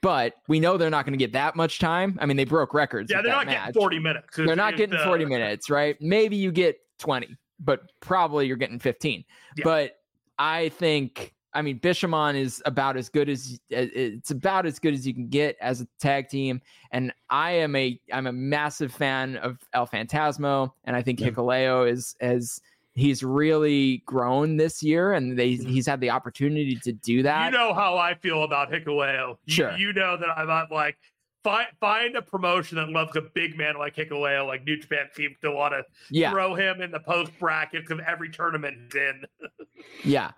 but 0.00 0.34
we 0.46 0.60
know 0.60 0.76
they're 0.76 0.90
not 0.90 1.04
going 1.04 1.18
to 1.18 1.22
get 1.22 1.32
that 1.32 1.56
much 1.56 1.80
time. 1.80 2.16
I 2.20 2.26
mean, 2.26 2.36
they 2.36 2.44
broke 2.44 2.72
records. 2.72 3.10
Yeah, 3.10 3.20
they're 3.20 3.32
not 3.32 3.46
match. 3.46 3.66
getting 3.66 3.80
40 3.80 3.98
minutes. 3.98 4.36
They're 4.36 4.54
not 4.54 4.76
getting 4.76 4.96
uh... 4.96 5.04
40 5.04 5.24
minutes, 5.24 5.70
right? 5.70 6.00
Maybe 6.00 6.36
you 6.36 6.52
get 6.52 6.78
20, 6.98 7.36
but 7.58 7.90
probably 7.98 8.46
you're 8.46 8.56
getting 8.56 8.78
15. 8.78 9.24
Yeah. 9.56 9.64
But 9.64 9.98
I 10.38 10.68
think 10.68 11.34
I 11.54 11.62
mean, 11.62 11.80
Bishamon 11.80 12.36
is 12.36 12.62
about 12.66 12.96
as 12.96 13.08
good 13.08 13.28
as 13.28 13.58
it's 13.70 14.30
about 14.30 14.66
as 14.66 14.78
good 14.78 14.94
as 14.94 15.06
you 15.06 15.14
can 15.14 15.28
get 15.28 15.56
as 15.60 15.80
a 15.80 15.88
tag 15.98 16.28
team. 16.28 16.60
And 16.92 17.12
I 17.30 17.52
am 17.52 17.74
a 17.74 17.98
I'm 18.12 18.26
a 18.26 18.32
massive 18.32 18.92
fan 18.92 19.36
of 19.38 19.58
El 19.72 19.86
Phantasmo, 19.86 20.72
and 20.84 20.94
I 20.94 21.02
think 21.02 21.20
yeah. 21.20 21.30
Hikuleo 21.30 21.90
is 21.90 22.14
as 22.20 22.60
he's 22.98 23.22
really 23.22 24.02
grown 24.06 24.56
this 24.56 24.82
year, 24.82 25.12
and 25.12 25.38
they 25.38 25.54
mm-hmm. 25.54 25.68
he's 25.68 25.86
had 25.86 26.00
the 26.00 26.10
opportunity 26.10 26.76
to 26.76 26.92
do 26.92 27.22
that. 27.22 27.46
You 27.46 27.58
know 27.58 27.72
how 27.72 27.96
I 27.96 28.14
feel 28.14 28.44
about 28.44 28.70
Hikuleo. 28.70 29.38
Sure, 29.46 29.76
you, 29.76 29.88
you 29.88 29.92
know 29.92 30.16
that 30.16 30.28
I'm 30.36 30.48
not 30.48 30.70
like 30.70 30.96
find 31.44 31.68
find 31.80 32.16
a 32.16 32.22
promotion 32.22 32.76
that 32.76 32.88
loves 32.88 33.16
a 33.16 33.22
big 33.22 33.56
man 33.56 33.76
like 33.78 33.96
Hikuleo, 33.96 34.46
like 34.46 34.64
New 34.64 34.78
Japan 34.78 35.06
seems 35.14 35.36
to 35.42 35.50
want 35.50 35.74
to 35.74 35.84
yeah. 36.10 36.30
throw 36.30 36.54
him 36.54 36.82
in 36.82 36.90
the 36.90 37.00
post 37.00 37.32
brackets 37.38 37.90
of 37.90 38.00
every 38.00 38.30
tournament 38.30 38.94
in. 38.94 39.24
yeah. 40.04 40.32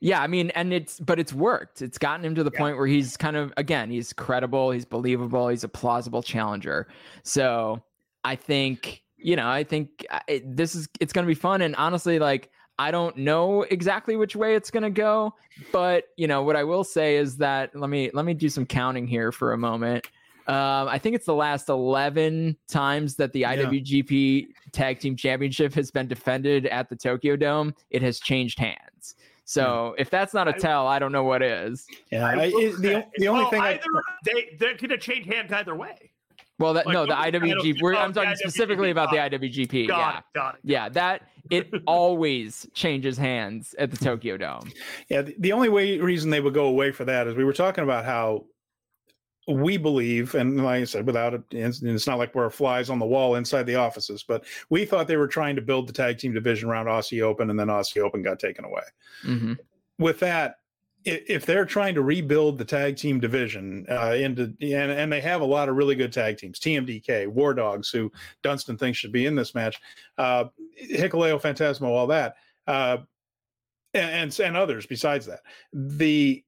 Yeah, 0.00 0.22
I 0.22 0.28
mean, 0.28 0.50
and 0.50 0.72
it's 0.72 1.00
but 1.00 1.18
it's 1.18 1.32
worked. 1.32 1.82
It's 1.82 1.98
gotten 1.98 2.24
him 2.24 2.36
to 2.36 2.44
the 2.44 2.52
yeah. 2.52 2.58
point 2.58 2.76
where 2.76 2.86
he's 2.86 3.16
kind 3.16 3.36
of 3.36 3.52
again, 3.56 3.90
he's 3.90 4.12
credible, 4.12 4.70
he's 4.70 4.84
believable, 4.84 5.48
he's 5.48 5.64
a 5.64 5.68
plausible 5.68 6.22
challenger. 6.22 6.86
So 7.24 7.82
I 8.22 8.36
think 8.36 9.02
you 9.18 9.36
know, 9.36 9.48
I 9.48 9.64
think 9.64 10.06
uh, 10.10 10.20
it, 10.28 10.56
this 10.56 10.74
is 10.74 10.88
it's 11.00 11.12
going 11.12 11.26
to 11.26 11.28
be 11.28 11.38
fun. 11.38 11.62
And 11.62 11.74
honestly, 11.76 12.18
like 12.18 12.50
I 12.78 12.90
don't 12.90 13.16
know 13.16 13.62
exactly 13.62 14.16
which 14.16 14.36
way 14.36 14.54
it's 14.54 14.70
going 14.70 14.84
to 14.84 14.90
go, 14.90 15.34
but 15.72 16.04
you 16.16 16.26
know 16.26 16.42
what 16.42 16.56
I 16.56 16.64
will 16.64 16.84
say 16.84 17.16
is 17.16 17.36
that 17.38 17.74
let 17.74 17.90
me 17.90 18.10
let 18.14 18.24
me 18.24 18.34
do 18.34 18.48
some 18.48 18.66
counting 18.66 19.06
here 19.06 19.32
for 19.32 19.52
a 19.52 19.58
moment. 19.58 20.06
Um, 20.46 20.88
I 20.88 20.98
think 20.98 21.14
it's 21.14 21.26
the 21.26 21.34
last 21.34 21.68
11 21.68 22.56
times 22.68 23.16
that 23.16 23.34
the 23.34 23.42
IWGP 23.42 24.46
Tag 24.72 24.98
Team 24.98 25.14
Championship 25.14 25.74
has 25.74 25.90
been 25.90 26.08
defended 26.08 26.64
at 26.66 26.88
the 26.88 26.96
Tokyo 26.96 27.36
Dome. 27.36 27.74
It 27.90 28.00
has 28.00 28.18
changed 28.18 28.58
hands. 28.58 29.14
So 29.44 29.94
if 29.98 30.08
that's 30.08 30.32
not 30.32 30.48
a 30.48 30.54
tell, 30.54 30.86
I 30.86 30.98
don't 30.98 31.12
know 31.12 31.24
what 31.24 31.42
is. 31.42 31.86
Yeah, 32.10 32.26
I, 32.26 32.44
it, 32.44 32.80
the, 32.80 33.06
the 33.16 33.28
only 33.28 33.44
thing 33.46 33.60
either, 33.60 33.80
I, 33.82 34.00
they 34.24 34.56
they 34.58 34.74
could 34.74 34.90
have 34.90 35.00
changed 35.00 35.30
hands 35.30 35.52
either 35.52 35.74
way. 35.74 36.12
Well, 36.58 36.74
that 36.74 36.86
Like, 36.86 36.94
no, 36.94 37.06
the 37.06 37.16
I 37.18 37.30
IWGP. 37.30 37.80
We're, 37.80 37.94
oh, 37.94 37.98
I'm 37.98 38.12
the 38.12 38.22
talking 38.22 38.36
specifically 38.36 38.88
IWGP, 38.88 38.90
about 38.92 39.10
the 39.10 39.16
IWGP. 39.18 39.88
Got 39.88 39.98
yeah, 39.98 40.18
it. 40.18 40.24
Got 40.34 40.54
it. 40.56 40.60
yeah. 40.64 40.88
That 40.88 41.22
it 41.50 41.70
always 41.86 42.66
changes 42.74 43.16
hands 43.16 43.74
at 43.78 43.90
the 43.90 43.96
Tokyo 44.04 44.36
Dome. 44.36 44.70
Yeah, 45.08 45.22
the, 45.22 45.34
the 45.38 45.52
only 45.52 45.68
way 45.68 45.98
reason 45.98 46.30
they 46.30 46.40
would 46.40 46.54
go 46.54 46.66
away 46.66 46.90
for 46.90 47.04
that 47.04 47.26
is 47.28 47.36
we 47.36 47.44
were 47.44 47.52
talking 47.52 47.84
about 47.84 48.04
how 48.04 48.44
we 49.46 49.78
believe, 49.78 50.34
and 50.34 50.62
like 50.62 50.82
I 50.82 50.84
said, 50.84 51.06
without 51.06 51.32
it, 51.32 51.42
it's 51.52 51.80
it's 51.82 52.06
not 52.06 52.18
like 52.18 52.34
we're 52.34 52.50
flies 52.50 52.90
on 52.90 52.98
the 52.98 53.06
wall 53.06 53.36
inside 53.36 53.62
the 53.64 53.76
offices, 53.76 54.22
but 54.26 54.44
we 54.68 54.84
thought 54.84 55.06
they 55.08 55.16
were 55.16 55.26
trying 55.28 55.56
to 55.56 55.62
build 55.62 55.88
the 55.88 55.92
tag 55.92 56.18
team 56.18 56.34
division 56.34 56.68
around 56.68 56.84
Aussie 56.86 57.22
Open, 57.22 57.48
and 57.48 57.58
then 57.58 57.68
Aussie 57.68 58.02
Open 58.02 58.20
got 58.22 58.38
taken 58.38 58.64
away. 58.66 58.82
hmm 59.22 59.52
With 59.98 60.18
that, 60.20 60.50
i- 60.50 60.54
if 61.04 61.46
they're 61.46 61.64
trying 61.64 61.94
to 61.94 62.02
rebuild 62.02 62.58
the 62.58 62.64
tag 62.64 62.96
team 62.96 63.20
division 63.20 63.86
uh, 63.90 64.12
into 64.12 64.54
and, 64.60 64.90
and 64.90 65.12
they 65.12 65.20
have 65.20 65.40
a 65.40 65.44
lot 65.44 65.68
of 65.68 65.76
really 65.76 65.94
good 65.94 66.12
tag 66.12 66.38
teams, 66.38 66.58
TMDK, 66.58 67.28
War 67.28 67.54
Dogs, 67.54 67.90
who 67.90 68.10
Dunston 68.42 68.76
thinks 68.76 68.98
should 68.98 69.12
be 69.12 69.26
in 69.26 69.34
this 69.34 69.54
match, 69.54 69.80
uh, 70.18 70.44
Phantasmo, 71.38 71.86
all 71.86 72.08
that, 72.08 72.34
uh, 72.66 72.98
and, 73.94 74.10
and 74.10 74.40
and 74.40 74.56
others 74.56 74.86
besides 74.86 75.26
that. 75.26 75.40
The 75.72 76.44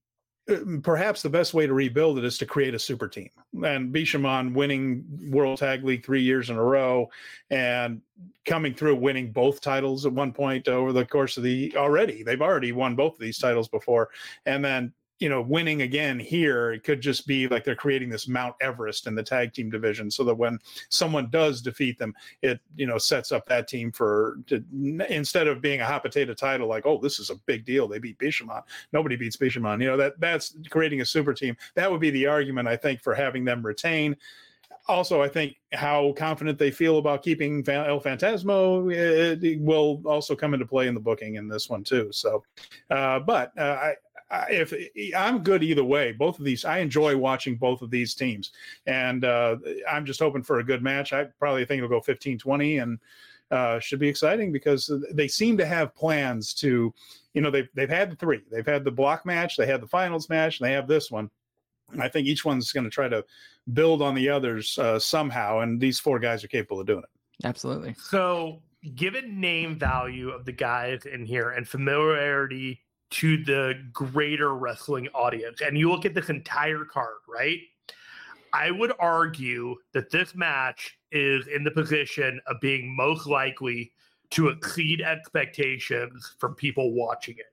perhaps 0.82 1.22
the 1.22 1.30
best 1.30 1.54
way 1.54 1.66
to 1.66 1.72
rebuild 1.72 2.18
it 2.18 2.24
is 2.24 2.38
to 2.38 2.46
create 2.46 2.74
a 2.74 2.78
super 2.78 3.08
team. 3.08 3.30
And 3.64 3.94
Bishamon 3.94 4.54
winning 4.54 5.04
World 5.30 5.58
Tag 5.58 5.84
League 5.84 6.04
three 6.04 6.22
years 6.22 6.50
in 6.50 6.56
a 6.56 6.62
row 6.62 7.10
and 7.50 8.00
coming 8.44 8.74
through 8.74 8.96
winning 8.96 9.32
both 9.32 9.60
titles 9.60 10.06
at 10.06 10.12
one 10.12 10.32
point 10.32 10.68
over 10.68 10.92
the 10.92 11.04
course 11.04 11.36
of 11.36 11.42
the 11.42 11.74
already 11.76 12.22
they've 12.22 12.42
already 12.42 12.72
won 12.72 12.94
both 12.94 13.14
of 13.14 13.18
these 13.18 13.38
titles 13.38 13.68
before 13.68 14.08
and 14.46 14.64
then 14.64 14.92
you 15.20 15.28
know 15.28 15.40
winning 15.40 15.82
again 15.82 16.18
here 16.18 16.72
it 16.72 16.82
could 16.82 17.00
just 17.00 17.26
be 17.26 17.46
like 17.48 17.64
they're 17.64 17.74
creating 17.74 18.08
this 18.08 18.26
mount 18.26 18.54
everest 18.60 19.06
in 19.06 19.14
the 19.14 19.22
tag 19.22 19.52
team 19.52 19.70
division 19.70 20.10
so 20.10 20.24
that 20.24 20.34
when 20.34 20.58
someone 20.88 21.28
does 21.30 21.60
defeat 21.62 21.98
them 21.98 22.14
it 22.42 22.58
you 22.76 22.86
know 22.86 22.98
sets 22.98 23.30
up 23.30 23.46
that 23.46 23.68
team 23.68 23.92
for 23.92 24.38
to, 24.46 24.64
instead 25.08 25.46
of 25.46 25.60
being 25.60 25.80
a 25.80 25.86
hot 25.86 26.02
potato 26.02 26.32
title 26.34 26.66
like 26.66 26.86
oh 26.86 26.98
this 27.00 27.18
is 27.18 27.30
a 27.30 27.36
big 27.46 27.64
deal. 27.64 27.88
They 27.88 27.98
beat 27.98 28.18
bishamon. 28.18 28.62
Nobody 28.92 29.16
beats 29.16 29.36
bishamon. 29.36 29.80
You 29.80 29.88
know 29.88 29.96
that 29.96 30.18
that's 30.20 30.56
creating 30.70 31.00
a 31.00 31.06
super 31.06 31.34
team. 31.34 31.56
That 31.74 31.90
would 31.90 32.00
be 32.00 32.10
the 32.10 32.26
argument 32.26 32.68
i 32.68 32.76
think 32.76 33.00
for 33.00 33.14
having 33.14 33.44
them 33.44 33.64
retain. 33.64 34.16
Also, 34.88 35.22
I 35.22 35.28
think 35.28 35.56
how 35.72 36.12
confident 36.16 36.58
they 36.58 36.70
feel 36.70 36.98
about 36.98 37.22
keeping 37.22 37.62
El 37.68 38.00
Phantasmo 38.00 38.92
it, 38.92 39.44
it 39.44 39.60
will 39.60 40.02
also 40.04 40.34
come 40.34 40.54
into 40.54 40.66
play 40.66 40.88
in 40.88 40.94
the 40.94 41.00
booking 41.00 41.34
in 41.36 41.48
this 41.48 41.68
one 41.68 41.84
too. 41.84 42.08
So, 42.12 42.42
uh, 42.90 43.20
but 43.20 43.56
uh, 43.56 43.62
I, 43.62 43.94
if 44.50 44.72
I'm 45.16 45.42
good 45.42 45.62
either 45.62 45.84
way, 45.84 46.12
both 46.12 46.38
of 46.38 46.44
these, 46.44 46.64
I 46.64 46.78
enjoy 46.78 47.16
watching 47.16 47.56
both 47.56 47.82
of 47.82 47.90
these 47.90 48.14
teams, 48.14 48.52
and 48.86 49.24
uh, 49.24 49.56
I'm 49.90 50.06
just 50.06 50.20
hoping 50.20 50.42
for 50.42 50.60
a 50.60 50.64
good 50.64 50.82
match. 50.82 51.12
I 51.12 51.24
probably 51.38 51.64
think 51.64 51.82
it'll 51.82 52.00
go 52.00 52.00
15-20 52.00 52.82
and 52.82 52.98
uh, 53.50 53.80
should 53.80 53.98
be 53.98 54.08
exciting 54.08 54.52
because 54.52 54.90
they 55.12 55.26
seem 55.26 55.58
to 55.58 55.66
have 55.66 55.94
plans 55.94 56.54
to, 56.54 56.94
you 57.34 57.40
know, 57.40 57.50
they've 57.50 57.68
they've 57.74 57.90
had 57.90 58.10
the 58.10 58.16
three, 58.16 58.42
they've 58.50 58.66
had 58.66 58.84
the 58.84 58.90
block 58.90 59.26
match, 59.26 59.56
they 59.56 59.66
had 59.66 59.80
the 59.80 59.88
finals 59.88 60.28
match, 60.28 60.60
and 60.60 60.68
they 60.68 60.72
have 60.72 60.86
this 60.86 61.10
one. 61.10 61.30
I 61.98 62.08
think 62.08 62.28
each 62.28 62.44
one's 62.44 62.70
going 62.70 62.84
to 62.84 62.90
try 62.90 63.08
to 63.08 63.24
build 63.72 64.00
on 64.00 64.14
the 64.14 64.28
others 64.28 64.78
uh, 64.78 64.98
somehow, 65.00 65.60
and 65.60 65.80
these 65.80 65.98
four 65.98 66.20
guys 66.20 66.44
are 66.44 66.48
capable 66.48 66.80
of 66.80 66.86
doing 66.86 67.02
it. 67.02 67.46
Absolutely. 67.46 67.96
So, 67.98 68.62
given 68.94 69.40
name 69.40 69.76
value 69.76 70.30
of 70.30 70.44
the 70.44 70.52
guys 70.52 71.04
in 71.06 71.26
here 71.26 71.50
and 71.50 71.66
familiarity 71.66 72.80
to 73.10 73.42
the 73.44 73.74
greater 73.92 74.54
wrestling 74.54 75.08
audience, 75.08 75.60
and 75.60 75.76
you 75.76 75.90
look 75.90 76.04
at 76.04 76.14
this 76.14 76.28
entire 76.28 76.84
card, 76.84 77.16
right? 77.28 77.60
I 78.52 78.70
would 78.70 78.92
argue 78.98 79.76
that 79.92 80.10
this 80.10 80.34
match 80.34 80.98
is 81.12 81.46
in 81.46 81.64
the 81.64 81.70
position 81.70 82.40
of 82.46 82.60
being 82.60 82.94
most 82.94 83.26
likely 83.26 83.92
to 84.30 84.48
exceed 84.48 85.02
expectations 85.02 86.34
from 86.38 86.54
people 86.54 86.92
watching 86.92 87.36
it. 87.38 87.52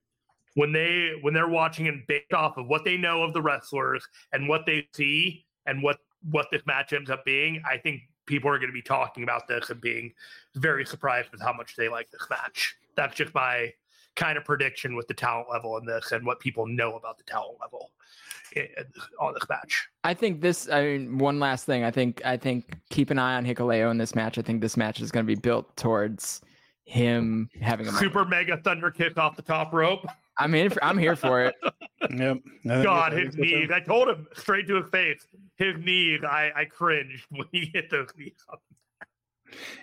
When 0.56 0.72
they 0.72 1.14
when 1.22 1.34
they're 1.34 1.48
watching 1.48 1.88
and 1.88 2.06
based 2.08 2.34
off 2.34 2.58
of 2.58 2.68
what 2.68 2.84
they 2.84 2.98
know 2.98 3.24
of 3.24 3.34
the 3.34 3.42
wrestlers 3.42 4.08
and 4.34 4.48
what 4.48 4.66
they 4.66 4.88
see 4.94 5.46
and 5.66 5.84
what 5.84 5.98
what 6.32 6.48
this 6.52 6.64
match 6.66 6.94
ends 6.94 7.12
up 7.12 7.24
being, 7.26 7.62
I 7.70 7.78
think 7.78 8.02
people 8.26 8.50
are 8.50 8.58
going 8.58 8.70
to 8.70 8.74
be 8.74 8.82
talking 8.82 9.24
about 9.24 9.48
this 9.48 9.70
and 9.70 9.80
being 9.80 10.14
very 10.56 10.86
surprised 10.86 11.32
with 11.32 11.42
how 11.42 11.54
much 11.54 11.76
they 11.76 11.90
like 11.90 12.10
this 12.12 12.28
match. 12.30 12.76
That's 12.96 13.16
just 13.16 13.34
my 13.36 13.72
kind 14.18 14.38
of 14.38 14.44
prediction 14.44 14.96
with 14.98 15.08
the 15.08 15.14
talent 15.14 15.48
level 15.50 15.78
in 15.78 15.86
this 15.86 16.12
and 16.12 16.26
what 16.26 16.42
people 16.42 16.68
know 16.68 16.96
about 16.98 17.18
the 17.18 17.24
talent 17.24 17.58
level 17.62 17.92
i- 18.58 18.68
on 19.22 19.34
this 19.34 19.48
match. 19.48 19.88
I 20.04 20.14
think 20.14 20.42
this. 20.42 20.68
I 20.70 20.84
mean, 20.84 21.18
one 21.20 21.40
last 21.40 21.66
thing. 21.66 21.86
I 21.86 21.92
think. 21.92 22.22
I 22.26 22.36
think 22.36 22.76
keep 22.90 23.10
an 23.12 23.20
eye 23.20 23.36
on 23.36 23.46
Hikuleo 23.46 23.90
in 23.92 23.98
this 23.98 24.14
match. 24.16 24.38
I 24.38 24.42
think 24.42 24.60
this 24.60 24.76
match 24.76 25.00
is 25.00 25.12
going 25.12 25.26
to 25.26 25.28
be 25.34 25.40
built 25.40 25.74
towards 25.78 26.42
him 26.86 27.50
having 27.62 27.88
a 27.88 27.92
moment. 27.92 28.04
Super 28.12 28.26
mega 28.26 28.58
thunder 28.58 28.92
kick 28.92 29.18
off 29.18 29.36
the 29.38 29.42
top 29.42 29.72
rope. 29.74 30.06
I'm 30.40 30.54
in. 30.56 30.70
For, 30.70 30.84
I'm 30.84 30.98
here 30.98 31.16
for 31.16 31.46
it. 31.46 31.56
Yep. 32.12 32.38
God, 32.84 33.12
his 33.14 33.36
knees. 33.36 33.70
I 33.74 33.80
told 33.80 34.08
him 34.08 34.28
straight 34.36 34.68
to 34.68 34.76
his 34.82 34.90
face. 34.92 35.26
His 35.56 35.76
knees. 35.80 36.22
I, 36.24 36.52
I 36.56 36.66
cringed 36.66 37.26
when 37.32 37.48
he 37.52 37.72
hit 37.74 37.90
those 37.90 38.08
knees. 38.16 38.36
on 38.50 38.60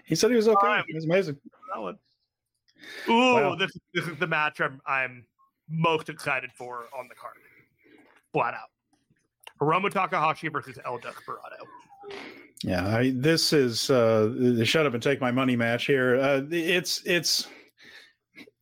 He 0.04 0.14
said 0.14 0.30
he 0.30 0.36
was 0.36 0.46
okay. 0.46 0.64
Fine. 0.64 0.84
It 0.88 0.94
was 0.94 1.04
amazing. 1.06 1.36
that 1.74 1.80
one. 1.82 1.98
Ooh, 3.08 3.34
Wow. 3.34 3.54
this 3.54 3.70
this 3.92 4.06
is 4.06 4.18
the 4.18 4.26
match 4.26 4.60
I'm 4.60 4.80
I'm 4.86 5.24
most 5.68 6.08
excited 6.08 6.50
for 6.56 6.84
on 6.98 7.08
the 7.08 7.14
card. 7.14 7.34
Flat 8.32 8.54
out. 8.54 8.70
Hiromu 9.60 9.90
Takahashi 9.90 10.48
versus 10.48 10.78
El 10.84 10.98
Desperado. 10.98 11.56
Yeah, 12.62 12.86
I, 12.96 13.12
this 13.14 13.52
is 13.52 13.90
uh, 13.90 14.32
the 14.36 14.64
shut 14.64 14.86
up 14.86 14.94
and 14.94 15.02
take 15.02 15.20
my 15.20 15.30
money 15.30 15.54
match 15.56 15.86
here. 15.86 16.18
Uh, 16.18 16.42
it's 16.50 17.02
it's 17.04 17.48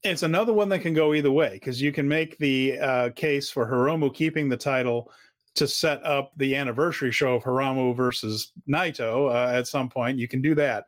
it's 0.03 0.23
another 0.23 0.53
one 0.53 0.69
that 0.70 0.81
can 0.81 0.94
go 0.94 1.15
either 1.15 1.31
way 1.31 1.51
because 1.55 1.81
you 1.81 1.93
can 1.93 2.07
make 2.09 2.36
the 2.39 2.78
uh, 2.78 3.11
case 3.11 3.49
for 3.51 3.66
Hiromu 3.66 4.12
keeping 4.12 4.49
the 4.49 4.57
title 4.57 5.11
to 5.55 5.69
set 5.69 6.05
up 6.05 6.32
the 6.36 6.57
anniversary 6.57 7.12
show 7.12 7.35
of 7.35 7.43
Hiromu 7.44 7.94
versus 7.97 8.53
Naito 8.69 9.31
uh, 9.31 9.57
at 9.57 9.66
some 9.66 9.89
point. 9.89 10.19
You 10.19 10.27
can 10.28 10.43
do 10.43 10.55
that. 10.57 10.86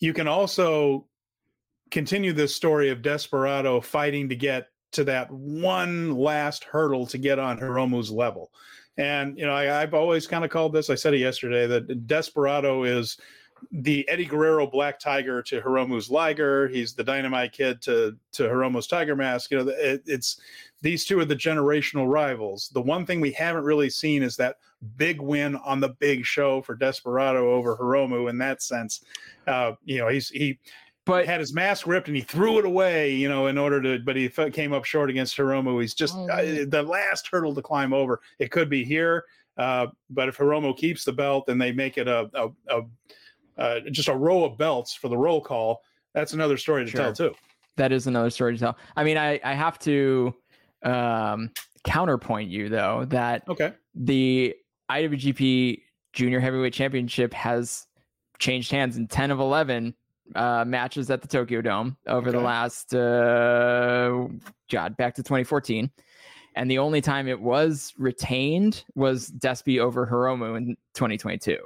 You 0.00 0.12
can 0.12 0.26
also 0.28 1.06
continue 1.90 2.32
this 2.32 2.54
story 2.54 2.90
of 2.90 3.02
Desperado 3.02 3.80
fighting 3.80 4.28
to 4.28 4.36
get 4.36 4.68
to 4.92 5.04
that 5.04 5.30
one 5.30 6.14
last 6.16 6.64
hurdle 6.64 7.06
to 7.06 7.18
get 7.18 7.38
on 7.38 7.58
Hiromu's 7.58 8.10
level. 8.10 8.50
And 8.96 9.38
you 9.38 9.46
know, 9.46 9.52
I, 9.52 9.82
I've 9.82 9.94
always 9.94 10.26
kind 10.26 10.44
of 10.44 10.50
called 10.50 10.72
this. 10.72 10.90
I 10.90 10.94
said 10.94 11.14
it 11.14 11.18
yesterday 11.18 11.66
that 11.66 12.06
Desperado 12.06 12.84
is 12.84 13.18
the 13.72 14.08
Eddie 14.08 14.24
Guerrero 14.24 14.66
Black 14.66 14.98
Tiger 14.98 15.42
to 15.42 15.60
Hiromu's 15.60 16.10
Liger. 16.10 16.68
He's 16.68 16.94
the 16.94 17.04
Dynamite 17.04 17.52
Kid 17.52 17.82
to 17.82 18.16
to 18.32 18.44
Hiromu's 18.44 18.86
Tiger 18.86 19.16
Mask. 19.16 19.50
You 19.50 19.64
know, 19.64 19.68
it, 19.70 20.02
it's 20.06 20.40
these 20.82 21.04
two 21.04 21.18
are 21.20 21.24
the 21.24 21.36
generational 21.36 22.10
rivals. 22.10 22.70
The 22.72 22.82
one 22.82 23.04
thing 23.04 23.20
we 23.20 23.32
haven't 23.32 23.64
really 23.64 23.90
seen 23.90 24.22
is 24.22 24.36
that 24.36 24.56
big 24.96 25.20
win 25.20 25.56
on 25.56 25.80
the 25.80 25.90
big 26.00 26.24
show 26.24 26.62
for 26.62 26.74
Desperado 26.74 27.52
over 27.52 27.76
Hiromu. 27.76 28.30
In 28.30 28.38
that 28.38 28.62
sense, 28.62 29.04
uh, 29.46 29.72
you 29.84 29.98
know, 29.98 30.08
he's 30.08 30.28
he 30.28 30.58
But 31.08 31.26
had 31.26 31.40
his 31.40 31.54
mask 31.54 31.86
ripped 31.86 32.06
and 32.08 32.16
he 32.16 32.22
threw 32.22 32.58
it 32.58 32.64
away, 32.66 33.12
you 33.14 33.28
know, 33.28 33.46
in 33.46 33.56
order 33.58 33.80
to, 33.82 33.98
but 34.04 34.14
he 34.14 34.26
f- 34.36 34.52
came 34.52 34.72
up 34.74 34.84
short 34.84 35.08
against 35.10 35.36
Hiromu. 35.36 35.80
He's 35.80 35.94
just 35.94 36.14
Oh, 36.14 36.28
uh, 36.28 36.64
the 36.68 36.82
last 36.86 37.26
hurdle 37.32 37.54
to 37.54 37.62
climb 37.62 37.92
over. 37.94 38.20
It 38.38 38.50
could 38.50 38.68
be 38.68 38.84
here, 38.84 39.24
uh, 39.56 39.86
but 40.10 40.28
if 40.28 40.36
Hiromu 40.36 40.76
keeps 40.76 41.04
the 41.04 41.12
belt 41.12 41.48
and 41.48 41.60
they 41.60 41.72
make 41.72 41.96
it 41.98 42.06
a, 42.08 42.28
a, 42.34 42.48
a 42.68 42.82
uh, 43.60 43.80
just 43.90 44.08
a 44.08 44.14
row 44.14 44.44
of 44.44 44.56
belts 44.58 44.94
for 44.94 45.08
the 45.08 45.16
roll 45.16 45.40
call, 45.40 45.80
that's 46.14 46.34
another 46.34 46.56
story 46.58 46.84
to 46.84 46.90
Sure. 46.90 47.00
tell 47.00 47.12
too. 47.12 47.34
that 47.76 47.90
is 47.90 48.06
another 48.06 48.30
story 48.30 48.52
to 48.54 48.60
tell. 48.60 48.76
I 48.94 49.02
mean, 49.02 49.16
I 49.16 49.40
I 49.42 49.54
have 49.54 49.78
to 49.80 50.34
um 50.82 51.50
counterpoint 51.84 52.50
you 52.50 52.68
though 52.68 53.04
that 53.06 53.48
Okay. 53.48 53.72
the 53.94 54.54
IWGP 54.90 55.80
Junior 56.12 56.40
Heavyweight 56.40 56.72
Championship 56.74 57.32
has 57.34 57.86
changed 58.38 58.70
hands 58.70 58.96
in 58.96 59.06
10 59.08 59.30
of 59.30 59.40
11 59.40 59.94
uh, 60.34 60.64
matches 60.66 61.10
at 61.10 61.22
the 61.22 61.28
Tokyo 61.28 61.60
Dome 61.60 61.96
over 62.06 62.30
the 62.32 62.40
last, 62.40 62.94
uh, 62.94 64.26
God, 64.70 64.96
back 64.96 65.14
to 65.16 65.22
2014. 65.22 65.90
And 66.54 66.70
the 66.70 66.78
only 66.78 67.00
time 67.00 67.28
it 67.28 67.40
was 67.40 67.94
retained 67.98 68.84
was 68.94 69.30
Despy 69.30 69.78
over 69.80 70.06
Hiromu 70.06 70.56
in 70.56 70.76
2022. 70.94 71.58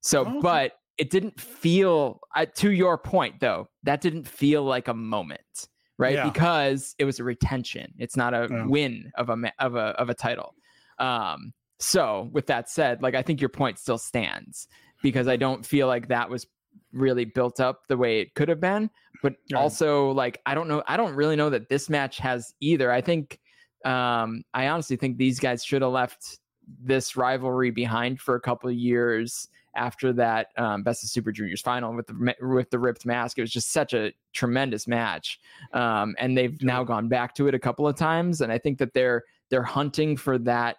So, 0.00 0.24
Oh. 0.26 0.40
but 0.40 0.78
it 0.98 1.10
didn't 1.10 1.38
feel 1.38 2.20
uh, 2.34 2.46
to 2.54 2.70
your 2.70 2.96
point 2.96 3.38
though 3.40 3.68
that 3.82 4.00
didn't 4.00 4.26
feel 4.26 4.62
like 4.64 4.88
a 4.88 4.94
moment 4.94 5.68
right 5.98 6.14
Yeah. 6.14 6.24
because 6.30 6.94
it 6.98 7.04
was 7.04 7.20
a 7.20 7.24
retention 7.24 7.92
it's 7.98 8.16
not 8.16 8.32
a 8.32 8.48
Yeah. 8.50 8.64
win 8.64 9.12
of 9.16 9.28
a 9.28 9.52
of 9.58 9.74
a 9.74 9.88
of 10.00 10.08
a 10.08 10.14
title 10.14 10.54
um 10.98 11.52
so 11.78 12.30
with 12.32 12.46
that 12.46 12.70
said 12.70 13.02
like 13.02 13.14
i 13.14 13.20
think 13.20 13.42
your 13.42 13.50
point 13.50 13.78
still 13.78 13.98
stands 13.98 14.68
because 15.02 15.28
i 15.28 15.36
don't 15.36 15.66
feel 15.66 15.86
like 15.86 16.08
that 16.08 16.30
was 16.30 16.46
really 16.92 17.24
built 17.24 17.60
up 17.60 17.82
the 17.88 17.96
way 17.96 18.20
it 18.20 18.34
could 18.34 18.48
have 18.48 18.60
been 18.60 18.90
but 19.22 19.34
Right. 19.52 19.60
also 19.60 20.10
like 20.12 20.40
i 20.46 20.54
don't 20.54 20.68
know 20.68 20.82
i 20.86 20.96
don't 20.96 21.14
really 21.14 21.36
know 21.36 21.50
that 21.50 21.68
this 21.68 21.88
match 21.88 22.18
has 22.18 22.54
either. 22.60 22.90
I 22.92 23.00
think 23.00 23.38
um 23.84 24.42
i 24.54 24.68
honestly 24.68 24.96
think 24.96 25.16
these 25.16 25.38
guys 25.38 25.64
should 25.64 25.82
have 25.82 25.92
left 25.92 26.38
this 26.82 27.16
rivalry 27.16 27.70
behind 27.70 28.20
for 28.20 28.34
a 28.34 28.40
couple 28.40 28.68
of 28.68 28.74
years 28.76 29.48
after 29.76 30.12
that 30.14 30.48
um, 30.56 30.82
best 30.82 31.04
of 31.04 31.10
super 31.10 31.30
juniors 31.30 31.60
final 31.60 31.94
with 31.94 32.06
the 32.06 32.34
with 32.40 32.70
the 32.70 32.78
ripped 32.78 33.04
mask. 33.04 33.36
It 33.38 33.42
was 33.42 33.52
just 33.52 33.72
such 33.72 33.92
a 33.92 34.12
tremendous 34.32 34.88
match 34.88 35.38
um, 35.74 36.16
and 36.18 36.36
they've 36.36 36.60
now 36.62 36.82
gone 36.82 37.08
back 37.08 37.34
to 37.34 37.46
it 37.46 37.54
a 37.54 37.58
couple 37.58 37.86
of 37.86 37.94
times 37.96 38.40
and 38.40 38.50
i 38.50 38.58
think 38.58 38.78
that 38.78 38.92
they're 38.94 39.22
they're 39.50 39.62
hunting 39.62 40.16
for 40.16 40.38
that 40.38 40.78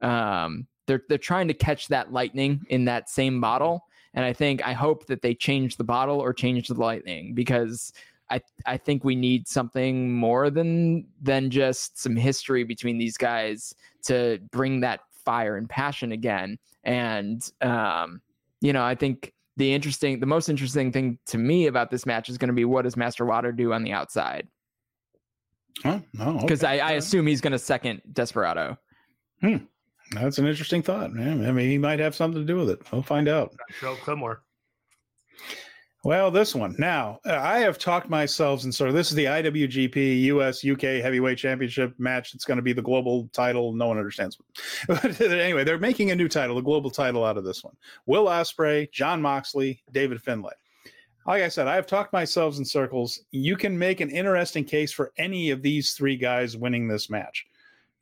um, 0.00 0.66
they're 0.86 1.02
they're 1.08 1.18
trying 1.18 1.46
to 1.48 1.54
catch 1.54 1.88
that 1.88 2.12
lightning 2.12 2.60
in 2.70 2.84
that 2.86 3.08
same 3.10 3.40
bottle 3.40 3.84
and 4.18 4.26
i 4.26 4.32
think 4.32 4.66
i 4.66 4.72
hope 4.72 5.06
that 5.06 5.22
they 5.22 5.34
change 5.34 5.76
the 5.76 5.84
bottle 5.84 6.18
or 6.18 6.32
change 6.32 6.66
the 6.66 6.74
lightning 6.74 7.32
because 7.34 7.92
I, 8.30 8.42
I 8.66 8.76
think 8.76 9.04
we 9.04 9.14
need 9.14 9.48
something 9.48 10.12
more 10.12 10.50
than 10.50 11.06
than 11.22 11.48
just 11.48 11.98
some 11.98 12.14
history 12.14 12.62
between 12.62 12.98
these 12.98 13.16
guys 13.16 13.74
to 14.04 14.38
bring 14.50 14.80
that 14.80 15.00
fire 15.24 15.56
and 15.56 15.68
passion 15.68 16.12
again. 16.12 16.58
And 16.84 17.50
um, 17.60 18.20
you 18.60 18.72
know, 18.72 18.84
I 18.84 18.94
think 18.94 19.32
the 19.56 19.72
interesting, 19.72 20.20
the 20.20 20.26
most 20.26 20.48
interesting 20.48 20.92
thing 20.92 21.18
to 21.26 21.38
me 21.38 21.66
about 21.66 21.90
this 21.90 22.06
match 22.06 22.28
is 22.28 22.38
going 22.38 22.48
to 22.48 22.54
be 22.54 22.64
what 22.64 22.82
does 22.82 22.96
Master 22.96 23.24
Water 23.24 23.52
do 23.52 23.72
on 23.72 23.82
the 23.82 23.92
outside? 23.92 24.46
Huh? 25.82 26.00
No, 26.12 26.38
Because 26.40 26.64
okay. 26.64 26.80
I, 26.80 26.90
I 26.90 26.92
assume 26.92 27.26
he's 27.26 27.40
going 27.40 27.52
to 27.52 27.58
second 27.58 28.02
Desperado. 28.12 28.78
That's 30.12 30.38
an 30.38 30.46
interesting 30.46 30.82
thought. 30.82 31.10
Yeah, 31.14 31.32
I 31.32 31.52
mean, 31.52 31.68
he 31.68 31.78
might 31.78 31.98
have 32.00 32.14
something 32.14 32.40
to 32.40 32.46
do 32.46 32.56
with 32.56 32.70
it. 32.70 32.80
We'll 32.92 33.02
find 33.02 33.28
out. 33.28 33.54
Show 33.80 33.94
Clemore. 33.96 34.38
Well, 36.04 36.30
this 36.30 36.54
one. 36.54 36.76
Now, 36.78 37.18
I 37.24 37.58
have 37.58 37.76
talked 37.76 38.08
myself 38.08 38.62
and 38.62 38.80
of 38.80 38.94
this 38.94 39.10
is 39.10 39.16
the 39.16 39.24
IWGP 39.24 40.22
US 40.22 40.64
UK 40.64 41.02
Heavyweight 41.02 41.38
Championship 41.38 41.92
match. 41.98 42.34
It's 42.34 42.44
going 42.44 42.56
to 42.56 42.62
be 42.62 42.72
the 42.72 42.80
global 42.80 43.28
title. 43.32 43.72
No 43.72 43.88
one 43.88 43.98
understands. 43.98 44.38
But 44.86 45.20
anyway, 45.20 45.64
they're 45.64 45.78
making 45.78 46.12
a 46.12 46.16
new 46.16 46.28
title, 46.28 46.56
a 46.56 46.62
global 46.62 46.90
title 46.90 47.24
out 47.24 47.36
of 47.36 47.44
this 47.44 47.64
one. 47.64 47.76
Will 48.06 48.26
Ospreay, 48.26 48.90
Jon 48.92 49.20
Moxley, 49.20 49.82
David 49.92 50.22
Finlay. 50.22 50.54
Like 51.26 51.42
I 51.42 51.48
said, 51.48 51.66
I 51.66 51.74
have 51.74 51.86
talked 51.86 52.12
myself 52.12 52.56
in 52.56 52.64
circles. 52.64 53.20
You 53.32 53.56
can 53.56 53.76
make 53.76 54.00
an 54.00 54.08
interesting 54.08 54.64
case 54.64 54.92
for 54.92 55.12
any 55.18 55.50
of 55.50 55.62
these 55.62 55.92
three 55.92 56.16
guys 56.16 56.56
winning 56.56 56.88
this 56.88 57.10
match. 57.10 57.44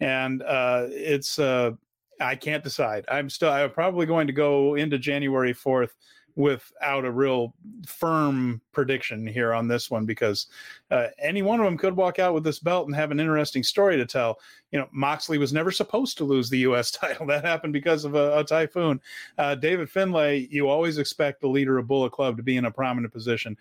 And 0.00 0.42
uh, 0.42 0.86
it's, 0.90 1.38
uh, 1.38 1.72
I 2.20 2.36
can't 2.36 2.64
decide. 2.64 3.04
I'm 3.08 3.28
still, 3.30 3.50
I'm 3.50 3.70
probably 3.70 4.06
going 4.06 4.26
to 4.26 4.32
go 4.32 4.74
into 4.74 4.98
January 4.98 5.54
4th 5.54 5.90
without 6.36 7.06
a 7.06 7.10
real 7.10 7.54
firm 7.86 8.60
prediction 8.72 9.26
here 9.26 9.54
on 9.54 9.66
this 9.66 9.90
one 9.90 10.04
because 10.04 10.48
uh, 10.90 11.06
any 11.18 11.40
one 11.40 11.58
of 11.58 11.64
them 11.64 11.78
could 11.78 11.96
walk 11.96 12.18
out 12.18 12.34
with 12.34 12.44
this 12.44 12.58
belt 12.58 12.86
and 12.86 12.94
have 12.94 13.10
an 13.10 13.18
interesting 13.18 13.62
story 13.62 13.96
to 13.96 14.04
tell. 14.04 14.38
You 14.70 14.78
know, 14.78 14.88
Moxley 14.92 15.38
was 15.38 15.54
never 15.54 15.70
supposed 15.70 16.18
to 16.18 16.24
lose 16.24 16.50
the 16.50 16.58
U.S. 16.58 16.90
title. 16.92 17.26
That 17.26 17.44
happened 17.44 17.72
because 17.72 18.04
of 18.04 18.14
a, 18.14 18.38
a 18.38 18.44
typhoon. 18.44 19.00
Uh, 19.38 19.54
David 19.54 19.88
Finlay, 19.88 20.46
you 20.50 20.68
always 20.68 20.98
expect 20.98 21.40
the 21.40 21.48
leader 21.48 21.78
of 21.78 21.88
Bullet 21.88 22.12
Club 22.12 22.36
to 22.36 22.42
be 22.42 22.58
in 22.58 22.66
a 22.66 22.70
prominent 22.70 23.14
position. 23.14 23.56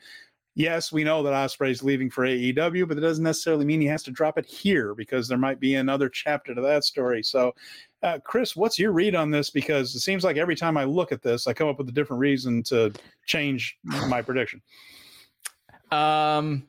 Yes, 0.58 0.90
we 0.90 1.04
know 1.04 1.22
that 1.22 1.34
Ospreay's 1.34 1.84
leaving 1.84 2.10
for 2.10 2.26
AEW, 2.26 2.88
but 2.88 2.98
it 2.98 3.02
doesn't 3.02 3.24
necessarily 3.24 3.66
mean 3.66 3.82
he 3.82 3.88
has 3.88 4.04
to 4.04 4.12
drop 4.12 4.38
it 4.38 4.46
here 4.46 4.96
because 4.96 5.28
there 5.28 5.38
might 5.38 5.60
be 5.60 5.76
another 5.76 6.08
chapter 6.08 6.56
to 6.56 6.62
that 6.62 6.86
story. 6.86 7.22
So, 7.24 7.54
uh, 8.04 8.20
Chris, 8.24 8.56
what's 8.56 8.80
your 8.80 8.94
read 8.94 9.16
on 9.16 9.32
this? 9.32 9.50
Because 9.50 9.94
it 9.94 10.00
seems 10.00 10.24
like 10.24 10.38
every 10.38 10.56
time 10.56 10.78
I 10.78 10.86
look 10.86 11.12
at 11.12 11.22
this, 11.22 11.46
I 11.46 11.54
come 11.54 11.68
up 11.68 11.78
with 11.78 11.90
a 11.90 11.92
different 11.92 12.22
reason 12.22 12.64
to 12.64 12.94
change 13.26 13.78
my 13.84 14.22
prediction. 14.22 14.62
Um, 15.92 16.68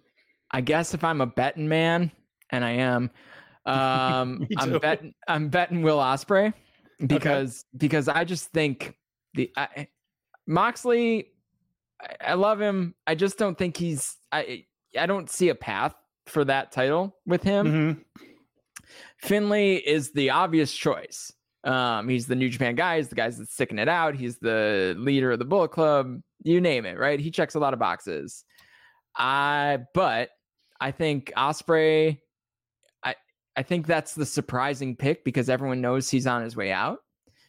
I 0.51 0.61
guess 0.63 0.93
if 0.93 1.05
I'm 1.05 1.21
a 1.21 1.27
betting 1.27 1.69
man, 1.69 2.11
and 2.51 2.65
I 2.65 2.73
am, 2.73 3.11
um, 3.67 4.49
I'm 4.59 4.79
betting. 4.81 5.15
I'm 5.29 5.49
betting 5.49 5.83
Will 5.83 5.99
Ospreay 5.99 6.53
because 7.07 7.65
because 7.77 8.09
I 8.09 8.25
just 8.25 8.53
think 8.53 8.97
the 9.35 9.51
I, 9.57 9.87
Moxley. 10.47 11.29
I, 12.01 12.31
I 12.31 12.35
love 12.35 12.61
him. 12.61 12.95
I 13.07 13.15
just 13.15 13.39
don't 13.39 13.57
think 13.57 13.77
he's. 13.77 14.17
I 14.33 14.65
I 14.99 15.07
don't 15.07 15.31
see 15.31 15.49
a 15.51 15.55
path 15.55 15.95
for 16.27 16.45
that 16.45 16.73
title 16.73 17.17
with 17.27 17.43
him. 17.43 17.67
Mhm. 17.67 18.05
Finlay 19.19 19.77
is 19.77 20.13
the 20.13 20.31
obvious 20.31 20.73
choice. 20.75 21.33
Um, 21.65 22.09
he's 22.09 22.27
the 22.27 22.37
New 22.37 22.49
Japan 22.49 22.75
guy. 22.77 22.99
He's 22.99 23.09
the 23.09 23.17
guy 23.17 23.29
that's 23.29 23.53
sticking 23.53 23.79
it 23.79 23.89
out. 23.89 24.15
He's 24.15 24.39
the 24.39 24.95
leader 24.99 25.33
of 25.33 25.39
the 25.39 25.45
Bullet 25.45 25.71
Club. 25.71 26.21
You 26.45 26.61
name 26.61 26.87
it, 26.87 26.99
right? 26.99 27.19
He 27.19 27.31
checks 27.31 27.55
a 27.55 27.59
lot 27.59 27.73
of 27.73 27.81
boxes. 27.81 28.45
I, 29.17 29.79
but 29.95 30.31
I 30.81 30.91
think 30.93 31.33
Ospreay. 31.37 32.21
I 33.03 33.15
I 33.57 33.63
think 33.63 33.87
that's 33.87 34.15
the 34.15 34.27
surprising 34.27 34.95
pick 34.97 35.25
because 35.25 35.49
everyone 35.49 35.81
knows 35.81 36.09
he's 36.11 36.27
on 36.27 36.43
his 36.43 36.55
way 36.55 36.71
out. 36.71 36.99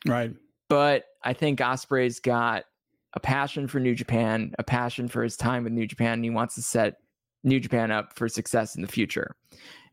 Right. 0.07 0.33
But 0.69 1.03
I 1.23 1.33
think 1.33 1.59
Ospreay's 1.59 2.19
got 2.19 2.63
a 3.17 3.19
passion 3.19 3.67
for 3.67 3.79
New 3.79 3.95
Japan, 3.95 4.53
a 4.59 4.63
passion 4.63 5.07
for 5.07 5.23
his 5.23 5.35
time 5.35 5.63
with 5.63 5.73
New 5.73 5.87
Japan, 5.87 6.13
and 6.13 6.23
he 6.23 6.29
wants 6.29 6.53
to 6.53 6.61
set 6.61 6.97
New 7.43 7.59
Japan 7.59 7.89
up 7.89 8.15
for 8.15 8.29
success 8.29 8.75
in 8.75 8.83
the 8.83 8.87
future. 8.87 9.35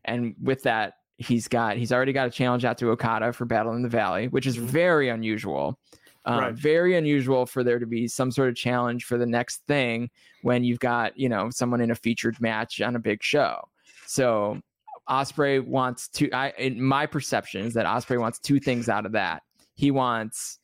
And 0.03 0.35
with 0.39 0.61
that, 0.61 0.93
he's 1.17 1.47
got 1.47 1.75
he's 1.75 1.91
already 1.91 2.13
got 2.13 2.27
a 2.27 2.29
challenge 2.29 2.65
out 2.65 2.77
to 2.77 2.91
Okada 2.91 3.33
for 3.33 3.45
Battle 3.45 3.73
in 3.73 3.81
the 3.81 3.89
Valley, 3.89 4.27
which 4.27 4.45
is 4.45 4.57
very 4.57 5.09
unusual. 5.09 5.79
Uh, 6.27 6.37
Right. 6.39 6.53
Very 6.53 6.95
unusual 6.95 7.47
for 7.47 7.63
there 7.63 7.79
to 7.79 7.87
be 7.87 8.07
some 8.07 8.29
sort 8.29 8.49
of 8.49 8.55
challenge 8.55 9.05
for 9.05 9.17
the 9.17 9.25
next 9.25 9.63
thing 9.67 10.11
when 10.43 10.63
you've 10.63 10.79
got 10.79 11.17
you 11.17 11.27
know 11.27 11.49
someone 11.49 11.81
in 11.81 11.89
a 11.89 11.95
featured 11.95 12.39
match 12.39 12.79
on 12.79 12.95
a 12.95 12.99
big 12.99 13.23
show. 13.23 13.57
So 14.05 14.59
Ospreay 15.09 15.65
wants 15.65 16.09
to. 16.09 16.29
I 16.31 16.53
in 16.59 16.79
my 16.79 17.07
perception 17.07 17.65
is 17.65 17.73
that 17.73 17.87
Ospreay 17.87 18.19
wants 18.19 18.37
two 18.37 18.59
things 18.59 18.87
out 18.87 19.07
of 19.07 19.13
that. 19.13 19.41
He 19.73 19.89
wants 19.89 20.59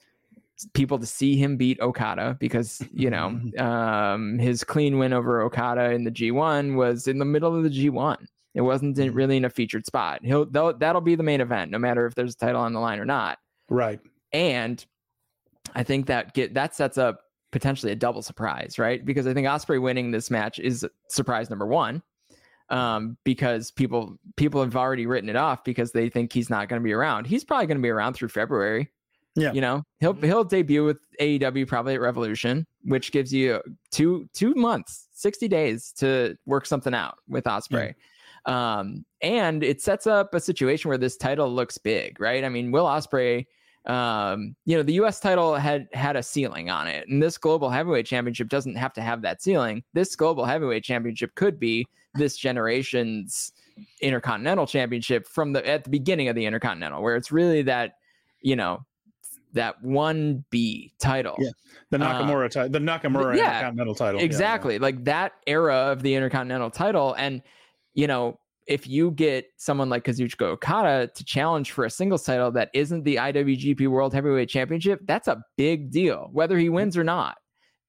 people 0.73 0.99
to 0.99 1.05
see 1.05 1.35
him 1.35 1.57
beat 1.57 1.79
Okada 1.79 2.37
because 2.39 2.81
you 2.93 3.09
know 3.09 3.39
um, 3.57 4.39
his 4.39 4.63
clean 4.63 4.97
win 4.97 5.13
over 5.13 5.41
Okada 5.41 5.91
in 5.91 6.03
the 6.03 6.11
G1 6.11 6.75
was 6.75 7.07
in 7.07 7.19
the 7.19 7.25
middle 7.25 7.55
of 7.55 7.63
the 7.63 7.69
G1. 7.69 8.17
It 8.53 8.61
wasn't 8.61 8.99
in, 8.99 9.13
really 9.13 9.37
in 9.37 9.45
a 9.45 9.49
featured 9.49 9.85
spot. 9.85 10.19
He'll 10.23 10.45
that'll 10.45 11.01
be 11.01 11.15
the 11.15 11.23
main 11.23 11.41
event, 11.41 11.71
no 11.71 11.79
matter 11.79 12.05
if 12.05 12.15
there's 12.15 12.33
a 12.33 12.37
title 12.37 12.61
on 12.61 12.73
the 12.73 12.79
line 12.79 12.99
or 12.99 13.05
not. 13.05 13.37
Right. 13.69 13.99
And 14.33 14.85
I 15.73 15.83
think 15.83 16.07
that 16.07 16.33
get 16.33 16.53
that 16.53 16.75
sets 16.75 16.97
up 16.97 17.21
potentially 17.51 17.91
a 17.91 17.95
double 17.95 18.21
surprise, 18.21 18.77
right? 18.77 19.03
Because 19.05 19.27
I 19.27 19.33
think 19.33 19.47
Ospreay 19.47 19.81
winning 19.81 20.11
this 20.11 20.31
match 20.31 20.59
is 20.59 20.85
surprise 21.09 21.49
number 21.49 21.65
one. 21.65 22.01
Um, 22.69 23.17
because 23.25 23.69
people 23.69 24.17
people 24.37 24.61
have 24.63 24.77
already 24.77 25.05
written 25.05 25.29
it 25.29 25.35
off 25.35 25.61
because 25.65 25.91
they 25.91 26.07
think 26.07 26.31
he's 26.31 26.49
not 26.49 26.69
going 26.69 26.81
to 26.81 26.83
be 26.83 26.93
around. 26.93 27.27
He's 27.27 27.43
probably 27.43 27.67
going 27.67 27.77
to 27.77 27.81
be 27.81 27.89
around 27.89 28.13
through 28.13 28.29
February. 28.29 28.89
Yeah. 29.35 29.53
you 29.53 29.61
know 29.61 29.83
he'll 30.01 30.13
he'll 30.13 30.43
debut 30.43 30.83
with 30.83 30.97
AEW 31.19 31.67
probably 31.67 31.93
at 31.93 32.01
Revolution, 32.01 32.67
which 32.83 33.11
gives 33.11 33.33
you 33.33 33.61
two 33.91 34.27
two 34.33 34.53
months, 34.55 35.07
sixty 35.13 35.47
days 35.47 35.93
to 35.97 36.35
work 36.45 36.65
something 36.65 36.93
out 36.93 37.17
with 37.27 37.45
Ospreay. 37.45 37.93
Um, 38.45 39.05
and 39.21 39.63
it 39.63 39.81
sets 39.81 40.07
up 40.07 40.33
a 40.33 40.39
situation 40.39 40.89
where 40.89 40.97
this 40.97 41.15
title 41.15 41.53
looks 41.53 41.77
big, 41.77 42.19
right? 42.19 42.43
I 42.43 42.49
mean, 42.49 42.71
Will 42.71 42.85
Ospreay 42.85 43.45
um 43.87 44.55
you 44.65 44.77
know 44.77 44.83
the 44.83 44.93
US 44.93 45.19
title 45.19 45.55
had 45.55 45.87
had 45.93 46.15
a 46.15 46.21
ceiling 46.21 46.69
on 46.69 46.87
it 46.87 47.07
and 47.07 47.21
this 47.21 47.37
global 47.37 47.67
heavyweight 47.69 48.05
championship 48.05 48.47
doesn't 48.47 48.75
have 48.75 48.93
to 48.93 49.01
have 49.01 49.23
that 49.23 49.41
ceiling 49.41 49.81
this 49.93 50.15
global 50.15 50.45
heavyweight 50.45 50.83
championship 50.83 51.33
could 51.33 51.59
be 51.59 51.87
this 52.13 52.37
generation's 52.37 53.51
intercontinental 54.01 54.67
championship 54.67 55.25
from 55.27 55.51
the 55.53 55.67
at 55.67 55.83
the 55.83 55.89
beginning 55.89 56.27
of 56.27 56.35
the 56.35 56.45
intercontinental 56.45 57.01
where 57.01 57.15
it's 57.15 57.31
really 57.31 57.63
that 57.63 57.93
you 58.41 58.55
know 58.55 58.85
that 59.53 59.81
1b 59.83 60.93
title. 60.99 61.35
Yeah. 61.39 61.49
The 61.89 61.97
uh, 61.97 62.21
Nakamura 62.21 62.49
title, 62.49 62.69
the 62.69 62.79
Nakamura 62.79 63.35
yeah, 63.35 63.57
Intercontinental 63.57 63.95
title. 63.95 64.19
Yeah, 64.19 64.25
exactly. 64.25 64.79
Like 64.79 65.03
that 65.05 65.33
era 65.47 65.75
of 65.75 66.03
the 66.03 66.15
intercontinental 66.15 66.71
title. 66.71 67.13
And 67.17 67.41
you 67.93 68.07
know 68.07 68.39
if 68.67 68.87
you 68.87 69.11
get 69.11 69.47
someone 69.57 69.89
like 69.89 70.03
kazuchika 70.03 70.43
okada 70.43 71.07
to 71.07 71.25
challenge 71.25 71.71
for 71.71 71.83
a 71.83 71.89
singles 71.89 72.23
title 72.23 72.51
that 72.51 72.69
isn't 72.73 73.03
the 73.03 73.15
iwgp 73.15 73.87
world 73.87 74.13
heavyweight 74.13 74.49
championship 74.49 74.99
that's 75.05 75.27
a 75.27 75.43
big 75.57 75.91
deal 75.91 76.29
whether 76.31 76.57
he 76.57 76.69
wins 76.69 76.97
or 76.97 77.03
not. 77.03 77.37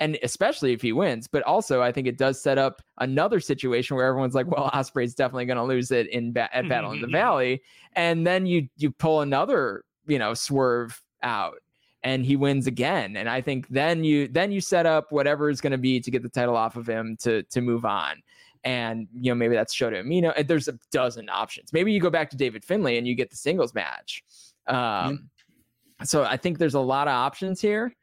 And 0.00 0.18
especially 0.24 0.72
if 0.72 0.82
he 0.82 0.92
wins. 0.92 1.28
But 1.28 1.44
also 1.44 1.82
i 1.82 1.92
think 1.92 2.06
it 2.06 2.18
does 2.18 2.42
set 2.42 2.58
up 2.58 2.82
another 2.98 3.38
situation 3.40 3.96
where 3.96 4.06
everyone's 4.06 4.34
like 4.34 4.50
well 4.50 4.70
ospreay's 4.72 5.14
definitely 5.14 5.46
going 5.46 5.58
to 5.58 5.64
lose 5.64 5.90
it 5.90 6.08
in 6.08 6.32
ba- 6.32 6.54
at 6.54 6.68
battle 6.68 6.92
in 6.92 7.00
the 7.00 7.06
mm-hmm. 7.06 7.16
valley. 7.16 7.62
And 7.94 8.26
then 8.26 8.46
you 8.46 8.68
you 8.76 8.90
pull 8.90 9.20
another 9.20 9.84
you 10.06 10.18
know 10.18 10.34
swerve 10.34 11.01
out 11.22 11.58
and 12.02 12.24
he 12.24 12.36
wins 12.36 12.66
again. 12.66 13.16
And 13.16 13.28
I 13.28 13.40
think 13.40 13.68
then 13.68 14.04
you 14.04 14.28
then 14.28 14.52
you 14.52 14.60
set 14.60 14.86
up 14.86 15.12
whatever 15.12 15.48
is 15.48 15.60
going 15.60 15.72
to 15.72 15.78
be 15.78 16.00
to 16.00 16.10
get 16.10 16.22
the 16.22 16.28
title 16.28 16.56
off 16.56 16.76
of 16.76 16.86
him 16.88 17.16
to 17.20 17.42
to 17.44 17.60
move 17.60 17.84
on. 17.84 18.22
And 18.64 19.08
you 19.14 19.30
know 19.30 19.34
maybe 19.34 19.54
that's 19.54 19.74
Shota 19.74 20.04
Umino. 20.04 20.46
There's 20.46 20.68
a 20.68 20.78
dozen 20.90 21.28
options. 21.28 21.72
Maybe 21.72 21.92
you 21.92 22.00
go 22.00 22.10
back 22.10 22.30
to 22.30 22.36
David 22.36 22.64
Finlay 22.64 22.98
and 22.98 23.06
you 23.06 23.14
get 23.14 23.30
the 23.30 23.36
singles 23.36 23.74
match. 23.74 24.22
Um, 24.66 24.76
yeah. 26.00 26.04
So 26.04 26.24
I 26.24 26.36
think 26.36 26.58
there's 26.58 26.74
a 26.74 26.80
lot 26.80 27.08
of 27.08 27.12
options 27.12 27.60
here. 27.60 27.94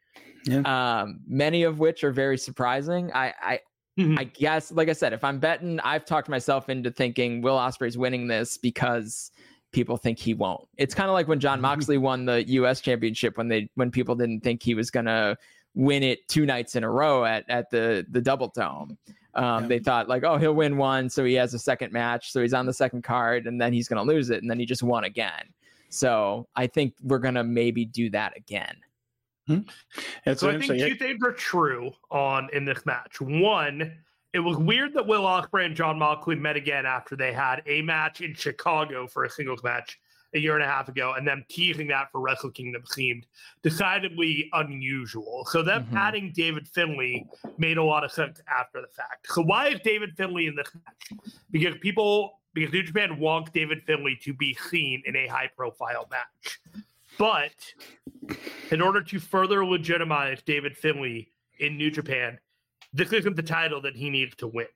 Yeah. 0.46 0.60
Um, 0.60 1.20
many 1.26 1.64
of 1.64 1.78
which 1.78 2.02
are 2.02 2.12
very 2.12 2.38
surprising. 2.38 3.10
I, 3.12 3.34
I 3.40 3.60
Mm-hmm. 3.98 4.18
I 4.18 4.24
guess, 4.24 4.72
like 4.72 4.88
I 4.88 4.94
said, 4.94 5.12
if 5.12 5.24
I'm 5.24 5.38
betting, 5.38 5.78
I've 5.80 6.06
talked 6.06 6.28
myself 6.28 6.68
into 6.70 6.90
thinking 6.90 7.42
Will 7.42 7.56
Ospreay's 7.56 7.98
winning 7.98 8.28
this 8.28 8.56
because 8.56 9.30
people 9.72 9.96
think 9.96 10.18
he 10.18 10.34
won't. 10.34 10.66
It's 10.76 10.94
kind 10.94 11.08
of 11.08 11.14
like 11.14 11.28
when 11.28 11.40
Jon 11.40 11.56
mm-hmm. 11.56 11.62
Moxley 11.62 11.98
won 11.98 12.24
the 12.24 12.46
U.S. 12.48 12.80
Championship 12.80 13.36
when 13.36 13.48
they 13.48 13.70
when 13.74 13.90
people 13.90 14.14
didn't 14.14 14.40
think 14.40 14.62
he 14.62 14.74
was 14.74 14.90
gonna 14.90 15.36
win 15.74 16.02
it 16.02 16.26
two 16.28 16.46
nights 16.46 16.76
in 16.76 16.84
a 16.84 16.90
row 16.90 17.24
at 17.24 17.48
at 17.48 17.70
the 17.70 18.06
the 18.10 18.20
Double 18.20 18.48
Dome. 18.48 18.98
Um, 19.34 19.62
yeah. 19.62 19.68
They 19.68 19.78
thought 19.78 20.08
like, 20.08 20.24
oh, 20.24 20.38
he'll 20.38 20.54
win 20.54 20.76
one, 20.76 21.08
so 21.08 21.24
he 21.24 21.34
has 21.34 21.54
a 21.54 21.58
second 21.58 21.92
match, 21.92 22.32
so 22.32 22.42
he's 22.42 22.54
on 22.54 22.66
the 22.66 22.72
second 22.72 23.02
card, 23.02 23.46
and 23.46 23.60
then 23.60 23.72
he's 23.72 23.88
gonna 23.88 24.02
lose 24.02 24.30
it, 24.30 24.42
and 24.42 24.50
then 24.50 24.58
he 24.58 24.66
just 24.66 24.82
won 24.82 25.04
again. 25.04 25.44
So 25.88 26.48
I 26.56 26.66
think 26.66 26.94
we're 27.02 27.18
gonna 27.18 27.44
maybe 27.44 27.84
do 27.84 28.10
that 28.10 28.36
again. 28.36 28.76
Hmm? 29.46 29.60
So 30.34 30.50
I 30.50 30.58
think 30.58 30.80
two 30.80 30.94
things 30.94 31.18
are 31.24 31.32
true 31.32 31.90
on 32.10 32.48
in 32.52 32.64
this 32.64 32.84
match. 32.86 33.20
One, 33.20 33.98
it 34.32 34.40
was 34.40 34.56
weird 34.56 34.94
that 34.94 35.06
Will 35.06 35.22
Ospreay 35.22 35.66
and 35.66 35.76
Jon 35.76 35.98
Moxley 35.98 36.36
met 36.36 36.56
again 36.56 36.86
after 36.86 37.16
they 37.16 37.32
had 37.32 37.62
a 37.66 37.82
match 37.82 38.20
in 38.20 38.34
Chicago 38.34 39.06
for 39.06 39.24
a 39.24 39.30
singles 39.30 39.62
match 39.62 39.98
a 40.34 40.38
year 40.38 40.54
and 40.54 40.62
a 40.62 40.66
half 40.66 40.88
ago, 40.88 41.14
and 41.16 41.26
them 41.26 41.44
teasing 41.48 41.88
that 41.88 42.10
for 42.12 42.20
Wrestle 42.20 42.50
Kingdom 42.50 42.82
seemed 42.86 43.26
decidedly 43.62 44.48
unusual. 44.52 45.44
So 45.50 45.62
them 45.62 45.84
mm-hmm. 45.84 45.96
adding 45.96 46.32
David 46.34 46.68
Finlay 46.68 47.26
made 47.58 47.78
a 47.78 47.82
lot 47.82 48.04
of 48.04 48.12
sense 48.12 48.40
after 48.48 48.80
the 48.80 48.86
fact. 48.88 49.26
So 49.32 49.42
why 49.42 49.68
is 49.68 49.80
David 49.80 50.10
Finlay 50.16 50.46
in 50.46 50.54
this 50.54 50.70
match? 50.74 51.20
Because 51.50 51.74
people 51.80 52.38
because 52.52 52.72
New 52.72 52.82
Japan 52.82 53.18
wants 53.20 53.50
David 53.52 53.82
Finlay 53.82 54.18
to 54.22 54.34
be 54.34 54.56
seen 54.70 55.02
in 55.06 55.14
a 55.14 55.26
high 55.28 55.48
profile 55.56 56.08
match. 56.10 56.60
But 57.18 57.52
in 58.70 58.80
order 58.80 59.02
to 59.02 59.20
further 59.20 59.64
legitimize 59.64 60.42
David 60.42 60.76
Finlay 60.76 61.28
in 61.58 61.76
New 61.76 61.90
Japan, 61.90 62.38
this 62.92 63.12
isn't 63.12 63.36
the 63.36 63.42
title 63.42 63.80
that 63.82 63.96
he 63.96 64.10
needs 64.10 64.34
to 64.36 64.46
win. 64.46 64.66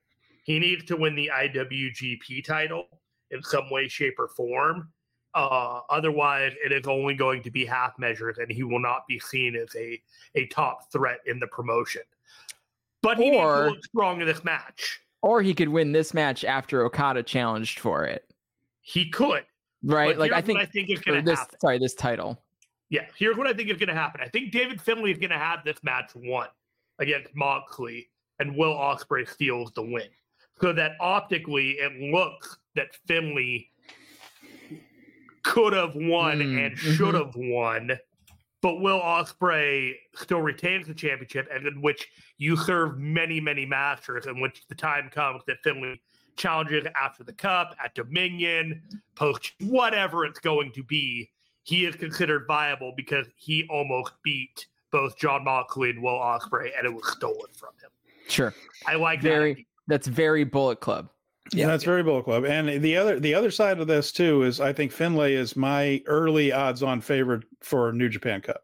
He 0.43 0.59
needs 0.59 0.85
to 0.85 0.95
win 0.95 1.15
the 1.15 1.31
IWGP 1.33 2.45
title 2.45 2.87
in 3.31 3.41
some 3.41 3.69
way, 3.69 3.87
shape, 3.87 4.15
or 4.19 4.27
form. 4.27 4.89
Uh, 5.33 5.81
otherwise, 5.89 6.53
it 6.63 6.71
is 6.71 6.87
only 6.87 7.15
going 7.15 7.41
to 7.43 7.51
be 7.51 7.65
half 7.65 7.97
measures, 7.99 8.37
and 8.37 8.49
he 8.49 8.63
will 8.63 8.79
not 8.79 9.05
be 9.07 9.19
seen 9.19 9.55
as 9.55 9.75
a, 9.75 10.01
a 10.35 10.45
top 10.47 10.91
threat 10.91 11.19
in 11.25 11.39
the 11.39 11.47
promotion. 11.47 12.03
But 13.01 13.17
he 13.17 13.35
or, 13.35 13.65
needs 13.65 13.69
to 13.69 13.69
look 13.71 13.85
strong 13.85 14.21
in 14.21 14.27
this 14.27 14.43
match. 14.43 15.01
Or 15.21 15.41
he 15.41 15.53
could 15.53 15.69
win 15.69 15.91
this 15.91 16.13
match 16.13 16.45
after 16.45 16.85
Okada 16.85 17.23
challenged 17.23 17.79
for 17.79 18.05
it. 18.05 18.31
He 18.81 19.09
could 19.09 19.43
right? 19.85 20.09
But 20.09 20.19
like 20.19 20.31
I 20.31 20.41
think, 20.41 20.59
I 20.59 20.65
think 20.65 20.89
is 20.89 20.99
going 20.99 21.23
to 21.23 21.35
happen. 21.35 21.59
Sorry, 21.59 21.79
this 21.79 21.93
title. 21.93 22.41
Yeah, 22.89 23.05
here's 23.17 23.37
what 23.37 23.47
I 23.47 23.53
think 23.53 23.69
is 23.69 23.77
going 23.77 23.89
to 23.89 23.95
happen. 23.95 24.21
I 24.23 24.27
think 24.27 24.51
David 24.51 24.79
Finlay 24.79 25.11
is 25.11 25.17
going 25.17 25.31
to 25.31 25.37
have 25.37 25.63
this 25.63 25.77
match 25.83 26.11
won 26.15 26.47
against 26.99 27.35
Moxley, 27.35 28.09
and 28.39 28.55
Will 28.55 28.73
Ospreay 28.73 29.27
steals 29.27 29.71
the 29.73 29.81
win, 29.81 30.09
so 30.61 30.73
that 30.73 30.93
optically 30.99 31.71
it 31.71 32.11
looks 32.11 32.57
that 32.75 32.95
Finlay 33.07 33.69
could 35.43 35.73
have 35.73 35.93
won 35.95 36.39
mm, 36.39 36.65
and 36.65 36.77
should 36.77 37.13
have 37.13 37.27
mm-hmm. 37.27 37.51
won, 37.51 37.91
but 38.61 38.81
Will 38.81 38.99
Ospreay 38.99 39.93
still 40.15 40.41
retains 40.41 40.87
the 40.87 40.93
championship, 40.93 41.47
and 41.53 41.67
in 41.67 41.81
which 41.81 42.07
you 42.37 42.57
serve 42.57 42.97
many, 42.97 43.39
many 43.39 43.65
masters, 43.65 44.25
in 44.25 44.39
which 44.41 44.63
the 44.67 44.75
time 44.75 45.09
comes 45.09 45.43
that 45.45 45.57
Finlay 45.63 45.99
challenges 46.35 46.85
after 47.01 47.23
the 47.23 47.31
cup, 47.31 47.75
at 47.83 47.93
Dominion, 47.95 48.81
post 49.15 49.53
whatever 49.61 50.25
it's 50.25 50.39
going 50.39 50.71
to 50.73 50.83
be, 50.83 51.29
he 51.63 51.85
is 51.85 51.95
considered 51.95 52.45
viable 52.47 52.93
because 52.95 53.27
he 53.35 53.65
almost 53.69 54.13
beat 54.23 54.67
both 54.95 55.17
Jon 55.17 55.43
Moxley 55.43 55.89
and 55.89 56.01
Will 56.01 56.13
Ospreay, 56.13 56.69
and 56.77 56.85
it 56.85 56.93
was 56.93 57.05
stolen 57.11 57.51
from 57.53 57.71
him. 57.81 57.89
Sure, 58.29 58.53
I 58.87 58.95
like 58.95 59.21
very. 59.21 59.55
That. 59.55 59.63
That's 59.87 60.07
very 60.07 60.45
Bullet 60.45 60.79
Club. 60.79 61.09
Yeah, 61.51 61.67
that's 61.67 61.83
very 61.83 62.01
Bullet 62.01 62.23
Club. 62.23 62.45
And 62.45 62.81
the 62.81 62.95
other 62.95 63.19
the 63.19 63.33
other 63.33 63.51
side 63.51 63.79
of 63.79 63.87
this 63.87 64.13
too 64.13 64.43
is 64.43 64.61
I 64.61 64.71
think 64.71 64.93
Finlay 64.93 65.33
is 65.33 65.57
my 65.57 66.01
early 66.05 66.53
odds 66.53 66.81
on 66.81 67.01
favorite 67.01 67.43
for 67.59 67.91
New 67.91 68.07
Japan 68.07 68.39
Cup. 68.39 68.63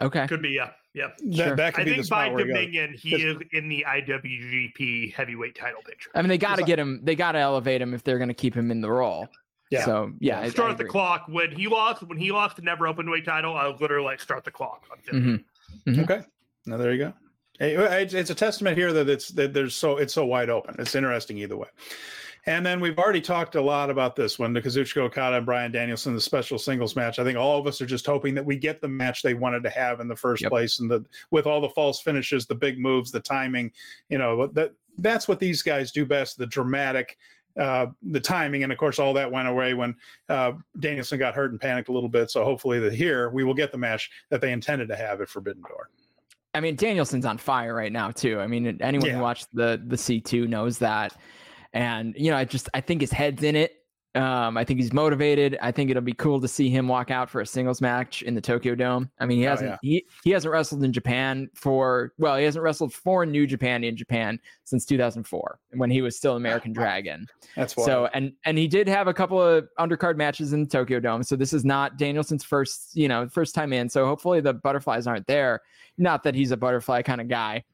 Okay, 0.00 0.26
could 0.26 0.42
be 0.42 0.50
yeah. 0.50 0.70
Yeah, 0.94 1.08
that, 1.18 1.36
sure. 1.36 1.56
that 1.56 1.74
could 1.74 1.82
I 1.82 1.84
be 1.84 1.94
think 1.94 2.08
by 2.08 2.28
Dominion, 2.30 2.92
he 2.94 3.14
is 3.14 3.36
in 3.52 3.68
the 3.68 3.84
IWGP 3.86 5.14
heavyweight 5.14 5.54
title 5.54 5.80
picture. 5.82 6.10
I 6.14 6.22
mean, 6.22 6.28
they 6.28 6.38
got 6.38 6.56
to 6.56 6.64
get 6.64 6.78
him. 6.78 7.00
They 7.04 7.14
got 7.14 7.32
to 7.32 7.38
elevate 7.38 7.80
him 7.80 7.94
if 7.94 8.02
they're 8.02 8.18
going 8.18 8.28
to 8.28 8.34
keep 8.34 8.54
him 8.54 8.72
in 8.72 8.80
the 8.80 8.90
role. 8.90 9.28
Yeah. 9.70 9.84
So 9.84 10.12
yeah, 10.18 10.42
yeah. 10.42 10.50
start 10.50 10.70
I, 10.70 10.74
I 10.74 10.76
the 10.76 10.84
clock 10.84 11.24
when 11.28 11.50
he 11.52 11.68
lost. 11.68 12.02
When 12.02 12.18
he 12.18 12.32
lost 12.32 12.56
the 12.56 12.62
never 12.62 12.86
open 12.86 13.10
weight 13.10 13.24
title, 13.24 13.56
I 13.56 13.66
was 13.66 13.80
literally 13.80 14.04
like 14.04 14.20
start 14.20 14.44
the 14.44 14.50
clock 14.50 14.84
on 14.90 14.98
Mm-hmm. 14.98 15.90
Mm-hmm. 15.90 16.00
Okay, 16.02 16.22
now 16.66 16.76
there 16.76 16.92
you 16.92 16.98
go. 16.98 17.12
It's 17.60 18.30
a 18.30 18.34
testament 18.34 18.76
here 18.76 18.92
that 18.92 19.08
it's 19.08 19.28
that 19.30 19.52
there's 19.52 19.74
so 19.74 19.96
it's 19.96 20.14
so 20.14 20.24
wide 20.24 20.48
open. 20.48 20.76
It's 20.78 20.94
interesting 20.94 21.38
either 21.38 21.56
way. 21.56 21.68
And 22.46 22.64
then 22.64 22.80
we've 22.80 22.98
already 22.98 23.20
talked 23.20 23.56
a 23.56 23.60
lot 23.60 23.90
about 23.90 24.16
this 24.16 24.38
one, 24.38 24.54
the 24.54 24.62
Kazuchika 24.62 25.02
Okada 25.02 25.36
and 25.36 25.44
Bryan 25.44 25.70
Danielson, 25.70 26.14
the 26.14 26.20
special 26.20 26.56
singles 26.56 26.96
match. 26.96 27.18
I 27.18 27.24
think 27.24 27.36
all 27.36 27.58
of 27.58 27.66
us 27.66 27.82
are 27.82 27.86
just 27.86 28.06
hoping 28.06 28.34
that 28.36 28.44
we 28.44 28.56
get 28.56 28.80
the 28.80 28.88
match 28.88 29.22
they 29.22 29.34
wanted 29.34 29.62
to 29.64 29.70
have 29.70 30.00
in 30.00 30.08
the 30.08 30.16
first 30.16 30.42
yep. 30.42 30.50
place, 30.50 30.78
and 30.80 30.90
the 30.90 31.04
with 31.30 31.46
all 31.46 31.60
the 31.60 31.68
false 31.68 32.00
finishes, 32.00 32.46
the 32.46 32.54
big 32.54 32.78
moves, 32.78 33.10
the 33.10 33.20
timing. 33.20 33.70
You 34.08 34.18
know 34.18 34.46
that 34.46 34.72
that's 34.96 35.28
what 35.28 35.40
these 35.40 35.62
guys 35.62 35.92
do 35.92 36.06
best. 36.06 36.38
The 36.38 36.46
dramatic. 36.46 37.18
Uh, 37.58 37.86
the 38.10 38.20
timing, 38.20 38.62
and 38.62 38.72
of 38.72 38.78
course, 38.78 38.98
all 38.98 39.12
that 39.14 39.30
went 39.30 39.48
away 39.48 39.74
when 39.74 39.94
uh, 40.28 40.52
Danielson 40.78 41.18
got 41.18 41.34
hurt 41.34 41.50
and 41.50 41.60
panicked 41.60 41.88
a 41.88 41.92
little 41.92 42.08
bit. 42.08 42.30
So 42.30 42.44
hopefully, 42.44 42.78
that 42.80 42.92
here 42.92 43.30
we 43.30 43.42
will 43.42 43.54
get 43.54 43.72
the 43.72 43.78
match 43.78 44.10
that 44.30 44.40
they 44.40 44.52
intended 44.52 44.88
to 44.88 44.96
have 44.96 45.20
at 45.20 45.28
Forbidden 45.28 45.62
Door. 45.62 45.90
I 46.54 46.60
mean, 46.60 46.76
Danielson's 46.76 47.26
on 47.26 47.36
fire 47.38 47.74
right 47.74 47.92
now 47.92 48.10
too. 48.10 48.40
I 48.40 48.46
mean, 48.46 48.78
anyone 48.80 49.08
yeah. 49.08 49.16
who 49.16 49.22
watched 49.22 49.48
the 49.52 49.82
the 49.86 49.96
C 49.96 50.20
two 50.20 50.46
knows 50.46 50.78
that. 50.78 51.16
And 51.72 52.14
you 52.16 52.30
know, 52.30 52.36
I 52.36 52.44
just 52.44 52.68
I 52.74 52.80
think 52.80 53.00
his 53.00 53.12
head's 53.12 53.42
in 53.42 53.56
it. 53.56 53.84
Um, 54.14 54.56
I 54.56 54.64
think 54.64 54.80
he's 54.80 54.92
motivated. 54.92 55.58
I 55.60 55.70
think 55.70 55.90
it'll 55.90 56.02
be 56.02 56.14
cool 56.14 56.40
to 56.40 56.48
see 56.48 56.70
him 56.70 56.88
walk 56.88 57.10
out 57.10 57.28
for 57.28 57.40
a 57.40 57.46
singles 57.46 57.80
match 57.80 58.22
in 58.22 58.34
the 58.34 58.40
Tokyo 58.40 58.74
Dome. 58.74 59.10
I 59.20 59.26
mean, 59.26 59.38
he 59.38 59.46
oh, 59.46 59.50
hasn't 59.50 59.70
oh, 59.70 59.78
yeah. 59.82 60.00
he, 60.00 60.06
he 60.24 60.30
hasn't 60.30 60.50
wrestled 60.50 60.82
in 60.82 60.92
Japan 60.92 61.50
for 61.54 62.14
well, 62.18 62.36
he 62.36 62.44
hasn't 62.44 62.62
wrestled 62.62 62.92
for 62.92 63.26
New 63.26 63.46
Japan 63.46 63.84
in 63.84 63.96
Japan 63.96 64.40
since 64.64 64.86
2004 64.86 65.58
when 65.72 65.90
he 65.90 66.00
was 66.00 66.16
still 66.16 66.36
American 66.36 66.72
Dragon. 66.74 67.26
That's 67.54 67.76
why. 67.76 67.84
So 67.84 68.08
and 68.14 68.32
and 68.44 68.56
he 68.56 68.66
did 68.66 68.88
have 68.88 69.08
a 69.08 69.14
couple 69.14 69.40
of 69.40 69.68
undercard 69.78 70.16
matches 70.16 70.52
in 70.54 70.64
the 70.64 70.68
Tokyo 70.68 71.00
Dome. 71.00 71.22
So 71.22 71.36
this 71.36 71.52
is 71.52 71.64
not 71.64 71.98
Danielson's 71.98 72.44
first, 72.44 72.96
you 72.96 73.08
know, 73.08 73.28
first 73.28 73.54
time 73.54 73.72
in. 73.74 73.88
So 73.90 74.06
hopefully 74.06 74.40
the 74.40 74.54
butterflies 74.54 75.06
aren't 75.06 75.26
there. 75.26 75.60
Not 75.98 76.22
that 76.22 76.34
he's 76.34 76.50
a 76.50 76.56
butterfly 76.56 77.02
kind 77.02 77.20
of 77.20 77.28
guy. 77.28 77.64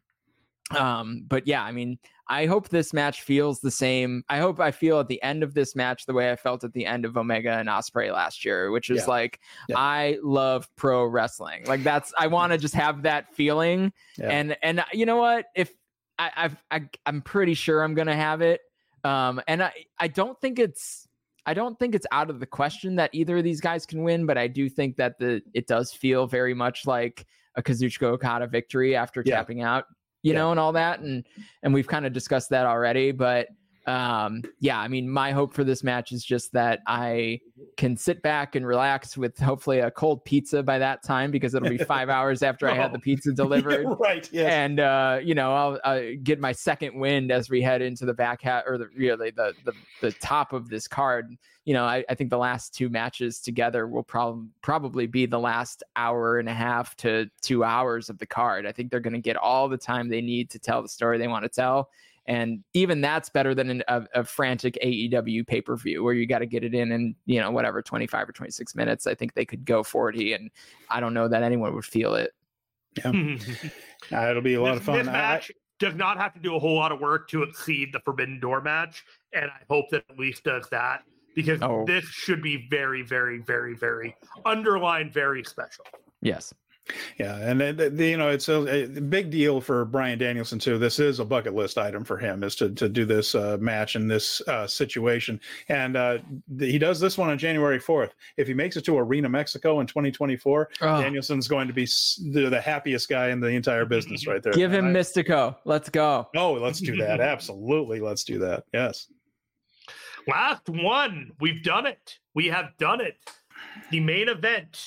Um, 0.76 1.24
but 1.28 1.46
yeah, 1.46 1.62
I 1.62 1.72
mean, 1.72 1.98
I 2.28 2.46
hope 2.46 2.68
this 2.70 2.92
match 2.92 3.22
feels 3.22 3.60
the 3.60 3.70
same. 3.70 4.24
I 4.28 4.38
hope 4.38 4.58
I 4.58 4.70
feel 4.70 4.98
at 4.98 5.08
the 5.08 5.22
end 5.22 5.42
of 5.42 5.54
this 5.54 5.76
match 5.76 6.06
the 6.06 6.14
way 6.14 6.30
I 6.30 6.36
felt 6.36 6.64
at 6.64 6.72
the 6.72 6.86
end 6.86 7.04
of 7.04 7.16
Omega 7.16 7.52
and 7.52 7.68
Ospreay 7.68 8.12
last 8.12 8.44
year, 8.44 8.70
which 8.70 8.88
is 8.88 9.02
yeah. 9.02 9.06
like 9.06 9.40
yeah. 9.68 9.78
I 9.78 10.18
love 10.22 10.68
pro 10.76 11.04
wrestling. 11.04 11.64
Like 11.66 11.82
that's 11.82 12.12
I 12.18 12.28
want 12.28 12.52
to 12.52 12.58
just 12.58 12.74
have 12.74 13.02
that 13.02 13.34
feeling. 13.34 13.92
Yeah. 14.18 14.28
And 14.30 14.56
and 14.62 14.80
uh, 14.80 14.84
you 14.92 15.04
know 15.04 15.16
what? 15.16 15.46
If 15.54 15.72
I, 16.18 16.30
I've 16.36 16.56
I, 16.70 16.88
I'm 17.04 17.20
pretty 17.20 17.54
sure 17.54 17.82
I'm 17.82 17.94
gonna 17.94 18.16
have 18.16 18.40
it. 18.40 18.62
Um, 19.02 19.42
and 19.46 19.62
I 19.62 19.72
I 19.98 20.08
don't 20.08 20.40
think 20.40 20.58
it's 20.58 21.06
I 21.44 21.52
don't 21.52 21.78
think 21.78 21.94
it's 21.94 22.06
out 22.10 22.30
of 22.30 22.40
the 22.40 22.46
question 22.46 22.96
that 22.96 23.10
either 23.12 23.38
of 23.38 23.44
these 23.44 23.60
guys 23.60 23.84
can 23.84 24.02
win, 24.02 24.24
but 24.24 24.38
I 24.38 24.48
do 24.48 24.70
think 24.70 24.96
that 24.96 25.18
the 25.18 25.42
it 25.52 25.66
does 25.66 25.92
feel 25.92 26.26
very 26.26 26.54
much 26.54 26.86
like 26.86 27.26
a 27.54 27.62
Kazuchika 27.62 28.04
Okada 28.04 28.46
victory 28.46 28.96
after 28.96 29.22
tapping 29.22 29.60
out 29.60 29.84
you 30.24 30.32
yeah. 30.32 30.38
know, 30.38 30.50
and 30.50 30.58
all 30.58 30.72
that. 30.72 31.00
And 31.00 31.22
and 31.62 31.72
we've 31.72 31.86
kind 31.86 32.06
of 32.06 32.12
discussed 32.12 32.50
that 32.50 32.66
already. 32.66 33.12
But 33.12 33.48
um, 33.86 34.42
yeah, 34.60 34.78
I 34.78 34.88
mean, 34.88 35.08
my 35.10 35.32
hope 35.32 35.52
for 35.52 35.62
this 35.62 35.84
match 35.84 36.10
is 36.10 36.24
just 36.24 36.52
that 36.52 36.80
I 36.86 37.40
can 37.76 37.96
sit 37.96 38.22
back 38.22 38.54
and 38.54 38.66
relax 38.66 39.16
with 39.16 39.38
hopefully 39.38 39.80
a 39.80 39.90
cold 39.90 40.24
pizza 40.24 40.62
by 40.62 40.78
that 40.78 41.02
time 41.02 41.30
because 41.30 41.54
it'll 41.54 41.68
be 41.68 41.78
five 41.78 42.08
hours 42.10 42.42
after 42.42 42.68
I 42.68 42.74
had 42.74 42.92
the 42.92 42.98
pizza 42.98 43.32
delivered. 43.34 43.82
Yeah, 43.82 43.94
right. 43.98 44.28
Yes. 44.32 44.52
And 44.52 44.80
uh, 44.80 45.18
you 45.22 45.34
know, 45.34 45.54
I'll, 45.54 45.80
I'll, 45.84 46.14
get 46.22 46.40
my 46.40 46.52
second 46.52 46.98
wind 46.98 47.30
as 47.30 47.50
we 47.50 47.60
head 47.60 47.82
into 47.82 48.06
the 48.06 48.14
back 48.14 48.40
hat 48.42 48.64
or 48.66 48.78
the 48.78 48.88
really 48.96 49.30
the, 49.30 49.52
the 49.64 49.72
the 50.00 50.12
top 50.12 50.52
of 50.52 50.68
this 50.70 50.88
card. 50.88 51.36
You 51.66 51.74
know, 51.74 51.84
I, 51.84 52.04
I 52.08 52.14
think 52.14 52.30
the 52.30 52.38
last 52.38 52.74
two 52.74 52.88
matches 52.88 53.40
together 53.40 53.86
will 53.86 54.02
probably 54.02 54.48
probably 54.62 55.06
be 55.06 55.26
the 55.26 55.38
last 55.38 55.82
hour 55.96 56.38
and 56.38 56.48
a 56.48 56.54
half 56.54 56.96
to 56.96 57.28
two 57.42 57.64
hours 57.64 58.08
of 58.08 58.18
the 58.18 58.26
card. 58.26 58.66
I 58.66 58.72
think 58.72 58.90
they're 58.90 59.00
going 59.00 59.14
to 59.14 59.20
get 59.20 59.36
all 59.36 59.68
the 59.68 59.76
time 59.76 60.08
they 60.08 60.22
need 60.22 60.50
to 60.50 60.58
tell 60.58 60.80
the 60.80 60.88
story 60.88 61.18
they 61.18 61.28
want 61.28 61.44
to 61.44 61.48
tell 61.50 61.90
and 62.26 62.64
even 62.72 63.00
that's 63.00 63.28
better 63.28 63.54
than 63.54 63.70
an, 63.70 63.82
a, 63.88 64.02
a 64.14 64.24
frantic 64.24 64.78
AEW 64.82 65.46
pay 65.46 65.60
per 65.60 65.76
view 65.76 66.02
where 66.02 66.14
you 66.14 66.26
got 66.26 66.38
to 66.38 66.46
get 66.46 66.64
it 66.64 66.74
in 66.74 66.92
in 66.92 67.14
you 67.26 67.40
know 67.40 67.50
whatever 67.50 67.82
25 67.82 68.28
or 68.28 68.32
26 68.32 68.74
minutes. 68.74 69.06
I 69.06 69.14
think 69.14 69.34
they 69.34 69.44
could 69.44 69.64
go 69.64 69.82
40, 69.82 70.32
and 70.32 70.50
I 70.90 71.00
don't 71.00 71.14
know 71.14 71.28
that 71.28 71.42
anyone 71.42 71.74
would 71.74 71.84
feel 71.84 72.14
it. 72.14 72.32
Yeah. 72.96 73.10
uh, 74.12 74.30
it'll 74.30 74.42
be 74.42 74.54
a 74.54 74.62
lot 74.62 74.72
this, 74.72 74.80
of 74.80 74.84
fun. 74.84 74.98
This 74.98 75.06
match 75.06 75.50
I, 75.50 75.58
does 75.78 75.94
not 75.94 76.16
have 76.16 76.32
to 76.34 76.40
do 76.40 76.54
a 76.56 76.58
whole 76.58 76.76
lot 76.76 76.92
of 76.92 77.00
work 77.00 77.28
to 77.30 77.42
exceed 77.42 77.92
the 77.92 78.00
Forbidden 78.00 78.40
Door 78.40 78.62
match, 78.62 79.04
and 79.32 79.46
I 79.46 79.62
hope 79.68 79.90
that 79.90 80.04
at 80.08 80.18
least 80.18 80.44
does 80.44 80.68
that 80.70 81.02
because 81.34 81.60
oh. 81.62 81.84
this 81.86 82.04
should 82.04 82.42
be 82.42 82.66
very, 82.70 83.02
very, 83.02 83.38
very, 83.38 83.74
very 83.74 84.16
underlined, 84.44 85.12
very 85.12 85.42
special. 85.44 85.84
Yes. 86.22 86.54
Yeah, 87.18 87.36
and 87.36 87.60
the, 87.60 87.90
the, 87.90 88.06
you 88.06 88.16
know 88.18 88.28
it's 88.28 88.48
a, 88.48 88.84
a, 88.84 88.86
big 88.86 89.30
deal 89.30 89.60
for 89.60 89.86
Bryan 89.86 90.18
Danielson 90.18 90.58
too. 90.58 90.78
This 90.78 90.98
is 90.98 91.18
a 91.18 91.24
bucket 91.24 91.54
list 91.54 91.78
item 91.78 92.04
for 92.04 92.18
him 92.18 92.42
is 92.44 92.54
to 92.56 92.70
to 92.70 92.88
do 92.90 93.06
this 93.06 93.34
uh, 93.34 93.56
match 93.58 93.96
in 93.96 94.06
this 94.06 94.42
uh, 94.48 94.66
situation, 94.66 95.40
and 95.68 95.96
uh, 95.96 96.18
the, 96.48 96.70
he 96.70 96.78
does 96.78 97.00
this 97.00 97.16
one 97.16 97.30
on 97.30 97.38
January 97.38 97.78
fourth. 97.78 98.14
If 98.36 98.46
he 98.46 98.54
makes 98.54 98.76
it 98.76 98.84
to 98.84 98.98
Arena 98.98 99.30
Mexico 99.30 99.80
in 99.80 99.86
2024, 99.86 100.68
oh. 100.82 101.00
Danielson's 101.00 101.48
going 101.48 101.68
to 101.68 101.74
be 101.74 101.86
the, 101.86 102.50
the, 102.50 102.60
happiest 102.60 103.08
guy 103.08 103.30
in 103.30 103.40
the 103.40 103.48
entire 103.48 103.86
business 103.86 104.26
right 104.26 104.42
there. 104.42 104.52
Give 104.52 104.72
him 104.72 104.88
I, 104.88 104.90
Místico. 104.90 105.56
Let's 105.64 105.88
go. 105.88 106.28
Oh, 106.36 106.52
let's 106.52 106.80
do 106.80 106.96
that. 106.96 107.20
Absolutely, 107.20 108.00
let's 108.00 108.24
do 108.24 108.38
that. 108.40 108.64
Yes. 108.74 109.06
Last 110.28 110.68
one. 110.68 111.32
We've 111.40 111.62
done 111.62 111.86
it. 111.86 112.18
We 112.34 112.46
have 112.48 112.76
done 112.78 113.00
it. 113.00 113.16
The 113.90 114.00
main 114.00 114.28
event 114.28 114.78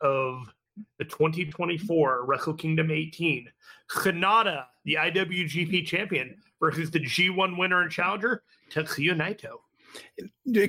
of 0.00 0.52
the 0.98 1.04
2024 1.04 2.24
Wrestle 2.24 2.54
Kingdom 2.54 2.90
18. 2.90 3.48
Sanada, 3.90 4.64
the 4.84 4.94
IWGP 4.94 5.86
champion, 5.86 6.36
versus 6.60 6.90
the 6.90 7.00
G1 7.00 7.58
winner 7.58 7.82
and 7.82 7.90
challenger, 7.90 8.42
Tetsuya 8.70 9.14
Naito. 9.14 9.58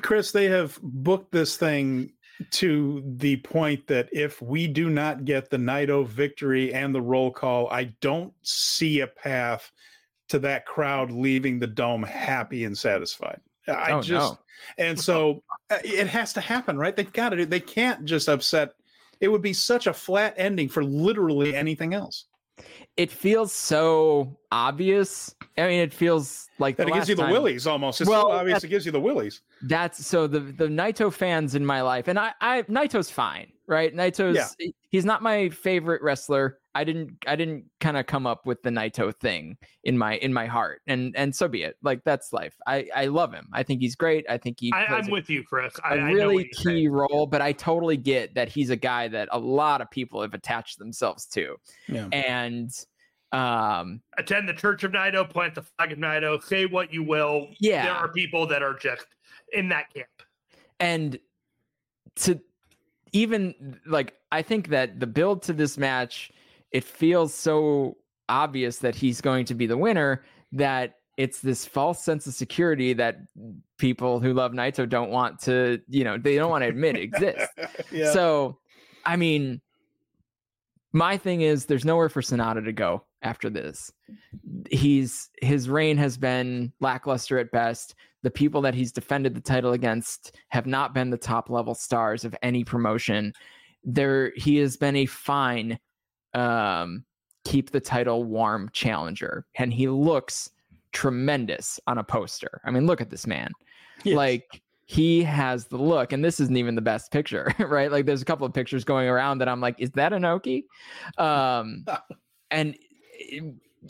Chris, 0.02 0.32
they 0.32 0.46
have 0.46 0.80
booked 0.82 1.32
this 1.32 1.56
thing 1.56 2.12
to 2.52 3.04
the 3.18 3.38
point 3.38 3.88
that 3.88 4.10
if 4.12 4.42
we 4.42 4.68
do 4.68 4.90
not 4.90 5.24
get 5.24 5.50
the 5.50 5.58
Naito 5.58 6.06
victory 6.06 6.74
and 6.74 6.94
the 6.94 7.02
roll 7.02 7.32
call, 7.32 7.70
I 7.70 7.86
don't 8.02 8.34
see 8.42 9.02
a 9.02 9.08
path 9.08 9.72
to 10.30 10.40
that 10.40 10.66
crowd 10.66 11.12
leaving 11.12 11.60
the 11.60 11.68
dome 11.68 12.04
happy 12.04 12.66
and 12.66 12.78
satisfied. 12.78 13.40
I 13.68 13.92
oh, 13.92 14.02
just, 14.02 14.34
no. 14.34 14.40
and 14.78 15.00
so 15.00 15.44
uh, 15.70 15.78
it 15.84 16.08
has 16.08 16.34
to 16.34 16.42
happen, 16.42 16.78
right? 16.78 16.96
They've 16.96 17.14
got 17.14 17.30
to. 17.30 17.38
do. 17.38 17.46
They 17.46 17.62
can't 17.62 18.04
just 18.04 18.28
upset 18.28 18.74
it 19.20 19.28
would 19.28 19.42
be 19.42 19.54
such 19.54 19.88
a 19.88 19.94
flat 19.94 20.34
ending 20.38 20.70
for 20.70 20.84
literally 20.84 21.56
anything 21.56 21.94
else. 21.94 22.26
It 22.98 23.12
feels 23.12 23.52
so 23.52 24.38
obvious. 24.52 25.34
I 25.58 25.68
mean, 25.68 25.80
it 25.80 25.94
feels 25.94 26.50
like 26.60 26.78
that 26.78 26.88
it 26.88 26.94
gives 26.94 27.10
you 27.10 27.16
the 27.16 27.26
willies 27.26 27.66
almost. 27.66 28.02
It's 28.02 28.10
well, 28.10 28.28
so 28.28 28.32
obvious 28.32 28.64
it 28.64 28.68
gives 28.68 28.86
you 28.86 28.92
the 28.92 29.00
willies. 29.00 29.42
That's 29.64 30.06
so 30.06 30.28
the 30.28 30.40
the 30.40 30.68
Naito 30.68 31.12
fans 31.12 31.56
in 31.56 31.66
my 31.66 31.82
life, 31.82 32.08
and 32.08 32.20
I, 32.20 32.34
I 32.42 32.62
Naito's 32.64 33.10
fine, 33.10 33.52
right? 33.66 33.96
Naito's 33.96 34.36
yeah. 34.36 34.68
he's 34.90 35.06
not 35.06 35.24
my 35.24 35.50
favorite 35.50 36.02
wrestler. 36.04 36.60
I 36.76 36.84
didn't 36.84 37.18
I 37.28 37.36
didn't 37.36 37.66
kind 37.80 37.98
of 37.98 38.08
come 38.08 38.26
up 38.26 38.46
with 38.46 38.62
the 38.64 38.70
Naito 38.70 39.16
thing 39.16 39.58
in 39.84 39.98
my 39.98 40.16
in 40.18 40.34
my 40.34 40.48
heart, 40.48 40.82
and 40.88 41.16
and 41.16 41.36
so 41.36 41.48
be 41.48 41.64
it. 41.64 41.76
Like 41.84 42.04
that's 42.04 42.34
life. 42.34 42.56
I 42.66 42.88
I 42.96 43.06
love 43.08 43.34
him. 43.34 43.48
I 43.54 43.64
think 43.64 43.82
he's 43.82 43.96
great. 43.96 44.26
I 44.30 44.38
think 44.38 44.60
he. 44.60 44.72
I, 44.74 44.86
am 44.86 45.10
with 45.10 45.30
you, 45.30 45.44
Chris. 45.44 45.74
I, 45.84 45.96
a 45.96 46.06
really 46.06 46.46
key 46.46 46.64
saying. 46.64 46.92
role, 46.92 47.28
but 47.28 47.42
I 47.42 47.52
totally 47.52 47.98
get 47.98 48.34
that 48.36 48.50
he's 48.50 48.72
a 48.72 48.76
guy 48.76 49.08
that 49.10 49.30
a 49.32 49.40
lot 49.40 49.82
of 49.82 49.92
people 49.92 50.22
have 50.22 50.34
attached 50.34 50.80
themselves 50.80 51.26
to, 51.28 51.56
yeah. 51.88 52.08
and 52.12 52.72
um 53.32 54.02
attend 54.18 54.50
the 54.50 54.54
Church 54.54 54.84
of 54.84 54.92
Naito, 54.92 55.30
plant 55.30 55.56
the 55.56 55.64
flag 55.64 55.92
of 55.92 56.00
Naito, 56.00 56.42
say 56.44 56.66
what 56.66 56.92
you 56.92 57.04
will. 57.04 57.50
Yeah, 57.60 57.86
there 57.86 57.94
are 57.94 58.08
people 58.08 58.48
that 58.48 58.64
are 58.64 58.74
just 58.74 59.06
in 59.52 59.70
that 59.70 59.94
camp, 59.94 60.08
and 60.80 61.20
to 62.16 62.40
even 63.12 63.80
like 63.86 64.16
I 64.32 64.42
think 64.42 64.70
that 64.70 65.00
the 65.00 65.08
build 65.08 65.44
to 65.44 65.54
this 65.54 65.78
match 65.78 66.32
it 66.74 66.84
feels 66.84 67.34
so 67.34 67.98
obvious 68.28 68.78
that 68.80 68.96
he's 68.96 69.22
going 69.22 69.46
to 69.46 69.54
be 69.54 69.68
the 69.68 69.78
winner 69.78 70.24
that 70.52 70.96
it's 71.18 71.42
this 71.42 71.66
false 71.66 72.04
sense 72.04 72.26
of 72.26 72.34
security 72.34 72.94
that 72.94 73.18
people 73.78 74.20
who 74.20 74.34
love 74.34 74.52
Naito 74.52 74.90
don't 74.90 75.12
want 75.12 75.40
to, 75.42 75.80
you 75.88 76.04
know, 76.04 76.18
they 76.18 76.36
don't 76.36 76.50
want 76.50 76.64
to 76.64 76.68
admit 76.68 76.96
exists. 76.96 77.48
yeah. 77.92 78.12
So, 78.12 78.58
I 79.06 79.16
mean, 79.16 79.62
my 80.92 81.18
thing 81.18 81.42
is 81.42 81.66
there's 81.66 81.86
nowhere 81.86 82.10
for 82.10 82.22
Sanada 82.22 82.64
to 82.66 82.72
go 82.72 83.04
after 83.22 83.50
this. 83.50 83.92
He's 84.72 85.30
his 85.42 85.70
reign 85.70 85.98
has 85.98 86.18
been 86.18 86.72
lackluster 86.80 87.38
at 87.38 87.52
best. 87.52 87.96
The 88.24 88.32
people 88.32 88.62
that 88.62 88.74
he's 88.74 88.92
defended 88.92 89.36
the 89.36 89.42
title 89.42 89.74
against 89.74 90.36
have 90.50 90.66
not 90.66 90.94
been 90.94 91.10
the 91.10 91.18
top 91.18 91.50
level 91.50 91.76
stars 91.76 92.26
of 92.26 92.36
any 92.42 92.64
promotion. 92.64 93.34
There 93.84 94.32
he 94.36 94.58
has 94.58 94.78
been 94.78 94.96
a 94.96 95.06
fine 95.06 95.78
um, 96.34 97.06
keep 97.44 97.72
the 97.72 97.80
title 97.80 98.24
warm 98.24 98.70
challenger, 98.74 99.46
and 99.56 99.74
he 99.74 99.88
looks 99.88 100.50
tremendous 100.92 101.80
on 101.88 101.98
a 101.98 102.04
poster. 102.04 102.62
I 102.64 102.72
mean, 102.72 102.86
look 102.86 103.02
at 103.02 103.10
this 103.10 103.28
man. 103.28 103.52
Yes. 104.04 104.16
Like 104.16 104.62
he 104.86 105.24
has 105.24 105.68
the 105.68 105.78
look, 105.78 106.14
and 106.14 106.24
this 106.24 106.40
isn't 106.40 106.58
even 106.58 106.76
the 106.76 106.82
best 106.82 107.12
picture, 107.12 107.54
right? 107.60 107.92
Like 107.92 108.06
there's 108.06 108.22
a 108.22 108.26
couple 108.26 108.46
of 108.46 108.54
pictures 108.54 108.84
going 108.84 109.08
around 109.08 109.40
that 109.40 109.50
I'm 109.50 109.62
like, 109.62 109.76
is 109.80 109.92
that 109.92 110.12
Inoki? 110.12 110.64
Um, 111.18 111.86
and 112.52 112.76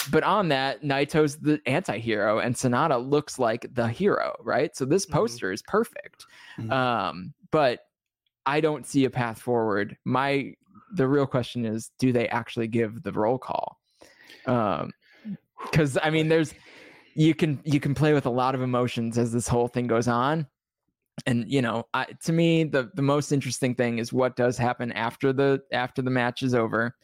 but 0.09 0.23
on 0.23 0.49
that, 0.49 0.81
Naito's 0.81 1.37
the 1.37 1.61
anti-hero 1.65 2.39
and 2.39 2.55
Sanada 2.55 3.07
looks 3.07 3.37
like 3.37 3.67
the 3.73 3.87
hero, 3.87 4.35
right? 4.41 4.75
So 4.75 4.85
this 4.85 5.05
mm-hmm. 5.05 5.13
poster 5.13 5.47
mm-hmm. 5.47 5.53
is 5.53 5.61
perfect. 5.63 6.25
Mm-hmm. 6.57 6.71
Um, 6.71 7.33
but 7.51 7.81
I 8.45 8.59
don't 8.59 8.85
see 8.85 9.05
a 9.05 9.09
path 9.09 9.39
forward. 9.39 9.97
My 10.03 10.53
the 10.93 11.07
real 11.07 11.25
question 11.25 11.65
is 11.65 11.91
do 11.99 12.11
they 12.11 12.27
actually 12.29 12.67
give 12.67 13.03
the 13.03 13.11
roll 13.11 13.37
call 13.37 13.79
um 14.45 14.91
because 15.63 15.97
i 16.03 16.09
mean 16.09 16.27
there's 16.27 16.53
you 17.15 17.33
can 17.33 17.59
you 17.63 17.79
can 17.79 17.93
play 17.93 18.13
with 18.13 18.25
a 18.25 18.29
lot 18.29 18.55
of 18.55 18.61
emotions 18.61 19.17
as 19.17 19.31
this 19.31 19.47
whole 19.47 19.67
thing 19.67 19.87
goes 19.87 20.07
on 20.07 20.45
and 21.25 21.49
you 21.51 21.61
know 21.61 21.85
I, 21.93 22.07
to 22.23 22.33
me 22.33 22.63
the 22.63 22.89
the 22.95 23.01
most 23.01 23.31
interesting 23.31 23.75
thing 23.75 23.99
is 23.99 24.11
what 24.11 24.35
does 24.35 24.57
happen 24.57 24.91
after 24.93 25.31
the 25.31 25.61
after 25.71 26.01
the 26.01 26.09
match 26.09 26.41
is 26.41 26.55
over 26.55 26.95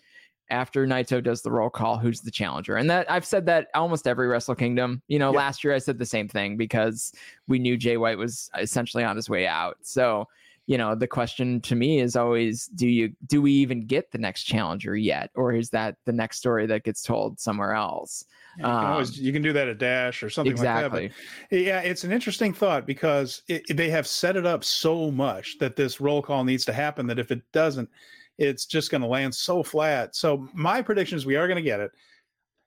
after 0.51 0.87
Naito 0.87 1.23
does 1.23 1.41
the 1.41 1.51
roll 1.51 1.69
call, 1.69 1.97
who's 1.97 2.21
the 2.21 2.31
challenger? 2.31 2.75
And 2.75 2.89
that 2.89 3.09
I've 3.09 3.25
said 3.25 3.45
that 3.45 3.67
almost 3.75 4.07
every 4.07 4.27
Wrestle 4.27 4.55
Kingdom. 4.55 5.01
You 5.07 5.19
know, 5.19 5.31
yeah. 5.31 5.37
last 5.37 5.63
year 5.63 5.73
I 5.73 5.77
said 5.77 5.99
the 5.99 6.05
same 6.05 6.27
thing 6.27 6.57
because 6.57 7.13
we 7.47 7.59
knew 7.59 7.77
Jay 7.77 7.97
White 7.97 8.17
was 8.17 8.49
essentially 8.57 9.03
on 9.03 9.15
his 9.15 9.29
way 9.29 9.47
out. 9.47 9.77
So 9.81 10.27
you 10.69 10.77
know 10.77 10.93
the 10.93 11.07
question 11.07 11.59
to 11.61 11.75
me 11.75 11.99
is 11.99 12.15
always 12.15 12.67
do 12.67 12.87
you 12.87 13.11
do 13.25 13.41
we 13.41 13.51
even 13.51 13.87
get 13.87 14.11
the 14.11 14.19
next 14.19 14.43
challenger 14.43 14.95
yet 14.95 15.31
or 15.33 15.51
is 15.51 15.71
that 15.71 15.95
the 16.05 16.13
next 16.13 16.37
story 16.37 16.67
that 16.67 16.83
gets 16.83 17.01
told 17.01 17.39
somewhere 17.39 17.73
else 17.73 18.23
yeah, 18.57 18.67
you, 18.67 18.79
can 18.79 18.91
always, 18.91 19.09
um, 19.17 19.25
you 19.25 19.33
can 19.33 19.41
do 19.41 19.51
that 19.51 19.67
at 19.67 19.79
dash 19.79 20.21
or 20.21 20.29
something 20.29 20.51
exactly. 20.51 21.01
like 21.01 21.11
that 21.11 21.47
but 21.49 21.59
yeah 21.59 21.79
it's 21.79 22.03
an 22.03 22.11
interesting 22.11 22.53
thought 22.53 22.85
because 22.85 23.41
it, 23.47 23.63
they 23.75 23.89
have 23.89 24.05
set 24.05 24.37
it 24.37 24.45
up 24.45 24.63
so 24.63 25.09
much 25.09 25.57
that 25.57 25.75
this 25.75 25.99
roll 25.99 26.21
call 26.21 26.43
needs 26.43 26.65
to 26.65 26.73
happen 26.73 27.07
that 27.07 27.17
if 27.17 27.31
it 27.31 27.41
doesn't 27.51 27.89
it's 28.37 28.67
just 28.67 28.91
going 28.91 29.01
to 29.01 29.07
land 29.07 29.33
so 29.33 29.63
flat 29.63 30.15
so 30.15 30.47
my 30.53 30.83
prediction 30.83 31.17
is 31.17 31.25
we 31.25 31.35
are 31.35 31.47
going 31.47 31.57
to 31.57 31.63
get 31.63 31.81
it 31.81 31.91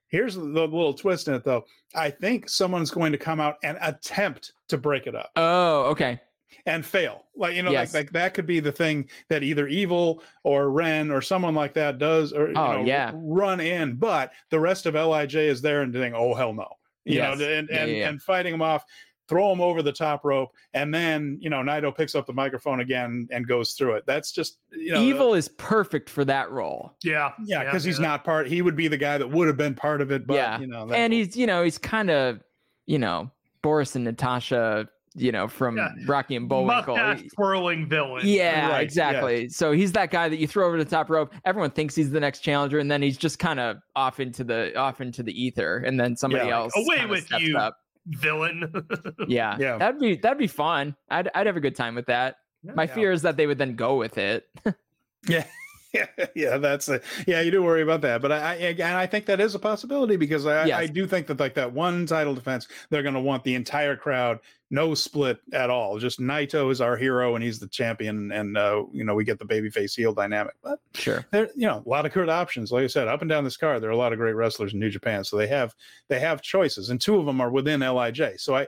Here's 0.08 0.34
the 0.34 0.42
little 0.42 0.92
twist 0.92 1.28
in 1.28 1.32
it, 1.32 1.42
though. 1.42 1.64
I 1.94 2.10
think 2.10 2.46
someone's 2.46 2.90
going 2.90 3.12
to 3.12 3.18
come 3.18 3.40
out 3.40 3.56
and 3.62 3.78
attempt 3.80 4.52
to 4.68 4.76
break 4.76 5.06
it 5.06 5.14
up. 5.14 5.30
Oh, 5.36 5.84
okay 5.84 6.20
and 6.66 6.84
fail. 6.84 7.24
Like 7.36 7.54
you 7.54 7.62
know, 7.62 7.70
yes. 7.70 7.94
like, 7.94 8.04
like 8.04 8.12
that 8.12 8.34
could 8.34 8.46
be 8.46 8.60
the 8.60 8.72
thing 8.72 9.08
that 9.28 9.42
either 9.42 9.66
Evil 9.66 10.22
or 10.44 10.70
Ren 10.70 11.10
or 11.10 11.22
someone 11.22 11.54
like 11.54 11.74
that 11.74 11.98
does, 11.98 12.32
or 12.32 12.48
oh, 12.48 12.52
know, 12.52 12.84
yeah. 12.84 13.12
run 13.14 13.60
in. 13.60 13.96
But 13.96 14.32
the 14.50 14.60
rest 14.60 14.86
of 14.86 14.94
LIJ 14.94 15.34
is 15.34 15.62
there 15.62 15.82
and 15.82 15.92
saying, 15.92 16.14
"Oh 16.14 16.34
hell 16.34 16.52
no," 16.52 16.68
you 17.04 17.16
yes. 17.16 17.38
know, 17.38 17.44
and 17.44 17.70
and, 17.70 17.90
yeah, 17.90 17.96
yeah. 17.96 18.08
and 18.08 18.22
fighting 18.22 18.52
them 18.52 18.62
off. 18.62 18.84
Throw 19.28 19.48
them 19.48 19.62
over 19.62 19.82
the 19.82 19.92
top 19.92 20.24
rope, 20.24 20.50
and 20.74 20.92
then 20.92 21.38
you 21.40 21.48
know 21.48 21.58
Naito 21.58 21.96
picks 21.96 22.14
up 22.14 22.26
the 22.26 22.34
microphone 22.34 22.80
again 22.80 23.28
and 23.30 23.46
goes 23.46 23.72
through 23.72 23.94
it. 23.94 24.04
That's 24.06 24.30
just 24.30 24.58
you 24.72 24.92
know, 24.92 25.00
Evil 25.00 25.34
is 25.34 25.48
perfect 25.48 26.10
for 26.10 26.24
that 26.26 26.50
role. 26.50 26.92
Yeah, 27.02 27.30
yeah, 27.42 27.64
because 27.64 27.86
yeah, 27.86 27.90
he's 27.90 28.00
not 28.00 28.24
part. 28.24 28.46
He 28.48 28.60
would 28.60 28.76
be 28.76 28.88
the 28.88 28.98
guy 28.98 29.16
that 29.16 29.30
would 29.30 29.46
have 29.46 29.56
been 29.56 29.74
part 29.74 30.02
of 30.02 30.10
it, 30.10 30.26
but 30.26 30.34
yeah. 30.34 30.58
you 30.58 30.66
know, 30.66 30.90
and 30.92 31.14
he's 31.14 31.34
you 31.34 31.46
know 31.46 31.64
he's 31.64 31.78
kind 31.78 32.10
of 32.10 32.40
you 32.84 32.98
know 32.98 33.30
Boris 33.62 33.94
and 33.94 34.04
Natasha 34.04 34.88
you 35.14 35.32
know, 35.32 35.48
from 35.48 35.76
yeah. 35.76 35.90
Rocky 36.06 36.36
and 36.36 36.48
Bullwinkle. 36.48 36.96
Mustache 36.96 37.28
twirling 37.34 37.88
villain. 37.88 38.26
Yeah, 38.26 38.70
right. 38.70 38.80
exactly. 38.82 39.48
So 39.48 39.72
he's 39.72 39.92
that 39.92 40.10
guy 40.10 40.28
that 40.28 40.38
you 40.38 40.46
throw 40.46 40.66
over 40.66 40.78
the 40.78 40.88
top 40.88 41.10
rope. 41.10 41.32
Everyone 41.44 41.70
thinks 41.70 41.94
he's 41.94 42.10
the 42.10 42.20
next 42.20 42.40
challenger, 42.40 42.78
and 42.78 42.90
then 42.90 43.02
he's 43.02 43.16
just 43.16 43.38
kind 43.38 43.60
of 43.60 43.78
off 43.96 44.20
into 44.20 44.44
the 44.44 44.76
off 44.76 45.00
into 45.00 45.22
the 45.22 45.32
ether, 45.32 45.78
and 45.78 45.98
then 45.98 46.16
somebody 46.16 46.46
yeah, 46.46 46.56
else 46.56 46.72
away 46.76 47.06
with 47.06 47.30
you, 47.38 47.56
up. 47.56 47.78
villain. 48.06 48.72
yeah, 49.28 49.56
yeah, 49.58 49.78
that'd 49.78 50.00
be 50.00 50.16
that'd 50.16 50.38
be 50.38 50.46
fun. 50.46 50.96
I'd 51.10 51.30
I'd 51.34 51.46
have 51.46 51.56
a 51.56 51.60
good 51.60 51.76
time 51.76 51.94
with 51.94 52.06
that. 52.06 52.36
My 52.62 52.86
fear 52.86 53.10
is 53.10 53.22
that 53.22 53.36
they 53.36 53.46
would 53.46 53.58
then 53.58 53.74
go 53.74 53.96
with 53.96 54.18
it. 54.18 54.48
yeah. 55.28 55.44
yeah, 55.92 56.06
yeah, 56.34 56.58
that's 56.58 56.88
a, 56.88 57.00
yeah. 57.26 57.40
You 57.40 57.50
do 57.50 57.62
worry 57.62 57.82
about 57.82 58.00
that, 58.02 58.22
but 58.22 58.32
I, 58.32 58.36
I 58.36 58.54
and 58.54 58.82
I 58.82 59.06
think 59.06 59.26
that 59.26 59.40
is 59.40 59.54
a 59.54 59.58
possibility 59.58 60.16
because 60.16 60.46
I, 60.46 60.66
Yes. 60.66 60.78
I 60.78 60.86
do 60.86 61.06
think 61.06 61.26
that 61.26 61.40
like 61.40 61.54
that 61.54 61.72
one 61.72 62.06
title 62.06 62.34
defense, 62.34 62.68
they're 62.90 63.02
going 63.02 63.14
to 63.14 63.20
want 63.20 63.44
the 63.44 63.54
entire 63.54 63.96
crowd, 63.96 64.40
no 64.72 64.94
split 64.94 65.38
at 65.52 65.68
all. 65.68 65.98
Just 65.98 66.18
Naito 66.18 66.72
is 66.72 66.80
our 66.80 66.96
hero 66.96 67.34
and 67.34 67.44
he's 67.44 67.58
the 67.58 67.68
champion, 67.68 68.32
and 68.32 68.56
uh, 68.56 68.84
you 68.90 69.04
know 69.04 69.14
we 69.14 69.22
get 69.22 69.38
the 69.38 69.44
babyface 69.44 69.94
heel 69.94 70.14
dynamic. 70.14 70.54
But 70.64 70.80
Sure. 70.94 71.24
there, 71.30 71.50
you 71.54 71.66
know, 71.66 71.82
a 71.84 71.88
lot 71.88 72.06
of 72.06 72.12
good 72.12 72.30
options. 72.30 72.72
Like 72.72 72.84
I 72.84 72.86
said, 72.86 73.06
up 73.06 73.20
and 73.20 73.28
down 73.28 73.44
this 73.44 73.58
card, 73.58 73.82
there 73.82 73.90
are 73.90 73.92
a 73.92 73.96
lot 73.98 74.12
of 74.14 74.18
great 74.18 74.32
wrestlers 74.32 74.72
in 74.72 74.80
New 74.80 74.88
Japan, 74.90 75.22
so 75.24 75.36
they 75.36 75.46
have 75.46 75.74
they 76.08 76.18
have 76.18 76.40
choices, 76.40 76.88
and 76.88 76.98
two 77.00 77.18
of 77.18 77.26
them 77.26 77.40
are 77.40 77.50
within 77.50 77.80
LIJ. 77.80 78.40
So 78.40 78.56
I 78.56 78.66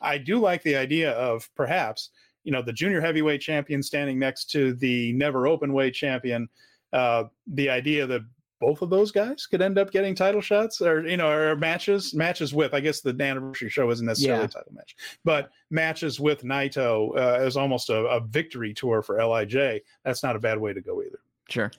I 0.00 0.18
do 0.18 0.40
like 0.40 0.62
the 0.64 0.74
idea 0.76 1.12
of 1.12 1.48
perhaps 1.54 2.10
you 2.42 2.50
know 2.50 2.60
the 2.60 2.72
junior 2.72 3.00
heavyweight 3.00 3.40
champion 3.40 3.80
standing 3.82 4.18
next 4.18 4.50
to 4.50 4.74
the 4.74 5.12
never 5.12 5.46
open 5.46 5.72
weight 5.72 5.94
champion. 5.94 6.48
Uh, 6.92 7.24
the 7.46 7.70
idea 7.70 8.06
that 8.08 8.22
both 8.60 8.82
of 8.82 8.90
those 8.90 9.10
guys 9.12 9.46
could 9.46 9.60
end 9.60 9.78
up 9.78 9.90
getting 9.90 10.14
title 10.14 10.40
shots 10.40 10.80
or 10.80 11.06
you 11.06 11.16
know 11.16 11.30
or 11.30 11.56
matches 11.56 12.14
matches 12.14 12.54
with 12.54 12.72
i 12.74 12.80
guess 12.80 13.00
the 13.00 13.10
anniversary 13.20 13.68
show 13.68 13.90
isn't 13.90 14.06
necessarily 14.06 14.40
Yeah. 14.42 14.46
a 14.46 14.48
title 14.48 14.72
match 14.72 14.96
but 15.24 15.50
matches 15.70 16.20
with 16.20 16.42
naito 16.42 17.10
uh, 17.16 17.38
as 17.44 17.56
almost 17.56 17.90
a, 17.90 17.96
a 18.06 18.20
victory 18.20 18.72
tour 18.72 19.02
for 19.02 19.16
lij 19.24 19.80
that's 20.04 20.22
not 20.22 20.36
a 20.36 20.38
bad 20.38 20.58
way 20.58 20.72
to 20.72 20.80
go 20.80 21.02
either 21.02 21.18
Sure. 21.50 21.70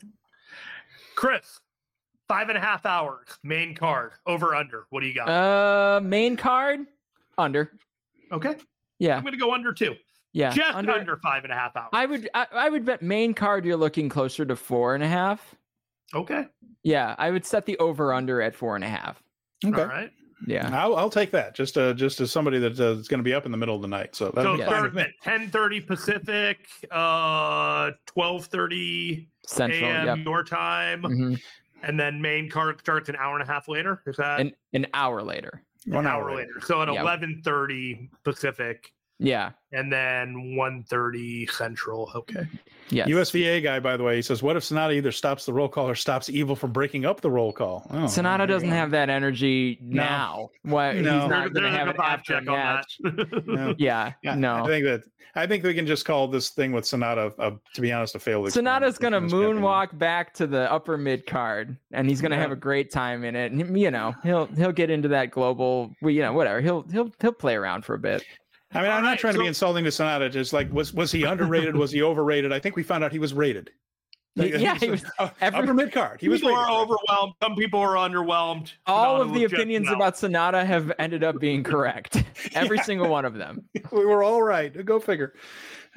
Chris, 1.16 1.60
five 2.28 2.50
and 2.50 2.58
a 2.58 2.62
half 2.62 2.86
hours, 2.86 3.26
main 3.44 3.74
card, 3.74 4.12
over 4.26 4.54
under. 4.54 4.86
What 4.90 5.02
do 5.02 5.08
you 5.08 5.16
got? 5.16 5.28
Uh, 5.30 6.02
main 6.02 6.36
card 6.38 6.82
under. 7.38 7.72
okay. 8.32 8.56
Yeah. 9.00 9.16
I'm 9.18 9.24
going 9.24 9.34
to 9.34 9.40
go 9.40 9.54
under 9.54 9.74
two. 9.74 9.96
Yeah. 10.34 10.52
Just 10.52 10.76
under, 10.76 11.18
five 11.18 11.44
and 11.46 11.54
a 11.54 11.56
half 11.56 11.76
hours. 11.76 11.90
I 11.94 12.06
would. 12.06 12.30
I, 12.34 12.48
I 12.52 12.70
would 12.70 12.84
bet 12.86 13.02
main 13.02 13.34
card. 13.34 13.66
You're 13.66 13.78
looking 13.78 14.10
closer 14.10 14.46
to 14.46 14.56
four 14.56 14.94
and 14.94 15.04
a 15.04 15.08
half. 15.08 15.56
Okay. 16.14 16.46
Yeah, 16.84 17.16
I 17.18 17.32
would 17.32 17.46
set 17.46 17.66
the 17.66 17.78
over 17.80 18.14
under 18.14 18.42
at 18.42 18.56
four 18.56 18.76
and 18.76 18.84
a 18.84 18.88
half. 18.88 19.22
okay 19.66 19.82
All 19.82 19.88
right. 19.88 20.12
Yeah. 20.48 20.70
I'll, 20.78 20.96
I'll 20.98 21.10
take 21.10 21.32
that 21.32 21.56
just 21.56 21.78
uh, 21.78 21.94
just 21.94 22.20
as 22.22 22.30
somebody 22.32 22.60
that 22.60 22.80
uh, 22.80 22.92
is 22.92 23.08
going 23.08 23.20
to 23.20 23.24
be 23.24 23.34
up 23.34 23.46
in 23.46 23.52
the 23.52 23.58
middle 23.58 23.76
of 23.76 23.82
the 23.82 23.88
night 23.88 24.16
so 24.16 24.26
that'd 24.26 24.44
So 24.44 24.54
be 24.54 24.60
yeah. 24.60 24.66
fine 24.70 24.84
with 24.84 24.92
starting 24.94 25.46
me. 25.48 25.48
at 25.48 25.52
10:30 25.52 25.88
Pacific, 25.88 26.68
uh 26.92 27.92
12:30 28.16 29.28
Central. 29.48 29.90
a.m. 29.90 30.06
Yep. 30.20 30.26
your 30.26 30.44
time, 30.44 31.02
Mhm. 31.04 31.42
and 31.84 32.00
then 32.00 32.22
main 32.22 32.50
card 32.50 32.80
starts 32.80 33.10
an 33.10 33.16
hour 33.16 33.40
and 33.40 33.48
a 33.48 33.52
half 33.52 33.68
later. 33.68 34.02
Is 34.06 34.18
that 34.18 34.40
An 34.42 34.54
an 34.74 34.86
hour 34.94 35.22
later. 35.24 35.64
One 35.88 36.06
an 36.06 36.12
hour 36.12 36.36
later? 36.36 36.60
So 36.66 36.82
at 36.82 36.92
Yeah. 36.92 37.02
11:30 37.04 38.10
Pacific, 38.24 38.92
Yeah. 39.20 39.52
and 39.72 39.92
then 39.92 40.56
1:30 40.58 41.50
Central. 41.50 42.12
Okay. 42.16 42.46
Yes. 42.90 43.08
USVA 43.08 43.62
guy, 43.64 43.80
by 43.80 43.98
the 43.98 44.04
way, 44.04 44.16
he 44.18 44.22
says, 44.22 44.44
"What 44.44 44.56
if 44.56 44.64
Sanada 44.64 44.94
either 44.94 45.12
stops 45.12 45.46
the 45.46 45.54
roll 45.54 45.68
call 45.68 45.90
or 45.90 45.96
stops 45.96 46.30
Evil 46.30 46.56
from 46.56 46.72
breaking 46.72 47.06
up 47.06 47.22
the 47.22 47.32
roll 47.32 47.52
call?" 47.52 47.88
Oh, 47.90 48.04
Sanada 48.06 48.48
doesn't 48.48 48.70
go. 48.70 48.76
have 48.76 48.92
that 48.92 49.10
energy 49.10 49.80
now. 49.82 50.50
What 50.64 50.96
No. 50.98 51.20
he's 51.22 51.30
not 51.30 51.54
going 51.54 51.54
to 51.54 51.62
There's 51.62 51.76
have 51.76 51.88
a 51.88 51.92
it 51.92 51.98
vibe 51.98 52.04
after 52.10 52.34
check 52.34 52.42
on 52.42 52.46
match. 52.46 52.98
that. 53.04 53.48
No. 53.48 53.76
Yeah, 53.80 54.14
Yeah, 54.22 54.34
I 54.64 54.68
think 54.68 54.86
that 54.86 55.02
I 55.38 55.46
think 55.48 55.64
we 55.66 55.74
can 55.74 55.86
just 55.86 56.06
call 56.06 56.28
this 56.30 56.52
thing 56.52 56.72
with 56.72 56.86
Sanada, 56.86 57.34
uh, 57.40 57.52
to 57.74 57.82
be 57.82 57.92
honest, 57.92 58.16
a 58.16 58.20
failed. 58.20 58.48
Sanada's 58.48 58.98
going 58.98 59.12
to 59.12 59.18
experiment. 59.24 59.60
moonwalk 59.60 59.98
back 59.98 60.34
to 60.36 60.48
the 60.48 60.72
upper 60.72 60.98
mid 60.98 61.26
card, 61.26 61.76
and 61.92 62.08
he's 62.08 62.22
going 62.22 62.32
to 62.32 62.38
Yeah. 62.38 62.42
have 62.44 62.52
a 62.54 62.56
great 62.56 62.90
time 62.92 63.26
in 63.26 63.36
it. 63.36 63.52
And 63.52 63.78
you 63.78 63.92
know, 63.92 64.14
he'll 64.24 64.46
he'll 64.46 64.72
get 64.72 64.90
into 64.90 65.08
that 65.10 65.32
global. 65.32 65.92
You 66.02 66.22
know, 66.22 66.34
whatever. 66.34 66.62
He'll 66.62 66.84
he'll 66.84 67.12
he'll 67.20 67.34
play 67.34 67.56
around 67.56 67.84
for 67.84 67.96
a 67.96 68.00
bit. 68.00 68.24
I 68.76 68.82
mean, 68.82 68.92
I'm 68.92 69.04
not 69.04 69.10
right, 69.12 69.20
trying 69.20 69.34
to 69.34 69.40
be 69.40 69.48
insulting 69.48 69.84
to 69.86 69.90
Sanada. 69.90 70.32
Just 70.32 70.54
like 70.54 70.72
was 70.72 70.94
was 70.94 71.12
he 71.12 71.24
underrated? 71.24 71.76
was 71.76 71.92
he 71.92 72.02
overrated? 72.04 72.52
I 72.52 72.60
think 72.60 72.76
we 72.76 72.84
found 72.84 73.04
out 73.04 73.12
he 73.12 73.20
was 73.20 73.34
rated. 73.34 73.72
Like, 74.38 74.52
yeah, 74.58 74.76
he 74.80 74.90
was. 74.90 75.04
uh, 75.18 75.30
every- 75.40 75.60
upper 75.62 75.74
mid 75.74 75.92
card. 75.94 76.20
He 76.20 76.28
was 76.28 76.42
people 76.42 76.56
rated. 76.58 76.70
are 76.70 76.82
overwhelmed. 76.82 77.34
Some 77.42 77.56
people 77.56 77.80
are 77.80 77.96
underwhelmed. 77.96 78.74
All 78.86 79.18
Sonata 79.20 79.30
of 79.30 79.34
the 79.34 79.44
opinions 79.46 79.88
out. 79.88 79.96
about 79.96 80.16
Sanada 80.16 80.66
have 80.66 80.92
ended 81.00 81.24
up 81.24 81.40
being 81.40 81.64
correct. 81.72 82.22
Every 82.54 82.78
Yeah. 82.78 82.84
single 82.84 83.08
one 83.08 83.24
of 83.24 83.34
them. 83.36 83.64
we 83.94 84.06
were 84.06 84.24
all 84.24 84.44
right. 84.44 84.86
Go 84.86 85.00
figure. 85.00 85.34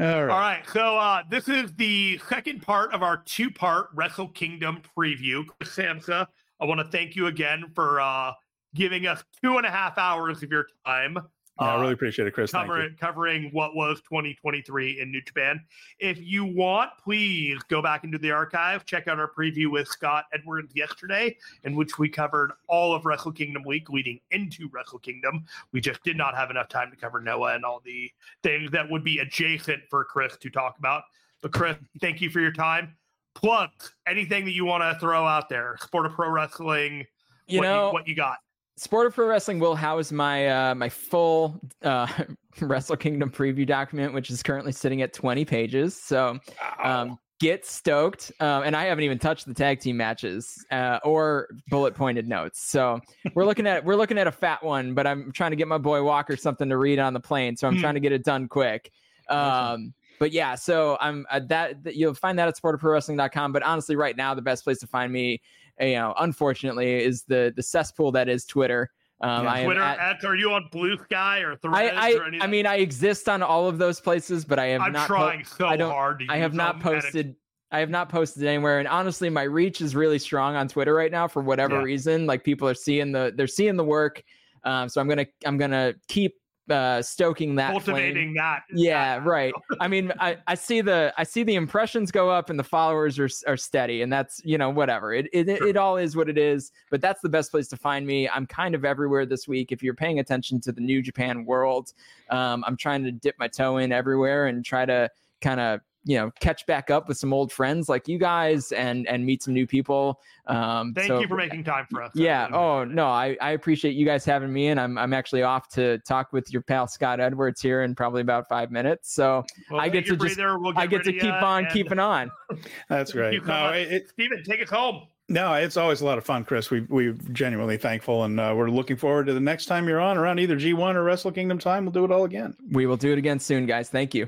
All 0.00 0.06
right. 0.06 0.20
All 0.30 0.38
right, 0.40 0.62
so 0.72 0.96
uh, 0.96 1.22
this 1.28 1.48
is 1.48 1.74
the 1.74 2.20
second 2.28 2.62
part 2.62 2.92
of 2.94 3.02
our 3.02 3.16
two-part 3.26 3.88
Wrestle 3.94 4.28
Kingdom 4.28 4.80
preview. 4.96 5.44
Chris 5.58 5.74
Samsa, 5.74 6.24
I 6.60 6.64
want 6.66 6.78
to 6.78 6.86
thank 6.86 7.16
you 7.16 7.26
again 7.26 7.64
for 7.74 8.00
uh, 8.00 8.30
giving 8.76 9.08
us 9.08 9.24
two 9.42 9.56
and 9.56 9.66
a 9.66 9.70
half 9.70 9.98
hours 9.98 10.44
of 10.44 10.52
your 10.52 10.68
time. 10.86 11.18
Yeah, 11.60 11.66
I 11.66 11.74
uh, 11.76 11.80
really 11.80 11.92
appreciate 11.94 12.28
it, 12.28 12.34
Chris. 12.34 12.50
Thank 12.50 12.66
covering 12.66 12.96
covering 13.00 13.50
what 13.52 13.74
was 13.74 14.00
2023 14.02 15.00
in 15.00 15.10
New 15.10 15.22
Japan. 15.22 15.60
If 15.98 16.18
you 16.20 16.44
want, 16.44 16.90
please 17.02 17.58
go 17.68 17.82
back 17.82 18.04
into 18.04 18.18
the 18.18 18.30
archive, 18.30 18.84
check 18.84 19.08
out 19.08 19.18
our 19.18 19.30
preview 19.30 19.70
with 19.70 19.88
Scott 19.88 20.26
Edwards 20.32 20.72
yesterday, 20.76 21.36
in 21.64 21.74
which 21.74 21.98
we 21.98 22.08
covered 22.08 22.52
all 22.68 22.94
of 22.94 23.04
Wrestle 23.04 23.32
Kingdom 23.32 23.64
week 23.64 23.90
leading 23.90 24.20
into 24.30 24.68
Wrestle 24.72 25.00
Kingdom. 25.00 25.44
We 25.72 25.80
just 25.80 26.02
did 26.04 26.16
not 26.16 26.36
have 26.36 26.50
enough 26.50 26.68
time 26.68 26.90
to 26.90 26.96
cover 26.96 27.20
Noah 27.20 27.54
and 27.54 27.64
all 27.64 27.80
the 27.84 28.10
things 28.42 28.70
that 28.70 28.88
would 28.88 29.02
be 29.02 29.18
adjacent 29.18 29.82
for 29.90 30.04
Chris 30.04 30.36
to 30.38 30.50
talk 30.50 30.78
about. 30.78 31.02
But 31.42 31.52
Chris, 31.52 31.76
thank 32.00 32.20
you 32.20 32.30
for 32.30 32.40
your 32.40 32.52
time. 32.52 32.96
Plug 33.34 33.70
anything 34.06 34.44
that 34.44 34.52
you 34.52 34.64
want 34.64 34.82
to 34.82 34.98
throw 35.00 35.26
out 35.26 35.48
there. 35.48 35.76
Sport 35.80 36.06
of 36.06 36.12
pro 36.12 36.28
wrestling. 36.28 37.04
You 37.46 37.58
what 37.58 37.64
know, 37.64 37.86
you, 37.86 37.92
what 37.92 38.08
you 38.08 38.14
got? 38.14 38.38
Sport 38.78 39.06
of 39.08 39.14
Pro 39.14 39.26
Wrestling 39.26 39.58
will 39.58 39.74
house 39.74 40.12
my 40.12 40.48
uh, 40.48 40.74
my 40.74 40.88
full 40.88 41.60
uh, 41.82 42.06
Wrestle 42.60 42.96
Kingdom 42.96 43.30
preview 43.30 43.66
document, 43.66 44.14
which 44.14 44.30
is 44.30 44.42
currently 44.42 44.72
sitting 44.72 45.02
at 45.02 45.12
20 45.12 45.44
pages. 45.44 46.00
So 46.00 46.38
um, 46.82 47.18
get 47.40 47.66
stoked. 47.66 48.32
Um, 48.40 48.62
and 48.64 48.74
I 48.76 48.84
haven't 48.84 49.04
even 49.04 49.18
touched 49.18 49.46
the 49.46 49.54
tag 49.54 49.80
team 49.80 49.96
matches 49.96 50.64
uh, 50.70 50.98
or 51.04 51.48
bullet 51.70 51.94
pointed 51.94 52.28
notes. 52.28 52.60
So 52.68 53.00
we're 53.34 53.44
looking 53.46 53.66
at 53.66 53.84
we're 53.84 53.96
looking 53.96 54.18
at 54.18 54.26
a 54.26 54.32
fat 54.32 54.62
one, 54.62 54.94
but 54.94 55.06
I'm 55.06 55.32
trying 55.32 55.50
to 55.50 55.56
get 55.56 55.68
my 55.68 55.78
boy 55.78 56.02
Walker 56.02 56.36
something 56.36 56.68
to 56.68 56.76
read 56.76 56.98
on 56.98 57.12
the 57.14 57.20
plane. 57.20 57.56
So 57.56 57.66
I'm 57.68 57.74
Hmm. 57.74 57.80
trying 57.80 57.94
to 57.94 58.00
get 58.00 58.12
it 58.12 58.24
done 58.24 58.48
quick. 58.48 58.90
Um, 59.28 59.92
but 60.18 60.32
yeah, 60.32 60.54
so 60.56 60.96
I'm 61.00 61.26
uh, 61.30 61.40
that, 61.46 61.84
that 61.84 61.94
you'll 61.94 62.14
find 62.14 62.38
that 62.40 62.48
at 62.48 62.56
sportofprowrestling.com. 62.60 63.52
But 63.52 63.62
honestly, 63.62 63.94
right 63.94 64.16
now 64.16 64.34
the 64.34 64.42
best 64.42 64.64
place 64.64 64.78
to 64.78 64.86
find 64.88 65.12
me, 65.12 65.40
you 65.80 65.94
know, 65.94 66.14
unfortunately, 66.18 67.04
is 67.04 67.22
the 67.24 67.52
the 67.56 67.62
cesspool 67.62 68.12
that 68.12 68.28
is 68.28 68.44
Twitter. 68.44 68.90
Um, 69.20 69.44
Yeah. 69.44 69.50
I 69.52 69.58
am 69.58 69.64
Twitter 69.64 69.80
at- 69.82 69.98
at, 69.98 70.24
are 70.24 70.36
you 70.36 70.52
on 70.52 70.68
Bluesky 70.72 71.42
or 71.42 71.52
I, 71.52 71.56
Threads 71.56 71.96
I, 71.96 72.12
or 72.14 72.24
anything? 72.24 72.42
I 72.42 72.46
mean, 72.46 72.66
I 72.66 72.76
exist 72.76 73.28
on 73.28 73.42
all 73.42 73.66
of 73.68 73.78
those 73.78 74.00
places, 74.00 74.44
but 74.44 74.58
I 74.60 74.66
have 74.66 74.80
I'm 74.82 74.92
not. 74.92 75.08
po- 75.08 75.14
trying 75.16 75.44
so 75.44 75.66
I 75.66 75.76
don't- 75.76 75.90
hard 75.90 76.20
to 76.20 76.26
I 76.28 76.36
have 76.36 76.54
not 76.54 76.78
them, 76.80 76.92
and 76.94 77.02
posted. 77.02 77.36
I 77.70 77.80
have 77.80 77.90
not 77.90 78.08
posted 78.08 78.44
anywhere, 78.44 78.78
and 78.78 78.88
honestly, 78.88 79.28
my 79.28 79.42
reach 79.42 79.80
is 79.82 79.94
really 79.94 80.18
strong 80.18 80.54
on 80.56 80.68
Twitter 80.68 80.94
right 80.94 81.10
now 81.12 81.26
for 81.28 81.42
whatever 81.42 81.76
Yeah. 81.76 81.82
reason. 81.82 82.26
Like 82.26 82.42
people 82.44 82.66
are 82.68 82.74
seeing 82.74 83.12
the 83.12 83.32
they're 83.36 83.46
seeing 83.46 83.76
the 83.76 83.84
work, 83.84 84.22
um, 84.64 84.88
so 84.88 85.00
I'm 85.00 85.08
gonna 85.08 85.26
I'm 85.44 85.58
gonna 85.58 85.94
keep 86.06 86.36
uh, 86.70 87.02
stoking 87.02 87.54
that 87.56 87.70
flame. 87.70 87.80
cultivating 87.82 88.34
that. 88.34 88.62
Yeah, 88.72 89.18
that- 89.18 89.26
right. 89.26 89.52
I 89.80 89.88
mean, 89.88 90.12
I, 90.20 90.36
I 90.46 90.54
see 90.54 90.80
the 90.80 91.12
I 91.16 91.24
see 91.24 91.42
the 91.42 91.54
impressions 91.54 92.10
go 92.10 92.30
up 92.30 92.50
and 92.50 92.58
the 92.58 92.64
followers 92.64 93.18
are 93.18 93.28
are 93.46 93.56
steady, 93.56 94.02
and 94.02 94.12
that's 94.12 94.40
you 94.44 94.58
know 94.58 94.70
whatever. 94.70 95.12
It 95.14 95.28
it, 95.32 95.46
Sure. 95.58 95.66
it 95.68 95.76
all 95.76 95.96
is 95.96 96.16
what 96.16 96.28
it 96.28 96.38
is. 96.38 96.72
But 96.90 97.00
that's 97.00 97.20
the 97.20 97.28
best 97.28 97.50
place 97.50 97.68
to 97.68 97.76
find 97.76 98.06
me. 98.06 98.28
I'm 98.28 98.46
kind 98.46 98.74
of 98.74 98.84
everywhere 98.84 99.26
this 99.26 99.46
week. 99.48 99.72
If 99.72 99.82
you're 99.82 99.94
paying 99.94 100.18
attention 100.18 100.60
to 100.62 100.72
the 100.72 100.80
New 100.80 101.02
Japan 101.02 101.44
world, 101.44 101.92
um, 102.30 102.64
I'm 102.66 102.76
trying 102.76 103.04
to 103.04 103.12
dip 103.12 103.38
my 103.38 103.48
toe 103.48 103.78
in 103.78 103.92
everywhere 103.92 104.46
and 104.46 104.64
try 104.64 104.84
to 104.84 105.10
kind 105.40 105.60
of 105.60 105.80
you 106.08 106.16
know 106.16 106.30
catch 106.40 106.64
back 106.64 106.88
up 106.90 107.06
with 107.06 107.18
some 107.18 107.34
old 107.34 107.52
friends 107.52 107.86
like 107.88 108.08
you 108.08 108.18
guys 108.18 108.72
and 108.72 109.06
and 109.06 109.24
meet 109.26 109.42
some 109.42 109.52
new 109.52 109.66
people. 109.66 110.20
Um, 110.46 110.94
Thank 110.94 111.08
so- 111.08 111.20
you 111.20 111.28
for 111.28 111.36
making 111.36 111.64
time 111.64 111.86
for 111.90 112.02
us. 112.02 112.10
yeah. 112.14 112.48
Oh 112.50 112.82
no, 112.84 113.06
I, 113.06 113.36
I 113.42 113.50
appreciate 113.50 113.94
you 113.94 114.06
guys 114.06 114.24
having 114.24 114.50
me, 114.50 114.68
and 114.68 114.80
I'm 114.80 114.96
I'm 114.96 115.12
actually 115.12 115.42
off 115.42 115.68
to 115.74 115.98
talk 116.08 116.32
with 116.32 116.50
your 116.50 116.62
pal 116.62 116.86
Scott 116.88 117.20
Edwards 117.20 117.60
here 117.60 117.82
in 117.82 117.94
probably 117.94 118.22
about 118.22 118.48
five 118.48 118.70
minutes. 118.70 119.12
So 119.12 119.44
We'll 119.70 119.80
I 119.80 119.90
get 119.90 120.06
to 120.06 120.16
just- 120.16 120.38
we'll 120.38 120.72
I 120.78 120.86
get 120.86 121.04
to 121.04 121.12
keep 121.12 121.22
ya, 121.24 121.44
on 121.44 121.64
and 121.64 121.72
keeping 121.72 121.98
on. 121.98 122.30
That's 122.88 123.12
you 123.14 123.20
great. 123.20 123.40
so 123.42 123.46
No, 123.48 123.60
much. 123.64 123.74
it, 123.76 123.92
it- 123.92 124.08
Steven, 124.08 124.42
take 124.44 124.62
us 124.62 124.70
home. 124.70 125.02
no, 125.28 125.52
it's 125.52 125.76
always 125.76 126.00
a 126.00 126.06
lot 126.06 126.16
of 126.16 126.24
fun, 126.24 126.42
Chris. 126.44 126.70
We 126.70 126.80
we 126.88 127.12
genuinely 127.32 127.76
thankful, 127.76 128.24
and 128.24 128.40
uh, 128.40 128.54
we're 128.56 128.70
looking 128.70 128.96
forward 128.96 129.26
to 129.26 129.34
the 129.34 129.40
next 129.40 129.66
time 129.66 129.86
you're 129.86 130.00
on 130.00 130.16
around 130.16 130.38
either 130.38 130.56
G1 130.56 130.94
or 130.94 131.04
Wrestle 131.04 131.32
Kingdom 131.32 131.58
time. 131.58 131.84
We'll 131.84 131.92
do 131.92 132.06
it 132.06 132.10
all 132.10 132.24
again. 132.24 132.56
We 132.70 132.86
will 132.86 132.96
do 132.96 133.12
it 133.12 133.18
again 133.18 133.38
soon, 133.38 133.66
guys. 133.66 133.90
Thank 133.90 134.14
you. 134.14 134.26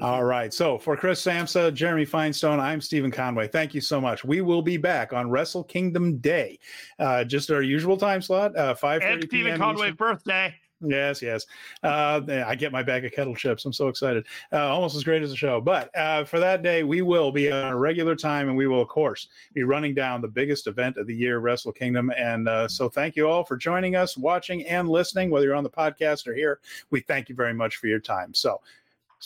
All 0.00 0.24
right. 0.24 0.52
So 0.52 0.78
for 0.78 0.96
Chris 0.96 1.20
Samsa, 1.22 1.72
Jeremy 1.72 2.06
Finestone, 2.06 2.60
I'm 2.60 2.80
Steven 2.80 3.10
Conway. 3.10 3.48
Thank 3.48 3.74
you 3.74 3.80
so 3.80 4.00
much. 4.00 4.24
We 4.24 4.40
will 4.40 4.62
be 4.62 4.76
back 4.76 5.12
on 5.12 5.30
Wrestle 5.30 5.64
Kingdom 5.64 6.18
Day, 6.18 6.58
uh, 6.98 7.24
just 7.24 7.50
our 7.50 7.62
usual 7.62 7.96
time 7.96 8.22
slot, 8.22 8.56
uh, 8.56 8.74
five 8.74 9.02
And 9.02 9.22
Steven 9.24 9.46
p.m. 9.46 9.58
Conway's 9.58 9.92
Eastern. 9.92 9.96
birthday. 9.96 10.54
Yes, 10.86 11.22
yes. 11.22 11.46
Uh, 11.82 12.20
I 12.46 12.54
get 12.56 12.70
my 12.70 12.82
bag 12.82 13.06
of 13.06 13.12
kettle 13.12 13.34
chips. 13.34 13.64
I'm 13.64 13.72
so 13.72 13.88
excited. 13.88 14.26
Uh, 14.52 14.68
almost 14.68 14.94
as 14.94 15.04
great 15.04 15.22
as 15.22 15.30
the 15.30 15.36
show. 15.36 15.58
But 15.60 15.96
uh, 15.96 16.24
for 16.24 16.38
that 16.40 16.62
day, 16.62 16.82
we 16.82 17.00
will 17.00 17.32
be 17.32 17.50
on 17.50 17.72
a 17.72 17.76
regular 17.76 18.14
time, 18.14 18.48
and 18.48 18.56
we 18.56 18.66
will, 18.66 18.82
of 18.82 18.88
course, 18.88 19.28
be 19.54 19.62
running 19.62 19.94
down 19.94 20.20
the 20.20 20.28
biggest 20.28 20.66
event 20.66 20.98
of 20.98 21.06
the 21.06 21.14
year, 21.14 21.38
Wrestle 21.38 21.72
Kingdom. 21.72 22.12
And 22.18 22.48
uh, 22.48 22.68
so, 22.68 22.90
thank 22.90 23.16
you 23.16 23.28
all 23.28 23.44
for 23.44 23.56
joining 23.56 23.96
us, 23.96 24.18
watching, 24.18 24.66
and 24.66 24.88
listening. 24.88 25.30
Whether 25.30 25.46
you're 25.46 25.54
on 25.54 25.64
the 25.64 25.70
podcast 25.70 26.26
or 26.26 26.34
here, 26.34 26.60
we 26.90 27.00
thank 27.00 27.30
you 27.30 27.34
very 27.34 27.54
much 27.54 27.76
for 27.76 27.86
your 27.86 28.00
time. 28.00 28.34
So, 28.34 28.60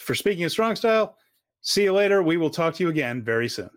for 0.02 0.14
speaking 0.14 0.44
of 0.44 0.52
strong 0.52 0.76
style, 0.76 1.16
see 1.62 1.84
you 1.84 1.92
later. 1.92 2.22
We 2.22 2.36
will 2.36 2.50
talk 2.50 2.74
to 2.74 2.84
you 2.84 2.90
again 2.90 3.22
very 3.22 3.48
soon. 3.48 3.70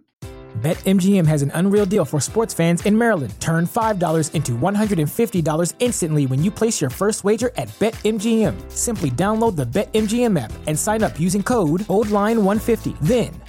BetMGM 0.62 1.26
has 1.26 1.42
an 1.42 1.52
unreal 1.56 1.86
deal 1.86 2.04
for 2.04 2.20
sports 2.20 2.54
fans 2.54 2.86
in 2.86 2.96
Maryland. 2.96 3.34
Turn 3.40 3.66
$5 3.66 4.36
into 4.36 4.52
$150 4.52 5.74
instantly 5.80 6.28
when 6.28 6.44
you 6.44 6.52
place 6.52 6.82
your 6.82 6.90
first 6.90 7.24
wager 7.24 7.52
at 7.56 7.70
BetMGM. 7.80 8.70
Simply 8.70 9.10
download 9.12 9.56
the 9.56 9.66
BetMGM 9.66 10.38
app 10.38 10.52
and 10.68 10.78
sign 10.78 11.04
up 11.04 11.18
using 11.18 11.42
code 11.42 11.82
OldLine150. 11.82 13.00
Then, 13.00 13.41